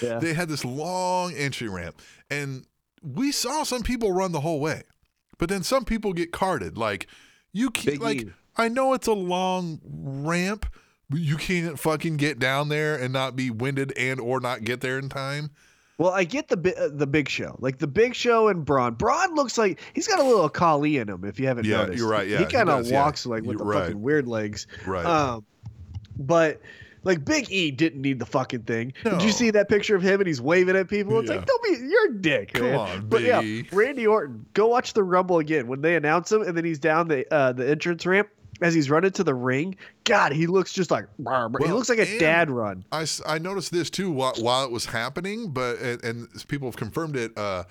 Yeah. 0.00 0.18
they 0.18 0.34
had 0.34 0.48
this 0.48 0.64
long 0.64 1.32
entry 1.34 1.68
ramp. 1.68 2.00
And 2.30 2.64
we 3.02 3.32
saw 3.32 3.62
some 3.64 3.82
people 3.82 4.12
run 4.12 4.32
the 4.32 4.40
whole 4.40 4.60
way. 4.60 4.82
But 5.38 5.48
then 5.48 5.62
some 5.62 5.84
people 5.84 6.12
get 6.12 6.30
carted. 6.32 6.78
Like, 6.78 7.06
you 7.52 7.70
can't, 7.70 7.94
Big 7.96 8.02
like, 8.02 8.22
E. 8.22 8.30
I 8.56 8.68
know 8.68 8.92
it's 8.92 9.06
a 9.08 9.12
long 9.12 9.80
ramp, 9.84 10.66
but 11.10 11.20
you 11.20 11.36
can't 11.36 11.78
fucking 11.78 12.16
get 12.16 12.38
down 12.38 12.68
there 12.68 12.94
and 12.96 13.12
not 13.12 13.34
be 13.34 13.50
winded 13.50 13.92
and 13.96 14.20
or 14.20 14.40
not 14.40 14.62
get 14.64 14.80
there 14.82 14.98
in 14.98 15.08
time. 15.08 15.50
Well, 15.98 16.10
I 16.12 16.24
get 16.24 16.48
the 16.48 16.56
uh, 16.76 16.88
the 16.92 17.06
Big 17.06 17.28
Show, 17.28 17.54
like 17.60 17.78
the 17.78 17.86
Big 17.86 18.14
Show 18.14 18.48
and 18.48 18.64
Braun. 18.64 18.94
Braun 18.94 19.34
looks 19.34 19.56
like 19.56 19.78
he's 19.94 20.08
got 20.08 20.18
a 20.18 20.24
little 20.24 20.48
Khali 20.48 20.96
in 20.96 21.08
him. 21.08 21.24
If 21.24 21.38
you 21.38 21.46
haven't 21.46 21.64
Yeah, 21.66 21.78
noticed, 21.78 21.98
you're 21.98 22.08
right, 22.08 22.26
yeah, 22.26 22.38
he 22.38 22.44
kind 22.46 22.68
of 22.70 22.78
does, 22.80 22.90
yeah. 22.90 23.02
walks 23.04 23.24
like 23.26 23.44
with 23.44 23.58
the 23.58 23.64
You're 23.64 23.72
right. 23.72 23.82
fucking 23.86 24.00
weird 24.02 24.26
legs. 24.26 24.66
Right. 24.86 25.04
Um, 25.04 25.44
but 26.18 26.60
like 27.04 27.24
Big 27.24 27.50
E 27.50 27.70
didn't 27.70 28.00
need 28.00 28.18
the 28.18 28.26
fucking 28.26 28.62
thing. 28.62 28.92
Did 29.04 29.22
you 29.22 29.30
see 29.32 29.50
that 29.50 29.68
picture 29.68 29.96
of 29.96 30.02
him 30.02 30.20
and 30.20 30.26
he's 30.26 30.40
waving 30.40 30.76
at 30.76 30.88
people? 30.88 31.18
It's 31.20 31.30
Yeah. 31.30 31.36
like, 31.36 31.46
don't 31.46 31.62
be, 31.62 31.70
you're 31.86 32.10
a 32.10 32.14
dick, 32.14 32.52
Come 32.54 32.66
man. 32.66 32.74
on, 32.78 33.06
but 33.08 33.22
yeah, 33.22 33.40
E. 33.42 33.66
Randy 33.72 34.06
Orton, 34.06 34.46
go 34.54 34.68
watch 34.68 34.92
the 34.92 35.02
Rumble 35.02 35.38
again 35.38 35.66
when 35.66 35.80
they 35.80 35.96
announce 35.96 36.30
him 36.30 36.42
and 36.42 36.56
then 36.56 36.64
he's 36.64 36.78
down 36.78 37.08
the 37.08 37.26
uh, 37.32 37.52
the 37.52 37.68
entrance 37.68 38.04
ramp 38.06 38.28
as 38.60 38.74
he's 38.74 38.88
running 38.90 39.10
to 39.12 39.24
the 39.24 39.34
ring. 39.34 39.74
God, 40.04 40.30
he 40.32 40.46
looks 40.46 40.72
just 40.72 40.90
like 40.90 41.06
he 41.18 41.24
looks 41.72 41.88
like 41.88 41.98
a 41.98 42.18
dad 42.18 42.50
run. 42.50 42.84
I, 42.92 43.06
I 43.26 43.38
noticed 43.38 43.72
this 43.72 43.90
too 43.90 44.10
while, 44.10 44.34
while 44.38 44.64
it 44.64 44.70
was 44.70 44.86
happening, 44.86 45.50
but 45.50 45.78
and, 45.80 46.04
and 46.04 46.48
people 46.48 46.68
have 46.68 46.76
confirmed 46.76 47.16
it 47.16 47.36
uh, 47.36 47.64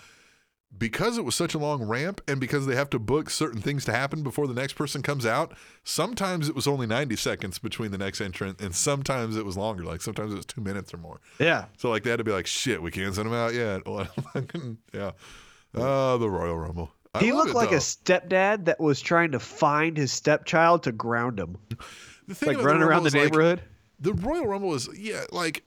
because 0.77 1.17
it 1.17 1.25
was 1.25 1.35
such 1.35 1.53
a 1.53 1.57
long 1.57 1.83
ramp, 1.83 2.21
and 2.27 2.39
because 2.39 2.65
they 2.65 2.75
have 2.75 2.89
to 2.91 2.99
book 2.99 3.29
certain 3.29 3.61
things 3.61 3.85
to 3.85 3.91
happen 3.91 4.23
before 4.23 4.47
the 4.47 4.53
next 4.53 4.73
person 4.73 5.01
comes 5.01 5.25
out. 5.25 5.53
Sometimes 5.83 6.47
it 6.49 6.55
was 6.55 6.67
only 6.67 6.87
ninety 6.87 7.15
seconds 7.15 7.59
between 7.59 7.91
the 7.91 7.97
next 7.97 8.21
entrant, 8.21 8.61
and 8.61 8.73
sometimes 8.73 9.35
it 9.35 9.45
was 9.45 9.57
longer. 9.57 9.83
Like 9.83 10.01
sometimes 10.01 10.33
it 10.33 10.37
was 10.37 10.45
two 10.45 10.61
minutes 10.61 10.93
or 10.93 10.97
more. 10.97 11.19
Yeah. 11.39 11.65
So 11.77 11.89
like 11.89 12.03
they 12.03 12.09
had 12.09 12.17
to 12.17 12.23
be 12.23 12.31
like, 12.31 12.47
shit, 12.47 12.81
we 12.81 12.89
can't 12.91 13.13
send 13.13 13.27
him 13.27 13.33
out 13.33 13.53
yet. 13.53 13.81
Yeah. 14.93 15.11
Oh, 15.75 16.17
the 16.17 16.29
Royal 16.29 16.57
Rumble. 16.57 16.91
I 17.13 17.19
He 17.19 17.31
looked 17.31 17.51
it, 17.51 17.55
like 17.55 17.69
though. 17.71 17.75
a 17.77 17.79
stepdad 17.79 18.65
that 18.65 18.79
was 18.79 18.99
trying 19.01 19.31
to 19.31 19.39
find 19.39 19.95
his 19.97 20.11
stepchild 20.11 20.83
to 20.83 20.91
ground 20.91 21.39
him. 21.39 21.57
The 22.27 22.35
thing 22.35 22.47
Like 22.47 22.55
about 22.57 22.65
running 22.65 22.81
the 22.81 22.87
around 22.87 23.03
the 23.03 23.07
is, 23.07 23.15
like, 23.15 23.23
neighborhood. 23.25 23.61
the 23.99 24.13
Royal 24.13 24.47
Rumble 24.47 24.73
is 24.73 24.87
yeah, 24.97 25.23
like 25.31 25.63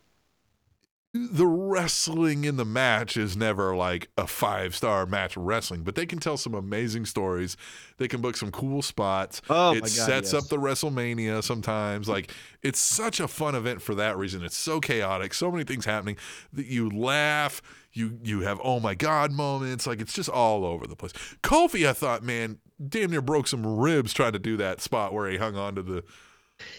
the 1.14 1.46
wrestling 1.46 2.44
in 2.44 2.56
the 2.56 2.64
match 2.64 3.16
is 3.16 3.36
never 3.36 3.76
like 3.76 4.08
a 4.18 4.26
five 4.26 4.74
star 4.74 5.06
match 5.06 5.36
wrestling, 5.36 5.84
but 5.84 5.94
they 5.94 6.06
can 6.06 6.18
tell 6.18 6.36
some 6.36 6.54
amazing 6.54 7.06
stories. 7.06 7.56
They 7.98 8.08
can 8.08 8.20
book 8.20 8.36
some 8.36 8.50
cool 8.50 8.82
spots. 8.82 9.40
Oh 9.48 9.70
it 9.70 9.74
my 9.74 9.80
God, 9.82 9.90
sets 9.90 10.32
yes. 10.32 10.34
up 10.34 10.48
the 10.48 10.56
WrestleMania 10.56 11.44
sometimes. 11.44 12.08
Like 12.08 12.32
it's 12.62 12.80
such 12.80 13.20
a 13.20 13.28
fun 13.28 13.54
event 13.54 13.80
for 13.80 13.94
that 13.94 14.16
reason. 14.16 14.42
It's 14.42 14.56
so 14.56 14.80
chaotic, 14.80 15.34
so 15.34 15.52
many 15.52 15.62
things 15.62 15.84
happening 15.84 16.16
that 16.52 16.66
you 16.66 16.90
laugh. 16.90 17.62
You 17.92 18.18
you 18.24 18.40
have 18.40 18.60
oh 18.64 18.80
my 18.80 18.96
god 18.96 19.30
moments. 19.30 19.86
Like 19.86 20.00
it's 20.00 20.14
just 20.14 20.28
all 20.28 20.64
over 20.64 20.88
the 20.88 20.96
place. 20.96 21.12
Kofi, 21.44 21.88
I 21.88 21.92
thought, 21.92 22.24
man, 22.24 22.58
damn 22.88 23.12
near 23.12 23.22
broke 23.22 23.46
some 23.46 23.64
ribs 23.64 24.12
trying 24.12 24.32
to 24.32 24.40
do 24.40 24.56
that 24.56 24.80
spot 24.80 25.12
where 25.12 25.30
he 25.30 25.36
hung 25.36 25.56
on 25.56 25.76
to 25.76 25.82
the 25.82 26.02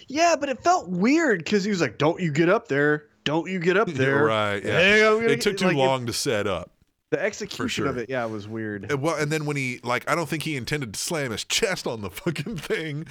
Yeah, 0.09 0.35
but 0.37 0.49
it 0.49 0.61
felt 0.61 0.89
weird 0.89 1.39
because 1.39 1.63
he 1.63 1.69
was 1.69 1.79
like, 1.79 1.97
"Don't 1.97 2.19
you 2.19 2.33
get 2.33 2.49
up 2.49 2.67
there? 2.67 3.07
Don't 3.25 3.49
you 3.51 3.59
get 3.59 3.75
up 3.75 3.87
there?" 3.89 4.23
right. 4.23 4.63
Yeah. 4.63 4.71
Hey, 4.71 5.01
it 5.33 5.41
took 5.41 5.57
too 5.57 5.65
like, 5.65 5.75
it- 5.75 5.79
long 5.79 6.05
to 6.05 6.13
set 6.13 6.47
up. 6.47 6.71
the 7.11 7.21
execution 7.21 7.85
of 7.87 7.97
it, 7.97 8.09
yeah, 8.09 8.23
was 8.25 8.47
weird. 8.47 8.89
And 8.91 9.01
well, 9.01 9.15
and 9.15 9.29
then 9.31 9.45
when 9.45 9.57
he 9.57 9.79
like, 9.83 10.09
I 10.09 10.15
don't 10.15 10.29
think 10.29 10.43
he 10.43 10.55
intended 10.55 10.93
to 10.93 10.99
slam 10.99 11.31
his 11.31 11.43
chest 11.57 11.85
on 11.85 12.01
the 12.01 12.09
fucking 12.09 12.55
thing. 12.57 13.05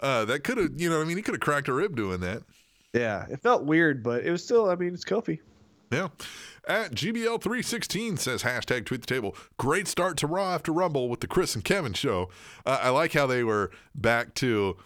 Uh, 0.00 0.24
that 0.26 0.44
could 0.44 0.58
have, 0.58 0.70
you 0.76 0.88
know, 0.90 0.96
what 0.98 1.04
I 1.04 1.06
mean, 1.08 1.16
he 1.16 1.22
could 1.22 1.34
have 1.34 1.40
cracked 1.40 1.68
a 1.68 1.72
rib 1.72 1.94
doing 1.96 2.20
that. 2.20 2.42
Yeah, 2.92 3.26
it 3.30 3.40
felt 3.40 3.64
weird, 3.64 4.02
but 4.02 4.24
it 4.24 4.30
was 4.30 4.42
still. 4.44 4.68
I 4.70 4.74
mean, 4.74 4.94
it's 4.94 5.04
Kofi. 5.04 5.38
Yeah. 5.92 6.08
At 6.68 6.92
GBL316 6.92 8.18
says 8.18 8.42
hashtag 8.42 8.84
tweet 8.84 9.00
the 9.00 9.06
table. 9.06 9.34
Great 9.56 9.88
start 9.88 10.16
to 10.18 10.26
Raw 10.26 10.54
after 10.54 10.70
Rumble 10.72 11.08
with 11.08 11.20
the 11.20 11.26
Chris 11.26 11.54
and 11.54 11.64
Kevin 11.64 11.94
show. 11.94 12.28
Uh, 12.66 12.78
I 12.82 12.90
like 12.90 13.12
how 13.14 13.26
they 13.26 13.42
were 13.42 13.70
back 13.94 14.34
to 14.36 14.76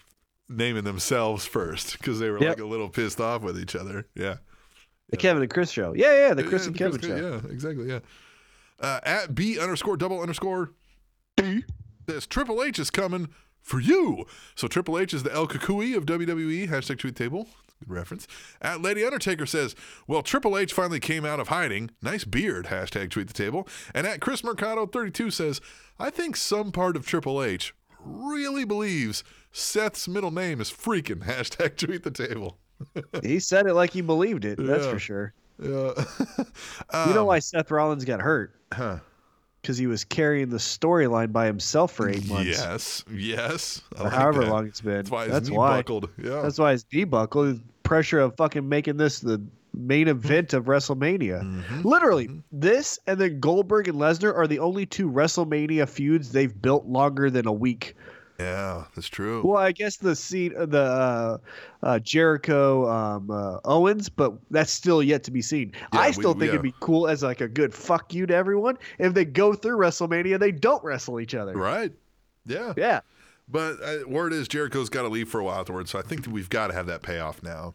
naming 0.48 0.84
themselves 0.84 1.44
first 1.44 1.98
because 1.98 2.20
they 2.20 2.30
were 2.30 2.38
Yep. 2.40 2.48
like 2.50 2.60
a 2.60 2.66
little 2.66 2.88
pissed 2.88 3.20
off 3.20 3.42
with 3.42 3.58
each 3.58 3.74
other. 3.74 4.06
Yeah. 4.14 4.36
The 5.12 5.16
Kevin 5.18 5.42
and 5.42 5.52
Chris 5.52 5.70
show. 5.70 5.92
Yeah, 5.94 6.16
yeah, 6.28 6.34
the 6.34 6.42
Chris 6.42 6.62
Yeah, 6.62 6.68
and 6.68 6.76
Kevin 6.78 6.98
Chris- 6.98 7.06
show. 7.18 7.40
Yeah, 7.44 7.50
exactly. 7.50 7.88
Yeah. 7.88 8.00
Uh, 8.80 8.98
at 9.04 9.34
B 9.34 9.58
underscore 9.60 9.96
double 9.96 10.20
underscore 10.20 10.72
B 11.36 11.62
says 12.08 12.26
Triple 12.26 12.62
H 12.62 12.78
is 12.80 12.90
coming 12.90 13.28
for 13.60 13.78
you. 13.78 14.24
So 14.56 14.66
Triple 14.66 14.98
H 14.98 15.14
is 15.14 15.22
the 15.22 15.32
El 15.32 15.46
Cucuy 15.46 15.96
of 15.96 16.04
WWE. 16.06 16.68
Hashtag 16.68 16.98
tweet 16.98 17.14
table. 17.14 17.46
Good 17.80 17.90
reference. 17.90 18.26
At 18.60 18.80
Lady 18.80 19.04
Undertaker 19.04 19.44
says, 19.46 19.74
well, 20.08 20.22
Triple 20.22 20.56
H 20.58 20.72
finally 20.72 20.98
came 21.00 21.24
out 21.24 21.38
of 21.40 21.48
hiding. 21.48 21.90
Nice 22.00 22.24
beard. 22.24 22.66
Hashtag 22.66 23.10
tweet 23.10 23.28
the 23.28 23.32
table. 23.34 23.68
And 23.94 24.06
at 24.06 24.20
Chris 24.20 24.42
Mercado 24.42 24.86
32 24.86 25.30
says, 25.30 25.60
I 25.98 26.10
think 26.10 26.36
some 26.36 26.72
part 26.72 26.96
of 26.96 27.06
Triple 27.06 27.42
H 27.42 27.74
really 28.04 28.64
believes 28.64 29.22
Seth's 29.52 30.08
middle 30.08 30.30
name 30.32 30.60
is 30.60 30.70
freaking. 30.70 31.22
Hashtag 31.26 31.76
tweet 31.76 32.02
the 32.02 32.10
table. 32.10 32.58
He 33.22 33.38
said 33.40 33.66
it 33.66 33.74
like 33.74 33.90
he 33.90 34.00
believed 34.00 34.44
it. 34.44 34.58
That's 34.58 34.84
Yeah. 34.84 34.90
for 34.92 34.98
sure. 34.98 35.34
Yeah. 35.62 35.92
You 37.06 37.14
know 37.14 37.20
Um, 37.22 37.26
why 37.26 37.38
Seth 37.38 37.70
Rollins 37.70 38.04
got 38.04 38.20
hurt? 38.20 38.54
Huh. 38.72 38.98
Because 39.60 39.78
he 39.78 39.86
was 39.86 40.04
carrying 40.04 40.48
the 40.50 40.56
storyline 40.58 41.32
by 41.32 41.46
himself 41.46 41.92
for 41.92 42.08
eight 42.08 42.26
months. 42.28 42.48
Yes, 42.48 43.04
yes. 43.12 43.82
Like 43.96 44.12
however 44.12 44.40
that. 44.44 44.50
long 44.50 44.66
it's 44.66 44.80
been. 44.80 44.96
That's 44.96 45.10
why 45.10 45.24
his 45.24 45.32
That's 45.32 45.48
knee 45.50 45.56
why. 45.56 45.76
buckled. 45.78 46.08
Yeah. 46.22 46.42
That's 46.42 46.58
why 46.58 46.72
his 46.72 46.84
knee 46.92 47.04
buckled. 47.04 47.60
Pressure 47.84 48.18
of 48.20 48.36
fucking 48.36 48.68
making 48.68 48.96
this 48.96 49.20
the 49.20 49.40
main 49.74 50.08
event 50.08 50.52
of 50.52 50.64
WrestleMania. 50.64 51.42
Mhm. 51.42 51.84
Literally, 51.84 52.28
this 52.50 52.98
and 53.06 53.20
then 53.20 53.38
Goldberg 53.40 53.88
and 53.88 53.98
Lesnar 53.98 54.34
are 54.36 54.46
the 54.46 54.58
only 54.58 54.84
two 54.84 55.08
WrestleMania 55.10 55.88
feuds 55.88 56.32
they've 56.32 56.60
built 56.60 56.86
longer 56.86 57.30
than 57.30 57.46
a 57.46 57.52
week. 57.52 57.94
Yeah, 58.42 58.84
that's 58.94 59.08
true. 59.08 59.42
Well, 59.44 59.56
I 59.56 59.72
guess 59.72 59.96
the 59.96 60.14
scene, 60.16 60.52
the 60.54 60.78
uh, 60.80 61.38
uh, 61.82 61.98
Jericho 62.00 62.88
um, 62.90 63.30
uh, 63.30 63.58
Owens, 63.64 64.08
but 64.08 64.34
that's 64.50 64.72
still 64.72 65.02
yet 65.02 65.24
to 65.24 65.30
be 65.30 65.42
seen. 65.42 65.72
Yeah, 65.92 66.00
I 66.00 66.06
we- 66.08 66.12
still 66.14 66.32
think 66.32 66.44
yeah. 66.44 66.50
it'd 66.50 66.62
be 66.62 66.74
cool 66.80 67.08
as 67.08 67.22
like 67.22 67.40
a 67.40 67.48
good 67.48 67.72
fuck 67.74 68.12
you 68.12 68.26
to 68.26 68.34
everyone 68.34 68.78
if 68.98 69.14
they 69.14 69.24
go 69.24 69.54
through 69.54 69.78
WrestleMania, 69.78 70.38
they 70.38 70.52
don't 70.52 70.82
wrestle 70.84 71.20
each 71.20 71.34
other. 71.34 71.54
Right. 71.54 71.92
Yeah. 72.44 72.72
Yeah, 72.76 73.00
But 73.48 73.76
uh, 73.82 73.98
word 74.08 74.32
is 74.32 74.48
Jericho's 74.48 74.88
got 74.88 75.02
to 75.02 75.08
leave 75.08 75.28
for 75.28 75.40
a 75.40 75.44
while 75.44 75.60
afterwards. 75.60 75.90
So 75.90 75.98
I 75.98 76.02
think 76.02 76.24
that 76.24 76.30
we've 76.30 76.50
got 76.50 76.68
to 76.68 76.72
have 76.72 76.86
that 76.86 77.02
payoff 77.02 77.42
now. 77.42 77.74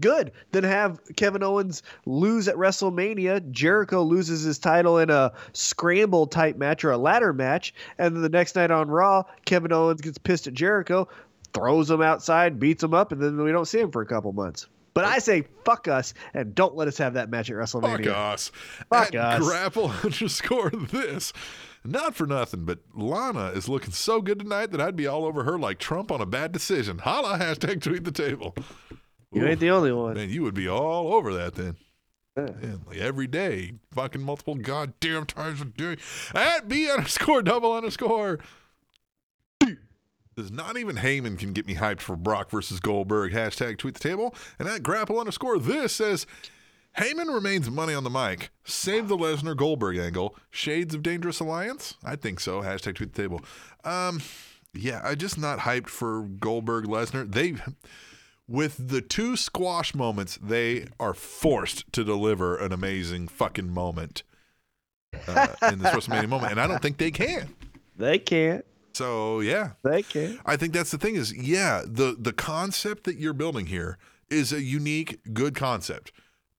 Good. 0.00 0.32
Then 0.52 0.64
have 0.64 1.00
Kevin 1.16 1.42
Owens 1.42 1.82
lose 2.06 2.48
at 2.48 2.56
WrestleMania. 2.56 3.50
Jericho 3.50 4.02
loses 4.02 4.42
his 4.42 4.58
title 4.58 4.98
in 4.98 5.10
a 5.10 5.32
scramble 5.52 6.26
type 6.26 6.56
match 6.56 6.84
or 6.84 6.90
a 6.90 6.98
ladder 6.98 7.32
match, 7.32 7.74
and 7.98 8.14
then 8.14 8.22
the 8.22 8.28
next 8.28 8.56
night 8.56 8.70
on 8.70 8.88
Raw, 8.88 9.24
Kevin 9.44 9.72
Owens 9.72 10.00
gets 10.00 10.18
pissed 10.18 10.46
at 10.46 10.54
Jericho, 10.54 11.08
throws 11.52 11.90
him 11.90 12.02
outside, 12.02 12.58
beats 12.58 12.82
him 12.82 12.94
up, 12.94 13.12
and 13.12 13.22
then 13.22 13.42
we 13.42 13.52
don't 13.52 13.66
see 13.66 13.80
him 13.80 13.90
for 13.92 14.02
a 14.02 14.06
couple 14.06 14.32
months. 14.32 14.66
But 14.94 15.04
I 15.04 15.18
say 15.18 15.44
fuck 15.64 15.88
us 15.88 16.14
and 16.34 16.54
don't 16.54 16.76
let 16.76 16.86
us 16.86 16.96
have 16.98 17.14
that 17.14 17.28
match 17.28 17.50
at 17.50 17.56
WrestleMania. 17.56 18.04
Fuck 18.04 18.16
us. 18.16 18.52
Fuck 18.90 19.14
At 19.14 19.16
us. 19.16 19.40
Grapple 19.40 19.92
underscore 20.04 20.70
this. 20.70 21.32
Not 21.84 22.14
for 22.14 22.26
nothing, 22.26 22.64
but 22.64 22.78
Lana 22.94 23.48
is 23.48 23.68
looking 23.68 23.90
so 23.90 24.22
good 24.22 24.38
tonight 24.38 24.70
that 24.70 24.80
I'd 24.80 24.96
be 24.96 25.06
all 25.06 25.26
over 25.26 25.44
her 25.44 25.58
like 25.58 25.78
Trump 25.78 26.10
on 26.10 26.20
a 26.20 26.26
bad 26.26 26.52
decision. 26.52 26.98
Holla, 26.98 27.38
hashtag 27.38 27.82
tweet 27.82 28.04
the 28.04 28.12
table. 28.12 28.54
You 29.34 29.46
ain't 29.46 29.60
the 29.60 29.70
only 29.70 29.92
one. 29.92 30.14
Man, 30.14 30.30
you 30.30 30.42
would 30.42 30.54
be 30.54 30.68
all 30.68 31.14
over 31.14 31.34
that 31.34 31.54
then. 31.54 31.76
Yeah. 32.36 32.50
Man, 32.60 32.80
like 32.86 32.98
every 32.98 33.26
day, 33.26 33.74
fucking 33.92 34.22
multiple 34.22 34.54
goddamn 34.54 35.26
times 35.26 35.60
a 35.60 35.64
day. 35.66 35.96
At 36.34 36.68
B 36.68 36.90
underscore 36.90 37.42
double 37.42 37.72
underscore. 37.72 38.40
Does 40.36 40.50
not 40.50 40.76
even 40.76 40.96
Heyman 40.96 41.38
can 41.38 41.52
get 41.52 41.64
me 41.64 41.76
hyped 41.76 42.00
for 42.00 42.16
Brock 42.16 42.50
versus 42.50 42.80
Goldberg. 42.80 43.32
Hashtag 43.32 43.78
tweet 43.78 43.94
the 43.94 44.00
table. 44.00 44.34
And 44.58 44.68
at 44.68 44.82
grapple 44.82 45.20
underscore 45.20 45.60
this 45.60 45.94
says 45.94 46.26
Heyman 46.98 47.32
remains 47.32 47.70
money 47.70 47.94
on 47.94 48.02
the 48.02 48.10
mic. 48.10 48.50
Save 48.64 49.06
the 49.06 49.16
Lesnar 49.16 49.56
Goldberg 49.56 49.96
angle. 49.96 50.36
Shades 50.50 50.92
of 50.94 51.04
Dangerous 51.04 51.38
Alliance? 51.38 51.94
I 52.04 52.16
think 52.16 52.40
so. 52.40 52.62
Hashtag 52.62 52.96
tweet 52.96 53.14
the 53.14 53.22
table. 53.22 53.42
Um, 53.84 54.22
yeah, 54.72 55.00
I 55.04 55.14
just 55.14 55.38
not 55.38 55.60
hyped 55.60 55.88
for 55.88 56.22
Goldberg 56.22 56.86
Lesnar. 56.86 57.30
They 57.30 57.54
with 58.48 58.88
the 58.88 59.00
two 59.00 59.36
squash 59.36 59.94
moments, 59.94 60.38
they 60.42 60.86
are 61.00 61.14
forced 61.14 61.90
to 61.92 62.04
deliver 62.04 62.56
an 62.56 62.72
amazing 62.72 63.28
fucking 63.28 63.72
moment 63.72 64.22
uh, 65.28 65.48
in 65.72 65.78
this 65.78 65.92
WrestleMania 65.92 66.28
moment, 66.28 66.52
and 66.52 66.60
I 66.60 66.66
don't 66.66 66.82
think 66.82 66.98
they 66.98 67.10
can. 67.10 67.54
They 67.96 68.18
can't. 68.18 68.64
So 68.92 69.40
yeah, 69.40 69.70
They 69.82 70.02
can't. 70.02 70.38
I 70.46 70.56
think 70.56 70.72
that's 70.72 70.92
the 70.92 70.98
thing 70.98 71.16
is 71.16 71.34
yeah 71.36 71.82
the 71.84 72.16
the 72.18 72.32
concept 72.32 73.04
that 73.04 73.18
you're 73.18 73.32
building 73.32 73.66
here 73.66 73.98
is 74.30 74.52
a 74.52 74.62
unique 74.62 75.18
good 75.32 75.54
concept. 75.54 76.12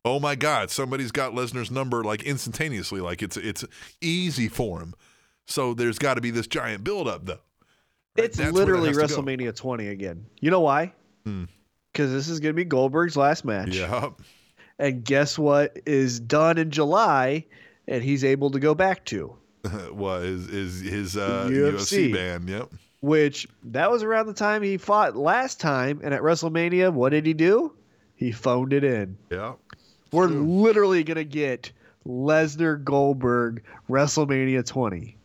Oh 0.03 0.19
my 0.19 0.35
God, 0.35 0.69
somebody's 0.69 1.11
got 1.11 1.33
Lesnar's 1.33 1.71
number 1.71 2.03
like 2.03 2.23
instantaneously, 2.23 2.99
like 2.99 3.21
it's 3.21 3.37
it's 3.37 3.63
easy 4.01 4.49
for 4.49 4.79
him. 4.79 4.93
So 5.47 5.73
there's 5.73 5.97
got 5.97 6.15
to 6.15 6.21
be 6.21 6.31
this 6.31 6.47
giant 6.47 6.83
buildup 6.83 7.25
though. 7.25 7.39
Right? 8.17 8.25
It's 8.25 8.37
That's 8.37 8.51
literally. 8.51 8.91
WrestleMania 8.91 9.55
20 9.55 9.87
again. 9.87 10.25
You 10.41 10.51
know 10.51 10.61
why? 10.61 10.93
Hmm. 11.25 11.45
Because 11.95 12.11
this 12.11 12.27
is 12.27 12.41
going 12.41 12.53
to 12.53 12.57
be 12.57 12.65
Goldberg's 12.65 13.15
last 13.15 13.45
match. 13.45 13.69
Yeah, 13.69 14.09
And 14.77 15.01
guess 15.05 15.39
what 15.39 15.79
is 15.85 16.19
done 16.19 16.57
in 16.57 16.69
July 16.69 17.45
and 17.87 18.03
he's 18.03 18.25
able 18.25 18.51
to 18.51 18.59
go 18.59 18.75
back 18.75 19.05
to? 19.05 19.33
what 19.91 20.23
is 20.23 20.49
is 20.49 20.81
his 20.81 21.15
uh, 21.15 21.47
UFC. 21.49 22.09
UFC 22.09 22.13
ban? 22.13 22.47
Yep. 22.49 22.73
Which 22.99 23.47
that 23.63 23.89
was 23.89 24.03
around 24.03 24.27
the 24.27 24.33
time 24.33 24.61
he 24.61 24.75
fought 24.75 25.15
last 25.15 25.61
time. 25.61 26.01
And 26.03 26.13
at 26.13 26.21
WrestleMania, 26.21 26.91
what 26.91 27.11
did 27.11 27.25
he 27.25 27.33
do? 27.33 27.73
He 28.17 28.33
phoned 28.33 28.73
it 28.73 28.83
in. 28.83 29.17
Yeah. 29.29 29.53
We're 30.11 30.27
literally 30.27 31.05
going 31.05 31.15
to 31.15 31.23
get 31.23 31.71
Lesnar 32.05 32.83
Goldberg 32.83 33.63
WrestleMania 33.89 34.65
20. 34.65 35.17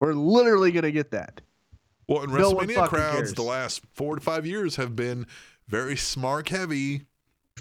We're 0.00 0.12
literally 0.12 0.72
going 0.72 0.82
to 0.82 0.92
get 0.92 1.12
that. 1.12 1.40
Well, 2.10 2.24
and 2.24 2.32
No 2.34 2.52
WrestleMania 2.52 2.88
crowds 2.88 3.16
cares. 3.16 3.34
the 3.34 3.42
last 3.42 3.82
four 3.94 4.16
to 4.16 4.20
five 4.20 4.44
years 4.44 4.76
have 4.76 4.94
been 4.96 5.26
very 5.68 5.96
smart 5.96 6.48
heavy. 6.50 7.02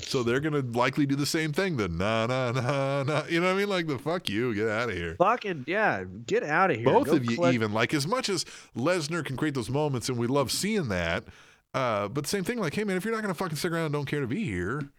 So 0.01 0.23
they're 0.23 0.39
gonna 0.39 0.61
likely 0.61 1.05
do 1.05 1.15
the 1.15 1.25
same 1.25 1.51
thing. 1.51 1.75
The 1.77 1.87
na 1.89 2.25
na 2.25 2.51
na 2.53 3.03
na. 3.03 3.23
You 3.29 3.41
know 3.41 3.47
what 3.47 3.55
I 3.55 3.57
mean? 3.57 3.69
Like 3.69 3.85
the 3.87 3.99
fuck 3.99 4.27
you, 4.29 4.55
get 4.55 4.67
out 4.69 4.89
of 4.89 4.95
here. 4.95 5.15
Fucking, 5.19 5.65
yeah, 5.67 6.03
get 6.25 6.41
out 6.43 6.71
of 6.71 6.77
here. 6.77 6.85
Both 6.85 7.07
Go 7.07 7.13
of 7.17 7.25
you 7.29 7.35
collect- 7.35 7.53
even 7.53 7.73
like 7.73 7.93
as 7.93 8.07
much 8.07 8.29
as 8.29 8.45
Lesnar 8.77 9.23
can 9.25 9.35
create 9.37 9.53
those 9.55 9.69
moments 9.69 10.07
and 10.09 10.17
we 10.17 10.25
love 10.25 10.51
seeing 10.51 10.87
that. 10.89 11.25
Uh, 11.73 12.07
but 12.07 12.25
same 12.27 12.43
thing, 12.45 12.57
like, 12.59 12.73
hey 12.73 12.83
man, 12.85 12.97
if 12.97 13.03
you're 13.05 13.13
not 13.13 13.21
gonna 13.21 13.33
fucking 13.33 13.57
stick 13.57 13.71
around 13.73 13.85
and 13.85 13.93
don't 13.93 14.05
care 14.05 14.21
to 14.21 14.27
be 14.27 14.43
here, 14.45 14.89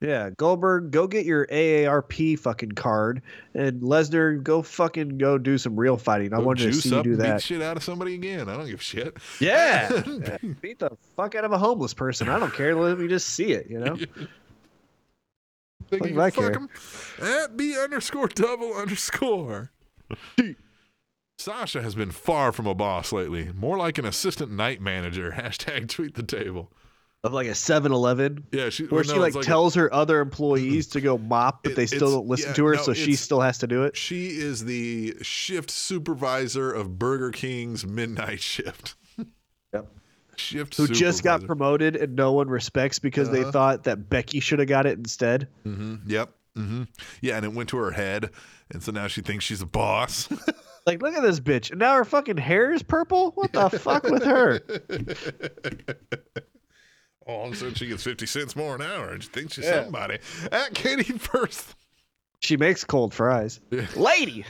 Yeah, 0.00 0.30
Goldberg, 0.36 0.92
go 0.92 1.08
get 1.08 1.26
your 1.26 1.46
AARP 1.48 2.38
fucking 2.38 2.72
card, 2.72 3.20
and 3.54 3.82
Lesnar, 3.82 4.40
go 4.40 4.62
fucking 4.62 5.18
go 5.18 5.38
do 5.38 5.58
some 5.58 5.74
real 5.74 5.96
fighting. 5.96 6.32
I 6.32 6.36
go 6.36 6.44
wanted 6.44 6.72
to 6.72 6.72
see 6.74 6.90
you 6.90 7.02
do 7.02 7.10
and 7.10 7.18
beat 7.18 7.22
the 7.24 7.28
that. 7.30 7.42
shit 7.42 7.60
out 7.62 7.76
of 7.76 7.82
somebody 7.82 8.14
again. 8.14 8.48
I 8.48 8.56
don't 8.56 8.66
give 8.66 8.78
a 8.78 8.82
shit. 8.82 9.16
Yeah. 9.40 9.88
Yeah, 10.06 10.36
beat 10.60 10.78
the 10.78 10.90
fuck 11.16 11.34
out 11.34 11.44
of 11.44 11.50
a 11.52 11.58
homeless 11.58 11.94
person. 11.94 12.28
I 12.28 12.38
don't 12.38 12.54
care. 12.54 12.74
Let 12.76 12.98
me 12.98 13.08
just 13.08 13.30
see 13.30 13.52
it. 13.52 13.68
You 13.68 13.80
know. 13.80 13.96
Think 15.88 16.02
Fuck 16.02 16.10
you 16.10 16.16
if 16.16 16.20
I 16.20 16.30
fuck. 16.30 16.56
'em? 16.56 16.68
At 17.22 17.56
B 17.56 17.76
underscore 17.78 18.28
double 18.28 18.74
underscore. 18.74 19.70
Sasha 21.38 21.82
has 21.82 21.94
been 21.94 22.10
far 22.10 22.52
from 22.52 22.66
a 22.66 22.74
boss 22.74 23.12
lately. 23.12 23.50
More 23.54 23.78
like 23.78 23.96
an 23.98 24.04
assistant 24.04 24.50
night 24.52 24.80
manager. 24.80 25.32
Hashtag 25.36 25.88
tweet 25.88 26.14
the 26.14 26.22
table. 26.22 26.70
Of 27.24 27.32
like 27.32 27.48
a 27.48 27.50
7-Eleven. 27.50 28.44
Yeah, 28.52 28.70
she, 28.70 28.84
Where 28.84 28.98
well, 28.98 29.02
she 29.02 29.14
no, 29.16 29.20
like, 29.20 29.34
it's 29.34 29.44
a- 29.44 29.48
tells 29.48 29.74
her 29.74 29.92
other 29.92 30.20
employees 30.20 30.86
to 30.92 31.00
go 31.00 31.18
mop, 31.18 31.64
but 31.64 31.72
It- 31.72 31.74
they 31.74 31.86
still 31.86 32.12
don't 32.12 32.28
listen 32.28 32.50
yeah, 32.50 32.54
to 32.54 32.64
her, 32.66 32.74
no, 32.76 32.82
so 32.82 32.92
she 32.94 33.16
still 33.16 33.40
has 33.40 33.58
to 33.58 33.66
do 33.66 33.82
it. 33.82 33.96
she 33.96 34.28
is 34.28 34.64
the 34.66 35.16
shift 35.20 35.68
supervisor 35.70 36.72
of 36.72 36.96
Burger 36.98 37.32
King's 37.32 37.84
midnight 37.86 38.40
shift. 38.40 38.94
Yep. 39.74 39.86
Shift 40.36 40.76
Who 40.76 40.86
just 40.86 41.24
got 41.24 41.44
promoted 41.44 41.96
and 41.96 42.14
no 42.14 42.32
one 42.32 42.48
respects 42.48 43.00
because 43.00 43.28
they 43.30 43.42
Uh-huh. 43.42 43.50
thought 43.52 43.84
that 43.84 44.08
Becky 44.08 44.38
should 44.40 44.60
have 44.60 44.68
got 44.68 44.86
it 44.86 44.96
instead. 44.96 45.48
hmm 45.64 45.96
Yep. 46.06 46.30
hmm 46.54 46.82
Yeah, 47.20 47.36
and 47.36 47.44
it 47.44 47.52
went 47.52 47.68
to 47.70 47.76
her 47.78 47.90
head, 47.90 48.30
and 48.70 48.80
so 48.82 48.92
now 48.92 49.08
she 49.08 49.20
thinks 49.22 49.44
she's 49.44 49.60
a 49.60 49.66
boss. 49.66 50.28
Like, 50.86 51.02
look 51.02 51.14
at 51.14 51.22
this 51.22 51.38
bitch. 51.38 51.70
And 51.70 51.80
now 51.80 51.96
her 51.96 52.04
fucking 52.06 52.38
hair 52.38 52.72
is 52.72 52.82
purple? 52.82 53.32
What 53.32 53.52
the 53.52 53.68
fuck 53.68 54.04
with 54.04 54.22
her? 54.24 54.58
All 57.28 57.46
of 57.46 57.52
a 57.52 57.56
sudden, 57.56 57.74
she 57.74 57.86
gets 57.86 58.02
fifty 58.02 58.26
cents 58.26 58.56
more 58.56 58.74
an 58.74 58.82
hour, 58.82 59.10
and 59.10 59.22
she 59.22 59.28
thinks 59.28 59.54
she's 59.54 59.64
Yeah. 59.66 59.84
somebody. 59.84 60.18
At 60.50 60.74
Katie 60.74 61.02
First. 61.18 61.74
She 62.40 62.56
makes 62.56 62.84
cold 62.84 63.12
fries. 63.12 63.60
Lady. 63.96 64.44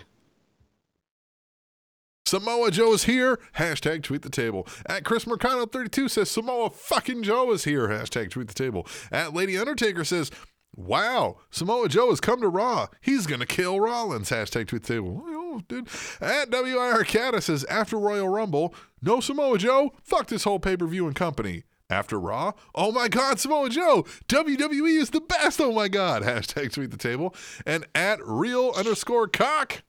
Samoa 2.26 2.70
Joe 2.70 2.92
is 2.92 3.04
here. 3.04 3.38
Hashtag 3.56 4.02
tweet 4.02 4.20
the 4.22 4.28
table. 4.28 4.66
At 4.86 5.04
Chris 5.04 5.26
Mercado 5.26 5.64
32 5.64 6.08
says 6.08 6.30
Samoa 6.30 6.68
fucking 6.70 7.22
Joe 7.22 7.50
is 7.52 7.64
here. 7.64 7.88
Hashtag 7.88 8.30
tweet 8.30 8.48
the 8.48 8.54
table. 8.54 8.86
At 9.10 9.32
Lady 9.32 9.56
Undertaker 9.56 10.04
says, 10.04 10.30
Wow, 10.76 11.38
Samoa 11.50 11.88
Joe 11.88 12.10
has 12.10 12.20
come 12.20 12.42
to 12.42 12.48
Raw. 12.48 12.88
He's 13.00 13.26
going 13.26 13.40
to 13.40 13.46
kill 13.46 13.80
Rollins. 13.80 14.28
Hashtag 14.28 14.68
tweet 14.68 14.82
the 14.82 14.94
table. 14.94 15.22
Oh, 15.26 15.62
dude. 15.66 15.88
At 16.20 16.50
WIR 16.50 17.02
Cata 17.04 17.40
says, 17.40 17.64
After 17.64 17.98
Royal 17.98 18.28
Rumble, 18.28 18.74
no 19.00 19.20
Samoa 19.20 19.56
Joe. 19.56 19.94
Fuck 20.04 20.26
this 20.28 20.44
whole 20.44 20.58
pay 20.60 20.76
per 20.76 20.86
view 20.86 21.06
and 21.06 21.16
company. 21.16 21.64
After 21.90 22.20
Raw, 22.20 22.52
oh 22.74 22.92
my 22.92 23.08
God, 23.08 23.40
Samoa 23.40 23.70
Joe, 23.70 24.04
WWE 24.28 25.00
is 25.00 25.10
the 25.10 25.22
best. 25.22 25.58
Oh 25.60 25.72
my 25.72 25.88
God. 25.88 26.22
Hashtag 26.24 26.72
tweet 26.72 26.90
the 26.90 26.98
table. 26.98 27.34
And 27.64 27.86
at 27.94 28.20
real 28.22 28.72
underscore 28.76 29.26
cock. 29.26 29.82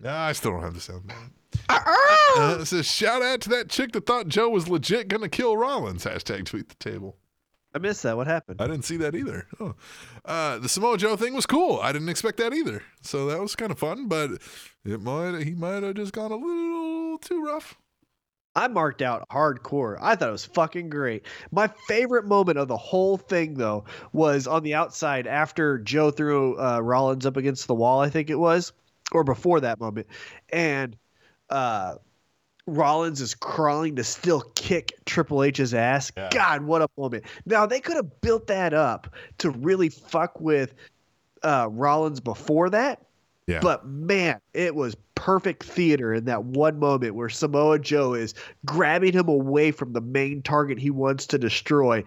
Nah, 0.00 0.26
I 0.26 0.32
still 0.32 0.52
don't 0.52 0.62
have 0.62 0.74
the 0.74 0.80
sound. 0.80 1.10
Uh, 1.68 2.58
it 2.60 2.66
says 2.66 2.86
shout 2.86 3.22
out 3.22 3.40
to 3.40 3.48
that 3.48 3.68
chick 3.68 3.92
that 3.92 4.06
thought 4.06 4.28
Joe 4.28 4.48
was 4.48 4.68
legit 4.68 5.08
gonna 5.08 5.28
kill 5.28 5.56
Rollins. 5.56 6.04
Hashtag 6.04 6.44
tweet 6.44 6.68
the 6.68 6.74
table. 6.76 7.16
I 7.74 7.78
missed 7.78 8.04
that. 8.04 8.16
What 8.16 8.28
happened? 8.28 8.60
I 8.60 8.68
didn't 8.68 8.84
see 8.84 8.96
that 8.98 9.16
either. 9.16 9.48
Oh. 9.58 9.74
Uh, 10.24 10.58
the 10.58 10.68
Samoa 10.68 10.96
Joe 10.96 11.16
thing 11.16 11.34
was 11.34 11.46
cool. 11.46 11.80
I 11.80 11.90
didn't 11.92 12.08
expect 12.08 12.38
that 12.38 12.52
either. 12.52 12.82
So 13.02 13.26
that 13.26 13.40
was 13.40 13.56
kind 13.56 13.72
of 13.72 13.78
fun, 13.78 14.06
but 14.06 14.30
it 14.84 15.00
might 15.00 15.42
he 15.42 15.54
might 15.54 15.82
have 15.82 15.94
just 15.94 16.12
gone 16.12 16.30
a 16.30 16.36
little 16.36 17.18
too 17.18 17.44
rough. 17.44 17.76
I 18.56 18.68
marked 18.68 19.02
out 19.02 19.28
hardcore. 19.28 19.98
I 20.00 20.14
thought 20.14 20.28
it 20.28 20.32
was 20.32 20.44
fucking 20.44 20.88
great. 20.88 21.24
My 21.50 21.68
favorite 21.88 22.24
moment 22.24 22.58
of 22.58 22.68
the 22.68 22.76
whole 22.76 23.16
thing, 23.16 23.54
though, 23.54 23.84
was 24.12 24.46
on 24.46 24.62
the 24.62 24.74
outside 24.74 25.26
after 25.26 25.78
Joe 25.78 26.10
threw 26.10 26.58
uh, 26.58 26.80
Rollins 26.80 27.26
up 27.26 27.36
against 27.36 27.66
the 27.66 27.74
wall, 27.74 28.00
I 28.00 28.10
think 28.10 28.30
it 28.30 28.38
was, 28.38 28.72
or 29.12 29.24
before 29.24 29.60
that 29.60 29.80
moment. 29.80 30.06
And 30.50 30.96
uh, 31.50 31.96
Rollins 32.66 33.20
is 33.20 33.34
crawling 33.34 33.96
to 33.96 34.04
still 34.04 34.42
kick 34.54 34.92
Triple 35.04 35.42
H's 35.42 35.74
ass. 35.74 36.12
Yeah. 36.16 36.30
God, 36.32 36.62
what 36.62 36.82
a 36.82 36.88
moment. 36.96 37.24
Now, 37.46 37.66
they 37.66 37.80
could 37.80 37.96
have 37.96 38.20
built 38.20 38.46
that 38.46 38.72
up 38.72 39.12
to 39.38 39.50
really 39.50 39.88
fuck 39.88 40.40
with 40.40 40.74
uh, 41.42 41.68
Rollins 41.70 42.20
before 42.20 42.70
that. 42.70 43.02
Yeah. 43.46 43.58
But 43.60 43.86
man, 43.86 44.40
it 44.54 44.74
was 44.74 44.96
perfect 45.24 45.62
theater 45.64 46.12
in 46.12 46.26
that 46.26 46.44
one 46.44 46.78
moment 46.78 47.14
where 47.14 47.30
Samoa 47.30 47.78
Joe 47.78 48.12
is 48.12 48.34
grabbing 48.66 49.14
him 49.14 49.26
away 49.26 49.70
from 49.70 49.94
the 49.94 50.02
main 50.02 50.42
target 50.42 50.78
he 50.78 50.90
wants 50.90 51.24
to 51.28 51.38
destroy. 51.38 52.04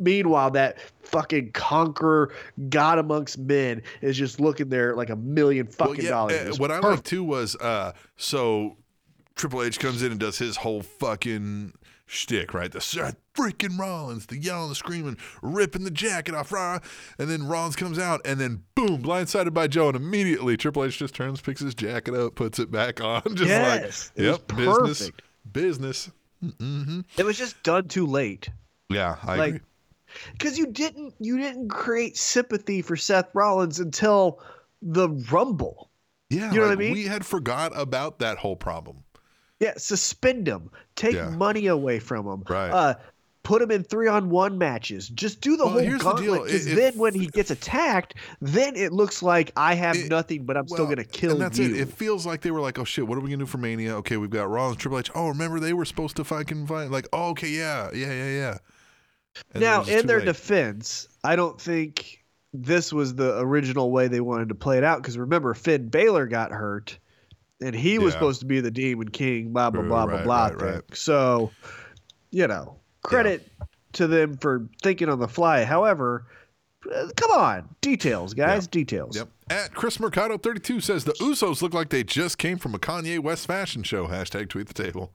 Meanwhile, 0.00 0.50
that 0.50 0.78
fucking 1.04 1.52
conqueror 1.52 2.32
God 2.68 2.98
amongst 2.98 3.38
men 3.38 3.82
is 4.00 4.16
just 4.16 4.40
looking 4.40 4.68
there 4.68 4.96
like 4.96 5.10
a 5.10 5.16
million 5.16 5.68
fucking 5.68 6.06
dollars. 6.06 6.32
uh, 6.40 6.44
It 6.44 6.48
was 6.48 6.58
what 6.58 6.72
I 6.72 6.80
perfect. 6.80 6.90
liked 6.90 7.06
too 7.06 7.22
was 7.22 7.54
uh, 7.54 7.92
so 8.16 8.76
Triple 9.36 9.62
H 9.62 9.78
comes 9.78 10.02
in 10.02 10.10
and 10.10 10.18
does 10.18 10.36
his 10.38 10.56
whole 10.56 10.82
fucking 10.82 11.72
shtick, 12.06 12.54
right? 12.54 12.70
The 12.70 12.80
Seth 12.80 13.16
freaking 13.34 13.78
Rollins, 13.78 14.26
the 14.26 14.38
yelling, 14.38 14.68
the 14.70 14.74
screaming, 14.74 15.16
ripping 15.42 15.84
the 15.84 15.90
jacket 15.90 16.34
off 16.34 16.52
Raw, 16.52 16.78
and 17.18 17.28
then 17.28 17.46
Rollins 17.46 17.76
comes 17.76 17.98
out, 17.98 18.20
and 18.24 18.40
then 18.40 18.62
boom, 18.74 19.02
blindsided 19.02 19.52
by 19.52 19.66
Joe, 19.66 19.88
and 19.88 19.96
immediately 19.96 20.56
Triple 20.56 20.84
H 20.84 20.98
just 20.98 21.14
turns, 21.14 21.40
picks 21.40 21.60
his 21.60 21.74
jacket 21.74 22.14
up, 22.14 22.34
puts 22.34 22.58
it 22.58 22.70
back 22.70 23.00
on, 23.00 23.22
just 23.34 23.50
Yes, 23.50 24.12
like, 24.16 24.24
it 24.24 24.30
was 24.30 24.38
yep, 24.38 24.56
business, 24.56 25.10
business. 25.52 26.10
hmm 26.58 27.00
It 27.18 27.24
was 27.24 27.36
just 27.36 27.62
done 27.62 27.88
too 27.88 28.06
late. 28.06 28.48
Yeah, 28.88 29.16
I 29.22 29.36
Like, 29.36 29.48
agree. 29.48 29.60
Because 30.32 30.56
you 30.56 30.66
didn't 30.68 31.14
you 31.18 31.36
didn't 31.38 31.68
create 31.68 32.16
sympathy 32.16 32.80
for 32.80 32.96
Seth 32.96 33.28
Rollins 33.34 33.80
until 33.80 34.40
the 34.80 35.08
Rumble. 35.30 35.90
Yeah, 36.30 36.52
You 36.52 36.60
know 36.60 36.66
what 36.66 36.72
I 36.72 36.76
mean? 36.76 36.92
We 36.92 37.04
had 37.04 37.26
forgot 37.26 37.72
about 37.74 38.20
that 38.20 38.38
whole 38.38 38.56
problem. 38.56 39.02
Yeah, 39.60 39.72
suspend 39.76 40.46
him. 40.46 40.70
Take 40.96 41.14
Yeah. 41.14 41.30
money 41.30 41.66
away 41.66 41.98
from 41.98 42.26
him. 42.26 42.42
Right. 42.48 42.70
Uh, 42.70 42.94
put 43.42 43.62
him 43.62 43.70
in 43.70 43.84
three 43.84 44.08
on 44.08 44.28
one 44.28 44.58
matches. 44.58 45.08
Just 45.08 45.40
do 45.40 45.56
the 45.56 45.64
Well, 45.64 45.74
whole 45.74 45.82
here's 45.82 46.02
the 46.02 46.12
deal. 46.14 46.34
gauntlet. 46.34 46.44
Because 46.52 46.66
then 46.66 46.98
when 46.98 47.14
he 47.14 47.28
gets 47.28 47.50
attacked, 47.50 48.14
then 48.40 48.74
it 48.76 48.92
looks 48.92 49.22
like 49.22 49.52
I 49.56 49.74
have 49.74 49.96
It- 49.96 50.10
nothing, 50.10 50.44
but 50.44 50.56
I'm 50.56 50.68
still 50.68 50.86
gonna 50.86 51.04
kill 51.04 51.32
and 51.32 51.40
that's 51.40 51.58
you. 51.58 51.74
it. 51.74 51.80
It 51.80 51.92
feels 51.92 52.26
like 52.26 52.42
they 52.42 52.50
were 52.50 52.60
like, 52.60 52.78
"Oh 52.78 52.84
shit, 52.84 53.06
what 53.06 53.16
are 53.16 53.20
we 53.20 53.30
gonna 53.30 53.44
do 53.44 53.46
for 53.46 53.58
Mania? 53.58 53.94
Okay, 53.96 54.16
we've 54.16 54.28
got 54.30 54.50
Rollins, 54.50 54.78
Triple 54.78 54.98
H. 54.98 55.10
Oh, 55.14 55.28
remember 55.28 55.58
they 55.60 55.72
were 55.72 55.84
supposed 55.84 56.16
to 56.16 56.24
fucking 56.24 56.66
fight. 56.66 56.90
Like, 56.90 57.06
oh, 57.12 57.28
okay, 57.30 57.48
yeah, 57.48 57.88
yeah, 57.94 58.12
yeah, 58.12 58.30
yeah. 58.30 58.58
And 59.54 59.62
now, 59.62 59.84
in 59.84 60.06
their 60.06 60.18
late. 60.18 60.24
defense, 60.26 61.08
I 61.22 61.36
don't 61.36 61.60
think 61.60 62.24
this 62.52 62.92
was 62.92 63.14
the 63.14 63.38
original 63.38 63.90
way 63.90 64.08
they 64.08 64.20
wanted 64.20 64.48
to 64.48 64.54
play 64.54 64.76
it 64.78 64.84
out. 64.84 65.00
Because 65.02 65.16
remember, 65.18 65.54
Finn 65.54 65.88
Balor 65.88 66.26
got 66.26 66.50
hurt, 66.52 66.98
and 67.60 67.74
he 67.74 67.98
was 67.98 68.12
supposed 68.14 68.40
to 68.40 68.46
be 68.46 68.60
the 68.60 68.70
Demon 68.70 69.08
King. 69.08 69.52
Blah 69.52 69.70
blah 69.70 69.82
blah 69.82 70.06
blah 70.06 70.14
Right, 70.16 70.24
blah. 70.24 70.46
right, 70.46 70.58
thing. 70.58 70.68
right. 70.68 70.82
So, 70.96 71.50
you 72.30 72.46
know, 72.46 72.76
credit 73.02 73.48
to 73.94 74.06
them 74.06 74.36
for 74.36 74.68
thinking 74.82 75.08
on 75.08 75.18
the 75.18 75.28
fly. 75.28 75.64
However, 75.64 76.26
uh, 76.94 77.08
come 77.16 77.30
on, 77.32 77.68
details, 77.80 78.34
guys, 78.34 78.66
details. 78.66 79.16
Yep. 79.16 79.28
At 79.48 79.74
Chris 79.74 79.98
Mercado 80.00 80.38
32 80.38 80.80
says 80.80 81.04
the 81.04 81.12
Usos 81.14 81.62
look 81.62 81.72
like 81.72 81.88
they 81.90 82.02
just 82.04 82.36
came 82.36 82.58
from 82.58 82.74
a 82.74 82.78
Kanye 82.78 83.20
West 83.20 83.46
fashion 83.46 83.82
show. 83.84 84.08
Hashtag 84.08 84.48
tweet 84.48 84.66
the 84.68 84.74
table. 84.74 85.12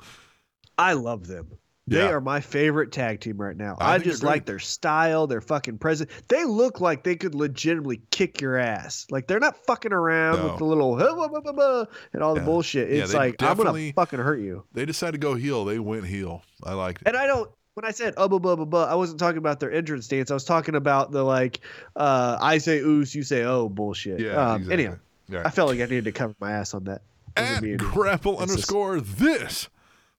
I 0.77 0.93
love 0.93 1.27
them. 1.27 1.47
They 1.87 1.97
Yeah. 1.97 2.09
are 2.11 2.21
my 2.21 2.39
favorite 2.41 2.91
tag 2.91 3.21
team 3.21 3.37
right 3.37 3.57
now. 3.57 3.75
I 3.79 3.95
I, 3.95 3.97
just 3.97 4.21
like 4.23 4.45
their 4.45 4.59
style, 4.59 5.25
their 5.27 5.41
fucking 5.41 5.79
presence. 5.79 6.11
They 6.27 6.45
look 6.45 6.79
like 6.79 7.03
they 7.03 7.15
could 7.15 7.33
legitimately 7.33 8.01
kick 8.11 8.39
your 8.39 8.57
ass. 8.57 9.07
Like 9.09 9.27
they're 9.27 9.39
not 9.39 9.57
fucking 9.65 9.91
around 9.91 10.37
No. 10.37 10.47
with 10.49 10.57
the 10.59 10.65
little 10.65 10.97
"Huh, 10.97 11.15
blah, 11.15 11.27
blah, 11.27 11.41
blah, 11.41 11.51
blah," 11.51 11.85
and 12.13 12.21
all 12.21 12.35
the 12.35 12.41
bullshit. 12.41 12.89
Yeah, 12.91 13.03
It's 13.03 13.13
like 13.13 13.41
I'm 13.41 13.57
gonna 13.57 13.91
fucking 13.93 14.19
hurt 14.19 14.39
you. 14.39 14.63
They 14.73 14.85
decided 14.85 15.13
to 15.13 15.17
go 15.17 15.33
heel. 15.33 15.65
They 15.65 15.79
went 15.79 16.05
heel. 16.05 16.43
I 16.63 16.73
like 16.73 16.97
it. 16.97 17.07
And 17.07 17.17
I 17.17 17.25
don't. 17.25 17.49
When 17.73 17.85
I 17.85 17.91
said 17.91 18.13
uh, 18.17 18.27
blah 18.27 18.37
blah 18.39 18.55
blah 18.55 18.65
blah, 18.65 18.83
I 18.85 18.95
wasn't 18.95 19.19
talking 19.19 19.37
about 19.39 19.59
their 19.59 19.71
entrance 19.71 20.05
stance. 20.05 20.29
I 20.29 20.33
was 20.35 20.43
talking 20.43 20.75
about 20.75 21.11
the 21.11 21.23
like, 21.23 21.61
uh, 21.95 22.37
I 22.39 22.59
say 22.59 22.79
oos, 22.79 23.15
you 23.15 23.23
say 23.23 23.43
oh 23.43 23.69
bullshit. 23.69 24.19
Yeah. 24.19 24.31
Um, 24.35 24.57
exactly. 24.61 24.73
Anyhow, 24.85 24.99
Yeah. 25.29 25.41
I 25.45 25.49
felt 25.49 25.69
like 25.69 25.79
I 25.79 25.85
needed 25.85 26.03
to 26.05 26.11
cover 26.11 26.35
my 26.39 26.51
ass 26.51 26.73
on 26.75 26.83
that. 26.83 27.01
At 27.37 27.61
grapple 27.77 28.33
just- 28.37 28.51
underscore 28.51 28.99
this 28.99 29.69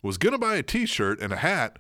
was 0.03 0.19
gonna 0.19 0.39
buy 0.39 0.57
a 0.57 0.63
T-shirt 0.63 1.21
and 1.21 1.33
a 1.33 1.37
hat, 1.37 1.79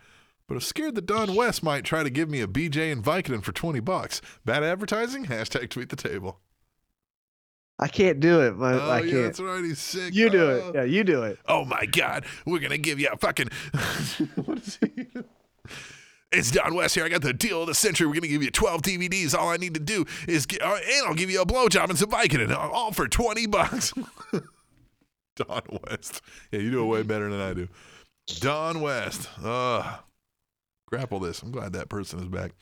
but 0.48 0.54
I 0.54 0.56
was 0.56 0.66
scared 0.66 0.94
that 0.94 1.06
Don 1.06 1.34
West 1.34 1.62
might 1.62 1.84
try 1.84 2.02
to 2.02 2.10
give 2.10 2.28
me 2.30 2.40
a 2.40 2.46
BJ 2.46 2.92
and 2.92 3.02
Vicodin 3.04 3.42
for 3.42 3.52
twenty 3.52 3.80
bucks. 3.80 4.20
Bad 4.44 4.62
advertising? 4.62 5.26
Hashtag 5.26 5.70
tweet 5.70 5.88
the 5.88 5.96
table. 5.96 6.40
I 7.78 7.88
can't 7.88 8.20
do 8.20 8.40
it. 8.42 8.52
but 8.58 8.74
oh 8.74 8.78
I 8.90 9.00
yeah, 9.00 9.10
can't. 9.10 9.22
that's 9.24 9.40
right. 9.40 9.64
He's 9.64 9.78
sick. 9.80 10.14
You 10.14 10.30
do 10.30 10.42
Oh. 10.50 10.68
it. 10.68 10.74
Yeah, 10.74 10.84
you 10.84 11.02
do 11.04 11.22
it. 11.24 11.38
Oh 11.48 11.64
my 11.64 11.84
God, 11.86 12.24
we're 12.46 12.60
gonna 12.60 12.78
give 12.78 13.00
you 13.00 13.08
a 13.12 13.16
fucking. 13.16 13.48
what 14.44 14.58
is 14.58 14.78
he? 14.80 15.06
It's 16.30 16.50
Don 16.50 16.74
West 16.74 16.94
here. 16.94 17.04
I 17.04 17.08
got 17.10 17.20
the 17.22 17.32
deal 17.34 17.60
of 17.62 17.66
the 17.66 17.74
century. 17.74 18.06
We're 18.06 18.14
gonna 18.14 18.28
give 18.28 18.42
you 18.42 18.50
12 18.50 18.82
DVDs. 18.82 19.34
All 19.34 19.48
I 19.50 19.56
need 19.58 19.74
to 19.74 19.80
do 19.80 20.06
is 20.26 20.46
get, 20.46 20.62
uh, 20.62 20.76
and 20.76 21.06
I'll 21.06 21.14
give 21.14 21.28
you 21.30 21.42
a 21.42 21.46
blowjob 21.46 21.90
and 21.90 21.98
some 21.98 22.10
Vicodin, 22.10 22.54
all 22.56 22.92
for 22.92 23.06
20 23.08 23.46
bucks. 23.48 23.92
Don 25.36 25.62
West. 25.88 26.20
Yeah, 26.50 26.60
you 26.60 26.70
do 26.70 26.82
it 26.82 26.86
way 26.86 27.02
better 27.02 27.28
than 27.30 27.40
I 27.40 27.52
do. 27.54 27.68
Don 28.26 28.80
West. 28.80 29.28
Uh, 29.42 29.98
grapple 30.88 31.20
this. 31.20 31.42
I'm 31.42 31.50
glad 31.50 31.72
that 31.74 31.88
person 31.88 32.20
is 32.20 32.26
back. 32.26 32.52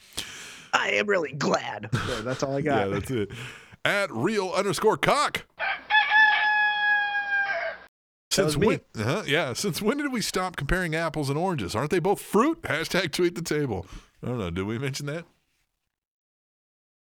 I 0.73 0.91
am 0.93 1.07
really 1.07 1.33
glad. 1.33 1.91
So 2.07 2.23
that's 2.23 2.43
all 2.43 2.57
I 2.57 2.61
got. 2.61 2.89
Yeah, 2.89 2.95
that's 2.95 3.11
it. 3.11 3.31
At 3.85 4.11
real 4.13 4.51
underscore 4.51 4.97
cock. 4.97 5.47
Since 8.31 8.57
me. 8.57 8.67
when? 8.67 8.81
Uh-huh, 8.99 9.23
yeah. 9.27 9.53
Since 9.55 9.83
when 9.83 9.99
did 9.99 10.13
we 10.13 10.21
stop 10.21 10.57
comparing 10.57 10.95
apples 10.95 11.29
and 11.31 11.39
oranges? 11.39 11.75
Aren't 11.75 11.91
they 11.91 11.99
both 11.99 12.21
fruit? 12.21 12.63
Hashtag 12.63 13.13
tweet 13.13 13.35
the 13.35 13.43
table. 13.43 13.87
I 14.23 14.29
don't 14.29 14.39
know. 14.39 14.51
Did 14.51 14.67
we 14.67 14.79
mention 14.79 15.07
that? 15.07 15.25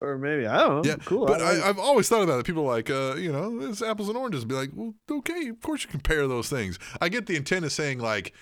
Or 0.01 0.17
maybe 0.17 0.47
I 0.47 0.59
don't 0.59 0.83
know. 0.85 0.89
Yeah. 0.89 0.97
cool. 1.05 1.25
But 1.25 1.41
I 1.41 1.53
like- 1.53 1.63
I've 1.63 1.79
always 1.79 2.07
thought 2.09 2.21
about 2.23 2.39
it. 2.39 2.45
People 2.45 2.63
are 2.63 2.75
like, 2.75 2.89
uh, 2.89 3.15
you 3.15 3.31
know, 3.31 3.59
it's 3.69 3.81
apples 3.81 4.07
and 4.09 4.17
oranges. 4.17 4.45
Be 4.45 4.55
like, 4.55 4.71
well, 4.73 4.93
okay, 5.11 5.49
of 5.49 5.61
course 5.61 5.83
you 5.83 5.89
compare 5.89 6.27
those 6.27 6.49
things. 6.49 6.79
I 7.01 7.09
get 7.09 7.25
the 7.25 7.35
intent 7.35 7.65
of 7.65 7.71
saying 7.71 7.99
like, 7.99 8.33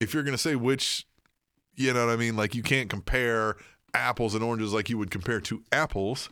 if 0.00 0.12
you're 0.14 0.22
gonna 0.22 0.38
say 0.38 0.56
which, 0.56 1.06
you 1.74 1.92
know 1.94 2.06
what 2.06 2.12
I 2.12 2.16
mean? 2.16 2.36
Like 2.36 2.54
you 2.54 2.62
can't 2.62 2.90
compare 2.90 3.56
apples 3.94 4.34
and 4.34 4.44
oranges 4.44 4.72
like 4.72 4.88
you 4.90 4.98
would 4.98 5.10
compare 5.10 5.40
two 5.40 5.62
apples. 5.72 6.28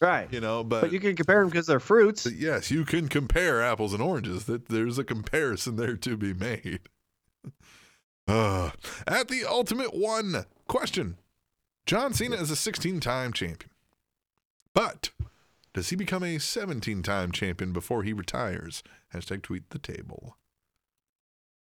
right. 0.00 0.30
You 0.32 0.40
know, 0.40 0.62
but 0.62 0.82
But 0.82 0.92
you 0.92 1.00
can 1.00 1.16
compare 1.16 1.40
them 1.40 1.48
because 1.48 1.66
they're 1.66 1.80
fruits. 1.80 2.26
Yes, 2.26 2.70
you 2.70 2.84
can 2.84 3.08
compare 3.08 3.62
apples 3.62 3.92
and 3.94 4.02
oranges. 4.02 4.44
That 4.44 4.68
there's 4.68 4.98
a 4.98 5.04
comparison 5.04 5.76
there 5.76 5.96
to 5.96 6.16
be 6.16 6.32
made. 6.34 6.80
Uh, 8.26 8.70
at 9.06 9.28
the 9.28 9.44
ultimate 9.44 9.94
one 9.94 10.46
question, 10.66 11.18
John 11.84 12.14
Cena 12.14 12.36
is 12.36 12.50
a 12.50 12.54
16-time 12.54 13.34
champion, 13.34 13.70
but 14.74 15.10
does 15.72 15.90
he 15.90 15.96
become 15.96 16.22
a 16.22 16.36
17-time 16.36 17.32
champion 17.32 17.72
before 17.72 18.02
he 18.02 18.12
retires? 18.12 18.82
Hashtag 19.14 19.42
tweet 19.42 19.70
the 19.70 19.78
table. 19.78 20.36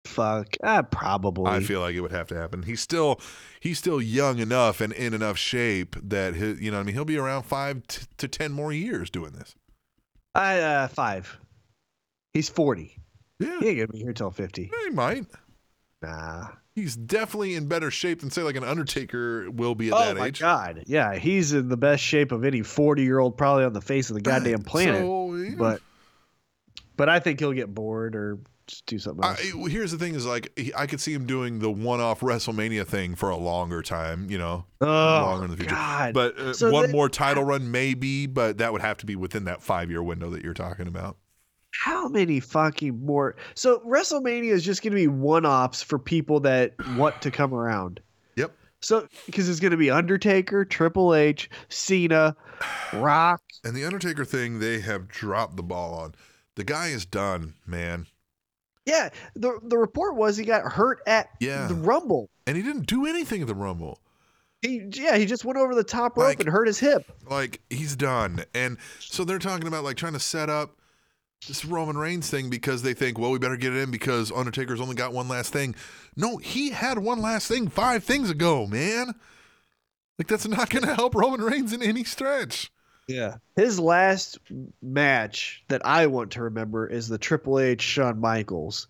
Fuck. 0.05 0.55
Ah, 0.63 0.81
probably. 0.81 1.51
I 1.51 1.59
feel 1.59 1.81
like 1.81 1.93
it 1.93 1.99
would 2.01 2.11
have 2.11 2.27
to 2.29 2.35
happen. 2.35 2.63
He's 2.63 2.79
still 2.79 3.19
he's 3.59 3.77
still 3.77 4.01
young 4.01 4.39
enough 4.39 4.79
and 4.81 4.93
in 4.93 5.13
enough 5.13 5.37
shape 5.37 5.95
that 6.01 6.35
he, 6.35 6.53
you 6.53 6.71
know 6.71 6.77
what 6.77 6.83
I 6.83 6.85
mean 6.85 6.95
he'll 6.95 7.05
be 7.05 7.17
around 7.17 7.43
five 7.43 7.85
t- 7.87 8.05
to 8.17 8.27
ten 8.27 8.51
more 8.53 8.71
years 8.71 9.09
doing 9.09 9.33
this. 9.33 9.55
I 10.33 10.59
uh 10.59 10.87
five. 10.87 11.37
He's 12.33 12.47
forty. 12.49 12.95
Yeah, 13.39 13.59
He 13.59 13.67
ain't 13.69 13.77
gonna 13.79 13.87
be 13.89 13.99
here 13.99 14.13
till 14.13 14.31
fifty. 14.31 14.71
he 14.85 14.89
might. 14.91 15.25
Nah. 16.01 16.47
He's 16.79 16.95
definitely 16.95 17.55
in 17.55 17.67
better 17.67 17.91
shape 17.91 18.21
than 18.21 18.31
say 18.31 18.41
like 18.41 18.55
an 18.55 18.63
Undertaker 18.63 19.51
will 19.51 19.75
be 19.75 19.89
at 19.89 19.97
that 19.97 20.01
age. 20.01 20.05
Oh 20.05 20.13
that 20.13 20.19
my 20.19 20.27
age. 20.27 20.39
god. 20.39 20.83
Yeah, 20.87 21.15
he's 21.15 21.53
in 21.53 21.67
the 21.67 21.77
best 21.77 22.03
shape 22.03 22.31
of 22.31 22.45
any 22.45 22.61
forty 22.61 23.03
year 23.03 23.19
old 23.19 23.37
probably 23.37 23.65
on 23.65 23.73
the 23.73 23.81
face 23.81 24.09
of 24.09 24.15
the 24.15 24.21
goddamn 24.21 24.63
planet. 24.63 25.01
So, 25.01 25.35
yeah. 25.35 25.55
But 25.57 25.81
but 26.95 27.09
I 27.09 27.19
think 27.19 27.39
he'll 27.39 27.53
get 27.53 27.73
bored 27.73 28.15
or 28.15 28.39
just 28.67 28.85
do 28.85 28.99
something 28.99 29.23
I, 29.25 29.29
else. 29.29 29.71
here's 29.71 29.91
the 29.91 29.97
thing: 29.97 30.15
is 30.15 30.25
like 30.25 30.51
he, 30.57 30.71
I 30.73 30.85
could 30.85 31.01
see 31.01 31.13
him 31.13 31.25
doing 31.25 31.59
the 31.59 31.71
one-off 31.71 32.21
WrestleMania 32.21 32.85
thing 32.85 33.15
for 33.15 33.29
a 33.29 33.35
longer 33.37 33.81
time, 33.81 34.29
you 34.29 34.37
know, 34.37 34.65
oh 34.79 34.85
longer 34.87 35.45
in 35.45 35.51
the 35.51 35.57
future. 35.57 35.75
God. 35.75 36.13
But 36.13 36.37
uh, 36.37 36.53
So 36.53 36.71
one 36.71 36.91
more 36.91 37.09
title 37.09 37.43
run, 37.43 37.71
maybe, 37.71 38.27
but 38.27 38.59
that 38.59 38.71
would 38.71 38.81
have 38.81 38.97
to 38.97 39.05
be 39.05 39.15
within 39.15 39.45
that 39.45 39.61
five-year 39.61 40.03
window 40.03 40.29
that 40.29 40.43
you're 40.43 40.53
talking 40.53 40.87
about. 40.87 41.17
How 41.83 42.07
many 42.09 42.39
fucking 42.39 43.05
more 43.05 43.35
so 43.55 43.79
WrestleMania 43.87 44.51
is 44.51 44.63
just 44.65 44.81
gonna 44.83 44.95
be 44.95 45.07
one 45.07 45.45
offs 45.45 45.81
for 45.81 45.97
people 45.99 46.39
that 46.41 46.73
want 46.95 47.21
to 47.21 47.31
come 47.31 47.53
around. 47.53 47.99
Yep. 48.35 48.51
So 48.81 49.07
because 49.25 49.47
it's 49.49 49.59
gonna 49.59 49.77
be 49.77 49.89
Undertaker, 49.89 50.65
Triple 50.65 51.15
H, 51.15 51.49
Cena, 51.69 52.35
Rock. 52.93 53.41
And 53.63 53.75
the 53.75 53.85
Undertaker 53.85 54.25
thing, 54.25 54.59
they 54.59 54.81
have 54.81 55.07
dropped 55.07 55.55
the 55.55 55.63
ball 55.63 55.93
on. 55.93 56.15
The 56.55 56.63
guy 56.63 56.87
is 56.87 57.05
done, 57.05 57.53
man, 57.65 58.07
Yeah, 58.85 59.09
the 59.35 59.59
the 59.63 59.77
report 59.77 60.15
was 60.15 60.35
he 60.35 60.43
got 60.45 60.63
hurt 60.63 60.99
at 61.07 61.29
Yeah. 61.39 61.67
the 61.67 61.75
Rumble. 61.75 62.29
and 62.47 62.57
he 62.57 62.63
didn't 62.63 62.87
do 62.87 63.05
anything 63.05 63.41
at 63.41 63.47
the 63.47 63.55
Rumble. 63.55 63.99
He 64.61 64.81
yeah, 64.91 65.15
he 65.17 65.25
just 65.25 65.45
went 65.45 65.57
over 65.57 65.73
the 65.75 65.83
top 65.85 66.17
rope 66.17 66.27
Like- 66.27 66.39
and 66.41 66.49
hurt 66.49 66.67
his 66.67 66.79
hip. 66.79 67.05
like 67.29 67.61
he's 67.69 67.95
done 67.95 68.43
and 68.53 68.77
so 68.99 69.23
they're 69.23 69.39
talking 69.39 69.67
about 69.67 69.83
like 69.85 69.95
trying 69.95 70.13
to 70.13 70.19
set 70.19 70.49
up 70.49 70.75
this 71.47 71.65
roman 71.65 71.97
reigns 71.97 72.29
thing 72.29 72.49
because 72.49 72.81
they 72.81 72.93
think 72.93 73.17
well 73.17 73.31
we 73.31 73.39
better 73.39 73.57
get 73.57 73.73
it 73.73 73.81
in 73.81 73.91
because 73.91 74.31
undertaker's 74.31 74.81
only 74.81 74.95
got 74.95 75.13
one 75.13 75.27
last 75.27 75.53
thing 75.53 75.73
no 76.15 76.37
he 76.37 76.69
had 76.71 76.97
one 76.99 77.21
last 77.21 77.47
thing 77.47 77.67
five 77.67 78.03
things 78.03 78.29
ago 78.29 78.67
man 78.67 79.13
like 80.17 80.27
that's 80.27 80.47
not 80.47 80.69
going 80.69 80.83
to 80.85 80.93
help 80.95 81.15
roman 81.15 81.41
reigns 81.41 81.71
in 81.73 81.81
any 81.81 82.03
stretch 82.03 82.71
Yeah. 83.07 83.37
His 83.55 83.79
last 83.79 84.37
match 84.83 85.63
that 85.69 85.83
I 85.85 86.05
want 86.07 86.31
to 86.31 86.43
remember 86.43 86.85
is 86.85 87.07
the 87.07 87.17
Triple 87.17 87.59
H 87.59 87.81
Shawn 87.81 88.19
Michaels. 88.19 88.87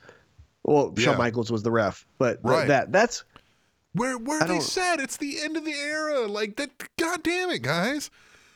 Well, 0.63 0.93
Yeah. 0.97 1.05
Shawn 1.05 1.17
Michaels 1.17 1.49
was 1.49 1.63
the 1.63 1.71
ref, 1.71 2.05
but 2.17 2.39
Right. 2.43 2.67
that 2.67 2.91
that's 2.91 3.23
where 3.93 4.17
where 4.17 4.43
I 4.43 4.47
they 4.47 4.53
don't- 4.55 4.61
said 4.63 4.99
it's 4.99 5.15
the 5.17 5.39
end 5.41 5.55
of 5.55 5.63
the 5.63 5.71
era 5.71 6.27
like 6.27 6.57
that 6.57 6.71
god 6.97 7.23
damn 7.23 7.49
it 7.51 7.61
guys 7.61 8.09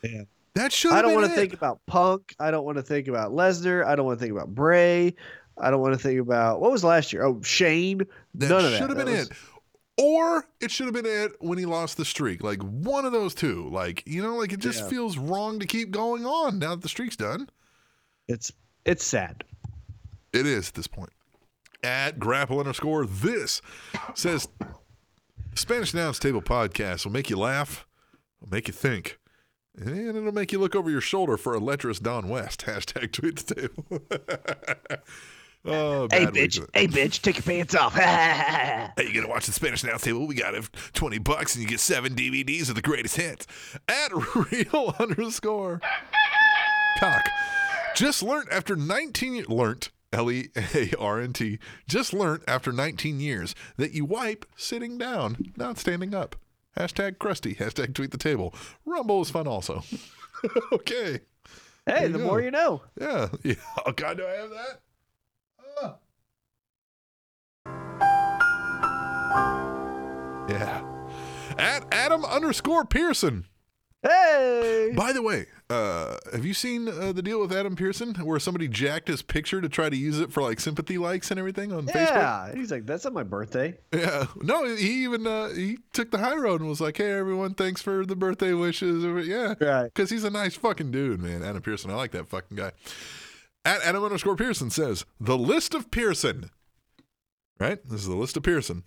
Yeah. 0.03 0.23
That 0.55 0.71
should 0.71 0.91
I 0.93 1.01
don't 1.01 1.13
want 1.13 1.27
to 1.29 1.35
think 1.35 1.53
about 1.53 1.79
Punk. 1.87 2.35
I 2.39 2.51
don't 2.51 2.63
want 2.65 2.77
to 2.77 2.83
think 2.83 3.07
about 3.07 3.31
Lesnar. 3.31 3.85
I 3.85 3.95
don't 3.95 4.05
want 4.05 4.19
to 4.19 4.23
think 4.25 4.35
about 4.35 4.53
Bray. 4.53 5.15
I 5.57 5.69
don't 5.71 5.81
want 5.81 5.93
to 5.93 5.99
think 5.99 6.19
about 6.19 6.61
what 6.61 6.71
was 6.71 6.83
last 6.83 7.13
year. 7.13 7.23
Oh, 7.23 7.41
Shane. 7.41 7.99
that 8.35 8.49
None 8.49 8.65
of 8.65 8.71
that. 8.71 8.77
should 8.77 8.89
have 8.89 8.97
been 8.97 9.07
was- 9.15 9.27
it 9.29 9.37
or 9.95 10.47
it 10.59 10.71
should 10.71 10.85
have 10.87 10.93
been 10.95 11.05
it 11.05 11.33
when 11.39 11.59
he 11.59 11.65
lost 11.67 11.97
the 11.97 12.05
streak 12.05 12.43
like 12.43 12.59
one 12.63 13.05
of 13.05 13.11
those 13.11 13.35
two 13.35 13.69
like 13.69 14.01
you 14.07 14.23
know 14.23 14.35
like 14.37 14.51
it 14.51 14.59
just 14.59 14.79
Yeah. 14.79 14.87
feels 14.89 15.19
wrong 15.19 15.59
to 15.59 15.67
keep 15.67 15.91
going 15.91 16.25
on 16.25 16.57
now 16.57 16.71
that 16.71 16.81
the 16.81 16.89
streak's 16.89 17.15
done 17.15 17.47
It's 18.27 18.51
it's 18.85 19.03
sad. 19.05 19.43
It 20.33 20.47
is 20.47 20.69
at 20.69 20.73
this 20.73 20.87
point. 20.87 21.11
At 21.83 22.17
grapple 22.17 22.57
underscore 22.59 23.05
this 23.05 23.61
says 24.15 24.47
Spanish 25.53 25.93
Announce 25.93 26.17
Table 26.17 26.41
podcast 26.41 27.05
will 27.05 27.11
make 27.11 27.29
you 27.29 27.37
laugh, 27.37 27.85
will 28.41 28.49
make 28.49 28.67
you 28.67 28.73
think, 28.73 29.19
And 29.75 30.15
it'll 30.15 30.31
make 30.31 30.51
you 30.51 30.59
look 30.59 30.75
over 30.75 30.89
your 30.89 31.01
shoulder 31.01 31.37
for 31.37 31.53
a 31.53 31.59
lecherous 31.59 31.99
Don 31.99 32.29
West. 32.29 32.61
Hashtag 32.67 33.11
tweet 33.11 33.37
the 33.37 33.55
table. 33.55 33.85
oh, 35.65 36.07
Hey, 36.11 36.25
bitch. 36.27 36.63
Hey, 36.73 36.87
bitch. 36.87 37.21
Take 37.21 37.37
your 37.37 37.43
pants 37.43 37.75
off. 37.75 37.95
Hey, 38.95 39.07
you 39.07 39.13
going 39.13 39.25
to 39.25 39.29
watch 39.31 39.47
the 39.47 39.51
Spanish 39.51 39.83
Announce 39.83 40.03
Table. 40.03 40.27
We 40.27 40.35
got 40.35 40.53
it 40.53 40.63
for 40.65 40.93
20 40.93 41.17
bucks 41.19 41.55
and 41.55 41.63
you 41.63 41.69
get 41.69 41.79
seven 41.79 42.13
DVDs 42.13 42.69
of 42.69 42.75
the 42.75 42.81
greatest 42.81 43.15
hits. 43.15 43.47
At 43.87 44.11
real 44.51 44.93
underscore 44.99 45.81
cock. 46.99 47.27
Just 47.95 48.21
learned 48.21 48.49
after 48.51 48.75
19 48.75 49.33
years, 49.33 49.49
learnt, 49.49 49.89
L 50.11 50.29
E 50.29 50.49
A 50.55 50.91
R 50.99 51.19
N 51.19 51.33
T, 51.33 51.57
just 51.87 52.13
learned 52.13 52.43
after 52.47 52.71
19 52.71 53.19
years 53.19 53.55
that 53.77 53.93
you 53.93 54.05
wipe 54.05 54.45
sitting 54.55 54.97
down, 54.97 55.51
not 55.57 55.77
standing 55.79 56.13
up. 56.13 56.35
Hashtag 56.77 57.19
crusty. 57.19 57.55
Hashtag 57.55 57.93
tweet 57.93 58.11
the 58.11 58.17
table. 58.17 58.53
Rumble 58.85 59.21
is 59.21 59.29
fun 59.29 59.47
also. 59.47 59.83
okay. 60.71 61.19
hey, 61.85 62.07
the 62.07 62.17
go. 62.17 62.25
more 62.25 62.41
you 62.41 62.51
know. 62.51 62.81
Yeah. 62.99 63.29
Yeah. 63.43 63.55
Oh, 63.85 63.91
God, 63.91 64.17
do 64.17 64.25
I 64.25 64.31
have 64.31 64.49
that? 64.49 64.81
Ah. 65.81 65.95
Yeah. 70.49 70.81
At 71.57 71.85
Adam 71.93 72.25
underscore 72.25 72.85
Pearson. 72.85 73.45
Hey. 74.03 74.91
By 74.95 75.13
the 75.13 75.21
way, 75.21 75.45
uh, 75.69 76.17
have 76.33 76.45
you 76.45 76.53
seen 76.53 76.89
uh, 76.89 77.13
the 77.13 77.21
deal 77.21 77.39
with 77.39 77.53
Adam 77.53 77.75
Pearson 77.75 78.15
where 78.15 78.37
somebody 78.37 78.67
jacked 78.67 79.07
his 79.07 79.21
picture 79.21 79.61
to 79.61 79.69
try 79.69 79.89
to 79.89 79.95
use 79.95 80.19
it 80.19 80.31
for 80.31 80.43
like 80.43 80.59
sympathy 80.59 80.97
likes 80.97 81.31
and 81.31 81.39
everything 81.39 81.71
on 81.71 81.85
Facebook? 81.87 82.09
Yeah. 82.09 82.53
He's 82.53 82.69
like, 82.69 82.85
that's 82.85 83.05
not 83.05 83.13
my 83.13 83.23
birthday. 83.23 83.77
Yeah. 83.93 84.25
No, 84.41 84.65
he 84.75 85.03
even 85.03 85.25
uh, 85.25 85.49
he 85.49 85.77
took 85.93 86.11
the 86.11 86.17
high 86.17 86.35
road 86.35 86.59
and 86.59 86.69
was 86.69 86.81
like, 86.81 86.97
"Hey, 86.97 87.11
everyone, 87.11 87.53
thanks 87.53 87.81
for 87.81 88.05
the 88.05 88.15
birthday 88.15 88.53
wishes." 88.53 89.03
Yeah, 89.25 89.53
Right. 89.61 89.85
Because 89.85 90.09
he's 90.09 90.25
a 90.25 90.29
nice 90.29 90.55
fucking 90.55 90.91
dude, 90.91 91.21
man. 91.21 91.41
Adam 91.41 91.61
Pearson, 91.61 91.89
I 91.89 91.95
like 91.95 92.11
that 92.11 92.27
fucking 92.27 92.57
guy. 92.57 92.73
At 93.63 93.81
Adam 93.83 94.03
underscore 94.03 94.35
Pearson 94.35 94.69
says 94.69 95.05
the 95.19 95.37
list 95.37 95.73
of 95.73 95.89
Pearson. 95.91 96.49
Right. 97.59 97.79
This 97.87 98.01
is 98.01 98.07
the 98.07 98.15
list 98.17 98.35
of 98.35 98.43
Pearson. 98.43 98.83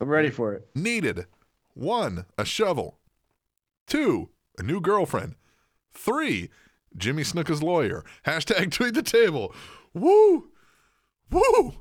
I'm 0.00 0.08
ready 0.08 0.30
for 0.30 0.54
it. 0.54 0.68
Needed 0.74 1.26
one, 1.74 2.24
a 2.38 2.44
shovel. 2.44 2.98
Two, 3.86 4.30
a 4.58 4.62
new 4.62 4.80
girlfriend. 4.80 5.34
Three, 5.92 6.50
Jimmy 6.96 7.22
Snuka's 7.22 7.62
lawyer. 7.62 8.04
Hashtag 8.26 8.72
tweet 8.72 8.94
the 8.94 9.02
table. 9.02 9.54
Woo! 9.92 10.48
Woo! 11.30 11.74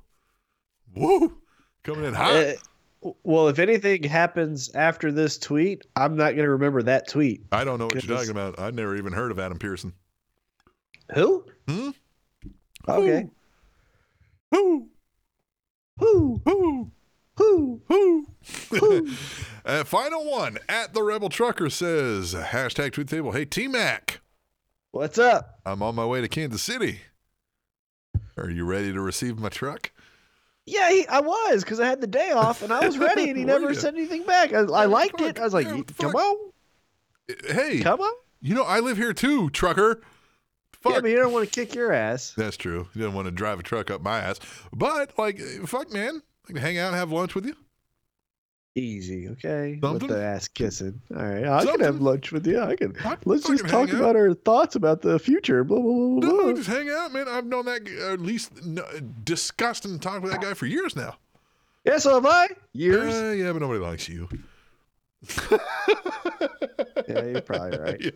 Woo! 0.96 1.38
Coming 1.84 2.06
in 2.06 2.14
hot. 2.14 2.36
Uh, 2.36 3.12
well, 3.24 3.50
if 3.50 3.60
anything 3.60 4.04
happens 4.04 4.74
after 4.76 5.12
this 5.12 5.38
tweet, 5.38 5.86
I'm 5.96 6.16
not 6.16 6.36
going 6.36 6.46
to 6.46 6.52
remember 6.52 6.82
that 6.84 7.08
tweet. 7.08 7.44
I 7.52 7.64
don't 7.64 7.80
know 7.80 7.86
what 7.86 7.96
you're 7.96 8.18
talking 8.18 8.32
about. 8.32 8.60
I've 8.60 8.76
never 8.76 8.96
even 8.96 9.12
heard 9.12 9.32
of 9.32 9.40
Adam 9.40 9.58
Pearson. 9.60 9.94
Who? 11.14 11.46
Hmm? 11.68 11.90
Okay. 12.88 13.28
Woo! 14.52 14.88
Who? 16.00 16.42
Woo! 16.46 16.92
Who? 17.36 17.82
uh, 19.66 19.84
final 19.84 20.30
one 20.30 20.58
at 20.70 20.94
the 20.94 21.02
Rebel 21.02 21.30
Trucker 21.30 21.70
says 21.70 22.34
hashtag 22.34 22.94
tweet 22.94 23.08
table. 23.08 23.32
Hey 23.32 23.46
T 23.46 23.68
Mac, 23.68 24.22
What's 24.92 25.18
up? 25.18 25.60
I'm 25.66 25.82
on 25.82 25.96
my 25.96 26.06
way 26.06 26.22
to 26.22 26.28
Kansas 26.28 26.62
City. 26.62 27.00
Are 28.38 28.50
you 28.50 28.66
ready 28.66 28.94
to 28.94 29.02
receive 29.02 29.40
my 29.40 29.50
truck? 29.50 29.92
Yeah, 30.66 30.90
he, 30.92 31.08
I 31.08 31.20
was 31.20 31.64
because 31.64 31.80
I 31.80 31.88
had 31.88 32.00
the 32.02 32.08
day 32.08 32.32
off 32.32 32.62
and 32.62 32.72
I 32.72 32.86
was 32.86 32.98
ready, 32.98 33.30
and 33.30 33.38
he 33.38 33.44
never 33.46 33.72
ya? 33.74 33.80
said 33.80 33.96
anything 33.96 34.24
back. 34.24 34.54
I, 34.54 34.60
I 34.60 34.86
liked 34.86 35.20
it. 35.20 35.40
I 35.40 35.44
was 35.44 35.54
like, 35.54 35.68
"Come 35.68 35.84
fuck?" 35.86 36.16
on, 36.16 36.36
Hey, 37.48 37.80
come 37.82 38.00
on." 38.00 38.14
you 38.42 38.54
know 38.54 38.64
I 38.64 38.80
live 38.80 38.98
here 38.98 39.14
too, 39.14 39.50
trucker. 39.50 40.02
Fuck. 40.82 40.94
Yeah, 40.94 41.00
but 41.02 41.10
you 41.10 41.18
don't 41.18 41.34
want 41.34 41.52
to 41.52 41.66
kick 41.66 41.74
your 41.74 41.92
ass. 41.94 42.34
That's 42.38 42.58
true. 42.58 42.88
You 42.94 43.04
don't 43.04 43.14
want 43.14 43.26
to 43.26 43.32
drive 43.32 43.60
a 43.60 43.64
truck 43.64 43.90
up 43.90 44.02
my 44.02 44.20
ass, 44.20 44.40
but 44.72 45.18
like, 45.18 45.40
fuck, 45.66 45.92
man, 45.92 46.22
I 46.46 46.48
can 46.48 46.56
hang 46.58 46.78
out 46.78 46.88
and 46.88 46.96
have 46.96 47.12
lunch 47.12 47.36
with 47.36 47.46
you. 47.46 47.56
Easy, 48.76 49.30
okay. 49.30 49.78
Something? 49.82 50.08
With 50.08 50.18
the 50.18 50.24
ass 50.24 50.48
kissing. 50.48 51.00
All 51.16 51.24
right, 51.24 51.46
I 51.46 51.64
can 51.64 51.80
have 51.82 52.02
lunch 52.02 52.32
with 52.32 52.48
you. 52.48 52.60
I 52.60 52.76
can. 52.76 52.96
I 53.06 53.18
Let's 53.24 53.48
just 53.48 53.68
talk 53.68 53.88
hang 53.88 53.98
out. 53.98 54.02
about 54.02 54.16
our 54.16 54.34
thoughts 54.34 54.76
about 54.76 55.04
the 55.04 55.20
future. 55.20 55.64
Blah 55.64 55.80
blah 55.80 55.92
blah 55.92 56.20
blah. 56.32 56.46
No, 56.48 56.54
just 56.56 56.70
hang 56.70 56.90
out, 56.90 57.14
man. 57.14 57.28
I've 57.28 57.46
known 57.46 57.66
that, 57.66 57.88
at 57.88 58.20
least 58.20 58.66
no, 58.66 58.84
discussed 59.24 59.86
and 59.86 60.02
talked 60.02 60.24
with 60.24 60.32
that 60.32 60.42
guy 60.42 60.56
for 60.56 60.66
years 60.66 60.96
now. 60.96 61.18
Yeah, 61.86 62.00
so 62.00 62.16
have 62.16 62.26
I. 62.26 62.48
Years. 62.72 63.14
Uh, 63.14 63.36
yeah, 63.38 63.52
but 63.54 63.62
nobody 63.62 63.80
likes 63.80 64.10
you. 64.10 64.28
yeah, 67.08 67.24
you're 67.26 67.42
probably 67.42 67.78
right. 67.78 68.02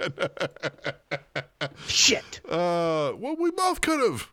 Yeah. 1.61 1.67
Shit. 1.87 2.41
Uh, 2.47 3.13
well, 3.17 3.35
we 3.37 3.51
both 3.51 3.81
could 3.81 3.99
have. 3.99 4.29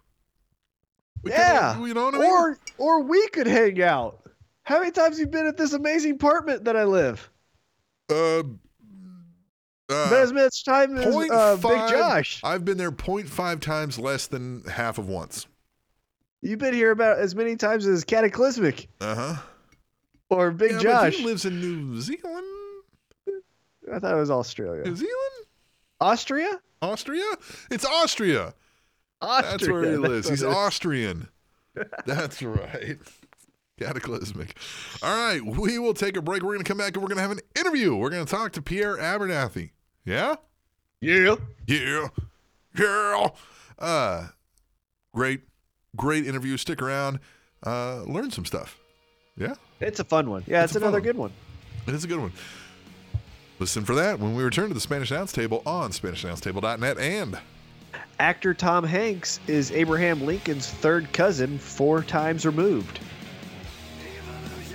We 1.25 1.31
Yeah. 1.31 1.73
could've- 1.75 1.89
You 1.89 1.95
know 1.95 2.05
what 2.05 2.15
I 2.15 2.19
mean? 2.19 2.31
Or 2.31 2.59
or 2.79 3.01
we 3.03 3.27
could 3.29 3.47
hang 3.47 3.81
out. 3.83 4.21
How 4.63 4.79
many 4.79 4.91
times 4.93 5.19
you 5.19 5.27
been 5.27 5.47
at 5.47 5.57
this 5.57 5.73
amazing 5.73 6.13
apartment 6.13 6.65
that 6.65 6.77
I 6.77 6.85
live? 6.85 7.31
uh, 8.11 8.43
Not 9.89 10.13
uh, 10.13 10.17
as 10.17 10.33
much 10.33 10.65
time 10.65 10.97
as 10.97 11.15
uh, 11.15 11.57
Big 11.57 11.71
Josh. 11.91 12.41
I've 12.45 12.65
been 12.65 12.79
there 12.79 12.91
0.5 12.93 13.61
times 13.61 13.99
less 13.99 14.27
than 14.27 14.63
half 14.65 14.99
of 14.99 15.09
once. 15.09 15.47
You've 16.43 16.59
been 16.59 16.75
here 16.75 16.91
about 16.91 17.19
as 17.19 17.35
many 17.35 17.57
times 17.57 17.87
as 17.87 18.05
Cataclysmic 18.05 18.89
Uh 19.01 19.15
huh. 19.15 19.43
or 20.31 20.51
Big 20.51 20.73
yeah, 20.73 20.79
Josh. 20.79 21.17
he 21.17 21.25
lives 21.25 21.45
in 21.45 21.61
New 21.61 22.01
Zealand. 22.01 22.47
I 23.93 23.99
thought 23.99 24.13
it 24.17 24.21
was 24.21 24.31
Australia. 24.31 24.85
New 24.85 24.97
Zealand? 24.97 25.47
Austria? 26.01 26.61
Austria? 26.83 27.25
It's 27.71 27.85
Austria. 27.85 28.55
Austria. 29.25 29.51
That's 29.51 29.69
where 29.69 29.83
he 29.85 29.97
lives. 29.97 30.29
He's. 30.29 30.45
Austrian. 30.45 31.29
That's 32.07 32.43
right. 32.43 32.99
Cataclysmic. 33.79 34.57
All 35.03 35.15
right, 35.17 35.45
we 35.45 35.79
will 35.79 35.95
take 35.95 36.17
a 36.17 36.23
break. 36.23 36.43
We're 36.43 36.53
going 36.55 36.65
to 36.65 36.69
come 36.69 36.79
back 36.79 36.95
and 36.95 37.03
we're 37.03 37.09
going 37.09 37.17
to 37.17 37.23
have 37.23 37.33
an 37.33 37.41
interview. 37.59 37.95
We're 37.97 38.11
going 38.11 38.25
to 38.25 38.31
talk 38.31 38.53
to 38.53 38.63
Pierre 38.63 38.97
Abernathy. 38.97 39.71
Yeah? 40.05 40.37
Yeah. 41.01 41.37
Yeah. 41.67 42.09
Yeah. 42.79 43.29
Uh, 43.79 44.29
great, 45.13 45.41
great 45.97 46.27
interview. 46.27 46.57
Stick 46.57 46.81
around. 46.81 47.19
Uh, 47.67 48.03
learn 48.03 48.31
some 48.31 48.45
stuff. 48.45 48.79
Yeah? 49.37 49.55
It's 49.81 49.99
a 49.99 50.05
fun 50.05 50.31
one. 50.31 50.45
Yeah, 50.47 50.63
It's 50.63 50.73
it's, 50.73 50.83
another 50.83 50.99
fun 50.99 51.03
good 51.05 51.17
one. 51.17 51.33
It 51.87 51.95
is 51.95 52.05
a 52.05 52.07
good 52.09 52.21
one. 52.21 52.33
Listen 53.59 53.85
for 53.85 53.95
that 53.95 54.19
when 54.21 54.35
we 54.35 54.43
return 54.43 54.69
to 54.69 54.75
the 54.75 54.81
Spanish 54.81 55.11
Announce 55.11 55.33
Table 55.33 55.63
on 55.67 55.91
SpanishAnnounceTable.net 55.91 56.99
and 56.99 57.39
Actor 58.21 58.55
Tom 58.55 58.85
Hanks 58.85 59.41
is 59.49 59.73
Abraham 59.73 60.25
Lincoln's 60.25 60.69
third 60.69 61.13
cousin, 61.13 61.59
four 61.59 62.01
times 62.03 62.47
removed. 62.47 63.01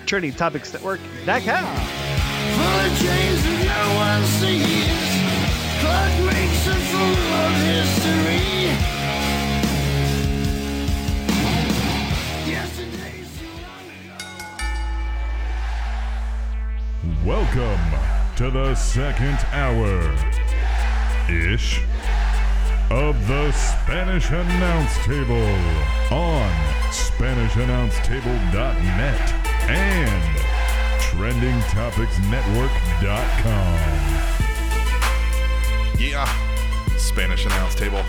Trending 0.06 0.34
Topics 0.34 0.74
Network.com. 0.74 1.06
Full 1.26 1.40
of 1.40 3.00
chains 3.00 3.44
that 3.44 3.64
no 3.66 3.96
one 3.96 4.26
sees. 4.26 5.00
Clock 5.80 6.12
makes 6.26 6.68
a 6.68 6.76
fool 6.90 7.16
of 7.40 7.54
history. 7.64 8.76
Yesterday's 12.52 13.32
too 13.40 13.56
long 13.64 13.88
ago. 17.14 17.24
Welcome 17.26 17.84
to 18.36 18.52
the 18.52 18.76
second 18.76 19.40
hour 19.54 20.14
ish 21.30 21.82
of 22.90 23.28
the 23.28 23.52
Spanish 23.52 24.30
Announce 24.30 24.98
Table 25.06 25.36
on 26.12 26.52
SpanishAnnounceTable.net 26.90 29.34
and 29.70 30.40
TrendingTopicsNetwork.com. 31.00 33.80
yeah, 36.00 36.26
Spanish 36.98 37.46
Announce 37.46 37.76
Table. 37.76 38.04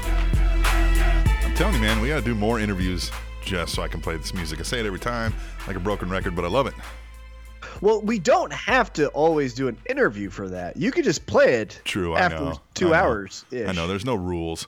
I'm 1.44 1.52
telling 1.54 1.74
you, 1.74 1.80
man, 1.80 2.00
we 2.00 2.08
got 2.08 2.20
to 2.20 2.24
do 2.24 2.34
more 2.34 2.58
interviews 2.58 3.10
just 3.42 3.74
so 3.74 3.82
I 3.82 3.88
can 3.88 4.00
play 4.00 4.16
this 4.16 4.32
music. 4.32 4.60
I 4.60 4.62
say 4.62 4.80
it 4.80 4.86
every 4.86 4.98
time, 4.98 5.34
like 5.66 5.76
a 5.76 5.80
broken 5.80 6.08
record, 6.08 6.34
but 6.34 6.46
I 6.46 6.48
love 6.48 6.66
it. 6.66 6.72
Well, 7.80 8.00
we 8.02 8.18
don't 8.18 8.52
have 8.52 8.92
to 8.94 9.08
always 9.08 9.54
do 9.54 9.68
an 9.68 9.76
interview 9.88 10.30
for 10.30 10.48
that. 10.48 10.76
You 10.76 10.90
could 10.90 11.04
just 11.04 11.26
play 11.26 11.54
it 11.54 11.80
True, 11.84 12.14
I 12.14 12.28
know. 12.28 12.60
two 12.74 12.88
I 12.88 12.90
know. 12.90 12.94
hours. 12.96 13.44
I 13.52 13.72
know 13.72 13.86
there's 13.86 14.04
no 14.04 14.14
rules. 14.14 14.66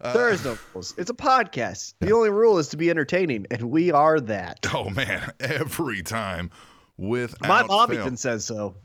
Uh, 0.00 0.12
there 0.12 0.30
is 0.30 0.44
no 0.44 0.56
rules. 0.74 0.94
It's 0.96 1.10
a 1.10 1.14
podcast. 1.14 1.94
The 2.00 2.12
only 2.12 2.30
rule 2.30 2.58
is 2.58 2.68
to 2.68 2.76
be 2.76 2.88
entertaining, 2.90 3.46
and 3.50 3.62
we 3.70 3.90
are 3.90 4.20
that. 4.20 4.64
Oh 4.74 4.90
man, 4.90 5.32
every 5.40 6.02
time 6.02 6.50
with 6.96 7.40
My 7.40 7.62
mom 7.64 7.92
even 7.92 8.16
says 8.16 8.44
so. 8.44 8.76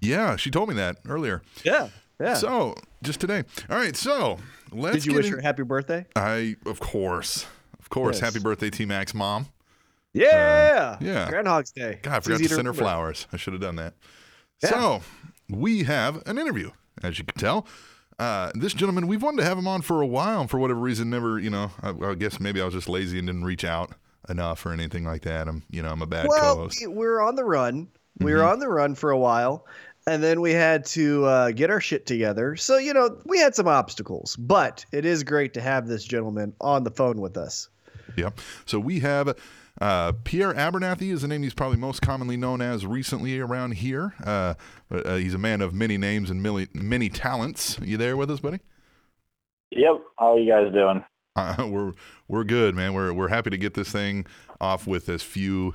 Yeah, 0.00 0.34
she 0.36 0.50
told 0.50 0.68
me 0.68 0.74
that 0.76 0.96
earlier. 1.08 1.42
Yeah. 1.64 1.88
Yeah. 2.20 2.34
So 2.34 2.74
just 3.02 3.20
today. 3.20 3.44
All 3.70 3.76
right, 3.76 3.96
so 3.96 4.38
let's 4.72 4.96
Did 4.96 5.06
you 5.06 5.14
wish 5.14 5.26
in- 5.26 5.32
her 5.34 5.40
happy 5.40 5.62
birthday? 5.62 6.06
I 6.16 6.56
of 6.66 6.80
course, 6.80 7.46
of 7.78 7.88
course. 7.90 8.16
Yes. 8.20 8.32
Happy 8.32 8.42
birthday, 8.42 8.70
T 8.70 8.84
Max, 8.84 9.14
mom. 9.14 9.46
Yeah. 10.14 10.98
yeah. 11.00 11.28
Groundhog's 11.28 11.72
Day. 11.72 11.98
God, 12.02 12.14
I 12.16 12.20
forgot 12.20 12.38
to 12.38 12.48
send 12.48 12.66
her 12.66 12.74
flowers. 12.74 13.26
I 13.32 13.36
should 13.36 13.54
have 13.54 13.62
done 13.62 13.76
that. 13.76 13.94
Yeah. 14.62 14.70
So 14.70 15.02
we 15.48 15.84
have 15.84 16.22
an 16.26 16.38
interview, 16.38 16.70
as 17.02 17.18
you 17.18 17.24
can 17.24 17.38
tell. 17.38 17.66
Uh, 18.18 18.52
this 18.54 18.74
gentleman, 18.74 19.06
we've 19.08 19.22
wanted 19.22 19.38
to 19.38 19.44
have 19.44 19.58
him 19.58 19.66
on 19.66 19.82
for 19.82 20.00
a 20.00 20.06
while, 20.06 20.42
and 20.42 20.50
for 20.50 20.58
whatever 20.58 20.78
reason, 20.78 21.10
never, 21.10 21.38
you 21.38 21.50
know, 21.50 21.70
I, 21.82 21.90
I 21.90 22.14
guess 22.14 22.38
maybe 22.38 22.60
I 22.60 22.64
was 22.64 22.74
just 22.74 22.88
lazy 22.88 23.18
and 23.18 23.26
didn't 23.26 23.44
reach 23.44 23.64
out 23.64 23.92
enough 24.28 24.64
or 24.64 24.72
anything 24.72 25.04
like 25.04 25.22
that. 25.22 25.48
I'm, 25.48 25.64
you 25.70 25.82
know, 25.82 25.88
I'm 25.90 26.02
a 26.02 26.06
bad 26.06 26.26
well, 26.28 26.54
co-host. 26.56 26.80
we, 26.82 26.86
we 26.88 27.06
were 27.06 27.20
on 27.22 27.34
the 27.34 27.44
run. 27.44 27.88
We 28.18 28.26
Mm-hmm. 28.26 28.36
were 28.38 28.44
on 28.44 28.58
the 28.60 28.68
run 28.68 28.94
for 28.94 29.10
a 29.10 29.18
while, 29.18 29.66
and 30.06 30.22
then 30.22 30.40
we 30.42 30.52
had 30.52 30.84
to 30.86 31.24
uh, 31.24 31.50
get 31.50 31.70
our 31.70 31.80
shit 31.80 32.04
together. 32.06 32.54
So 32.56 32.76
you 32.76 32.92
know, 32.92 33.18
we 33.24 33.38
had 33.38 33.54
some 33.54 33.66
obstacles, 33.66 34.36
but 34.36 34.84
it 34.92 35.06
is 35.06 35.24
great 35.24 35.54
to 35.54 35.60
have 35.62 35.88
this 35.88 36.04
gentleman 36.04 36.52
on 36.60 36.84
the 36.84 36.90
phone 36.90 37.20
with 37.20 37.36
us. 37.38 37.70
Yep. 38.16 38.38
So 38.66 38.78
we 38.78 39.00
have 39.00 39.34
uh, 39.82 40.12
Pierre 40.22 40.54
Abernathy 40.54 41.10
is 41.10 41.22
the 41.22 41.28
name 41.28 41.42
he's 41.42 41.54
probably 41.54 41.76
most 41.76 42.02
commonly 42.02 42.36
known 42.36 42.60
as 42.60 42.86
recently 42.86 43.40
around 43.40 43.72
here. 43.72 44.14
Uh, 44.24 44.54
uh, 44.92 45.16
he's 45.16 45.34
a 45.34 45.38
man 45.38 45.60
of 45.60 45.74
many 45.74 45.98
names 45.98 46.30
and 46.30 46.40
many, 46.40 46.68
many 46.72 47.08
talents. 47.08 47.80
You 47.82 47.96
there 47.96 48.16
with 48.16 48.30
us, 48.30 48.38
buddy? 48.38 48.60
Yep. 49.72 50.00
How 50.20 50.34
are 50.34 50.38
you 50.38 50.48
guys 50.48 50.72
doing? 50.72 51.04
Uh, 51.34 51.66
we're 51.68 51.94
we're 52.28 52.44
good, 52.44 52.76
man. 52.76 52.94
We're 52.94 53.12
we're 53.12 53.26
happy 53.26 53.50
to 53.50 53.58
get 53.58 53.74
this 53.74 53.90
thing 53.90 54.24
off 54.60 54.86
with 54.86 55.08
as 55.08 55.20
few 55.20 55.74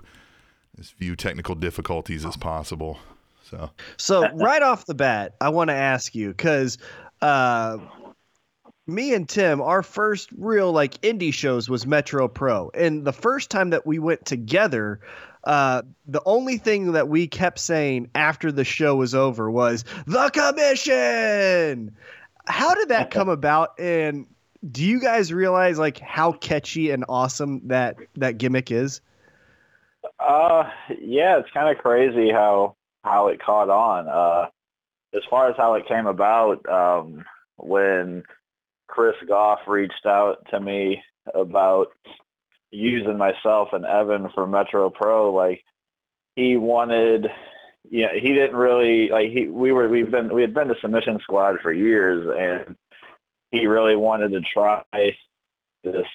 as 0.79 0.89
few 0.89 1.17
technical 1.17 1.55
difficulties 1.55 2.25
as 2.25 2.37
possible. 2.37 2.99
So 3.43 3.71
So 3.97 4.29
right 4.35 4.61
off 4.61 4.85
the 4.85 4.95
bat, 4.95 5.35
I 5.41 5.49
want 5.49 5.69
to 5.69 5.75
ask 5.75 6.15
you 6.15 6.29
because 6.29 6.77
uh, 7.21 7.77
me 8.87 9.13
and 9.13 9.27
Tim, 9.27 9.61
our 9.61 9.83
first 9.83 10.29
real 10.37 10.71
like 10.71 11.01
indie 11.01 11.33
shows 11.33 11.69
was 11.69 11.85
Metro 11.85 12.27
Pro, 12.27 12.71
and 12.73 13.05
the 13.05 13.13
first 13.13 13.51
time 13.51 13.71
that 13.71 13.85
we 13.85 13.99
went 13.99 14.25
together. 14.25 14.99
Uh, 15.43 15.81
the 16.05 16.21
only 16.25 16.57
thing 16.57 16.91
that 16.91 17.07
we 17.07 17.25
kept 17.25 17.57
saying 17.57 18.09
after 18.13 18.51
the 18.51 18.65
show 18.65 18.97
was 18.97 19.15
over 19.15 19.49
was 19.49 19.85
the 20.05 20.29
commission. 20.29 21.95
How 22.45 22.75
did 22.75 22.89
that 22.89 23.11
come 23.11 23.29
about? 23.29 23.79
And 23.79 24.25
do 24.69 24.83
you 24.83 24.99
guys 24.99 25.31
realize 25.31 25.79
like 25.79 25.99
how 25.99 26.33
catchy 26.33 26.91
and 26.91 27.05
awesome 27.07 27.67
that 27.67 27.95
that 28.15 28.37
gimmick 28.37 28.71
is? 28.71 28.99
Uh, 30.19 30.69
yeah, 30.99 31.39
it's 31.39 31.51
kind 31.53 31.69
of 31.75 31.81
crazy 31.81 32.29
how 32.29 32.75
how 33.03 33.27
it 33.27 33.41
caught 33.41 33.69
on. 33.69 34.07
Uh, 34.07 34.49
as 35.15 35.23
far 35.29 35.49
as 35.49 35.55
how 35.55 35.75
it 35.75 35.87
came 35.87 36.07
about, 36.07 36.67
um, 36.67 37.23
when 37.55 38.23
Chris 38.97 39.15
Goff 39.27 39.59
reached 39.67 40.07
out 40.07 40.39
to 40.49 40.59
me 40.59 41.03
about 41.35 41.89
using 42.71 43.15
myself 43.15 43.69
and 43.73 43.85
Evan 43.85 44.29
for 44.33 44.47
Metro 44.47 44.89
Pro, 44.89 45.31
like 45.31 45.63
he 46.35 46.57
wanted, 46.57 47.27
you 47.87 48.07
know, 48.07 48.13
he 48.19 48.33
didn't 48.33 48.55
really 48.55 49.09
like 49.09 49.29
he 49.29 49.49
we 49.49 49.71
were 49.71 49.87
we've 49.87 50.09
been 50.09 50.33
we 50.33 50.41
had 50.41 50.55
been 50.55 50.69
to 50.69 50.75
Submission 50.81 51.19
Squad 51.21 51.59
for 51.61 51.71
years, 51.71 52.27
and 52.39 52.75
he 53.51 53.67
really 53.67 53.95
wanted 53.95 54.31
to 54.31 54.41
try 54.41 54.83
this 55.83 56.07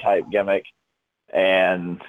type 0.00 0.24
gimmick, 0.30 0.66
and 1.34 2.00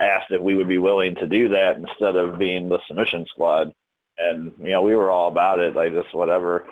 asked 0.00 0.30
if 0.30 0.40
we 0.40 0.54
would 0.54 0.68
be 0.68 0.78
willing 0.78 1.16
to 1.16 1.26
do 1.26 1.50
that 1.50 1.76
instead 1.76 2.16
of 2.16 2.38
being 2.38 2.70
the 2.70 2.78
submission 2.88 3.26
squad. 3.26 3.74
And, 4.16 4.52
you 4.58 4.70
know, 4.70 4.82
we 4.82 4.96
were 4.96 5.10
all 5.10 5.28
about 5.28 5.60
it, 5.60 5.76
like 5.76 5.92
just 5.92 6.14
whatever 6.14 6.66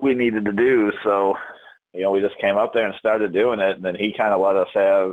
we 0.00 0.14
needed 0.14 0.44
to 0.44 0.52
do. 0.52 0.92
So, 1.04 1.34
you 1.92 2.02
know, 2.02 2.10
we 2.10 2.20
just 2.20 2.38
came 2.40 2.56
up 2.56 2.72
there 2.72 2.86
and 2.86 2.94
started 2.98 3.32
doing 3.32 3.60
it. 3.60 3.76
And 3.76 3.84
then 3.84 3.94
he 3.94 4.14
kind 4.16 4.32
of 4.32 4.40
let 4.40 4.56
us 4.56 4.68
have 4.74 5.12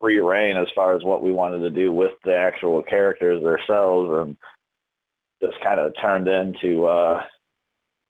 free 0.00 0.20
reign 0.20 0.56
as 0.56 0.68
far 0.74 0.96
as 0.96 1.02
what 1.02 1.22
we 1.22 1.32
wanted 1.32 1.60
to 1.60 1.70
do 1.70 1.92
with 1.92 2.12
the 2.24 2.34
actual 2.36 2.82
characters 2.82 3.42
themselves 3.42 4.10
and 4.12 4.36
just 5.42 5.62
kind 5.62 5.80
of 5.80 5.92
turned 6.00 6.28
into 6.28 6.86
uh, 6.86 7.22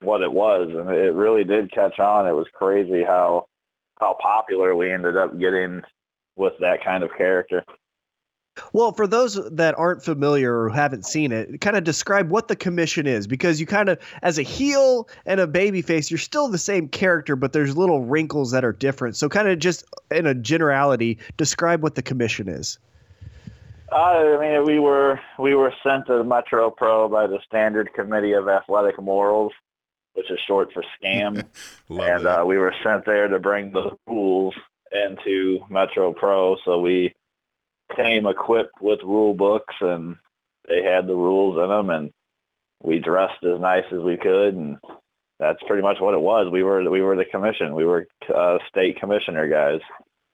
what 0.01 0.21
it 0.21 0.31
was. 0.31 0.69
And 0.69 0.89
it 0.89 1.13
really 1.13 1.43
did 1.43 1.71
catch 1.71 1.99
on. 1.99 2.27
It 2.27 2.33
was 2.33 2.47
crazy 2.53 3.03
how, 3.03 3.45
how 3.99 4.17
popular 4.21 4.75
we 4.75 4.91
ended 4.91 5.17
up 5.17 5.39
getting 5.39 5.81
with 6.35 6.53
that 6.59 6.83
kind 6.83 7.03
of 7.03 7.09
character. 7.17 7.63
Well, 8.73 8.91
for 8.91 9.07
those 9.07 9.39
that 9.51 9.77
aren't 9.77 10.03
familiar 10.03 10.59
or 10.59 10.69
haven't 10.69 11.05
seen 11.05 11.31
it, 11.31 11.61
kind 11.61 11.77
of 11.77 11.83
describe 11.83 12.29
what 12.29 12.47
the 12.47 12.55
commission 12.55 13.07
is 13.07 13.27
because 13.27 13.59
you 13.59 13.65
kind 13.65 13.89
of, 13.89 13.99
as 14.21 14.37
a 14.37 14.43
heel 14.43 15.07
and 15.25 15.39
a 15.39 15.47
babyface, 15.47 16.09
you're 16.11 16.17
still 16.17 16.47
the 16.47 16.57
same 16.57 16.87
character, 16.87 17.35
but 17.35 17.53
there's 17.53 17.77
little 17.77 18.03
wrinkles 18.03 18.51
that 18.51 18.65
are 18.65 18.73
different. 18.73 19.15
So, 19.15 19.29
kind 19.29 19.47
of 19.47 19.59
just 19.59 19.85
in 20.11 20.25
a 20.25 20.33
generality, 20.33 21.17
describe 21.37 21.81
what 21.81 21.95
the 21.95 22.01
commission 22.01 22.47
is. 22.47 22.79
Uh, 23.91 23.95
I 23.95 24.39
mean, 24.39 24.65
we 24.65 24.79
were 24.79 25.19
we 25.39 25.55
were 25.55 25.73
sent 25.83 26.07
to 26.07 26.23
Metro 26.23 26.69
Pro 26.69 27.09
by 27.09 27.25
the 27.25 27.39
Standard 27.45 27.91
Committee 27.93 28.33
of 28.33 28.47
Athletic 28.47 29.01
Morals, 29.01 29.51
which 30.13 30.29
is 30.29 30.39
short 30.45 30.71
for 30.73 30.83
SCAM, 31.01 31.43
and 31.89 32.27
uh, 32.27 32.43
we 32.45 32.57
were 32.57 32.73
sent 32.83 33.05
there 33.05 33.27
to 33.27 33.39
bring 33.39 33.71
the 33.71 33.97
rules 34.05 34.53
into 34.91 35.59
Metro 35.69 36.13
Pro. 36.13 36.55
So 36.65 36.79
we 36.79 37.15
came 37.95 38.25
equipped 38.25 38.81
with 38.81 38.99
rule 39.03 39.33
books, 39.33 39.75
and 39.81 40.15
they 40.67 40.83
had 40.83 41.07
the 41.07 41.15
rules 41.15 41.57
in 41.57 41.69
them, 41.69 41.89
and 41.89 42.11
we 42.81 42.99
dressed 42.99 43.43
as 43.43 43.59
nice 43.59 43.85
as 43.91 43.99
we 43.99 44.17
could, 44.17 44.55
and 44.55 44.77
that's 45.39 45.59
pretty 45.67 45.81
much 45.81 45.97
what 45.99 46.13
it 46.13 46.21
was. 46.21 46.51
We 46.51 46.63
were 46.63 46.89
we 46.89 47.01
were 47.01 47.15
the 47.15 47.25
commission. 47.25 47.75
We 47.75 47.85
were 47.85 48.07
uh, 48.33 48.57
state 48.69 48.99
commissioner 48.99 49.49
guys. 49.49 49.81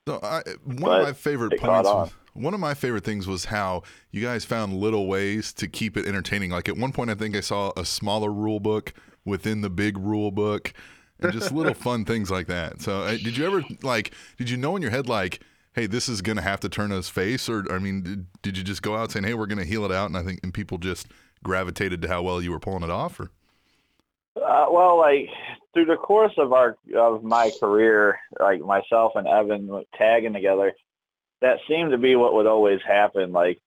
So 0.07 0.19
I, 0.21 0.43
one 0.63 0.77
But 0.81 1.01
of 1.01 1.07
my 1.07 1.13
favorite 1.13 1.59
points, 1.59 1.89
was, 1.89 2.11
one 2.33 2.53
of 2.53 2.59
my 2.59 2.75
favorite 2.75 3.03
things 3.03 3.27
was 3.27 3.45
how 3.45 3.81
you 4.11 4.21
guys 4.21 4.45
found 4.45 4.73
little 4.73 5.07
ways 5.07 5.51
to 5.53 5.67
keep 5.67 5.97
it 5.97 6.05
entertaining. 6.05 6.51
Like 6.51 6.69
at 6.69 6.77
one 6.77 6.91
point, 6.91 7.09
I 7.09 7.15
think 7.15 7.35
I 7.35 7.39
saw 7.39 7.71
a 7.75 7.85
smaller 7.85 8.31
rule 8.31 8.59
book 8.59 8.93
within 9.25 9.61
the 9.61 9.69
big 9.69 9.97
rule 9.97 10.31
book, 10.31 10.73
and 11.19 11.31
just 11.31 11.51
little 11.51 11.73
fun 11.75 12.05
things 12.05 12.29
like 12.29 12.47
that. 12.47 12.81
So 12.81 13.01
uh, 13.01 13.11
did 13.11 13.37
you 13.37 13.45
ever 13.45 13.63
like? 13.81 14.13
Did 14.37 14.49
you 14.49 14.57
know 14.57 14.75
in 14.75 14.81
your 14.81 14.91
head 14.91 15.07
like? 15.07 15.41
Hey, 15.75 15.87
this 15.87 16.07
is 16.07 16.21
gonna 16.21 16.41
have 16.41 16.61
to 16.61 16.69
turn 16.69 16.93
us 16.93 17.09
face, 17.09 17.49
or 17.49 17.69
I 17.69 17.79
mean, 17.79 18.01
did, 18.01 18.27
did 18.41 18.57
you 18.57 18.63
just 18.63 18.81
go 18.81 18.95
out 18.95 19.11
saying, 19.11 19.25
"Hey, 19.25 19.33
we're 19.33 19.45
gonna 19.45 19.65
heel 19.65 19.83
it 19.83 19.91
out," 19.91 20.07
and 20.07 20.17
I 20.17 20.23
think 20.23 20.39
and 20.41 20.53
people 20.53 20.77
just 20.77 21.07
gravitated 21.43 22.01
to 22.01 22.07
how 22.07 22.23
well 22.23 22.41
you 22.41 22.51
were 22.51 22.59
pulling 22.59 22.83
it 22.83 22.89
off, 22.89 23.19
or 23.19 23.29
Uh, 24.41 24.67
well, 24.71 24.97
like 24.97 25.29
through 25.73 25.85
the 25.85 25.97
course 25.97 26.33
of 26.37 26.53
our 26.53 26.77
of 26.95 27.23
my 27.23 27.51
career, 27.59 28.17
like 28.39 28.61
myself 28.61 29.13
and 29.15 29.27
Evan 29.27 29.83
tagging 29.97 30.33
together, 30.33 30.73
that 31.41 31.59
seemed 31.67 31.91
to 31.91 31.97
be 31.97 32.15
what 32.15 32.33
would 32.33 32.47
always 32.47 32.79
happen. 32.87 33.33
Like 33.33 33.59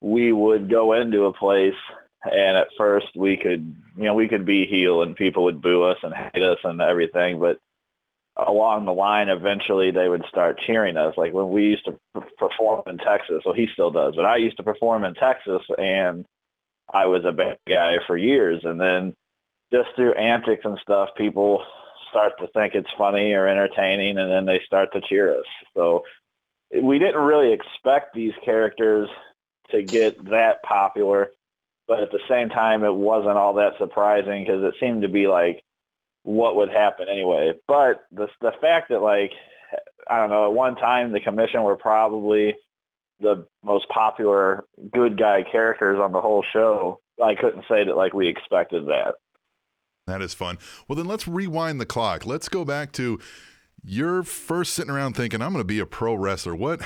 we 0.00 0.32
would 0.32 0.68
go 0.68 0.94
into 0.94 1.26
a 1.26 1.32
place, 1.32 1.78
and 2.24 2.56
at 2.56 2.68
first 2.76 3.06
we 3.14 3.36
could, 3.36 3.74
you 3.96 4.04
know, 4.04 4.14
we 4.14 4.26
could 4.26 4.44
be 4.44 4.66
heel, 4.66 5.02
and 5.02 5.14
people 5.14 5.44
would 5.44 5.62
boo 5.62 5.84
us 5.84 5.98
and 6.02 6.12
hate 6.12 6.42
us 6.42 6.58
and 6.64 6.80
everything. 6.80 7.38
But 7.38 7.58
along 8.36 8.86
the 8.86 8.92
line, 8.92 9.28
eventually 9.28 9.90
they 9.90 10.08
would 10.08 10.24
start 10.28 10.60
cheering 10.66 10.96
us. 10.96 11.14
Like 11.16 11.32
when 11.32 11.50
we 11.50 11.64
used 11.64 11.84
to 11.84 11.98
perform 12.38 12.82
in 12.86 12.98
Texas, 12.98 13.42
well, 13.44 13.54
he 13.54 13.68
still 13.72 13.90
does, 13.90 14.14
but 14.16 14.24
I 14.24 14.36
used 14.36 14.56
to 14.56 14.62
perform 14.62 15.04
in 15.04 15.14
Texas, 15.14 15.62
and 15.78 16.24
I 16.92 17.06
was 17.06 17.24
a 17.24 17.32
bad 17.32 17.58
guy 17.68 17.96
for 18.06 18.16
years, 18.16 18.62
and 18.64 18.80
then 18.80 19.14
just 19.72 19.90
through 19.96 20.14
antics 20.14 20.64
and 20.64 20.78
stuff, 20.82 21.10
people 21.16 21.64
start 22.10 22.32
to 22.38 22.46
think 22.48 22.74
it's 22.74 22.90
funny 22.98 23.32
or 23.32 23.46
entertaining, 23.46 24.18
and 24.18 24.30
then 24.30 24.44
they 24.44 24.60
start 24.66 24.92
to 24.92 25.00
cheer 25.00 25.38
us. 25.38 25.46
So 25.74 26.04
we 26.80 26.98
didn't 26.98 27.20
really 27.20 27.52
expect 27.52 28.14
these 28.14 28.34
characters 28.44 29.08
to 29.70 29.82
get 29.82 30.22
that 30.30 30.62
popular, 30.62 31.30
but 31.88 32.00
at 32.00 32.10
the 32.10 32.20
same 32.28 32.48
time, 32.50 32.84
it 32.84 32.94
wasn't 32.94 33.36
all 33.36 33.54
that 33.54 33.78
surprising 33.78 34.44
because 34.44 34.62
it 34.62 34.74
seemed 34.78 35.02
to 35.02 35.08
be 35.08 35.26
like 35.26 35.62
what 36.22 36.56
would 36.56 36.70
happen 36.70 37.06
anyway. 37.10 37.52
But 37.66 38.04
the 38.12 38.28
the 38.40 38.52
fact 38.60 38.88
that 38.90 39.02
like 39.02 39.32
I 40.08 40.18
don't 40.18 40.30
know, 40.30 40.46
at 40.46 40.52
one 40.52 40.76
time 40.76 41.12
the 41.12 41.20
commission 41.20 41.62
were 41.62 41.76
probably 41.76 42.54
the 43.20 43.46
most 43.62 43.88
popular 43.88 44.64
good 44.92 45.18
guy 45.18 45.44
characters 45.50 45.98
on 46.00 46.12
the 46.12 46.20
whole 46.20 46.44
show. 46.52 47.00
I 47.22 47.34
couldn't 47.34 47.64
say 47.68 47.84
that 47.84 47.96
like 47.96 48.12
we 48.12 48.28
expected 48.28 48.86
that. 48.86 49.14
That 50.06 50.20
is 50.20 50.34
fun. 50.34 50.58
Well, 50.88 50.96
then 50.96 51.06
let's 51.06 51.28
rewind 51.28 51.80
the 51.80 51.86
clock. 51.86 52.26
Let's 52.26 52.48
go 52.48 52.64
back 52.64 52.90
to 52.92 53.20
your 53.84 54.24
first 54.24 54.74
sitting 54.74 54.90
around 54.90 55.14
thinking, 55.14 55.40
I'm 55.40 55.52
going 55.52 55.60
to 55.60 55.66
be 55.66 55.78
a 55.78 55.86
pro 55.86 56.14
wrestler. 56.14 56.56
What, 56.56 56.82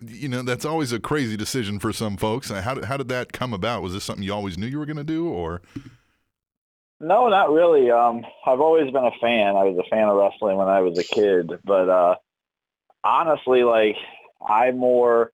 you 0.00 0.28
know, 0.28 0.42
that's 0.42 0.64
always 0.64 0.92
a 0.92 1.00
crazy 1.00 1.36
decision 1.36 1.80
for 1.80 1.92
some 1.92 2.16
folks. 2.16 2.50
How 2.50 2.74
did, 2.74 2.84
how 2.84 2.96
did 2.96 3.08
that 3.08 3.32
come 3.32 3.52
about? 3.52 3.82
Was 3.82 3.94
this 3.94 4.04
something 4.04 4.22
you 4.22 4.32
always 4.32 4.56
knew 4.56 4.66
you 4.66 4.78
were 4.78 4.86
going 4.86 4.96
to 4.96 5.04
do 5.04 5.28
or? 5.28 5.62
No, 7.02 7.28
not 7.28 7.50
really. 7.50 7.90
Um, 7.90 8.24
I've 8.46 8.60
always 8.60 8.92
been 8.92 9.04
a 9.04 9.10
fan. 9.20 9.56
I 9.56 9.64
was 9.64 9.76
a 9.76 9.90
fan 9.90 10.08
of 10.08 10.16
wrestling 10.16 10.56
when 10.56 10.68
I 10.68 10.82
was 10.82 10.96
a 10.96 11.02
kid, 11.02 11.50
but 11.64 11.88
uh, 11.88 12.14
honestly, 13.02 13.64
like 13.64 13.96
I 14.40 14.70
more 14.70 15.32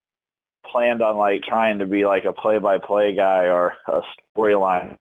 planned 0.67 1.03
on 1.03 1.19
like 1.19 1.43
trying 1.43 1.81
to 1.81 1.87
be 1.87 2.07
like 2.07 2.25
a 2.25 2.33
play-by-play 2.33 3.15
guy 3.15 3.45
or 3.49 3.75
a 3.87 4.01
storyline. 4.35 4.97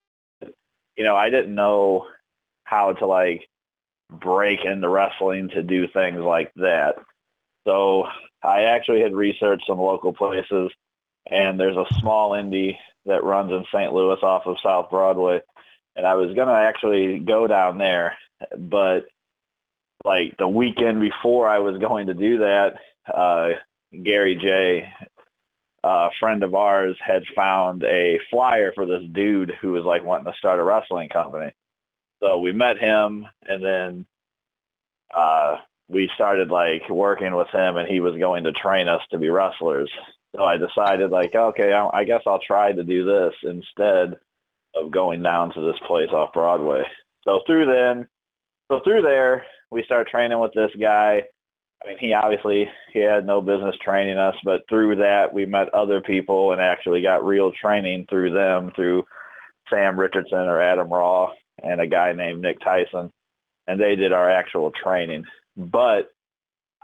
You 0.97 1.05
know, 1.05 1.15
I 1.15 1.29
didn't 1.29 1.55
know 1.55 2.05
how 2.65 2.91
to 2.91 3.05
like 3.05 3.47
break 4.11 4.65
into 4.65 4.89
wrestling 4.89 5.47
to 5.51 5.63
do 5.63 5.87
things 5.87 6.19
like 6.19 6.51
that. 6.57 6.95
So 7.65 8.07
I 8.43 8.63
actually 8.63 9.03
had 9.03 9.15
researched 9.15 9.67
some 9.67 9.79
local 9.79 10.11
places, 10.11 10.71
and 11.31 11.57
there's 11.57 11.77
a 11.77 11.93
small 12.01 12.31
indie 12.31 12.75
that 13.05 13.23
runs 13.23 13.53
in 13.53 13.63
St. 13.73 13.93
Louis 13.93 14.19
off 14.21 14.45
of 14.45 14.57
South 14.61 14.89
Broadway 14.89 15.39
and 15.97 16.05
I 16.05 16.13
was 16.13 16.33
gonna 16.35 16.53
actually 16.53 17.19
go 17.19 17.47
down 17.47 17.79
there, 17.79 18.17
but 18.57 19.07
like 20.05 20.37
the 20.37 20.47
weekend 20.47 21.01
before 21.01 21.49
I 21.49 21.59
was 21.59 21.79
going 21.79 22.07
to 22.07 22.13
do 22.13 22.37
that, 22.37 22.75
uh, 23.13 23.49
Gary 24.03 24.35
Jay, 24.35 24.87
a 25.83 26.09
friend 26.19 26.43
of 26.43 26.53
ours, 26.53 26.95
had 27.05 27.23
found 27.35 27.83
a 27.83 28.19
flyer 28.29 28.71
for 28.73 28.85
this 28.85 29.03
dude 29.11 29.53
who 29.59 29.71
was 29.71 29.83
like 29.83 30.03
wanting 30.03 30.31
to 30.31 30.37
start 30.37 30.59
a 30.59 30.63
wrestling 30.63 31.09
company. 31.09 31.51
So 32.21 32.39
we 32.39 32.51
met 32.51 32.77
him, 32.77 33.27
and 33.47 33.63
then 33.63 34.05
uh, 35.15 35.57
we 35.87 36.09
started 36.15 36.49
like 36.49 36.87
working 36.89 37.35
with 37.35 37.49
him, 37.49 37.77
and 37.77 37.87
he 37.87 37.99
was 37.99 38.17
going 38.17 38.43
to 38.43 38.51
train 38.51 38.87
us 38.87 39.01
to 39.11 39.17
be 39.17 39.29
wrestlers. 39.29 39.89
So 40.35 40.43
I 40.43 40.57
decided 40.57 41.09
like, 41.09 41.33
okay, 41.33 41.73
I, 41.73 41.89
I 41.91 42.03
guess 42.03 42.21
I'll 42.27 42.39
try 42.39 42.71
to 42.71 42.83
do 42.83 43.03
this 43.03 43.33
instead 43.43 44.17
of 44.75 44.91
going 44.91 45.23
down 45.23 45.53
to 45.53 45.61
this 45.61 45.79
place 45.87 46.09
off 46.11 46.33
Broadway. 46.33 46.83
So 47.23 47.41
through 47.45 47.65
then, 47.65 48.07
so 48.69 48.81
through 48.83 49.01
there, 49.01 49.45
we 49.71 49.83
started 49.83 50.09
training 50.09 50.39
with 50.39 50.53
this 50.53 50.71
guy. 50.79 51.23
I 51.83 51.87
mean, 51.87 51.97
he 51.99 52.13
obviously 52.13 52.67
he 52.91 52.99
had 52.99 53.25
no 53.25 53.41
business 53.41 53.75
training 53.83 54.17
us, 54.17 54.35
but 54.43 54.61
through 54.69 54.95
that 54.97 55.33
we 55.33 55.45
met 55.45 55.73
other 55.73 56.01
people 56.01 56.51
and 56.51 56.61
actually 56.61 57.01
got 57.01 57.25
real 57.25 57.51
training 57.51 58.07
through 58.09 58.33
them, 58.33 58.71
through 58.75 59.05
Sam 59.69 59.99
Richardson 59.99 60.39
or 60.39 60.61
Adam 60.61 60.89
Raw 60.89 61.31
and 61.63 61.81
a 61.81 61.87
guy 61.87 62.13
named 62.13 62.41
Nick 62.41 62.59
Tyson, 62.61 63.11
and 63.67 63.79
they 63.79 63.95
did 63.95 64.13
our 64.13 64.29
actual 64.29 64.71
training. 64.71 65.25
But 65.55 66.09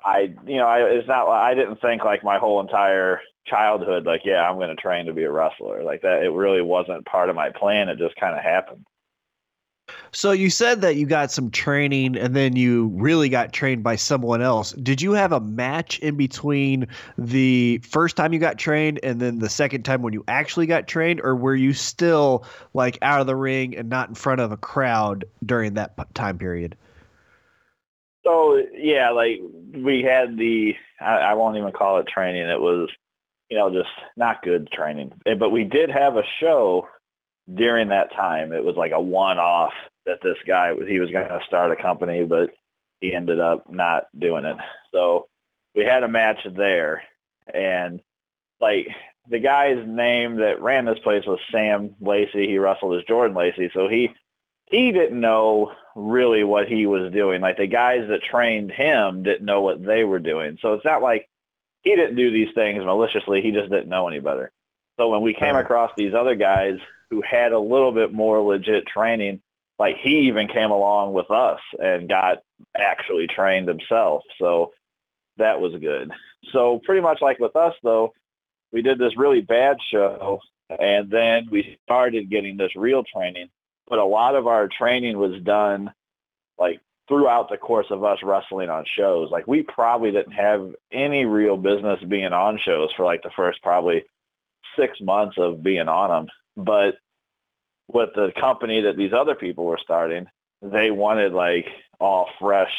I, 0.06 0.34
you 0.46 0.58
know, 0.58 0.68
I, 0.68 0.80
it's 0.80 1.08
not. 1.08 1.30
I 1.30 1.54
didn't 1.54 1.82
think 1.82 2.04
like 2.04 2.24
my 2.24 2.38
whole 2.38 2.60
entire 2.60 3.22
childhood, 3.46 4.06
like, 4.06 4.22
yeah, 4.26 4.50
I'm 4.50 4.58
going 4.58 4.76
to 4.76 4.82
train 4.82 5.06
to 5.06 5.14
be 5.14 5.24
a 5.24 5.32
wrestler, 5.32 5.84
like 5.84 6.02
that. 6.02 6.24
It 6.24 6.30
really 6.30 6.62
wasn't 6.62 7.06
part 7.06 7.30
of 7.30 7.36
my 7.36 7.50
plan. 7.50 7.90
It 7.90 7.98
just 7.98 8.16
kind 8.16 8.36
of 8.36 8.44
happened. 8.44 8.86
So 10.12 10.32
you 10.32 10.50
said 10.50 10.82
that 10.82 10.96
you 10.96 11.06
got 11.06 11.32
some 11.32 11.52
training 11.52 12.16
and 12.16 12.36
then 12.36 12.56
you 12.56 12.92
really 12.94 13.30
got 13.30 13.52
trained 13.52 13.84
by 13.84 13.96
someone 13.96 14.42
else. 14.42 14.72
Did 14.74 15.02
you 15.02 15.12
have 15.14 15.32
a 15.32 15.42
match 15.42 16.00
in 16.00 16.16
between 16.16 16.88
the 17.18 17.80
first 17.80 18.16
time 18.16 18.32
you 18.32 18.40
got 18.40 18.58
trained 18.58 19.00
and 19.04 19.20
then 19.20 19.40
the 19.40 19.50
second 19.50 19.84
time 19.84 20.02
when 20.02 20.14
you 20.14 20.24
actually 20.28 20.68
got 20.68 20.88
trained 20.88 21.20
or 21.22 21.36
were 21.36 21.56
you 21.56 21.74
still 21.74 22.46
like 22.74 22.98
out 23.02 23.22
of 23.22 23.28
the 23.28 23.36
ring 23.36 23.76
and 23.76 23.90
not 23.90 24.08
in 24.08 24.16
front 24.16 24.40
of 24.40 24.52
a 24.52 24.58
crowd 24.58 25.26
during 25.46 25.74
that 25.74 25.96
time 26.14 26.38
period? 26.38 26.78
So 28.24 28.62
yeah, 28.74 29.12
like 29.12 29.42
we 29.76 30.02
had 30.02 30.38
the 30.38 30.76
I, 31.00 31.18
I 31.18 31.34
won't 31.34 31.58
even 31.58 31.72
call 31.72 32.00
it 32.00 32.08
training. 32.08 32.48
It 32.48 32.62
was, 32.62 32.90
you 33.50 33.58
know, 33.58 33.70
just 33.70 33.90
not 34.16 34.42
good 34.44 34.70
training. 34.72 35.14
But 35.26 35.52
we 35.52 35.64
did 35.64 35.90
have 35.90 36.16
a 36.16 36.24
show 36.40 36.88
during 37.54 37.90
that 37.90 38.14
time. 38.14 38.54
It 38.54 38.64
was 38.64 38.76
like 38.76 38.94
a 38.94 39.02
one-off 39.02 39.74
that 40.06 40.22
this 40.22 40.38
guy 40.48 40.74
he 40.88 41.00
was 41.00 41.12
going 41.12 41.28
to 41.28 41.40
start 41.46 41.72
a 41.72 41.82
company, 41.82 42.24
but 42.24 42.52
he 43.02 43.14
ended 43.14 43.40
up 43.40 43.70
not 43.70 44.08
doing 44.18 44.46
it. 44.46 44.58
So 44.94 45.28
we 45.76 45.84
had 45.84 46.04
a 46.04 46.08
match 46.08 46.40
there, 46.56 47.04
and 47.54 48.02
like 48.62 48.88
the 49.30 49.40
guy's 49.40 49.86
name 49.86 50.38
that 50.38 50.62
ran 50.62 50.86
this 50.86 51.00
place 51.00 51.26
was 51.26 51.40
Sam 51.52 51.96
Lacey. 52.00 52.48
He 52.48 52.58
wrestled 52.58 52.98
as 52.98 53.06
Jordan 53.06 53.36
Lacey, 53.36 53.70
so 53.74 53.88
he 53.88 54.10
he 54.66 54.92
didn't 54.92 55.20
know 55.20 55.72
really 55.96 56.44
what 56.44 56.68
he 56.68 56.86
was 56.86 57.12
doing. 57.12 57.42
Like 57.42 57.58
the 57.58 57.68
guys 57.68 58.08
that 58.10 58.24
trained 58.24 58.72
him 58.72 59.24
didn't 59.24 59.46
know 59.46 59.62
what 59.62 59.84
they 59.84 60.04
were 60.04 60.20
doing. 60.20 60.58
So 60.62 60.74
it's 60.74 60.86
not 60.86 61.02
like 61.02 61.30
he 61.82 61.96
didn't 61.96 62.16
do 62.16 62.32
these 62.32 62.54
things 62.56 62.84
maliciously. 62.84 63.42
He 63.42 63.52
just 63.52 63.70
didn't 63.70 63.90
know 63.90 64.08
any 64.08 64.20
better. 64.20 64.52
So 64.98 65.10
when 65.10 65.22
we 65.22 65.34
came 65.34 65.56
across 65.56 65.92
these 65.98 66.14
other 66.14 66.36
guys 66.36 66.80
who 67.10 67.22
had 67.22 67.52
a 67.52 67.60
little 67.60 67.92
bit 67.92 68.14
more 68.14 68.42
legit 68.42 68.88
training, 68.88 69.42
like 69.80 69.98
he 69.98 70.28
even 70.28 70.48
came 70.48 70.72
along 70.72 71.14
with 71.14 71.30
us 71.32 71.60
and 71.82 72.08
got 72.08 72.40
actually 72.76 73.28
trained 73.28 73.68
himself. 73.68 74.24
So 74.40 74.72
that 75.38 75.60
was 75.60 75.74
good. 75.80 76.12
So 76.52 76.80
pretty 76.84 77.02
much 77.02 77.22
like 77.22 77.40
with 77.40 77.56
us 77.56 77.74
though, 77.84 78.14
we 78.72 78.82
did 78.82 78.98
this 78.98 79.18
really 79.18 79.42
bad 79.42 79.78
show 79.92 80.40
and 80.70 81.10
then 81.10 81.48
we 81.52 81.78
started 81.84 82.30
getting 82.30 82.58
this 82.58 82.76
real 82.76 83.04
training 83.04 83.50
but 83.88 84.00
a 84.00 84.06
lot 84.06 84.36
of 84.36 84.48
our 84.48 84.68
training 84.68 85.18
was 85.18 85.42
done 85.42 85.92
like 86.58 86.80
throughout 87.08 87.50
the 87.50 87.58
course 87.58 87.88
of 87.90 88.04
us 88.04 88.20
wrestling 88.24 88.70
on 88.70 88.86
shows. 88.86 89.30
Like 89.30 89.48
we 89.48 89.64
probably 89.64 90.12
didn't 90.12 90.34
have 90.34 90.74
any 90.92 91.26
real 91.26 91.58
business 91.58 92.02
being 92.04 92.34
on 92.34 92.58
shows 92.58 92.92
for 92.96 93.06
like 93.06 93.24
the 93.24 93.32
first 93.36 93.62
probably 93.62 94.04
six 94.78 95.00
months 95.02 95.38
of 95.38 95.64
being 95.64 95.88
on 95.88 96.10
them. 96.10 96.28
But 96.56 96.96
with 97.88 98.10
the 98.16 98.32
company 98.40 98.82
that 98.82 98.98
these 98.98 99.14
other 99.14 99.36
people 99.36 99.66
were 99.66 99.80
starting, 99.82 100.28
they 100.62 100.92
wanted 100.92 101.34
like 101.34 101.68
all 102.00 102.30
fresh 102.40 102.74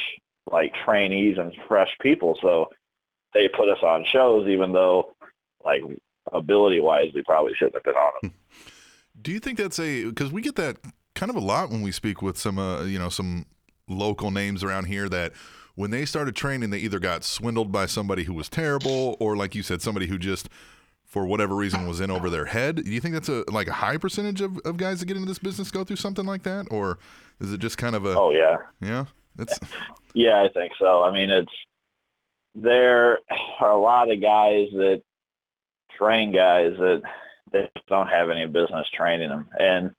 like 0.51 0.75
trainees 0.85 1.39
and 1.39 1.53
fresh 1.69 1.91
people. 2.01 2.39
So 2.41 2.71
they 3.35 3.49
put 3.49 3.69
us 3.69 3.83
on 3.83 4.05
shows 4.11 4.49
even 4.49 4.73
though 4.73 5.15
like 5.65 5.83
ability 6.33 6.81
wise 6.81 7.11
we 7.15 7.23
probably 7.23 7.55
shouldn't 7.55 7.75
have 7.75 7.85
been 7.85 7.95
on 7.95 8.13
them. 8.23 8.31
Hmm. 8.31 8.37
Do 9.25 9.33
you 9.33 9.41
think 9.41 9.59
that's 9.59 9.79
a 9.79 10.05
because 10.05 10.31
we 10.31 10.43
get 10.43 10.57
that 10.57 10.77
kind 11.15 11.31
of 11.31 11.37
a 11.37 11.41
lot 11.41 11.71
when 11.71 11.83
we 11.83 11.91
speak 11.91 12.23
with 12.23 12.39
some 12.39 12.59
uh, 12.59 12.83
you 12.85 12.99
know 12.99 13.09
some 13.09 13.47
local 13.89 14.31
names 14.31 14.63
around 14.63 14.85
here 14.85 15.09
that 15.09 15.33
when 15.75 15.91
they 15.91 16.05
started 16.05 16.37
training 16.37 16.71
they 16.71 16.79
either 16.79 16.99
got 16.99 17.25
swindled 17.25 17.73
by 17.73 17.87
somebody 17.87 18.25
who 18.25 18.35
was 18.35 18.49
terrible 18.49 19.17
or 19.21 19.37
like 19.37 19.55
you 19.55 19.63
said 19.63 19.83
somebody 19.83 20.07
who 20.07 20.19
just 20.19 20.49
for 21.07 21.27
whatever 21.27 21.55
reason 21.55 21.87
was 21.87 22.01
in 22.01 22.11
over 22.11 22.29
their 22.29 22.47
head. 22.47 22.85
Do 22.85 22.91
you 22.91 23.01
think 23.01 23.15
that's 23.15 23.29
a 23.29 23.45
like 23.49 23.69
a 23.69 23.73
high 23.73 23.97
percentage 23.97 24.41
of, 24.41 24.59
of 24.59 24.77
guys 24.77 25.01
that 25.01 25.07
get 25.07 25.17
into 25.17 25.29
this 25.29 25.39
business 25.39 25.71
go 25.71 25.85
through 25.85 25.97
something 25.97 26.27
like 26.27 26.43
that 26.43 26.67
or 26.71 26.99
is 27.41 27.53
it 27.53 27.61
just 27.61 27.79
kind 27.79 27.97
of 27.97 28.05
a 28.05 28.19
Oh 28.19 28.31
yeah. 28.31 28.57
yeah 28.81 29.07
that's 29.37 29.59
Yeah, 30.15 30.43
I 30.43 30.49
think 30.49 30.73
so. 30.79 31.03
I 31.03 31.13
mean, 31.13 31.29
it's 31.29 31.53
there 32.55 33.19
are 33.61 33.71
a 33.71 33.81
lot 33.81 34.11
of 34.11 34.21
guys 34.21 34.69
that 34.73 35.03
train 35.99 36.33
guys 36.33 36.73
that 36.79 37.03
that 37.55 37.71
don't 37.89 38.09
have 38.09 38.31
any 38.31 38.47
business 38.47 38.87
training 38.95 39.31
them, 39.31 39.49
and 39.59 39.93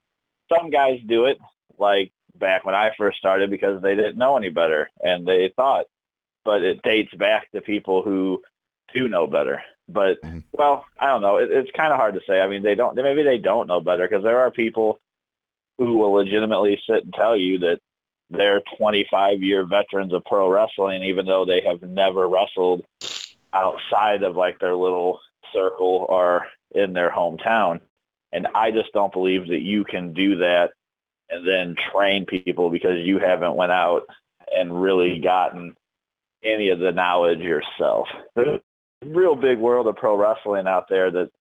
some 0.53 0.69
guys 0.69 0.99
do 1.07 1.25
it 1.25 1.37
like 1.77 2.11
back 2.37 2.65
when 2.65 2.75
I 2.75 2.91
first 2.97 3.17
started 3.17 3.49
because 3.49 3.81
they 3.81 3.95
didn't 3.95 4.17
know 4.17 4.37
any 4.37 4.49
better 4.49 4.89
and 5.01 5.25
they 5.25 5.51
thought, 5.55 5.85
but 6.43 6.63
it 6.63 6.81
dates 6.83 7.13
back 7.15 7.51
to 7.51 7.61
people 7.61 8.03
who 8.03 8.41
do 8.93 9.07
know 9.07 9.27
better. 9.27 9.63
But 9.87 10.21
Mhm. 10.21 10.43
well, 10.51 10.85
I 10.99 11.07
don't 11.07 11.21
know. 11.21 11.37
It, 11.37 11.51
it's 11.51 11.71
kind 11.71 11.91
of 11.93 11.99
hard 11.99 12.15
to 12.15 12.21
say. 12.27 12.41
I 12.41 12.47
mean, 12.47 12.63
they 12.63 12.75
don't. 12.75 12.95
Maybe 12.95 13.23
they 13.23 13.37
don't 13.37 13.67
know 13.67 13.81
better 13.81 14.07
because 14.07 14.23
there 14.23 14.39
are 14.39 14.51
people 14.51 14.99
who 15.77 15.97
will 15.97 16.11
legitimately 16.11 16.81
sit 16.87 17.03
and 17.03 17.13
tell 17.13 17.35
you 17.35 17.59
that 17.59 17.79
they're 18.29 18.61
25 18.77 19.43
year 19.43 19.65
veterans 19.65 20.13
of 20.13 20.25
pro 20.25 20.49
wrestling, 20.49 21.03
even 21.03 21.25
though 21.25 21.45
they 21.45 21.61
have 21.61 21.81
never 21.83 22.27
wrestled 22.27 22.83
outside 23.53 24.23
of 24.23 24.35
like 24.35 24.59
their 24.59 24.75
little 24.75 25.19
circle 25.53 26.05
or 26.09 26.47
in 26.75 26.93
their 26.93 27.09
hometown. 27.09 27.79
And 28.31 28.47
I 28.53 28.71
just 28.71 28.91
don't 28.93 29.13
believe 29.13 29.47
that 29.47 29.61
you 29.61 29.85
can 29.85 30.13
do 30.13 30.37
that 30.37 30.71
and 31.29 31.47
then 31.47 31.75
train 31.91 32.25
people 32.25 32.69
because 32.69 33.05
you 33.05 33.17
haven't 33.17 33.55
went 33.55 33.71
out 33.71 34.03
and 34.55 34.81
really 34.81 35.19
gotten 35.19 35.75
any 36.43 36.69
of 36.69 36.79
the 36.79 36.91
knowledge 36.91 37.39
yourself. 37.39 38.07
There's 38.35 38.59
a 39.01 39.07
real 39.07 39.35
big 39.35 39.57
world 39.57 39.87
of 39.87 39.95
pro 39.95 40.15
wrestling 40.15 40.67
out 40.67 40.87
there 40.89 41.09
that, 41.09 41.31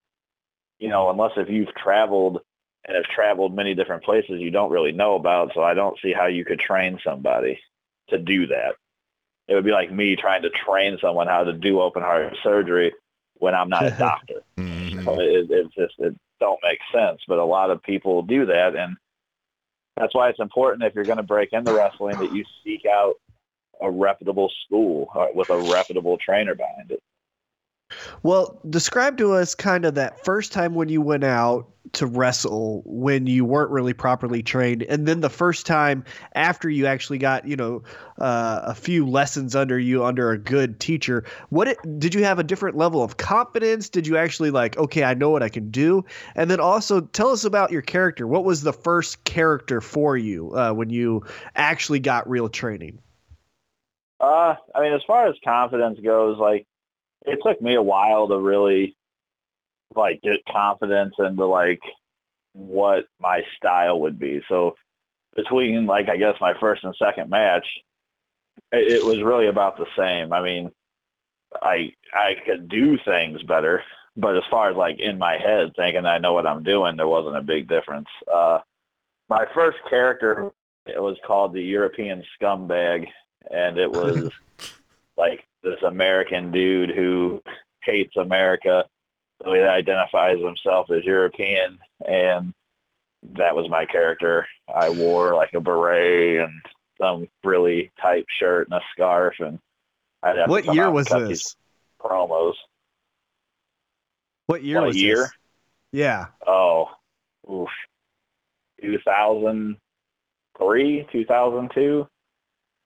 you 0.78 0.89
know, 0.89 1.11
unless 1.11 1.32
if 1.36 1.51
you've 1.51 1.74
traveled 1.74 2.40
and 2.86 2.97
have 2.97 3.05
traveled 3.05 3.55
many 3.55 3.74
different 3.74 4.05
places 4.05 4.40
you 4.40 4.51
don't 4.51 4.70
really 4.70 4.93
know 4.93 5.15
about. 5.15 5.52
So 5.55 5.62
I 5.62 5.74
don't 5.74 5.98
see 6.01 6.12
how 6.12 6.27
you 6.27 6.44
could 6.44 6.61
train 6.61 6.98
somebody 7.05 7.61
to 8.09 8.19
do 8.19 8.47
that. 8.48 8.74
It 9.48 9.55
would 9.55 9.65
be 9.65 9.73
like 9.73 9.93
me 9.93 10.16
trying 10.16 10.43
to 10.43 10.51
train 10.51 10.98
someone 11.01 11.27
how 11.27 11.44
to 11.44 11.52
do 11.52 11.81
open 11.81 12.02
heart 12.02 12.36
surgery 12.43 12.93
when 13.35 13.55
I'm 13.55 13.69
not 13.69 13.86
a 13.86 13.90
doctor. 13.98 14.43
Hmm. 14.56 14.74
Mhm. 15.05 15.17
So 15.17 15.21
it, 15.21 15.51
it 15.51 15.67
just 15.77 15.95
it 15.99 16.15
don't 16.41 16.61
make 16.63 16.79
sense. 16.93 17.21
But 17.29 17.39
a 17.39 17.45
lot 17.45 17.71
of 17.71 17.83
people 17.83 18.23
do 18.23 18.47
that, 18.47 18.75
and 18.77 18.97
that's 19.97 20.15
why 20.15 20.29
it's 20.29 20.41
important 20.41 20.83
if 20.85 20.95
you're 20.95 21.05
going 21.05 21.19
to 21.19 21.23
break 21.23 21.51
into 21.53 21.73
wrestling 21.73 22.19
that 22.19 22.35
you 22.35 22.45
seek 22.65 22.83
out 22.87 23.15
a 23.81 23.91
reputable 23.91 24.51
school 24.65 25.09
uh, 25.15 25.27
with 25.35 25.51
a 25.51 25.59
reputable 25.73 26.17
trainer 26.19 26.55
behind 26.55 26.91
it. 26.91 27.03
Well, 28.23 28.61
describe 28.69 29.19
to 29.19 29.33
us 29.33 29.55
kind 29.55 29.85
of 29.85 29.95
that 29.95 30.25
first 30.25 30.53
time 30.53 30.75
when 30.75 30.89
you 30.89 31.01
went 31.01 31.25
out 31.25 31.69
to 31.95 32.07
wrestle 32.07 32.83
when 32.85 33.27
you 33.27 33.45
weren't 33.45 33.71
really 33.71 33.93
properly 33.93 34.43
trained, 34.43 34.83
and 34.83 35.07
then 35.07 35.21
the 35.21 35.31
first 35.31 35.66
time 35.66 36.05
after 36.35 36.69
you 36.69 36.87
actually 36.87 37.19
got, 37.19 37.47
you 37.47 37.57
know, 37.57 37.83
uh, 38.19 38.61
a 38.65 38.75
few 38.75 39.07
lessons 39.07 39.57
under 39.57 39.79
you 39.79 40.05
under 40.05 40.31
a 40.31 40.39
good 40.39 40.79
teacher. 40.79 41.25
What 41.49 41.69
it, 41.69 41.79
did 41.99 42.15
you 42.15 42.25
have 42.25 42.39
a 42.39 42.45
different 42.45 42.77
level 42.77 43.03
of 43.03 43.16
confidence? 43.16 43.89
Did 43.89 44.07
you 44.07 44.16
actually 44.16 44.51
like, 44.51 44.77
okay, 44.77 45.05
I 45.05 45.15
know 45.15 45.31
what 45.31 45.43
I 45.43 45.49
can 45.49 45.71
do? 45.71 46.05
And 46.35 46.51
then 46.51 46.61
also 46.61 47.01
tell 47.01 47.29
us 47.29 47.45
about 47.45 47.71
your 47.71 47.83
character. 47.83 48.27
What 48.27 48.45
was 48.45 48.62
the 48.62 48.73
first 48.73 49.25
character 49.25 49.81
for 49.81 50.16
you 50.16 50.55
uh, 50.55 50.73
when 50.73 50.91
you 50.91 51.25
actually 51.57 52.01
got 52.01 52.29
real 52.29 52.49
training? 52.49 53.01
Uh, 54.21 54.55
I 54.75 54.81
mean, 54.81 54.93
as 54.93 55.03
far 55.07 55.27
as 55.29 55.35
confidence 55.45 55.99
goes, 56.01 56.39
like 56.39 56.66
it 57.27 57.41
took 57.45 57.61
me 57.61 57.75
a 57.75 57.83
while 57.83 58.29
to 58.29 58.39
really 58.39 58.97
like 59.97 60.23
get 60.23 60.45
confidence 60.51 61.15
into 61.19 61.47
like 61.47 61.81
what 62.53 63.07
my 63.21 63.43
style 63.57 64.01
would 64.01 64.19
be. 64.19 64.43
So 64.49 64.77
between 65.35 65.87
like 65.87 66.09
I 66.09 66.16
guess 66.16 66.37
my 66.41 66.55
first 66.59 66.85
and 66.85 66.95
second 66.97 67.31
match, 67.31 67.66
it, 68.73 69.01
it 69.01 69.05
was 69.05 69.23
really 69.23 69.49
about 69.49 69.77
the 69.77 69.87
same. 69.97 70.33
I 70.33 70.43
mean, 70.43 70.71
I 71.61 71.93
I 72.12 72.37
could 72.45 72.69
do 72.69 72.99
things 73.05 73.43
better, 73.43 73.83
but 74.16 74.37
as 74.37 74.45
far 74.51 74.71
as 74.71 74.77
like 74.77 74.99
in 74.99 75.19
my 75.19 75.37
head 75.39 75.73
thinking 75.77 76.07
I 76.07 76.19
know 76.19 76.33
what 76.33 76.47
I'm 76.47 76.62
doing, 76.62 76.97
there 76.97 77.09
wasn't 77.09 77.37
a 77.37 77.43
big 77.43 77.69
difference. 77.69 78.09
Uh, 78.33 78.59
my 79.29 79.47
first 79.55 79.79
character 79.89 80.53
it 80.87 81.01
was 81.03 81.16
called 81.27 81.55
the 81.55 81.62
European 81.62 82.23
Scumbag, 82.39 83.07
and 83.51 83.79
it 83.79 83.91
was 83.91 84.31
like 85.16 85.47
this 85.62 85.83
American 85.83 86.51
dude 86.53 86.91
who 86.91 87.43
hates 87.83 88.16
America. 88.16 88.85
So 89.45 89.53
he 89.53 89.61
identifies 89.61 90.39
himself 90.41 90.91
as 90.91 91.05
European, 91.05 91.79
and 92.09 92.55
that 93.35 93.55
was 93.55 93.69
my 93.69 93.85
character. 93.85 94.47
I 94.75 94.89
wore 94.91 95.35
like 95.35 95.53
a 95.55 95.61
beret 95.61 96.39
and 96.41 96.53
some 97.01 97.29
really 97.43 97.91
tight 98.01 98.25
shirt 98.41 98.69
and 98.71 98.81
a 98.81 98.85
scarf, 98.93 99.35
and 99.41 99.59
I'd 100.23 100.37
have 100.37 100.47
to 100.47 100.51
What 100.51 100.73
year 100.75 100.91
was 100.91 101.07
this? 101.09 101.57
Promos. 102.01 102.55
What 104.47 104.62
year 104.62 104.79
What 104.81 104.87
was 104.89 104.97
year? 104.97 105.16
this? 105.16 105.31
Yeah. 105.93 106.27
Oh, 106.47 106.89
oof, 107.51 107.69
2003, 108.81 111.09
2002, 111.12 112.07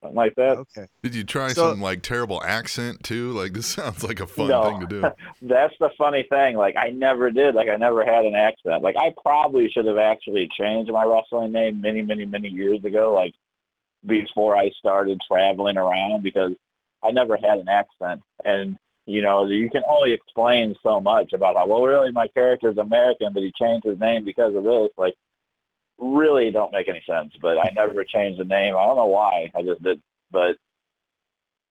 something 0.01 0.17
like 0.17 0.35
that. 0.37 0.59
Okay. 0.59 0.87
Did 1.03 1.15
you 1.15 1.25
try 1.25 1.49
So- 1.53 1.71
some 1.71 1.81
like 1.81 2.03
terrible 2.03 2.43
accent 2.43 3.03
too? 3.05 3.33
Like 3.33 3.53
this 3.53 3.67
sounds 3.77 4.03
like 4.05 4.21
a 4.21 4.27
fun 4.27 4.49
No. 4.49 4.63
thing 4.65 4.81
to 4.81 4.87
do. 4.87 5.01
That's 5.43 5.75
the 5.81 5.91
funny 5.99 6.25
thing. 6.31 6.57
Like 6.57 6.77
I 6.77 6.91
never 6.91 7.31
did. 7.31 7.55
Like 7.55 7.69
I 7.69 7.77
never 7.77 8.05
had 8.05 8.25
an 8.25 8.35
accent. 8.35 8.83
Like 8.83 8.97
I 8.97 9.15
probably 9.23 9.69
should 9.71 9.87
have 9.87 9.99
actually 9.99 10.49
changed 10.59 10.91
my 10.93 11.05
wrestling 11.05 11.53
name 11.53 11.81
many, 11.81 12.03
many, 12.03 12.25
many 12.27 12.49
years 12.49 12.85
ago. 12.85 13.13
Like 13.15 13.35
before 14.07 14.57
I 14.57 14.71
started 14.79 15.21
traveling 15.27 15.77
around 15.77 16.23
because 16.23 16.53
I 17.03 17.11
never 17.11 17.37
had 17.37 17.59
an 17.59 17.69
accent. 17.69 18.23
And 18.45 18.77
you 19.07 19.23
know, 19.23 19.47
you 19.47 19.71
can 19.71 19.83
only 19.89 20.13
explain 20.13 20.75
so 20.83 21.01
much 21.01 21.33
about 21.33 21.57
how 21.57 21.67
well 21.67 21.83
really 21.83 22.13
my 22.13 22.29
character's 22.29 22.77
American, 22.77 23.33
but 23.33 23.43
he 23.43 23.51
changed 23.59 23.87
his 23.87 23.99
name 23.99 24.23
because 24.25 24.55
of 24.55 24.65
this. 24.65 24.91
Like 24.99 25.15
really 25.99 26.51
don't 26.51 26.73
make 26.73 26.89
any 26.89 27.03
sense. 27.07 27.33
But 27.41 27.59
I 27.59 27.73
never 27.75 28.05
changed 28.05 28.41
the 28.41 28.45
name. 28.45 28.77
I 28.77 28.85
don't 28.85 28.97
know 28.97 29.07
why. 29.07 29.51
I 29.55 29.63
just 29.63 29.83
did. 29.83 30.01
But 30.31 30.57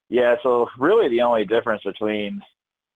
yeah, 0.10 0.36
so 0.44 0.70
really 0.78 1.10
the 1.10 1.22
only 1.22 1.46
difference 1.46 1.84
between 1.84 2.42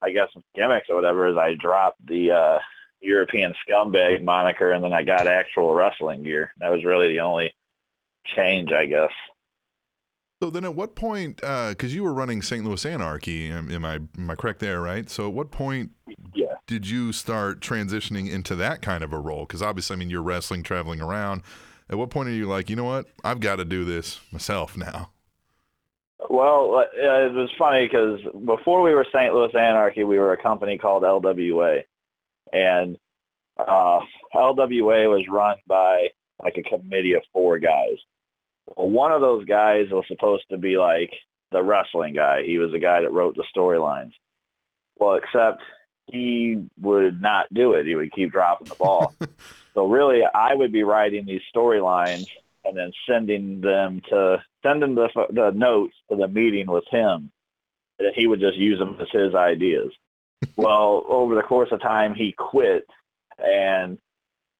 I 0.01 0.11
guess 0.11 0.29
gimmicks 0.55 0.89
or 0.89 0.95
whatever 0.95 1.27
is 1.27 1.37
I 1.37 1.55
dropped 1.55 2.05
the 2.05 2.31
uh 2.31 2.59
European 3.01 3.53
scumbag 3.67 4.23
moniker 4.23 4.71
and 4.71 4.83
then 4.83 4.93
I 4.93 5.03
got 5.03 5.27
actual 5.27 5.73
wrestling 5.73 6.23
gear. 6.23 6.53
That 6.59 6.69
was 6.69 6.85
really 6.85 7.07
the 7.09 7.19
only 7.21 7.53
change, 8.35 8.71
I 8.71 8.85
guess. 8.85 9.11
So 10.41 10.49
then, 10.49 10.65
at 10.65 10.73
what 10.73 10.95
point? 10.95 11.37
Because 11.37 11.93
you 11.93 12.03
were 12.03 12.13
running 12.13 12.41
St. 12.41 12.65
Louis 12.65 12.83
Anarchy, 12.83 13.49
am, 13.49 13.69
am 13.69 13.85
I 13.85 13.99
am 14.17 14.29
I 14.29 14.35
correct 14.35 14.59
there? 14.59 14.81
Right. 14.81 15.07
So, 15.09 15.27
at 15.27 15.33
what 15.33 15.51
point 15.51 15.91
Yeah. 16.33 16.51
Did 16.67 16.88
you 16.88 17.11
start 17.11 17.59
transitioning 17.59 18.29
into 18.29 18.55
that 18.55 18.81
kind 18.81 19.03
of 19.03 19.13
a 19.13 19.19
role? 19.19 19.45
Because 19.45 19.61
obviously, 19.61 19.95
I 19.95 19.97
mean, 19.97 20.09
you're 20.09 20.21
wrestling, 20.21 20.63
traveling 20.63 21.01
around. 21.01 21.43
At 21.89 21.97
what 21.97 22.09
point 22.09 22.29
are 22.29 22.33
you 22.33 22.45
like, 22.45 22.69
you 22.69 22.75
know 22.75 22.85
what? 22.85 23.07
I've 23.23 23.41
got 23.41 23.57
to 23.57 23.65
do 23.65 23.83
this 23.83 24.19
myself 24.31 24.77
now. 24.77 25.09
Well, 26.29 26.75
uh, 26.75 26.81
it 26.93 27.33
was 27.33 27.49
funny 27.57 27.88
because 27.88 28.21
before 28.45 28.81
we 28.81 28.93
were 28.93 29.05
St. 29.11 29.33
Louis 29.33 29.53
Anarchy, 29.55 30.03
we 30.03 30.19
were 30.19 30.33
a 30.33 30.41
company 30.41 30.77
called 30.77 31.03
LWA, 31.03 31.83
and 32.53 32.97
uh, 33.57 33.99
LWA 34.33 35.09
was 35.09 35.25
run 35.29 35.57
by 35.67 36.09
like 36.41 36.57
a 36.57 36.63
committee 36.63 37.13
of 37.13 37.23
four 37.33 37.59
guys. 37.59 37.97
Well, 38.75 38.89
one 38.89 39.11
of 39.11 39.21
those 39.21 39.45
guys 39.45 39.88
was 39.91 40.05
supposed 40.07 40.45
to 40.51 40.57
be 40.57 40.77
like 40.77 41.11
the 41.51 41.61
wrestling 41.61 42.13
guy. 42.13 42.43
He 42.43 42.57
was 42.57 42.71
the 42.71 42.79
guy 42.79 43.01
that 43.01 43.11
wrote 43.11 43.35
the 43.35 43.43
storylines. 43.55 44.13
Well, 44.97 45.15
except 45.15 45.61
he 46.07 46.64
would 46.80 47.22
not 47.22 47.53
do 47.53 47.73
it. 47.73 47.86
He 47.86 47.95
would 47.95 48.11
keep 48.11 48.32
dropping 48.32 48.68
the 48.68 48.76
ball. 48.76 49.14
so 49.73 49.88
really, 49.88 50.22
I 50.23 50.53
would 50.53 50.72
be 50.72 50.84
writing 50.84 51.26
these 51.26 51.41
storylines 51.56 52.28
and 52.64 52.78
then 52.78 52.91
sending 53.10 53.61
them 53.61 54.02
to 54.10 54.44
sending 54.64 54.95
the 54.95 55.10
the 55.32 55.52
notes 55.52 55.95
to 56.10 56.15
the 56.15 56.28
meeting 56.28 56.68
with 56.68 56.86
him, 56.90 57.32
and 57.99 58.14
he 58.15 58.28
would 58.28 58.40
just 58.40 58.57
use 58.57 58.80
them 58.80 58.98
as 58.99 59.07
his 59.11 59.36
ideas. 59.36 59.91
well, 60.56 61.06
over 61.07 61.36
the 61.36 61.41
course 61.41 61.69
of 61.72 61.82
time, 61.82 62.15
he 62.15 62.34
quit, 62.38 62.86
and 63.38 63.98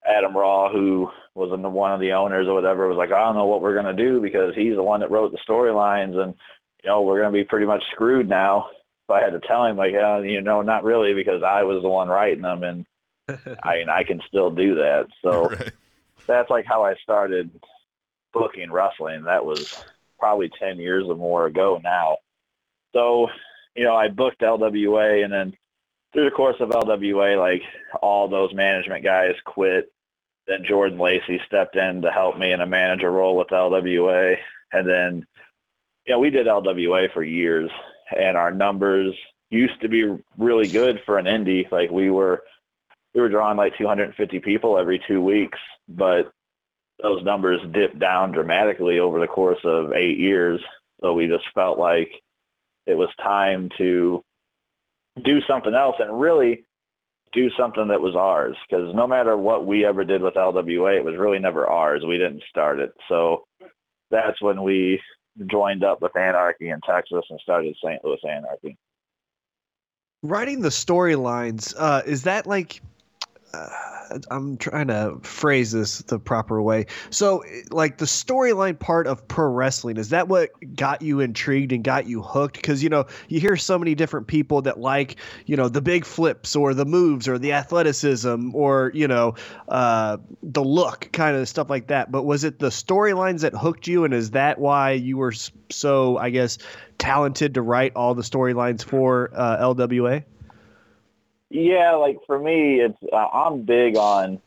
Adam 0.06 0.36
Raw, 0.36 0.72
who 0.72 1.10
was 1.36 1.50
one 1.52 1.92
of 1.92 2.00
the 2.00 2.14
owners 2.14 2.48
or 2.48 2.54
whatever, 2.54 2.88
was 2.88 2.98
like, 2.98 3.12
I 3.12 3.24
don't 3.24 3.36
know 3.36 3.46
what 3.46 3.62
we're 3.62 3.76
gonna 3.76 3.94
do 3.94 4.22
because 4.22 4.54
he's 4.56 4.76
the 4.76 4.84
one 4.84 5.02
that 5.02 5.12
wrote 5.12 5.32
the 5.32 5.40
storylines, 5.48 6.16
and 6.16 6.34
you 6.84 6.90
know 6.90 7.02
we're 7.02 7.22
gonna 7.22 7.34
be 7.34 7.44
pretty 7.44 7.66
much 7.66 7.84
screwed 7.92 8.28
now. 8.28 8.70
I 9.14 9.22
had 9.22 9.34
to 9.34 9.40
tell 9.40 9.66
him 9.66 9.78
like, 9.78 9.94
yeah, 9.94 10.20
you 10.20 10.42
know, 10.42 10.62
not 10.62 10.84
really 10.84 11.14
because 11.14 11.44
I 11.44 11.64
was 11.64 11.82
the 11.82 11.90
one 11.90 12.08
writing 12.08 12.44
them, 12.44 12.64
and 12.64 12.86
I 13.64 13.78
mean 13.78 13.90
I 13.90 14.04
can 14.04 14.22
still 14.28 14.52
do 14.52 14.76
that. 14.76 15.08
So 15.22 15.46
right. 15.50 15.72
that's 16.28 16.50
like 16.50 16.66
how 16.66 16.84
I 16.84 16.96
started 16.96 17.50
booking 18.34 18.72
wrestling. 18.72 19.24
That 19.24 19.46
was 19.46 19.84
probably 20.20 20.50
10 20.60 20.78
years 20.78 21.06
or 21.08 21.16
more 21.16 21.48
ago 21.48 21.82
now. 21.84 22.18
So, 22.94 23.28
you 23.76 23.84
know, 23.84 23.96
I 23.96 24.08
booked 24.08 24.42
LWA 24.42 25.24
and 25.24 25.34
then 25.34 25.54
through 26.14 26.26
the 26.26 26.36
course 26.36 26.58
of 26.60 26.70
LWA, 26.70 27.38
like 27.40 27.62
all 28.02 28.28
those 28.28 28.54
management 28.54 29.04
guys 29.04 29.36
quit. 29.46 29.92
Then 30.48 30.66
Jordan 30.68 31.00
Lacey 31.00 31.40
stepped 31.46 31.76
in 31.76 32.02
to 32.02 32.12
help 32.12 32.38
me 32.38 32.52
in 32.52 32.62
a 32.62 32.66
manager 32.66 33.12
role 33.12 33.38
with 33.38 33.48
LWA. 33.50 34.38
And 34.74 34.88
then, 34.88 35.26
you 36.06 36.14
know, 36.14 36.20
we 36.20 36.30
did 36.30 36.48
LWA 36.48 37.12
for 37.14 37.24
years 37.24 37.72
and 38.18 38.38
our 38.38 38.52
numbers 38.52 39.16
used 39.50 39.80
to 39.82 39.90
be 39.90 40.06
really 40.38 40.68
good 40.68 41.02
for 41.06 41.18
an 41.18 41.26
indie. 41.26 41.70
Like 41.72 41.92
we 41.92 42.10
were, 42.10 42.44
we 43.14 43.22
were 43.22 43.30
drawing 43.30 43.58
like 43.58 43.78
250 43.78 44.40
people 44.40 44.78
every 44.78 45.02
two 45.08 45.22
weeks, 45.22 45.60
but 45.88 46.32
those 47.02 47.24
numbers 47.24 47.60
dipped 47.72 48.00
down 48.00 48.32
dramatically 48.32 49.00
over 49.00 49.20
the 49.20 49.28
course 49.28 49.60
of 49.64 49.94
eight 49.94 50.18
years. 50.18 50.62
So 51.02 51.14
we 51.14 51.28
just 51.28 51.46
felt 51.54 51.78
like 51.78 52.12
it 52.86 52.96
was 52.96 53.10
time 53.22 53.70
to 53.78 54.24
do 55.24 55.42
something 55.42 55.74
else 55.74 55.96
and 56.00 56.20
really 56.20 56.64
do 57.34 57.50
something 57.58 57.88
that 57.88 58.02
was 58.02 58.16
ours. 58.16 58.56
Because 58.70 58.94
no 58.94 59.08
matter 59.08 59.36
what 59.36 59.66
we 59.66 59.86
ever 59.86 60.04
did 60.04 60.22
with 60.22 60.36
LWA, 60.36 60.98
it 60.98 61.06
was 61.06 61.18
really 61.18 61.40
never 61.40 61.68
ours. 61.68 62.04
We 62.06 62.18
didn't 62.18 62.44
start 62.50 62.80
it. 62.80 62.94
So 63.10 63.46
that's 64.10 64.42
when 64.42 64.62
we 64.64 65.02
joined 65.48 65.84
up 65.84 66.02
with 66.02 66.16
Anarchy 66.16 66.70
in 66.70 66.82
Texas 66.82 67.24
and 67.30 67.40
started 67.41 67.76
St. 67.84 68.03
Louis 68.03 68.20
Anarchy. 68.28 68.78
Writing 70.24 70.62
the 70.62 70.70
storylines, 70.70 71.74
uh, 71.78 72.03
is 72.06 72.24
that 72.24 72.45
like 72.45 72.82
uh, 73.53 73.69
I'm 74.30 74.57
trying 74.57 74.88
to 74.88 75.18
phrase 75.22 75.72
this 75.72 75.99
the 75.99 76.19
proper 76.19 76.61
way. 76.61 76.88
So, 77.10 77.44
like 77.69 77.98
the 77.98 78.06
storyline 78.06 78.78
part 78.78 79.07
of 79.07 79.26
pro 79.28 79.49
wrestling, 79.49 79.98
is 79.98 80.10
that 80.10 80.28
what 80.28 80.49
got 80.76 81.02
you 81.02 81.19
intrigued 81.22 81.72
and 81.72 81.84
got 81.84 82.07
you 82.07 82.22
hooked? 82.22 82.56
Because 82.56 82.84
you 82.84 82.90
know 82.90 83.06
you 83.30 83.40
hear 83.40 83.56
so 83.56 83.80
many 83.80 83.95
different 83.95 84.28
people 84.28 84.61
that 84.64 84.80
like 84.80 85.15
you 85.45 85.56
know 85.56 85.69
the 85.69 85.82
big 85.82 86.06
flips 86.06 86.56
or 86.56 86.73
the 86.73 86.86
moves 86.86 87.28
or 87.28 87.38
the 87.38 87.53
athleticism 87.53 88.53
or 88.53 88.91
you 88.94 89.07
know 89.07 89.36
uh, 89.69 90.18
the 90.44 90.64
look, 90.64 91.10
kind 91.11 91.38
of 91.38 91.48
stuff 91.48 91.69
like 91.69 91.88
that. 91.88 92.11
But 92.11 92.23
was 92.23 92.44
it 92.44 92.60
the 92.60 92.69
storylines 92.69 93.41
that 93.41 93.53
hooked 93.53 93.88
you, 93.88 94.03
and 94.03 94.14
is 94.14 94.32
that 94.32 94.60
why 94.60 94.91
you 94.91 95.18
were 95.18 95.34
so, 95.69 96.18
I 96.18 96.30
guess, 96.30 96.57
talented 96.98 97.53
to 97.53 97.61
write 97.61 97.94
all 97.95 98.14
the 98.14 98.23
storylines 98.23 98.84
for 98.84 99.32
uh, 99.34 99.57
LWA? 99.57 100.23
Yeah, 101.52 101.95
like 101.95 102.18
for 102.26 102.40
me, 102.40 102.80
it's 102.80 102.98
uh, 103.11 103.28
I'm 103.28 103.64
big 103.64 103.98
on 103.98 104.41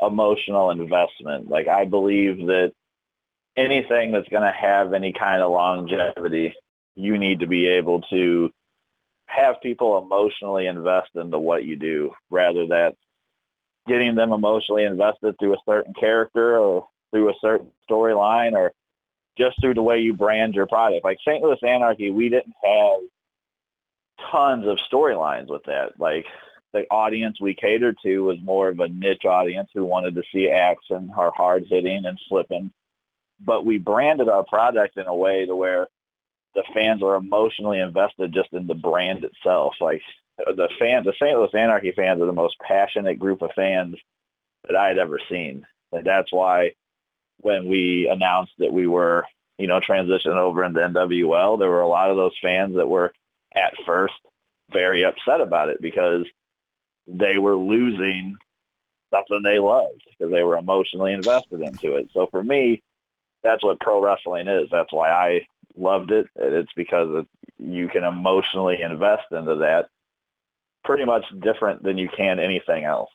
emotional 0.00 0.70
investment. 0.70 1.48
Like 1.48 1.68
I 1.68 1.84
believe 1.84 2.38
that 2.46 2.72
anything 3.58 4.12
that's 4.12 4.28
going 4.28 4.42
to 4.42 4.58
have 4.58 4.94
any 4.94 5.12
kind 5.12 5.42
of 5.42 5.52
longevity, 5.52 6.54
you 6.94 7.18
need 7.18 7.40
to 7.40 7.46
be 7.46 7.66
able 7.68 8.00
to 8.02 8.50
have 9.26 9.60
people 9.60 9.98
emotionally 9.98 10.66
invest 10.66 11.10
into 11.14 11.38
what 11.38 11.64
you 11.64 11.76
do, 11.76 12.12
rather 12.30 12.66
than 12.66 12.92
getting 13.86 14.14
them 14.14 14.32
emotionally 14.32 14.84
invested 14.84 15.38
through 15.38 15.52
a 15.52 15.62
certain 15.68 15.92
character 15.92 16.58
or 16.58 16.88
through 17.10 17.28
a 17.28 17.34
certain 17.42 17.70
storyline 17.88 18.52
or 18.52 18.72
just 19.36 19.60
through 19.60 19.74
the 19.74 19.82
way 19.82 19.98
you 20.00 20.14
brand 20.14 20.54
your 20.54 20.66
product. 20.66 21.04
Like 21.04 21.18
St. 21.20 21.42
Louis 21.42 21.62
Anarchy, 21.62 22.10
we 22.10 22.30
didn't 22.30 22.54
have 22.64 23.00
tons 24.30 24.66
of 24.66 24.78
storylines 24.90 25.48
with 25.48 25.64
that. 25.64 25.98
Like 25.98 26.26
the 26.72 26.86
audience 26.90 27.40
we 27.40 27.54
catered 27.54 27.96
to 28.02 28.24
was 28.24 28.38
more 28.42 28.68
of 28.68 28.80
a 28.80 28.88
niche 28.88 29.24
audience 29.24 29.70
who 29.72 29.84
wanted 29.84 30.14
to 30.16 30.22
see 30.32 30.50
action 30.50 31.12
or 31.16 31.32
hard 31.34 31.66
hitting 31.68 32.04
and 32.04 32.18
flipping. 32.28 32.70
But 33.40 33.64
we 33.64 33.78
branded 33.78 34.28
our 34.28 34.44
product 34.44 34.96
in 34.96 35.06
a 35.06 35.14
way 35.14 35.46
to 35.46 35.54
where 35.54 35.88
the 36.54 36.64
fans 36.74 37.02
are 37.02 37.16
emotionally 37.16 37.80
invested 37.80 38.32
just 38.32 38.52
in 38.52 38.66
the 38.66 38.74
brand 38.74 39.24
itself. 39.24 39.74
Like 39.80 40.02
the 40.38 40.68
fans, 40.78 41.04
the 41.04 41.12
St. 41.12 41.38
Louis 41.38 41.54
Anarchy 41.54 41.92
fans 41.92 42.20
are 42.20 42.26
the 42.26 42.32
most 42.32 42.58
passionate 42.58 43.18
group 43.18 43.42
of 43.42 43.50
fans 43.54 43.96
that 44.66 44.76
I 44.76 44.88
had 44.88 44.98
ever 44.98 45.20
seen. 45.28 45.66
And 45.92 46.04
that's 46.04 46.32
why 46.32 46.72
when 47.38 47.68
we 47.68 48.08
announced 48.10 48.52
that 48.58 48.72
we 48.72 48.86
were, 48.86 49.26
you 49.58 49.66
know, 49.66 49.80
transitioning 49.80 50.36
over 50.36 50.64
into 50.64 50.80
NWL, 50.80 51.58
there 51.58 51.70
were 51.70 51.82
a 51.82 51.88
lot 51.88 52.10
of 52.10 52.16
those 52.16 52.36
fans 52.42 52.76
that 52.76 52.88
were 52.88 53.12
at 53.56 53.74
first 53.84 54.14
very 54.72 55.04
upset 55.04 55.40
about 55.40 55.68
it 55.68 55.80
because 55.80 56.24
they 57.06 57.38
were 57.38 57.56
losing 57.56 58.36
something 59.12 59.42
they 59.42 59.58
loved 59.58 60.02
because 60.10 60.32
they 60.32 60.42
were 60.42 60.56
emotionally 60.56 61.12
invested 61.12 61.60
into 61.60 61.96
it. 61.96 62.08
So 62.12 62.26
for 62.30 62.42
me, 62.42 62.82
that's 63.42 63.62
what 63.62 63.80
pro 63.80 64.02
wrestling 64.02 64.48
is. 64.48 64.68
That's 64.70 64.92
why 64.92 65.10
I 65.10 65.46
loved 65.76 66.10
it. 66.10 66.26
It's 66.36 66.72
because 66.74 67.24
you 67.58 67.88
can 67.88 68.04
emotionally 68.04 68.80
invest 68.82 69.24
into 69.30 69.56
that 69.56 69.88
pretty 70.84 71.04
much 71.04 71.24
different 71.40 71.82
than 71.82 71.98
you 71.98 72.08
can 72.08 72.38
anything 72.40 72.84
else. 72.84 73.10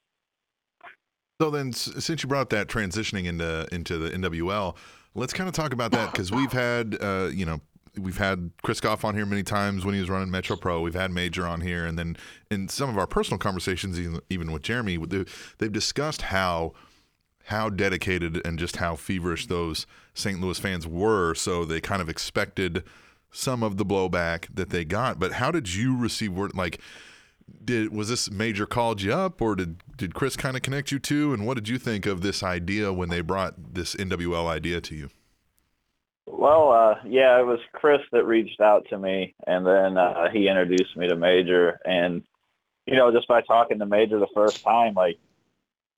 So 1.42 1.50
then, 1.50 1.74
since 1.74 2.22
you 2.22 2.30
brought 2.30 2.52
that 2.52 2.68
transitioning 2.68 3.26
into 3.26 3.68
into 3.72 3.98
the 3.98 4.12
NWL, 4.12 4.76
let's 5.16 5.34
kind 5.34 5.50
of 5.50 5.56
talk 5.56 5.74
about 5.74 5.92
that 5.92 6.12
because 6.12 6.32
we've 6.32 6.52
had, 6.52 6.98
uh, 7.02 7.30
you 7.34 7.48
know, 7.48 7.60
we've 7.98 8.18
had 8.18 8.52
Chris 8.64 8.80
Goff 8.80 9.04
on 9.04 9.16
here 9.16 9.26
many 9.26 9.44
times 9.44 9.86
when 9.86 9.94
he 9.94 10.00
was 10.00 10.10
running 10.10 10.32
Metro 10.32 10.56
Pro. 10.56 10.82
We've 10.82 10.94
had 10.94 11.12
Major 11.12 11.46
on 11.46 11.62
here, 11.62 11.86
and 11.86 11.98
then 11.98 12.16
in 12.50 12.68
some 12.68 12.90
of 12.90 12.98
our 12.98 13.08
personal 13.08 13.38
conversations, 13.38 14.00
even, 14.00 14.22
even 14.30 14.52
with 14.52 14.64
Jeremy, 14.64 14.98
they- 14.98 15.26
they've 15.58 15.72
discussed 15.72 16.24
how 16.24 16.74
how 17.46 17.70
dedicated 17.70 18.40
and 18.46 18.60
just 18.60 18.78
how 18.78 18.96
feverish 18.96 19.48
those 19.48 19.88
St. 20.14 20.40
Louis 20.40 20.60
fans 20.60 20.86
were. 20.86 21.34
So 21.34 21.66
they 21.66 21.82
kind 21.82 22.00
of 22.02 22.08
expected 22.08 22.84
some 23.32 23.64
of 23.64 23.78
the 23.78 23.86
blowback 23.86 24.46
that 24.54 24.70
they 24.70 24.86
got. 24.86 25.20
But 25.20 25.34
how 25.34 25.50
did 25.52 25.74
you 25.74 25.98
receive 25.98 26.32
word? 26.34 26.56
Like, 26.56 26.80
did 27.66 27.92
was 27.92 28.10
this 28.10 28.30
major 28.30 28.66
called 28.68 29.02
you 29.02 29.12
up, 29.14 29.42
or 29.42 29.56
did 29.56 29.82
did 29.98 30.14
Chris 30.14 30.36
kind 30.38 30.56
of 30.56 30.62
connect 30.62 30.92
you 30.92 31.00
to? 31.00 31.34
And 31.34 31.46
what 31.46 31.56
did 31.56 31.68
you 31.68 31.78
think 31.80 32.06
of 32.06 32.22
this 32.22 32.44
idea 32.44 32.94
when 32.94 33.10
they 33.10 33.22
brought 33.22 33.74
this 33.74 33.96
NWL 33.96 34.48
idea 34.48 34.80
to 34.82 34.96
you? 34.96 35.10
Well, 36.28 36.72
uh, 36.72 36.96
yeah, 37.06 37.40
it 37.40 37.46
was 37.46 37.60
Chris 37.74 38.02
that 38.12 38.26
reached 38.26 38.62
out 38.62 38.86
to 38.90 38.98
me, 38.98 39.36
and 39.48 39.66
then 39.66 39.98
uh, 39.98 40.30
he 40.32 40.48
introduced 40.48 40.96
me 40.96 41.08
to 41.08 41.16
Major. 41.16 41.80
And 41.86 42.24
you 42.86 42.96
know, 42.96 43.12
just 43.12 43.28
by 43.28 43.42
talking 43.42 43.80
to 43.80 43.86
Major 43.86 44.20
the 44.20 44.28
first 44.34 44.64
time, 44.64 44.94
like 44.94 45.18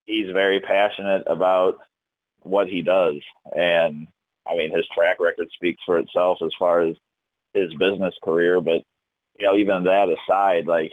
he's 0.05 0.31
very 0.31 0.59
passionate 0.59 1.23
about 1.27 1.77
what 2.41 2.67
he 2.67 2.81
does, 2.81 3.15
and 3.55 4.07
I 4.47 4.55
mean, 4.55 4.75
his 4.75 4.87
track 4.93 5.19
record 5.19 5.49
speaks 5.53 5.81
for 5.85 5.97
itself 5.97 6.39
as 6.43 6.51
far 6.57 6.81
as 6.81 6.95
his 7.53 7.73
business 7.75 8.15
career. 8.23 8.59
But 8.61 8.83
you 9.39 9.45
know, 9.45 9.55
even 9.55 9.83
that 9.83 10.09
aside, 10.09 10.67
like 10.67 10.91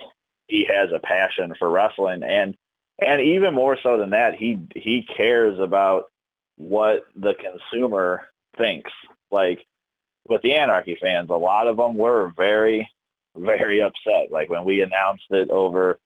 he 0.49 0.65
has 0.73 0.91
a 0.93 1.01
passion 1.01 1.55
for 1.59 1.71
wrestling, 1.71 2.23
and 2.23 2.57
and 3.05 3.21
even 3.21 3.55
more 3.55 3.79
so 3.83 3.97
than 3.99 4.11
that, 4.11 4.35
he 4.35 4.59
he 4.75 5.07
cares 5.17 5.59
about 5.59 6.05
what 6.57 7.05
the 7.17 7.35
consumer 7.35 8.29
thinks 8.57 8.91
like 9.31 9.65
with 10.29 10.43
the 10.43 10.55
Anarchy 10.55 10.97
fans, 11.01 11.31
a 11.31 11.35
lot 11.35 11.67
of 11.67 11.77
them 11.77 11.97
were 11.97 12.33
very, 12.37 12.89
very 13.37 13.83
upset. 13.83 14.31
Like 14.31 14.49
when 14.49 14.65
we 14.65 14.83
announced 14.83 15.27
it 15.31 15.51
over 15.51 15.99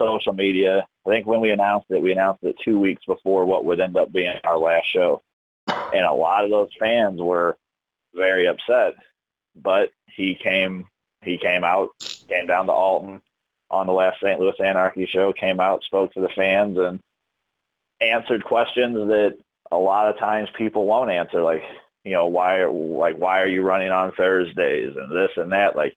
social 0.00 0.32
media, 0.32 0.86
I 1.06 1.10
think 1.10 1.26
when 1.26 1.40
we 1.40 1.50
announced 1.50 1.86
it, 1.90 2.02
we 2.02 2.12
announced 2.12 2.44
it 2.44 2.56
two 2.64 2.78
weeks 2.78 3.02
before 3.06 3.44
what 3.44 3.64
would 3.64 3.80
end 3.80 3.96
up 3.96 4.12
being 4.12 4.36
our 4.44 4.58
last 4.58 4.86
show. 4.92 5.22
And 5.66 6.04
a 6.04 6.12
lot 6.12 6.44
of 6.44 6.50
those 6.50 6.70
fans 6.78 7.20
were 7.20 7.56
very 8.14 8.46
upset. 8.46 8.94
But 9.56 9.90
he 10.06 10.34
came, 10.34 10.86
he 11.22 11.38
came 11.38 11.64
out, 11.64 11.90
came 12.28 12.46
down 12.46 12.66
to 12.66 12.72
Alton 12.72 13.22
on 13.70 13.86
the 13.86 13.92
last 13.92 14.20
St. 14.20 14.38
Louis 14.38 14.58
Anarchy 14.60 15.06
show, 15.06 15.32
came 15.32 15.60
out, 15.60 15.82
spoke 15.84 16.12
to 16.14 16.20
the 16.20 16.28
fans, 16.28 16.78
and 16.78 17.00
answered 18.00 18.44
questions 18.44 18.96
that 19.08 19.36
a 19.70 19.76
lot 19.76 20.08
of 20.08 20.18
times 20.18 20.48
people 20.56 20.86
won't 20.86 21.10
answer. 21.10 21.42
Like, 21.42 21.62
you 22.04 22.12
know, 22.12 22.26
why 22.26 22.64
like 22.66 23.16
why 23.16 23.40
are 23.40 23.48
you 23.48 23.62
running 23.62 23.90
on 23.90 24.12
Thursdays 24.12 24.94
and 24.96 25.10
this 25.10 25.30
and 25.36 25.52
that? 25.52 25.74
Like 25.76 25.96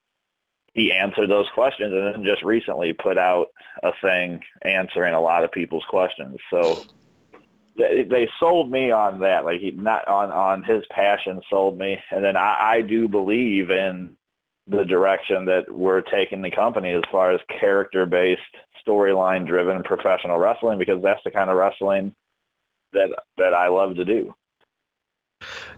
he 0.73 0.91
answered 0.91 1.29
those 1.29 1.47
questions 1.53 1.93
and 1.93 2.13
then 2.13 2.23
just 2.23 2.43
recently 2.43 2.93
put 2.93 3.17
out 3.17 3.47
a 3.83 3.91
thing 4.01 4.39
answering 4.63 5.13
a 5.13 5.21
lot 5.21 5.43
of 5.43 5.51
people's 5.51 5.85
questions. 5.89 6.37
So 6.51 6.83
they, 7.77 8.05
they 8.09 8.29
sold 8.39 8.71
me 8.71 8.91
on 8.91 9.19
that. 9.19 9.43
Like 9.43 9.59
he 9.59 9.71
not 9.71 10.07
on 10.07 10.31
on 10.31 10.63
his 10.63 10.83
passion 10.89 11.41
sold 11.49 11.77
me, 11.77 11.97
and 12.11 12.23
then 12.23 12.37
I, 12.37 12.75
I 12.75 12.81
do 12.81 13.07
believe 13.07 13.69
in 13.69 14.15
the 14.67 14.83
direction 14.83 15.45
that 15.45 15.63
we're 15.69 16.01
taking 16.01 16.41
the 16.41 16.51
company 16.51 16.91
as 16.91 17.03
far 17.11 17.31
as 17.31 17.39
character 17.59 18.05
based, 18.05 18.41
storyline 18.85 19.47
driven 19.47 19.81
professional 19.83 20.37
wrestling 20.37 20.77
because 20.77 21.01
that's 21.01 21.23
the 21.23 21.31
kind 21.31 21.49
of 21.49 21.57
wrestling 21.57 22.13
that 22.93 23.09
that 23.37 23.53
I 23.53 23.67
love 23.67 23.95
to 23.95 24.05
do. 24.05 24.33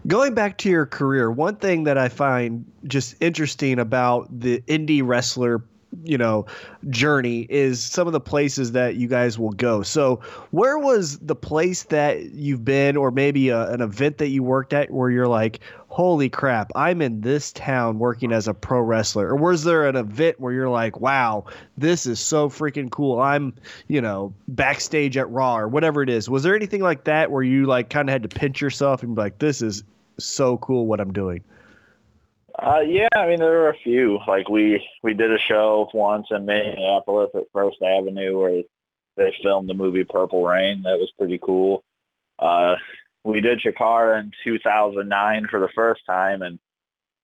Going 0.06 0.34
back 0.34 0.58
to 0.58 0.70
your 0.70 0.86
career, 0.86 1.30
one 1.30 1.56
thing 1.56 1.84
that 1.84 1.98
I 1.98 2.08
find 2.08 2.64
just 2.84 3.14
interesting 3.20 3.78
about 3.78 4.28
the 4.40 4.62
indie 4.62 5.02
wrestler, 5.04 5.62
you 6.04 6.16
know, 6.16 6.46
journey 6.88 7.46
is 7.50 7.82
some 7.82 8.06
of 8.06 8.12
the 8.12 8.20
places 8.20 8.72
that 8.72 8.96
you 8.96 9.08
guys 9.08 9.38
will 9.38 9.50
go. 9.50 9.82
So, 9.82 10.20
where 10.52 10.78
was 10.78 11.18
the 11.18 11.34
place 11.34 11.82
that 11.84 12.32
you've 12.32 12.64
been, 12.64 12.96
or 12.96 13.10
maybe 13.10 13.50
a, 13.50 13.70
an 13.70 13.82
event 13.82 14.18
that 14.18 14.28
you 14.28 14.42
worked 14.42 14.72
at, 14.72 14.90
where 14.90 15.10
you're 15.10 15.28
like, 15.28 15.60
"Holy 15.90 16.28
crap, 16.28 16.70
I'm 16.74 17.02
in 17.02 17.20
this 17.20 17.52
town 17.52 17.98
working 17.98 18.32
as 18.32 18.48
a 18.48 18.54
pro 18.54 18.80
wrestler," 18.80 19.28
or 19.28 19.36
was 19.36 19.64
there 19.64 19.88
an 19.88 19.96
event 19.96 20.40
where 20.40 20.52
you're 20.52 20.70
like, 20.70 21.00
"Wow, 21.00 21.44
this 21.76 22.06
is 22.06 22.20
so 22.20 22.48
freaking 22.48 22.90
cool. 22.90 23.20
I'm, 23.20 23.52
you 23.88 24.00
know, 24.00 24.32
backstage 24.48 25.16
at 25.16 25.28
Raw 25.30 25.58
or 25.58 25.68
whatever 25.68 26.02
it 26.02 26.08
is." 26.08 26.30
Was 26.30 26.44
there 26.44 26.54
anything 26.54 26.80
like 26.80 27.04
that 27.04 27.30
where 27.30 27.42
you 27.42 27.66
like 27.66 27.90
kind 27.90 28.08
of 28.08 28.12
had 28.12 28.22
to 28.22 28.28
pinch 28.28 28.60
yourself 28.60 29.02
and 29.02 29.14
be 29.14 29.20
like, 29.20 29.38
"This 29.38 29.60
is 29.60 29.82
so 30.18 30.56
cool 30.58 30.86
what 30.86 31.00
I'm 31.00 31.12
doing." 31.12 31.42
Uh, 32.58 32.80
yeah, 32.86 33.08
I 33.16 33.26
mean 33.26 33.38
there 33.38 33.50
were 33.50 33.70
a 33.70 33.76
few. 33.76 34.20
Like 34.26 34.48
we 34.48 34.86
we 35.02 35.14
did 35.14 35.32
a 35.32 35.38
show 35.38 35.88
once 35.94 36.28
in 36.30 36.44
Minneapolis 36.44 37.30
at 37.34 37.44
First 37.52 37.82
Avenue 37.82 38.38
where 38.38 38.62
they 39.16 39.34
filmed 39.42 39.68
the 39.68 39.74
movie 39.74 40.04
Purple 40.04 40.44
Rain. 40.44 40.82
That 40.82 40.98
was 40.98 41.12
pretty 41.18 41.38
cool. 41.38 41.82
Uh, 42.38 42.76
we 43.24 43.40
did 43.40 43.60
Chikara 43.60 44.20
in 44.20 44.32
2009 44.44 45.48
for 45.50 45.60
the 45.60 45.68
first 45.74 46.04
time, 46.06 46.42
and 46.42 46.58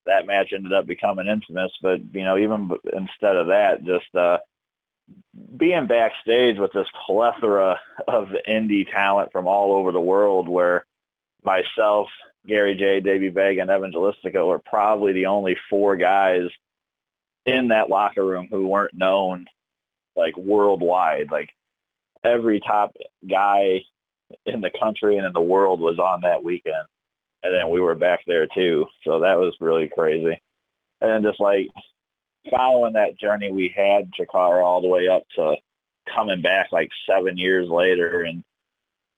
that 0.04 0.26
match 0.26 0.52
ended 0.52 0.72
up 0.72 0.86
becoming 0.86 1.26
infamous. 1.26 1.72
But 1.82 2.00
you 2.14 2.24
know, 2.24 2.38
even 2.38 2.68
b- 2.68 2.90
instead 2.92 3.36
of 3.36 3.48
that, 3.48 3.84
just 3.84 4.14
uh, 4.14 4.38
being 5.56 5.86
backstage 5.86 6.58
with 6.58 6.72
this 6.72 6.88
plethora 7.06 7.80
of 8.08 8.28
indie 8.48 8.90
talent 8.90 9.32
from 9.32 9.46
all 9.46 9.72
over 9.72 9.92
the 9.92 10.00
world, 10.00 10.48
where 10.48 10.84
myself, 11.42 12.08
Gary 12.46 12.74
Jay, 12.74 13.00
Davey 13.00 13.28
Vega, 13.28 13.62
and 13.62 13.70
Evan 13.70 13.92
Gelistico 13.92 14.48
were 14.48 14.58
probably 14.58 15.12
the 15.12 15.26
only 15.26 15.56
four 15.70 15.96
guys 15.96 16.48
in 17.46 17.68
that 17.68 17.88
locker 17.88 18.24
room 18.24 18.48
who 18.50 18.66
weren't 18.66 18.94
known 18.94 19.46
like 20.14 20.36
worldwide. 20.36 21.30
Like 21.30 21.50
every 22.24 22.60
top 22.60 22.94
guy 23.28 23.82
in 24.44 24.60
the 24.60 24.70
country 24.70 25.16
and 25.16 25.26
in 25.26 25.32
the 25.32 25.40
world 25.40 25.80
was 25.80 25.98
on 25.98 26.20
that 26.22 26.42
weekend. 26.42 26.86
And 27.42 27.54
then 27.54 27.70
we 27.70 27.80
were 27.80 27.94
back 27.94 28.20
there 28.26 28.46
too. 28.46 28.86
So 29.04 29.20
that 29.20 29.38
was 29.38 29.54
really 29.60 29.88
crazy. 29.88 30.40
And 31.00 31.24
just 31.24 31.40
like 31.40 31.68
following 32.50 32.94
that 32.94 33.18
journey 33.18 33.50
we 33.50 33.72
had 33.74 34.10
Chikara 34.12 34.64
all 34.64 34.80
the 34.80 34.88
way 34.88 35.08
up 35.08 35.22
to 35.36 35.56
coming 36.14 36.40
back 36.40 36.70
like 36.72 36.90
seven 37.08 37.36
years 37.36 37.68
later 37.68 38.22
and 38.22 38.44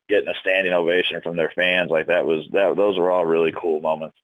getting 0.08 0.28
a 0.28 0.34
standing 0.40 0.72
ovation 0.72 1.20
from 1.20 1.36
their 1.36 1.52
fans 1.54 1.90
like 1.90 2.06
that 2.06 2.24
was 2.24 2.46
that 2.52 2.74
those 2.76 2.98
were 2.98 3.10
all 3.10 3.26
really 3.26 3.52
cool 3.52 3.80
moments. 3.80 4.16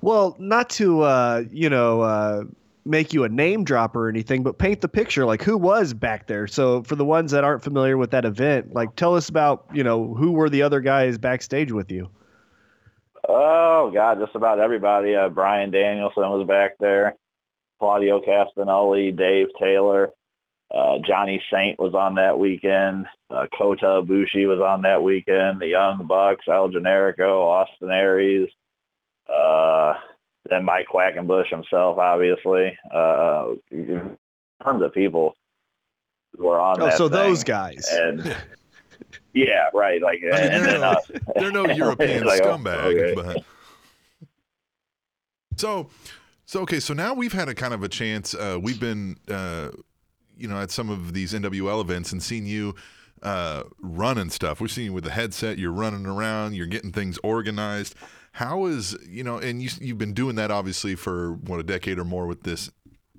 Well, 0.00 0.36
not 0.38 0.68
to 0.70 1.02
uh, 1.02 1.44
you 1.50 1.70
know 1.70 2.02
uh, 2.02 2.44
make 2.86 3.12
you 3.12 3.24
a 3.24 3.28
name 3.28 3.64
dropper 3.64 4.06
or 4.06 4.08
anything, 4.08 4.42
but 4.42 4.58
paint 4.58 4.80
the 4.80 4.88
picture. 4.88 5.26
Like 5.26 5.42
who 5.42 5.58
was 5.58 5.92
back 5.92 6.26
there? 6.26 6.46
So 6.46 6.82
for 6.84 6.96
the 6.96 7.04
ones 7.04 7.32
that 7.32 7.44
aren't 7.44 7.62
familiar 7.62 7.96
with 7.96 8.10
that 8.12 8.24
event, 8.24 8.74
like 8.74 8.94
tell 8.96 9.14
us 9.14 9.28
about 9.28 9.66
you 9.72 9.84
know 9.84 10.14
who 10.14 10.32
were 10.32 10.48
the 10.48 10.62
other 10.62 10.80
guys 10.80 11.18
backstage 11.18 11.72
with 11.72 11.90
you. 11.90 12.08
Oh 13.28 13.90
God, 13.92 14.20
just 14.20 14.34
about 14.34 14.60
everybody. 14.60 15.14
Uh, 15.14 15.28
Bryan 15.28 15.70
Danielson 15.70 16.30
was 16.30 16.46
back 16.46 16.72
there. 16.78 17.16
Claudio 17.78 18.22
Castagnoli, 18.22 19.14
Dave 19.14 19.48
Taylor, 19.60 20.12
uh, 20.74 20.98
Johnny 21.06 21.42
Saint 21.52 21.78
was 21.78 21.94
on 21.94 22.14
that 22.16 22.38
weekend. 22.38 23.06
Uh, 23.30 23.46
Kota 23.56 24.02
Ibushi 24.02 24.48
was 24.48 24.60
on 24.60 24.82
that 24.82 25.02
weekend. 25.02 25.60
The 25.60 25.68
Young 25.68 26.06
Bucks, 26.06 26.46
El 26.48 26.70
Generico, 26.70 27.42
Austin 27.42 27.90
Aries, 27.90 28.48
uh, 29.28 29.94
then 30.50 30.64
Mike 30.64 30.86
Quackenbush 30.92 31.48
himself, 31.48 31.98
obviously. 31.98 32.76
Uh, 32.92 33.54
tons 34.62 34.82
of 34.82 34.92
people 34.92 35.36
were 36.38 36.60
on 36.60 36.80
Oh, 36.80 36.86
that. 36.86 36.96
so 36.96 37.08
those 37.08 37.44
guys. 37.44 37.86
And 37.90 38.36
yeah, 39.32 39.68
right. 39.74 40.00
Like, 40.02 40.20
I 40.22 40.24
mean, 40.24 40.52
and 40.52 40.64
they're 40.64 40.72
then 40.72 40.80
no, 40.80 40.86
us. 40.88 41.10
they're 41.36 41.52
no 41.52 41.66
European 41.70 42.24
Like, 42.24 42.42
oh, 42.42 42.56
scumbag, 42.58 42.78
okay. 42.84 43.14
but 43.14 43.44
so 45.56 45.88
so 46.44 46.60
okay. 46.62 46.80
So 46.80 46.94
now 46.94 47.14
we've 47.14 47.32
had 47.32 47.48
a 47.48 47.54
kind 47.54 47.74
of 47.74 47.82
a 47.82 47.88
chance. 47.88 48.34
Uh, 48.34 48.58
we've 48.60 48.80
been, 48.80 49.16
uh, 49.28 49.70
you 50.36 50.48
know, 50.48 50.60
at 50.60 50.70
some 50.70 50.90
of 50.90 51.12
these 51.12 51.32
NWL 51.32 51.80
events 51.80 52.12
and 52.12 52.22
seen 52.22 52.46
you 52.46 52.74
uh, 53.22 53.62
running 53.80 54.30
stuff. 54.30 54.60
We're 54.60 54.68
seeing 54.68 54.86
you 54.86 54.92
with 54.92 55.04
the 55.04 55.10
headset. 55.10 55.58
You're 55.58 55.72
running 55.72 56.06
around. 56.06 56.54
You're 56.54 56.66
getting 56.66 56.92
things 56.92 57.18
organized. 57.22 57.94
How 58.36 58.66
is 58.66 58.94
you 59.08 59.24
know? 59.24 59.38
And 59.38 59.62
you 59.62 59.70
you've 59.80 59.96
been 59.96 60.12
doing 60.12 60.36
that 60.36 60.50
obviously 60.50 60.94
for 60.94 61.32
what 61.32 61.58
a 61.58 61.62
decade 61.62 61.98
or 61.98 62.04
more 62.04 62.26
with 62.26 62.42
this 62.42 62.70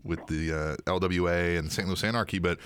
with 0.04 0.26
the 0.28 0.54
uh, 0.54 0.76
LWA 0.86 1.58
and 1.58 1.72
St. 1.72 1.88
Louis 1.88 2.04
Anarchy, 2.04 2.40
but. 2.40 2.60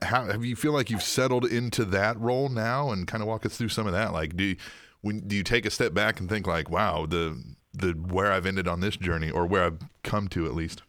How 0.00 0.24
have 0.24 0.42
you 0.42 0.56
feel 0.56 0.72
like 0.72 0.88
you've 0.88 1.02
settled 1.02 1.44
into 1.44 1.84
that 1.84 2.18
role 2.18 2.48
now, 2.48 2.90
and 2.90 3.06
kind 3.06 3.22
of 3.22 3.28
walk 3.28 3.44
us 3.44 3.58
through 3.58 3.68
some 3.68 3.86
of 3.86 3.92
that? 3.92 4.14
Like, 4.14 4.34
do 4.34 4.42
you, 4.42 4.56
when 5.02 5.28
do 5.28 5.36
you 5.36 5.42
take 5.42 5.66
a 5.66 5.70
step 5.70 5.92
back 5.92 6.18
and 6.18 6.26
think 6.26 6.46
like, 6.46 6.70
wow, 6.70 7.04
the 7.04 7.38
the 7.74 7.90
where 7.90 8.32
I've 8.32 8.46
ended 8.46 8.66
on 8.66 8.80
this 8.80 8.96
journey, 8.96 9.30
or 9.30 9.44
where 9.44 9.64
I've 9.64 9.80
come 10.02 10.28
to 10.28 10.46
at 10.46 10.54
least? 10.54 10.80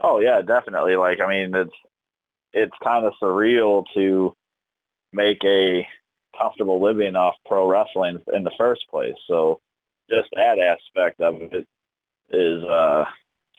Oh 0.00 0.20
yeah, 0.20 0.42
definitely. 0.42 0.94
Like 0.94 1.18
I 1.20 1.28
mean, 1.28 1.56
it's 1.56 1.74
it's 2.52 2.76
kind 2.84 3.04
of 3.04 3.14
surreal 3.20 3.82
to 3.94 4.36
make 5.12 5.42
a 5.44 5.84
comfortable 6.38 6.82
living 6.82 7.16
off 7.16 7.34
pro 7.46 7.68
wrestling 7.68 8.18
in 8.32 8.44
the 8.44 8.52
first 8.58 8.82
place. 8.90 9.14
So 9.28 9.60
just 10.10 10.28
that 10.34 10.58
aspect 10.58 11.20
of 11.20 11.36
it 11.40 11.66
is 12.30 12.64
uh, 12.64 13.04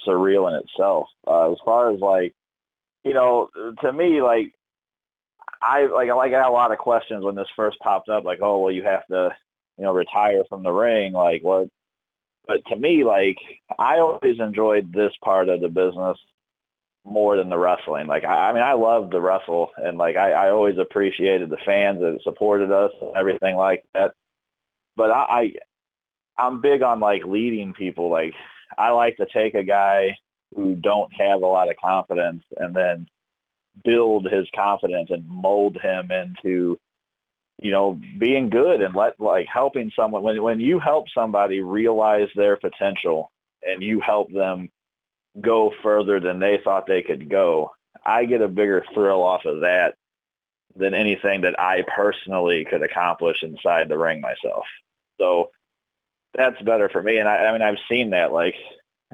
surreal 0.08 0.50
in 0.50 0.64
itself. 0.64 1.08
Uh, 1.26 1.52
as 1.52 1.58
far 1.66 1.92
as 1.92 2.00
like, 2.00 2.34
you 3.04 3.14
know, 3.14 3.50
to 3.82 3.94
me, 3.94 4.22
like 4.22 4.54
I 5.62 5.88
like 5.88 6.10
like 6.10 6.34
I 6.34 6.38
had 6.38 6.48
a 6.48 6.52
lot 6.52 6.72
of 6.72 6.78
questions 6.78 7.24
when 7.24 7.36
this 7.36 7.48
first 7.56 7.80
popped 7.80 8.10
up. 8.10 8.24
Like, 8.24 8.40
oh 8.42 8.60
well, 8.60 8.72
you 8.72 8.84
have 8.84 9.06
to, 9.08 9.30
you 9.78 9.84
know, 9.84 9.94
retire 9.94 10.44
from 10.50 10.64
the 10.64 10.72
ring. 10.72 11.14
Like 11.14 11.44
what? 11.44 11.70
But 12.48 12.66
to 12.70 12.76
me, 12.76 13.04
like 13.04 13.38
I 13.78 14.00
always 14.00 14.40
enjoyed 14.40 14.94
this 14.94 15.14
part 15.24 15.50
of 15.50 15.62
the 15.62 15.70
business 15.70 16.18
more 17.08 17.38
than 17.38 17.50
the 17.50 17.58
wrestling. 17.58 18.08
Like 18.08 18.24
I, 18.24 18.50
I 18.50 18.54
mean, 18.54 18.64
I 18.64 18.74
loved 18.74 19.12
the 19.12 19.22
wrestle, 19.22 19.72
and 19.78 19.98
like 19.98 20.16
I, 20.16 20.32
I 20.32 20.50
always 20.52 20.78
appreciated 20.78 21.50
the 21.50 21.58
fans 21.66 22.00
that 22.00 22.20
supported 22.24 22.72
us 22.72 22.92
and 23.02 23.16
everything 23.16 23.56
like 23.56 23.84
that. 23.94 24.14
But 24.96 25.12
I, 25.12 25.54
I, 26.38 26.44
I'm 26.44 26.62
big 26.62 26.82
on 26.82 27.00
like 27.00 27.24
leading 27.26 27.74
people. 27.74 28.10
Like 28.10 28.34
I 28.78 28.92
like 28.92 29.18
to 29.18 29.28
take 29.34 29.56
a 29.56 29.64
guy 29.64 30.18
who 30.56 30.76
don't 30.76 31.12
have 31.14 31.42
a 31.42 31.48
lot 31.48 31.70
of 31.70 31.78
confidence 31.78 32.44
and 32.58 32.76
then 32.76 33.08
build 33.84 34.28
his 34.32 34.48
confidence 34.56 35.10
and 35.12 35.28
mold 35.28 35.78
him 35.82 36.10
into 36.12 36.78
you 37.62 37.72
know 37.72 38.00
being 38.18 38.50
good 38.50 38.82
and 38.82 38.96
let 38.96 39.20
like 39.20 39.46
helping 39.52 39.92
someone 39.96 40.24
when 40.24 40.42
when 40.42 40.60
you 40.60 40.80
help 40.80 41.06
somebody 41.14 41.62
realize 41.62 42.28
their 42.36 42.58
potential 42.58 43.32
and 43.64 43.82
you 43.82 44.00
help 44.00 44.32
them 44.32 44.70
go 45.42 45.72
further 45.84 46.20
than 46.20 46.40
they 46.40 46.60
thought 46.64 46.88
they 46.88 47.02
could 47.02 47.30
go 47.30 47.72
i 48.06 48.26
get 48.26 48.42
a 48.42 48.48
bigger 48.48 48.84
thrill 48.94 49.24
off 49.24 49.46
of 49.46 49.62
that 49.62 49.96
than 50.76 50.94
anything 50.94 51.42
that 51.42 51.60
i 51.60 51.84
personally 51.96 52.66
could 52.66 52.84
accomplish 52.84 53.44
inside 53.44 53.90
the 53.90 53.98
ring 53.98 54.22
myself 54.22 54.66
so 55.20 55.50
that's 56.34 56.62
better 56.62 56.90
for 56.90 57.02
me 57.02 57.18
and 57.18 57.28
i, 57.28 57.36
I 57.38 57.52
mean 57.52 57.62
i've 57.62 57.80
seen 57.90 58.12
that 58.12 58.32
like 58.32 58.56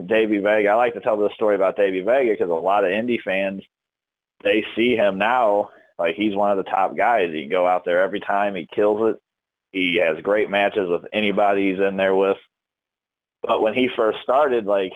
davey 0.05 0.39
vega 0.39 0.69
i 0.69 0.75
like 0.75 0.93
to 0.93 1.01
tell 1.01 1.17
this 1.17 1.33
story 1.33 1.55
about 1.55 1.77
davey 1.77 2.01
vega 2.01 2.31
because 2.31 2.49
a 2.49 2.53
lot 2.53 2.83
of 2.83 2.91
indie 2.91 3.21
fans 3.21 3.61
they 4.43 4.65
see 4.75 4.95
him 4.95 5.17
now 5.17 5.69
like 5.97 6.15
he's 6.15 6.35
one 6.35 6.51
of 6.51 6.57
the 6.57 6.69
top 6.69 6.95
guys. 6.97 7.31
He 7.31 7.41
can 7.41 7.49
go 7.49 7.67
out 7.67 7.85
there 7.85 8.01
every 8.01 8.19
time. 8.19 8.55
He 8.55 8.67
kills 8.73 9.13
it. 9.13 9.21
He 9.71 9.97
has 9.97 10.21
great 10.21 10.49
matches 10.49 10.89
with 10.89 11.05
anybody 11.13 11.71
he's 11.71 11.79
in 11.79 11.97
there 11.97 12.15
with. 12.15 12.37
But 13.41 13.61
when 13.61 13.73
he 13.73 13.89
first 13.95 14.19
started, 14.21 14.65
like 14.65 14.93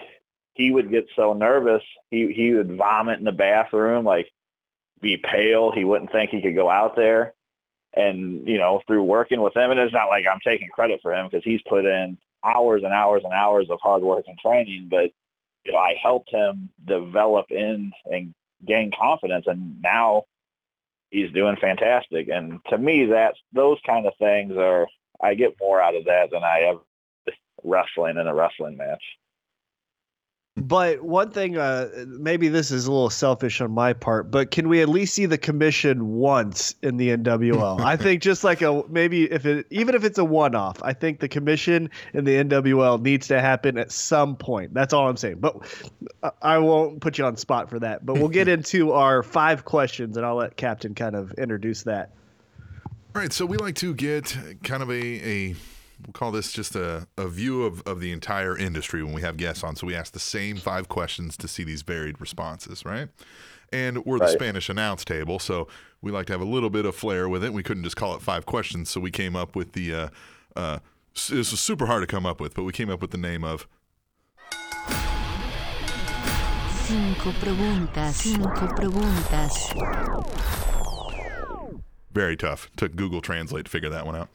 he 0.58 0.72
would 0.72 0.90
get 0.90 1.08
so 1.16 1.34
nervous, 1.34 1.84
he 2.10 2.34
he 2.34 2.54
would 2.54 2.76
vomit 2.76 3.20
in 3.20 3.26
the 3.26 3.32
bathroom, 3.32 4.04
like 4.04 4.30
be 5.00 5.18
pale. 5.18 5.72
He 5.72 5.86
wouldn't 5.86 6.12
think 6.12 6.32
he 6.32 6.42
could 6.42 6.56
go 6.56 6.70
out 6.70 6.96
there. 6.96 7.34
And 7.94 8.48
you 8.48 8.58
know, 8.58 8.82
through 8.88 9.04
working 9.04 9.42
with 9.42 9.56
him, 9.56 9.72
and 9.72 9.80
it's 9.80 9.94
not 9.94 10.10
like 10.10 10.26
I'm 10.28 10.40
taking 10.44 10.70
credit 10.70 11.00
for 11.02 11.14
him 11.14 11.28
because 11.28 11.44
he's 11.44 11.62
put 11.70 11.86
in 11.86 12.18
hours 12.44 12.84
and 12.84 12.94
hours 12.94 13.22
and 13.24 13.34
hours 13.34 13.70
of 13.70 13.80
hard 13.82 14.02
work 14.02 14.26
and 14.28 14.38
training. 14.40 14.88
But 14.90 15.12
you 15.64 15.74
know, 15.74 15.80
I 15.80 15.96
helped 16.02 16.32
him 16.32 16.70
develop 16.86 17.52
in 17.52 17.92
and 18.06 18.34
gain 18.66 18.92
confidence, 19.00 19.46
and 19.48 19.82
now 19.82 20.24
he's 21.12 21.32
doing 21.32 21.56
fantastic. 21.58 22.30
And 22.30 22.60
to 22.70 22.78
me, 22.78 23.06
that's 23.06 23.40
those 23.54 23.78
kind 23.86 24.08
of 24.08 24.14
things 24.18 24.58
are 24.58 24.88
I 25.22 25.36
get 25.36 25.56
more 25.60 25.82
out 25.82 25.96
of 25.96 26.06
that 26.06 26.32
than 26.32 26.44
I 26.44 26.62
ever 26.62 26.80
wrestling 27.64 28.18
in 28.18 28.28
a 28.28 28.34
wrestling 28.34 28.78
match. 28.78 29.04
But 30.60 31.04
one 31.04 31.30
thing, 31.30 31.56
uh, 31.56 31.90
maybe 32.08 32.48
this 32.48 32.72
is 32.72 32.88
a 32.88 32.92
little 32.92 33.12
selfish 33.12 33.62
on 33.62 33.72
my 33.72 33.94
part, 33.94 34.32
but 34.32 34.50
can 34.50 34.68
we 34.68 34.82
at 34.82 34.90
least 34.90 35.14
see 35.14 35.28
the 35.28 35.38
commission 35.38 36.14
once 36.16 36.74
in 36.82 36.98
the 36.98 37.10
NWL? 37.10 37.80
I 37.80 37.96
think 37.98 38.24
just 38.24 38.44
like 38.44 38.64
a 38.64 38.84
maybe 38.90 39.32
if 39.32 39.46
it 39.46 39.68
even 39.70 39.94
if 39.94 40.04
it's 40.04 40.18
a 40.18 40.26
one-off, 40.26 40.82
I 40.82 40.94
think 40.94 41.20
the 41.20 41.28
commission 41.30 41.92
in 42.14 42.26
the 42.26 42.44
NWL 42.44 43.00
needs 43.02 43.28
to 43.28 43.40
happen 43.40 43.78
at 43.78 43.92
some 43.92 44.36
point. 44.36 44.74
That's 44.74 44.94
all 44.94 45.08
I'm 45.08 45.18
saying. 45.18 45.38
But 45.40 45.58
I- 46.24 46.32
I 46.42 46.58
won't 46.58 47.02
put 47.02 47.20
you 47.20 47.26
on 47.26 47.38
spot 47.38 47.70
for 47.70 47.78
that. 47.80 48.04
But 48.06 48.18
we'll 48.18 48.28
get 48.28 48.48
into 48.48 48.94
our 48.94 49.22
five 49.22 49.64
questions, 49.64 50.18
and 50.18 50.26
I'll 50.26 50.36
let 50.38 50.58
Captain 50.58 50.96
kind 50.96 51.16
of 51.16 51.32
introduce 51.34 51.84
that. 51.84 52.12
All 53.16 53.22
right, 53.22 53.32
so 53.32 53.46
we 53.46 53.58
like 53.58 53.76
to 53.76 53.94
get 53.94 54.36
kind 54.64 54.82
of 54.82 54.90
a, 54.90 54.94
a 55.04 55.56
we'll 56.06 56.14
call 56.14 56.32
this 56.32 56.52
just 56.52 56.76
a, 56.76 57.08
a 57.18 57.28
view 57.28 57.64
of, 57.64 57.82
of 57.88 58.00
the 58.00 58.12
entire 58.12 58.58
industry 58.58 59.04
when 59.04 59.14
we 59.14 59.22
have 59.22 59.38
guests 59.38 59.64
on. 59.64 59.76
So 59.76 59.88
we 59.88 59.96
ask 59.96 60.14
the 60.14 60.20
same 60.20 60.58
five 60.58 60.88
questions 60.88 61.38
to 61.38 61.48
see 61.48 61.64
these 61.64 61.82
varied 61.82 62.20
responses, 62.22 62.86
right? 62.86 63.10
And 63.72 64.06
we're 64.06 64.20
the 64.20 64.30
Spanish 64.30 64.70
announce 64.70 65.04
table, 65.04 65.40
so 65.40 65.68
we 66.02 66.12
like 66.12 66.26
to 66.28 66.34
have 66.34 66.42
a 66.42 66.46
little 66.46 66.70
bit 66.70 66.86
of 66.86 66.96
flair 66.96 67.28
with 67.28 67.44
it. 67.44 67.52
We 67.52 67.64
couldn't 67.64 67.84
just 67.84 67.98
call 67.98 68.16
it 68.16 68.22
five 68.22 68.46
questions, 68.46 68.90
so 68.90 69.02
we 69.02 69.12
came 69.12 69.36
up 69.36 69.56
with 69.56 69.74
the. 69.74 69.94
Uh, 69.94 70.10
uh, 70.56 70.80
this 71.14 71.52
was 71.52 71.60
super 71.60 71.88
hard 71.88 72.02
to 72.02 72.08
come 72.08 72.26
up 72.26 72.40
with, 72.40 72.54
but 72.54 72.64
we 72.64 72.72
came 72.72 72.90
up 72.90 73.02
with 73.02 73.12
the 73.12 73.18
name 73.18 73.44
of 73.44 73.68
Cinco 76.88 77.32
preguntas. 77.32 78.14
Cinco 78.14 78.68
preguntas. 78.68 79.74
very 82.14 82.38
tough. 82.38 82.70
Took 82.78 82.96
Google 82.96 83.20
Translate 83.20 83.66
to 83.66 83.72
figure 83.72 83.90
that 83.90 84.06
one 84.06 84.16
out. 84.16 84.30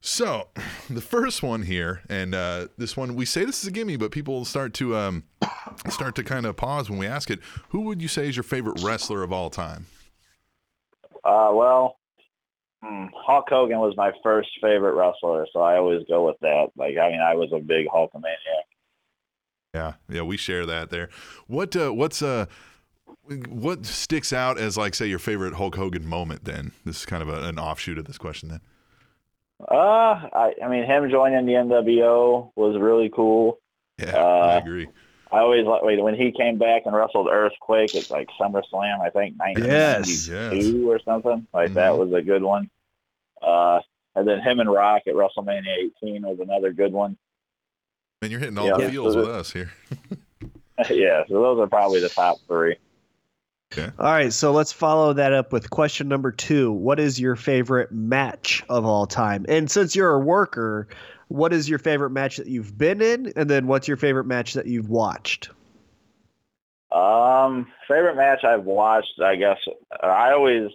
So, 0.00 0.48
the 0.90 1.00
first 1.00 1.42
one 1.42 1.62
here, 1.62 2.02
and 2.08 2.34
uh, 2.34 2.68
this 2.76 2.96
one 2.96 3.14
we 3.14 3.24
say 3.24 3.44
this 3.44 3.62
is 3.62 3.68
a 3.68 3.72
gimme, 3.72 3.96
but 3.96 4.10
people 4.10 4.44
start 4.44 4.74
to 4.74 4.96
um, 4.96 5.24
start 5.88 6.14
to 6.16 6.24
kind 6.24 6.46
of 6.46 6.56
pause 6.56 6.90
when 6.90 6.98
we 6.98 7.06
ask 7.06 7.30
it. 7.30 7.40
Who 7.70 7.82
would 7.82 8.02
you 8.02 8.08
say 8.08 8.28
is 8.28 8.36
your 8.36 8.42
favorite 8.42 8.82
wrestler 8.82 9.22
of 9.22 9.32
all 9.32 9.50
time? 9.50 9.86
Uh, 11.24 11.50
well, 11.52 11.98
hmm, 12.82 13.06
Hulk 13.14 13.46
Hogan 13.48 13.80
was 13.80 13.94
my 13.96 14.12
first 14.22 14.48
favorite 14.62 14.94
wrestler, 14.94 15.46
so 15.52 15.60
I 15.60 15.76
always 15.76 16.02
go 16.08 16.24
with 16.24 16.36
that. 16.40 16.68
Like, 16.76 16.96
I 16.96 17.10
mean, 17.10 17.20
I 17.20 17.34
was 17.34 17.50
a 17.52 17.58
big 17.58 17.88
Hulkamaniac. 17.88 18.66
Yeah, 19.74 19.94
yeah, 20.08 20.22
we 20.22 20.36
share 20.36 20.64
that 20.66 20.90
there. 20.90 21.10
What 21.48 21.76
uh, 21.76 21.92
what's 21.92 22.22
uh, 22.22 22.46
what 23.48 23.84
sticks 23.84 24.32
out 24.32 24.56
as 24.56 24.76
like 24.76 24.94
say 24.94 25.06
your 25.06 25.18
favorite 25.18 25.54
Hulk 25.54 25.74
Hogan 25.74 26.06
moment? 26.06 26.44
Then 26.44 26.72
this 26.84 27.00
is 27.00 27.06
kind 27.06 27.22
of 27.22 27.28
a, 27.28 27.42
an 27.48 27.58
offshoot 27.58 27.98
of 27.98 28.06
this 28.06 28.18
question. 28.18 28.48
Then 28.48 28.60
Uh, 29.60 30.28
I, 30.32 30.54
I 30.62 30.68
mean, 30.68 30.84
him 30.84 31.08
joining 31.10 31.46
the 31.46 31.52
NWO 31.52 32.50
was 32.56 32.76
really 32.78 33.08
cool. 33.14 33.58
yeah, 33.98 34.16
I 34.16 34.56
Uh, 34.56 34.58
agree. 34.58 34.86
I 35.32 35.38
always 35.40 35.64
like 35.66 35.82
when 35.82 36.14
he 36.14 36.30
came 36.30 36.56
back 36.58 36.82
and 36.86 36.94
wrestled 36.94 37.28
Earthquake 37.28 37.94
at 37.96 38.10
like 38.10 38.28
SummerSlam, 38.40 39.00
I 39.00 39.10
think 39.10 39.36
1992 39.38 39.66
Yes. 39.66 40.86
or 40.86 41.00
something 41.00 41.46
like 41.52 41.72
that 41.74 41.92
Mhm. 41.92 41.98
was 41.98 42.12
a 42.12 42.22
good 42.22 42.42
one. 42.42 42.70
Uh, 43.42 43.80
and 44.14 44.26
then 44.28 44.40
him 44.40 44.60
and 44.60 44.70
Rock 44.70 45.02
at 45.06 45.14
WrestleMania 45.14 45.90
18 46.02 46.22
was 46.22 46.38
another 46.38 46.72
good 46.72 46.92
one. 46.92 47.16
Man, 48.22 48.30
you're 48.30 48.40
hitting 48.40 48.56
all 48.56 48.66
yeah. 48.68 48.76
the 48.76 48.90
feels 48.90 49.14
So 49.14 49.20
with 49.20 49.28
us 49.28 49.52
here. 49.52 49.72
yeah, 50.90 51.24
so 51.28 51.34
those 51.42 51.58
are 51.58 51.66
probably 51.66 52.00
the 52.00 52.08
top 52.08 52.38
three. 52.46 52.76
All 53.98 54.06
right, 54.12 54.32
so 54.32 54.52
let's 54.52 54.72
follow 54.72 55.12
that 55.12 55.32
up 55.32 55.52
with 55.52 55.70
question 55.70 56.08
number 56.08 56.30
two. 56.30 56.70
What 56.72 57.00
is 57.00 57.18
your 57.18 57.36
favorite 57.36 57.90
match 57.92 58.64
of 58.68 58.84
all 58.84 59.06
time? 59.06 59.44
And 59.48 59.70
since 59.70 59.96
you're 59.96 60.12
a 60.12 60.20
worker, 60.20 60.88
what 61.28 61.52
is 61.52 61.68
your 61.68 61.78
favorite 61.78 62.10
match 62.10 62.36
that 62.36 62.46
you've 62.46 62.78
been 62.78 63.02
in? 63.02 63.32
And 63.36 63.50
then 63.50 63.66
what's 63.66 63.88
your 63.88 63.96
favorite 63.96 64.24
match 64.24 64.54
that 64.54 64.66
you've 64.66 64.88
watched? 64.88 65.50
Um, 66.92 67.66
favorite 67.88 68.16
match 68.16 68.44
I've 68.44 68.64
watched, 68.64 69.20
I 69.22 69.36
guess 69.36 69.58
I 70.02 70.32
always 70.32 70.70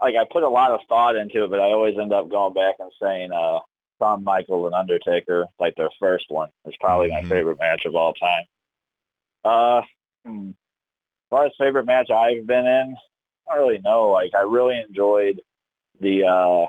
like 0.00 0.14
I 0.16 0.24
put 0.30 0.42
a 0.42 0.48
lot 0.48 0.70
of 0.70 0.80
thought 0.88 1.16
into 1.16 1.44
it, 1.44 1.50
but 1.50 1.60
I 1.60 1.64
always 1.64 1.98
end 1.98 2.12
up 2.12 2.30
going 2.30 2.54
back 2.54 2.76
and 2.78 2.90
saying 3.00 3.30
uh 3.32 3.58
Shawn 4.00 4.24
Michaels 4.24 4.66
and 4.66 4.74
Undertaker, 4.74 5.46
like 5.58 5.74
their 5.76 5.90
first 6.00 6.24
one, 6.28 6.48
is 6.64 6.74
probably 6.80 7.10
my 7.10 7.22
favorite 7.22 7.58
match 7.60 7.84
of 7.84 7.94
all 7.94 8.14
time. 8.14 8.44
Uh, 9.44 9.82
hmm. 10.24 10.50
Far 11.30 11.46
as 11.46 11.52
favorite 11.58 11.86
match 11.86 12.10
I've 12.10 12.46
been 12.46 12.66
in, 12.66 12.96
I 13.50 13.54
don't 13.54 13.68
really 13.68 13.80
know. 13.82 14.10
Like 14.10 14.32
I 14.36 14.42
really 14.42 14.78
enjoyed 14.78 15.40
the 16.00 16.24
uh 16.24 16.66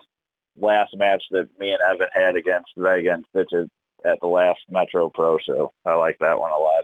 last 0.57 0.95
match 0.95 1.23
that 1.31 1.49
me 1.59 1.71
and 1.71 1.79
Evan 1.81 2.07
had 2.13 2.35
against 2.35 2.69
Vega 2.77 3.13
and 3.13 3.25
Stitches 3.29 3.69
at 4.05 4.19
the 4.21 4.27
last 4.27 4.59
Metro 4.69 5.09
Pro 5.09 5.37
show. 5.39 5.73
I 5.85 5.95
like 5.95 6.17
that 6.19 6.39
one 6.39 6.51
a 6.51 6.57
lot. 6.57 6.83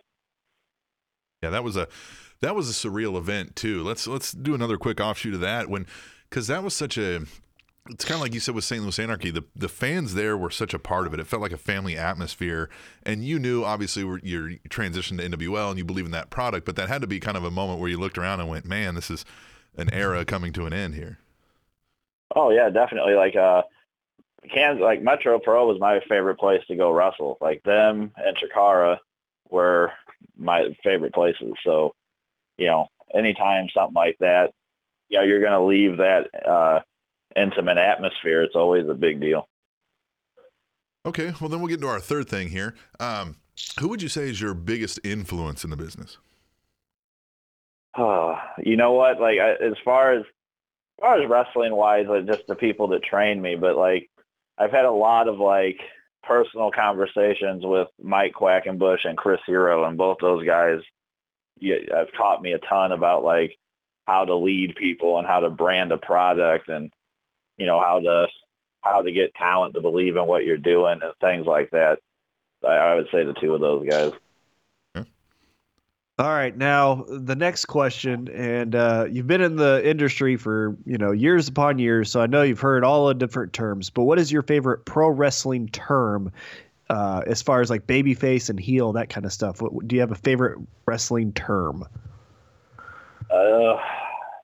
Yeah, 1.41 1.49
that 1.51 1.63
was 1.63 1.77
a 1.77 1.87
that 2.41 2.55
was 2.55 2.69
a 2.69 2.73
surreal 2.73 3.17
event 3.17 3.55
too. 3.55 3.83
Let's 3.83 4.07
let's 4.07 4.31
do 4.31 4.55
another 4.55 4.77
quick 4.77 4.99
offshoot 4.99 5.33
of 5.33 5.41
that. 5.41 5.69
When 5.69 5.85
because 6.29 6.47
that 6.47 6.63
was 6.63 6.73
such 6.73 6.97
a. 6.97 7.21
It's 7.89 8.05
kind 8.05 8.15
of 8.15 8.21
like 8.21 8.33
you 8.33 8.39
said 8.39 8.55
with 8.55 8.63
St. 8.63 8.81
Louis 8.81 8.99
Anarchy. 8.99 9.31
The 9.31 9.43
the 9.55 9.69
fans 9.69 10.13
there 10.13 10.37
were 10.37 10.49
such 10.49 10.73
a 10.73 10.79
part 10.79 11.07
of 11.07 11.13
it. 11.13 11.19
It 11.19 11.27
felt 11.27 11.41
like 11.41 11.51
a 11.51 11.57
family 11.57 11.97
atmosphere, 11.97 12.69
and 13.03 13.23
you 13.23 13.39
knew 13.39 13.63
obviously 13.63 14.03
your 14.23 14.51
transition 14.69 15.17
to 15.17 15.29
NWL 15.29 15.69
and 15.69 15.77
you 15.77 15.85
believe 15.85 16.05
in 16.05 16.11
that 16.11 16.29
product, 16.29 16.65
but 16.65 16.75
that 16.75 16.89
had 16.89 17.01
to 17.01 17.07
be 17.07 17.19
kind 17.19 17.37
of 17.37 17.43
a 17.43 17.51
moment 17.51 17.79
where 17.79 17.89
you 17.89 17.99
looked 17.99 18.17
around 18.17 18.39
and 18.39 18.49
went, 18.49 18.65
"Man, 18.65 18.95
this 18.95 19.09
is 19.09 19.25
an 19.77 19.93
era 19.93 20.25
coming 20.25 20.53
to 20.53 20.65
an 20.65 20.73
end 20.73 20.95
here." 20.95 21.19
Oh 22.35 22.51
yeah, 22.51 22.69
definitely. 22.69 23.13
Like 23.13 23.35
uh, 23.35 23.63
Kansas, 24.53 24.81
like 24.81 25.01
Metro 25.01 25.39
Pro 25.39 25.67
was 25.67 25.79
my 25.79 25.99
favorite 26.07 26.37
place 26.37 26.61
to 26.67 26.75
go 26.75 26.91
wrestle. 26.91 27.37
Like 27.41 27.63
them 27.63 28.11
and 28.17 28.37
Chikara 28.37 28.97
were 29.49 29.91
my 30.37 30.75
favorite 30.83 31.13
places. 31.13 31.53
So, 31.63 31.93
you 32.57 32.67
know, 32.67 32.87
anytime 33.13 33.67
something 33.73 33.93
like 33.93 34.17
that, 34.19 34.51
you 35.09 35.19
know, 35.19 35.23
you're 35.23 35.41
gonna 35.41 35.65
leave 35.65 35.97
that 35.97 36.29
uh, 36.45 36.81
intimate 37.37 37.77
atmosphere. 37.77 38.43
It's 38.43 38.55
always 38.55 38.87
a 38.89 38.93
big 38.93 39.21
deal. 39.21 39.47
Okay, 41.05 41.33
well 41.39 41.49
then 41.49 41.59
we'll 41.59 41.69
get 41.69 41.75
into 41.75 41.87
our 41.87 41.99
third 41.99 42.27
thing 42.27 42.49
here. 42.49 42.75
Um, 42.99 43.37
who 43.79 43.87
would 43.87 44.01
you 44.01 44.09
say 44.09 44.29
is 44.29 44.41
your 44.41 44.53
biggest 44.53 44.99
influence 45.03 45.63
in 45.63 45.69
the 45.69 45.77
business? 45.77 46.17
Oh, 47.97 48.37
you 48.63 48.75
know 48.75 48.93
what? 48.93 49.19
Like 49.19 49.39
I, 49.39 49.53
as 49.53 49.73
far 49.83 50.13
as 50.13 50.21
as 50.21 51.01
far 51.01 51.21
as 51.21 51.29
wrestling 51.29 51.75
wise, 51.75 52.07
like 52.07 52.25
just 52.25 52.45
the 52.47 52.55
people 52.55 52.87
that 52.89 53.03
train 53.03 53.41
me, 53.41 53.55
but 53.55 53.75
like 53.75 54.09
I've 54.57 54.71
had 54.71 54.85
a 54.85 54.91
lot 54.91 55.27
of 55.27 55.39
like 55.39 55.79
personal 56.23 56.71
conversations 56.71 57.63
with 57.65 57.87
Mike 58.01 58.33
Quackenbush 58.33 59.05
and 59.05 59.17
Chris 59.17 59.39
Hero, 59.45 59.85
and 59.85 59.97
both 59.97 60.17
those 60.21 60.45
guys 60.45 60.79
yeah, 61.59 61.77
have 61.93 62.11
taught 62.13 62.41
me 62.41 62.51
a 62.51 62.59
ton 62.59 62.91
about 62.91 63.23
like 63.23 63.57
how 64.05 64.25
to 64.25 64.35
lead 64.35 64.75
people 64.75 65.17
and 65.17 65.27
how 65.27 65.39
to 65.39 65.49
brand 65.49 65.91
a 65.91 65.97
product 65.97 66.69
and 66.69 66.91
you 67.57 67.65
know 67.65 67.79
how 67.79 67.99
to 67.99 68.27
how 68.81 69.01
to 69.01 69.11
get 69.11 69.35
talent 69.35 69.73
to 69.73 69.81
believe 69.81 70.15
in 70.15 70.25
what 70.25 70.45
you're 70.45 70.57
doing 70.57 70.99
and 71.01 71.13
things 71.19 71.45
like 71.45 71.71
that. 71.71 71.99
I, 72.63 72.67
I 72.67 72.95
would 72.95 73.07
say 73.11 73.23
the 73.23 73.33
two 73.33 73.53
of 73.53 73.61
those 73.61 73.87
guys. 73.87 74.13
All 76.19 76.29
right, 76.29 76.55
now 76.57 77.05
the 77.07 77.35
next 77.35 77.65
question, 77.65 78.27
and 78.29 78.73
uh, 78.73 79.05
you've 79.07 79.27
been 79.27 79.41
in 79.41 79.55
the 79.55 79.87
industry 79.87 80.35
for 80.35 80.75
you 80.83 80.97
know 80.97 81.11
years 81.11 81.47
upon 81.47 81.77
years, 81.77 82.09
so 82.09 82.19
I 82.19 82.25
know 82.25 82.41
you've 82.41 82.59
heard 82.59 82.83
all 82.83 83.07
the 83.07 83.13
different 83.13 83.53
terms. 83.53 83.91
But 83.91 84.03
what 84.03 84.17
is 84.17 84.31
your 84.31 84.41
favorite 84.41 84.83
pro 84.83 85.09
wrestling 85.09 85.67
term, 85.67 86.31
uh, 86.89 87.21
as 87.27 87.43
far 87.43 87.61
as 87.61 87.69
like 87.69 87.85
babyface 87.85 88.49
and 88.49 88.59
heel, 88.59 88.93
that 88.93 89.09
kind 89.09 89.27
of 89.27 89.33
stuff? 89.33 89.61
What, 89.61 89.87
do 89.87 89.95
you 89.95 89.99
have 89.99 90.11
a 90.11 90.15
favorite 90.15 90.57
wrestling 90.87 91.33
term? 91.33 91.85
Uh, 93.29 93.77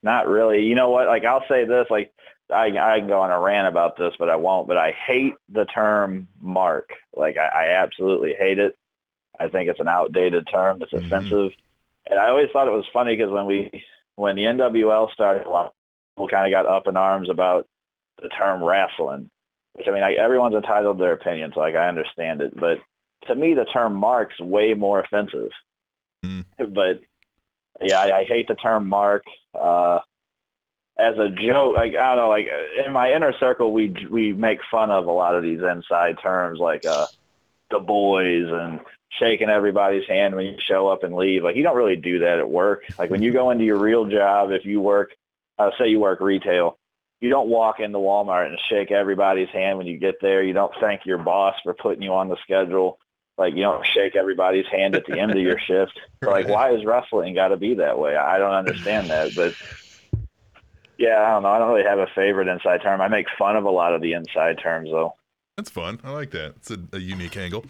not 0.03 0.27
really. 0.27 0.61
You 0.61 0.75
know 0.75 0.91
what? 0.91 1.07
Like 1.07 1.25
I'll 1.25 1.45
say 1.49 1.65
this. 1.65 1.87
Like 1.89 2.13
I 2.53 2.95
I 2.95 2.99
can 2.99 3.07
go 3.07 3.21
on 3.21 3.31
a 3.31 3.39
rant 3.39 3.67
about 3.67 3.97
this, 3.97 4.13
but 4.17 4.29
I 4.29 4.35
won't. 4.35 4.67
But 4.67 4.77
I 4.77 4.91
hate 4.91 5.33
the 5.49 5.65
term 5.65 6.27
mark. 6.41 6.91
Like 7.15 7.37
I, 7.37 7.47
I 7.47 7.67
absolutely 7.83 8.33
hate 8.37 8.59
it. 8.59 8.77
I 9.39 9.47
think 9.47 9.69
it's 9.69 9.79
an 9.79 9.87
outdated 9.87 10.47
term. 10.51 10.81
It's 10.81 10.91
Mhm. 10.93 11.05
offensive. 11.05 11.51
And 12.09 12.19
I 12.19 12.29
always 12.29 12.49
thought 12.51 12.67
it 12.67 12.71
was 12.71 12.85
funny 12.93 13.15
because 13.15 13.31
when 13.31 13.45
we 13.45 13.83
when 14.15 14.35
the 14.35 14.43
NWL 14.43 15.11
started, 15.11 15.45
a 15.45 15.49
lot 15.49 15.67
of 15.67 15.71
people 16.15 16.27
kind 16.27 16.45
of 16.45 16.51
got 16.51 16.71
up 16.71 16.87
in 16.87 16.95
arms 16.97 17.29
about 17.29 17.67
the 18.21 18.29
term 18.29 18.63
wrestling. 18.63 19.29
Which 19.73 19.87
I 19.87 19.91
mean, 19.91 20.03
I, 20.03 20.13
everyone's 20.13 20.55
entitled 20.55 20.97
to 20.97 21.03
their 21.03 21.13
opinions. 21.13 21.55
So, 21.55 21.61
like 21.61 21.75
I 21.75 21.87
understand 21.87 22.41
it, 22.41 22.55
but 22.55 22.79
to 23.27 23.35
me, 23.35 23.53
the 23.53 23.65
term 23.65 23.95
mark's 23.95 24.39
way 24.39 24.73
more 24.75 24.99
offensive. 24.99 25.49
Mm. 26.23 26.45
But 26.57 26.99
yeah, 27.81 27.99
I, 28.01 28.19
I 28.19 28.23
hate 28.25 28.47
the 28.47 28.55
term 28.55 28.87
mark. 28.87 29.23
Uh, 29.55 29.99
as 30.97 31.17
a 31.17 31.29
joke, 31.29 31.75
like 31.75 31.95
I 31.95 32.15
don't 32.15 32.17
know, 32.17 32.29
like 32.29 32.47
in 32.85 32.93
my 32.93 33.13
inner 33.13 33.33
circle, 33.39 33.73
we 33.73 33.95
we 34.09 34.33
make 34.33 34.59
fun 34.69 34.91
of 34.91 35.07
a 35.07 35.11
lot 35.11 35.35
of 35.35 35.43
these 35.43 35.61
inside 35.61 36.17
terms, 36.21 36.59
like 36.59 36.85
uh, 36.85 37.07
the 37.71 37.79
boys 37.79 38.47
and 38.49 38.79
shaking 39.19 39.49
everybody's 39.49 40.07
hand 40.07 40.35
when 40.35 40.45
you 40.45 40.57
show 40.59 40.87
up 40.87 41.03
and 41.03 41.15
leave. 41.15 41.43
Like 41.43 41.55
you 41.55 41.63
don't 41.63 41.75
really 41.75 41.95
do 41.95 42.19
that 42.19 42.39
at 42.39 42.49
work. 42.49 42.83
Like 42.97 43.09
when 43.09 43.21
you 43.21 43.33
go 43.33 43.49
into 43.49 43.63
your 43.63 43.77
real 43.77 44.05
job, 44.05 44.51
if 44.51 44.65
you 44.65 44.81
work, 44.81 45.11
uh, 45.57 45.71
say 45.79 45.89
you 45.89 45.99
work 45.99 46.19
retail, 46.19 46.77
you 47.21 47.29
don't 47.29 47.49
walk 47.49 47.79
into 47.79 47.97
Walmart 47.97 48.47
and 48.47 48.59
shake 48.69 48.91
everybody's 48.91 49.49
hand 49.49 49.77
when 49.77 49.87
you 49.87 49.97
get 49.97 50.15
there. 50.21 50.43
You 50.43 50.53
don't 50.53 50.73
thank 50.79 51.05
your 51.05 51.17
boss 51.17 51.55
for 51.63 51.73
putting 51.73 52.03
you 52.03 52.13
on 52.13 52.29
the 52.29 52.37
schedule. 52.43 52.99
Like 53.37 53.55
you 53.55 53.63
don't 53.63 53.85
shake 53.85 54.15
everybody's 54.15 54.67
hand 54.67 54.95
at 54.95 55.05
the 55.07 55.19
end 55.19 55.31
of 55.31 55.37
your 55.37 55.57
shift. 55.67 55.99
Like 56.21 56.47
why 56.47 56.73
is 56.73 56.85
wrestling 56.85 57.33
got 57.33 57.47
to 57.47 57.57
be 57.57 57.75
that 57.75 57.97
way? 57.97 58.15
I 58.15 58.37
don't 58.37 58.53
understand 58.53 59.09
that, 59.09 59.33
but 59.35 59.53
yeah, 61.03 61.21
I 61.21 61.31
don't 61.31 61.43
know. 61.43 61.49
I 61.49 61.59
don't 61.59 61.69
really 61.69 61.83
have 61.83 61.99
a 61.99 62.07
favorite 62.15 62.47
inside 62.47 62.81
term. 62.81 63.01
I 63.01 63.09
make 63.09 63.27
fun 63.37 63.57
of 63.57 63.65
a 63.65 63.69
lot 63.69 63.93
of 63.93 64.01
the 64.01 64.13
inside 64.13 64.57
terms 64.61 64.89
though. 64.89 65.15
That's 65.57 65.69
fun. 65.69 65.99
I 66.01 66.11
like 66.11 66.31
that. 66.31 66.53
It's 66.57 66.71
a, 66.71 66.77
a 66.93 66.99
unique 66.99 67.35
angle. 67.35 67.65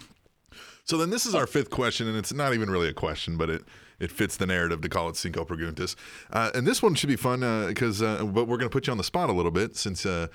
So 0.86 0.98
then 0.98 1.10
this 1.10 1.26
is 1.26 1.34
our 1.34 1.48
fifth 1.48 1.70
question, 1.72 2.08
and 2.08 2.16
it's 2.16 2.32
not 2.32 2.54
even 2.54 2.70
really 2.70 2.90
a 2.90 2.94
question, 2.94 3.36
but 3.38 3.50
it 3.50 3.64
it 4.00 4.12
fits 4.12 4.38
the 4.38 4.46
narrative 4.46 4.82
to 4.82 4.90
call 4.90 5.10
it 5.10 5.16
Cinco 5.16 5.46
Preguntas. 5.46 5.96
Uh, 6.32 6.52
and 6.54 6.68
this 6.68 6.84
one 6.84 6.94
should 6.94 7.10
be 7.10 7.16
fun 7.16 7.40
because, 7.68 8.02
uh, 8.02 8.24
but 8.24 8.48
we're 8.48 8.58
going 8.58 8.70
to 8.70 8.74
put 8.74 8.86
you 8.86 8.92
on 8.92 8.98
the 8.98 9.04
spot 9.04 9.30
a 9.30 9.34
little 9.34 9.52
bit 9.52 9.76
since 9.76 10.06
uh, 10.06 10.28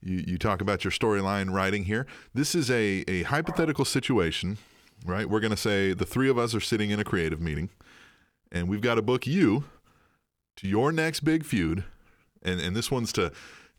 you 0.00 0.24
you 0.26 0.38
talk 0.38 0.62
about 0.62 0.82
your 0.82 0.92
storyline 0.92 1.52
writing 1.52 1.84
here. 1.84 2.06
This 2.32 2.54
is 2.54 2.70
a 2.70 3.04
a 3.06 3.24
hypothetical 3.24 3.84
situation, 3.84 4.56
right? 5.04 5.28
We're 5.28 5.40
going 5.40 5.50
to 5.50 5.58
say 5.58 5.92
the 5.92 6.06
three 6.06 6.30
of 6.30 6.38
us 6.38 6.54
are 6.54 6.60
sitting 6.60 6.90
in 6.90 7.00
a 7.00 7.04
creative 7.04 7.40
meeting, 7.40 7.68
and 8.50 8.66
we've 8.66 8.80
got 8.80 8.94
to 8.94 9.02
book 9.02 9.26
you 9.26 9.64
to 10.56 10.68
your 10.68 10.90
next 10.90 11.20
big 11.20 11.44
feud, 11.44 11.84
and 12.46 12.60
and 12.60 12.76
this 12.76 12.90
one's 12.90 13.12
to 13.14 13.32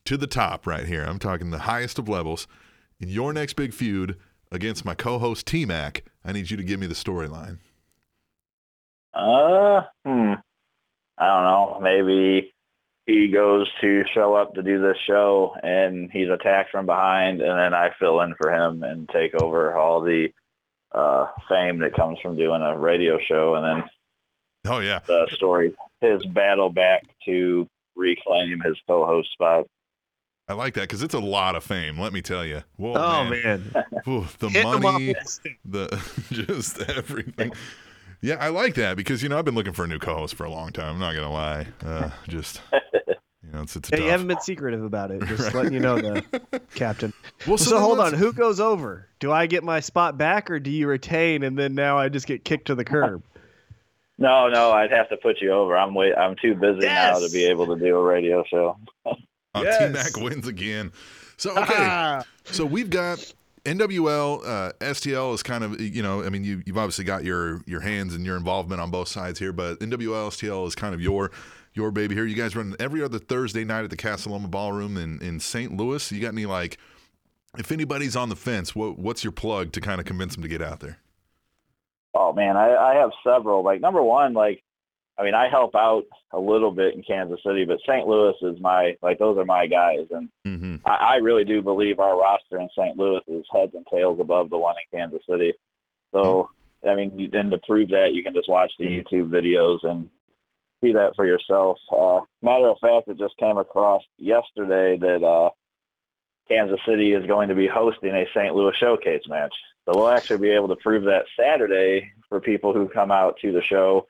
to 0.05 0.17
the 0.17 0.27
top 0.27 0.67
right 0.67 0.85
here. 0.85 1.03
I'm 1.03 1.19
talking 1.19 1.49
the 1.49 1.59
highest 1.59 1.99
of 1.99 2.07
levels. 2.07 2.47
In 2.99 3.09
your 3.09 3.33
next 3.33 3.53
big 3.53 3.73
feud 3.73 4.17
against 4.51 4.85
my 4.85 4.95
co-host 4.95 5.45
T 5.45 5.65
Mac, 5.65 6.03
I 6.25 6.31
need 6.31 6.49
you 6.49 6.57
to 6.57 6.63
give 6.63 6.79
me 6.79 6.87
the 6.87 6.95
storyline. 6.95 7.59
Uh, 9.13 9.81
hmm. 10.05 10.33
I 11.17 11.25
don't 11.25 11.43
know. 11.43 11.79
Maybe 11.81 12.53
he 13.05 13.29
goes 13.29 13.67
to 13.81 14.03
show 14.13 14.35
up 14.35 14.53
to 14.53 14.63
do 14.63 14.81
this 14.81 14.97
show 15.07 15.55
and 15.63 16.11
he's 16.11 16.29
attacked 16.29 16.71
from 16.71 16.85
behind 16.85 17.41
and 17.41 17.57
then 17.57 17.73
I 17.73 17.89
fill 17.99 18.21
in 18.21 18.35
for 18.39 18.53
him 18.53 18.83
and 18.83 19.09
take 19.09 19.33
over 19.41 19.75
all 19.75 20.01
the 20.01 20.27
uh, 20.93 21.27
fame 21.49 21.79
that 21.79 21.95
comes 21.95 22.19
from 22.21 22.37
doing 22.37 22.61
a 22.61 22.77
radio 22.77 23.17
show 23.27 23.55
and 23.55 23.65
then 23.65 23.89
Oh 24.69 24.79
yeah, 24.79 24.99
the 24.99 25.27
story, 25.31 25.73
his 26.01 26.25
battle 26.25 26.69
back 26.69 27.03
to 27.25 27.67
reclaim 27.97 28.61
his 28.63 28.77
co-host 28.87 29.31
spot. 29.33 29.65
I 30.49 30.53
like 30.53 30.75
that 30.75 30.81
because 30.81 31.03
it's 31.03 31.13
a 31.13 31.19
lot 31.19 31.55
of 31.55 31.63
fame. 31.63 31.99
Let 31.99 32.13
me 32.13 32.21
tell 32.21 32.45
you. 32.45 32.63
Whoa, 32.77 32.93
Oh 32.95 33.25
man. 33.25 33.69
man, 33.73 33.85
Ooh, 34.07 34.25
the 34.39 34.47
Hit 34.49 34.65
'em 34.65 34.67
off 34.67 34.81
money, 34.81 35.13
the 35.65 35.87
just 36.31 36.79
everything. 36.89 37.51
Yeah, 38.21 38.35
I 38.39 38.47
like 38.49 38.75
that 38.75 38.95
because 38.95 39.21
you 39.21 39.27
know 39.29 39.37
I've 39.37 39.45
been 39.45 39.55
looking 39.55 39.73
for 39.73 39.83
a 39.83 39.87
new 39.87 39.99
co-host 39.99 40.35
for 40.35 40.45
a 40.45 40.49
long 40.49 40.71
time. 40.71 40.93
I'm 40.95 40.99
not 40.99 41.15
gonna 41.15 41.31
lie. 41.31 41.67
Uh, 41.85 42.09
just 42.29 42.61
you 42.73 43.51
know, 43.51 43.61
it's 43.61 43.75
it's 43.75 43.89
Yeah, 43.91 43.97
tough. 43.97 44.05
you 44.05 44.11
haven't 44.11 44.27
been 44.27 44.39
secretive 44.39 44.83
about 44.83 45.11
it. 45.11 45.21
Just 45.25 45.43
Right. 45.43 45.55
letting 45.55 45.73
you 45.73 45.79
know, 45.81 45.97
the 45.99 46.23
captain. 46.75 47.11
well, 47.45 47.57
So, 47.57 47.71
then 47.71 47.81
hold 47.81 47.99
on, 47.99 48.11
let's- 48.11 48.17
who 48.19 48.31
goes 48.31 48.59
over? 48.61 49.07
Do 49.19 49.31
I 49.33 49.47
get 49.47 49.63
my 49.65 49.81
spot 49.81 50.17
back, 50.17 50.49
or 50.49 50.59
do 50.59 50.71
you 50.71 50.87
retain, 50.87 51.43
and 51.43 51.57
then 51.59 51.75
now 51.75 51.97
I 51.97 52.07
just 52.09 52.25
get 52.25 52.45
kicked 52.45 52.67
to 52.67 52.75
the 52.75 52.85
curb? 52.85 53.21
No, 54.17 54.47
no, 54.47 54.71
I'd 54.71 54.91
have 54.91 55.09
to 55.09 55.17
put 55.17 55.41
you 55.41 55.51
over. 55.51 55.77
I'm 55.77 55.93
wait. 55.93 56.13
I'm 56.17 56.35
too 56.41 56.55
busy 56.55 56.85
now 56.87 57.19
to 57.19 57.29
be 57.31 57.45
able 57.45 57.67
to 57.67 57.75
do 57.75 57.95
a 57.95 58.01
radio 58.03 58.43
show. 58.49 58.77
Oh, 59.55 59.63
Yes. 59.63 59.79
T 59.79 59.89
Mac 59.89 60.23
wins 60.23 60.45
again. 60.47 60.91
So 61.37 61.57
okay, 61.57 62.19
so 62.43 62.63
we've 62.63 62.91
got 62.91 63.17
NWL, 63.65 64.41
uh, 64.45 64.73
STL 64.79 65.33
is 65.33 65.41
kind 65.41 65.63
of 65.63 65.81
you 65.81 66.03
know 66.03 66.23
I 66.23 66.29
mean 66.29 66.43
you 66.43 66.61
you've 66.65 66.77
obviously 66.77 67.05
got 67.05 67.23
your 67.23 67.61
your 67.65 67.79
hands 67.79 68.13
and 68.13 68.23
your 68.23 68.37
involvement 68.37 68.81
on 68.81 68.91
both 68.91 69.07
sides 69.07 69.39
here, 69.39 69.51
but 69.53 69.79
NWL 69.79 70.29
STL 70.29 70.67
is 70.67 70.75
kind 70.75 70.93
of 70.93 71.01
your 71.01 71.31
your 71.73 71.89
baby 71.91 72.13
here. 72.13 72.25
You 72.25 72.35
guys 72.35 72.55
run 72.55 72.75
every 72.79 73.01
other 73.01 73.17
Thursday 73.17 73.63
night 73.63 73.83
at 73.83 73.89
the 73.89 73.97
Casa 73.97 74.29
Loma 74.29 74.47
Ballroom 74.47 74.95
in 74.95 75.19
in 75.23 75.39
St. 75.39 75.75
Louis. 75.75 76.11
You 76.11 76.21
got 76.21 76.33
any 76.33 76.45
like 76.45 76.77
if 77.57 77.71
anybody's 77.71 78.15
on 78.15 78.29
the 78.29 78.35
fence, 78.35 78.75
what 78.75 78.99
what's 78.99 79.23
your 79.23 79.31
plug 79.31 79.71
to 79.71 79.81
kind 79.81 79.99
of 79.99 80.05
convince 80.05 80.35
them 80.35 80.43
to 80.43 80.49
get 80.49 80.61
out 80.61 80.81
there? 80.81 80.99
Oh 82.17 82.33
man, 82.33 82.57
I, 82.57 82.75
I 82.75 82.95
have 82.95 83.11
several. 83.23 83.63
Like 83.63 83.81
number 83.81 84.01
one, 84.01 84.33
like 84.33 84.63
I 85.19 85.23
mean, 85.23 85.33
I 85.33 85.49
help 85.49 85.75
out 85.75 86.03
a 86.31 86.39
little 86.39 86.71
bit 86.71 86.95
in 86.95 87.03
Kansas 87.03 87.39
City, 87.45 87.65
but 87.65 87.79
St. 87.87 88.07
Louis 88.07 88.35
is 88.41 88.59
my 88.59 88.95
like 89.01 89.19
those 89.19 89.37
are 89.37 89.45
my 89.45 89.67
guys, 89.67 90.07
and 90.11 90.29
Mm-hmm. 90.45 90.77
I, 90.85 90.95
I 90.95 91.15
really 91.17 91.43
do 91.43 91.61
believe 91.61 91.99
our 91.99 92.19
roster 92.19 92.59
in 92.59 92.69
St. 92.77 92.97
Louis 92.97 93.21
is 93.27 93.45
heads 93.53 93.73
and 93.75 93.85
tails 93.91 94.19
above 94.19 94.49
the 94.49 94.57
one 94.57 94.75
in 94.91 94.99
Kansas 94.99 95.21
City. 95.29 95.53
So 96.13 96.49
I 96.87 96.95
mean, 96.95 97.29
then 97.31 97.49
to 97.49 97.59
prove 97.67 97.89
that, 97.89 98.13
you 98.13 98.23
can 98.23 98.33
just 98.33 98.49
watch 98.49 98.71
the 98.79 98.85
YouTube 98.85 99.29
videos 99.29 99.83
and 99.83 100.09
see 100.81 100.93
that 100.93 101.15
for 101.15 101.25
yourself. 101.25 101.77
Uh, 101.91 102.21
matter 102.41 102.67
of 102.69 102.77
fact, 102.79 103.07
it 103.07 103.17
just 103.17 103.37
came 103.37 103.57
across 103.57 104.03
yesterday 104.17 104.97
that 104.97 105.23
uh, 105.25 105.49
Kansas 106.47 106.79
City 106.87 107.13
is 107.13 107.25
going 107.25 107.49
to 107.49 107.55
be 107.55 107.67
hosting 107.67 108.11
a 108.11 108.25
St. 108.33 108.55
Louis 108.55 108.75
showcase 108.79 109.23
match. 109.27 109.53
So 109.87 109.95
we'll 109.95 110.09
actually 110.09 110.39
be 110.39 110.49
able 110.51 110.67
to 110.67 110.75
prove 110.75 111.05
that 111.05 111.25
Saturday 111.39 112.11
for 112.27 112.41
people 112.41 112.73
who 112.73 112.89
come 112.89 113.09
out 113.09 113.37
to 113.41 113.51
the 113.53 113.61
show. 113.61 114.05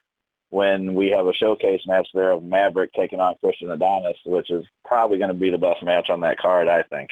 when 0.50 0.94
we 0.96 1.10
have 1.10 1.28
a 1.28 1.34
showcase 1.34 1.82
match 1.86 2.08
there 2.14 2.32
of 2.32 2.42
Maverick 2.44 2.92
taking 2.94 3.20
on 3.20 3.36
Christian 3.44 3.70
Adonis, 3.70 4.18
which 4.26 4.50
is 4.50 4.66
probably 4.86 5.18
going 5.18 5.28
to 5.28 5.34
be 5.34 5.50
the 5.52 5.58
best 5.58 5.84
match 5.84 6.10
on 6.10 6.22
that 6.22 6.38
card, 6.40 6.68
I 6.70 6.84
think. 6.84 7.10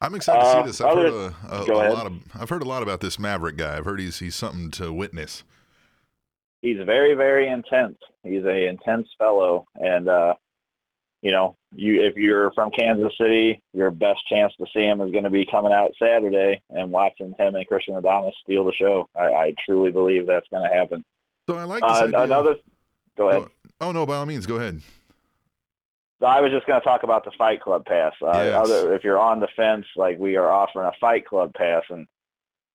I'm 0.00 0.14
excited 0.16 0.40
to 0.42 0.50
see 0.50 0.58
Uh, 0.58 0.62
this. 0.66 0.80
I've 0.80 0.96
heard 0.96 1.06
a, 1.12 1.34
a, 1.62 1.64
go 1.66 1.74
a 1.76 1.78
ahead. 1.78 1.92
lot 1.92 2.06
of 2.06 2.12
I've 2.38 2.48
heard 2.48 2.62
a 2.62 2.68
lot 2.68 2.82
about 2.82 3.00
this 3.00 3.20
Maverick 3.20 3.56
guy. 3.56 3.76
I've 3.78 3.84
heard 3.84 4.00
he's 4.00 4.18
he's 4.18 4.34
something 4.34 4.70
to 4.72 4.92
witness. 4.92 5.44
he's 6.60 6.78
very 6.84 7.14
very 7.14 7.48
intense 7.48 7.98
he's 8.24 8.44
a 8.44 8.66
intense 8.68 9.08
fellow 9.16 9.64
and 9.76 10.08
uh 10.08 10.34
you 11.22 11.30
know 11.30 11.56
you 11.74 12.02
if 12.02 12.16
you're 12.16 12.52
from 12.52 12.70
kansas 12.70 13.12
city 13.18 13.62
your 13.72 13.90
best 13.90 14.20
chance 14.28 14.52
to 14.58 14.66
see 14.74 14.82
him 14.82 15.00
is 15.00 15.10
going 15.12 15.24
to 15.24 15.30
be 15.30 15.46
coming 15.46 15.72
out 15.72 15.92
saturday 15.98 16.60
and 16.70 16.90
watching 16.90 17.34
him 17.38 17.54
and 17.54 17.66
christian 17.66 17.96
adonis 17.96 18.34
steal 18.42 18.64
the 18.64 18.72
show 18.74 19.08
i, 19.16 19.24
I 19.24 19.54
truly 19.64 19.90
believe 19.90 20.26
that's 20.26 20.48
going 20.50 20.68
to 20.68 20.74
happen 20.74 21.04
So 21.48 21.56
I 21.56 21.64
like 21.64 21.82
this 21.82 21.90
uh, 21.92 22.22
another 22.22 22.56
go 23.16 23.28
ahead 23.30 23.42
Oh, 23.80 23.88
oh 23.88 23.92
no, 23.92 24.04
by 24.06 24.16
all 24.16 24.26
means, 24.26 24.46
go 24.46 24.56
ahead. 24.56 24.80
So 26.20 26.26
I 26.26 26.40
was 26.40 26.52
just 26.52 26.66
going 26.66 26.80
to 26.80 26.84
talk 26.84 27.02
about 27.02 27.24
the 27.24 27.32
Fight 27.36 27.60
Club 27.60 27.84
pass. 27.84 28.12
Uh, 28.22 28.42
Yes. 28.44 28.54
other, 28.54 28.94
if 28.94 29.02
you're 29.02 29.18
on 29.18 29.40
the 29.40 29.48
fence, 29.56 29.86
like 29.96 30.18
we 30.20 30.36
are 30.36 30.52
offering 30.52 30.86
a 30.86 30.92
Fight 31.00 31.26
Club 31.26 31.52
pass, 31.54 31.82
and 31.90 32.06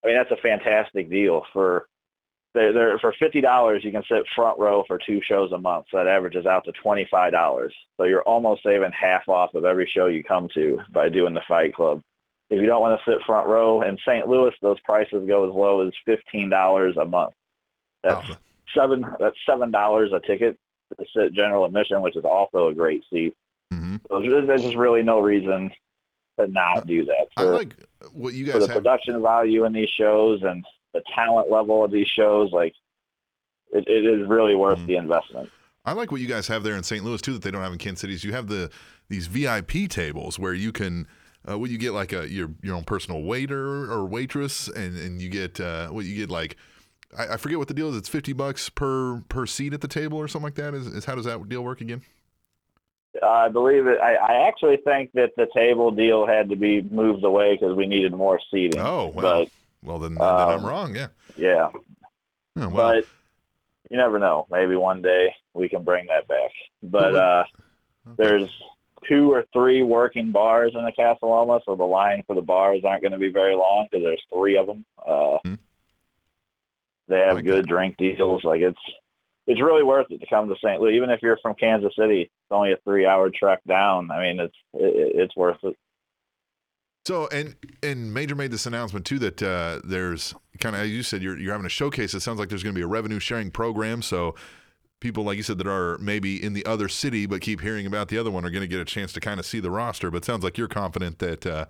I 0.04 0.08
mean 0.08 0.18
that's 0.18 0.32
a 0.32 0.42
fantastic 0.42 1.10
deal 1.10 1.44
for. 1.54 1.88
They're, 2.58 2.74
they're, 2.74 3.00
for 3.00 3.14
fifty 3.20 3.40
dollars, 3.40 3.84
you 3.84 3.92
can 3.92 4.04
sit 4.10 4.24
front 4.36 4.58
row 4.58 4.84
for 4.88 4.98
two 5.06 5.22
shows 5.24 5.52
a 5.52 5.58
month. 5.60 5.86
So 5.92 5.98
that 5.98 6.08
averages 6.08 6.46
out 6.48 6.66
to 6.66 6.72
twenty 6.72 7.08
five 7.12 7.32
dollars. 7.32 7.74
So 7.98 8.06
you're 8.06 8.24
almost 8.24 8.64
saving 8.64 8.92
half 9.00 9.28
off 9.30 9.54
of 9.54 9.64
every 9.64 9.88
show 9.94 10.08
you 10.08 10.24
come 10.24 10.48
to 10.56 10.80
by 10.92 11.10
doing 11.10 11.36
the 11.36 11.42
Fight 11.48 11.76
Club. 11.76 12.02
If 12.50 12.60
you 12.60 12.66
don't 12.66 12.82
want 12.82 13.00
to 13.00 13.12
sit 13.12 13.22
front 13.26 13.48
row 13.48 13.82
in 13.84 13.98
St. 14.08 14.28
Louis, 14.28 14.54
those 14.62 14.80
prices 14.86 15.28
go 15.28 15.48
as 15.48 15.54
low 15.54 15.86
as 15.86 15.94
fifteen 16.04 16.50
dollars 16.50 16.98
a 16.98 17.06
month. 17.06 17.34
That's 18.04 18.28
Wow. 18.28 18.38
seven. 18.76 19.06
That's 19.20 19.36
seven 19.46 19.70
dollars 19.70 20.12
a 20.14 20.20
ticket 20.26 20.58
to 20.98 21.06
sit 21.16 21.34
general 21.34 21.66
admission, 21.66 22.02
which 22.02 22.16
is 22.16 22.26
also 22.26 22.70
a 22.70 22.74
great 22.74 23.04
seat. 23.12 23.34
hmm 23.72 23.98
So 24.10 24.20
there's, 24.22 24.48
there's 24.48 24.64
just 24.64 24.78
really 24.78 25.04
no 25.04 25.20
reason 25.20 25.70
to 26.40 26.48
not 26.48 26.88
do 26.88 27.06
that. 27.06 27.28
I 27.36 27.44
For, 27.44 27.54
like 27.54 27.76
what 28.14 28.34
you 28.34 28.46
guys 28.46 28.54
for 28.54 28.60
the 28.62 28.68
have. 28.68 28.76
production 28.78 29.22
value 29.22 29.66
in 29.66 29.74
these 29.74 29.90
shows 29.90 30.42
and 30.44 30.64
the 30.98 31.04
talent 31.14 31.52
level 31.52 31.84
of 31.84 31.92
these 31.92 32.08
shows, 32.08 32.52
like 32.52 32.74
it, 33.72 33.88
it 33.88 34.06
is 34.06 34.28
really 34.28 34.56
worth 34.56 34.80
Mhm. 34.80 34.88
the 34.88 34.96
investment. 34.96 35.50
I 35.86 35.94
like 35.94 36.12
what 36.12 36.20
you 36.22 36.28
guys 36.28 36.48
have 36.48 36.64
there 36.64 36.76
in 36.76 36.84
St. 36.84 37.04
Louis 37.04 37.22
too 37.22 37.34
that 37.34 37.42
they 37.44 37.52
don't 37.52 37.62
have 37.62 37.72
in 37.72 37.78
Kansas 37.78 38.02
City. 38.02 38.14
Is 38.14 38.24
you 38.24 38.34
have 38.34 38.48
the 38.48 38.70
these 39.10 39.28
VIP 39.28 39.88
tables 39.88 40.38
where 40.40 40.54
you 40.54 40.72
can. 40.72 41.08
Uh, 41.50 41.58
what 41.58 41.70
you 41.70 41.78
get 41.78 41.94
like 41.94 42.12
a 42.12 42.28
your 42.30 42.50
your 42.62 42.76
own 42.76 42.84
personal 42.84 43.22
waiter 43.24 43.90
or 43.90 44.04
waitress, 44.06 44.68
and, 44.68 44.98
and 44.98 45.22
you 45.22 45.30
get 45.30 45.62
uh, 45.62 45.88
what 45.88 46.04
you 46.04 46.14
get 46.14 46.30
like 46.30 46.58
I, 47.18 47.36
I 47.36 47.38
forget 47.38 47.58
what 47.58 47.70
the 47.70 47.74
deal 47.74 47.88
is. 47.90 47.96
It's 47.96 48.10
fifty 48.10 48.34
bucks 48.34 48.68
per 48.70 49.22
per 49.30 49.46
seat 49.46 49.74
at 49.74 49.80
the 49.80 49.88
table 49.88 50.18
or 50.18 50.28
something 50.28 50.44
like 50.48 50.56
that. 50.56 50.74
Is, 50.74 50.88
is 50.88 51.06
how 51.06 51.16
does 51.16 51.24
that 51.24 51.48
deal 51.48 51.64
work 51.64 51.80
again? 51.80 52.02
I 53.24 53.48
believe 53.48 53.88
it. 53.88 53.98
I, 54.02 54.16
I 54.16 54.48
actually 54.48 54.78
think 54.78 55.12
that 55.14 55.32
the 55.38 55.48
table 55.56 55.90
deal 55.90 56.28
had 56.28 56.50
to 56.50 56.56
be 56.58 56.82
moved 56.82 57.24
away 57.24 57.54
because 57.56 57.76
we 57.78 57.88
needed 57.88 58.12
more 58.14 58.42
seating. 58.52 58.82
Oh 58.82 59.12
well, 59.16 59.46
But 59.46 59.50
well 59.84 60.00
then, 60.00 60.16
then 60.16 60.24
I'm 60.24 60.60
um, 60.60 60.66
wrong. 60.66 60.96
Yeah. 60.96 61.08
yeah, 61.36 61.70
Oh, 62.56 62.70
well, 62.70 62.94
but 62.94 63.06
you 63.90 63.98
never 63.98 64.20
know. 64.20 64.48
Maybe 64.52 64.76
one 64.76 65.02
day 65.02 65.34
we 65.54 65.70
can 65.70 65.84
bring 65.84 66.08
that 66.08 66.28
back. 66.28 66.52
But 66.84 67.16
uh, 67.16 67.44
okay. 68.08 68.16
there's 68.18 68.50
two 69.08 69.32
or 69.32 69.46
three 69.54 69.84
working 69.84 70.32
bars 70.32 70.74
in 70.76 70.84
the 70.84 70.92
Casa 70.92 71.26
Loma, 71.26 71.62
so 71.66 71.76
the 71.76 71.84
line 71.84 72.24
for 72.28 72.36
the 72.36 72.42
bars 72.42 72.82
aren't 72.84 73.02
going 73.04 73.12
to 73.14 73.18
be 73.18 73.32
very 73.32 73.56
long 73.56 73.88
because 73.90 74.04
there's 74.04 74.24
three 74.34 74.58
of 74.58 74.68
them. 74.68 74.86
Uh, 75.06 75.38
Hmm. 75.44 75.54
They 77.10 77.20
have 77.20 77.36
Like 77.36 77.46
good 77.46 77.64
that. 77.64 77.70
drink 77.70 77.96
deals. 77.98 78.44
Like 78.44 78.60
it's 78.62 78.80
it's 79.46 79.62
really 79.62 79.84
worth 79.84 80.08
it 80.10 80.20
to 80.20 80.28
come 80.30 80.50
to 80.50 80.56
St. 80.62 80.82
Louis, 80.82 80.96
even 80.98 81.10
if 81.10 81.22
you're 81.22 81.38
from 81.42 81.56
Kansas 81.56 81.94
City. 81.98 82.24
It's 82.24 82.52
only 82.52 82.74
a 82.74 82.78
three-hour 82.84 83.30
trek 83.30 83.62
down. 83.66 84.12
I 84.12 84.20
mean, 84.22 84.40
it's 84.42 84.56
it, 84.74 85.12
it's 85.16 85.36
worth 85.38 85.58
it. 85.64 85.78
So 87.08 87.30
and 87.32 87.56
and 87.82 88.14
Major 88.14 88.36
made 88.36 88.52
this 88.52 88.66
announcement 88.66 89.06
too 89.06 89.18
that 89.20 89.42
uh, 89.42 89.80
there's 89.82 90.36
kind 90.60 90.76
of 90.76 90.82
as 90.82 90.90
you 90.90 91.04
said 91.04 91.22
you're 91.22 91.40
you're 91.40 91.54
having 91.54 91.66
a 91.66 91.70
showcase. 91.70 92.14
It 92.14 92.20
sounds 92.20 92.38
like 92.38 92.50
there's 92.50 92.64
going 92.64 92.76
to 92.76 92.78
be 92.78 92.84
a 92.84 92.88
revenue 92.88 93.18
sharing 93.18 93.50
program. 93.50 94.02
So 94.02 94.36
people 95.00 95.24
like 95.24 95.38
you 95.38 95.44
said 95.44 95.58
that 95.60 95.68
are 95.68 95.98
maybe 96.00 96.44
in 96.44 96.52
the 96.52 96.66
other 96.66 96.90
city 96.90 97.26
but 97.26 97.40
keep 97.40 97.62
hearing 97.62 97.86
about 97.86 98.10
the 98.10 98.18
other 98.18 98.30
one 98.30 98.44
are 98.44 98.50
going 98.50 98.60
to 98.60 98.68
get 98.68 98.82
a 98.82 98.86
chance 98.86 99.14
to 99.14 99.22
kind 99.22 99.40
of 99.40 99.46
see 99.46 99.62
the 99.62 99.72
roster. 99.72 100.12
But 100.12 100.18
it 100.18 100.26
sounds 100.26 100.44
like 100.44 100.58
you're 100.58 100.68
confident 100.68 101.20
that 101.20 101.46
uh, 101.46 101.68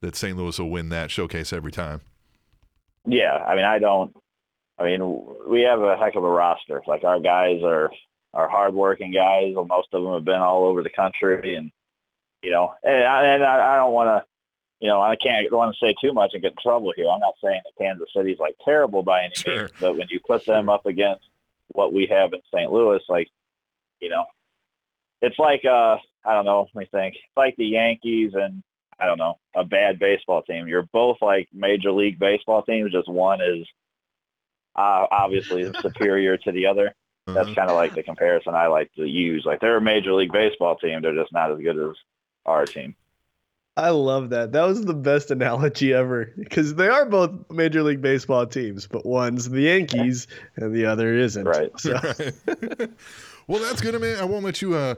that 0.00 0.16
St. 0.16 0.34
Louis 0.34 0.58
will 0.58 0.70
win 0.70 0.88
that 0.88 1.10
showcase 1.10 1.52
every 1.52 1.72
time. 1.72 2.00
Yeah, 3.04 3.34
I 3.34 3.56
mean, 3.56 3.66
I 3.66 3.80
don't. 3.80 4.16
I 4.78 4.84
mean, 4.84 5.26
we 5.46 5.60
have 5.60 5.82
a 5.82 5.98
heck 5.98 6.14
of 6.14 6.24
a 6.24 6.30
roster. 6.30 6.80
Like 6.86 7.04
our 7.04 7.20
guys 7.20 7.60
are 7.62 7.90
are 8.32 8.48
hardworking 8.48 9.12
guys. 9.12 9.52
Most 9.54 9.88
of 9.92 10.02
them 10.02 10.14
have 10.14 10.24
been 10.24 10.40
all 10.40 10.64
over 10.64 10.82
the 10.82 10.88
country, 10.88 11.54
and 11.54 11.70
you 12.42 12.50
know, 12.50 12.72
and 12.82 13.04
I, 13.04 13.24
and 13.26 13.44
I, 13.44 13.74
I 13.74 13.76
don't 13.76 13.92
want 13.92 14.08
to, 14.08 14.29
you 14.80 14.88
know, 14.88 15.00
I 15.00 15.14
can't 15.16 15.50
want 15.52 15.74
to 15.74 15.78
say 15.86 15.94
too 16.00 16.12
much 16.12 16.30
and 16.32 16.42
get 16.42 16.52
in 16.52 16.56
trouble 16.62 16.92
here. 16.96 17.06
I'm 17.08 17.20
not 17.20 17.34
saying 17.42 17.60
that 17.64 17.82
Kansas 17.84 18.08
City's 18.16 18.38
like 18.38 18.56
terrible 18.64 19.02
by 19.02 19.24
any 19.24 19.34
Sure. 19.34 19.58
means, 19.58 19.70
but 19.80 19.96
when 19.96 20.08
you 20.10 20.20
put 20.26 20.44
them 20.46 20.68
up 20.68 20.86
against 20.86 21.24
what 21.68 21.92
we 21.92 22.06
have 22.06 22.32
in 22.32 22.40
St. 22.54 22.72
Louis, 22.72 23.00
like, 23.08 23.28
you 24.00 24.08
know, 24.08 24.24
it's 25.22 25.38
like 25.38 25.64
uh, 25.64 25.96
I 26.24 26.34
don't 26.34 26.46
know. 26.46 26.66
Let 26.74 26.80
me 26.80 26.88
think. 26.90 27.14
It's 27.16 27.36
like 27.36 27.56
the 27.56 27.66
Yankees 27.66 28.32
and 28.34 28.62
I 28.98 29.06
don't 29.06 29.18
know 29.18 29.38
a 29.54 29.64
bad 29.64 29.98
baseball 29.98 30.42
team. 30.42 30.66
You're 30.66 30.88
both 30.92 31.18
like 31.20 31.48
major 31.52 31.92
league 31.92 32.18
baseball 32.18 32.62
teams. 32.62 32.92
Just 32.92 33.08
one 33.08 33.40
is 33.42 33.66
uh, 34.76 35.06
obviously 35.10 35.70
superior 35.82 36.36
to 36.38 36.52
the 36.52 36.66
other. 36.66 36.94
That's 37.26 37.38
Uh-huh. 37.48 37.54
kind 37.54 37.70
of 37.70 37.76
like 37.76 37.94
the 37.94 38.02
comparison 38.02 38.54
I 38.54 38.66
like 38.68 38.90
to 38.94 39.04
use. 39.06 39.44
Like 39.44 39.60
they're 39.60 39.76
a 39.76 39.80
major 39.80 40.12
league 40.14 40.32
baseball 40.32 40.76
team. 40.76 41.02
They're 41.02 41.14
just 41.14 41.32
not 41.32 41.52
as 41.52 41.58
good 41.58 41.78
as 41.78 41.96
our 42.46 42.64
team. 42.64 42.94
I 43.80 43.90
love 43.90 44.30
that. 44.30 44.52
That 44.52 44.66
was 44.66 44.84
the 44.84 44.94
best 44.94 45.30
analogy 45.30 45.94
ever 45.94 46.32
because 46.36 46.74
they 46.74 46.88
are 46.88 47.06
both 47.06 47.30
Major 47.50 47.82
League 47.82 48.02
Baseball 48.02 48.46
teams, 48.46 48.86
but 48.86 49.06
one's 49.06 49.48
the 49.48 49.62
Yankees 49.62 50.26
and 50.56 50.74
the 50.74 50.84
other 50.84 51.14
isn't. 51.14 51.46
Right. 51.46 51.70
So, 51.80 51.92
well, 53.46 53.60
that's 53.62 53.80
good, 53.80 53.98
man. 53.98 54.18
I 54.18 54.24
won't 54.24 54.44
let 54.44 54.60
you. 54.60 54.74
Uh, 54.74 54.96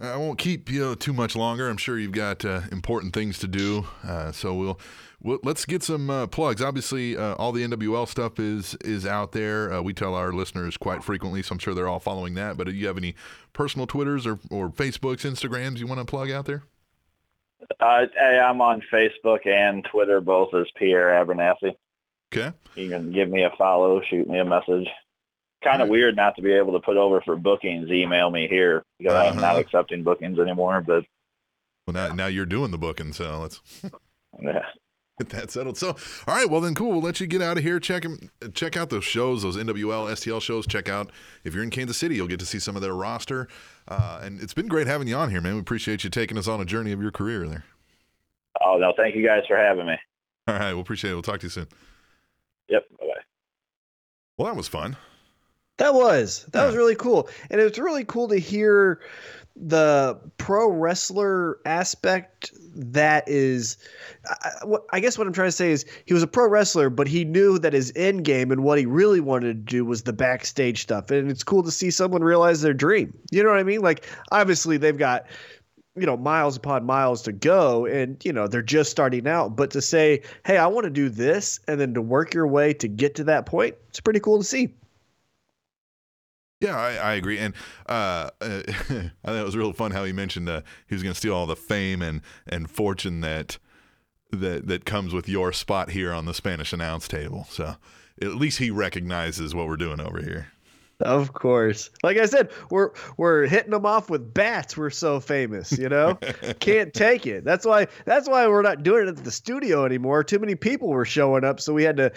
I 0.00 0.16
won't 0.16 0.38
keep 0.38 0.70
you 0.70 0.96
too 0.96 1.14
much 1.14 1.34
longer. 1.34 1.68
I'm 1.68 1.78
sure 1.78 1.98
you've 1.98 2.12
got 2.12 2.44
uh, 2.44 2.62
important 2.70 3.14
things 3.14 3.38
to 3.38 3.48
do. 3.48 3.86
Uh, 4.06 4.32
so 4.32 4.54
we'll, 4.54 4.80
we'll 5.22 5.38
let's 5.42 5.64
get 5.64 5.82
some 5.82 6.10
uh, 6.10 6.26
plugs. 6.26 6.60
Obviously, 6.60 7.16
uh, 7.16 7.34
all 7.34 7.52
the 7.52 7.66
NWL 7.66 8.06
stuff 8.06 8.38
is 8.38 8.74
is 8.84 9.06
out 9.06 9.32
there. 9.32 9.72
Uh, 9.72 9.80
we 9.80 9.94
tell 9.94 10.14
our 10.14 10.32
listeners 10.32 10.76
quite 10.76 11.02
frequently, 11.02 11.42
so 11.42 11.54
I'm 11.54 11.58
sure 11.58 11.72
they're 11.72 11.88
all 11.88 12.00
following 12.00 12.34
that. 12.34 12.58
But 12.58 12.66
do 12.66 12.72
you 12.72 12.86
have 12.86 12.98
any 12.98 13.14
personal 13.54 13.86
Twitters 13.86 14.26
or 14.26 14.38
or 14.50 14.68
Facebooks, 14.68 15.24
Instagrams 15.30 15.78
you 15.78 15.86
want 15.86 16.00
to 16.00 16.06
plug 16.06 16.30
out 16.30 16.44
there? 16.44 16.64
Uh, 17.78 18.06
hey, 18.18 18.38
I'm 18.38 18.60
on 18.60 18.82
Facebook 18.92 19.46
and 19.46 19.84
Twitter, 19.84 20.20
both 20.20 20.54
as 20.54 20.66
Pierre 20.76 21.08
Abernathy. 21.24 21.74
Okay. 22.32 22.52
You 22.76 22.88
can 22.88 23.12
give 23.12 23.28
me 23.28 23.42
a 23.42 23.50
follow, 23.58 24.00
shoot 24.08 24.28
me 24.28 24.38
a 24.38 24.44
message. 24.44 24.88
Kind 25.62 25.82
of 25.82 25.88
Alright. 25.88 25.90
weird 25.90 26.16
not 26.16 26.36
to 26.36 26.42
be 26.42 26.52
able 26.52 26.72
to 26.72 26.80
put 26.80 26.96
over 26.96 27.20
for 27.20 27.36
bookings. 27.36 27.90
Email 27.90 28.30
me 28.30 28.48
here 28.48 28.82
because 28.98 29.14
I'm 29.14 29.36
not 29.36 29.50
Uh-huh. 29.52 29.58
accepting 29.60 30.02
bookings 30.02 30.38
anymore. 30.38 30.80
But 30.80 31.04
Well, 31.86 31.94
now 31.94 32.14
now 32.14 32.26
you're 32.28 32.46
doing 32.46 32.70
the 32.70 32.78
booking, 32.78 33.12
so 33.12 33.40
let's 33.40 33.60
yeah, 34.42 34.62
get 35.20 35.28
that 35.30 35.50
settled. 35.50 35.76
So, 35.76 35.88
all 36.26 36.34
right, 36.34 36.48
well 36.48 36.60
then, 36.60 36.74
cool. 36.74 36.92
We'll 36.92 37.02
let 37.02 37.20
you 37.20 37.26
get 37.26 37.42
out 37.42 37.58
of 37.58 37.62
here. 37.62 37.78
Check 37.78 38.04
check 38.54 38.76
out 38.76 38.90
those 38.90 39.04
shows, 39.04 39.42
those 39.42 39.56
NWL, 39.56 40.10
STL 40.10 40.40
shows. 40.40 40.66
Check 40.66 40.88
out 40.88 41.10
if 41.44 41.54
you're 41.54 41.62
in 41.62 41.70
Kansas 41.70 41.96
City, 41.96 42.16
you'll 42.16 42.26
get 42.26 42.40
to 42.40 42.46
see 42.46 42.58
some 42.58 42.76
of 42.76 42.82
their 42.82 42.94
roster. 42.94 43.48
Uh, 43.88 44.20
and 44.22 44.40
it's 44.40 44.54
been 44.54 44.68
great 44.68 44.86
having 44.86 45.08
you 45.08 45.16
on 45.16 45.30
here, 45.30 45.40
man. 45.40 45.54
We 45.54 45.60
appreciate 45.60 46.04
you 46.04 46.10
taking 46.10 46.38
us 46.38 46.48
on 46.48 46.60
a 46.60 46.64
journey 46.64 46.92
of 46.92 47.02
your 47.02 47.10
career 47.10 47.46
there. 47.46 47.64
oh 48.64 48.78
no, 48.78 48.92
thank 48.96 49.14
you 49.14 49.26
guys 49.26 49.42
for 49.46 49.56
having 49.56 49.86
me. 49.86 49.96
All 50.48 50.54
right, 50.54 50.72
we'll 50.72 50.82
appreciate 50.82 51.10
it. 51.10 51.14
We'll 51.14 51.22
talk 51.22 51.40
to 51.40 51.46
you 51.46 51.50
soon. 51.50 51.68
Yep, 52.68 52.84
bye 52.98 53.06
bye. 53.06 53.22
Well, 54.36 54.48
that 54.48 54.56
was 54.56 54.68
fun. 54.68 54.96
That 55.80 55.94
was 55.94 56.44
that 56.52 56.66
was 56.66 56.76
really 56.76 56.94
cool, 56.94 57.30
and 57.48 57.58
it 57.58 57.64
was 57.64 57.78
really 57.78 58.04
cool 58.04 58.28
to 58.28 58.36
hear 58.36 59.00
the 59.56 60.20
pro 60.36 60.68
wrestler 60.68 61.58
aspect. 61.64 62.52
That 62.74 63.26
is, 63.26 63.78
I, 64.28 64.50
I- 64.62 64.76
I 64.92 65.00
guess 65.00 65.16
what 65.16 65.26
I'm 65.26 65.32
trying 65.32 65.48
to 65.48 65.52
say 65.52 65.70
is 65.70 65.86
he 66.04 66.12
was 66.12 66.22
a 66.22 66.26
pro 66.26 66.46
wrestler, 66.50 66.90
but 66.90 67.08
he 67.08 67.24
knew 67.24 67.58
that 67.60 67.72
his 67.72 67.94
end 67.96 68.26
game 68.26 68.52
and 68.52 68.62
what 68.62 68.78
he 68.78 68.84
really 68.84 69.20
wanted 69.20 69.46
to 69.66 69.72
do 69.72 69.86
was 69.86 70.02
the 70.02 70.12
backstage 70.12 70.82
stuff, 70.82 71.10
and 71.10 71.30
it's 71.30 71.42
cool 71.42 71.62
to 71.62 71.70
see 71.70 71.90
someone 71.90 72.22
realize 72.22 72.60
their 72.60 72.74
dream. 72.74 73.16
You 73.30 73.42
know 73.42 73.48
what 73.48 73.58
I 73.58 73.62
mean? 73.62 73.80
Like 73.80 74.06
obviously 74.32 74.76
they've 74.76 74.98
got 74.98 75.28
you 75.96 76.04
know 76.04 76.18
miles 76.18 76.58
upon 76.58 76.84
miles 76.84 77.22
to 77.22 77.32
go 77.32 77.86
and 77.86 78.22
you 78.22 78.34
know 78.34 78.46
they're 78.46 78.62
just 78.62 78.90
starting 78.90 79.26
out 79.26 79.56
but 79.56 79.72
to 79.72 79.82
say 79.82 80.22
hey 80.46 80.56
i 80.56 80.64
want 80.66 80.84
to 80.84 80.90
do 80.90 81.08
this 81.08 81.58
and 81.66 81.80
then 81.80 81.92
to 81.92 82.00
work 82.00 82.32
your 82.32 82.46
way 82.46 82.72
to 82.72 82.86
get 82.86 83.16
to 83.16 83.24
that 83.24 83.44
point 83.44 83.74
it's 83.88 83.98
pretty 83.98 84.20
cool 84.20 84.38
to 84.38 84.44
see 84.44 84.72
Yeah, 86.60 86.76
I, 86.78 86.92
I 86.94 87.12
agree, 87.14 87.38
and 87.38 87.54
uh, 87.86 88.30
I 88.40 88.62
thought 89.24 89.34
it 89.34 89.44
was 89.44 89.56
real 89.56 89.72
fun 89.72 89.92
how 89.92 90.04
he 90.04 90.12
mentioned 90.12 90.48
uh, 90.48 90.60
he 90.86 90.94
was 90.94 91.02
going 91.02 91.14
to 91.14 91.18
steal 91.18 91.34
all 91.34 91.46
the 91.46 91.56
fame 91.56 92.02
and, 92.02 92.20
and 92.46 92.70
fortune 92.70 93.20
that 93.22 93.58
that 94.30 94.68
that 94.68 94.84
comes 94.84 95.12
with 95.12 95.28
your 95.28 95.52
spot 95.52 95.90
here 95.90 96.12
on 96.12 96.24
the 96.26 96.34
Spanish 96.34 96.72
announce 96.72 97.08
table. 97.08 97.46
So 97.50 97.76
at 98.22 98.34
least 98.34 98.58
he 98.58 98.70
recognizes 98.70 99.54
what 99.54 99.66
we're 99.66 99.76
doing 99.76 100.00
over 100.00 100.22
here. 100.22 100.48
Of 101.02 101.32
course. 101.32 101.90
Like 102.02 102.18
I 102.18 102.26
said, 102.26 102.50
we're 102.70 102.90
we're 103.16 103.46
hitting 103.46 103.70
them 103.70 103.86
off 103.86 104.10
with 104.10 104.32
bats. 104.34 104.76
We're 104.76 104.90
so 104.90 105.20
famous, 105.20 105.72
you 105.78 105.88
know. 105.88 106.14
Can't 106.60 106.92
take 106.92 107.26
it. 107.26 107.44
That's 107.44 107.64
why 107.64 107.86
that's 108.04 108.28
why 108.28 108.46
we're 108.48 108.62
not 108.62 108.82
doing 108.82 109.08
it 109.08 109.18
at 109.18 109.24
the 109.24 109.30
studio 109.30 109.84
anymore. 109.84 110.22
Too 110.24 110.38
many 110.38 110.54
people 110.54 110.88
were 110.88 111.04
showing 111.04 111.44
up, 111.44 111.60
so 111.60 111.72
we 111.72 111.82
had 111.84 111.96
to 111.96 112.12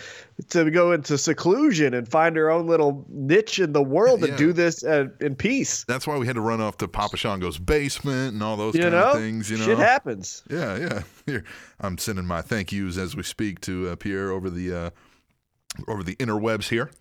to 0.50 0.70
go 0.72 0.92
into 0.92 1.18
seclusion 1.18 1.94
and 1.94 2.08
find 2.08 2.38
our 2.38 2.50
own 2.50 2.68
little 2.68 3.06
niche 3.10 3.60
in 3.60 3.74
the 3.74 3.84
world 3.84 4.22
Yeah. 4.22 4.28
and 4.30 4.38
do 4.38 4.54
this 4.54 4.84
uh, 4.84 5.08
in 5.22 5.36
peace. 5.36 5.84
That's 5.86 6.06
why 6.08 6.18
we 6.18 6.26
had 6.28 6.36
to 6.36 6.42
run 6.42 6.60
off 6.62 6.78
to 6.78 6.88
Papa 6.88 7.18
Shango's 7.18 7.58
basement 7.58 8.34
and 8.34 8.44
all 8.44 8.58
those 8.58 8.76
You 8.76 8.82
kind 8.82 8.94
know, 8.94 9.12
of 9.12 9.18
things. 9.18 9.50
You 9.50 9.58
know, 9.58 9.66
shit 9.66 9.78
happens. 9.78 10.44
Yeah, 10.50 10.78
yeah. 10.78 11.02
Here, 11.26 11.44
I'm 11.80 11.98
sending 11.98 12.26
my 12.26 12.42
thank 12.42 12.72
yous 12.72 12.98
as 12.98 13.16
we 13.16 13.24
speak 13.24 13.62
to 13.62 13.90
uh, 13.90 13.96
Pierre 13.96 14.30
over 14.32 14.50
the 14.50 14.74
uh, 14.76 14.90
over 15.88 16.04
the 16.04 16.16
interwebs 16.18 16.70
here. 16.70 16.92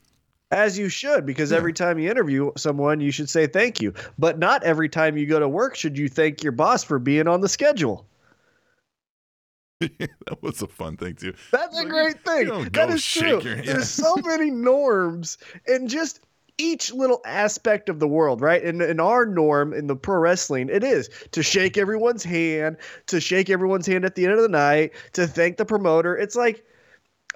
As 0.52 0.76
you 0.78 0.90
should, 0.90 1.24
because 1.24 1.50
every 1.50 1.72
time 1.72 1.98
you 1.98 2.10
interview 2.10 2.52
someone, 2.58 3.00
you 3.00 3.10
should 3.10 3.30
say 3.30 3.46
thank 3.46 3.80
you. 3.80 3.94
But 4.18 4.38
not 4.38 4.62
every 4.62 4.88
time 4.88 5.16
you 5.16 5.24
go 5.26 5.40
to 5.40 5.48
work 5.48 5.74
should 5.74 5.96
you 5.96 6.08
thank 6.10 6.42
your 6.42 6.52
boss 6.52 6.84
for 6.84 6.98
being 6.98 7.26
on 7.26 7.40
the 7.40 7.48
schedule. 7.48 8.06
that 9.80 10.42
was 10.42 10.60
a 10.60 10.66
fun 10.68 10.96
thing 10.98 11.14
too. 11.14 11.34
That's 11.50 11.78
a 11.78 11.86
great 11.86 12.22
thing. 12.24 12.68
That 12.72 12.90
is 12.90 13.04
true. 13.04 13.40
your- 13.40 13.56
yeah. 13.56 13.62
There's 13.64 13.88
so 13.88 14.14
many 14.24 14.50
norms 14.50 15.38
and 15.66 15.88
just 15.88 16.20
each 16.58 16.92
little 16.92 17.22
aspect 17.24 17.88
of 17.88 17.98
the 17.98 18.06
world, 18.06 18.42
right? 18.42 18.62
In 18.62 18.82
in 18.82 19.00
our 19.00 19.24
norm 19.24 19.72
in 19.72 19.86
the 19.86 19.96
pro 19.96 20.18
wrestling, 20.18 20.68
it 20.68 20.84
is 20.84 21.08
to 21.32 21.42
shake 21.42 21.78
everyone's 21.78 22.22
hand, 22.22 22.76
to 23.06 23.20
shake 23.20 23.48
everyone's 23.48 23.86
hand 23.86 24.04
at 24.04 24.14
the 24.14 24.24
end 24.24 24.34
of 24.34 24.42
the 24.42 24.48
night, 24.48 24.92
to 25.14 25.26
thank 25.26 25.56
the 25.56 25.64
promoter. 25.64 26.14
It's 26.16 26.36
like 26.36 26.62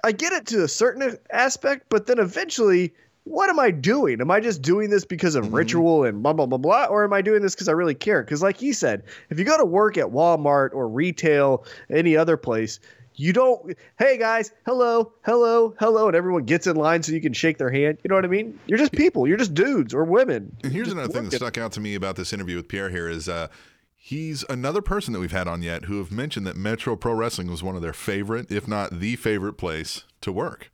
I 0.03 0.11
get 0.11 0.31
it 0.33 0.45
to 0.47 0.63
a 0.63 0.67
certain 0.67 1.17
aspect, 1.31 1.87
but 1.89 2.05
then 2.05 2.19
eventually 2.19 2.93
what 3.29 3.49
am 3.49 3.59
I 3.59 3.71
doing? 3.71 4.21
Am 4.21 4.31
I 4.31 4.39
just 4.39 4.61
doing 4.61 4.89
this 4.89 5.05
because 5.05 5.35
Mm-hmm. 5.35 5.47
of 5.47 5.53
ritual 5.53 6.03
and 6.03 6.23
blah 6.23 6.33
blah 6.33 6.45
blah 6.45 6.57
blah, 6.57 6.85
or 6.85 7.03
am 7.03 7.13
I 7.13 7.21
doing 7.21 7.41
this 7.41 7.53
because 7.55 7.67
I 7.67 7.73
really 7.73 7.95
care? 7.95 8.23
Because 8.23 8.41
like 8.41 8.57
he 8.57 8.73
said, 8.73 9.03
if 9.29 9.37
you 9.39 9.45
go 9.45 9.57
to 9.57 9.65
work 9.65 9.97
at 9.97 10.05
Walmart 10.05 10.73
or 10.73 10.87
retail, 10.87 11.65
any 11.89 12.15
other 12.17 12.37
place, 12.37 12.79
you 13.15 13.33
don't. 13.33 13.75
Hey 13.99 14.17
guys, 14.17 14.51
hello, 14.65 15.11
hello, 15.23 15.75
hello, 15.79 16.07
and 16.07 16.15
everyone 16.15 16.43
gets 16.43 16.67
in 16.67 16.75
line 16.75 17.03
so 17.03 17.11
you 17.11 17.21
can 17.21 17.33
shake 17.33 17.57
their 17.57 17.69
hand. 17.71 17.97
You 18.03 18.09
know 18.09 18.15
what 18.15 18.25
I 18.25 18.29
mean? 18.29 18.59
You're 18.67 18.77
just 18.77 18.91
people. 18.93 19.27
You're 19.27 19.37
just 19.37 19.53
dudes 19.53 19.93
or 19.93 20.03
women. 20.03 20.55
And 20.63 20.71
here's 20.71 20.91
another 20.91 21.07
thing 21.07 21.23
that 21.23 21.33
working. 21.33 21.37
stuck 21.39 21.57
out 21.57 21.71
to 21.73 21.79
me 21.79 21.95
about 21.95 22.15
this 22.15 22.31
interview 22.33 22.55
with 22.57 22.67
Pierre 22.67 22.89
here 22.89 23.09
is 23.09 23.27
uh, 23.27 23.47
he's 23.95 24.43
another 24.49 24.81
person 24.81 25.13
that 25.13 25.19
we've 25.19 25.31
had 25.31 25.47
on 25.47 25.61
yet 25.63 25.85
who 25.85 25.97
have 25.97 26.11
mentioned 26.11 26.45
that 26.47 26.55
Metro 26.55 26.95
Pro 26.95 27.13
Wrestling 27.13 27.49
was 27.49 27.63
one 27.63 27.75
of 27.75 27.81
their 27.81 27.93
favorite, 27.93 28.51
if 28.51 28.67
not 28.67 28.99
the 28.99 29.15
favorite 29.15 29.53
place 29.53 30.03
to 30.21 30.31
work. 30.31 30.71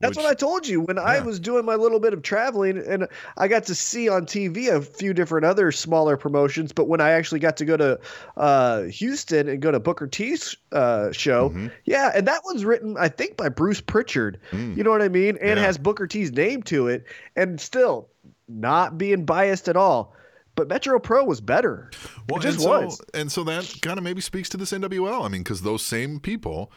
That's 0.00 0.16
which- 0.16 0.24
what 0.24 0.30
I 0.30 0.34
told 0.34 0.68
you 0.68 0.82
when 0.82 0.98
I 0.98 1.20
was 1.20 1.40
doing 1.40 1.64
my 1.64 1.74
little 1.74 1.98
bit 1.98 2.12
of 2.12 2.22
traveling, 2.22 2.76
and 2.76 3.08
I 3.38 3.48
got 3.48 3.64
to 3.64 3.74
see 3.74 4.10
on 4.10 4.26
TV 4.26 4.68
a 4.68 4.82
few 4.82 5.14
different 5.14 5.46
other 5.46 5.72
smaller 5.72 6.18
promotions. 6.18 6.70
But 6.72 6.86
when 6.86 7.00
I 7.00 7.10
actually 7.12 7.40
got 7.40 7.56
to 7.56 7.64
go 7.64 7.78
to 7.78 7.98
uh, 8.36 8.82
Houston 8.82 9.48
and 9.48 9.62
go 9.62 9.70
to 9.70 9.80
Booker 9.80 10.06
T's 10.06 10.54
uh, 10.72 11.12
show, 11.12 11.48
Mm-hmm. 11.48 11.68
yeah, 11.86 12.12
and 12.14 12.28
that 12.28 12.42
one's 12.44 12.64
written, 12.64 12.96
I 12.98 13.08
think, 13.08 13.38
by 13.38 13.48
Bruce 13.48 13.80
Pritchard. 13.80 14.38
You 14.52 14.82
know 14.84 14.90
what 14.90 15.00
I 15.02 15.08
mean? 15.08 15.38
And 15.40 15.52
Mm. 15.52 15.56
Yeah. 15.56 15.62
has 15.62 15.78
Booker 15.78 16.06
T's 16.06 16.30
name 16.30 16.62
to 16.64 16.88
it, 16.88 17.04
and 17.34 17.58
still 17.60 18.08
not 18.48 18.98
being 18.98 19.24
biased 19.24 19.66
at 19.68 19.76
all. 19.76 20.14
But 20.56 20.68
Metro 20.68 20.98
Pro 20.98 21.24
was 21.24 21.40
better. 21.40 21.90
Well, 22.28 22.40
it 22.40 22.42
just 22.42 22.56
and 22.58 22.62
so, 22.62 22.70
was. 22.84 23.00
And 23.14 23.32
so 23.32 23.44
that 23.44 23.78
kind 23.82 23.96
of 23.98 24.04
maybe 24.04 24.20
speaks 24.20 24.48
to 24.50 24.56
this 24.58 24.72
NWL. 24.72 25.24
I 25.24 25.28
mean, 25.28 25.42
because 25.42 25.62
those 25.62 25.82
same 25.82 26.20
people 26.20 26.70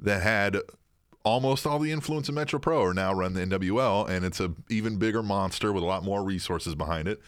that 0.00 0.22
had 0.22 0.56
almost 1.26 1.66
all 1.66 1.78
the 1.80 1.90
influence 1.90 2.28
of 2.30 2.34
Metro 2.36 2.58
Pro 2.60 2.82
are 2.84 2.94
now 2.94 3.12
run 3.12 3.34
the 3.34 3.40
NWL, 3.44 4.08
and 4.08 4.24
it's 4.24 4.40
a 4.40 4.52
even 4.70 4.96
bigger 4.96 5.22
monster 5.22 5.72
with 5.72 5.82
a 5.82 5.86
lot 5.86 6.04
more 6.04 6.22
resources 6.22 6.74
behind 6.76 7.08
it. 7.08 7.20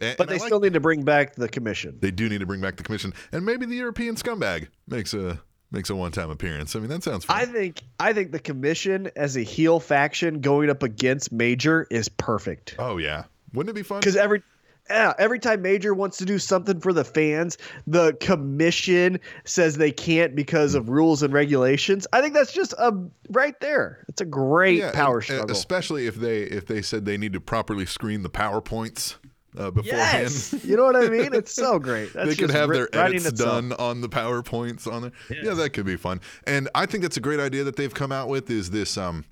And, 0.00 0.16
But 0.16 0.28
and 0.28 0.36
they 0.36 0.38
like- 0.40 0.48
still 0.48 0.60
need 0.60 0.74
to 0.74 0.80
bring 0.80 1.02
back 1.02 1.34
the 1.34 1.48
commission. 1.48 1.96
they 2.00 2.10
do 2.10 2.28
need 2.28 2.38
to 2.40 2.46
bring 2.46 2.60
back 2.60 2.76
the 2.76 2.82
commission, 2.82 3.12
and 3.32 3.44
maybe 3.44 3.66
the 3.66 3.74
European 3.76 4.14
scumbag 4.14 4.68
makes 4.86 5.14
a 5.14 5.40
makes 5.72 5.88
a 5.88 5.96
one 5.96 6.12
time 6.12 6.30
appearance. 6.30 6.74
I 6.76 6.80
mean, 6.80 6.88
that 6.88 7.02
sounds 7.02 7.24
fun. 7.24 7.36
I 7.36 7.44
think 7.46 7.82
I 7.98 8.12
think 8.12 8.32
the 8.32 8.38
commission 8.40 9.10
as 9.16 9.36
a 9.36 9.42
heel 9.42 9.80
faction 9.80 10.40
going 10.40 10.68
up 10.70 10.82
against 10.82 11.32
Major 11.32 11.86
is 11.90 12.08
perfect. 12.08 12.76
oh 12.78 12.98
yeah, 12.98 13.24
wouldn't 13.54 13.70
it 13.70 13.74
be 13.78 13.82
fun? 13.82 14.00
Because 14.00 14.16
every 14.16 14.42
yeah, 14.90 15.14
every 15.18 15.38
time 15.38 15.62
Major 15.62 15.94
wants 15.94 16.16
to 16.18 16.24
do 16.24 16.38
something 16.38 16.80
for 16.80 16.92
the 16.92 17.04
fans, 17.04 17.56
the 17.86 18.12
commission 18.20 19.20
says 19.44 19.76
they 19.76 19.92
can't 19.92 20.34
because 20.34 20.74
of 20.74 20.88
rules 20.88 21.22
and 21.22 21.32
regulations. 21.32 22.06
I 22.12 22.20
think 22.20 22.34
that's 22.34 22.52
just 22.52 22.72
a 22.78 22.92
right 23.30 23.58
there. 23.60 24.04
It's 24.08 24.20
a 24.20 24.24
great 24.26 24.78
Yeah, 24.78 24.90
power 24.92 25.18
and- 25.18 25.22
uh, 25.22 25.34
struggle. 25.34 25.50
especially 25.56 26.06
if 26.06 26.16
they 26.16 26.42
if 26.42 26.66
they 26.66 26.82
said 26.82 27.04
they 27.04 27.16
need 27.16 27.32
to 27.34 27.40
properly 27.40 27.86
screen 27.86 28.22
the 28.22 28.30
powerpoints 28.30 29.14
uh, 29.56 29.70
beforehand. 29.70 30.22
yes, 30.24 30.54
you 30.64 30.76
know 30.76 30.84
what 30.84 30.96
I 30.96 31.08
mean. 31.08 31.32
It's 31.34 31.52
so 31.52 31.78
great. 31.78 32.12
That's 32.14 32.28
they 32.30 32.36
could 32.36 32.50
have 32.50 32.68
ri- 32.68 32.76
their 32.78 32.88
writing 32.94 33.16
edits 33.20 33.26
itself. 33.26 33.50
done 33.62 33.72
on 33.74 34.00
the 34.00 34.08
powerpoints 34.08 34.86
on 34.90 35.02
there. 35.02 35.12
Yeah, 35.42 35.54
that 35.54 35.70
could 35.70 35.86
be 35.86 35.96
fun. 35.96 36.20
And 36.44 36.68
I 36.74 36.86
think 36.86 37.02
that's 37.02 37.16
a 37.16 37.20
great 37.20 37.40
idea 37.40 37.64
that 37.64 37.76
they've 37.76 37.92
come 37.94 38.12
out 38.12 38.28
with 38.28 38.48
is 38.50 38.70
this 38.70 38.96
um, 38.96 39.24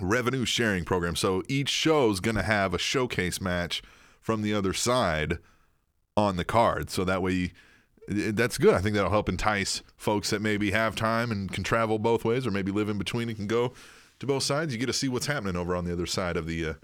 revenue 0.00 0.44
sharing 0.44 0.84
program. 0.84 1.14
So 1.16 1.42
each 1.48 1.68
show's 1.68 2.20
going 2.20 2.36
to 2.36 2.42
have 2.42 2.72
a 2.74 2.78
showcase 2.78 3.40
match 3.40 3.82
from 4.26 4.42
the 4.42 4.52
other 4.52 4.72
side 4.72 5.38
on 6.16 6.36
the 6.36 6.44
card. 6.44 6.90
So 6.90 7.04
that 7.04 7.22
way, 7.22 7.32
you- 7.32 7.50
that's 8.32 8.58
good. 8.58 8.74
I 8.74 8.80
think 8.80 8.96
that'll 8.96 9.10
help 9.10 9.28
entice 9.28 9.82
folks 9.96 10.30
that 10.30 10.42
maybe 10.42 10.72
have 10.72 10.96
time 10.96 11.30
and 11.30 11.50
can 11.52 11.62
travel 11.62 12.00
both 12.00 12.24
ways, 12.24 12.44
or 12.44 12.50
maybe 12.50 12.72
live 12.72 12.88
in 12.88 12.98
between 12.98 13.28
and 13.28 13.36
can 13.38 13.46
go 13.46 13.72
to 14.18 14.26
both 14.26 14.42
sides. 14.42 14.72
You 14.72 14.80
get 14.80 14.86
to 14.86 14.92
see 14.92 15.08
what's 15.08 15.26
happening 15.26 15.54
over 15.54 15.76
on 15.76 15.84
the 15.84 15.92
other 15.92 16.06
side 16.06 16.36
of 16.36 16.48
the 16.48 16.66
uh, 16.66 16.74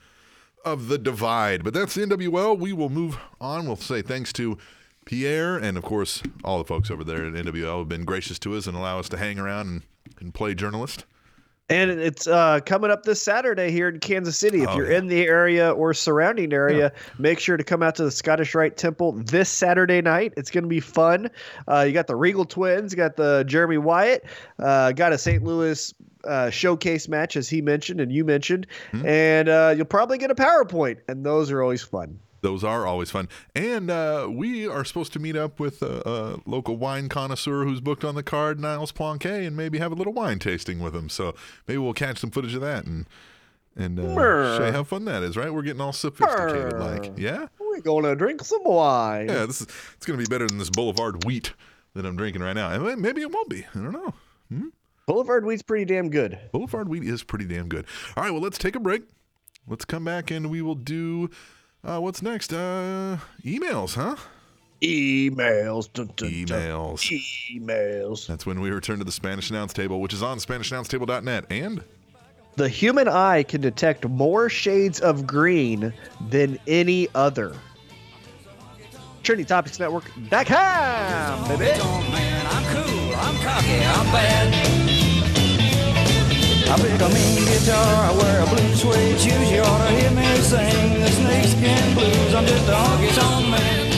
of 0.64 0.86
the 0.86 0.98
divide. 0.98 1.64
But 1.64 1.74
that's 1.74 1.94
the 1.96 2.02
NWL. 2.02 2.56
We 2.56 2.72
will 2.72 2.90
move 2.90 3.18
on. 3.40 3.66
We'll 3.66 3.74
say 3.74 4.02
thanks 4.02 4.32
to 4.34 4.56
Pierre 5.04 5.56
and, 5.56 5.76
of 5.76 5.82
course, 5.82 6.22
all 6.44 6.58
the 6.58 6.64
folks 6.64 6.92
over 6.92 7.02
there 7.02 7.24
at 7.26 7.34
NWL 7.34 7.80
have 7.80 7.88
been 7.88 8.04
gracious 8.04 8.38
to 8.40 8.54
us 8.54 8.68
and 8.68 8.76
allow 8.76 9.00
us 9.00 9.08
to 9.08 9.16
hang 9.16 9.40
around 9.40 9.66
and, 9.68 9.82
and 10.20 10.32
play 10.32 10.54
journalist. 10.54 11.04
And 11.68 11.90
it's 11.90 12.26
uh, 12.26 12.60
coming 12.66 12.90
up 12.90 13.04
this 13.04 13.22
Saturday 13.22 13.70
here 13.70 13.88
in 13.88 13.98
Kansas 14.00 14.36
City. 14.36 14.62
If 14.62 14.68
Oh, 14.70 14.76
you're 14.76 14.90
yeah. 14.92 14.98
in 14.98 15.06
the 15.06 15.22
area 15.26 15.70
or 15.70 15.94
surrounding 15.94 16.52
area, 16.52 16.92
make 17.18 17.38
sure 17.38 17.56
to 17.56 17.64
come 17.64 17.82
out 17.82 17.94
to 17.94 18.04
the 18.04 18.10
Scottish 18.10 18.54
Rite 18.54 18.76
Temple 18.76 19.12
this 19.12 19.48
Saturday 19.48 20.02
night. 20.02 20.34
It's 20.36 20.50
going 20.50 20.64
to 20.64 20.68
be 20.68 20.80
fun. 20.80 21.30
Uh, 21.68 21.84
you 21.86 21.92
got 21.92 22.08
the 22.08 22.16
Regal 22.16 22.44
Twins, 22.44 22.92
you 22.92 22.96
got 22.96 23.16
the 23.16 23.44
Jeremy 23.46 23.78
Wyatt, 23.78 24.24
uh, 24.58 24.92
got 24.92 25.12
a 25.12 25.18
St. 25.18 25.42
Louis 25.44 25.94
uh, 26.24 26.50
showcase 26.50 27.08
match, 27.08 27.36
as 27.36 27.48
he 27.48 27.62
mentioned 27.62 28.00
and 28.00 28.12
you 28.12 28.24
mentioned, 28.24 28.66
Hmm. 28.90 29.06
and 29.06 29.48
uh, 29.48 29.72
you'll 29.74 29.86
probably 29.86 30.18
get 30.18 30.30
a 30.30 30.34
PowerPoint, 30.34 30.98
and 31.08 31.24
those 31.24 31.50
are 31.50 31.62
always 31.62 31.82
fun. 31.82 32.18
Those 32.42 32.62
are 32.64 32.86
always 32.86 33.10
fun. 33.10 33.28
And 33.54 33.90
uh, 33.90 34.28
we 34.30 34.68
are 34.68 34.84
supposed 34.84 35.12
to 35.14 35.18
meet 35.18 35.36
up 35.36 35.58
with 35.60 35.80
a, 35.80 36.02
a 36.08 36.40
local 36.50 36.76
wine 36.76 37.08
connoisseur 37.08 37.64
who's 37.64 37.80
booked 37.80 38.04
on 38.04 38.14
the 38.16 38.22
card, 38.22 38.60
Niles 38.60 38.92
Poinquet, 38.92 39.46
and 39.46 39.56
maybe 39.56 39.78
have 39.78 39.92
a 39.92 39.94
little 39.94 40.12
wine 40.12 40.38
tasting 40.40 40.80
with 40.80 40.94
him. 40.94 41.08
So 41.08 41.34
maybe 41.66 41.78
we'll 41.78 41.94
catch 41.94 42.18
some 42.18 42.30
footage 42.30 42.54
of 42.54 42.60
that 42.60 42.84
and 42.84 43.06
and 43.74 43.98
uh, 43.98 44.58
show 44.58 44.66
you 44.66 44.72
how 44.72 44.84
fun 44.84 45.06
that 45.06 45.22
is, 45.22 45.34
right? 45.34 45.50
We're 45.54 45.62
getting 45.62 45.80
all 45.80 45.94
sophisticated, 45.94 46.74
like, 46.78 47.12
yeah, 47.16 47.46
We're 47.58 47.80
going 47.80 48.04
to 48.04 48.14
drink 48.14 48.44
some 48.44 48.64
wine. 48.64 49.28
yeah. 49.30 49.46
This 49.46 49.62
is 49.62 49.68
it's 49.96 50.04
gonna 50.04 50.18
be 50.18 50.26
better 50.26 50.46
than 50.46 50.58
this 50.58 50.68
Boulevard 50.68 51.24
wheat 51.24 51.54
that 51.94 52.04
I'm 52.04 52.16
drinking 52.16 52.42
right 52.42 52.52
now. 52.52 52.70
And 52.70 53.00
maybe 53.00 53.22
it 53.22 53.30
won't 53.30 53.48
be. 53.48 53.64
I 53.74 53.78
don't 53.78 53.92
know. 53.92 54.12
Boulevard 55.06 55.44
Wheat's 55.44 55.62
pretty 55.62 55.84
damn 55.84 56.10
good. 56.10 56.38
Boulevard 56.52 56.88
wheat 56.88 57.04
is 57.04 57.22
pretty 57.22 57.44
damn 57.46 57.68
good. 57.68 57.86
All 58.16 58.22
right, 58.24 58.30
well, 58.30 58.42
let's 58.42 58.58
take 58.58 58.76
a 58.76 58.80
break. 58.80 59.02
Let's 59.66 59.84
come 59.84 60.04
back 60.04 60.30
and 60.30 60.50
we 60.50 60.60
will 60.62 60.74
do 60.74 61.30
uh, 61.84 61.98
what's 62.00 62.22
next? 62.22 62.52
Uh, 62.52 63.18
emails, 63.44 63.94
huh? 63.94 64.16
Emails. 64.82 65.92
Dun, 65.92 66.10
dun, 66.16 66.30
dun. 66.44 66.60
Emails. 66.60 67.00
Emails. 67.52 68.26
That's 68.26 68.44
when 68.46 68.60
we 68.60 68.70
return 68.70 68.98
to 68.98 69.04
the 69.04 69.12
Spanish 69.12 69.50
Announce 69.50 69.72
Table, 69.72 70.00
which 70.00 70.12
is 70.12 70.22
on 70.22 70.38
SpanishAnnounceTable.net. 70.38 71.44
And 71.50 71.82
The 72.56 72.68
human 72.68 73.06
eye 73.08 73.44
can 73.44 73.60
detect 73.60 74.06
more 74.08 74.48
shades 74.48 75.00
of 75.00 75.26
green 75.26 75.92
than 76.28 76.58
any 76.66 77.08
other. 77.14 77.54
TrinityTopicsNetwork.com, 79.22 81.48
baby. 81.48 81.64
man, 82.10 82.46
I'm 82.48 82.64
I 86.72 86.76
pick 86.76 86.98
a 87.02 87.08
mean 87.10 87.44
guitar, 87.44 87.76
I 87.76 88.12
wear 88.16 88.40
a 88.40 88.46
blue 88.46 88.74
suede 88.74 89.20
shoes. 89.20 89.52
You 89.52 89.60
ought 89.60 89.88
to 89.88 89.92
hear 89.92 90.10
me 90.10 90.24
sing 90.36 91.00
the 91.00 91.08
snakeskin 91.10 91.92
blues. 91.92 92.34
I'm 92.34 92.46
just 92.46 92.66
a 92.66 92.72
honky 92.72 93.14
tonk 93.14 93.48
man. 93.50 93.88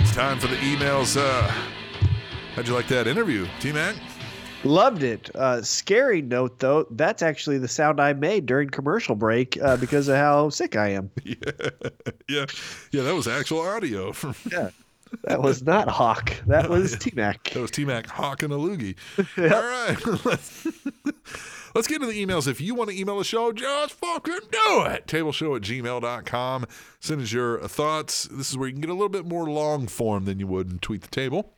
it's 0.00 0.16
time 0.16 0.40
for 0.40 0.48
the 0.48 0.56
emails. 0.56 1.16
Uh, 1.16 1.75
how'd 2.56 2.66
you 2.66 2.74
like 2.74 2.88
that 2.88 3.06
interview, 3.06 3.46
T 3.60 3.70
Mac? 3.70 3.94
Loved 4.64 5.02
it. 5.02 5.30
Uh, 5.36 5.62
scary 5.62 6.22
note 6.22 6.58
though, 6.58 6.86
that's 6.90 7.22
actually 7.22 7.58
the 7.58 7.68
sound 7.68 8.00
I 8.00 8.14
made 8.14 8.46
during 8.46 8.70
commercial 8.70 9.14
break 9.14 9.56
uh, 9.62 9.76
because 9.76 10.08
of 10.08 10.16
how 10.16 10.48
sick 10.48 10.74
I 10.74 10.88
am. 10.88 11.10
yeah, 11.22 11.34
yeah, 12.28 12.46
yeah. 12.90 13.02
That 13.02 13.14
was 13.14 13.28
actual 13.28 13.60
audio 13.60 14.12
from. 14.12 14.34
That 15.22 15.40
was 15.40 15.62
not 15.62 15.88
Hawk. 15.88 16.34
That 16.48 16.68
was 16.70 16.98
T 16.98 17.12
Mac. 17.14 17.50
That 17.50 17.60
was 17.60 17.70
T 17.70 17.84
Mac 17.84 18.06
Hawk 18.06 18.42
hawking 18.42 18.50
a 18.50 18.56
loogie. 18.56 18.96
All 19.38 19.62
right. 19.62 20.24
Let's, 20.24 20.66
let's 21.76 21.86
get 21.86 22.02
into 22.02 22.08
the 22.08 22.26
emails. 22.26 22.48
If 22.48 22.60
you 22.60 22.74
want 22.74 22.90
to 22.90 23.00
email 23.00 23.16
the 23.16 23.24
show, 23.24 23.52
just 23.52 23.94
fucking 23.94 24.40
do 24.50 24.82
it. 24.82 25.06
Tableshow 25.06 25.56
at 25.56 25.62
gmail.com. 25.62 26.66
Send 26.98 27.22
us 27.22 27.32
your 27.32 27.60
thoughts. 27.68 28.24
This 28.32 28.50
is 28.50 28.58
where 28.58 28.66
you 28.66 28.74
can 28.74 28.80
get 28.80 28.90
a 28.90 28.94
little 28.94 29.08
bit 29.08 29.24
more 29.24 29.48
long 29.48 29.86
form 29.86 30.24
than 30.24 30.40
you 30.40 30.48
would 30.48 30.72
in 30.72 30.80
Tweet 30.80 31.02
the 31.02 31.08
Table. 31.08 31.54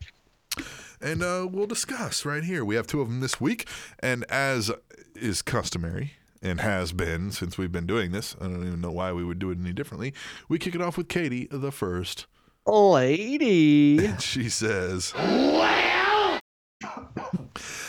And 1.01 1.23
uh, 1.23 1.49
we'll 1.51 1.67
discuss 1.67 2.25
right 2.25 2.43
here. 2.43 2.65
We 2.65 2.75
have 2.75 2.87
two 2.87 3.01
of 3.01 3.09
them 3.09 3.21
this 3.21 3.41
week. 3.41 3.69
And 4.01 4.25
as 4.31 4.71
is 5.15 5.43
customary, 5.43 6.13
and 6.43 6.61
has 6.61 6.93
been 6.93 7.33
since 7.33 7.59
we've 7.59 7.73
been 7.73 7.87
doing 7.87 8.13
this, 8.13 8.37
I 8.41 8.45
don't 8.45 8.67
even 8.67 8.81
know 8.81 8.93
why 8.93 9.13
we 9.13 9.25
would 9.25 9.39
do 9.39 9.51
it 9.51 9.59
any 9.59 9.73
differently. 9.73 10.15
We 10.49 10.59
kick 10.59 10.75
it 10.75 10.81
off 10.81 10.97
with 10.97 11.09
Katie, 11.09 11.49
the 11.51 11.73
first. 11.73 12.27
Lady. 12.67 14.05
And 14.05 14.23
she 14.29 14.49
says, 14.49 15.13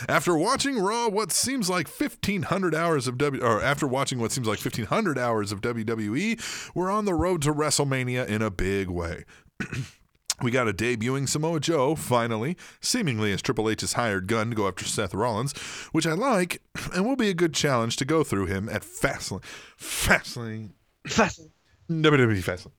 After 0.08 0.36
watching 0.36 0.78
Raw, 0.78 1.08
what 1.08 1.30
seems 1.32 1.70
like 1.70 1.88
1,500 1.88 2.74
hours 2.74 3.06
of 3.06 3.18
W, 3.18 3.42
or 3.42 3.62
after 3.62 3.86
watching 3.86 4.18
what 4.18 4.32
seems 4.32 4.48
like 4.48 4.58
1,500 4.58 5.18
hours 5.18 5.52
of 5.52 5.60
WWE, 5.60 6.72
we're 6.74 6.90
on 6.90 7.04
the 7.04 7.14
road 7.14 7.42
to 7.42 7.52
WrestleMania 7.52 8.26
in 8.26 8.42
a 8.42 8.50
big 8.50 8.88
way. 8.88 9.24
We 10.42 10.50
got 10.50 10.68
a 10.68 10.72
debuting 10.72 11.28
Samoa 11.28 11.60
Joe, 11.60 11.94
finally, 11.94 12.56
seemingly 12.80 13.32
as 13.32 13.42
Triple 13.42 13.68
H's 13.68 13.92
hired 13.92 14.26
gun 14.26 14.50
to 14.50 14.56
go 14.56 14.68
after 14.68 14.84
Seth 14.84 15.12
Rollins, 15.12 15.52
which 15.92 16.06
I 16.06 16.12
like, 16.12 16.62
and 16.94 17.06
will 17.06 17.16
be 17.16 17.28
a 17.28 17.34
good 17.34 17.52
challenge 17.52 17.96
to 17.96 18.04
go 18.04 18.24
through 18.24 18.46
him 18.46 18.68
at 18.68 18.82
Fastlane. 18.82 19.42
Fastlane. 19.78 20.70
Fastlane. 21.06 21.50
WWE 21.90 22.70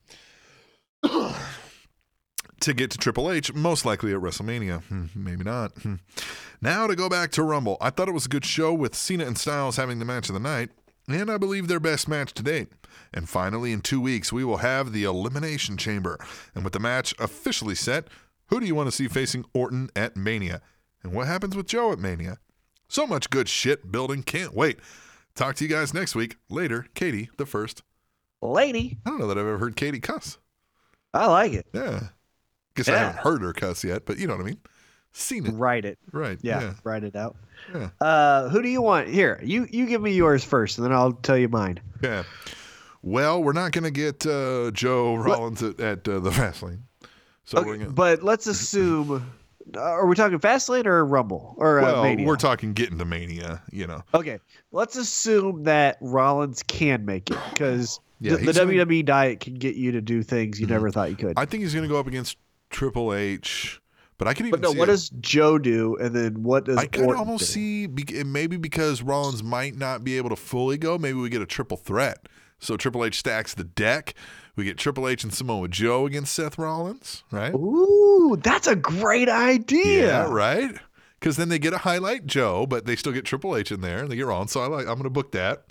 Fastlane. 1.03 1.35
to 2.61 2.73
get 2.73 2.91
to 2.91 2.97
Triple 2.97 3.31
H, 3.31 3.53
most 3.53 3.85
likely 3.85 4.13
at 4.13 4.19
WrestleMania. 4.19 4.83
Hmm, 4.83 5.05
maybe 5.15 5.43
not. 5.43 5.71
Hmm. 5.81 5.95
Now 6.61 6.87
to 6.87 6.95
go 6.95 7.09
back 7.09 7.31
to 7.31 7.43
Rumble. 7.43 7.77
I 7.81 7.89
thought 7.89 8.07
it 8.07 8.13
was 8.13 8.25
a 8.25 8.29
good 8.29 8.45
show 8.45 8.73
with 8.73 8.95
Cena 8.95 9.25
and 9.25 9.37
Styles 9.37 9.77
having 9.77 9.99
the 9.99 10.05
match 10.05 10.29
of 10.29 10.33
the 10.33 10.39
night, 10.39 10.69
and 11.13 11.31
I 11.31 11.37
believe 11.37 11.67
their 11.67 11.79
best 11.79 12.07
match 12.07 12.33
to 12.33 12.43
date. 12.43 12.69
And 13.13 13.27
finally, 13.27 13.71
in 13.71 13.81
two 13.81 14.01
weeks, 14.01 14.31
we 14.31 14.43
will 14.43 14.57
have 14.57 14.91
the 14.91 15.03
Elimination 15.03 15.77
Chamber. 15.77 16.17
And 16.55 16.63
with 16.63 16.73
the 16.73 16.79
match 16.79 17.13
officially 17.19 17.75
set, 17.75 18.07
who 18.47 18.59
do 18.59 18.65
you 18.65 18.75
want 18.75 18.87
to 18.87 18.95
see 18.95 19.07
facing 19.07 19.45
Orton 19.53 19.89
at 19.95 20.15
Mania? 20.15 20.61
And 21.03 21.13
what 21.13 21.27
happens 21.27 21.55
with 21.55 21.67
Joe 21.67 21.91
at 21.91 21.99
Mania? 21.99 22.37
So 22.87 23.07
much 23.07 23.29
good 23.29 23.47
shit 23.47 23.91
building. 23.91 24.23
Can't 24.23 24.53
wait. 24.53 24.79
Talk 25.35 25.55
to 25.55 25.63
you 25.63 25.69
guys 25.69 25.93
next 25.93 26.15
week. 26.15 26.35
Later, 26.49 26.87
Katie, 26.93 27.29
the 27.37 27.45
first. 27.45 27.83
Lady. 28.41 28.97
I 29.05 29.09
don't 29.09 29.19
know 29.19 29.27
that 29.27 29.37
I've 29.37 29.45
ever 29.45 29.57
heard 29.57 29.75
Katie 29.75 29.99
cuss. 29.99 30.37
I 31.13 31.27
like 31.27 31.53
it. 31.53 31.67
Yeah. 31.73 32.09
Guess 32.75 32.89
I 32.89 32.97
haven't 32.97 33.19
heard 33.19 33.41
her 33.41 33.53
cuss 33.53 33.83
yet, 33.83 34.05
but 34.05 34.17
you 34.17 34.27
know 34.27 34.35
what 34.35 34.43
I 34.43 34.45
mean. 34.45 34.59
Seen 35.13 35.45
it. 35.45 35.51
Write 35.51 35.85
it. 35.85 35.97
Right. 36.11 36.37
Yeah, 36.41 36.61
Yeah. 36.61 36.73
write 36.83 37.03
it 37.03 37.15
out. 37.15 37.35
Yeah. 37.73 37.89
Uh, 37.99 38.49
who 38.49 38.61
do 38.61 38.69
you 38.69 38.81
want? 38.81 39.07
Here, 39.09 39.39
you 39.43 39.67
you 39.69 39.85
give 39.85 40.01
me 40.01 40.13
yours 40.13 40.43
first, 40.43 40.77
and 40.77 40.85
then 40.85 40.93
I'll 40.93 41.11
tell 41.13 41.37
you 41.37 41.49
mine. 41.49 41.79
Yeah. 42.01 42.23
Well, 43.03 43.43
we're 43.43 43.53
not 43.53 43.71
going 43.71 43.83
to 43.83 43.91
get 43.91 44.25
uh, 44.27 44.71
Joe 44.71 45.15
Rollins 45.15 45.63
at, 45.63 45.79
at 45.79 46.07
uh, 46.07 46.19
the 46.19 46.29
Fastlane. 46.29 46.81
So 47.45 47.57
Okay, 47.59 47.77
gonna, 47.79 47.89
but 47.89 48.21
let's 48.23 48.45
assume. 48.47 49.31
uh, 49.75 49.79
Are 49.81 50.05
we 50.05 50.15
talking 50.15 50.37
Fastlane 50.39 50.85
or 50.85 51.03
Rumble 51.05 51.55
or 51.57 51.79
uh, 51.79 51.83
well, 51.83 52.03
Mania? 52.03 52.27
we're 52.27 52.35
talking 52.37 52.73
getting 52.73 52.99
to 52.99 53.05
Mania, 53.05 53.63
you 53.71 53.87
know. 53.87 54.03
Okay, 54.13 54.39
let's 54.71 54.95
assume 54.95 55.63
that 55.63 55.97
Rollins 55.99 56.61
can 56.63 57.03
make 57.05 57.31
it 57.31 57.39
because 57.49 57.99
Yeah, 58.19 58.35
the, 58.35 58.37
the 58.45 58.53
gonna- 58.53 58.71
Mm-hmm. 58.71 58.89
WWE 58.91 59.05
diet 59.05 59.39
can 59.39 59.55
get 59.55 59.75
you 59.75 59.91
to 59.93 60.01
do 60.01 60.21
things 60.21 60.59
you 60.61 60.67
never 60.67 60.91
thought 60.91 61.09
you 61.09 61.15
could. 61.15 61.33
I 61.37 61.45
think 61.45 61.63
he's 61.63 61.73
going 61.73 61.83
to 61.87 61.89
go 61.93 61.99
up 61.99 62.05
against 62.07 62.37
Triple 62.69 63.13
H, 63.15 63.80
but 64.21 64.27
I 64.27 64.35
can 64.35 64.45
even 64.45 64.61
but 64.61 64.71
no, 64.71 64.77
what 64.77 64.87
it- 64.87 64.91
does 64.91 65.09
Joe 65.19 65.57
do, 65.57 65.95
and 65.95 66.15
then 66.15 66.43
what 66.43 66.65
does 66.65 66.77
I 66.77 66.85
could 66.85 67.05
Orton 67.05 67.19
almost 67.19 67.39
do? 67.39 67.53
see 67.53 67.87
be- 67.87 68.23
maybe 68.23 68.55
because 68.55 69.01
Rollins 69.01 69.41
might 69.41 69.75
not 69.75 70.03
be 70.03 70.15
able 70.17 70.29
to 70.29 70.35
fully 70.35 70.77
go, 70.77 70.99
maybe 70.99 71.17
we 71.17 71.27
get 71.29 71.41
a 71.41 71.47
triple 71.47 71.75
threat. 71.75 72.29
So 72.59 72.77
Triple 72.77 73.03
H 73.03 73.17
stacks 73.17 73.55
the 73.55 73.63
deck. 73.63 74.13
We 74.55 74.63
get 74.63 74.77
Triple 74.77 75.07
H 75.07 75.23
and 75.23 75.33
Samoa 75.33 75.67
Joe 75.69 76.05
against 76.05 76.33
Seth 76.35 76.59
Rollins, 76.59 77.23
right? 77.31 77.51
Ooh, 77.55 78.37
that's 78.43 78.67
a 78.67 78.75
great 78.75 79.27
idea. 79.27 80.05
Yeah, 80.05 80.27
right. 80.31 80.75
Because 81.19 81.37
then 81.37 81.49
they 81.49 81.57
get 81.57 81.73
a 81.73 81.79
highlight 81.79 82.27
Joe, 82.27 82.67
but 82.67 82.85
they 82.85 82.95
still 82.95 83.13
get 83.13 83.25
Triple 83.25 83.57
H 83.57 83.71
in 83.71 83.81
there, 83.81 84.03
and 84.03 84.11
they 84.11 84.15
get 84.15 84.27
Rollins. 84.27 84.51
So 84.51 84.61
I 84.61 84.67
like. 84.67 84.81
I'm 84.81 84.93
going 84.93 85.03
to 85.05 85.09
book 85.09 85.31
that. 85.31 85.63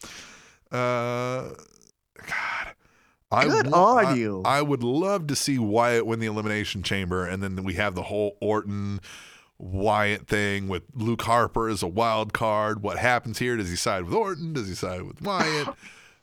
Uh, 0.73 1.51
God, 2.27 2.70
I 3.33 3.45
Good 3.47 3.71
wa- 3.71 3.97
on 3.99 4.07
I- 4.07 4.15
you. 4.15 4.43
I 4.45 4.61
would 4.63 4.83
love 4.83 5.27
to 5.29 5.37
see 5.37 5.59
Wyatt 5.59 6.05
win 6.07 6.19
the 6.21 6.27
Elimination 6.27 6.83
Chamber, 6.83 7.25
and 7.27 7.43
then 7.43 7.63
we 7.63 7.75
have 7.75 7.95
the 7.95 8.03
whole 8.05 8.37
Orton 8.41 9.01
Wyatt 9.59 10.27
thing 10.27 10.69
with 10.69 10.83
Luke 10.95 11.23
Harper 11.23 11.69
as 11.69 11.83
a 11.83 11.87
wild 11.89 12.33
card. 12.33 12.83
What 12.83 12.99
happens 12.99 13.39
here? 13.39 13.57
Does 13.57 13.69
he 13.71 13.77
side 13.77 14.05
with 14.05 14.15
Orton? 14.15 14.53
Does 14.53 14.69
he 14.69 14.75
side 14.75 15.03
with 15.03 15.21
Wyatt? 15.23 15.69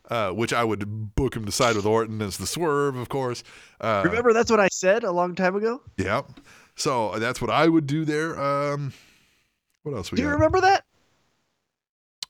Uh, 0.10 0.30
which 0.32 0.54
I 0.54 0.64
would 0.64 1.16
book 1.16 1.36
him 1.36 1.44
to 1.44 1.52
side 1.52 1.76
with 1.76 1.86
Orton 1.86 2.22
as 2.22 2.38
the 2.38 2.48
swerve, 2.48 2.96
of 2.96 3.10
course. 3.10 3.44
Uh, 3.82 4.04
Remember, 4.06 4.32
that's 4.32 4.50
what 4.50 4.62
I 4.62 4.70
said 4.70 5.04
a 5.04 5.12
long 5.12 5.36
time 5.36 5.54
ago. 5.58 5.82
yeah. 5.98 6.22
So 6.78 7.20
that's 7.20 7.42
what 7.42 7.50
I 7.50 7.68
would 7.68 7.88
do 7.88 8.06
there. 8.06 8.40
Um, 8.42 8.94
what 9.84 9.94
else 9.98 10.10
we 10.10 10.16
Do 10.16 10.22
you 10.22 10.30
got? 10.30 10.36
remember 10.36 10.62
that? 10.62 10.86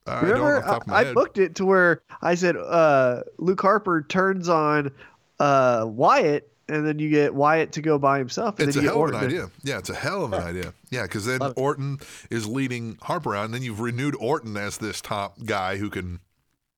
I 0.07 0.21
Remember, 0.21 0.37
don't 0.37 0.57
off 0.57 0.63
the 0.63 0.69
top 0.71 0.81
of 0.83 0.87
my 0.87 0.95
I, 0.95 1.09
I 1.09 1.13
booked 1.13 1.37
it 1.37 1.55
to 1.55 1.65
where 1.65 2.01
I 2.21 2.35
said 2.35 2.55
uh, 2.57 3.21
Luke 3.37 3.61
Harper 3.61 4.01
turns 4.07 4.49
on 4.49 4.91
uh, 5.39 5.85
Wyatt, 5.87 6.51
and 6.69 6.85
then 6.85 6.99
you 6.99 7.09
get 7.09 7.33
Wyatt 7.33 7.71
to 7.73 7.81
go 7.81 7.97
by 7.99 8.17
himself. 8.19 8.59
And 8.59 8.67
It's 8.69 8.77
a 8.77 8.81
hell 8.81 9.03
of 9.03 9.09
an 9.09 9.15
idea. 9.15 9.49
Yeah, 9.63 9.77
it's 9.77 9.89
a 9.89 9.95
hell 9.95 10.23
of 10.25 10.33
an 10.33 10.41
idea. 10.47 10.73
Yeah, 10.89 11.03
because 11.03 11.25
then 11.25 11.39
Love. 11.39 11.53
Orton 11.57 11.99
is 12.29 12.47
leading 12.47 12.97
Harper 13.01 13.35
out, 13.35 13.45
and 13.45 13.53
then 13.53 13.61
you've 13.63 13.79
renewed 13.79 14.15
Orton 14.19 14.57
as 14.57 14.77
this 14.77 14.99
top 15.01 15.37
guy 15.45 15.77
who 15.77 15.89
can 15.89 16.19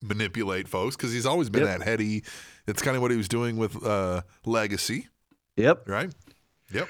manipulate 0.02 0.68
folks 0.68 0.96
because 0.96 1.12
he's 1.12 1.26
always 1.26 1.50
been 1.50 1.64
Yep. 1.66 1.80
that 1.80 1.86
heady. 1.86 2.24
It's 2.68 2.82
kind 2.82 2.96
of 2.96 3.02
what 3.02 3.12
he 3.12 3.18
was 3.18 3.28
doing 3.28 3.58
with 3.58 3.84
uh, 3.86 4.22
Legacy, 4.46 5.08
Yep. 5.58 5.88
right? 5.90 6.14
Yep. 6.72 6.88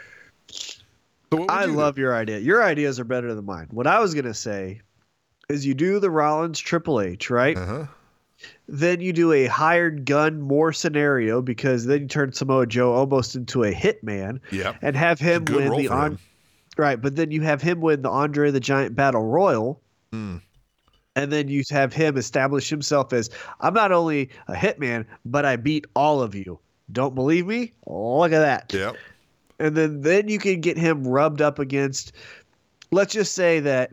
So 1.31 1.45
I 1.47 1.65
you 1.65 1.71
do? 1.71 1.77
love 1.77 1.97
your 1.97 2.15
idea. 2.15 2.39
Your 2.39 2.63
ideas 2.63 2.99
are 2.99 3.03
better 3.03 3.33
than 3.33 3.45
mine. 3.45 3.67
What 3.71 3.87
I 3.87 3.99
was 3.99 4.13
gonna 4.13 4.33
say 4.33 4.81
is 5.49 5.65
you 5.65 5.73
do 5.73 5.99
the 5.99 6.11
Rollins 6.11 6.59
Triple 6.59 7.01
H, 7.01 7.29
right? 7.29 7.57
Uh-huh. 7.57 7.85
Then 8.67 9.01
you 9.01 9.11
do 9.11 9.33
a 9.33 9.47
hired 9.47 10.05
gun 10.05 10.39
more 10.39 10.71
scenario 10.71 11.41
because 11.41 11.85
then 11.85 12.01
you 12.01 12.07
turn 12.07 12.31
Samoa 12.31 12.67
Joe 12.67 12.93
almost 12.93 13.35
into 13.35 13.63
a 13.63 13.73
hitman 13.73 14.39
Yep. 14.51 14.77
and 14.81 14.95
have 14.95 15.19
him 15.19 15.43
win 15.45 15.75
the 15.75 15.89
on 15.89 16.11
him. 16.13 16.19
right, 16.77 17.01
but 17.01 17.15
then 17.15 17.31
you 17.31 17.41
have 17.41 17.61
him 17.61 17.81
win 17.81 18.03
the 18.03 18.09
Andre 18.09 18.51
the 18.51 18.59
Giant 18.59 18.95
Battle 18.95 19.25
Royal. 19.25 19.81
Mm. 20.13 20.41
And 21.15 21.31
then 21.33 21.49
you 21.49 21.63
have 21.71 21.91
him 21.91 22.15
establish 22.15 22.69
himself 22.69 23.11
as 23.11 23.29
I'm 23.59 23.73
not 23.73 23.91
only 23.91 24.29
a 24.47 24.53
hitman, 24.53 25.05
but 25.25 25.43
I 25.43 25.57
beat 25.57 25.85
all 25.95 26.21
of 26.21 26.33
you. 26.33 26.59
Don't 26.93 27.13
believe 27.15 27.45
me? 27.45 27.73
Look 27.87 28.31
at 28.31 28.39
that. 28.39 28.71
Yep. 28.73 28.95
And 29.59 29.75
then 29.75 30.01
then 30.01 30.29
you 30.29 30.39
can 30.39 30.61
get 30.61 30.77
him 30.77 31.05
rubbed 31.05 31.41
up 31.41 31.59
against 31.59 32.13
let's 32.91 33.13
just 33.13 33.33
say 33.35 33.59
that 33.59 33.91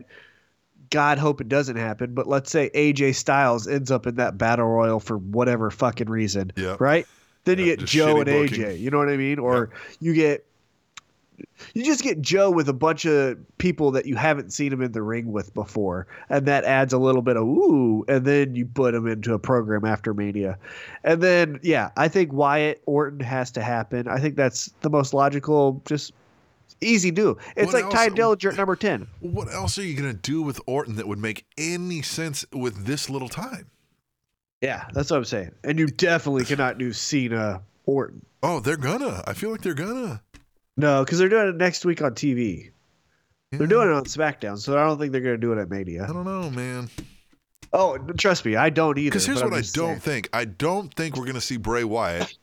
God 0.89 1.17
hope 1.17 1.41
it 1.41 1.49
doesn't 1.49 1.77
happen, 1.77 2.13
but 2.13 2.27
let's 2.27 2.51
say 2.51 2.69
AJ 2.73 3.15
Styles 3.15 3.67
ends 3.67 3.91
up 3.91 4.07
in 4.07 4.15
that 4.15 4.37
battle 4.37 4.67
royal 4.67 4.99
for 4.99 5.17
whatever 5.17 5.71
fucking 5.71 6.09
reason. 6.09 6.51
Yep. 6.55 6.79
Right? 6.81 7.07
Then 7.45 7.59
you 7.59 7.65
get 7.65 7.79
Joe 7.85 8.17
and 8.17 8.25
booking. 8.25 8.63
AJ. 8.63 8.79
You 8.79 8.91
know 8.91 8.97
what 8.97 9.09
I 9.09 9.17
mean? 9.17 9.39
Or 9.39 9.69
you 9.99 10.13
get 10.13 10.45
you 11.73 11.83
just 11.83 12.03
get 12.03 12.21
Joe 12.21 12.49
with 12.49 12.67
a 12.67 12.73
bunch 12.73 13.05
of 13.05 13.37
people 13.57 13.91
that 13.91 14.05
you 14.05 14.15
haven't 14.15 14.51
seen 14.51 14.73
him 14.73 14.81
in 14.81 14.91
the 14.91 15.01
ring 15.01 15.31
with 15.31 15.53
before, 15.53 16.07
and 16.29 16.45
that 16.45 16.63
adds 16.63 16.93
a 16.93 16.97
little 16.97 17.21
bit 17.21 17.37
of 17.37 17.43
ooh, 17.43 18.03
and 18.07 18.25
then 18.25 18.55
you 18.55 18.65
put 18.65 18.95
him 18.95 19.07
into 19.07 19.33
a 19.33 19.39
program 19.39 19.85
after 19.85 20.13
Mania, 20.13 20.57
and 21.03 21.21
then 21.21 21.59
yeah, 21.61 21.91
I 21.97 22.07
think 22.07 22.33
Wyatt 22.33 22.81
Orton 22.85 23.19
has 23.19 23.51
to 23.51 23.61
happen. 23.61 24.07
I 24.07 24.19
think 24.19 24.35
that's 24.35 24.73
the 24.81 24.89
most 24.89 25.13
logical, 25.13 25.81
just 25.85 26.13
easy 26.81 27.11
do. 27.11 27.37
It's 27.55 27.71
What 27.73 27.83
like 27.83 27.91
Tye 27.93 28.05
else- 28.05 28.13
Dillinger 28.37 28.51
at 28.51 28.57
number 28.57 28.75
ten. 28.75 29.07
What 29.19 29.51
else 29.53 29.77
are 29.77 29.83
you 29.83 29.95
going 29.95 30.11
to 30.13 30.19
do 30.19 30.41
with 30.41 30.59
Orton 30.65 30.95
that 30.97 31.07
would 31.07 31.19
make 31.19 31.45
any 31.57 32.01
sense 32.01 32.45
with 32.53 32.85
this 32.85 33.09
little 33.09 33.29
time? 33.29 33.69
Yeah, 34.61 34.85
that's 34.93 35.11
what 35.11 35.17
I'm 35.17 35.25
saying. 35.25 35.51
And 35.63 35.77
you 35.77 35.87
definitely 35.87 36.45
cannot 36.45 36.77
do 36.77 36.91
Cena 36.93 37.61
Orton. 37.85 38.25
Oh, 38.43 38.59
they're 38.59 38.77
gonna. 38.77 39.23
I 39.27 39.33
feel 39.33 39.51
like 39.51 39.61
they're 39.61 39.73
gonna. 39.73 40.21
No, 40.75 41.03
because 41.03 41.19
they're 41.19 41.29
doing 41.29 41.47
it 41.49 41.55
next 41.57 41.85
week 41.85 42.01
on 42.01 42.11
TV. 42.15 42.71
They're 43.51 43.65
doing 43.67 43.87
it 43.87 43.93
on 43.93 44.03
SmackDown, 44.05 44.57
so 44.57 44.77
I 44.77 44.85
don't 44.85 44.99
think 44.99 45.11
they're 45.13 45.21
going 45.21 45.35
to 45.35 45.41
do 45.41 45.53
it 45.53 45.57
at 45.57 45.69
Mania. 45.69 46.03
I 46.03 46.07
don't 46.07 46.25
know, 46.25 46.49
man. 46.49 46.89
Oh, 47.71 47.97
trust 48.17 48.43
me, 48.45 48.55
I 48.57 48.69
don't 48.69 48.97
either. 48.97 49.09
Because 49.09 49.25
here's 49.25 49.41
what 49.41 49.53
I 49.53 49.61
don't 49.61 49.63
saying. 49.63 49.99
think. 50.01 50.29
I 50.33 50.43
don't 50.45 50.93
think 50.93 51.15
we're 51.15 51.23
going 51.23 51.35
to 51.35 51.41
see 51.41 51.55
Bray 51.57 51.83
Wyatt. 51.85 52.37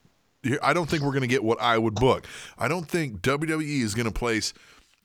I 0.62 0.72
don't 0.72 0.88
think 0.88 1.02
we're 1.02 1.10
going 1.10 1.22
to 1.22 1.26
get 1.26 1.42
what 1.44 1.60
I 1.60 1.78
would 1.78 1.94
book. 1.94 2.26
I 2.58 2.68
don't 2.68 2.88
think 2.88 3.22
WWE 3.22 3.80
is 3.82 3.94
going 3.94 4.06
to 4.06 4.12
place 4.12 4.52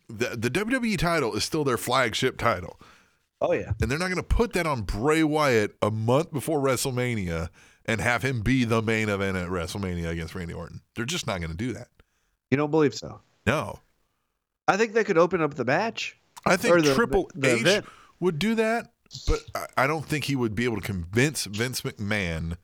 the, 0.09 0.35
the 0.35 0.49
WWE 0.49 0.97
title 0.97 1.35
is 1.35 1.43
still 1.43 1.63
their 1.63 1.77
flagship 1.77 2.37
title. 2.37 2.79
Oh 3.41 3.53
yeah. 3.53 3.71
And 3.81 3.89
they're 3.89 3.99
not 3.99 4.07
going 4.07 4.17
to 4.17 4.23
put 4.23 4.53
that 4.53 4.67
on 4.67 4.81
Bray 4.81 5.23
Wyatt 5.23 5.75
a 5.81 5.91
month 5.91 6.31
before 6.33 6.59
WrestleMania 6.59 7.49
and 7.85 8.01
have 8.01 8.23
him 8.23 8.41
be 8.41 8.65
the 8.65 8.81
main 8.81 9.07
event 9.07 9.37
at 9.37 9.47
WrestleMania 9.47 10.09
against 10.09 10.35
Randy 10.35 10.53
Orton. 10.53 10.81
They're 10.95 11.05
just 11.05 11.25
not 11.25 11.39
going 11.39 11.51
to 11.51 11.57
do 11.57 11.73
that. 11.73 11.87
You 12.51 12.57
don't 12.57 12.71
believe 12.71 12.93
so? 12.93 13.21
No. 13.45 13.79
I 14.67 14.77
think 14.77 14.93
they 14.93 15.03
could 15.03 15.17
open 15.17 15.41
up 15.41 15.53
the 15.53 15.65
match. 15.65 16.17
I 16.45 16.57
think 16.57 16.83
the- 16.83 16.93
Triple 16.95 17.29
the 17.33 17.55
H 17.55 17.61
event. 17.61 17.85
would 18.19 18.39
do 18.39 18.55
that, 18.55 18.91
but 19.27 19.39
I, 19.55 19.83
I 19.83 19.87
don't 19.87 20.05
think 20.05 20.25
he 20.25 20.35
would 20.35 20.55
be 20.55 20.65
able 20.65 20.75
to 20.75 20.81
convince 20.85 21.45
Vince 21.45 21.81
McMahon 21.81 22.57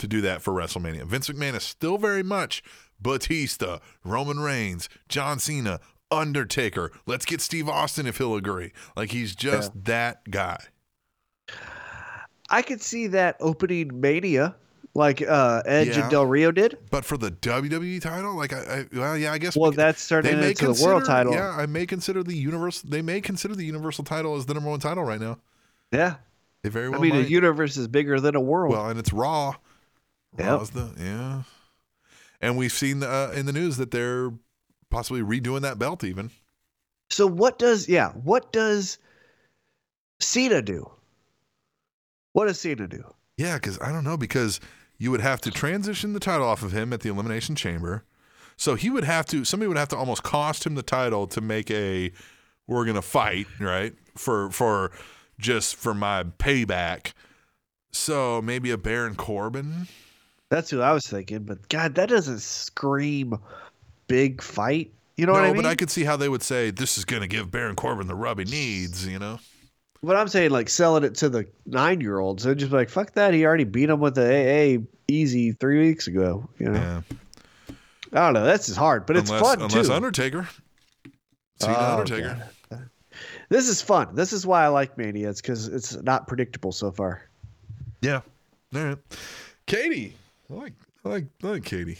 to 0.00 0.06
do 0.08 0.20
that 0.22 0.42
for 0.42 0.52
WrestleMania. 0.52 1.04
Vince 1.04 1.28
McMahon 1.28 1.54
is 1.56 1.62
still 1.62 1.96
very 1.98 2.22
much 2.22 2.62
Batista, 3.00 3.78
Roman 4.04 4.40
Reigns, 4.40 4.88
John 5.08 5.38
Cena, 5.38 5.80
Undertaker. 6.10 6.90
Let's 7.06 7.24
get 7.24 7.40
Steve 7.40 7.68
Austin 7.68 8.06
if 8.06 8.18
he'll 8.18 8.34
agree. 8.34 8.72
Like 8.96 9.12
he's 9.12 9.34
just 9.34 9.84
that 9.84 10.28
guy. 10.30 10.58
I 12.48 12.62
could 12.62 12.82
see 12.82 13.06
that 13.08 13.36
opening 13.40 14.00
Mania, 14.00 14.56
like 14.94 15.22
uh, 15.22 15.62
Edge 15.66 15.88
Yeah. 15.96 16.02
and 16.02 16.10
Del 16.10 16.26
Rio 16.26 16.50
did. 16.50 16.78
But 16.90 17.04
for 17.04 17.16
the 17.16 17.30
WWE 17.30 18.00
title, 18.02 18.34
like 18.36 18.52
I, 18.52 18.58
I 18.58 18.86
well, 18.92 19.16
yeah, 19.16 19.32
I 19.32 19.38
guess. 19.38 19.56
Well, 19.56 19.70
we- 19.70 19.76
that's 19.76 20.06
turning 20.08 20.40
may 20.40 20.50
into 20.50 20.72
the 20.72 20.84
world 20.84 21.04
title. 21.04 21.32
Yeah, 21.32 21.50
I 21.50 21.66
may 21.66 21.86
consider 21.86 22.22
the 22.24 22.36
universal. 22.36 22.90
They 22.90 23.02
may 23.02 23.20
consider 23.20 23.54
the 23.54 23.64
universal 23.64 24.02
title 24.04 24.34
as 24.36 24.46
the 24.46 24.54
number 24.54 24.68
one 24.70 24.80
title 24.80 25.04
right 25.04 25.20
now. 25.20 25.38
Yeah. 25.92 26.16
They 26.62 26.68
very 26.68 26.88
well 26.90 26.98
I 26.98 27.02
mean, 27.02 27.14
might. 27.14 27.22
the 27.22 27.30
universe 27.30 27.76
is 27.76 27.88
bigger 27.88 28.20
than 28.20 28.34
a 28.34 28.40
world. 28.40 28.72
Well, 28.72 28.88
and 28.90 28.98
it's 28.98 29.12
Raw. 29.12 29.54
Yep. 30.38 30.60
The 30.68 30.92
yeah. 30.98 31.42
And 32.40 32.56
we've 32.56 32.72
seen 32.72 33.02
uh, 33.02 33.32
in 33.34 33.46
the 33.46 33.52
news 33.52 33.76
that 33.76 33.90
they're 33.90 34.32
possibly 34.90 35.22
redoing 35.22 35.62
that 35.62 35.78
belt 35.78 36.04
even. 36.04 36.30
so 37.10 37.26
what 37.26 37.58
does 37.58 37.88
yeah? 37.88 38.10
What 38.10 38.52
does 38.52 38.98
Cena 40.20 40.62
do? 40.62 40.90
What 42.32 42.46
does 42.46 42.60
Cena 42.60 42.86
do? 42.86 43.04
Yeah, 43.36 43.54
because 43.56 43.78
I 43.80 43.90
don't 43.92 44.04
know 44.04 44.16
because 44.16 44.60
you 44.98 45.10
would 45.10 45.20
have 45.20 45.40
to 45.42 45.50
transition 45.50 46.12
the 46.12 46.20
title 46.20 46.46
off 46.46 46.62
of 46.62 46.72
him 46.72 46.92
at 46.92 47.00
the 47.00 47.08
Elimination 47.08 47.56
Chamber. 47.56 48.04
So 48.56 48.74
he 48.74 48.90
would 48.90 49.04
have 49.04 49.26
to 49.26 49.44
somebody 49.44 49.68
would 49.68 49.78
have 49.78 49.88
to 49.88 49.96
almost 49.96 50.22
cost 50.22 50.66
him 50.66 50.74
the 50.74 50.82
title 50.82 51.26
to 51.28 51.40
make 51.40 51.70
a 51.70 52.12
we're 52.66 52.84
gonna 52.84 53.02
fight 53.02 53.46
right 53.58 53.94
for 54.16 54.50
for 54.50 54.92
just 55.38 55.76
for 55.76 55.94
my 55.94 56.24
payback. 56.24 57.12
So 57.92 58.40
maybe 58.42 58.70
a 58.70 58.78
Baron 58.78 59.14
Corbin. 59.16 59.88
That's 60.50 60.68
who 60.68 60.80
I 60.80 60.92
was 60.92 61.06
thinking. 61.06 61.44
But 61.44 61.68
God, 61.68 61.94
that 61.94 62.08
doesn't 62.08 62.40
scream 62.40 63.38
big 64.08 64.42
fight. 64.42 64.92
You 65.16 65.26
know 65.26 65.32
no, 65.32 65.38
what 65.38 65.44
I 65.44 65.52
mean? 65.52 65.62
but 65.62 65.66
I 65.66 65.74
could 65.76 65.90
see 65.90 66.04
how 66.04 66.16
they 66.16 66.28
would 66.28 66.42
say 66.42 66.70
this 66.70 66.98
is 66.98 67.04
gonna 67.04 67.28
give 67.28 67.50
Baron 67.50 67.76
Corbin 67.76 68.06
the 68.06 68.14
rub 68.14 68.38
he 68.38 68.44
needs. 68.44 69.06
You 69.06 69.18
know. 69.18 69.38
But 70.02 70.16
I'm 70.16 70.28
saying 70.28 70.50
like 70.50 70.68
selling 70.68 71.04
it 71.04 71.14
to 71.16 71.28
the 71.28 71.46
nine 71.66 72.00
year 72.00 72.18
olds. 72.18 72.44
They'd 72.44 72.58
just 72.58 72.70
be 72.70 72.76
like, 72.76 72.88
fuck 72.88 73.12
that. 73.12 73.34
He 73.34 73.44
already 73.44 73.64
beat 73.64 73.90
him 73.90 74.00
with 74.00 74.14
the 74.14 74.24
AA 74.24 74.82
easy 75.08 75.52
three 75.52 75.78
weeks 75.80 76.06
ago. 76.06 76.48
You 76.58 76.70
know? 76.70 76.80
Yeah. 76.80 77.02
I 78.12 78.18
don't 78.24 78.32
know. 78.32 78.44
That's 78.44 78.66
just 78.66 78.78
hard, 78.78 79.06
but 79.06 79.16
it's 79.16 79.30
unless, 79.30 79.46
fun 79.46 79.62
unless 79.62 79.86
too. 79.86 79.92
Undertaker. 79.92 80.48
Cena 81.60 81.76
Oh, 81.78 81.98
Undertaker. 81.98 82.48
This 83.50 83.68
is 83.68 83.82
fun. 83.82 84.14
This 84.14 84.32
is 84.32 84.46
why 84.46 84.64
I 84.64 84.68
like 84.68 84.96
Mania. 84.96 85.28
It's 85.28 85.42
because 85.42 85.68
it's 85.68 86.00
not 86.02 86.26
predictable 86.28 86.72
so 86.72 86.90
far. 86.90 87.28
Yeah. 88.00 88.22
All 88.74 88.84
right. 88.84 88.98
Katie. 89.66 90.14
I 90.50 90.54
like 90.54 90.72
I 91.04 91.08
like 91.08 91.26
I 91.42 91.46
like 91.48 91.64
Katie. 91.64 91.98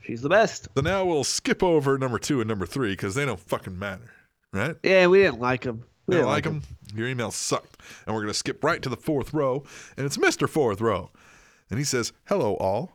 She's 0.00 0.22
the 0.22 0.28
best. 0.28 0.68
So 0.76 0.82
now 0.82 1.04
we'll 1.04 1.24
skip 1.24 1.62
over 1.62 1.98
number 1.98 2.18
two 2.18 2.40
and 2.40 2.48
number 2.48 2.66
three 2.66 2.92
because 2.92 3.14
they 3.14 3.24
don't 3.24 3.40
fucking 3.40 3.78
matter, 3.78 4.10
right? 4.52 4.76
Yeah, 4.82 5.06
we 5.06 5.22
didn't 5.22 5.40
like 5.40 5.62
them. 5.62 5.84
We 6.06 6.16
didn't 6.16 6.26
don't 6.26 6.32
like 6.32 6.44
them? 6.44 6.62
Your 6.94 7.08
email 7.08 7.30
sucked. 7.30 7.80
And 8.06 8.14
we're 8.14 8.20
going 8.20 8.32
to 8.32 8.38
skip 8.38 8.62
right 8.62 8.82
to 8.82 8.90
the 8.90 8.96
fourth 8.96 9.32
row. 9.32 9.64
And 9.96 10.04
it's 10.04 10.18
Mr. 10.18 10.46
Fourth 10.46 10.82
Row. 10.82 11.10
And 11.70 11.78
he 11.78 11.84
says, 11.84 12.12
Hello, 12.26 12.54
all. 12.56 12.92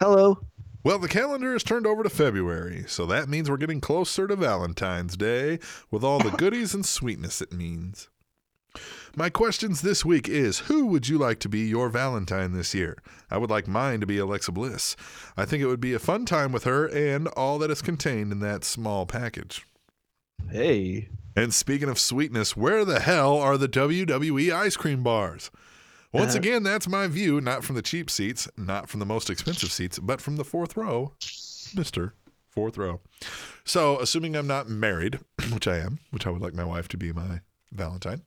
Hello. 0.00 0.38
Well, 0.84 1.00
the 1.00 1.08
calendar 1.08 1.52
is 1.56 1.64
turned 1.64 1.84
over 1.84 2.04
to 2.04 2.08
February, 2.08 2.84
so 2.86 3.06
that 3.06 3.28
means 3.28 3.50
we're 3.50 3.56
getting 3.56 3.80
closer 3.80 4.28
to 4.28 4.36
Valentine's 4.36 5.16
Day 5.16 5.58
with 5.90 6.04
all 6.04 6.20
the 6.20 6.30
goodies 6.38 6.74
and 6.74 6.86
sweetness 6.86 7.42
it 7.42 7.52
means. 7.52 8.08
My 9.18 9.30
questions 9.30 9.80
this 9.80 10.04
week 10.04 10.28
is 10.28 10.58
Who 10.58 10.84
would 10.88 11.08
you 11.08 11.16
like 11.16 11.38
to 11.40 11.48
be 11.48 11.60
your 11.60 11.88
Valentine 11.88 12.52
this 12.52 12.74
year? 12.74 12.98
I 13.30 13.38
would 13.38 13.48
like 13.48 13.66
mine 13.66 14.00
to 14.00 14.06
be 14.06 14.18
Alexa 14.18 14.52
Bliss. 14.52 14.94
I 15.38 15.46
think 15.46 15.62
it 15.62 15.68
would 15.68 15.80
be 15.80 15.94
a 15.94 15.98
fun 15.98 16.26
time 16.26 16.52
with 16.52 16.64
her 16.64 16.84
and 16.84 17.26
all 17.28 17.58
that 17.60 17.70
is 17.70 17.80
contained 17.80 18.30
in 18.30 18.40
that 18.40 18.62
small 18.62 19.06
package. 19.06 19.64
Hey. 20.50 21.08
And 21.34 21.54
speaking 21.54 21.88
of 21.88 21.98
sweetness, 21.98 22.58
where 22.58 22.84
the 22.84 23.00
hell 23.00 23.38
are 23.38 23.56
the 23.56 23.70
WWE 23.70 24.52
ice 24.52 24.76
cream 24.76 25.02
bars? 25.02 25.50
Once 26.12 26.34
Uh, 26.34 26.38
again, 26.38 26.62
that's 26.62 26.86
my 26.86 27.06
view, 27.06 27.40
not 27.40 27.64
from 27.64 27.74
the 27.74 27.80
cheap 27.82 28.10
seats, 28.10 28.46
not 28.58 28.90
from 28.90 29.00
the 29.00 29.06
most 29.06 29.30
expensive 29.30 29.72
seats, 29.72 29.98
but 29.98 30.20
from 30.20 30.36
the 30.36 30.44
fourth 30.44 30.76
row, 30.76 31.14
Mr. 31.22 32.12
Fourth 32.50 32.76
row. 32.76 33.00
So, 33.64 33.98
assuming 33.98 34.36
I'm 34.36 34.46
not 34.46 34.68
married, 34.68 35.20
which 35.52 35.66
I 35.66 35.78
am, 35.78 36.00
which 36.10 36.26
I 36.26 36.30
would 36.30 36.42
like 36.42 36.54
my 36.54 36.64
wife 36.64 36.86
to 36.88 36.98
be 36.98 37.14
my 37.14 37.40
Valentine, 37.72 38.22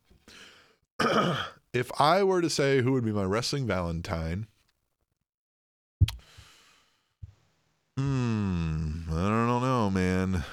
if 1.74 1.92
I 2.00 2.24
were 2.24 2.42
to 2.42 2.50
say 2.50 2.82
who 2.82 2.92
would 2.94 3.06
be 3.06 3.12
my 3.12 3.24
wrestling 3.24 3.66
Valentine, 3.68 4.48
hmm, 7.98 9.02
I 9.12 9.14
don't 9.30 9.62
know, 9.62 9.90
man. 9.90 10.44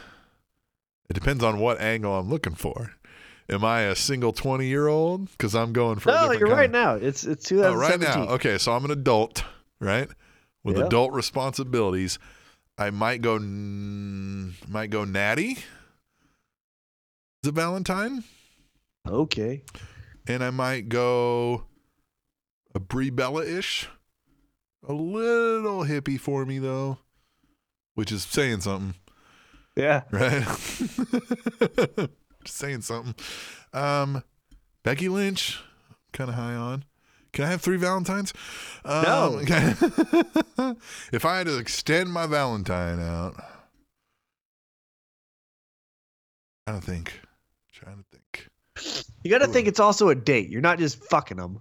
It 1.08 1.14
depends 1.14 1.44
on 1.44 1.58
what 1.58 1.80
angle 1.80 2.14
I'm 2.18 2.28
looking 2.28 2.54
for. 2.54 2.92
Am 3.48 3.64
I 3.64 3.82
a 3.82 3.94
single 3.94 4.32
20 4.32 4.66
year 4.66 4.88
old? 4.88 5.30
Because 5.30 5.54
I'm 5.54 5.72
going 5.72 6.00
for 6.00 6.10
a 6.10 6.12
No, 6.14 6.32
you're 6.32 6.48
right 6.48 6.64
of- 6.66 6.72
now. 6.72 6.94
It's 6.94 7.22
it's 7.24 7.52
Oh, 7.52 7.74
right 7.74 8.00
now. 8.00 8.24
Okay, 8.30 8.58
so 8.58 8.72
I'm 8.72 8.84
an 8.84 8.90
adult, 8.90 9.44
right? 9.78 10.08
With 10.64 10.78
Yeah. 10.78 10.86
adult 10.86 11.12
responsibilities. 11.12 12.18
I 12.76 12.90
might 12.90 13.22
go 13.22 13.36
n- 13.36 14.54
might 14.68 14.90
go 14.90 15.04
natty. 15.04 15.58
The 17.42 17.52
Valentine, 17.52 18.24
Okay. 19.06 19.62
And 20.26 20.42
I 20.44 20.50
might 20.50 20.88
go 20.88 21.64
a 22.74 22.80
Brie 22.80 23.10
Bella 23.10 23.44
ish. 23.44 23.88
A 24.88 24.92
little 24.92 25.84
hippie 25.84 26.20
for 26.20 26.46
me 26.46 26.58
though, 26.58 26.98
which 27.94 28.12
is 28.12 28.22
saying 28.24 28.60
something, 28.60 28.94
Yeah. 29.74 30.02
right? 30.10 30.44
Just 32.44 32.58
saying 32.58 32.82
something. 32.82 33.14
Um, 33.72 34.22
Becky 34.84 35.08
Lynch, 35.08 35.60
kind 36.12 36.30
of 36.30 36.36
high 36.36 36.54
on. 36.54 36.84
Can 37.32 37.44
I 37.44 37.48
have 37.48 37.60
three 37.60 37.76
Valentines? 37.76 38.32
No. 38.84 39.40
Um, 40.58 40.76
if 41.12 41.24
I 41.24 41.38
had 41.38 41.46
to 41.48 41.58
extend 41.58 42.12
my 42.12 42.26
Valentine 42.26 43.00
out, 43.00 43.34
I 46.66 46.72
don't 46.72 46.84
think. 46.84 47.20
Trying 48.76 48.84
to 48.84 48.92
think. 48.92 49.06
You 49.24 49.30
got 49.30 49.38
to 49.38 49.46
think 49.48 49.68
it's 49.68 49.80
also 49.80 50.08
a 50.08 50.14
date. 50.14 50.48
You're 50.50 50.60
not 50.60 50.78
just 50.78 51.02
fucking 51.06 51.36
them. 51.36 51.58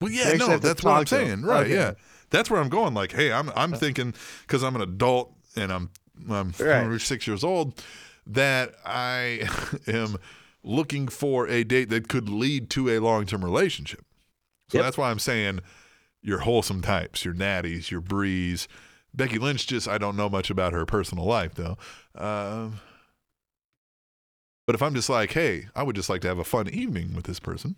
Well, 0.00 0.10
yeah, 0.10 0.32
no, 0.34 0.56
that's 0.58 0.82
what 0.82 0.92
I'm 0.92 1.04
talk 1.04 1.06
to 1.08 1.16
'em. 1.18 1.26
saying. 1.26 1.42
Right, 1.42 1.64
Okay. 1.66 1.74
yeah. 1.74 1.92
That's 2.30 2.50
where 2.50 2.60
I'm 2.60 2.68
going. 2.68 2.92
Like, 2.94 3.12
hey, 3.12 3.32
I'm 3.32 3.50
I'm 3.56 3.72
thinking 3.72 4.14
because 4.46 4.62
I'm 4.64 4.74
an 4.76 4.82
adult 4.82 5.32
and 5.56 5.72
I'm 5.72 5.90
I'm 6.30 6.52
Right. 6.58 7.00
six 7.00 7.26
years 7.26 7.44
old 7.44 7.82
that 8.26 8.74
I 8.84 9.48
am 9.86 10.16
looking 10.64 11.08
for 11.08 11.46
a 11.48 11.62
date 11.64 11.88
that 11.90 12.08
could 12.08 12.28
lead 12.28 12.68
to 12.70 12.90
a 12.90 12.98
long 12.98 13.26
term 13.26 13.44
relationship. 13.44 14.04
So 14.70 14.78
Yep. 14.78 14.84
that's 14.84 14.98
why 14.98 15.10
I'm 15.10 15.18
saying 15.20 15.60
your 16.22 16.40
wholesome 16.40 16.82
types, 16.82 17.24
your 17.24 17.34
natties, 17.34 17.90
your 17.90 18.00
breeze. 18.00 18.66
Becky 19.14 19.38
Lynch 19.38 19.66
just 19.66 19.86
I 19.88 19.96
don't 19.96 20.16
know 20.16 20.28
much 20.28 20.50
about 20.50 20.72
her 20.72 20.84
personal 20.84 21.24
life 21.24 21.54
though. 21.54 21.78
Um, 22.16 22.80
but 24.66 24.74
if 24.74 24.82
I'm 24.82 24.94
just 24.94 25.08
like, 25.08 25.32
hey, 25.32 25.66
I 25.74 25.82
would 25.82 25.96
just 25.96 26.08
like 26.10 26.20
to 26.22 26.28
have 26.28 26.38
a 26.38 26.44
fun 26.44 26.68
evening 26.68 27.14
with 27.14 27.24
this 27.24 27.40
person. 27.40 27.76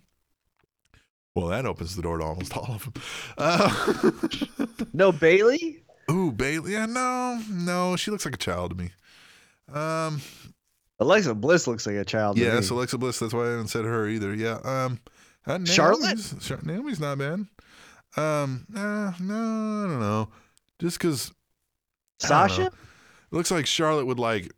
Well, 1.35 1.47
that 1.47 1.65
opens 1.65 1.95
the 1.95 2.01
door 2.01 2.17
to 2.17 2.23
almost 2.23 2.55
all 2.57 2.65
of 2.75 2.83
them. 2.83 2.93
Uh, 3.37 4.11
No 4.93 5.11
Bayley. 5.11 5.83
ooh, 6.11 6.31
Bayley. 6.31 6.73
Yeah, 6.73 6.85
no, 6.87 7.41
no, 7.49 7.95
she 7.95 8.11
looks 8.11 8.25
like 8.25 8.33
a 8.35 8.37
child 8.39 8.71
to 8.71 8.77
me. 8.83 8.91
Um, 9.71 10.21
Alexa 10.99 11.35
Bliss 11.35 11.67
looks 11.67 11.85
like 11.85 11.95
a 11.95 12.03
child. 12.03 12.35
to 12.37 12.41
yes, 12.41 12.69
me. 12.71 12.75
Alexa 12.77 12.97
Bliss. 12.97 13.19
That's 13.19 13.33
why 13.33 13.45
I 13.47 13.51
haven't 13.51 13.67
said 13.67 13.85
her 13.85 14.07
either. 14.07 14.33
Yeah. 14.33 14.59
Um, 14.63 14.99
uh, 15.45 15.59
Charlotte? 15.65 16.01
Naomi's- 16.17 16.35
Char- 16.47 16.59
Naomi's 16.63 16.99
not 16.99 17.17
bad. 17.19 17.45
Um, 18.17 18.65
uh, 18.75 19.13
no, 19.19 19.83
I 19.83 19.87
don't 19.87 19.99
know. 19.99 20.29
Just 20.79 20.97
because 20.99 21.31
Sasha. 22.19 22.71
looks 23.31 23.51
like 23.51 23.65
Charlotte 23.67 24.07
would 24.07 24.19
like, 24.19 24.51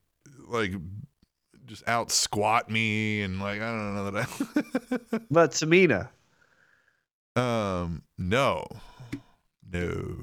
like, 0.47 0.71
just 1.72 1.88
out 1.88 2.11
squat 2.11 2.69
me 2.69 3.22
and 3.22 3.40
like 3.40 3.61
I 3.61 3.72
don't 3.72 3.95
know 3.95 4.11
that. 4.11 5.22
But 5.32 5.51
Tamina. 5.51 6.09
Um, 7.38 8.03
no, 8.17 8.66
no, 9.72 10.17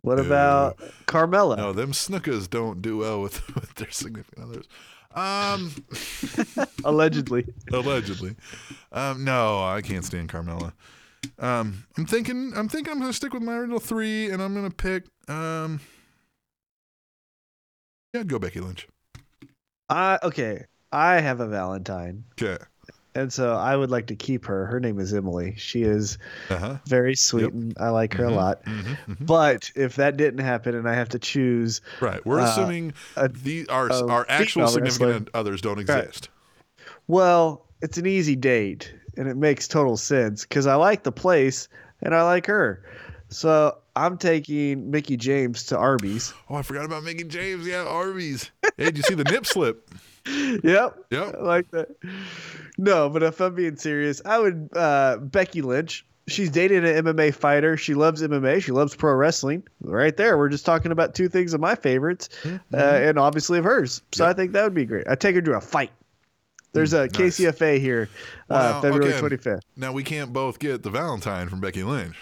What 0.00 0.18
Ew. 0.18 0.24
about 0.24 0.78
Carmella? 1.06 1.56
No, 1.56 1.72
them 1.72 1.92
Snukas 1.92 2.50
don't 2.50 2.82
do 2.82 2.96
well 2.96 3.20
with, 3.22 3.54
with 3.54 3.72
their 3.76 3.92
significant 3.92 4.44
others. 4.48 4.66
Um, 5.14 5.72
Allegedly. 6.84 7.46
allegedly. 7.72 8.34
Um, 8.90 9.22
no, 9.22 9.62
I 9.62 9.80
can't 9.80 10.04
stand 10.04 10.28
Carmella. 10.28 10.72
Um, 11.38 11.84
I'm 11.96 12.04
thinking, 12.06 12.52
I'm 12.56 12.68
thinking 12.68 12.92
I'm 12.92 12.98
gonna 12.98 13.12
stick 13.12 13.32
with 13.32 13.44
my 13.44 13.54
original 13.54 13.78
three, 13.78 14.28
and 14.30 14.42
I'm 14.42 14.54
gonna 14.54 14.70
pick. 14.72 15.04
Um, 15.28 15.78
yeah, 18.12 18.20
I'd 18.22 18.28
go 18.28 18.40
Becky 18.40 18.58
Lynch. 18.58 18.88
I 19.92 20.18
okay. 20.22 20.64
I 20.90 21.20
have 21.20 21.40
a 21.40 21.46
Valentine, 21.46 22.24
Okay. 22.40 22.62
and 23.14 23.32
so 23.32 23.54
I 23.54 23.76
would 23.76 23.90
like 23.90 24.06
to 24.08 24.16
keep 24.16 24.44
her. 24.46 24.66
Her 24.66 24.78
name 24.80 24.98
is 24.98 25.14
Emily. 25.14 25.54
She 25.56 25.82
is 25.82 26.18
Uh 26.50 26.56
huh. 26.58 26.76
very 26.86 27.14
sweet, 27.14 27.44
Yep. 27.44 27.52
and 27.52 27.74
I 27.78 27.88
like 27.90 28.12
her 28.14 28.24
a 28.24 28.30
lot. 28.30 28.64
Mm-hmm, 28.64 29.24
But 29.24 29.70
if 29.74 29.96
that 29.96 30.16
didn't 30.16 30.40
happen, 30.44 30.74
and 30.74 30.88
I 30.88 30.94
have 30.94 31.08
to 31.10 31.18
choose, 31.18 31.80
Right. 32.00 32.24
We're 32.26 32.40
Uh, 32.40 32.44
assuming 32.44 32.92
a- 33.16 33.28
the 33.28 33.66
our 33.68 33.88
a 33.88 34.06
our 34.06 34.26
actual 34.28 34.66
significant 34.68 35.28
others 35.34 35.60
don't 35.60 35.76
Right. 35.88 36.04
exist. 36.04 36.28
well, 37.08 37.66
it's 37.80 37.98
an 37.98 38.06
easy 38.06 38.36
date, 38.36 38.94
and 39.16 39.28
it 39.28 39.36
makes 39.36 39.66
total 39.68 39.96
sense 39.96 40.42
because 40.44 40.66
I 40.66 40.74
like 40.76 41.02
the 41.02 41.12
place 41.12 41.68
and 42.02 42.14
I 42.14 42.22
like 42.22 42.46
her. 42.46 42.82
So 43.28 43.78
I'm 43.94 44.16
taking 44.18 44.90
Mickie 44.90 45.16
James 45.16 45.64
to 45.66 45.78
Arby's. 45.78 46.32
Oh, 46.50 46.56
I 46.56 46.62
forgot 46.62 46.84
about 46.84 47.02
Mickie 47.04 47.24
James. 47.24 47.66
Yeah, 47.66 47.84
Arby's. 47.84 48.50
Hey, 48.76 48.86
did 48.86 48.96
you 48.98 49.02
see 49.02 49.14
the 49.14 49.24
nip 49.24 49.46
slip? 49.46 49.88
yep. 50.26 50.96
Yep. 51.10 51.34
I 51.38 51.42
like 51.42 51.70
that. 51.72 51.88
No, 52.78 53.08
but 53.10 53.22
if 53.22 53.40
I'm 53.40 53.54
being 53.54 53.76
serious, 53.76 54.20
I 54.24 54.38
would 54.38 54.68
uh, 54.76 55.16
Becky 55.18 55.62
Lynch. 55.62 56.04
She's 56.28 56.50
dating 56.50 56.84
an 56.86 57.04
MMA 57.04 57.34
fighter. 57.34 57.76
She 57.76 57.94
loves 57.94 58.22
MMA. 58.22 58.62
She 58.62 58.70
loves 58.70 58.94
pro 58.94 59.12
wrestling. 59.14 59.64
Right 59.80 60.16
there, 60.16 60.38
we're 60.38 60.50
just 60.50 60.64
talking 60.64 60.92
about 60.92 61.14
two 61.14 61.28
things 61.28 61.52
of 61.52 61.60
my 61.60 61.74
favorites, 61.74 62.28
uh, 62.46 62.76
and 62.76 63.18
obviously 63.18 63.58
of 63.58 63.64
hers. 63.64 64.02
So 64.12 64.24
I 64.26 64.32
think 64.32 64.52
that 64.52 64.62
would 64.62 64.74
be 64.74 64.84
great. 64.84 65.08
I 65.08 65.16
take 65.16 65.34
her 65.34 65.42
to 65.42 65.54
a 65.54 65.60
fight. 65.60 65.90
There's 66.74 66.92
a 66.92 67.08
Mm, 67.08 67.18
nice. 67.18 67.38
KCFA 67.40 67.80
here, 67.80 68.08
uh, 68.48 68.80
Well, 68.80 68.82
February 68.82 69.14
okay. 69.14 69.36
25th. 69.36 69.60
Now 69.76 69.92
we 69.92 70.04
can't 70.04 70.32
both 70.32 70.58
get 70.60 70.82
the 70.84 70.90
Valentine 70.90 71.48
from 71.48 71.60
Becky 71.60 71.82
Lynch. 71.82 72.16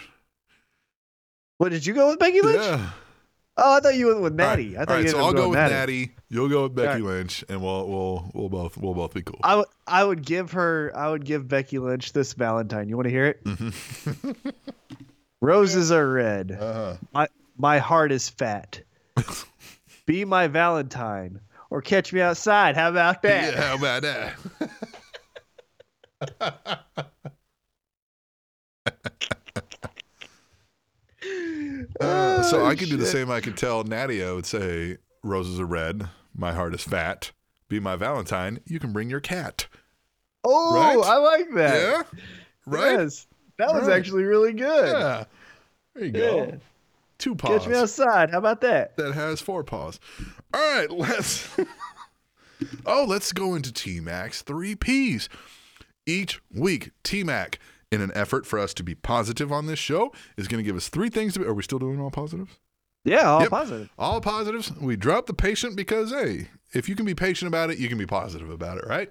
What 1.61 1.69
did 1.69 1.85
you 1.85 1.93
go 1.93 2.09
with 2.09 2.17
Becky 2.17 2.41
Lynch? 2.41 2.59
Yeah. 2.59 2.89
Oh, 3.55 3.77
I 3.77 3.81
thought 3.81 3.93
you 3.93 4.07
went 4.07 4.21
with 4.21 4.31
All 4.31 4.37
Natty. 4.47 4.69
right. 4.69 4.77
I 4.77 4.79
thought 4.79 4.89
All 4.89 4.95
right, 4.95 5.05
you 5.05 5.11
so 5.11 5.19
I'll 5.19 5.31
go 5.31 5.49
with 5.49 5.59
Natty. 5.59 5.73
Natty. 5.75 6.11
You'll 6.27 6.49
go 6.49 6.63
with 6.63 6.73
Becky 6.73 7.03
All 7.03 7.07
Lynch, 7.09 7.45
and 7.49 7.61
we'll 7.61 7.87
we'll 7.87 8.31
we'll 8.33 8.49
both 8.49 8.77
we'll 8.77 8.95
both 8.95 9.13
be 9.13 9.21
cool. 9.21 9.37
I 9.43 9.57
would 9.57 9.67
I 9.85 10.03
would 10.03 10.25
give 10.25 10.53
her 10.53 10.91
I 10.95 11.11
would 11.11 11.23
give 11.23 11.47
Becky 11.47 11.77
Lynch 11.77 12.13
this 12.13 12.33
Valentine. 12.33 12.89
You 12.89 12.95
want 12.95 13.05
to 13.05 13.11
hear 13.11 13.27
it? 13.27 13.43
Mm-hmm. 13.43 14.49
Roses 15.41 15.91
are 15.91 16.11
red. 16.11 16.57
Uh-huh. 16.59 16.95
My 17.13 17.27
my 17.59 17.77
heart 17.77 18.11
is 18.11 18.27
fat. 18.27 18.81
Be 20.07 20.25
my 20.25 20.47
Valentine 20.47 21.41
or 21.69 21.83
catch 21.83 22.11
me 22.11 22.21
outside. 22.21 22.75
How 22.75 22.89
about 22.89 23.21
that? 23.21 23.53
Yeah, 23.53 23.61
how 23.61 23.75
about 23.75 24.01
that? 24.01 24.35
Uh, 31.99 32.41
so 32.43 32.61
Oh, 32.61 32.65
I 32.65 32.75
could 32.75 32.89
do 32.89 32.97
the 32.97 33.05
same. 33.05 33.29
I 33.31 33.41
could 33.41 33.57
tell 33.57 33.83
Natty. 33.83 34.23
I 34.23 34.31
would 34.31 34.45
say, 34.45 34.97
"Roses 35.23 35.59
are 35.59 35.65
red. 35.65 36.09
My 36.35 36.53
heart 36.53 36.73
is 36.73 36.83
fat. 36.83 37.31
Be 37.69 37.79
my 37.79 37.95
Valentine. 37.95 38.59
You 38.65 38.79
can 38.79 38.91
bring 38.93 39.09
your 39.09 39.19
cat." 39.19 39.67
Oh, 40.43 40.75
Right? 40.75 40.97
I 40.97 41.17
like 41.17 41.53
that. 41.55 41.75
Yeah, 41.81 42.19
right. 42.65 42.99
Yes. 42.99 43.27
That 43.57 43.73
was 43.73 43.87
Right. 43.87 43.97
actually 43.99 44.23
really 44.23 44.53
good. 44.53 44.87
Yeah. 44.91 45.23
There 45.95 46.05
you 46.05 46.11
go. 46.11 46.35
Yeah. 46.49 46.55
Two 47.19 47.35
paws. 47.35 47.59
Catch 47.61 47.67
me 47.69 47.75
outside. 47.77 48.31
How 48.31 48.39
about 48.39 48.61
that? 48.61 48.97
that 48.97 49.13
has 49.13 49.39
four 49.41 49.63
paws. 49.63 49.99
All 50.53 50.59
right, 50.59 50.89
let's. 50.91 51.47
oh, 52.85 53.05
let's 53.07 53.31
go 53.33 53.53
into 53.55 53.71
T 53.71 53.99
Mac's 53.99 54.41
three 54.41 54.75
P's. 54.75 55.29
Each 56.07 56.41
week, 56.51 56.91
T 57.03 57.23
Mac, 57.23 57.59
in 57.91 58.01
an 58.01 58.11
effort 58.15 58.45
for 58.45 58.57
us 58.57 58.73
to 58.75 58.83
be 58.83 58.95
positive 58.95 59.51
on 59.51 59.65
this 59.67 59.79
show, 59.79 60.13
is 60.37 60.47
going 60.47 60.63
to 60.63 60.67
give 60.67 60.75
us 60.77 60.87
three 60.89 61.09
things 61.09 61.33
to 61.33 61.39
be. 61.39 61.45
Are 61.45 61.53
we 61.53 61.63
still 61.63 61.79
doing 61.79 61.99
all 61.99 62.09
positives? 62.11 62.59
Yeah, 63.03 63.23
all 63.29 63.41
Yep. 63.41 63.49
positive. 63.49 63.89
All 63.97 64.21
positives. 64.21 64.71
We 64.79 64.95
drop 64.95 65.25
the 65.25 65.33
patient 65.33 65.75
because, 65.75 66.11
hey, 66.11 66.47
if 66.73 66.87
you 66.87 66.95
can 66.95 67.05
be 67.05 67.15
patient 67.15 67.47
about 67.47 67.69
it, 67.71 67.77
you 67.79 67.89
can 67.89 67.97
be 67.97 68.05
positive 68.05 68.49
about 68.49 68.77
it, 68.77 68.85
right? 68.87 69.09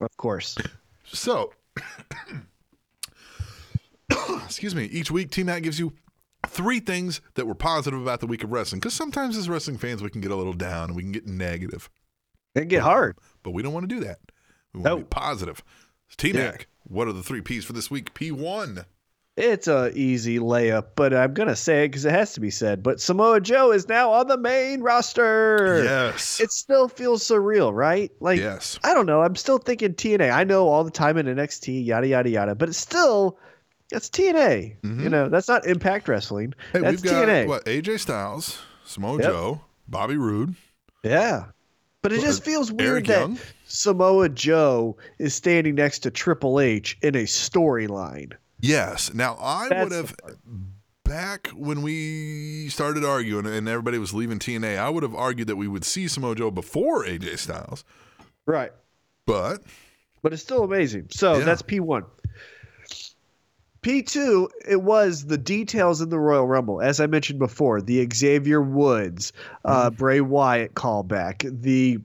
Of 0.00 0.16
course. 0.16 0.56
So, 1.10 1.54
excuse 4.44 4.74
me. 4.74 4.84
Each 4.84 5.10
week, 5.10 5.30
T 5.30 5.42
Mac 5.42 5.62
gives 5.62 5.78
you 5.78 5.94
three 6.46 6.80
things 6.80 7.22
that 7.34 7.46
were 7.46 7.54
positive 7.54 8.00
about 8.02 8.20
the 8.20 8.26
week 8.26 8.44
of 8.44 8.52
wrestling. 8.52 8.80
Because 8.80 8.92
sometimes 8.92 9.36
as 9.38 9.48
wrestling 9.48 9.78
fans, 9.78 10.02
we 10.02 10.10
can 10.10 10.20
get 10.20 10.30
a 10.30 10.36
little 10.36 10.52
down 10.52 10.84
and 10.90 10.96
we 10.96 11.02
can 11.02 11.12
get 11.12 11.26
negative, 11.26 11.88
It 12.54 12.68
get 12.68 12.82
hard. 12.82 13.16
but 13.42 13.52
we 13.52 13.62
don't 13.62 13.72
want 13.72 13.88
to 13.88 13.94
do 13.94 14.00
that. 14.04 14.18
We 14.74 14.80
want 14.80 14.84
to 14.86 14.90
No. 14.90 14.96
be 14.98 15.04
positive. 15.04 15.62
T 16.18 16.32
Mac, 16.34 16.66
what 16.88 17.08
are 17.08 17.12
the 17.12 17.22
three 17.22 17.40
P's 17.40 17.64
for 17.64 17.72
this 17.72 17.90
week? 17.90 18.14
P1. 18.14 18.84
It's 19.36 19.68
a 19.68 19.92
easy 19.96 20.40
layup, 20.40 20.86
but 20.96 21.14
I'm 21.14 21.32
gonna 21.32 21.54
say 21.54 21.84
it 21.84 21.88
because 21.90 22.04
it 22.04 22.10
has 22.10 22.32
to 22.32 22.40
be 22.40 22.50
said. 22.50 22.82
But 22.82 23.00
Samoa 23.00 23.40
Joe 23.40 23.70
is 23.70 23.88
now 23.88 24.10
on 24.10 24.26
the 24.26 24.36
main 24.36 24.80
roster. 24.80 25.84
Yes. 25.84 26.40
It 26.40 26.50
still 26.50 26.88
feels 26.88 27.22
surreal, 27.22 27.72
right? 27.72 28.10
Like 28.18 28.40
yes. 28.40 28.80
I 28.82 28.94
don't 28.94 29.06
know. 29.06 29.22
I'm 29.22 29.36
still 29.36 29.58
thinking 29.58 29.94
TNA. 29.94 30.32
I 30.32 30.42
know 30.42 30.66
all 30.68 30.82
the 30.82 30.90
time 30.90 31.16
in 31.18 31.26
NXT, 31.26 31.86
yada 31.86 32.08
yada 32.08 32.28
yada, 32.28 32.54
but 32.56 32.68
it's 32.68 32.78
still 32.78 33.38
it's 33.92 34.10
TNA. 34.10 34.74
You 34.82 35.08
know, 35.08 35.28
that's 35.28 35.46
not 35.46 35.64
Impact 35.66 36.08
Wrestling. 36.08 36.52
Mm-hmm. 36.72 36.76
Hey, 36.76 36.80
that's 36.90 37.02
we've 37.02 37.12
got 37.12 37.28
TNA. 37.28 37.46
what? 37.46 37.64
AJ 37.66 38.00
Styles, 38.00 38.58
Samoa 38.84 39.18
Yep. 39.18 39.22
Joe, 39.22 39.60
Bobby 39.86 40.16
Roode, 40.16 40.56
Yeah. 41.04 41.44
But 42.02 42.12
it 42.12 42.20
just 42.20 42.44
feels 42.44 42.70
weird 42.70 43.06
that. 43.06 43.38
Samoa 43.66 44.28
Joe 44.28 44.96
is 45.18 45.34
standing 45.34 45.74
next 45.74 46.00
to 46.00 46.10
Triple 46.10 46.60
H 46.60 46.96
in 47.02 47.14
a 47.16 47.24
storyline. 47.24 48.32
Yes. 48.60 49.12
Now 49.12 49.36
I 49.40 49.68
That's 49.68 49.84
would 49.90 49.92
have 49.92 50.16
back 51.04 51.48
when 51.48 51.82
we 51.82 52.68
started 52.68 53.04
arguing 53.04 53.46
and 53.46 53.68
everybody 53.68 53.98
was 53.98 54.14
leaving 54.14 54.38
TNA. 54.38 54.78
I 54.78 54.90
would 54.90 55.02
have 55.02 55.14
argued 55.14 55.48
that 55.48 55.56
we 55.56 55.66
would 55.68 55.84
see 55.84 56.06
Samoa 56.06 56.34
Joe 56.34 56.50
before 56.50 57.04
AJ 57.04 57.38
Styles, 57.38 57.84
Right. 58.46 58.72
but 59.26 59.62
but 60.22 60.32
it's 60.32 60.42
still 60.42 60.64
amazing. 60.64 61.08
So 61.10 61.38
Yeah. 61.38 61.44
that's 61.44 61.62
P1. 61.62 62.04
P2, 63.82 64.48
it 64.68 64.82
was 64.82 65.26
the 65.26 65.38
details 65.38 66.00
in 66.00 66.08
the 66.08 66.18
Royal 66.18 66.46
Rumble. 66.46 66.80
As 66.80 67.00
I 67.00 67.06
mentioned 67.06 67.38
before, 67.38 67.80
the 67.80 68.06
Xavier 68.12 68.60
Woods, 68.60 69.32
uh, 69.64 69.90
Bray 69.90 70.20
Wyatt 70.20 70.74
callback, 70.74 71.48
the 71.62 71.98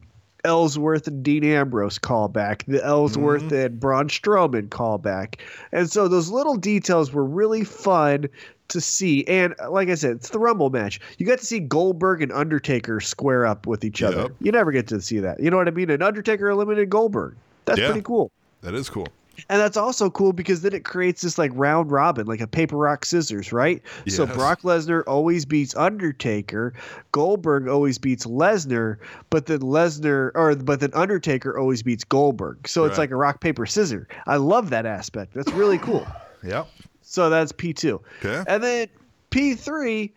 Ellsworth 0.46 1.08
and 1.08 1.24
Dean 1.24 1.44
Ambrose 1.44 1.98
callback, 1.98 2.66
the 2.66 2.84
Ellsworth 2.84 3.52
and 3.52 3.80
Braun 3.80 4.08
Strowman 4.10 4.68
callback. 4.68 5.40
And 5.72 5.90
so 5.90 6.08
those 6.08 6.30
little 6.30 6.58
details 6.58 7.12
were 7.14 7.24
really 7.26 7.64
fun 7.64 8.28
to 8.68 8.82
see. 8.82 9.24
And 9.26 9.56
uh, 9.60 9.72
like 9.72 9.90
I 9.90 9.96
said, 9.96 10.18
it's 10.18 10.30
the 10.30 10.40
Rumble 10.40 10.70
match. 10.70 11.00
You 11.18 11.26
got 11.26 11.40
to 11.40 11.46
see 11.46 11.60
Goldberg 11.60 12.22
and 12.22 12.32
Undertaker 12.32 13.00
square 13.00 13.46
up 13.46 13.66
with 13.68 13.84
each 13.84 14.04
other. 14.04 14.34
You 14.42 14.52
never 14.52 14.72
get 14.72 14.88
to 14.88 15.02
see 15.02 15.20
that. 15.20 15.40
You 15.40 15.50
know 15.50 15.58
what 15.58 15.68
I 15.68 15.72
mean? 15.72 15.90
An 15.90 16.02
Undertaker 16.02 16.50
eliminated 16.50 16.90
Goldberg. 16.90 17.36
That's 17.66 17.80
Yeah. 17.80 17.88
pretty 17.88 18.02
cool. 18.04 18.30
that 18.62 18.74
is 18.74 18.90
cool. 18.90 19.08
And 19.50 19.60
that's 19.60 19.78
also 19.78 20.10
cool 20.10 20.32
because 20.32 20.62
then 20.62 20.74
it 20.74 20.84
creates 20.86 21.22
this 21.24 21.38
like 21.38 21.52
round 21.56 21.92
robin, 21.92 22.28
like 22.28 22.40
a 22.42 22.48
paper 22.48 22.78
rock 22.78 23.04
scissors, 23.04 23.52
right? 23.52 23.82
So 24.08 24.26
Brock 24.28 24.62
Lesnar 24.62 25.04
always 25.08 25.44
beats 25.46 25.76
Undertaker, 25.76 26.74
Goldberg 27.12 27.68
always 27.68 27.98
beats 27.98 28.26
Lesnar, 28.28 28.98
but 29.32 29.48
then 29.48 29.60
Lesnar 29.60 30.32
or 30.36 30.56
but 30.56 30.80
then 30.80 30.92
Undertaker 30.94 31.58
always 31.58 31.82
beats 31.82 32.04
Goldberg. 32.04 32.68
So 32.68 32.86
it's 32.86 32.98
like 32.98 33.10
a 33.12 33.16
rock 33.16 33.42
paper 33.42 33.66
scissor. 33.66 34.08
I 34.28 34.36
love 34.38 34.70
that 34.70 34.86
aspect. 34.86 35.34
That's 35.34 35.52
really 35.54 35.78
cool. 35.80 36.06
Yep. 36.46 36.68
So 37.04 37.30
that's 37.30 37.54
P 37.54 37.72
two, 37.72 38.02
Okay. 38.22 38.44
and 38.50 38.62
then 38.62 38.90
P 39.30 39.56
three. 39.56 40.12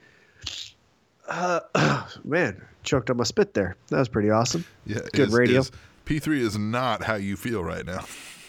Uh, 1.28 1.60
man, 2.24 2.60
choked 2.82 3.10
on 3.10 3.16
my 3.16 3.24
spit 3.24 3.54
there. 3.54 3.76
That 3.88 3.98
was 3.98 4.08
pretty 4.08 4.30
awesome. 4.30 4.64
Yeah. 4.86 5.00
Good 5.12 5.32
radio. 5.32 5.62
P3 6.04 6.38
is 6.38 6.56
not 6.56 7.02
how 7.02 7.16
you 7.16 7.36
feel 7.36 7.62
right 7.62 7.84
now. 7.84 8.04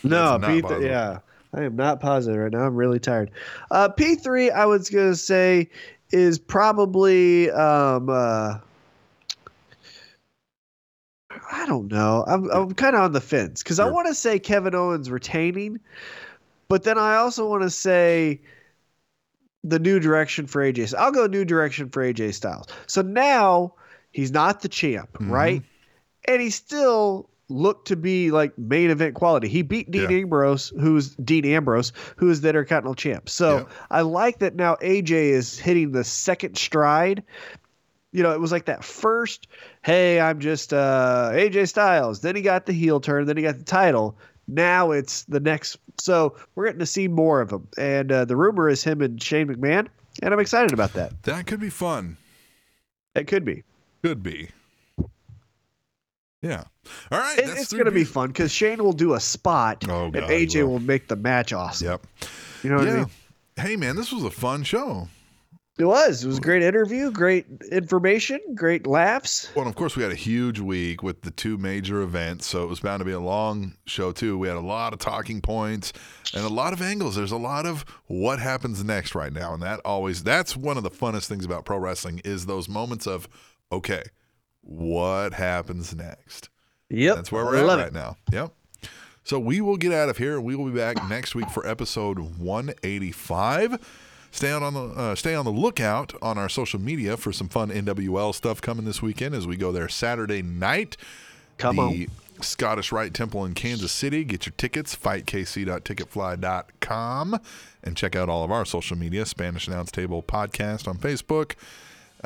No, 0.10 0.40
P 0.40 0.62
positive. 0.62 0.84
yeah. 0.84 1.20
I 1.54 1.64
am 1.64 1.76
not 1.76 2.00
positive 2.02 2.40
right 2.40 2.52
now. 2.52 2.66
I'm 2.66 2.76
really 2.76 3.00
tired. 3.00 3.32
Uh, 3.72 3.90
P3, 3.90 4.52
I 4.52 4.66
was 4.66 4.90
gonna 4.90 5.16
say, 5.16 5.70
is 6.12 6.38
probably 6.38 7.50
um, 7.52 8.10
uh, 8.10 8.60
I 11.52 11.66
don't 11.66 11.92
know. 11.92 12.24
I'm 12.28 12.50
I'm 12.52 12.74
kind 12.74 12.96
of 12.96 13.02
on 13.04 13.12
the 13.14 13.22
fence 13.22 13.64
because 13.64 13.80
I 13.80 13.86
want 13.86 14.08
to 14.08 14.14
say 14.14 14.40
Kevin 14.40 14.76
Owens 14.76 15.10
retaining, 15.10 15.80
but 16.68 16.84
then 16.84 16.98
I 16.98 17.16
also 17.16 17.48
want 17.48 17.64
to 17.64 17.70
say 17.70 18.42
the 19.64 19.80
new 19.80 20.00
direction 20.00 20.48
for 20.48 20.62
AJ. 20.62 20.94
I'll 20.96 21.12
go 21.12 21.28
new 21.28 21.46
direction 21.46 21.90
for 21.90 22.02
AJ 22.04 22.34
Styles. 22.34 22.68
So 22.88 23.02
now 23.02 23.74
he's 24.12 24.32
not 24.32 24.62
the 24.62 24.70
champ, 24.70 25.12
Mm-hmm. 25.14 25.32
right? 25.32 25.64
And 26.28 26.42
he's 26.42 26.56
still 26.56 27.30
looked 27.50 27.88
to 27.88 27.96
be 27.96 28.32
like 28.32 28.58
main 28.58 28.90
event 28.90 29.16
quality. 29.16 29.48
He 29.48 29.62
beat 29.62 29.90
Dean 29.90 30.10
Yeah. 30.10 30.18
Ambrose, 30.18 30.70
who's 30.80 31.16
Dean 31.16 31.46
Ambrose, 31.46 31.94
who 32.18 32.30
is 32.30 32.42
the 32.42 32.50
Intercontinental 32.50 32.96
champ. 32.96 33.30
So 33.30 33.58
Yeah. 33.60 33.64
I 33.90 34.02
like 34.02 34.40
that 34.40 34.56
now 34.56 34.76
AJ 34.82 35.12
is 35.32 35.58
hitting 35.58 35.92
the 35.92 36.04
second 36.04 36.58
stride. 36.58 37.24
You 38.12 38.24
know, 38.24 38.32
it 38.34 38.40
was 38.40 38.52
like 38.52 38.66
that 38.66 38.84
first, 38.84 39.48
hey, 39.84 40.20
I'm 40.20 40.40
just 40.40 40.74
uh, 40.74 41.30
AJ 41.34 41.70
Styles. 41.70 42.22
Then 42.22 42.36
he 42.36 42.42
got 42.42 42.66
the 42.66 42.74
heel 42.74 43.00
turn. 43.00 43.26
Then 43.26 43.38
he 43.38 43.44
got 43.44 43.58
the 43.58 43.64
title. 43.66 44.18
Now 44.48 44.92
it's 44.92 45.24
the 45.26 45.40
next. 45.42 45.78
So 46.00 46.36
we're 46.56 46.66
getting 46.66 46.80
to 46.80 46.86
see 46.86 47.08
more 47.08 47.42
of 47.42 47.52
him. 47.52 47.68
And 47.78 48.12
uh, 48.12 48.26
the 48.26 48.36
rumor 48.36 48.70
is 48.70 48.84
him 48.84 49.02
and 49.02 49.22
Shane 49.22 49.48
McMahon. 49.48 49.88
And 50.22 50.34
I'm 50.34 50.40
excited 50.40 50.74
about 50.74 50.94
that. 50.94 51.22
That 51.24 51.46
could 51.48 51.60
be 51.60 51.70
fun. 51.70 52.18
It 53.14 53.28
could 53.28 53.46
be. 53.46 53.64
Could 54.04 54.24
be. 54.24 54.50
Yeah. 56.42 56.64
All 57.12 57.20
right. 57.20 57.38
It- 57.38 57.50
it's 57.58 57.74
going 57.74 57.86
to 57.86 57.92
be 57.92 58.04
fun 58.04 58.28
because 58.28 58.52
Shane 58.52 58.84
will 58.84 58.94
do 58.94 59.14
a 59.16 59.20
spot 59.20 59.84
Oh, 59.90 60.06
and 60.06 60.14
God, 60.14 60.30
he 60.30 60.46
AJ 60.46 60.64
will. 60.64 60.74
will. 60.74 60.80
make 60.80 61.08
the 61.08 61.16
match 61.16 61.52
awesome. 61.54 61.88
Yep. 61.88 62.08
You 62.64 62.70
know 62.70 62.78
what 62.78 62.88
yeah. 62.88 62.94
I 62.94 62.98
mean? 62.98 63.06
Hey, 63.58 63.76
man, 63.76 63.96
this 63.96 64.12
was 64.12 64.24
a 64.24 64.30
fun 64.30 64.64
show. 64.64 65.08
It 65.80 65.86
was. 65.86 66.24
It 66.24 66.28
was 66.28 66.40
a 66.40 66.42
great 66.42 66.64
interview, 66.64 67.12
great 67.12 67.46
information, 67.72 68.40
great 68.56 68.88
laughs. 68.88 69.52
Well, 69.56 69.64
and 69.66 69.70
of 69.70 69.76
course, 69.76 69.96
we 69.96 70.02
had 70.02 70.12
a 70.12 70.16
huge 70.16 70.60
week 70.60 71.04
with 71.04 71.22
the 71.22 71.30
two 71.30 71.56
major 71.60 72.02
events, 72.02 72.48
so 72.48 72.64
it 72.64 72.68
was 72.68 72.80
bound 72.80 73.00
to 73.02 73.06
be 73.06 73.12
a 73.12 73.20
long 73.20 73.76
show 73.86 74.12
too. 74.12 74.40
We 74.40 74.48
had 74.48 74.58
a 74.58 74.62
lot 74.62 74.94
of 74.94 74.98
talking 75.00 75.40
points 75.40 75.94
and 76.34 76.44
a 76.44 76.50
lot 76.50 76.74
of 76.74 76.82
angles. 76.82 77.16
There's 77.16 77.32
a 77.32 77.38
lot 77.38 77.68
of 77.68 77.86
what 78.08 78.40
happens 78.40 78.84
next 78.84 79.14
right 79.14 79.32
now, 79.32 79.54
and 79.54 79.62
that 79.62 79.80
always 79.86 80.24
that's 80.24 80.58
one 80.58 80.78
of 80.78 80.84
the 80.84 80.90
funnest 80.90 81.28
things 81.28 81.46
about 81.46 81.64
pro 81.64 81.78
wrestling 81.78 82.22
is 82.26 82.48
those 82.48 82.68
moments 82.68 83.06
of 83.06 83.28
okay, 83.72 84.02
what 84.68 85.34
happens 85.34 85.96
next? 85.96 86.50
Yep. 86.90 87.16
That's 87.16 87.32
where 87.32 87.46
we're 87.46 87.56
at 87.58 87.66
right 87.66 87.88
it. 87.88 87.94
now. 87.94 88.18
Yep. 88.32 88.52
So 89.24 89.40
we 89.40 89.62
will 89.62 89.78
get 89.78 89.92
out 89.92 90.10
of 90.10 90.18
here. 90.18 90.36
and 90.36 90.44
We 90.46 90.56
will 90.56 90.66
be 90.66 90.78
back 90.78 91.10
next 91.10 91.34
week 91.36 91.50
for 91.50 91.68
episode 91.68 92.20
185. 92.38 93.80
Stay 94.32 94.52
out 94.52 94.62
on 94.64 94.74
the 94.74 94.84
uh, 94.84 95.16
stay 95.16 95.36
on 95.36 95.46
the 95.46 95.52
lookout 95.52 96.14
on 96.22 96.38
our 96.38 96.50
social 96.50 96.80
media 96.80 97.18
for 97.18 97.34
some 97.34 97.50
fun 97.50 97.70
NWL 97.70 98.34
stuff 98.36 98.62
coming 98.62 98.86
this 98.86 99.02
weekend 99.02 99.36
as 99.36 99.48
we 99.48 99.56
go 99.58 99.72
there 99.72 99.90
Saturday 99.90 100.42
night. 100.42 100.96
Come 101.58 101.76
the 101.78 101.82
on. 101.82 102.08
Scottish 102.42 102.92
Rite 102.92 103.14
Temple 103.14 103.46
in 103.46 103.54
Kansas 103.54 103.92
City. 103.92 104.24
Get 104.24 104.46
your 104.46 104.54
tickets, 104.58 104.96
fightkc.ticketfly.com, 104.96 107.40
and 107.84 107.98
check 107.98 108.16
out 108.16 108.30
all 108.30 108.44
of 108.44 108.52
our 108.52 108.66
social 108.66 108.98
media 108.98 109.26
Spanish 109.26 109.68
Announce 109.68 109.92
Table 109.92 110.22
Podcast 110.22 110.88
on 110.88 110.98
Facebook, 110.98 111.54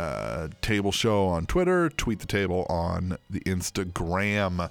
uh, 0.01 0.49
Table 0.61 0.91
Show 0.91 1.27
on 1.27 1.45
Twitter, 1.45 1.89
Tweet 1.89 2.19
the 2.19 2.27
Table 2.27 2.65
on 2.69 3.17
the 3.29 3.41
Instagram. 3.41 4.69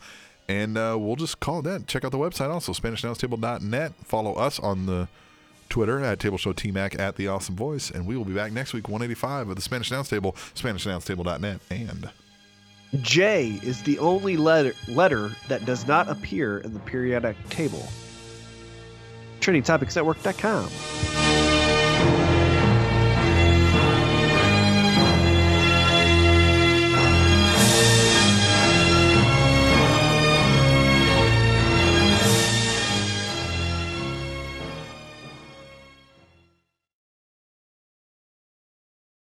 And 0.48 0.76
uh, 0.76 0.96
we'll 0.98 1.16
just 1.16 1.40
call 1.40 1.60
it 1.60 1.62
that. 1.62 1.86
Check 1.86 2.04
out 2.04 2.10
the 2.10 2.18
website 2.18 2.50
also, 2.50 2.72
SpanishAnnounceTable.net. 2.72 3.92
Follow 4.04 4.34
us 4.34 4.58
on 4.58 4.86
the 4.86 5.08
Twitter 5.68 6.00
at 6.00 6.18
Table 6.18 6.38
Show 6.38 6.52
TMAC 6.52 6.98
at 6.98 7.14
The 7.14 7.28
Awesome 7.28 7.54
Voice. 7.54 7.90
And 7.90 8.06
we 8.06 8.16
will 8.16 8.24
be 8.24 8.34
back 8.34 8.50
next 8.50 8.74
week, 8.74 8.88
185 8.88 9.50
of 9.50 9.56
the 9.56 9.62
Spanish 9.62 9.90
Announce 9.90 10.08
Table, 10.08 10.32
SpanishAnnounceTable.net. 10.54 11.60
And 11.70 12.10
J 13.00 13.60
is 13.62 13.82
the 13.84 14.00
only 14.00 14.36
letter 14.36 14.74
letter 14.88 15.30
that 15.46 15.64
does 15.64 15.86
not 15.86 16.08
appear 16.08 16.58
in 16.58 16.74
the 16.74 16.80
periodic 16.80 17.36
table. 17.48 17.88
TrainingTopicsNetwork.com. 19.40 21.49